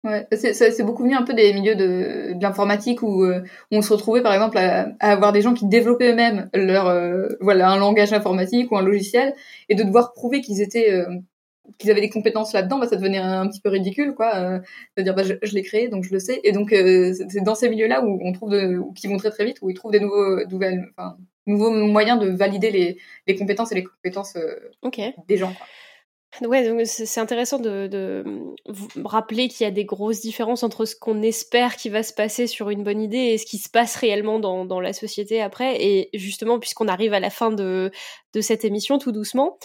Ouais, 0.04 0.28
c'est 0.32 0.84
beaucoup 0.84 1.04
venu 1.04 1.16
un 1.16 1.22
peu 1.22 1.34
des 1.34 1.54
milieux 1.54 1.76
de, 1.76 2.34
de 2.34 2.42
l'informatique 2.42 3.04
où, 3.04 3.24
euh, 3.24 3.42
on 3.72 3.82
se 3.82 3.94
retrouvait 3.94 4.22
par 4.22 4.34
exemple 4.34 4.58
à, 4.58 4.94
avoir 5.00 5.32
des 5.32 5.42
gens 5.42 5.54
qui 5.54 5.66
développaient 5.66 6.12
eux-mêmes 6.12 6.50
leur 6.54 6.88
euh, 6.88 7.30
voilà 7.40 7.70
un 7.70 7.78
langage 7.78 8.12
informatique 8.12 8.70
ou 8.70 8.78
un 8.78 8.82
logiciel 8.82 9.34
et 9.70 9.76
de 9.76 9.84
devoir 9.84 10.12
prouver 10.12 10.42
qu'ils 10.42 10.60
étaient 10.60 11.06
qu'ils 11.78 11.92
avaient 11.92 12.02
des 12.02 12.10
compétences 12.10 12.54
là-dedans, 12.54 12.80
bah, 12.80 12.88
ça 12.88 12.96
devenait 12.96 13.18
un, 13.18 13.48
petit 13.48 13.62
peu 13.62 13.70
ridicule, 13.70 14.14
quoi. 14.16 14.36
Euh, 14.36 14.60
C'est-à-dire, 14.96 15.16
bah, 15.16 15.24
je, 15.24 15.34
je 15.42 15.54
l'ai 15.54 15.64
créé, 15.64 15.88
donc 15.88 16.04
je 16.04 16.14
le 16.14 16.20
sais. 16.20 16.40
Et 16.44 16.52
donc, 16.52 16.74
euh, 16.74 17.14
c'est 17.30 17.44
dans 17.44 17.56
ces 17.56 17.70
milieux-là 17.70 18.04
où 18.04 18.20
on 18.24 18.32
trouve, 18.34 18.52
de, 18.52 18.80
qui 18.96 19.08
vont 19.08 19.18
très 19.18 19.32
très 19.32 19.46
vite, 19.46 19.58
où 19.62 19.70
ils 19.70 19.76
trouvent 19.76 19.92
des 19.92 20.00
nouveaux, 20.00 20.46
nouvelles, 20.48 20.86
enfin, 20.98 21.18
nouveaux 21.46 21.72
moyens 21.72 22.20
de 22.20 22.30
valider 22.30 22.72
les, 22.72 22.98
les 23.28 23.36
compétences 23.36 23.72
et 23.72 23.76
les 23.76 23.84
compétences 23.84 24.36
euh, 24.36 24.56
des 25.28 25.38
gens. 25.38 25.54
Quoi. 25.54 25.68
Ouais, 26.42 26.68
donc 26.68 26.82
c'est 26.86 27.20
intéressant 27.20 27.60
de, 27.60 27.86
de 27.86 28.24
rappeler 29.06 29.48
qu'il 29.48 29.66
y 29.66 29.68
a 29.68 29.72
des 29.72 29.86
grosses 29.86 30.22
différences 30.22 30.64
entre 30.64 30.86
ce 30.86 30.96
qu'on 30.96 31.22
espère 31.22 31.76
qui 31.76 31.90
va 31.90 32.02
se 32.02 32.12
passer 32.12 32.48
sur 32.48 32.72
une 32.72 32.84
bonne 32.84 33.02
idée 33.02 33.18
et 33.18 33.38
ce 33.38 33.46
qui 33.46 33.60
se 33.60 33.70
passe 33.70 33.96
réellement 33.96 34.40
dans, 34.40 34.66
dans 34.66 34.80
la 34.80 34.94
société 34.94 35.44
après. 35.44 35.78
Et 35.80 36.10
justement, 36.16 36.60
puisqu'on 36.60 36.88
arrive 36.88 37.14
à 37.14 37.20
la 37.20 37.30
fin 37.30 37.52
de, 37.52 37.92
de 38.34 38.42
cette 38.42 38.66
émission 38.66 38.98
tout 38.98 39.12
doucement, 39.12 39.60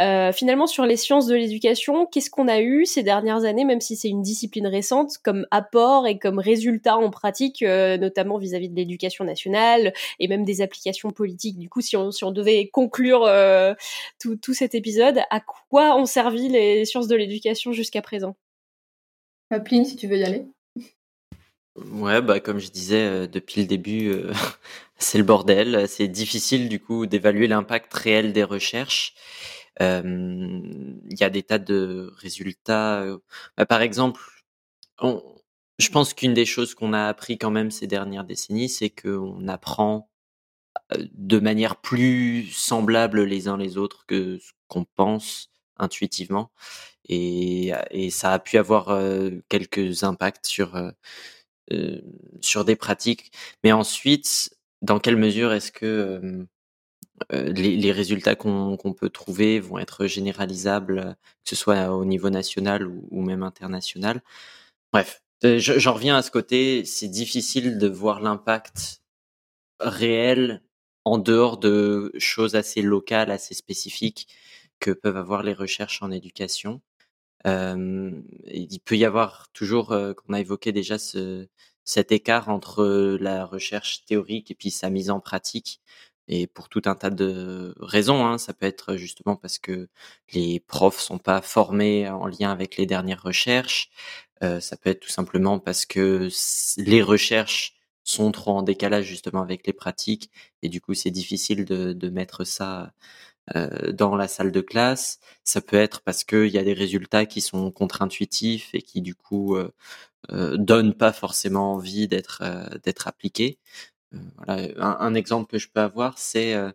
euh, 0.00 0.32
finalement, 0.32 0.66
sur 0.66 0.86
les 0.86 0.96
sciences 0.96 1.26
de 1.26 1.34
l'éducation, 1.34 2.06
qu'est-ce 2.06 2.30
qu'on 2.30 2.48
a 2.48 2.60
eu 2.60 2.86
ces 2.86 3.02
dernières 3.02 3.44
années, 3.44 3.64
même 3.64 3.80
si 3.80 3.96
c'est 3.96 4.08
une 4.08 4.22
discipline 4.22 4.66
récente, 4.66 5.18
comme 5.22 5.46
apport 5.50 6.06
et 6.06 6.18
comme 6.18 6.38
résultat 6.38 6.96
en 6.96 7.10
pratique, 7.10 7.62
euh, 7.62 7.98
notamment 7.98 8.38
vis-à-vis 8.38 8.70
de 8.70 8.76
l'éducation 8.76 9.24
nationale 9.24 9.92
et 10.18 10.28
même 10.28 10.44
des 10.44 10.62
applications 10.62 11.10
politiques? 11.10 11.58
Du 11.58 11.68
coup, 11.68 11.82
si 11.82 11.96
on, 11.96 12.10
si 12.10 12.24
on 12.24 12.30
devait 12.30 12.68
conclure 12.68 13.24
euh, 13.24 13.74
tout, 14.18 14.36
tout 14.36 14.54
cet 14.54 14.74
épisode, 14.74 15.20
à 15.30 15.40
quoi 15.40 15.96
ont 15.96 16.06
servi 16.06 16.48
les 16.48 16.86
sciences 16.86 17.08
de 17.08 17.16
l'éducation 17.16 17.72
jusqu'à 17.72 18.00
présent? 18.00 18.36
Pline, 19.66 19.84
si 19.84 19.96
tu 19.96 20.06
veux 20.06 20.16
y 20.16 20.24
aller. 20.24 20.46
Ouais, 21.76 22.22
bah 22.22 22.40
comme 22.40 22.58
je 22.58 22.70
disais 22.70 23.28
depuis 23.28 23.60
le 23.60 23.66
début, 23.66 24.14
c'est 24.98 25.18
le 25.18 25.24
bordel. 25.24 25.86
C'est 25.88 26.08
difficile 26.08 26.70
du 26.70 26.80
coup 26.80 27.04
d'évaluer 27.04 27.46
l'impact 27.46 27.92
réel 27.92 28.32
des 28.32 28.44
recherches 28.44 29.14
il 29.80 31.16
y 31.18 31.24
a 31.24 31.30
des 31.30 31.42
tas 31.42 31.58
de 31.58 32.12
résultats. 32.16 33.04
Bah, 33.56 33.66
par 33.66 33.82
exemple, 33.82 34.20
je 35.78 35.88
pense 35.90 36.14
qu'une 36.14 36.34
des 36.34 36.46
choses 36.46 36.74
qu'on 36.74 36.92
a 36.92 37.06
appris 37.08 37.38
quand 37.38 37.50
même 37.50 37.70
ces 37.70 37.86
dernières 37.86 38.24
décennies, 38.24 38.68
c'est 38.68 38.90
qu'on 38.90 39.48
apprend 39.48 40.08
de 40.98 41.38
manière 41.38 41.76
plus 41.76 42.46
semblable 42.52 43.24
les 43.24 43.48
uns 43.48 43.56
les 43.56 43.76
autres 43.78 44.04
que 44.06 44.38
ce 44.38 44.52
qu'on 44.68 44.84
pense 44.84 45.50
intuitivement. 45.78 46.50
Et, 47.08 47.72
ça 48.10 48.32
a 48.32 48.38
pu 48.38 48.58
avoir 48.58 49.00
quelques 49.48 50.04
impacts 50.04 50.46
sur, 50.46 50.92
sur 52.40 52.64
des 52.64 52.76
pratiques. 52.76 53.32
Mais 53.64 53.72
ensuite, 53.72 54.56
dans 54.82 54.98
quelle 55.00 55.16
mesure 55.16 55.52
est-ce 55.52 55.72
que 55.72 56.46
euh, 57.32 57.52
les, 57.52 57.92
résultats 57.92 58.34
qu'on 58.34 58.94
peut 58.98 59.10
trouver 59.10 59.60
vont 59.60 59.78
être 59.78 60.06
généralisables, 60.06 61.16
que 61.44 61.50
ce 61.50 61.56
soit 61.56 61.90
au 61.90 62.04
niveau 62.04 62.30
national 62.30 62.86
ou, 62.86 63.22
même 63.22 63.42
international. 63.42 64.22
Bref, 64.92 65.22
euh, 65.44 65.58
j'en 65.58 65.94
reviens 65.94 66.16
à 66.16 66.22
ce 66.22 66.30
côté, 66.30 66.84
c'est 66.84 67.08
difficile 67.08 67.78
de 67.78 67.88
voir 67.88 68.20
l'impact 68.20 69.02
réel 69.80 70.62
en 71.04 71.18
dehors 71.18 71.58
de 71.58 72.12
choses 72.18 72.54
assez 72.54 72.82
locales, 72.82 73.30
assez 73.30 73.54
spécifiques 73.54 74.28
que 74.80 74.90
peuvent 74.92 75.16
avoir 75.16 75.42
les 75.42 75.54
recherches 75.54 76.02
en 76.02 76.10
éducation. 76.10 76.80
Euh, 77.46 78.12
il 78.46 78.80
peut 78.80 78.96
y 78.96 79.04
avoir 79.04 79.48
toujours, 79.52 79.88
qu'on 79.88 80.32
a 80.32 80.40
évoqué 80.40 80.72
déjà 80.72 80.98
ce, 80.98 81.48
cet 81.84 82.12
écart 82.12 82.48
entre 82.48 83.16
la 83.20 83.44
recherche 83.44 84.04
théorique 84.04 84.50
et 84.50 84.54
puis 84.54 84.70
sa 84.70 84.90
mise 84.90 85.10
en 85.10 85.20
pratique 85.20 85.80
et 86.28 86.46
pour 86.46 86.68
tout 86.68 86.82
un 86.86 86.94
tas 86.94 87.10
de 87.10 87.74
raisons. 87.80 88.26
Hein. 88.26 88.38
Ça 88.38 88.54
peut 88.54 88.66
être 88.66 88.96
justement 88.96 89.36
parce 89.36 89.58
que 89.58 89.88
les 90.32 90.60
profs 90.60 91.00
sont 91.00 91.18
pas 91.18 91.42
formés 91.42 92.08
en 92.08 92.26
lien 92.26 92.50
avec 92.50 92.76
les 92.76 92.86
dernières 92.86 93.22
recherches. 93.22 93.90
Euh, 94.42 94.60
ça 94.60 94.76
peut 94.76 94.90
être 94.90 95.00
tout 95.00 95.08
simplement 95.10 95.58
parce 95.58 95.86
que 95.86 96.28
les 96.78 97.02
recherches 97.02 97.74
sont 98.04 98.32
trop 98.32 98.52
en 98.52 98.62
décalage 98.62 99.04
justement 99.06 99.42
avec 99.42 99.66
les 99.66 99.72
pratiques 99.72 100.30
et 100.62 100.68
du 100.68 100.80
coup 100.80 100.94
c'est 100.94 101.12
difficile 101.12 101.64
de, 101.64 102.08
mettre 102.10 102.44
ça 102.44 102.92
euh, 103.56 103.92
dans 103.92 104.16
la 104.16 104.28
salle 104.28 104.52
de 104.52 104.60
classe. 104.60 105.20
Ça 105.44 105.60
peut 105.60 105.76
être 105.76 106.02
parce 106.02 106.24
qu'il 106.24 106.48
y 106.48 106.58
a 106.58 106.64
des 106.64 106.72
résultats 106.74 107.26
qui 107.26 107.40
sont 107.40 107.70
contre-intuitifs 107.70 108.70
et 108.74 108.82
qui 108.82 109.02
du 109.02 109.14
coup 109.14 109.56
euh, 109.56 109.72
euh 110.32 110.56
donnent 110.56 110.94
pas 110.94 111.12
forcément 111.12 111.74
envie 111.74 112.08
d'être 112.08 112.42
d'être 112.84 113.08
appliqués 113.08 113.58
voilà, 114.36 115.02
un, 115.02 115.14
exemple 115.14 115.50
que 115.50 115.58
je 115.58 115.68
peux 115.68 115.80
avoir, 115.80 116.18
c'est, 116.18 116.54
euh, 116.54 116.70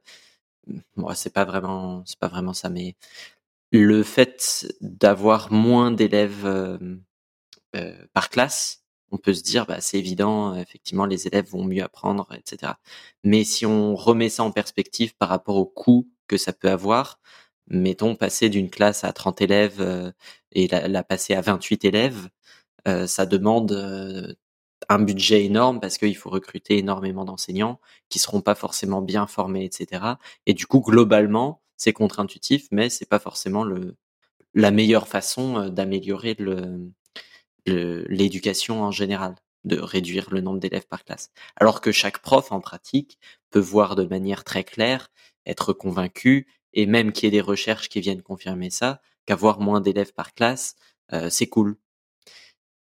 bon, 0.95 1.14
c'est 1.15 1.34
pas 1.34 1.45
vraiment, 1.45 2.03
c'est 2.05 2.19
pas 2.19 2.27
vraiment 2.27 2.53
ça, 2.53 2.69
mais 2.69 2.95
le 3.72 4.03
fait 4.03 4.68
d'avoir 4.81 5.51
moins 5.51 5.91
d'élèves 5.91 6.45
euh, 6.45 6.77
euh, 7.76 7.93
par 8.14 8.30
classe, 8.30 8.84
on 9.11 9.18
peut 9.18 9.34
se 9.34 9.43
dire, 9.43 9.65
bah, 9.65 9.81
c'est 9.81 9.99
évident, 9.99 10.55
effectivement, 10.55 11.05
les 11.05 11.27
élèves 11.27 11.49
vont 11.49 11.64
mieux 11.64 11.84
apprendre, 11.84 12.27
etc. 12.34 12.73
Mais 13.23 13.43
si 13.43 13.65
on 13.65 13.95
remet 13.95 14.30
ça 14.30 14.43
en 14.43 14.51
perspective 14.51 15.15
par 15.15 15.30
rapport 15.30 15.55
au 15.57 15.65
coût 15.65 16.09
que 16.27 16.38
ça 16.38 16.53
peut 16.53 16.69
avoir, 16.69 17.19
mettons 17.68 18.15
passer 18.15 18.49
d'une 18.49 18.69
classe 18.69 19.03
à 19.03 19.14
30 19.14 19.41
élèves 19.41 20.14
et 20.53 20.68
la, 20.68 20.88
la, 20.88 21.03
passer 21.03 21.35
à 21.35 21.41
28 21.41 21.85
élèves, 21.85 22.30
ça 22.85 23.26
demande 23.26 24.38
un 24.90 24.99
budget 24.99 25.45
énorme 25.45 25.80
parce 25.80 25.98
qu'il 25.98 26.16
faut 26.16 26.30
recruter 26.30 26.78
énormément 26.78 27.26
d'enseignants 27.26 27.80
qui 28.10 28.20
seront 28.20 28.41
pas 28.41 28.56
forcément 28.56 29.02
bien 29.02 29.28
formés, 29.28 29.66
etc. 29.66 30.04
Et 30.45 30.54
du 30.54 30.66
coup, 30.68 30.82
globalement, 30.82 31.62
c'est 31.78 31.94
contre-intuitif, 31.94 32.68
mais 32.72 32.90
c'est 32.90 33.08
pas 33.08 33.20
forcément 33.20 33.64
le, 33.64 33.95
la 34.54 34.72
meilleure 34.72 35.08
façon 35.08 35.70
d'améliorer 35.70 36.36
le, 36.40 36.91
l'éducation 37.66 38.84
en 38.84 38.91
général, 38.91 39.36
de 39.66 39.80
réduire 39.80 40.30
le 40.32 40.41
nombre 40.41 40.60
d'élèves 40.60 40.88
par 40.88 41.04
classe. 41.04 41.32
Alors 41.58 41.82
que 41.82 41.91
chaque 41.91 42.20
prof 42.20 42.52
en 42.52 42.62
pratique 42.62 43.20
peut 43.49 43.60
voir 43.60 43.95
de 43.95 44.06
manière 44.06 44.44
très 44.44 44.64
claire, 44.64 45.10
être 45.45 45.74
convaincu, 45.74 46.48
et 46.74 46.86
même 46.86 47.12
qu'il 47.12 47.26
y 47.26 47.28
ait 47.28 47.32
des 47.32 47.41
recherches 47.41 47.90
qui 47.90 48.02
viennent 48.02 48.22
confirmer 48.22 48.70
ça, 48.70 49.02
qu'avoir 49.26 49.60
moins 49.60 49.82
d'élèves 49.82 50.14
par 50.14 50.34
classe, 50.34 50.76
c'est 51.30 51.48
cool. 51.48 51.78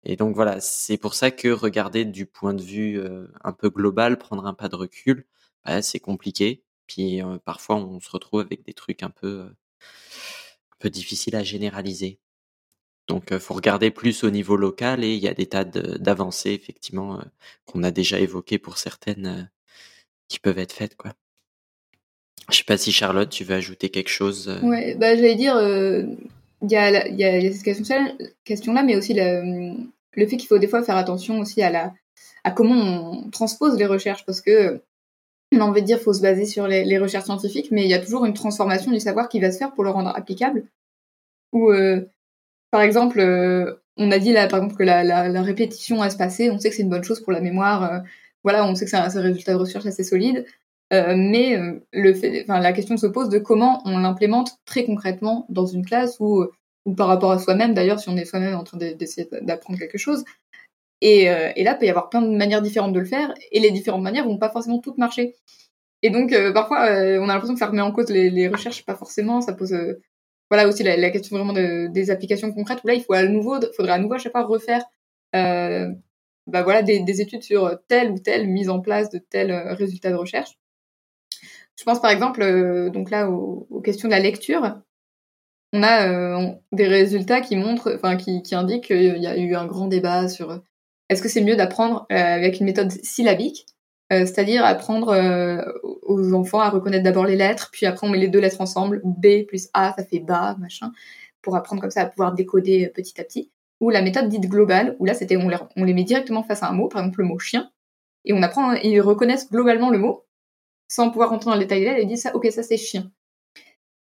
Et 0.09 0.15
donc 0.15 0.35
voilà, 0.35 0.61
c'est 0.61 0.97
pour 0.97 1.13
ça 1.13 1.31
que 1.31 1.49
regarder 1.49 2.05
du 2.05 2.25
point 2.25 2.53
de 2.53 2.61
vue 2.61 3.01
un 3.43 3.51
peu 3.51 3.69
global, 3.69 4.17
prendre 4.17 4.45
un 4.45 4.53
pas 4.53 4.69
de 4.69 4.75
recul, 4.77 5.25
bah, 5.65 5.81
c'est 5.81 5.99
compliqué. 5.99 6.63
Puis 6.87 7.19
parfois 7.43 7.75
on 7.75 7.99
se 7.99 8.09
retrouve 8.09 8.39
avec 8.39 8.63
des 8.63 8.73
trucs 8.73 9.03
un 9.03 9.09
peu, 9.09 9.41
un 9.41 10.75
peu 10.79 10.89
difficiles 10.89 11.35
à 11.35 11.43
généraliser. 11.43 12.19
Donc, 13.07 13.29
il 13.31 13.39
faut 13.39 13.53
regarder 13.53 13.91
plus 13.91 14.23
au 14.23 14.29
niveau 14.29 14.57
local 14.57 15.03
et 15.03 15.13
il 15.13 15.19
y 15.23 15.27
a 15.27 15.33
des 15.33 15.45
tas 15.45 15.63
d'avancées, 15.63 16.51
effectivement, 16.51 17.21
qu'on 17.65 17.83
a 17.83 17.91
déjà 17.91 18.19
évoquées 18.19 18.59
pour 18.59 18.77
certaines, 18.77 19.49
qui 20.27 20.39
peuvent 20.39 20.59
être 20.59 20.73
faites, 20.73 20.95
quoi. 20.95 21.13
Je 22.49 22.57
sais 22.57 22.63
pas 22.63 22.77
si 22.77 22.91
Charlotte, 22.91 23.29
tu 23.29 23.43
veux 23.43 23.55
ajouter 23.55 23.89
quelque 23.89 24.09
chose. 24.09 24.59
Ouais, 24.61 24.95
bah 24.95 25.15
j'allais 25.15 25.35
dire, 25.35 25.57
il 25.59 26.71
y, 26.71 26.75
a, 26.75 27.07
y 27.07 27.23
a 27.23 27.51
cette 27.53 27.63
question-là, 28.43 28.83
mais 28.83 28.95
aussi 28.97 29.13
le, 29.13 29.73
le 30.17 30.27
fait 30.27 30.37
qu'il 30.37 30.47
faut 30.47 30.57
des 30.57 30.67
fois 30.67 30.83
faire 30.83 30.97
attention 30.97 31.39
aussi 31.39 31.61
à 31.61 31.69
la 31.69 31.93
à 32.43 32.51
comment 32.51 32.75
on 32.75 33.29
transpose 33.29 33.77
les 33.77 33.85
recherches, 33.85 34.25
parce 34.25 34.41
que 34.41 34.81
on 35.53 35.61
a 35.61 35.63
envie 35.63 35.81
de 35.81 35.87
dire 35.87 35.99
faut 35.99 36.13
se 36.13 36.21
baser 36.21 36.45
sur 36.45 36.67
les, 36.67 36.97
recherches 36.97 37.25
scientifiques, 37.25 37.71
mais 37.71 37.83
il 37.83 37.89
y 37.89 37.93
a 37.93 37.99
toujours 37.99 38.25
une 38.25 38.33
transformation 38.33 38.91
du 38.91 38.99
savoir 38.99 39.29
qui 39.29 39.39
va 39.39 39.51
se 39.51 39.57
faire 39.57 39.73
pour 39.73 39.85
le 39.85 39.91
rendre 39.91 40.09
applicable. 40.15 40.65
Ou 41.53 41.71
par 42.71 42.81
exemple, 42.81 43.19
euh, 43.19 43.75
on 43.97 44.11
a 44.11 44.19
dit 44.19 44.31
là, 44.33 44.47
par 44.47 44.59
exemple, 44.59 44.75
que 44.75 44.83
la, 44.83 45.41
répétition 45.41 46.01
à 46.01 46.09
se 46.09 46.17
passer, 46.17 46.49
on 46.51 46.59
sait 46.59 46.69
que 46.69 46.75
c'est 46.75 46.83
une 46.83 46.89
bonne 46.89 47.03
chose 47.03 47.21
pour 47.21 47.31
la 47.31 47.41
mémoire. 47.41 47.91
Euh, 47.91 47.99
voilà, 48.43 48.65
on 48.65 48.75
sait 48.75 48.85
que 48.85 48.91
c'est 48.91 48.97
un, 48.97 49.07
résultat 49.07 49.53
de 49.53 49.57
recherche 49.57 49.85
assez 49.85 50.03
solide. 50.03 50.45
Euh, 50.93 51.15
mais 51.17 51.57
euh, 51.57 51.79
la 51.93 52.73
question 52.73 52.95
se 52.95 53.07
pose 53.07 53.29
de 53.29 53.39
comment 53.39 53.81
on 53.85 53.97
l'implémente 53.97 54.57
très 54.65 54.85
concrètement 54.85 55.45
dans 55.49 55.65
une 55.65 55.85
classe 55.85 56.17
ou, 56.19 56.45
par 56.95 57.07
rapport 57.07 57.31
à 57.31 57.39
soi-même, 57.39 57.73
d'ailleurs, 57.73 57.99
si 57.99 58.09
on 58.09 58.17
est 58.17 58.25
soi-même 58.25 58.55
en 58.55 58.63
train 58.63 58.77
d'essayer 58.77 59.27
d'apprendre 59.41 59.79
quelque 59.79 59.97
chose. 59.97 60.23
Et, 61.01 61.23
et, 61.23 61.63
là, 61.63 61.73
il 61.73 61.77
peut 61.79 61.85
y 61.85 61.89
avoir 61.89 62.09
plein 62.09 62.21
de 62.21 62.35
manières 62.35 62.61
différentes 62.61 62.93
de 62.93 62.99
le 62.99 63.05
faire, 63.05 63.33
et 63.51 63.59
les 63.59 63.71
différentes 63.71 64.01
manières 64.01 64.25
vont 64.25 64.37
pas 64.37 64.49
forcément 64.49 64.79
toutes 64.79 64.97
marcher. 64.97 65.35
Et 66.01 66.09
donc, 66.09 66.33
parfois, 66.53 66.87
on 66.89 67.29
a 67.29 67.33
l'impression 67.33 67.53
que 67.53 67.59
ça 67.59 67.67
remet 67.67 67.81
en 67.81 67.91
cause 67.91 68.09
les, 68.09 68.47
recherches, 68.47 68.85
pas 68.85 68.95
forcément, 68.95 69.41
ça 69.41 69.53
pose 69.53 69.75
voilà 70.49 70.67
aussi 70.67 70.83
la, 70.83 71.09
question 71.09 71.37
vraiment 71.37 71.53
de, 71.53 71.87
des 71.87 72.09
applications 72.11 72.51
concrètes 72.53 72.79
où 72.83 72.87
là 72.87 72.93
il 72.93 73.03
faut 73.03 73.13
à 73.13 73.23
nouveau 73.23 73.59
faudrait 73.75 73.93
à 73.93 73.99
nouveau 73.99 74.15
à 74.15 74.17
chaque 74.17 74.31
fois 74.31 74.43
refaire 74.43 74.83
euh, 75.35 75.89
bah 76.47 76.63
voilà 76.63 76.81
des, 76.81 77.01
des, 77.01 77.21
études 77.21 77.43
sur 77.43 77.77
telle 77.87 78.11
ou 78.11 78.19
telle 78.19 78.47
mise 78.47 78.69
en 78.69 78.79
place 78.79 79.09
de 79.09 79.19
tel 79.19 79.51
euh, 79.51 79.73
résultat 79.73 80.09
de 80.09 80.15
recherche 80.15 80.57
je 81.77 81.83
pense 81.83 82.01
par 82.01 82.11
exemple 82.11 82.41
euh, 82.41 82.89
donc 82.89 83.11
là 83.11 83.29
aux, 83.29 83.81
questions 83.81 84.07
de 84.07 84.13
la 84.13 84.19
lecture 84.19 84.81
on 85.73 85.83
a 85.83 86.07
euh, 86.07 86.51
des 86.71 86.87
résultats 86.87 87.41
qui 87.41 87.55
montrent 87.55 87.93
enfin 87.95 88.15
qui, 88.15 88.41
indiquent 88.53 88.87
qu'il 88.87 89.17
y 89.17 89.27
a 89.27 89.37
eu 89.37 89.55
un 89.55 89.65
grand 89.65 89.87
débat 89.87 90.27
sur 90.27 90.61
est-ce 91.09 91.21
que 91.21 91.29
c'est 91.29 91.41
mieux 91.41 91.55
d'apprendre 91.55 92.05
euh, 92.11 92.15
avec 92.15 92.59
une 92.59 92.65
méthode 92.65 92.91
syllabique 93.03 93.65
euh, 94.13 94.25
c'est-à-dire 94.25 94.63
apprendre 94.63 95.09
euh, 95.09 95.61
aux 95.83 96.33
enfants 96.33 96.61
à 96.61 96.69
reconnaître 96.69 97.03
d'abord 97.03 97.25
les 97.25 97.35
lettres, 97.35 97.69
puis 97.73 97.85
après 97.85 98.07
on 98.07 98.09
met 98.09 98.17
les 98.17 98.29
deux 98.29 98.39
lettres 98.39 98.61
ensemble, 98.61 99.01
B 99.03 99.45
plus 99.45 99.67
A, 99.73 99.93
ça 99.97 100.05
fait 100.05 100.19
bas, 100.19 100.55
machin, 100.59 100.93
pour 101.41 101.57
apprendre 101.57 101.81
comme 101.81 101.91
ça 101.91 102.01
à 102.03 102.05
pouvoir 102.05 102.33
décoder 102.33 102.85
euh, 102.85 102.89
petit 102.93 103.19
à 103.19 103.25
petit. 103.25 103.51
Ou 103.81 103.89
la 103.89 104.01
méthode 104.01 104.29
dite 104.29 104.47
globale, 104.47 104.95
où 104.99 105.05
là 105.05 105.13
c'était 105.13 105.35
on 105.35 105.49
les, 105.49 105.93
met 105.93 106.03
directement 106.05 106.41
face 106.43 106.63
à 106.63 106.69
un 106.69 106.71
mot, 106.71 106.87
par 106.87 107.01
exemple 107.01 107.19
le 107.21 107.27
mot 107.27 107.37
chien, 107.37 107.69
et 108.23 108.33
on 108.33 108.41
apprend, 108.43 108.73
ils 108.73 109.01
reconnaissent 109.01 109.51
globalement 109.51 109.89
le 109.89 109.97
mot, 109.99 110.25
sans 110.87 111.09
pouvoir 111.09 111.29
rentrer 111.29 111.51
dans 111.51 111.57
le 111.57 111.61
détail 111.61 111.99
ils 112.01 112.07
disent 112.07 112.21
ça, 112.23 112.35
ok 112.35 112.47
ça 112.49 112.63
c'est 112.63 112.77
chien. 112.77 113.11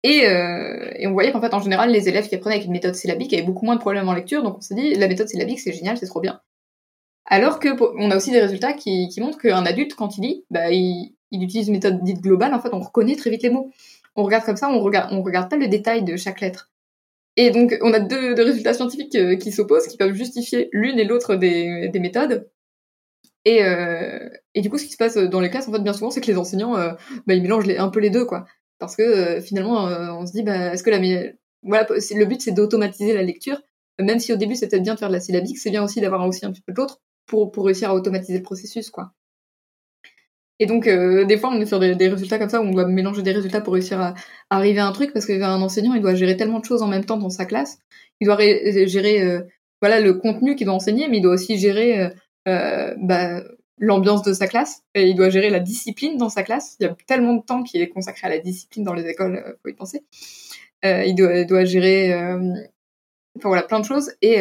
Et, 0.02 0.26
euh, 0.26 0.90
et, 0.96 1.06
on 1.06 1.12
voyait 1.12 1.32
qu'en 1.32 1.40
fait, 1.40 1.54
en 1.54 1.60
général, 1.60 1.90
les 1.90 2.08
élèves 2.08 2.28
qui 2.28 2.34
apprenaient 2.34 2.56
avec 2.56 2.66
une 2.66 2.72
méthode 2.72 2.94
syllabique 2.94 3.32
avaient 3.32 3.42
beaucoup 3.42 3.64
moins 3.64 3.74
de 3.74 3.80
problèmes 3.80 4.08
en 4.08 4.14
lecture, 4.14 4.42
donc 4.42 4.58
on 4.58 4.60
s'est 4.60 4.74
dit, 4.74 4.94
la 4.94 5.08
méthode 5.08 5.28
syllabique, 5.28 5.60
c'est 5.60 5.72
génial, 5.72 5.96
c'est 5.98 6.06
trop 6.06 6.20
bien. 6.20 6.40
Alors 7.26 7.58
que 7.58 7.68
on 7.98 8.10
a 8.10 8.16
aussi 8.16 8.30
des 8.30 8.40
résultats 8.40 8.72
qui, 8.72 9.12
montrent 9.18 9.38
qu'un 9.38 9.66
adulte, 9.66 9.94
quand 9.94 10.16
il 10.16 10.22
lit, 10.22 10.44
bah, 10.50 10.70
il, 10.70 11.16
il, 11.32 11.42
utilise 11.42 11.66
une 11.68 11.74
méthode 11.74 12.02
dite 12.04 12.20
globale. 12.20 12.54
En 12.54 12.60
fait, 12.60 12.72
on 12.72 12.78
reconnaît 12.78 13.16
très 13.16 13.30
vite 13.30 13.42
les 13.42 13.50
mots. 13.50 13.70
On 14.14 14.22
regarde 14.22 14.44
comme 14.44 14.56
ça, 14.56 14.70
on 14.70 14.80
regarde, 14.80 15.12
on 15.12 15.22
regarde 15.22 15.50
pas 15.50 15.56
le 15.56 15.66
détail 15.66 16.04
de 16.04 16.16
chaque 16.16 16.40
lettre. 16.40 16.70
Et 17.36 17.50
donc, 17.50 17.76
on 17.82 17.92
a 17.92 18.00
deux, 18.00 18.34
résultats 18.34 18.72
scientifiques 18.72 19.14
euh, 19.14 19.36
qui 19.36 19.52
s'opposent, 19.52 19.86
qui 19.88 19.96
peuvent 19.98 20.14
justifier 20.14 20.70
l'une 20.72 20.98
et 20.98 21.04
l'autre 21.04 21.36
des, 21.36 21.88
des, 21.88 22.00
méthodes. 22.00 22.48
Et, 23.44 23.62
euh, 23.62 24.28
et, 24.54 24.62
du 24.62 24.70
coup, 24.70 24.78
ce 24.78 24.86
qui 24.86 24.92
se 24.92 24.96
passe 24.96 25.16
dans 25.18 25.40
les 25.40 25.50
classes, 25.50 25.68
en 25.68 25.72
fait, 25.72 25.80
bien 25.80 25.92
souvent, 25.92 26.10
c'est 26.10 26.22
que 26.22 26.26
les 26.26 26.38
enseignants, 26.38 26.76
euh, 26.76 26.92
bah, 27.26 27.34
ils 27.34 27.42
mélangent 27.42 27.68
un 27.68 27.88
peu 27.88 28.00
les 28.00 28.10
deux, 28.10 28.24
quoi. 28.24 28.46
Parce 28.78 28.96
que 28.96 29.02
euh, 29.02 29.40
finalement, 29.40 29.88
euh, 29.88 30.10
on 30.12 30.26
se 30.26 30.32
dit, 30.32 30.42
bah, 30.42 30.72
est-ce 30.72 30.82
que 30.82 30.90
la 30.90 31.00
voilà, 31.62 31.86
le 31.88 32.24
but 32.26 32.40
c'est 32.40 32.52
d'automatiser 32.52 33.14
la 33.14 33.22
lecture, 33.22 33.60
même 33.98 34.20
si 34.20 34.32
au 34.32 34.36
début 34.36 34.54
c'était 34.54 34.78
bien 34.78 34.94
de 34.94 34.98
faire 34.98 35.08
de 35.08 35.14
la 35.14 35.20
syllabique, 35.20 35.58
c'est 35.58 35.70
bien 35.70 35.82
aussi 35.82 36.00
d'avoir 36.00 36.26
aussi 36.26 36.46
un 36.46 36.52
petit 36.52 36.62
peu 36.62 36.72
de 36.72 36.78
l'autre 36.78 37.00
pour, 37.26 37.50
pour 37.50 37.64
réussir 37.66 37.90
à 37.90 37.94
automatiser 37.94 38.38
le 38.38 38.44
processus, 38.44 38.90
quoi. 38.90 39.12
Et 40.58 40.66
donc, 40.66 40.86
euh, 40.86 41.24
des 41.26 41.36
fois, 41.36 41.50
on 41.50 41.60
est 41.60 41.66
sur 41.66 41.78
des, 41.80 42.08
résultats 42.08 42.38
comme 42.38 42.48
ça 42.48 42.62
où 42.62 42.64
on 42.64 42.70
doit 42.72 42.86
mélanger 42.86 43.22
des 43.22 43.32
résultats 43.32 43.60
pour 43.60 43.74
réussir 43.74 44.00
à, 44.00 44.14
arriver 44.48 44.78
à 44.78 44.86
un 44.86 44.92
truc 44.92 45.12
parce 45.12 45.26
qu'un 45.26 45.60
enseignant, 45.60 45.92
il 45.94 46.00
doit 46.00 46.14
gérer 46.14 46.36
tellement 46.36 46.60
de 46.60 46.64
choses 46.64 46.82
en 46.82 46.86
même 46.86 47.04
temps 47.04 47.18
dans 47.18 47.28
sa 47.28 47.44
classe. 47.44 47.78
Il 48.20 48.26
doit 48.26 48.38
gérer, 48.38 49.42
voilà, 49.82 50.00
le 50.00 50.14
contenu 50.14 50.56
qu'il 50.56 50.64
doit 50.64 50.74
enseigner, 50.74 51.08
mais 51.08 51.18
il 51.18 51.20
doit 51.20 51.34
aussi 51.34 51.58
gérer 51.58 52.10
bah, 52.46 53.42
l'ambiance 53.78 54.22
de 54.22 54.32
sa 54.32 54.46
classe. 54.46 54.82
Il 54.94 55.14
doit 55.14 55.30
gérer 55.30 55.50
la 55.50 55.60
discipline 55.60 56.16
dans 56.16 56.28
sa 56.28 56.42
classe. 56.42 56.76
Il 56.80 56.84
y 56.84 56.86
a 56.86 56.96
tellement 57.06 57.34
de 57.34 57.42
temps 57.42 57.62
qui 57.62 57.80
est 57.80 57.88
consacré 57.88 58.26
à 58.26 58.30
la 58.30 58.38
discipline 58.38 58.84
dans 58.84 58.94
les 58.94 59.06
écoles, 59.06 59.36
euh, 59.36 59.52
faut 59.62 59.68
y 59.68 59.74
penser. 59.74 60.04
Euh, 60.84 61.04
il 61.04 61.14
doit, 61.14 61.36
il, 61.36 61.66
gérer, 61.66 62.14
enfin 62.14 63.48
voilà, 63.48 63.62
plein 63.62 63.80
de 63.80 63.84
choses. 63.84 64.12
Et, 64.22 64.40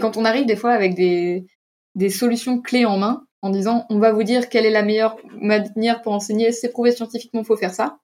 quand 0.00 0.16
on 0.16 0.24
arrive 0.24 0.46
des 0.46 0.56
fois 0.56 0.72
avec 0.72 0.94
des 0.94 2.10
solutions 2.10 2.60
clés 2.60 2.84
en 2.84 2.98
main 2.98 3.26
en 3.44 3.50
disant 3.50 3.84
on 3.90 3.98
va 3.98 4.10
vous 4.10 4.22
dire 4.22 4.48
quelle 4.48 4.64
est 4.64 4.70
la 4.70 4.82
meilleure 4.82 5.18
manière 5.38 6.00
pour 6.00 6.14
enseigner, 6.14 6.50
c'est 6.50 6.70
prouvé 6.70 6.92
scientifiquement, 6.92 7.44
faut 7.44 7.58
faire 7.58 7.74
ça. 7.74 7.98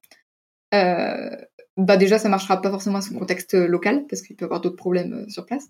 Euh, 0.75 1.31
bah 1.79 1.97
déjà 1.97 2.19
ça 2.19 2.29
marchera 2.29 2.61
pas 2.61 2.71
forcément 2.71 2.99
à 2.99 3.01
son 3.01 3.19
contexte 3.19 3.55
local 3.55 4.05
parce 4.07 4.21
qu'il 4.21 4.37
peut 4.37 4.45
y 4.45 4.47
avoir 4.47 4.61
d'autres 4.61 4.77
problèmes 4.77 5.15
euh, 5.15 5.29
sur 5.31 5.47
place. 5.47 5.65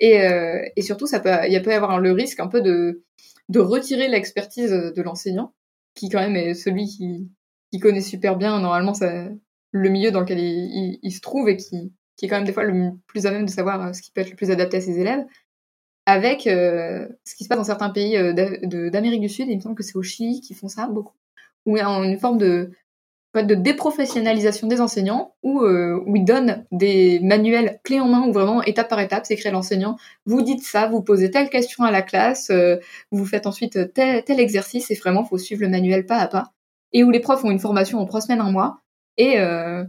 Et, 0.00 0.22
euh, 0.22 0.66
et 0.76 0.80
surtout 0.80 1.06
ça 1.06 1.20
peut 1.20 1.28
il 1.46 1.60
peut 1.60 1.72
y 1.72 1.74
avoir 1.74 2.00
le 2.00 2.12
risque 2.12 2.40
un 2.40 2.48
peu 2.48 2.62
de 2.62 3.02
de 3.48 3.60
retirer 3.60 4.08
l'expertise 4.08 4.70
de 4.70 5.02
l'enseignant 5.02 5.54
qui 5.94 6.08
quand 6.08 6.20
même 6.20 6.36
est 6.36 6.54
celui 6.54 6.86
qui 6.86 7.78
connaît 7.80 8.00
super 8.00 8.36
bien. 8.36 8.60
Normalement 8.60 8.94
ça, 8.94 9.28
le 9.72 9.88
milieu 9.88 10.10
dans 10.10 10.20
lequel 10.20 10.38
il, 10.38 11.12
se 11.12 11.20
trouve 11.20 11.48
et 11.48 11.56
qui 11.56 11.92
qui 12.16 12.26
est 12.26 12.28
quand 12.28 12.36
même 12.36 12.44
des 12.44 12.52
fois 12.52 12.64
le 12.64 12.92
plus 13.06 13.26
à 13.26 13.30
même 13.30 13.46
de 13.46 13.50
savoir 13.50 13.82
euh, 13.82 13.92
ce 13.92 14.02
qui 14.02 14.12
peut 14.12 14.20
être 14.20 14.30
le 14.30 14.36
plus 14.36 14.50
adapté 14.50 14.76
à 14.76 14.80
ses 14.80 15.00
élèves. 15.00 15.24
Avec 16.04 16.46
euh, 16.46 17.08
ce 17.24 17.34
qui 17.34 17.44
se 17.44 17.48
passe 17.48 17.58
dans 17.58 17.64
certains 17.64 17.90
pays 17.90 18.16
euh, 18.16 18.32
d'Amérique 18.90 19.20
du 19.20 19.28
Sud, 19.28 19.48
il 19.48 19.56
me 19.56 19.60
semble 19.60 19.74
que 19.74 19.82
c'est 19.82 19.96
au 19.96 20.02
Chili 20.02 20.40
qui 20.40 20.52
font 20.52 20.68
ça 20.68 20.88
beaucoup, 20.88 21.16
où 21.64 21.76
il 21.76 21.80
y 21.80 21.82
a 21.82 21.88
une 21.88 22.18
forme 22.18 22.38
de, 22.38 22.70
de 23.34 23.54
déprofessionnalisation 23.54 24.66
des 24.66 24.80
enseignants, 24.80 25.34
où, 25.42 25.62
euh, 25.62 26.02
où 26.06 26.16
ils 26.16 26.24
donnent 26.24 26.66
des 26.70 27.18
manuels 27.20 27.80
clés 27.82 28.00
en 28.00 28.08
main, 28.08 28.26
où 28.26 28.32
vraiment, 28.32 28.62
étape 28.62 28.88
par 28.88 29.00
étape, 29.00 29.24
c'est 29.24 29.34
écrit 29.34 29.50
l'enseignant, 29.50 29.96
vous 30.26 30.42
dites 30.42 30.62
ça, 30.62 30.88
vous 30.88 31.02
posez 31.02 31.30
telle 31.30 31.48
question 31.48 31.84
à 31.84 31.90
la 31.90 32.02
classe, 32.02 32.50
euh, 32.50 32.76
vous 33.10 33.24
faites 33.24 33.46
ensuite 33.46 33.92
tel, 33.94 34.22
tel 34.24 34.38
exercice, 34.38 34.90
et 34.90 34.94
vraiment, 34.94 35.24
faut 35.24 35.38
suivre 35.38 35.62
le 35.62 35.68
manuel 35.68 36.04
pas 36.04 36.18
à 36.18 36.28
pas, 36.28 36.52
et 36.92 37.04
où 37.04 37.10
les 37.10 37.20
profs 37.20 37.44
ont 37.44 37.50
une 37.50 37.58
formation 37.58 37.98
en 37.98 38.04
trois 38.04 38.20
semaines, 38.20 38.40
un 38.40 38.50
mois, 38.50 38.80
et, 39.16 39.38
euh, 39.38 39.84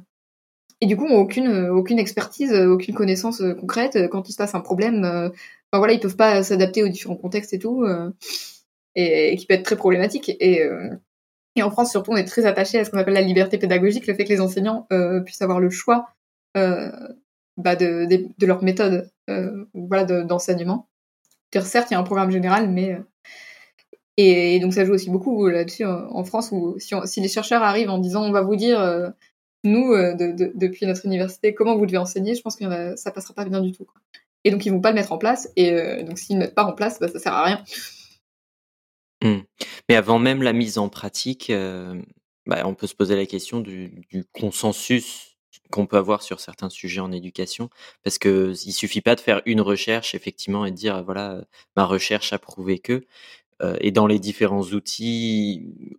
et 0.79 0.85
du 0.85 0.95
coup, 0.95 1.05
ont 1.05 1.17
aucune, 1.17 1.69
aucune 1.69 1.99
expertise, 1.99 2.53
aucune 2.53 2.95
connaissance 2.95 3.41
concrète. 3.59 4.09
Quand 4.09 4.27
il 4.27 4.33
se 4.33 4.37
passe 4.37 4.55
un 4.55 4.59
problème, 4.61 5.31
Enfin, 5.73 5.79
voilà, 5.79 5.93
ils 5.93 5.99
peuvent 5.99 6.15
pas 6.15 6.43
s'adapter 6.43 6.83
aux 6.83 6.87
différents 6.87 7.15
contextes 7.15 7.51
et 7.53 7.57
tout, 7.57 7.83
euh, 7.83 8.11
et, 8.93 9.33
et, 9.33 9.37
qui 9.37 9.47
peut 9.47 9.55
être 9.55 9.63
très 9.63 9.75
problématique. 9.75 10.31
Et, 10.39 10.61
euh, 10.61 10.89
et 11.55 11.63
en 11.63 11.69
France, 11.69 11.91
surtout, 11.91 12.11
on 12.11 12.15
est 12.15 12.25
très 12.25 12.45
attaché 12.45 12.79
à 12.79 12.85
ce 12.85 12.89
qu'on 12.89 12.97
appelle 12.97 13.13
la 13.13 13.21
liberté 13.21 13.57
pédagogique, 13.57 14.07
le 14.07 14.15
fait 14.15 14.23
que 14.23 14.29
les 14.29 14.41
enseignants 14.41 14.87
euh, 14.91 15.21
puissent 15.21 15.41
avoir 15.41 15.59
le 15.59 15.69
choix 15.69 16.09
euh, 16.57 16.91
bah 17.57 17.75
de, 17.75 18.07
leur 18.45 18.63
méthode 18.63 19.11
euh, 19.29 19.65
d'enseignement. 20.23 20.87
certes, 21.61 21.91
il 21.91 21.93
y 21.93 21.95
a 21.95 21.99
un 21.99 22.03
programme 22.03 22.31
général, 22.31 22.69
mais 22.69 22.97
et, 24.17 24.59
donc 24.59 24.73
ça 24.73 24.85
joue 24.85 24.93
aussi 24.93 25.09
beaucoup 25.09 25.47
là-dessus 25.47 25.85
en 25.85 26.23
France 26.23 26.51
où 26.51 26.77
si, 26.79 27.21
les 27.21 27.27
chercheurs 27.27 27.63
arrivent 27.63 27.89
en 27.89 27.97
disant 27.97 28.23
on 28.23 28.31
va 28.31 28.41
vous 28.41 28.55
dire 28.55 28.79
nous 29.63 29.95
de, 29.95 30.35
de, 30.35 30.51
depuis 30.55 30.85
notre 30.85 31.05
université 31.05 31.53
comment 31.53 31.77
vous 31.77 31.85
devez 31.85 31.97
enseigner, 31.97 32.35
je 32.35 32.41
pense 32.41 32.55
que 32.55 32.95
ça 32.95 33.11
passera 33.11 33.33
pas 33.35 33.45
bien 33.45 33.61
du 33.61 33.71
tout. 33.71 33.87
Et 34.43 34.51
donc 34.51 34.65
ils 34.65 34.71
vont 34.71 34.81
pas 34.81 34.89
le 34.89 34.95
mettre 34.95 35.11
en 35.11 35.17
place, 35.17 35.49
et 35.55 36.03
donc 36.03 36.17
s'ils 36.17 36.37
ne 36.37 36.41
mettent 36.41 36.55
pas 36.55 36.65
en 36.65 36.73
place, 36.73 36.99
bah, 36.99 37.07
ça 37.07 37.19
sert 37.19 37.33
à 37.33 37.43
rien. 37.43 37.63
Mmh. 39.23 39.39
Mais 39.89 39.95
avant 39.95 40.19
même 40.19 40.43
la 40.43 40.53
mise 40.53 40.77
en 40.77 40.89
pratique, 40.89 41.49
euh, 41.49 41.99
bah, 42.45 42.63
on 42.65 42.75
peut 42.75 42.87
se 42.87 42.95
poser 42.95 43.15
la 43.15 43.25
question 43.25 43.61
du, 43.61 44.05
du, 44.09 44.25
consensus 44.25 45.37
qu'on 45.71 45.87
peut 45.87 45.97
avoir 45.97 46.21
sur 46.21 46.39
certains 46.39 46.69
sujets 46.69 46.99
en 46.99 47.11
éducation, 47.11 47.69
parce 48.03 48.17
que 48.19 48.53
il 48.65 48.73
suffit 48.73 49.01
pas 49.01 49.15
de 49.15 49.21
faire 49.21 49.41
une 49.45 49.61
recherche 49.61 50.13
effectivement 50.13 50.65
et 50.65 50.71
de 50.71 50.75
dire 50.75 51.03
voilà 51.03 51.43
ma 51.75 51.85
recherche 51.85 52.33
a 52.33 52.39
prouvé 52.39 52.79
que 52.79 53.05
et 53.79 53.91
dans 53.91 54.07
les 54.07 54.19
différents 54.19 54.63
outils 54.63 55.97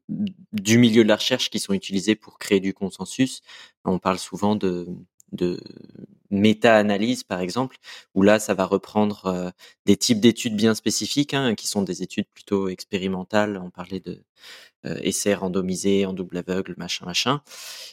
du 0.53 0.77
milieu 0.77 1.03
de 1.03 1.09
la 1.09 1.17
recherche 1.17 1.49
qui 1.49 1.61
sont 1.61 1.73
utilisés 1.73 2.15
pour 2.15 2.39
créer 2.39 2.61
du 2.61 2.75
consensus, 2.75 3.41
on 3.87 3.99
parle 3.99 4.19
souvent 4.19 4.55
de 4.55 4.87
de 5.35 5.61
méta-analyse, 6.31 7.23
par 7.23 7.41
exemple, 7.41 7.77
où 8.15 8.23
là, 8.23 8.39
ça 8.39 8.55
va 8.55 8.65
reprendre 8.65 9.27
euh, 9.27 9.51
des 9.87 9.97
types 9.97 10.21
d'études 10.21 10.57
bien 10.57 10.75
spécifiques, 10.75 11.35
hein, 11.35 11.55
qui 11.55 11.69
sont 11.69 11.83
des 11.83 12.03
études 12.03 12.27
plutôt 12.35 12.69
expérimentales. 12.69 13.61
On 13.63 13.71
parlait 13.71 14.01
de 14.01 14.23
euh, 14.87 14.99
essais 15.03 15.35
randomisés 15.35 16.07
en 16.07 16.13
double 16.13 16.39
aveugle, 16.39 16.75
machin, 16.77 17.07
machin. 17.07 17.41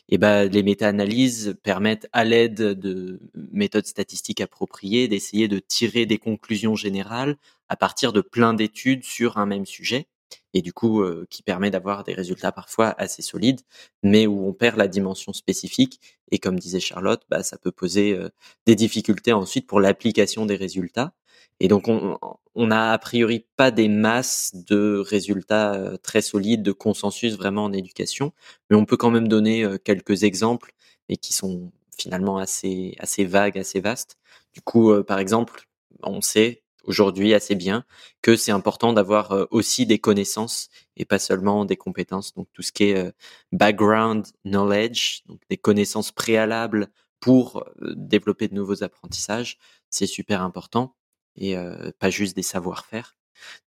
Et 0.10 0.18
ben, 0.18 0.50
les 0.50 0.64
méta-analyses 0.64 1.56
permettent, 1.64 2.08
à 2.14 2.24
l'aide 2.24 2.56
de 2.56 3.20
méthodes 3.36 3.86
statistiques 3.86 4.42
appropriées, 4.42 5.08
d'essayer 5.08 5.48
de 5.48 5.60
tirer 5.60 6.06
des 6.06 6.18
conclusions 6.18 6.76
générales 6.76 7.38
à 7.70 7.76
partir 7.78 8.12
de 8.14 8.22
plein 8.22 8.54
d'études 8.54 9.04
sur 9.04 9.38
un 9.38 9.46
même 9.46 9.66
sujet 9.66 10.08
et 10.54 10.62
du 10.62 10.74
coup 10.74 11.02
euh, 11.02 11.26
qui 11.30 11.44
permet 11.44 11.72
d'avoir 11.72 12.04
des 12.04 12.14
résultats 12.14 12.52
parfois 12.52 12.96
assez 12.98 13.22
solides, 13.22 13.62
mais 14.04 14.28
où 14.28 14.48
on 14.48 14.54
perd 14.54 14.78
la 14.78 14.88
dimension 14.88 15.34
spécifique. 15.34 16.00
Et 16.32 16.40
comme 16.40 16.60
disait 16.60 16.80
Charlotte, 16.80 17.24
bah, 17.30 17.44
ça 17.44 17.58
peut 17.58 17.72
poser 17.72 18.14
euh, 18.14 18.30
des 18.66 18.76
difficultés 18.76 19.34
ensuite 19.34 19.68
pour 19.68 19.80
l'application 19.80 20.46
des 20.46 20.56
résultats. 20.56 21.14
Et 21.60 21.68
donc 21.68 21.88
on, 21.88 22.18
on 22.56 22.72
a 22.72 22.98
priori 22.98 23.46
pas 23.56 23.72
des 23.72 23.88
masses 23.88 24.52
de 24.56 24.98
résultats 24.98 25.74
euh, 25.76 25.98
très 25.98 26.22
solides, 26.22 26.64
de 26.64 26.72
consensus 26.72 27.36
vraiment 27.38 27.66
en 27.66 27.74
éducation, 27.74 28.34
mais 28.70 28.76
on 28.76 28.86
peut 28.86 28.98
quand 28.98 29.12
même 29.12 29.28
donner 29.28 29.66
quelques 29.84 30.24
exemples 30.24 30.74
et 31.10 31.18
qui 31.18 31.34
sont 31.34 31.72
finalement 31.98 32.38
assez 32.38 32.96
assez 33.00 33.26
vagues, 33.26 33.58
assez 33.58 33.80
vastes. 33.80 34.18
Du 34.54 34.62
coup, 34.62 34.92
par 35.04 35.20
exemple, 35.20 35.68
on 36.04 36.22
sait 36.22 36.64
aujourd'hui 36.84 37.34
assez 37.34 37.56
bien 37.56 37.86
que 38.22 38.36
c'est 38.36 38.52
important 38.52 38.94
d'avoir 38.94 39.32
euh, 39.32 39.46
aussi 39.52 39.86
des 39.86 40.00
connaissances 40.00 40.70
et 40.98 41.06
pas 41.06 41.20
seulement 41.20 41.66
des 41.66 41.78
compétences. 41.78 42.34
Donc 42.34 42.48
tout 42.54 42.62
ce 42.62 42.72
qui 42.72 42.86
est 42.86 42.98
euh, 42.98 43.12
background 43.52 44.28
knowledge, 44.46 45.24
donc 45.28 45.40
des 45.50 45.58
connaissances 45.58 46.12
préalables 46.12 46.90
pour 47.20 47.64
euh, 47.82 47.94
développer 47.96 48.48
de 48.48 48.56
nouveaux 48.56 48.84
apprentissages, 48.84 49.58
c'est 49.90 50.08
super 50.08 50.42
important 50.42 50.96
et 51.38 51.56
pas 52.00 52.10
juste 52.10 52.36
des 52.36 52.44
savoir-faire. 52.44 53.16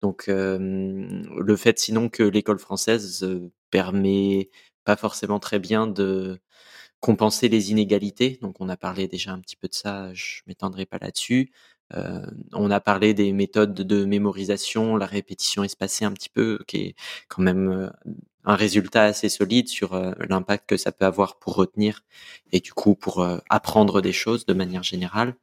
Donc 0.02 0.26
le 0.28 1.56
fait 1.56 1.78
sinon 1.78 2.10
que 2.10 2.22
l'école 2.22 2.58
française 2.58 3.26
permet 3.70 4.50
pas 4.84 4.96
forcément 4.96 5.40
très 5.40 5.58
bien 5.58 5.86
de 5.86 6.38
compenser 7.04 7.50
les 7.50 7.70
inégalités. 7.70 8.38
Donc 8.40 8.60
on 8.60 8.68
a 8.70 8.76
parlé 8.78 9.08
déjà 9.08 9.32
un 9.32 9.40
petit 9.40 9.56
peu 9.56 9.68
de 9.68 9.74
ça, 9.74 10.12
je 10.14 10.40
m'étendrai 10.46 10.86
pas 10.86 10.98
là-dessus. 10.98 11.52
Euh, 11.96 12.24
on 12.52 12.70
a 12.70 12.80
parlé 12.80 13.14
des 13.14 13.32
méthodes 13.32 13.74
de 13.74 14.04
mémorisation, 14.04 14.96
la 14.96 15.06
répétition 15.06 15.64
espacée 15.64 16.04
un 16.04 16.12
petit 16.12 16.28
peu, 16.28 16.58
qui 16.66 16.76
est 16.78 16.94
quand 17.28 17.42
même 17.42 17.70
euh, 17.70 17.90
un 18.44 18.56
résultat 18.56 19.04
assez 19.04 19.28
solide 19.28 19.68
sur 19.68 19.94
euh, 19.94 20.12
l'impact 20.28 20.68
que 20.68 20.76
ça 20.76 20.92
peut 20.92 21.04
avoir 21.04 21.38
pour 21.38 21.54
retenir 21.56 22.02
et 22.52 22.60
du 22.60 22.72
coup 22.72 22.94
pour 22.94 23.26
apprendre 23.50 24.00
des 24.00 24.12
choses 24.12 24.46
de 24.46 24.54
manière 24.54 24.82
générale. 24.82 25.34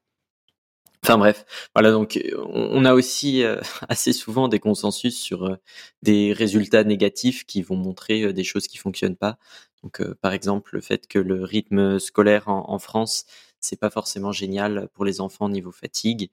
Enfin 1.03 1.17
bref, 1.17 1.45
voilà 1.73 1.91
donc 1.91 2.19
on 2.37 2.85
a 2.85 2.93
aussi 2.93 3.43
assez 3.89 4.13
souvent 4.13 4.47
des 4.47 4.59
consensus 4.59 5.19
sur 5.19 5.57
des 6.03 6.31
résultats 6.31 6.83
négatifs 6.83 7.45
qui 7.45 7.63
vont 7.63 7.75
montrer 7.75 8.33
des 8.33 8.43
choses 8.43 8.67
qui 8.67 8.77
fonctionnent 8.77 9.15
pas. 9.15 9.37
Donc 9.83 10.03
par 10.21 10.33
exemple 10.33 10.75
le 10.75 10.81
fait 10.81 11.07
que 11.07 11.17
le 11.17 11.43
rythme 11.43 11.97
scolaire 11.97 12.49
en 12.49 12.77
France 12.77 13.25
c'est 13.61 13.79
pas 13.79 13.89
forcément 13.89 14.31
génial 14.31 14.89
pour 14.93 15.05
les 15.05 15.21
enfants 15.21 15.49
niveau 15.49 15.71
fatigue 15.71 16.29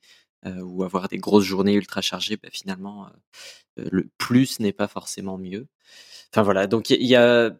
ou 0.46 0.84
avoir 0.84 1.08
des 1.08 1.18
grosses 1.18 1.44
journées 1.44 1.74
ultra 1.74 2.00
chargées. 2.00 2.36
Bah, 2.36 2.48
finalement, 2.52 3.10
le 3.76 4.08
plus 4.18 4.60
n'est 4.60 4.72
pas 4.72 4.88
forcément 4.88 5.36
mieux. 5.38 5.66
Enfin 6.32 6.42
voilà, 6.42 6.66
donc 6.66 6.90
il 6.90 7.06
y, 7.06 7.16
a 7.16 7.50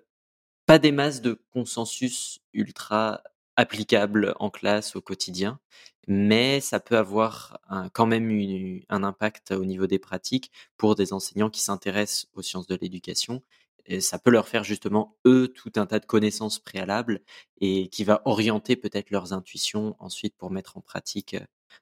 pas 0.66 0.78
des 0.78 0.92
masses 0.92 1.22
de 1.22 1.40
consensus 1.50 2.40
ultra 2.52 3.22
applicables 3.56 4.34
en 4.38 4.50
classe 4.50 4.96
au 4.96 5.00
quotidien, 5.00 5.58
mais 6.06 6.60
ça 6.60 6.78
peut 6.78 6.98
avoir 6.98 7.60
quand 7.94 8.06
même 8.06 8.80
un 8.88 9.02
impact 9.02 9.52
au 9.52 9.64
niveau 9.64 9.86
des 9.86 9.98
pratiques 9.98 10.52
pour 10.76 10.94
des 10.94 11.12
enseignants 11.12 11.50
qui 11.50 11.60
s'intéressent 11.60 12.26
aux 12.34 12.42
sciences 12.42 12.66
de 12.66 12.78
l'éducation 12.80 13.42
et 13.88 14.00
ça 14.00 14.18
peut 14.18 14.30
leur 14.30 14.48
faire 14.48 14.64
justement 14.64 15.16
eux 15.26 15.48
tout 15.48 15.72
un 15.76 15.86
tas 15.86 15.98
de 15.98 16.06
connaissances 16.06 16.58
préalables 16.60 17.22
et 17.60 17.88
qui 17.88 18.04
va 18.04 18.22
orienter 18.26 18.76
peut-être 18.76 19.10
leurs 19.10 19.32
intuitions 19.32 19.96
ensuite 19.98 20.36
pour 20.36 20.50
mettre 20.50 20.76
en 20.76 20.80
pratique 20.80 21.36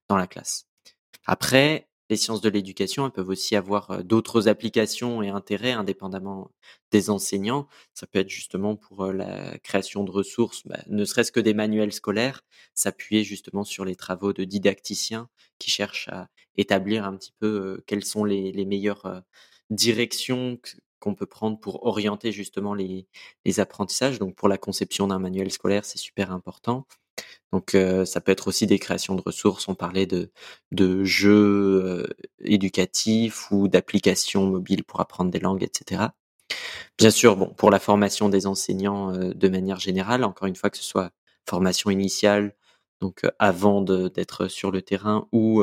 dans 0.08 0.16
la 0.16 0.26
classe. 0.26 0.66
Après, 1.26 1.88
les 2.08 2.16
sciences 2.16 2.40
de 2.40 2.48
l'éducation 2.48 3.06
elles 3.06 3.12
peuvent 3.12 3.28
aussi 3.28 3.56
avoir 3.56 4.04
d'autres 4.04 4.48
applications 4.48 5.22
et 5.22 5.28
intérêts 5.28 5.72
indépendamment 5.72 6.50
des 6.92 7.10
enseignants. 7.10 7.66
Ça 7.94 8.06
peut 8.06 8.20
être 8.20 8.28
justement 8.30 8.76
pour 8.76 9.06
la 9.06 9.58
création 9.58 10.04
de 10.04 10.10
ressources, 10.12 10.62
bah, 10.66 10.78
ne 10.86 11.04
serait-ce 11.04 11.32
que 11.32 11.40
des 11.40 11.54
manuels 11.54 11.92
scolaires, 11.92 12.42
s'appuyer 12.74 13.24
justement 13.24 13.64
sur 13.64 13.84
les 13.84 13.96
travaux 13.96 14.32
de 14.32 14.44
didacticiens 14.44 15.28
qui 15.58 15.70
cherchent 15.70 16.08
à 16.08 16.28
établir 16.56 17.04
un 17.04 17.16
petit 17.16 17.32
peu 17.40 17.82
quelles 17.86 18.04
sont 18.04 18.24
les 18.24 18.64
meilleures 18.64 19.22
directions 19.70 20.58
qu'on 21.01 21.14
peut 21.14 21.27
prendre 21.27 21.59
pour 21.59 21.86
orienter 21.86 22.32
justement 22.32 22.74
les, 22.74 23.06
apprentissages. 23.59 24.18
Donc 24.18 24.35
pour 24.35 24.48
la 24.48 24.59
conception 24.59 25.06
d'un 25.09 25.18
manuel 25.18 25.51
scolaire, 25.51 25.85
c'est 25.85 25.98
super 25.98 26.32
important. 26.32 26.86
Donc 27.52 27.74
euh, 27.74 28.05
ça 28.05 28.20
peut 28.20 28.32
être 28.32 28.48
aussi 28.48 28.66
des 28.66 28.78
créations 28.78 29.14
de 29.14 29.23
ressources. 29.23 29.68
On 29.68 29.74
parlait 29.74 30.06
de, 30.06 30.31
jeux 31.05 31.82
euh, 31.85 32.06
éducatifs 32.40 33.51
ou 33.51 33.68
d'applications 33.68 34.47
mobiles 34.47 34.85
pour 34.85 35.01
apprendre 35.01 35.31
des 35.31 35.40
langues, 35.40 35.62
etc. 35.62 36.09
Bien 36.98 37.10
sûr, 37.10 37.36
bon, 37.36 37.52
pour 37.55 37.70
la 37.70 37.78
formation 37.81 38.28
des 38.28 38.47
enseignants 38.47 39.14
euh, 39.14 39.32
de 39.35 39.48
manière 39.48 39.81
générale, 39.81 40.24
encore 40.24 40.48
une 40.48 40.56
fois 40.56 40.70
que 40.70 40.77
ce 40.77 40.85
soit 40.85 41.12
formation 41.48 41.90
initiale, 41.90 42.55
donc 43.01 43.23
avant 43.39 43.82
d'être 43.82 44.48
sur 44.48 44.70
le 44.70 44.82
terrain 44.82 45.28
ou 45.31 45.62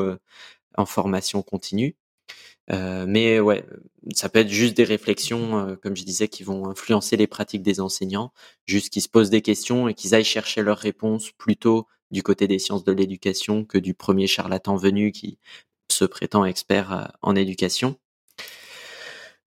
en 0.76 0.86
formation 0.86 1.42
continue. 1.42 1.96
Euh, 2.72 3.04
mais 3.06 3.40
ouais, 3.40 3.64
ça 4.14 4.28
peut 4.28 4.38
être 4.40 4.48
juste 4.48 4.76
des 4.76 4.84
réflexions, 4.84 5.58
euh, 5.58 5.76
comme 5.76 5.96
je 5.96 6.04
disais, 6.04 6.28
qui 6.28 6.42
vont 6.42 6.68
influencer 6.68 7.16
les 7.16 7.26
pratiques 7.26 7.62
des 7.62 7.80
enseignants, 7.80 8.32
juste 8.66 8.90
qu'ils 8.92 9.02
se 9.02 9.08
posent 9.08 9.30
des 9.30 9.42
questions 9.42 9.88
et 9.88 9.94
qu'ils 9.94 10.14
aillent 10.14 10.24
chercher 10.24 10.62
leurs 10.62 10.78
réponses 10.78 11.30
plutôt 11.32 11.86
du 12.10 12.22
côté 12.22 12.46
des 12.48 12.58
sciences 12.58 12.84
de 12.84 12.92
l'éducation 12.92 13.64
que 13.64 13.78
du 13.78 13.94
premier 13.94 14.26
charlatan 14.26 14.76
venu 14.76 15.12
qui 15.12 15.38
se 15.90 16.04
prétend 16.04 16.44
expert 16.44 16.92
euh, 16.92 17.04
en 17.22 17.36
éducation. 17.36 17.98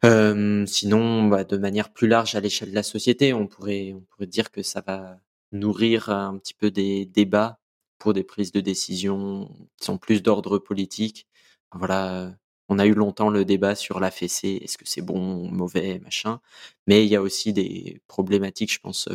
sinon, 0.03 1.27
bah, 1.27 1.43
de 1.43 1.57
manière 1.57 1.91
plus 1.91 2.07
large 2.07 2.35
à 2.35 2.39
l'échelle 2.39 2.69
de 2.69 2.75
la 2.75 2.83
société, 2.83 3.33
on 3.33 3.47
pourrait, 3.47 3.93
on 3.95 4.01
pourrait 4.01 4.27
dire 4.27 4.51
que 4.51 4.61
ça 4.63 4.81
va 4.85 5.19
nourrir 5.51 6.09
un 6.09 6.37
petit 6.37 6.53
peu 6.53 6.71
des 6.71 7.05
débats 7.05 7.59
pour 7.99 8.13
des 8.13 8.23
prises 8.23 8.51
de 8.51 8.61
décision 8.61 9.49
qui 9.77 9.85
sont 9.85 9.97
plus 9.97 10.21
d'ordre 10.21 10.59
politique. 10.59 11.27
Voilà, 11.73 12.31
on 12.69 12.79
a 12.79 12.85
eu 12.85 12.93
longtemps 12.93 13.29
le 13.29 13.45
débat 13.45 13.75
sur 13.75 13.99
la 13.99 14.11
fessée, 14.11 14.59
est-ce 14.63 14.77
que 14.77 14.87
c'est 14.87 15.01
bon, 15.01 15.49
mauvais, 15.51 15.99
machin. 15.99 16.39
Mais 16.87 17.05
il 17.05 17.09
y 17.09 17.15
a 17.15 17.21
aussi 17.21 17.53
des 17.53 18.01
problématiques, 18.07 18.73
je 18.73 18.79
pense, 18.79 19.09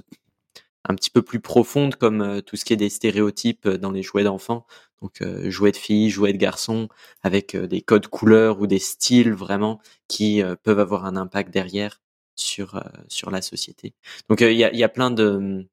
un 0.88 0.94
petit 0.94 1.10
peu 1.10 1.22
plus 1.22 1.40
profondes, 1.40 1.96
comme 1.96 2.42
tout 2.42 2.56
ce 2.56 2.64
qui 2.64 2.72
est 2.72 2.76
des 2.76 2.90
stéréotypes 2.90 3.68
dans 3.68 3.90
les 3.92 4.02
jouets 4.02 4.24
d'enfants. 4.24 4.66
Donc 5.00 5.22
jouets 5.48 5.72
de 5.72 5.76
filles, 5.76 6.10
jouets 6.10 6.32
de 6.32 6.38
garçons, 6.38 6.88
avec 7.22 7.56
des 7.56 7.82
codes 7.82 8.08
couleurs 8.08 8.60
ou 8.60 8.66
des 8.66 8.78
styles 8.78 9.32
vraiment 9.32 9.80
qui 10.08 10.42
peuvent 10.62 10.80
avoir 10.80 11.04
un 11.06 11.16
impact 11.16 11.52
derrière 11.52 12.00
sur 12.36 12.82
sur 13.08 13.30
la 13.30 13.42
société. 13.42 13.94
Donc 14.28 14.40
il 14.40 14.56
y 14.56 14.64
a, 14.64 14.74
y, 14.74 14.84
a, 14.84 14.88
plein 14.88 15.10
de 15.10 15.36
mmh, 15.38 15.66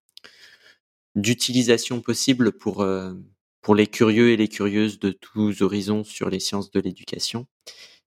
d'utilisations 1.15 2.01
possibles 2.01 2.51
pour 2.51 2.85
pour 3.61 3.76
les 3.76 3.88
curieux 3.88 4.31
et 4.31 4.38
les 4.38 4.47
curieuses 4.47 4.99
de 4.99 5.11
tous 5.11 5.61
horizons 5.61 6.03
sur 6.03 6.30
les 6.30 6.39
sciences 6.39 6.72
de 6.72 6.80
l'éducation. 6.80 7.47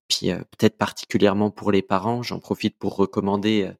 Puis 0.07 0.29
peut-être 0.57 0.77
particulièrement 0.77 1.51
pour 1.51 1.71
les 1.71 1.81
parents, 1.81 2.23
j'en 2.23 2.39
profite 2.39 2.77
pour 2.77 2.95
recommander 2.95 3.71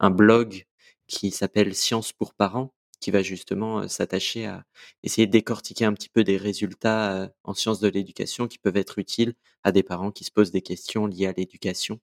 un 0.00 0.10
blog 0.10 0.66
qui 1.06 1.30
s'appelle 1.30 1.74
Sciences 1.74 2.12
pour 2.12 2.34
parents, 2.34 2.72
qui 3.00 3.10
va 3.10 3.22
justement 3.22 3.88
s'attacher 3.88 4.46
à 4.46 4.64
essayer 5.02 5.26
de 5.26 5.32
décortiquer 5.32 5.84
un 5.84 5.92
petit 5.92 6.08
peu 6.08 6.24
des 6.24 6.36
résultats 6.36 7.30
en 7.44 7.52
sciences 7.52 7.80
de 7.80 7.88
l'éducation 7.88 8.46
qui 8.46 8.58
peuvent 8.58 8.76
être 8.76 8.98
utiles 8.98 9.34
à 9.64 9.72
des 9.72 9.82
parents 9.82 10.12
qui 10.12 10.24
se 10.24 10.30
posent 10.30 10.52
des 10.52 10.62
questions 10.62 11.06
liées 11.06 11.26
à 11.26 11.32
l'éducation. 11.32 12.00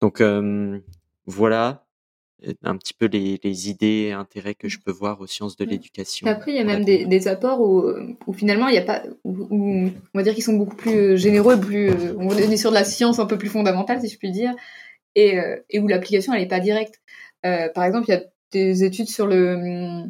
Donc 0.00 0.22
voilà, 1.26 1.86
un 2.62 2.76
petit 2.76 2.94
peu 2.94 3.06
les, 3.06 3.68
idées 3.68 4.08
et 4.08 4.12
intérêts 4.12 4.54
que 4.54 4.68
je 4.68 4.78
peux 4.78 4.90
voir 4.90 5.20
aux 5.20 5.26
sciences 5.26 5.56
de 5.56 5.64
l'éducation. 5.64 6.26
Après, 6.26 6.52
il 6.52 6.56
y 6.56 6.60
a 6.60 6.64
même 6.64 6.84
des, 6.84 7.28
apports 7.28 7.60
où, 7.60 8.32
finalement, 8.32 8.68
il 8.68 8.72
n'y 8.72 8.78
a 8.78 8.82
pas, 8.82 9.02
où, 9.24 9.88
on 10.14 10.18
va 10.18 10.22
dire 10.22 10.34
qu'ils 10.34 10.44
sont 10.44 10.56
beaucoup 10.56 10.76
plus 10.76 10.96
euh, 10.96 11.16
généreux, 11.16 11.58
plus, 11.58 11.90
euh, 11.90 12.14
on 12.18 12.30
est 12.30 12.56
sur 12.56 12.70
de 12.70 12.74
la 12.74 12.84
science 12.84 13.18
un 13.18 13.26
peu 13.26 13.38
plus 13.38 13.48
fondamentale, 13.48 14.00
si 14.00 14.08
je 14.08 14.18
puis 14.18 14.30
dire, 14.30 14.54
et, 15.14 15.38
euh, 15.38 15.56
et 15.70 15.80
où 15.80 15.88
l'application, 15.88 16.32
elle 16.32 16.40
n'est 16.40 16.48
pas 16.48 16.60
directe. 16.60 17.00
par 17.42 17.84
exemple, 17.84 18.06
il 18.08 18.12
y 18.12 18.16
a 18.16 18.22
des 18.52 18.84
études 18.84 19.08
sur 19.08 19.26
le, 19.26 20.04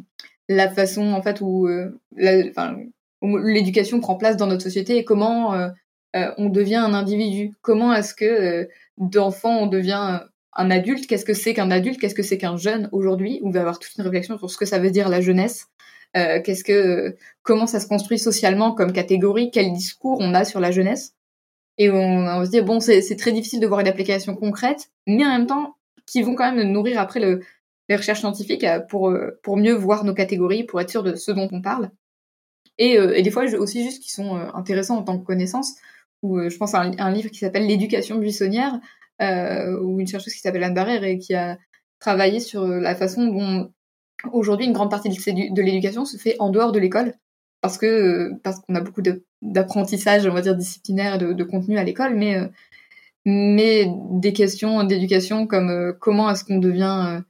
la 0.49 0.69
façon 0.69 1.13
en 1.13 1.21
fait 1.21 1.41
où 1.41 1.67
l'éducation 2.15 3.99
prend 3.99 4.15
place 4.15 4.37
dans 4.37 4.47
notre 4.47 4.63
société 4.63 4.97
et 4.97 5.03
comment 5.03 5.69
on 6.13 6.49
devient 6.49 6.75
un 6.75 6.93
individu. 6.93 7.53
Comment 7.61 7.93
est-ce 7.93 8.13
que 8.13 8.67
d'enfant 8.97 9.59
on 9.59 9.67
devient 9.67 10.21
un 10.53 10.71
adulte 10.71 11.07
Qu'est-ce 11.07 11.25
que 11.25 11.33
c'est 11.33 11.53
qu'un 11.53 11.71
adulte 11.71 11.99
Qu'est-ce 11.99 12.15
que 12.15 12.23
c'est 12.23 12.37
qu'un 12.37 12.57
jeune 12.57 12.89
aujourd'hui? 12.91 13.39
On 13.43 13.51
va 13.51 13.61
avoir 13.61 13.79
toute 13.79 13.95
une 13.97 14.03
réflexion 14.03 14.37
sur 14.37 14.49
ce 14.49 14.57
que 14.57 14.65
ça 14.65 14.79
veut 14.79 14.91
dire 14.91 15.09
la 15.09 15.21
jeunesse. 15.21 15.67
qu'est-ce 16.13 16.63
que 16.63 17.15
comment 17.43 17.67
ça 17.67 17.79
se 17.79 17.87
construit 17.87 18.19
socialement 18.19 18.73
comme 18.73 18.93
catégorie? 18.93 19.51
Quel 19.51 19.71
discours 19.73 20.17
on 20.19 20.33
a 20.33 20.45
sur 20.45 20.59
la 20.59 20.71
jeunesse? 20.71 21.15
Et 21.77 21.89
on, 21.89 22.45
se 22.45 22.49
dit 22.49 22.61
bon 22.61 22.79
c'est 22.79 23.15
très 23.15 23.31
difficile 23.31 23.59
de 23.59 23.67
voir 23.67 23.79
une 23.79 23.87
application 23.87 24.35
concrète 24.35 24.89
mais 25.07 25.25
en 25.25 25.29
même 25.29 25.47
temps 25.47 25.75
qui 26.05 26.21
vont 26.21 26.35
quand 26.35 26.51
même 26.51 26.71
nourrir 26.71 26.99
après 26.99 27.19
le, 27.19 27.41
les 27.91 27.97
recherches 27.97 28.19
scientifiques 28.19 28.63
euh, 28.63 28.79
pour, 28.79 29.09
euh, 29.09 29.39
pour 29.43 29.57
mieux 29.57 29.73
voir 29.73 30.03
nos 30.03 30.13
catégories, 30.13 30.63
pour 30.63 30.79
être 30.81 30.89
sûr 30.89 31.03
de 31.03 31.15
ce 31.15 31.31
dont 31.31 31.49
on 31.51 31.61
parle. 31.61 31.91
Et, 32.77 32.97
euh, 32.97 33.15
et 33.15 33.21
des 33.21 33.31
fois 33.31 33.43
aussi 33.55 33.83
juste 33.83 34.01
qui 34.01 34.11
sont 34.11 34.35
intéressants 34.53 34.97
en 34.97 35.03
tant 35.03 35.19
que 35.19 35.25
connaissance, 35.25 35.75
ou 36.21 36.39
je 36.49 36.55
pense 36.57 36.73
à 36.73 36.81
un, 36.81 37.11
livre 37.11 37.29
qui 37.29 37.39
s'appelle 37.39 37.67
L'éducation 37.67 38.17
buissonnière, 38.17 38.79
euh, 39.21 39.79
ou 39.79 39.99
une 39.99 40.07
chercheuse 40.07 40.33
qui 40.33 40.39
s'appelle 40.39 40.63
Anne 40.63 40.73
Barrère 40.73 41.03
et 41.03 41.17
qui 41.17 41.33
a 41.33 41.57
travaillé 41.99 42.39
sur 42.39 42.67
la 42.67 42.95
façon 42.95 43.27
dont 43.27 43.71
aujourd'hui 44.31 44.65
une 44.65 44.73
grande 44.73 44.91
partie 44.91 45.09
de 45.09 45.61
l'éducation 45.61 46.05
se 46.05 46.17
fait 46.17 46.35
en 46.39 46.49
dehors 46.49 46.71
de 46.71 46.79
l'école 46.79 47.13
parce 47.61 47.77
que 47.77 48.31
parce 48.43 48.59
qu'on 48.59 48.75
a 48.75 48.81
beaucoup 48.81 49.01
d'apprentissage 49.41 50.25
on 50.25 50.33
va 50.33 50.41
dire 50.41 50.55
disciplinaire 50.55 51.17
de, 51.17 51.33
de 51.33 51.43
contenu 51.43 51.77
à 51.77 51.83
l'école 51.83 52.15
mais 52.15 52.49
mais 53.25 53.87
des 54.11 54.33
questions 54.33 54.83
d'éducation 54.83 55.45
comme 55.45 55.95
comment 55.99 56.29
est-ce 56.29 56.43
qu'on 56.43 56.57
devient 56.57 57.21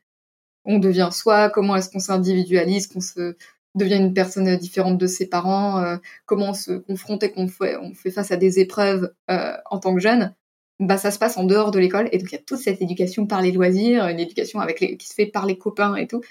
on 0.66 0.80
devient 0.80 1.10
soi, 1.12 1.50
comment 1.50 1.76
est-ce 1.76 1.90
qu'on 1.90 2.00
s'individualise, 2.00 2.88
qu'on 2.88 3.02
se 3.02 3.36
devient 3.76 3.96
une 3.96 4.14
personne 4.14 4.56
différente 4.58 4.98
de 4.98 5.08
ses 5.08 5.28
parents, 5.28 5.80
euh, 5.80 5.98
comment 6.26 6.50
on 6.50 6.54
se 6.54 6.74
confronte 6.74 7.24
et 7.24 7.32
qu'on 7.32 7.48
fait, 7.48 7.78
on 7.78 7.94
fait 7.94 8.12
face 8.12 8.32
à 8.32 8.38
des 8.38 8.60
épreuves 8.60 9.14
euh, 9.30 9.54
en 9.70 9.80
tant 9.80 9.96
que 9.96 10.02
jeune, 10.02 10.36
bah 10.82 10.98
ça 10.98 11.12
se 11.12 11.20
passe 11.20 11.38
en 11.38 11.46
dehors 11.46 11.72
de 11.72 11.80
l'école 11.80 12.10
et 12.12 12.18
donc 12.18 12.30
il 12.32 12.36
y 12.36 12.38
a 12.38 12.42
toute 12.46 12.60
cette 12.60 12.82
éducation 12.82 13.26
par 13.26 13.42
les 13.42 13.52
loisirs, 13.52 14.08
une 14.08 14.20
éducation 14.20 14.60
avec 14.60 14.78
qui 14.78 15.08
se 15.08 15.14
fait 15.14 15.28
par 15.28 15.46
les 15.46 15.58
copains 15.58 15.96
et 15.96 16.08
tout. 16.08 16.22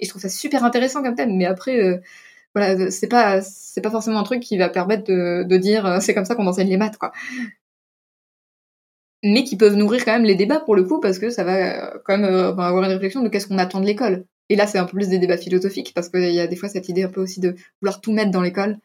Et 0.00 0.04
je 0.04 0.10
trouve 0.10 0.22
ça 0.22 0.28
super 0.28 0.64
intéressant 0.64 1.02
comme 1.02 1.14
thème, 1.14 1.36
mais 1.36 1.46
après 1.46 1.80
euh, 1.82 1.98
voilà, 2.54 2.90
c'est 2.90 3.08
pas 3.08 3.40
c'est 3.42 3.80
pas 3.82 3.90
forcément 3.90 4.18
un 4.18 4.24
truc 4.24 4.40
qui 4.40 4.58
va 4.58 4.68
permettre 4.68 5.04
de, 5.04 5.56
dire 5.58 6.02
c'est 6.02 6.14
comme 6.14 6.24
ça 6.24 6.34
qu'on 6.34 6.46
enseigne 6.46 6.68
les 6.68 6.76
maths 6.76 6.98
quoi 6.98 7.12
mais 9.22 9.44
qui 9.44 9.56
peuvent 9.56 9.74
nourrir 9.74 10.04
quand 10.04 10.12
même 10.12 10.24
les 10.24 10.34
débats 10.34 10.60
pour 10.60 10.76
le 10.76 10.84
coup, 10.84 11.00
parce 11.00 11.18
que 11.18 11.30
ça 11.30 11.44
va 11.44 11.94
euh, 11.94 11.98
quand 12.04 12.18
même 12.18 12.30
euh, 12.30 12.50
avoir 12.50 12.84
une 12.84 12.92
réflexion 12.92 13.22
de 13.22 13.28
qu'est-ce 13.28 13.46
qu'on 13.48 13.58
attend 13.58 13.80
de 13.80 13.86
l'école. 13.86 14.24
Et 14.48 14.56
là, 14.56 14.66
c'est 14.66 14.78
un 14.78 14.84
peu 14.84 14.92
plus 14.96 15.08
des 15.08 15.18
débats 15.18 15.36
philosophiques, 15.36 15.92
parce 15.94 16.08
qu'il 16.08 16.32
y 16.32 16.40
a 16.40 16.46
des 16.46 16.56
fois 16.56 16.68
cette 16.68 16.88
idée 16.88 17.02
un 17.02 17.08
peu 17.08 17.20
aussi 17.20 17.40
de 17.40 17.54
vouloir 17.80 18.00
tout 18.00 18.12
mettre 18.12 18.30
dans 18.30 18.40
l'école. 18.42 18.78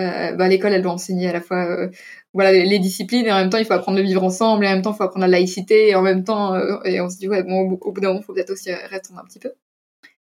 Euh, 0.00 0.36
bah, 0.36 0.48
l'école, 0.48 0.72
elle 0.72 0.82
doit 0.82 0.92
enseigner 0.92 1.28
à 1.28 1.32
la 1.32 1.40
fois 1.40 1.64
euh, 1.66 1.88
voilà 2.32 2.52
les, 2.52 2.78
disciplines, 2.78 3.26
et 3.26 3.32
en 3.32 3.36
même 3.36 3.50
temps, 3.50 3.58
il 3.58 3.64
faut 3.64 3.74
apprendre 3.74 3.98
le 3.98 4.04
vivre 4.04 4.22
ensemble, 4.22 4.64
et 4.64 4.68
en 4.68 4.72
même 4.72 4.82
temps, 4.82 4.92
il 4.92 4.96
faut 4.96 5.04
apprendre 5.04 5.26
la 5.26 5.30
laïcité, 5.30 5.88
et 5.88 5.94
en 5.94 6.02
même 6.02 6.24
temps, 6.24 6.56
et 6.84 7.00
on 7.00 7.08
se 7.10 7.18
dit, 7.18 7.28
ouais, 7.28 7.42
bon, 7.42 7.78
au, 7.80 7.92
bout 7.92 8.00
d'un 8.00 8.08
moment, 8.08 8.20
il 8.20 8.24
faut 8.24 8.32
peut-être 8.32 8.50
aussi 8.50 8.72
rester 8.72 9.12
un 9.14 9.24
petit 9.24 9.38
peu. 9.38 9.52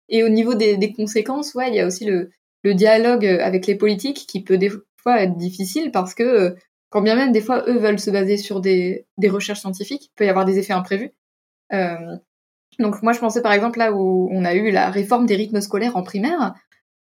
Et 0.09 0.25
au 0.25 0.29
niveau 0.29 0.55
des, 0.55 0.93
conséquences, 0.93 1.55
ouais, 1.55 1.69
il 1.69 1.75
y 1.75 1.81
a 1.81 1.87
aussi 1.87 2.05
le, 2.05 2.31
dialogue 2.65 3.27
avec 3.27 3.67
les 3.67 3.75
politiques 3.75 4.27
qui 4.29 4.43
peut 4.43 4.59
des 4.59 4.71
fois 5.03 5.21
être 5.23 5.37
difficile 5.37 5.91
parce 5.91 6.15
que 6.15 6.55
quand 6.91 7.03
bien 7.03 7.17
même 7.17 7.33
des 7.33 7.41
fois 7.41 7.65
eux 7.67 7.79
veulent 7.79 7.99
se 7.99 8.11
baser 8.11 8.37
sur 8.37 8.61
des, 8.61 9.07
des 9.19 9.29
recherches 9.29 9.61
scientifiques, 9.61 10.05
il 10.05 10.11
peut 10.15 10.27
y 10.27 10.29
avoir 10.29 10.45
des 10.45 10.59
effets 10.59 10.73
imprévus. 10.73 11.11
Euh, 11.73 12.17
donc 12.79 13.03
moi 13.03 13.13
je 13.13 13.19
pensais 13.19 13.43
par 13.43 13.53
exemple 13.53 13.79
là 13.79 13.93
où 13.93 14.29
on 14.31 14.45
a 14.45 14.55
eu 14.55 14.71
la 14.71 14.91
réforme 14.91 15.27
des 15.27 15.35
rythmes 15.35 15.61
scolaires 15.61 15.97
en 15.97 16.05
primaire, 16.05 16.55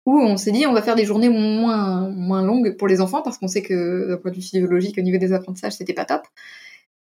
où 0.08 0.18
on 0.20 0.38
s'est 0.38 0.52
dit 0.52 0.66
on 0.66 0.74
va 0.74 0.82
faire 0.82 0.96
des 0.96 1.06
journées 1.06 1.30
moins 1.30 2.42
longues 2.42 2.78
pour 2.78 2.88
les 2.88 3.02
enfants 3.02 3.22
parce 3.22 3.38
qu'on 3.38 3.50
sait 3.50 3.62
que 3.62 4.08
d'un 4.08 4.18
point 4.18 4.32
de 4.32 4.38
vue 4.38 4.42
physiologique 4.42 4.98
au 4.98 5.02
niveau 5.02 5.18
des 5.18 5.34
apprentissages 5.34 5.74
c'était 5.74 5.94
pas 5.94 6.06
top. 6.06 6.22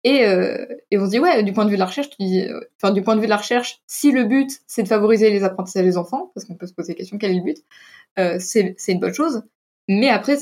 Et, 0.04 0.26
euh, 0.26 0.66
et 0.90 0.98
on 0.98 1.04
se 1.04 1.10
dit 1.10 1.18
ouais 1.18 1.42
du 1.42 1.52
point 1.52 1.66
de 1.66 1.70
vue 1.70 1.76
de 1.76 1.80
la 1.80 1.86
recherche, 1.86 2.08
dis, 2.18 2.46
enfin 2.80 2.92
du 2.92 3.02
point 3.02 3.14
de 3.14 3.20
vue 3.20 3.26
de 3.26 3.30
la 3.30 3.36
recherche, 3.36 3.82
si 3.86 4.10
le 4.10 4.24
but 4.24 4.50
c'est 4.66 4.82
de 4.82 4.88
favoriser 4.88 5.30
les 5.30 5.44
apprentissages 5.44 5.84
des 5.84 5.98
enfants, 5.98 6.32
parce 6.34 6.46
qu'on 6.46 6.54
peut 6.56 6.66
se 6.66 6.72
poser 6.72 6.92
la 6.92 6.96
question 6.96 7.18
quel 7.18 7.32
est 7.32 7.34
le 7.34 7.42
but, 7.42 7.58
euh, 8.18 8.38
c'est 8.40 8.74
une 8.88 9.00
bonne 9.00 9.14
chose. 9.14 9.42
Mais 9.86 10.08
après, 10.08 10.36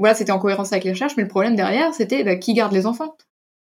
voilà, 0.00 0.14
c'était 0.14 0.32
en 0.32 0.40
cohérence 0.40 0.72
avec 0.72 0.84
les 0.84 0.90
recherches, 0.90 1.16
mais 1.16 1.22
le 1.22 1.28
problème 1.28 1.54
derrière, 1.54 1.94
c'était 1.94 2.24
bah, 2.24 2.36
qui 2.36 2.52
garde 2.52 2.72
les 2.72 2.86
enfants. 2.86 3.16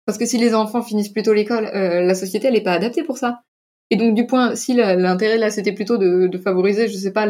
Parce 0.05 0.19
que 0.19 0.27
si 0.27 0.37
les 0.39 0.55
enfants 0.55 0.83
finissent 0.83 1.11
plutôt 1.11 1.33
l'école, 1.33 1.67
euh, 1.67 2.03
la 2.03 2.15
société, 2.15 2.49
elle 2.49 2.55
n'est 2.55 2.63
pas 2.63 2.73
adaptée 2.73 3.05
pour 3.05 3.19
ça. 3.19 3.43
Et 3.91 3.97
donc, 3.97 4.15
du 4.15 4.27
point, 4.27 4.55
si 4.55 4.75
l'intérêt 4.75 5.37
là, 5.39 5.51
c'était 5.51 5.73
plutôt 5.73 5.99
de, 5.99 6.39
favoriser, 6.39 6.89
je 6.89 6.97
sais 6.97 7.13
pas, 7.13 7.27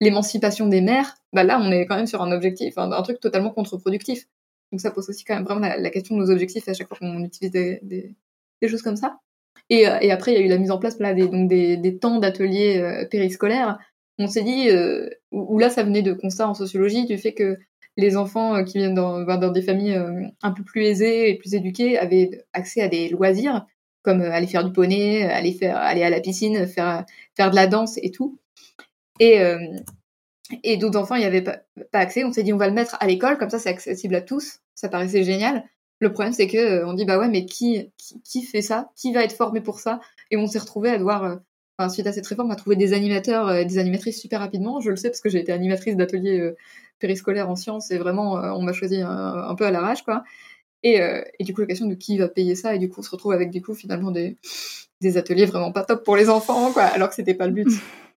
l'émancipation 0.00 0.66
des 0.66 0.80
mères, 0.80 1.16
bah 1.32 1.44
là, 1.44 1.60
on 1.62 1.70
est 1.70 1.86
quand 1.86 1.96
même 1.96 2.06
sur 2.06 2.22
un 2.22 2.32
objectif, 2.32 2.78
un, 2.78 3.02
truc 3.02 3.20
totalement 3.20 3.50
contre-productif. 3.50 4.26
Donc, 4.72 4.80
ça 4.80 4.90
pose 4.90 5.08
aussi 5.10 5.24
quand 5.24 5.34
même 5.34 5.44
vraiment 5.44 5.60
la, 5.60 5.90
question 5.90 6.16
de 6.16 6.22
nos 6.22 6.30
objectifs 6.30 6.68
à 6.68 6.74
chaque 6.74 6.88
fois 6.88 6.96
qu'on 6.98 7.24
utilise 7.24 7.52
des, 7.52 8.16
choses 8.68 8.82
comme 8.82 8.96
ça. 8.96 9.18
Et, 9.68 9.86
euh, 9.88 9.98
et, 10.00 10.10
après, 10.10 10.32
il 10.32 10.38
y 10.38 10.42
a 10.42 10.46
eu 10.46 10.48
la 10.48 10.58
mise 10.58 10.70
en 10.70 10.78
place 10.78 10.98
des, 10.98 11.28
donc 11.28 11.48
des, 11.48 11.98
temps 11.98 12.18
d'ateliers 12.18 12.78
euh, 12.78 13.04
périscolaires. 13.06 13.78
On 14.18 14.26
s'est 14.26 14.42
dit, 14.42 14.70
euh, 14.70 15.08
où, 15.32 15.58
là, 15.58 15.70
ça 15.70 15.82
venait 15.82 16.02
de 16.02 16.12
constat 16.12 16.48
en 16.48 16.54
sociologie 16.54 17.06
du 17.06 17.18
fait 17.18 17.34
que 17.34 17.58
les 17.96 18.16
enfants 18.16 18.56
euh, 18.56 18.62
qui 18.62 18.78
viennent 18.78 18.94
dans, 18.94 19.24
dans 19.24 19.50
des 19.50 19.62
familles 19.62 20.00
un 20.42 20.50
peu 20.52 20.62
plus 20.62 20.84
aisées 20.84 21.30
et 21.30 21.36
plus 21.36 21.54
éduquées 21.54 21.98
avaient 21.98 22.44
accès 22.52 22.80
à 22.80 22.88
des 22.88 23.08
loisirs 23.08 23.66
comme 24.02 24.22
aller 24.22 24.46
faire 24.46 24.64
du 24.64 24.72
poney, 24.72 25.24
aller 25.24 25.52
faire 25.52 25.76
aller 25.76 26.02
à 26.02 26.08
la 26.08 26.20
piscine, 26.20 26.66
faire 26.66 27.04
faire 27.36 27.50
de 27.50 27.54
la 27.54 27.66
danse 27.66 27.98
et 28.02 28.10
tout. 28.10 28.38
Et 29.20 29.40
et 30.64 30.76
d'autres 30.76 30.98
enfants 30.98 31.16
n'y 31.16 31.24
avaient 31.24 31.42
pas, 31.42 31.60
accès. 31.92 32.24
On 32.24 32.32
s'est 32.32 32.42
dit 32.42 32.52
on 32.52 32.56
va 32.56 32.66
le 32.66 32.74
mettre 32.74 32.96
à 32.98 33.06
l'école 33.06 33.38
comme 33.38 33.50
ça 33.50 33.58
c'est 33.58 33.68
accessible 33.68 34.16
à 34.16 34.20
tous. 34.20 34.58
Ça 34.74 34.88
paraissait 34.88 35.22
génial. 35.22 35.62
Le 36.00 36.12
problème 36.12 36.32
c'est 36.32 36.48
que 36.48 36.84
on 36.84 36.94
dit 36.94 37.04
bah 37.04 37.18
ouais 37.18 37.28
mais 37.28 37.46
qui, 37.46 37.92
qui, 38.24 38.42
fait 38.42 38.62
ça? 38.62 38.90
Qui 38.96 39.12
va 39.12 39.22
être 39.22 39.36
formé 39.36 39.60
pour 39.60 39.78
ça? 39.78 40.00
Et 40.32 40.36
on 40.36 40.46
s'est 40.46 40.58
retrouvé 40.58 40.90
à 40.90 40.98
devoir 40.98 41.38
Enfin, 41.78 41.88
suite 41.88 42.06
à 42.06 42.12
cette 42.12 42.26
réforme, 42.26 42.50
à 42.50 42.56
trouver 42.56 42.76
des 42.76 42.92
animateurs 42.92 43.50
et 43.54 43.64
des 43.64 43.78
animatrices 43.78 44.20
super 44.20 44.40
rapidement. 44.40 44.80
Je 44.80 44.90
le 44.90 44.96
sais 44.96 45.08
parce 45.08 45.22
que 45.22 45.30
j'ai 45.30 45.38
été 45.38 45.50
animatrice 45.50 45.96
d'ateliers 45.96 46.52
périscolaire 47.00 47.50
en 47.50 47.56
sciences 47.56 47.90
et 47.90 47.98
vraiment 47.98 48.38
euh, 48.38 48.52
on 48.52 48.62
m'a 48.62 48.72
choisi 48.72 49.00
un, 49.00 49.54
peu 49.56 49.64
à 49.64 49.70
l'arrache 49.72 50.02
quoi. 50.02 50.22
Et, 50.82 51.00
euh, 51.02 51.22
et, 51.38 51.44
du 51.44 51.52
coup 51.52 51.62
la 51.62 51.66
question 51.66 51.86
de 51.86 51.94
qui 51.94 52.16
va 52.18 52.28
payer 52.28 52.54
ça? 52.54 52.74
Et 52.74 52.78
du 52.78 52.88
coup 52.88 53.00
on 53.00 53.02
se 53.02 53.10
retrouve 53.10 53.32
avec 53.32 53.50
du 53.50 53.60
coup 53.60 53.74
finalement 53.74 54.12
des, 54.12 54.36
des 55.00 55.16
ateliers 55.16 55.46
vraiment 55.46 55.72
pas 55.72 55.82
top 55.82 56.04
pour 56.04 56.16
les 56.16 56.30
enfants 56.30 56.72
quoi 56.72 56.84
alors 56.84 57.08
que 57.08 57.16
c'était 57.16 57.34
pas 57.34 57.46
le 57.46 57.52
but. 57.52 57.68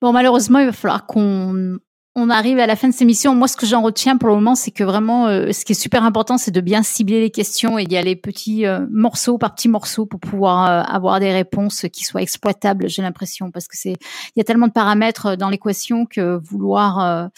Bon 0.00 0.12
malheureusement 0.12 0.58
il 0.58 0.66
va 0.66 0.72
falloir 0.72 1.06
qu'on 1.06 1.78
on 2.16 2.28
arrive 2.28 2.58
à 2.58 2.66
la 2.66 2.74
fin 2.74 2.88
de 2.88 2.92
cette 2.92 3.02
émission. 3.02 3.34
Moi, 3.36 3.46
ce 3.46 3.56
que 3.56 3.66
j'en 3.66 3.82
retiens 3.82 4.16
pour 4.16 4.28
le 4.28 4.34
moment, 4.34 4.56
c'est 4.56 4.72
que 4.72 4.82
vraiment, 4.82 5.28
euh, 5.28 5.52
ce 5.52 5.64
qui 5.64 5.72
est 5.72 5.80
super 5.80 6.02
important, 6.04 6.38
c'est 6.38 6.50
de 6.50 6.60
bien 6.60 6.82
cibler 6.82 7.20
les 7.20 7.30
questions 7.30 7.78
et 7.78 7.86
d'y 7.86 7.96
aller 7.96 8.16
petits 8.16 8.66
euh, 8.66 8.84
morceaux 8.90 9.38
par 9.38 9.54
petits 9.54 9.68
morceaux 9.68 10.06
pour 10.06 10.18
pouvoir 10.18 10.68
euh, 10.68 10.82
avoir 10.92 11.20
des 11.20 11.32
réponses 11.32 11.86
qui 11.92 12.04
soient 12.04 12.22
exploitables. 12.22 12.88
J'ai 12.88 13.02
l'impression 13.02 13.52
parce 13.52 13.68
que 13.68 13.76
c'est, 13.76 13.92
il 13.92 14.38
y 14.38 14.40
a 14.40 14.44
tellement 14.44 14.66
de 14.66 14.72
paramètres 14.72 15.36
dans 15.36 15.48
l'équation 15.48 16.04
que 16.04 16.40
vouloir 16.42 17.30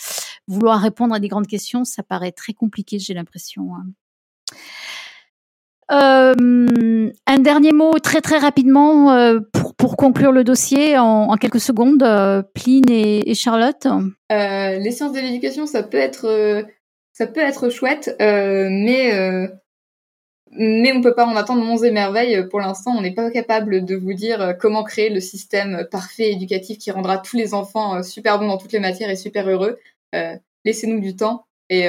vouloir 0.48 0.80
répondre 0.80 1.14
à 1.14 1.20
des 1.20 1.28
grandes 1.28 1.46
questions, 1.46 1.84
ça 1.84 2.02
paraît 2.02 2.32
très 2.32 2.52
compliqué. 2.52 2.98
J'ai 2.98 3.14
l'impression. 3.14 3.68
Euh, 5.90 7.10
un 7.26 7.38
dernier 7.38 7.72
mot 7.72 7.98
très 7.98 8.20
très 8.20 8.38
rapidement 8.38 9.12
euh, 9.12 9.40
pour, 9.76 9.96
conclure 9.96 10.32
le 10.32 10.44
dossier 10.44 10.96
en, 10.96 11.34
quelques 11.36 11.60
secondes, 11.60 12.02
euh, 12.02 12.42
Pline 12.54 12.88
et, 12.88 13.34
Charlotte. 13.34 13.86
Les 14.30 14.90
sciences 14.92 15.12
de 15.12 15.20
l'éducation, 15.20 15.66
ça 15.66 15.82
peut 15.82 15.98
être 15.98 16.64
ça 17.12 17.26
peut 17.26 17.40
être 17.40 17.68
chouette, 17.68 18.14
mais 18.20 19.48
mais 20.54 20.92
on 20.92 21.00
peut 21.00 21.14
pas 21.14 21.26
en 21.26 21.36
attendre 21.36 21.64
monts 21.64 21.82
et 21.82 21.90
merveilles. 21.90 22.48
Pour 22.48 22.60
l'instant, 22.60 22.92
on 22.96 23.00
n'est 23.00 23.14
pas 23.14 23.30
capable 23.30 23.84
de 23.84 23.96
vous 23.96 24.12
dire 24.12 24.56
comment 24.60 24.84
créer 24.84 25.10
le 25.10 25.20
système 25.20 25.86
parfait 25.90 26.30
éducatif 26.32 26.78
qui 26.78 26.90
rendra 26.90 27.18
tous 27.18 27.36
les 27.36 27.54
enfants 27.54 28.02
super 28.02 28.38
bons 28.38 28.48
dans 28.48 28.58
toutes 28.58 28.72
les 28.72 28.80
matières 28.80 29.10
et 29.10 29.16
super 29.16 29.48
heureux. 29.48 29.78
Laissez-nous 30.64 31.00
du 31.00 31.16
temps 31.16 31.46
et 31.68 31.88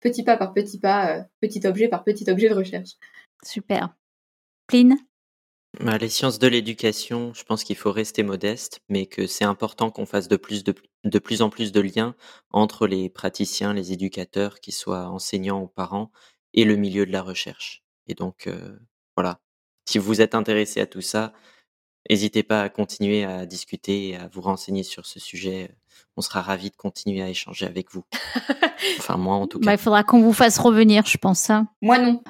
petit 0.00 0.22
pas 0.22 0.36
par 0.36 0.52
petit 0.52 0.78
pas, 0.78 1.24
petit 1.40 1.66
objet 1.66 1.88
par 1.88 2.04
petit 2.04 2.30
objet 2.30 2.48
de 2.48 2.54
recherche. 2.54 2.90
Super. 3.44 3.94
Pline? 4.66 4.96
Bah, 5.78 5.98
Les 5.98 6.08
sciences 6.08 6.38
de 6.38 6.48
l'éducation, 6.48 7.32
je 7.34 7.44
pense 7.44 7.64
qu'il 7.64 7.76
faut 7.76 7.92
rester 7.92 8.22
modeste, 8.22 8.80
mais 8.88 9.06
que 9.06 9.26
c'est 9.26 9.44
important 9.44 9.90
qu'on 9.90 10.06
fasse 10.06 10.28
de 10.28 10.36
plus, 10.36 10.64
de, 10.64 10.74
de 11.04 11.18
plus 11.18 11.42
en 11.42 11.50
plus 11.50 11.72
de 11.72 11.80
liens 11.80 12.14
entre 12.50 12.86
les 12.86 13.08
praticiens, 13.08 13.72
les 13.72 13.92
éducateurs, 13.92 14.60
qu'ils 14.60 14.74
soient 14.74 15.08
enseignants 15.08 15.62
ou 15.62 15.68
parents, 15.68 16.10
et 16.54 16.64
le 16.64 16.76
milieu 16.76 17.06
de 17.06 17.12
la 17.12 17.22
recherche. 17.22 17.84
Et 18.08 18.14
donc, 18.14 18.46
euh, 18.46 18.78
voilà. 19.16 19.40
Si 19.88 19.98
vous 19.98 20.20
êtes 20.20 20.34
intéressé 20.34 20.80
à 20.80 20.86
tout 20.86 21.00
ça, 21.00 21.32
n'hésitez 22.08 22.42
pas 22.42 22.62
à 22.62 22.68
continuer 22.68 23.24
à 23.24 23.46
discuter 23.46 24.08
et 24.08 24.16
à 24.16 24.28
vous 24.28 24.40
renseigner 24.40 24.82
sur 24.82 25.06
ce 25.06 25.20
sujet. 25.20 25.76
On 26.16 26.20
sera 26.20 26.42
ravis 26.42 26.70
de 26.70 26.76
continuer 26.76 27.22
à 27.22 27.28
échanger 27.28 27.66
avec 27.66 27.92
vous. 27.92 28.04
Enfin, 28.98 29.18
moi, 29.18 29.34
en 29.34 29.46
tout 29.46 29.58
bah, 29.60 29.66
cas. 29.66 29.72
il 29.74 29.78
faudra 29.78 30.04
qu'on 30.04 30.22
vous 30.22 30.32
fasse 30.32 30.58
revenir, 30.58 31.04
je 31.06 31.18
pense. 31.18 31.50
Hein. 31.50 31.68
Moi, 31.82 31.98
non. 31.98 32.22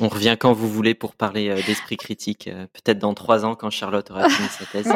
On 0.00 0.08
revient 0.08 0.36
quand 0.38 0.52
vous 0.52 0.68
voulez 0.68 0.94
pour 0.94 1.14
parler 1.14 1.50
euh, 1.50 1.56
d'esprit 1.66 1.96
critique. 1.96 2.48
euh, 2.48 2.66
Peut-être 2.72 2.98
dans 2.98 3.14
trois 3.14 3.44
ans 3.44 3.54
quand 3.54 3.70
Charlotte 3.70 4.10
aura 4.10 4.28
fini 4.28 4.48
sa 4.48 4.64
thèse. 4.66 4.90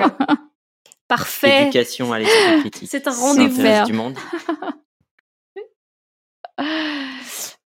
Parfait. 1.08 1.64
Éducation 1.64 2.12
à 2.12 2.18
l'esprit 2.18 2.60
critique. 2.60 2.88
C'est 2.90 3.06
un 3.06 3.12
rendez-vous. 3.12 3.84
Du 3.86 3.92
monde. 3.92 4.16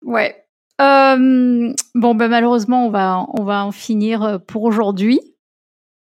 Ouais. 0.03 0.45
Euh, 0.81 1.73
bon, 1.95 2.15
ben 2.15 2.27
malheureusement, 2.27 2.85
on 2.85 2.89
va, 2.89 3.25
on 3.33 3.43
va 3.43 3.65
en 3.65 3.71
finir 3.71 4.23
euh, 4.23 4.37
pour 4.37 4.63
aujourd'hui. 4.63 5.19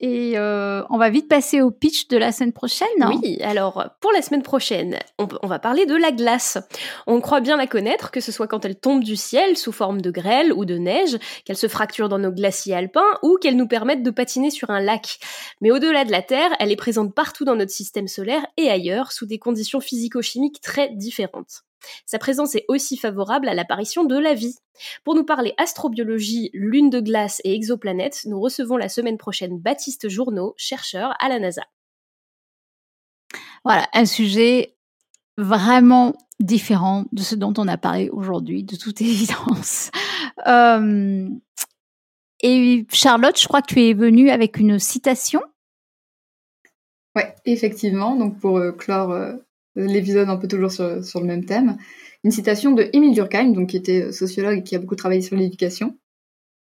Et 0.00 0.38
euh, 0.38 0.82
on 0.88 0.96
va 0.96 1.10
vite 1.10 1.28
passer 1.28 1.60
au 1.60 1.70
pitch 1.70 2.08
de 2.08 2.16
la 2.16 2.32
semaine 2.32 2.54
prochaine. 2.54 2.88
Oui, 3.22 3.38
alors 3.42 3.90
pour 4.00 4.12
la 4.12 4.22
semaine 4.22 4.42
prochaine, 4.42 4.98
on, 5.18 5.28
on, 5.42 5.46
va 5.46 5.58
parler 5.58 5.84
de 5.84 5.94
la 5.94 6.10
glace. 6.10 6.56
On 7.06 7.20
croit 7.20 7.40
bien 7.40 7.58
la 7.58 7.66
connaître, 7.66 8.10
que 8.10 8.20
ce 8.20 8.32
soit 8.32 8.46
quand 8.46 8.64
elle 8.64 8.76
tombe 8.76 9.04
du 9.04 9.16
ciel 9.16 9.58
sous 9.58 9.72
forme 9.72 10.00
de 10.00 10.10
grêle 10.10 10.54
ou 10.54 10.64
de 10.64 10.78
neige, 10.78 11.18
qu'elle 11.44 11.56
se 11.56 11.68
fracture 11.68 12.08
dans 12.08 12.18
nos 12.18 12.32
glaciers 12.32 12.74
alpins 12.74 13.18
ou 13.22 13.36
qu'elle 13.36 13.56
nous 13.56 13.68
permette 13.68 14.02
de 14.02 14.10
patiner 14.10 14.50
sur 14.50 14.70
un 14.70 14.80
lac. 14.80 15.18
Mais 15.60 15.70
au-delà 15.70 16.06
de 16.06 16.10
la 16.10 16.22
Terre, 16.22 16.50
elle 16.60 16.72
est 16.72 16.76
présente 16.76 17.14
partout 17.14 17.44
dans 17.44 17.56
notre 17.56 17.72
système 17.72 18.08
solaire 18.08 18.46
et 18.56 18.70
ailleurs, 18.70 19.12
sous 19.12 19.26
des 19.26 19.38
conditions 19.38 19.80
physico-chimiques 19.80 20.62
très 20.62 20.88
différentes. 20.88 21.64
Sa 22.06 22.18
présence 22.18 22.54
est 22.54 22.64
aussi 22.68 22.96
favorable 22.96 23.48
à 23.48 23.54
l'apparition 23.54 24.04
de 24.04 24.18
la 24.18 24.34
vie. 24.34 24.56
Pour 25.04 25.14
nous 25.14 25.24
parler 25.24 25.54
astrobiologie, 25.58 26.50
lune 26.52 26.90
de 26.90 27.00
glace 27.00 27.40
et 27.44 27.54
exoplanètes, 27.54 28.22
nous 28.26 28.40
recevons 28.40 28.76
la 28.76 28.88
semaine 28.88 29.18
prochaine 29.18 29.58
Baptiste 29.58 30.08
Journeau, 30.08 30.54
chercheur 30.56 31.14
à 31.18 31.28
la 31.28 31.38
NASA. 31.38 31.62
Voilà, 33.64 33.88
un 33.92 34.06
sujet 34.06 34.76
vraiment 35.36 36.14
différent 36.38 37.04
de 37.12 37.22
ce 37.22 37.34
dont 37.34 37.52
on 37.58 37.68
a 37.68 37.76
parlé 37.76 38.08
aujourd'hui, 38.10 38.64
de 38.64 38.76
toute 38.76 39.00
évidence. 39.00 39.90
Euh, 40.46 41.28
et 42.42 42.86
Charlotte, 42.90 43.38
je 43.38 43.46
crois 43.46 43.62
que 43.62 43.74
tu 43.74 43.82
es 43.82 43.92
venue 43.92 44.30
avec 44.30 44.58
une 44.58 44.78
citation. 44.78 45.42
Oui, 47.16 47.22
effectivement. 47.44 48.16
Donc 48.16 48.38
pour 48.38 48.58
euh, 48.58 48.72
clore 48.72 49.10
euh, 49.10 49.36
l'épisode 49.76 50.28
un 50.28 50.36
peu 50.36 50.48
toujours 50.48 50.72
sur, 50.72 51.04
sur, 51.04 51.20
le 51.20 51.26
même 51.26 51.44
thème. 51.44 51.76
Une 52.24 52.30
citation 52.30 52.72
de 52.72 52.88
Émile 52.92 53.14
Durkheim, 53.14 53.52
donc 53.52 53.70
qui 53.70 53.76
était 53.76 54.12
sociologue 54.12 54.58
et 54.58 54.62
qui 54.62 54.76
a 54.76 54.78
beaucoup 54.78 54.96
travaillé 54.96 55.22
sur 55.22 55.36
l'éducation. 55.36 55.96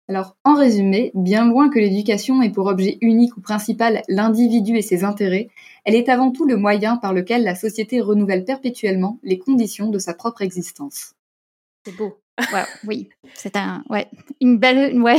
Alors, 0.09 0.35
en 0.43 0.55
résumé, 0.55 1.11
bien 1.13 1.47
loin 1.47 1.69
que 1.69 1.77
l'éducation 1.77 2.41
ait 2.41 2.49
pour 2.49 2.65
objet 2.65 2.97
unique 3.01 3.37
ou 3.37 3.41
principal 3.41 4.01
l'individu 4.07 4.75
et 4.75 4.81
ses 4.81 5.03
intérêts, 5.03 5.49
elle 5.85 5.93
est 5.93 6.09
avant 6.09 6.31
tout 6.31 6.47
le 6.47 6.57
moyen 6.57 6.97
par 6.97 7.13
lequel 7.13 7.43
la 7.43 7.53
société 7.53 8.01
renouvelle 8.01 8.43
perpétuellement 8.43 9.19
les 9.21 9.37
conditions 9.37 9.89
de 9.89 9.99
sa 9.99 10.15
propre 10.15 10.41
existence. 10.41 11.13
C'est 11.85 11.95
beau. 11.95 12.19
Ouais, 12.51 12.63
oui, 12.87 13.09
c'est 13.35 13.55
un, 13.55 13.83
ouais, 13.91 14.07
une 14.41 14.57
belle, 14.57 14.99
ouais, 14.99 15.17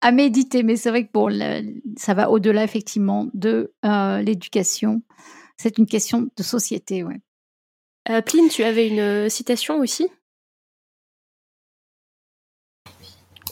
à 0.00 0.10
méditer. 0.10 0.64
Mais 0.64 0.74
c'est 0.74 0.90
vrai 0.90 1.04
que 1.04 1.12
bon, 1.12 1.30
ça 1.96 2.12
va 2.12 2.30
au-delà 2.30 2.64
effectivement 2.64 3.28
de 3.32 3.72
euh, 3.84 4.22
l'éducation 4.22 5.02
c'est 5.60 5.76
une 5.76 5.86
question 5.86 6.30
de 6.34 6.42
société, 6.42 7.04
ouais. 7.04 7.20
Euh, 8.08 8.22
Pline, 8.22 8.48
tu 8.48 8.64
avais 8.64 8.88
une 8.88 8.98
euh, 8.98 9.28
citation 9.28 9.78
aussi? 9.78 10.08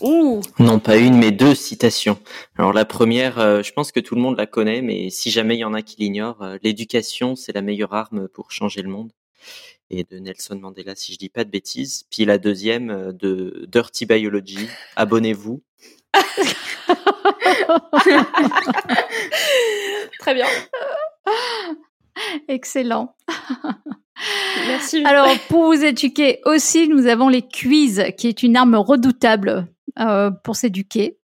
Ouh. 0.00 0.40
Non, 0.58 0.78
pas 0.78 0.96
une, 0.96 1.18
mais 1.18 1.32
deux 1.32 1.54
citations. 1.54 2.18
Alors 2.56 2.72
la 2.72 2.86
première, 2.86 3.38
euh, 3.38 3.62
je 3.62 3.72
pense 3.74 3.92
que 3.92 4.00
tout 4.00 4.14
le 4.14 4.22
monde 4.22 4.38
la 4.38 4.46
connaît, 4.46 4.80
mais 4.80 5.10
si 5.10 5.30
jamais 5.30 5.56
il 5.56 5.58
y 5.58 5.64
en 5.64 5.74
a 5.74 5.82
qui 5.82 5.96
l'ignorent, 5.98 6.56
l'éducation, 6.62 7.36
c'est 7.36 7.52
la 7.52 7.60
meilleure 7.60 7.92
arme 7.92 8.26
pour 8.28 8.52
changer 8.52 8.80
le 8.80 8.88
monde. 8.88 9.12
Et 9.90 10.04
de 10.04 10.18
Nelson 10.18 10.58
Mandela, 10.58 10.94
si 10.94 11.12
je 11.12 11.18
dis 11.18 11.28
pas 11.28 11.44
de 11.44 11.50
bêtises. 11.50 12.06
Puis 12.10 12.24
la 12.24 12.38
deuxième, 12.38 13.12
de 13.12 13.66
Dirty 13.68 14.06
Biology, 14.06 14.66
abonnez-vous. 14.96 15.62
Très 20.20 20.34
bien. 20.34 20.46
Excellent. 22.48 23.14
Merci. 24.66 25.04
Alors, 25.04 25.28
pour 25.48 25.66
vous 25.66 25.84
éduquer 25.84 26.40
aussi, 26.44 26.88
nous 26.88 27.06
avons 27.06 27.28
les 27.28 27.42
quiz, 27.42 28.04
qui 28.16 28.28
est 28.28 28.42
une 28.42 28.56
arme 28.56 28.74
redoutable 28.74 29.68
euh, 29.98 30.30
pour 30.44 30.56
s'éduquer. 30.56 31.18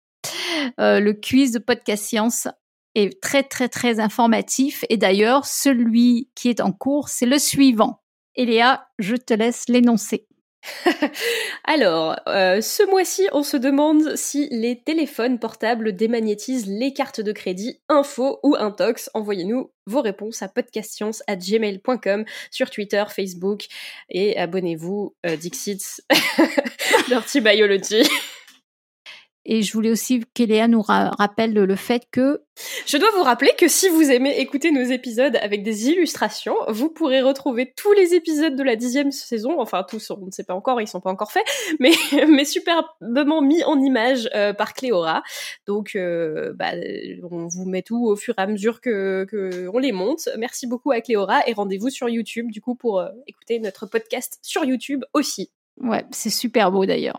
Euh, 0.79 1.01
le 1.01 1.13
quiz 1.13 1.53
de 1.53 1.59
Podcast 1.59 2.05
Science 2.05 2.49
est 2.95 3.21
très, 3.23 3.43
très, 3.43 3.69
très 3.69 4.01
informatif. 4.01 4.85
Et 4.89 4.97
d'ailleurs, 4.97 5.47
celui 5.47 6.31
qui 6.35 6.49
est 6.49 6.61
en 6.61 6.73
cours, 6.73 7.09
c'est 7.09 7.27
le 7.27 7.39
suivant. 7.39 8.03
Eléa, 8.35 8.87
je 8.99 9.17
te 9.17 9.35
laisse 9.35 9.69
l'énoncer. 9.69 10.27
Alors, 11.65 12.17
euh, 12.29 12.61
ce 12.61 12.83
mois-ci, 12.89 13.29
on 13.33 13.43
se 13.43 13.57
demande 13.57 14.17
si 14.17 14.49
les 14.51 14.81
téléphones 14.81 15.39
portables 15.39 15.95
démagnétisent 15.95 16.67
les 16.67 16.93
cartes 16.93 17.21
de 17.21 17.33
crédit, 17.33 17.81
info 17.89 18.39
ou 18.43 18.57
intox. 18.57 19.11
Envoyez-nous 19.15 19.71
vos 19.87 20.03
réponses 20.03 20.43
à 20.43 20.49
podcastscience@gmail.com 20.49 22.25
sur 22.51 22.71
Twitter, 22.71 23.05
Facebook 23.09 23.67
et 24.11 24.37
abonnez-vous 24.37 25.15
euh, 25.27 25.37
Dixit 25.37 26.03
Dirty 27.09 27.41
Biology. 27.41 28.03
Et 29.53 29.63
je 29.63 29.73
voulais 29.73 29.91
aussi 29.91 30.23
qu'Eléa 30.33 30.69
nous 30.69 30.81
rappelle 30.81 31.53
le 31.53 31.75
fait 31.75 32.05
que... 32.13 32.41
Je 32.87 32.97
dois 32.99 33.11
vous 33.17 33.25
rappeler 33.25 33.51
que 33.59 33.67
si 33.67 33.89
vous 33.89 34.13
aimez 34.13 34.39
écouter 34.39 34.71
nos 34.71 34.85
épisodes 34.85 35.37
avec 35.43 35.65
des 35.65 35.89
illustrations, 35.89 36.55
vous 36.69 36.89
pourrez 36.89 37.21
retrouver 37.21 37.73
tous 37.77 37.93
les 37.95 38.15
épisodes 38.15 38.55
de 38.55 38.63
la 38.63 38.77
dixième 38.77 39.11
saison, 39.11 39.61
enfin 39.61 39.83
tous, 39.83 40.13
on 40.13 40.25
ne 40.25 40.31
sait 40.31 40.45
pas 40.45 40.55
encore, 40.55 40.81
ils 40.81 40.87
sont 40.87 41.01
pas 41.01 41.11
encore 41.11 41.33
faits, 41.33 41.45
mais, 41.81 41.91
mais 42.29 42.45
superbement 42.45 43.43
mis 43.43 43.65
en 43.65 43.81
image 43.81 44.31
euh, 44.37 44.53
par 44.53 44.73
Cléora. 44.73 45.25
Donc, 45.67 45.97
euh, 45.97 46.53
bah, 46.55 46.71
on 47.29 47.49
vous 47.49 47.65
met 47.65 47.83
tout 47.83 48.07
au 48.07 48.15
fur 48.15 48.35
et 48.39 48.43
à 48.43 48.47
mesure 48.47 48.81
que, 48.81 49.27
que 49.29 49.69
on 49.75 49.79
les 49.79 49.91
monte. 49.91 50.29
Merci 50.39 50.69
beaucoup 50.69 50.93
à 50.93 51.01
Cléora 51.01 51.41
et 51.49 51.55
rendez-vous 51.55 51.91
sur 51.91 52.09
YouTube, 52.09 52.53
du 52.53 52.61
coup, 52.61 52.77
pour 52.77 53.01
euh, 53.01 53.09
écouter 53.27 53.59
notre 53.59 53.87
podcast 53.87 54.39
sur 54.43 54.65
YouTube 54.65 55.05
aussi. 55.13 55.51
Ouais, 55.81 56.05
c'est 56.13 56.31
super 56.31 56.71
beau 56.71 56.87
d'ailleurs. 56.87 57.19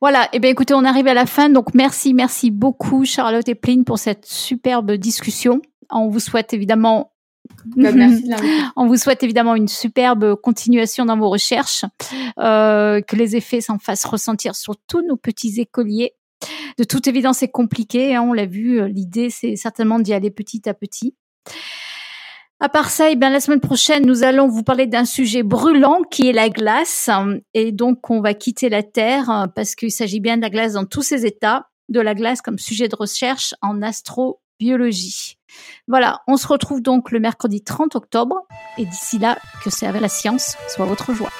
Voilà, 0.00 0.24
et 0.26 0.28
eh 0.34 0.38
bien 0.40 0.50
écoutez, 0.50 0.74
on 0.74 0.84
arrive 0.84 1.06
à 1.06 1.14
la 1.14 1.26
fin, 1.26 1.48
donc 1.48 1.74
merci, 1.74 2.12
merci 2.12 2.50
beaucoup 2.50 3.04
Charlotte 3.04 3.48
et 3.48 3.54
Pline 3.54 3.84
pour 3.84 3.98
cette 3.98 4.26
superbe 4.26 4.92
discussion. 4.92 5.62
On 5.90 6.08
vous 6.08 6.20
souhaite 6.20 6.52
évidemment 6.52 7.12
on 8.76 8.86
vous 8.86 8.96
souhaite 8.96 9.22
évidemment 9.22 9.54
une 9.54 9.68
superbe 9.68 10.34
continuation 10.36 11.04
dans 11.04 11.16
vos 11.16 11.28
recherches, 11.28 11.84
euh, 12.38 13.00
que 13.00 13.16
les 13.16 13.36
effets 13.36 13.60
s'en 13.60 13.78
fassent 13.78 14.04
ressentir 14.06 14.54
sur 14.54 14.74
tous 14.88 15.02
nos 15.06 15.16
petits 15.16 15.60
écoliers. 15.60 16.14
De 16.78 16.84
toute 16.84 17.06
évidence, 17.06 17.38
c'est 17.38 17.48
compliqué, 17.48 18.14
hein, 18.14 18.22
on 18.22 18.32
l'a 18.32 18.46
vu. 18.46 18.86
L'idée, 18.88 19.30
c'est 19.30 19.56
certainement 19.56 19.98
d'y 19.98 20.12
aller 20.12 20.30
petit 20.30 20.68
à 20.68 20.74
petit. 20.74 21.14
À 22.64 22.70
part 22.70 22.88
ça, 22.88 23.10
eh 23.10 23.14
la 23.14 23.40
semaine 23.40 23.60
prochaine, 23.60 24.06
nous 24.06 24.22
allons 24.24 24.48
vous 24.48 24.62
parler 24.62 24.86
d'un 24.86 25.04
sujet 25.04 25.42
brûlant 25.42 26.00
qui 26.10 26.30
est 26.30 26.32
la 26.32 26.48
glace. 26.48 27.10
Et 27.52 27.72
donc, 27.72 28.08
on 28.08 28.22
va 28.22 28.32
quitter 28.32 28.70
la 28.70 28.82
Terre 28.82 29.28
euh, 29.28 29.46
parce 29.54 29.74
qu'il 29.74 29.90
s'agit 29.90 30.18
bien 30.18 30.38
de 30.38 30.40
la 30.40 30.48
glace 30.48 30.72
dans 30.72 30.86
tous 30.86 31.02
ses 31.02 31.26
états, 31.26 31.68
de 31.90 32.00
la 32.00 32.14
glace 32.14 32.40
comme 32.40 32.58
sujet 32.58 32.88
de 32.88 32.96
recherche 32.96 33.54
en 33.60 33.82
astrobiologie. 33.82 35.36
Voilà, 35.88 36.22
on 36.26 36.38
se 36.38 36.46
retrouve 36.46 36.80
donc 36.80 37.10
le 37.10 37.20
mercredi 37.20 37.62
30 37.62 37.96
octobre. 37.96 38.46
Et 38.78 38.86
d'ici 38.86 39.18
là, 39.18 39.36
que 39.62 39.68
serve 39.68 40.00
la 40.00 40.08
science 40.08 40.56
soit 40.66 40.86
votre 40.86 41.12
joie. 41.12 41.32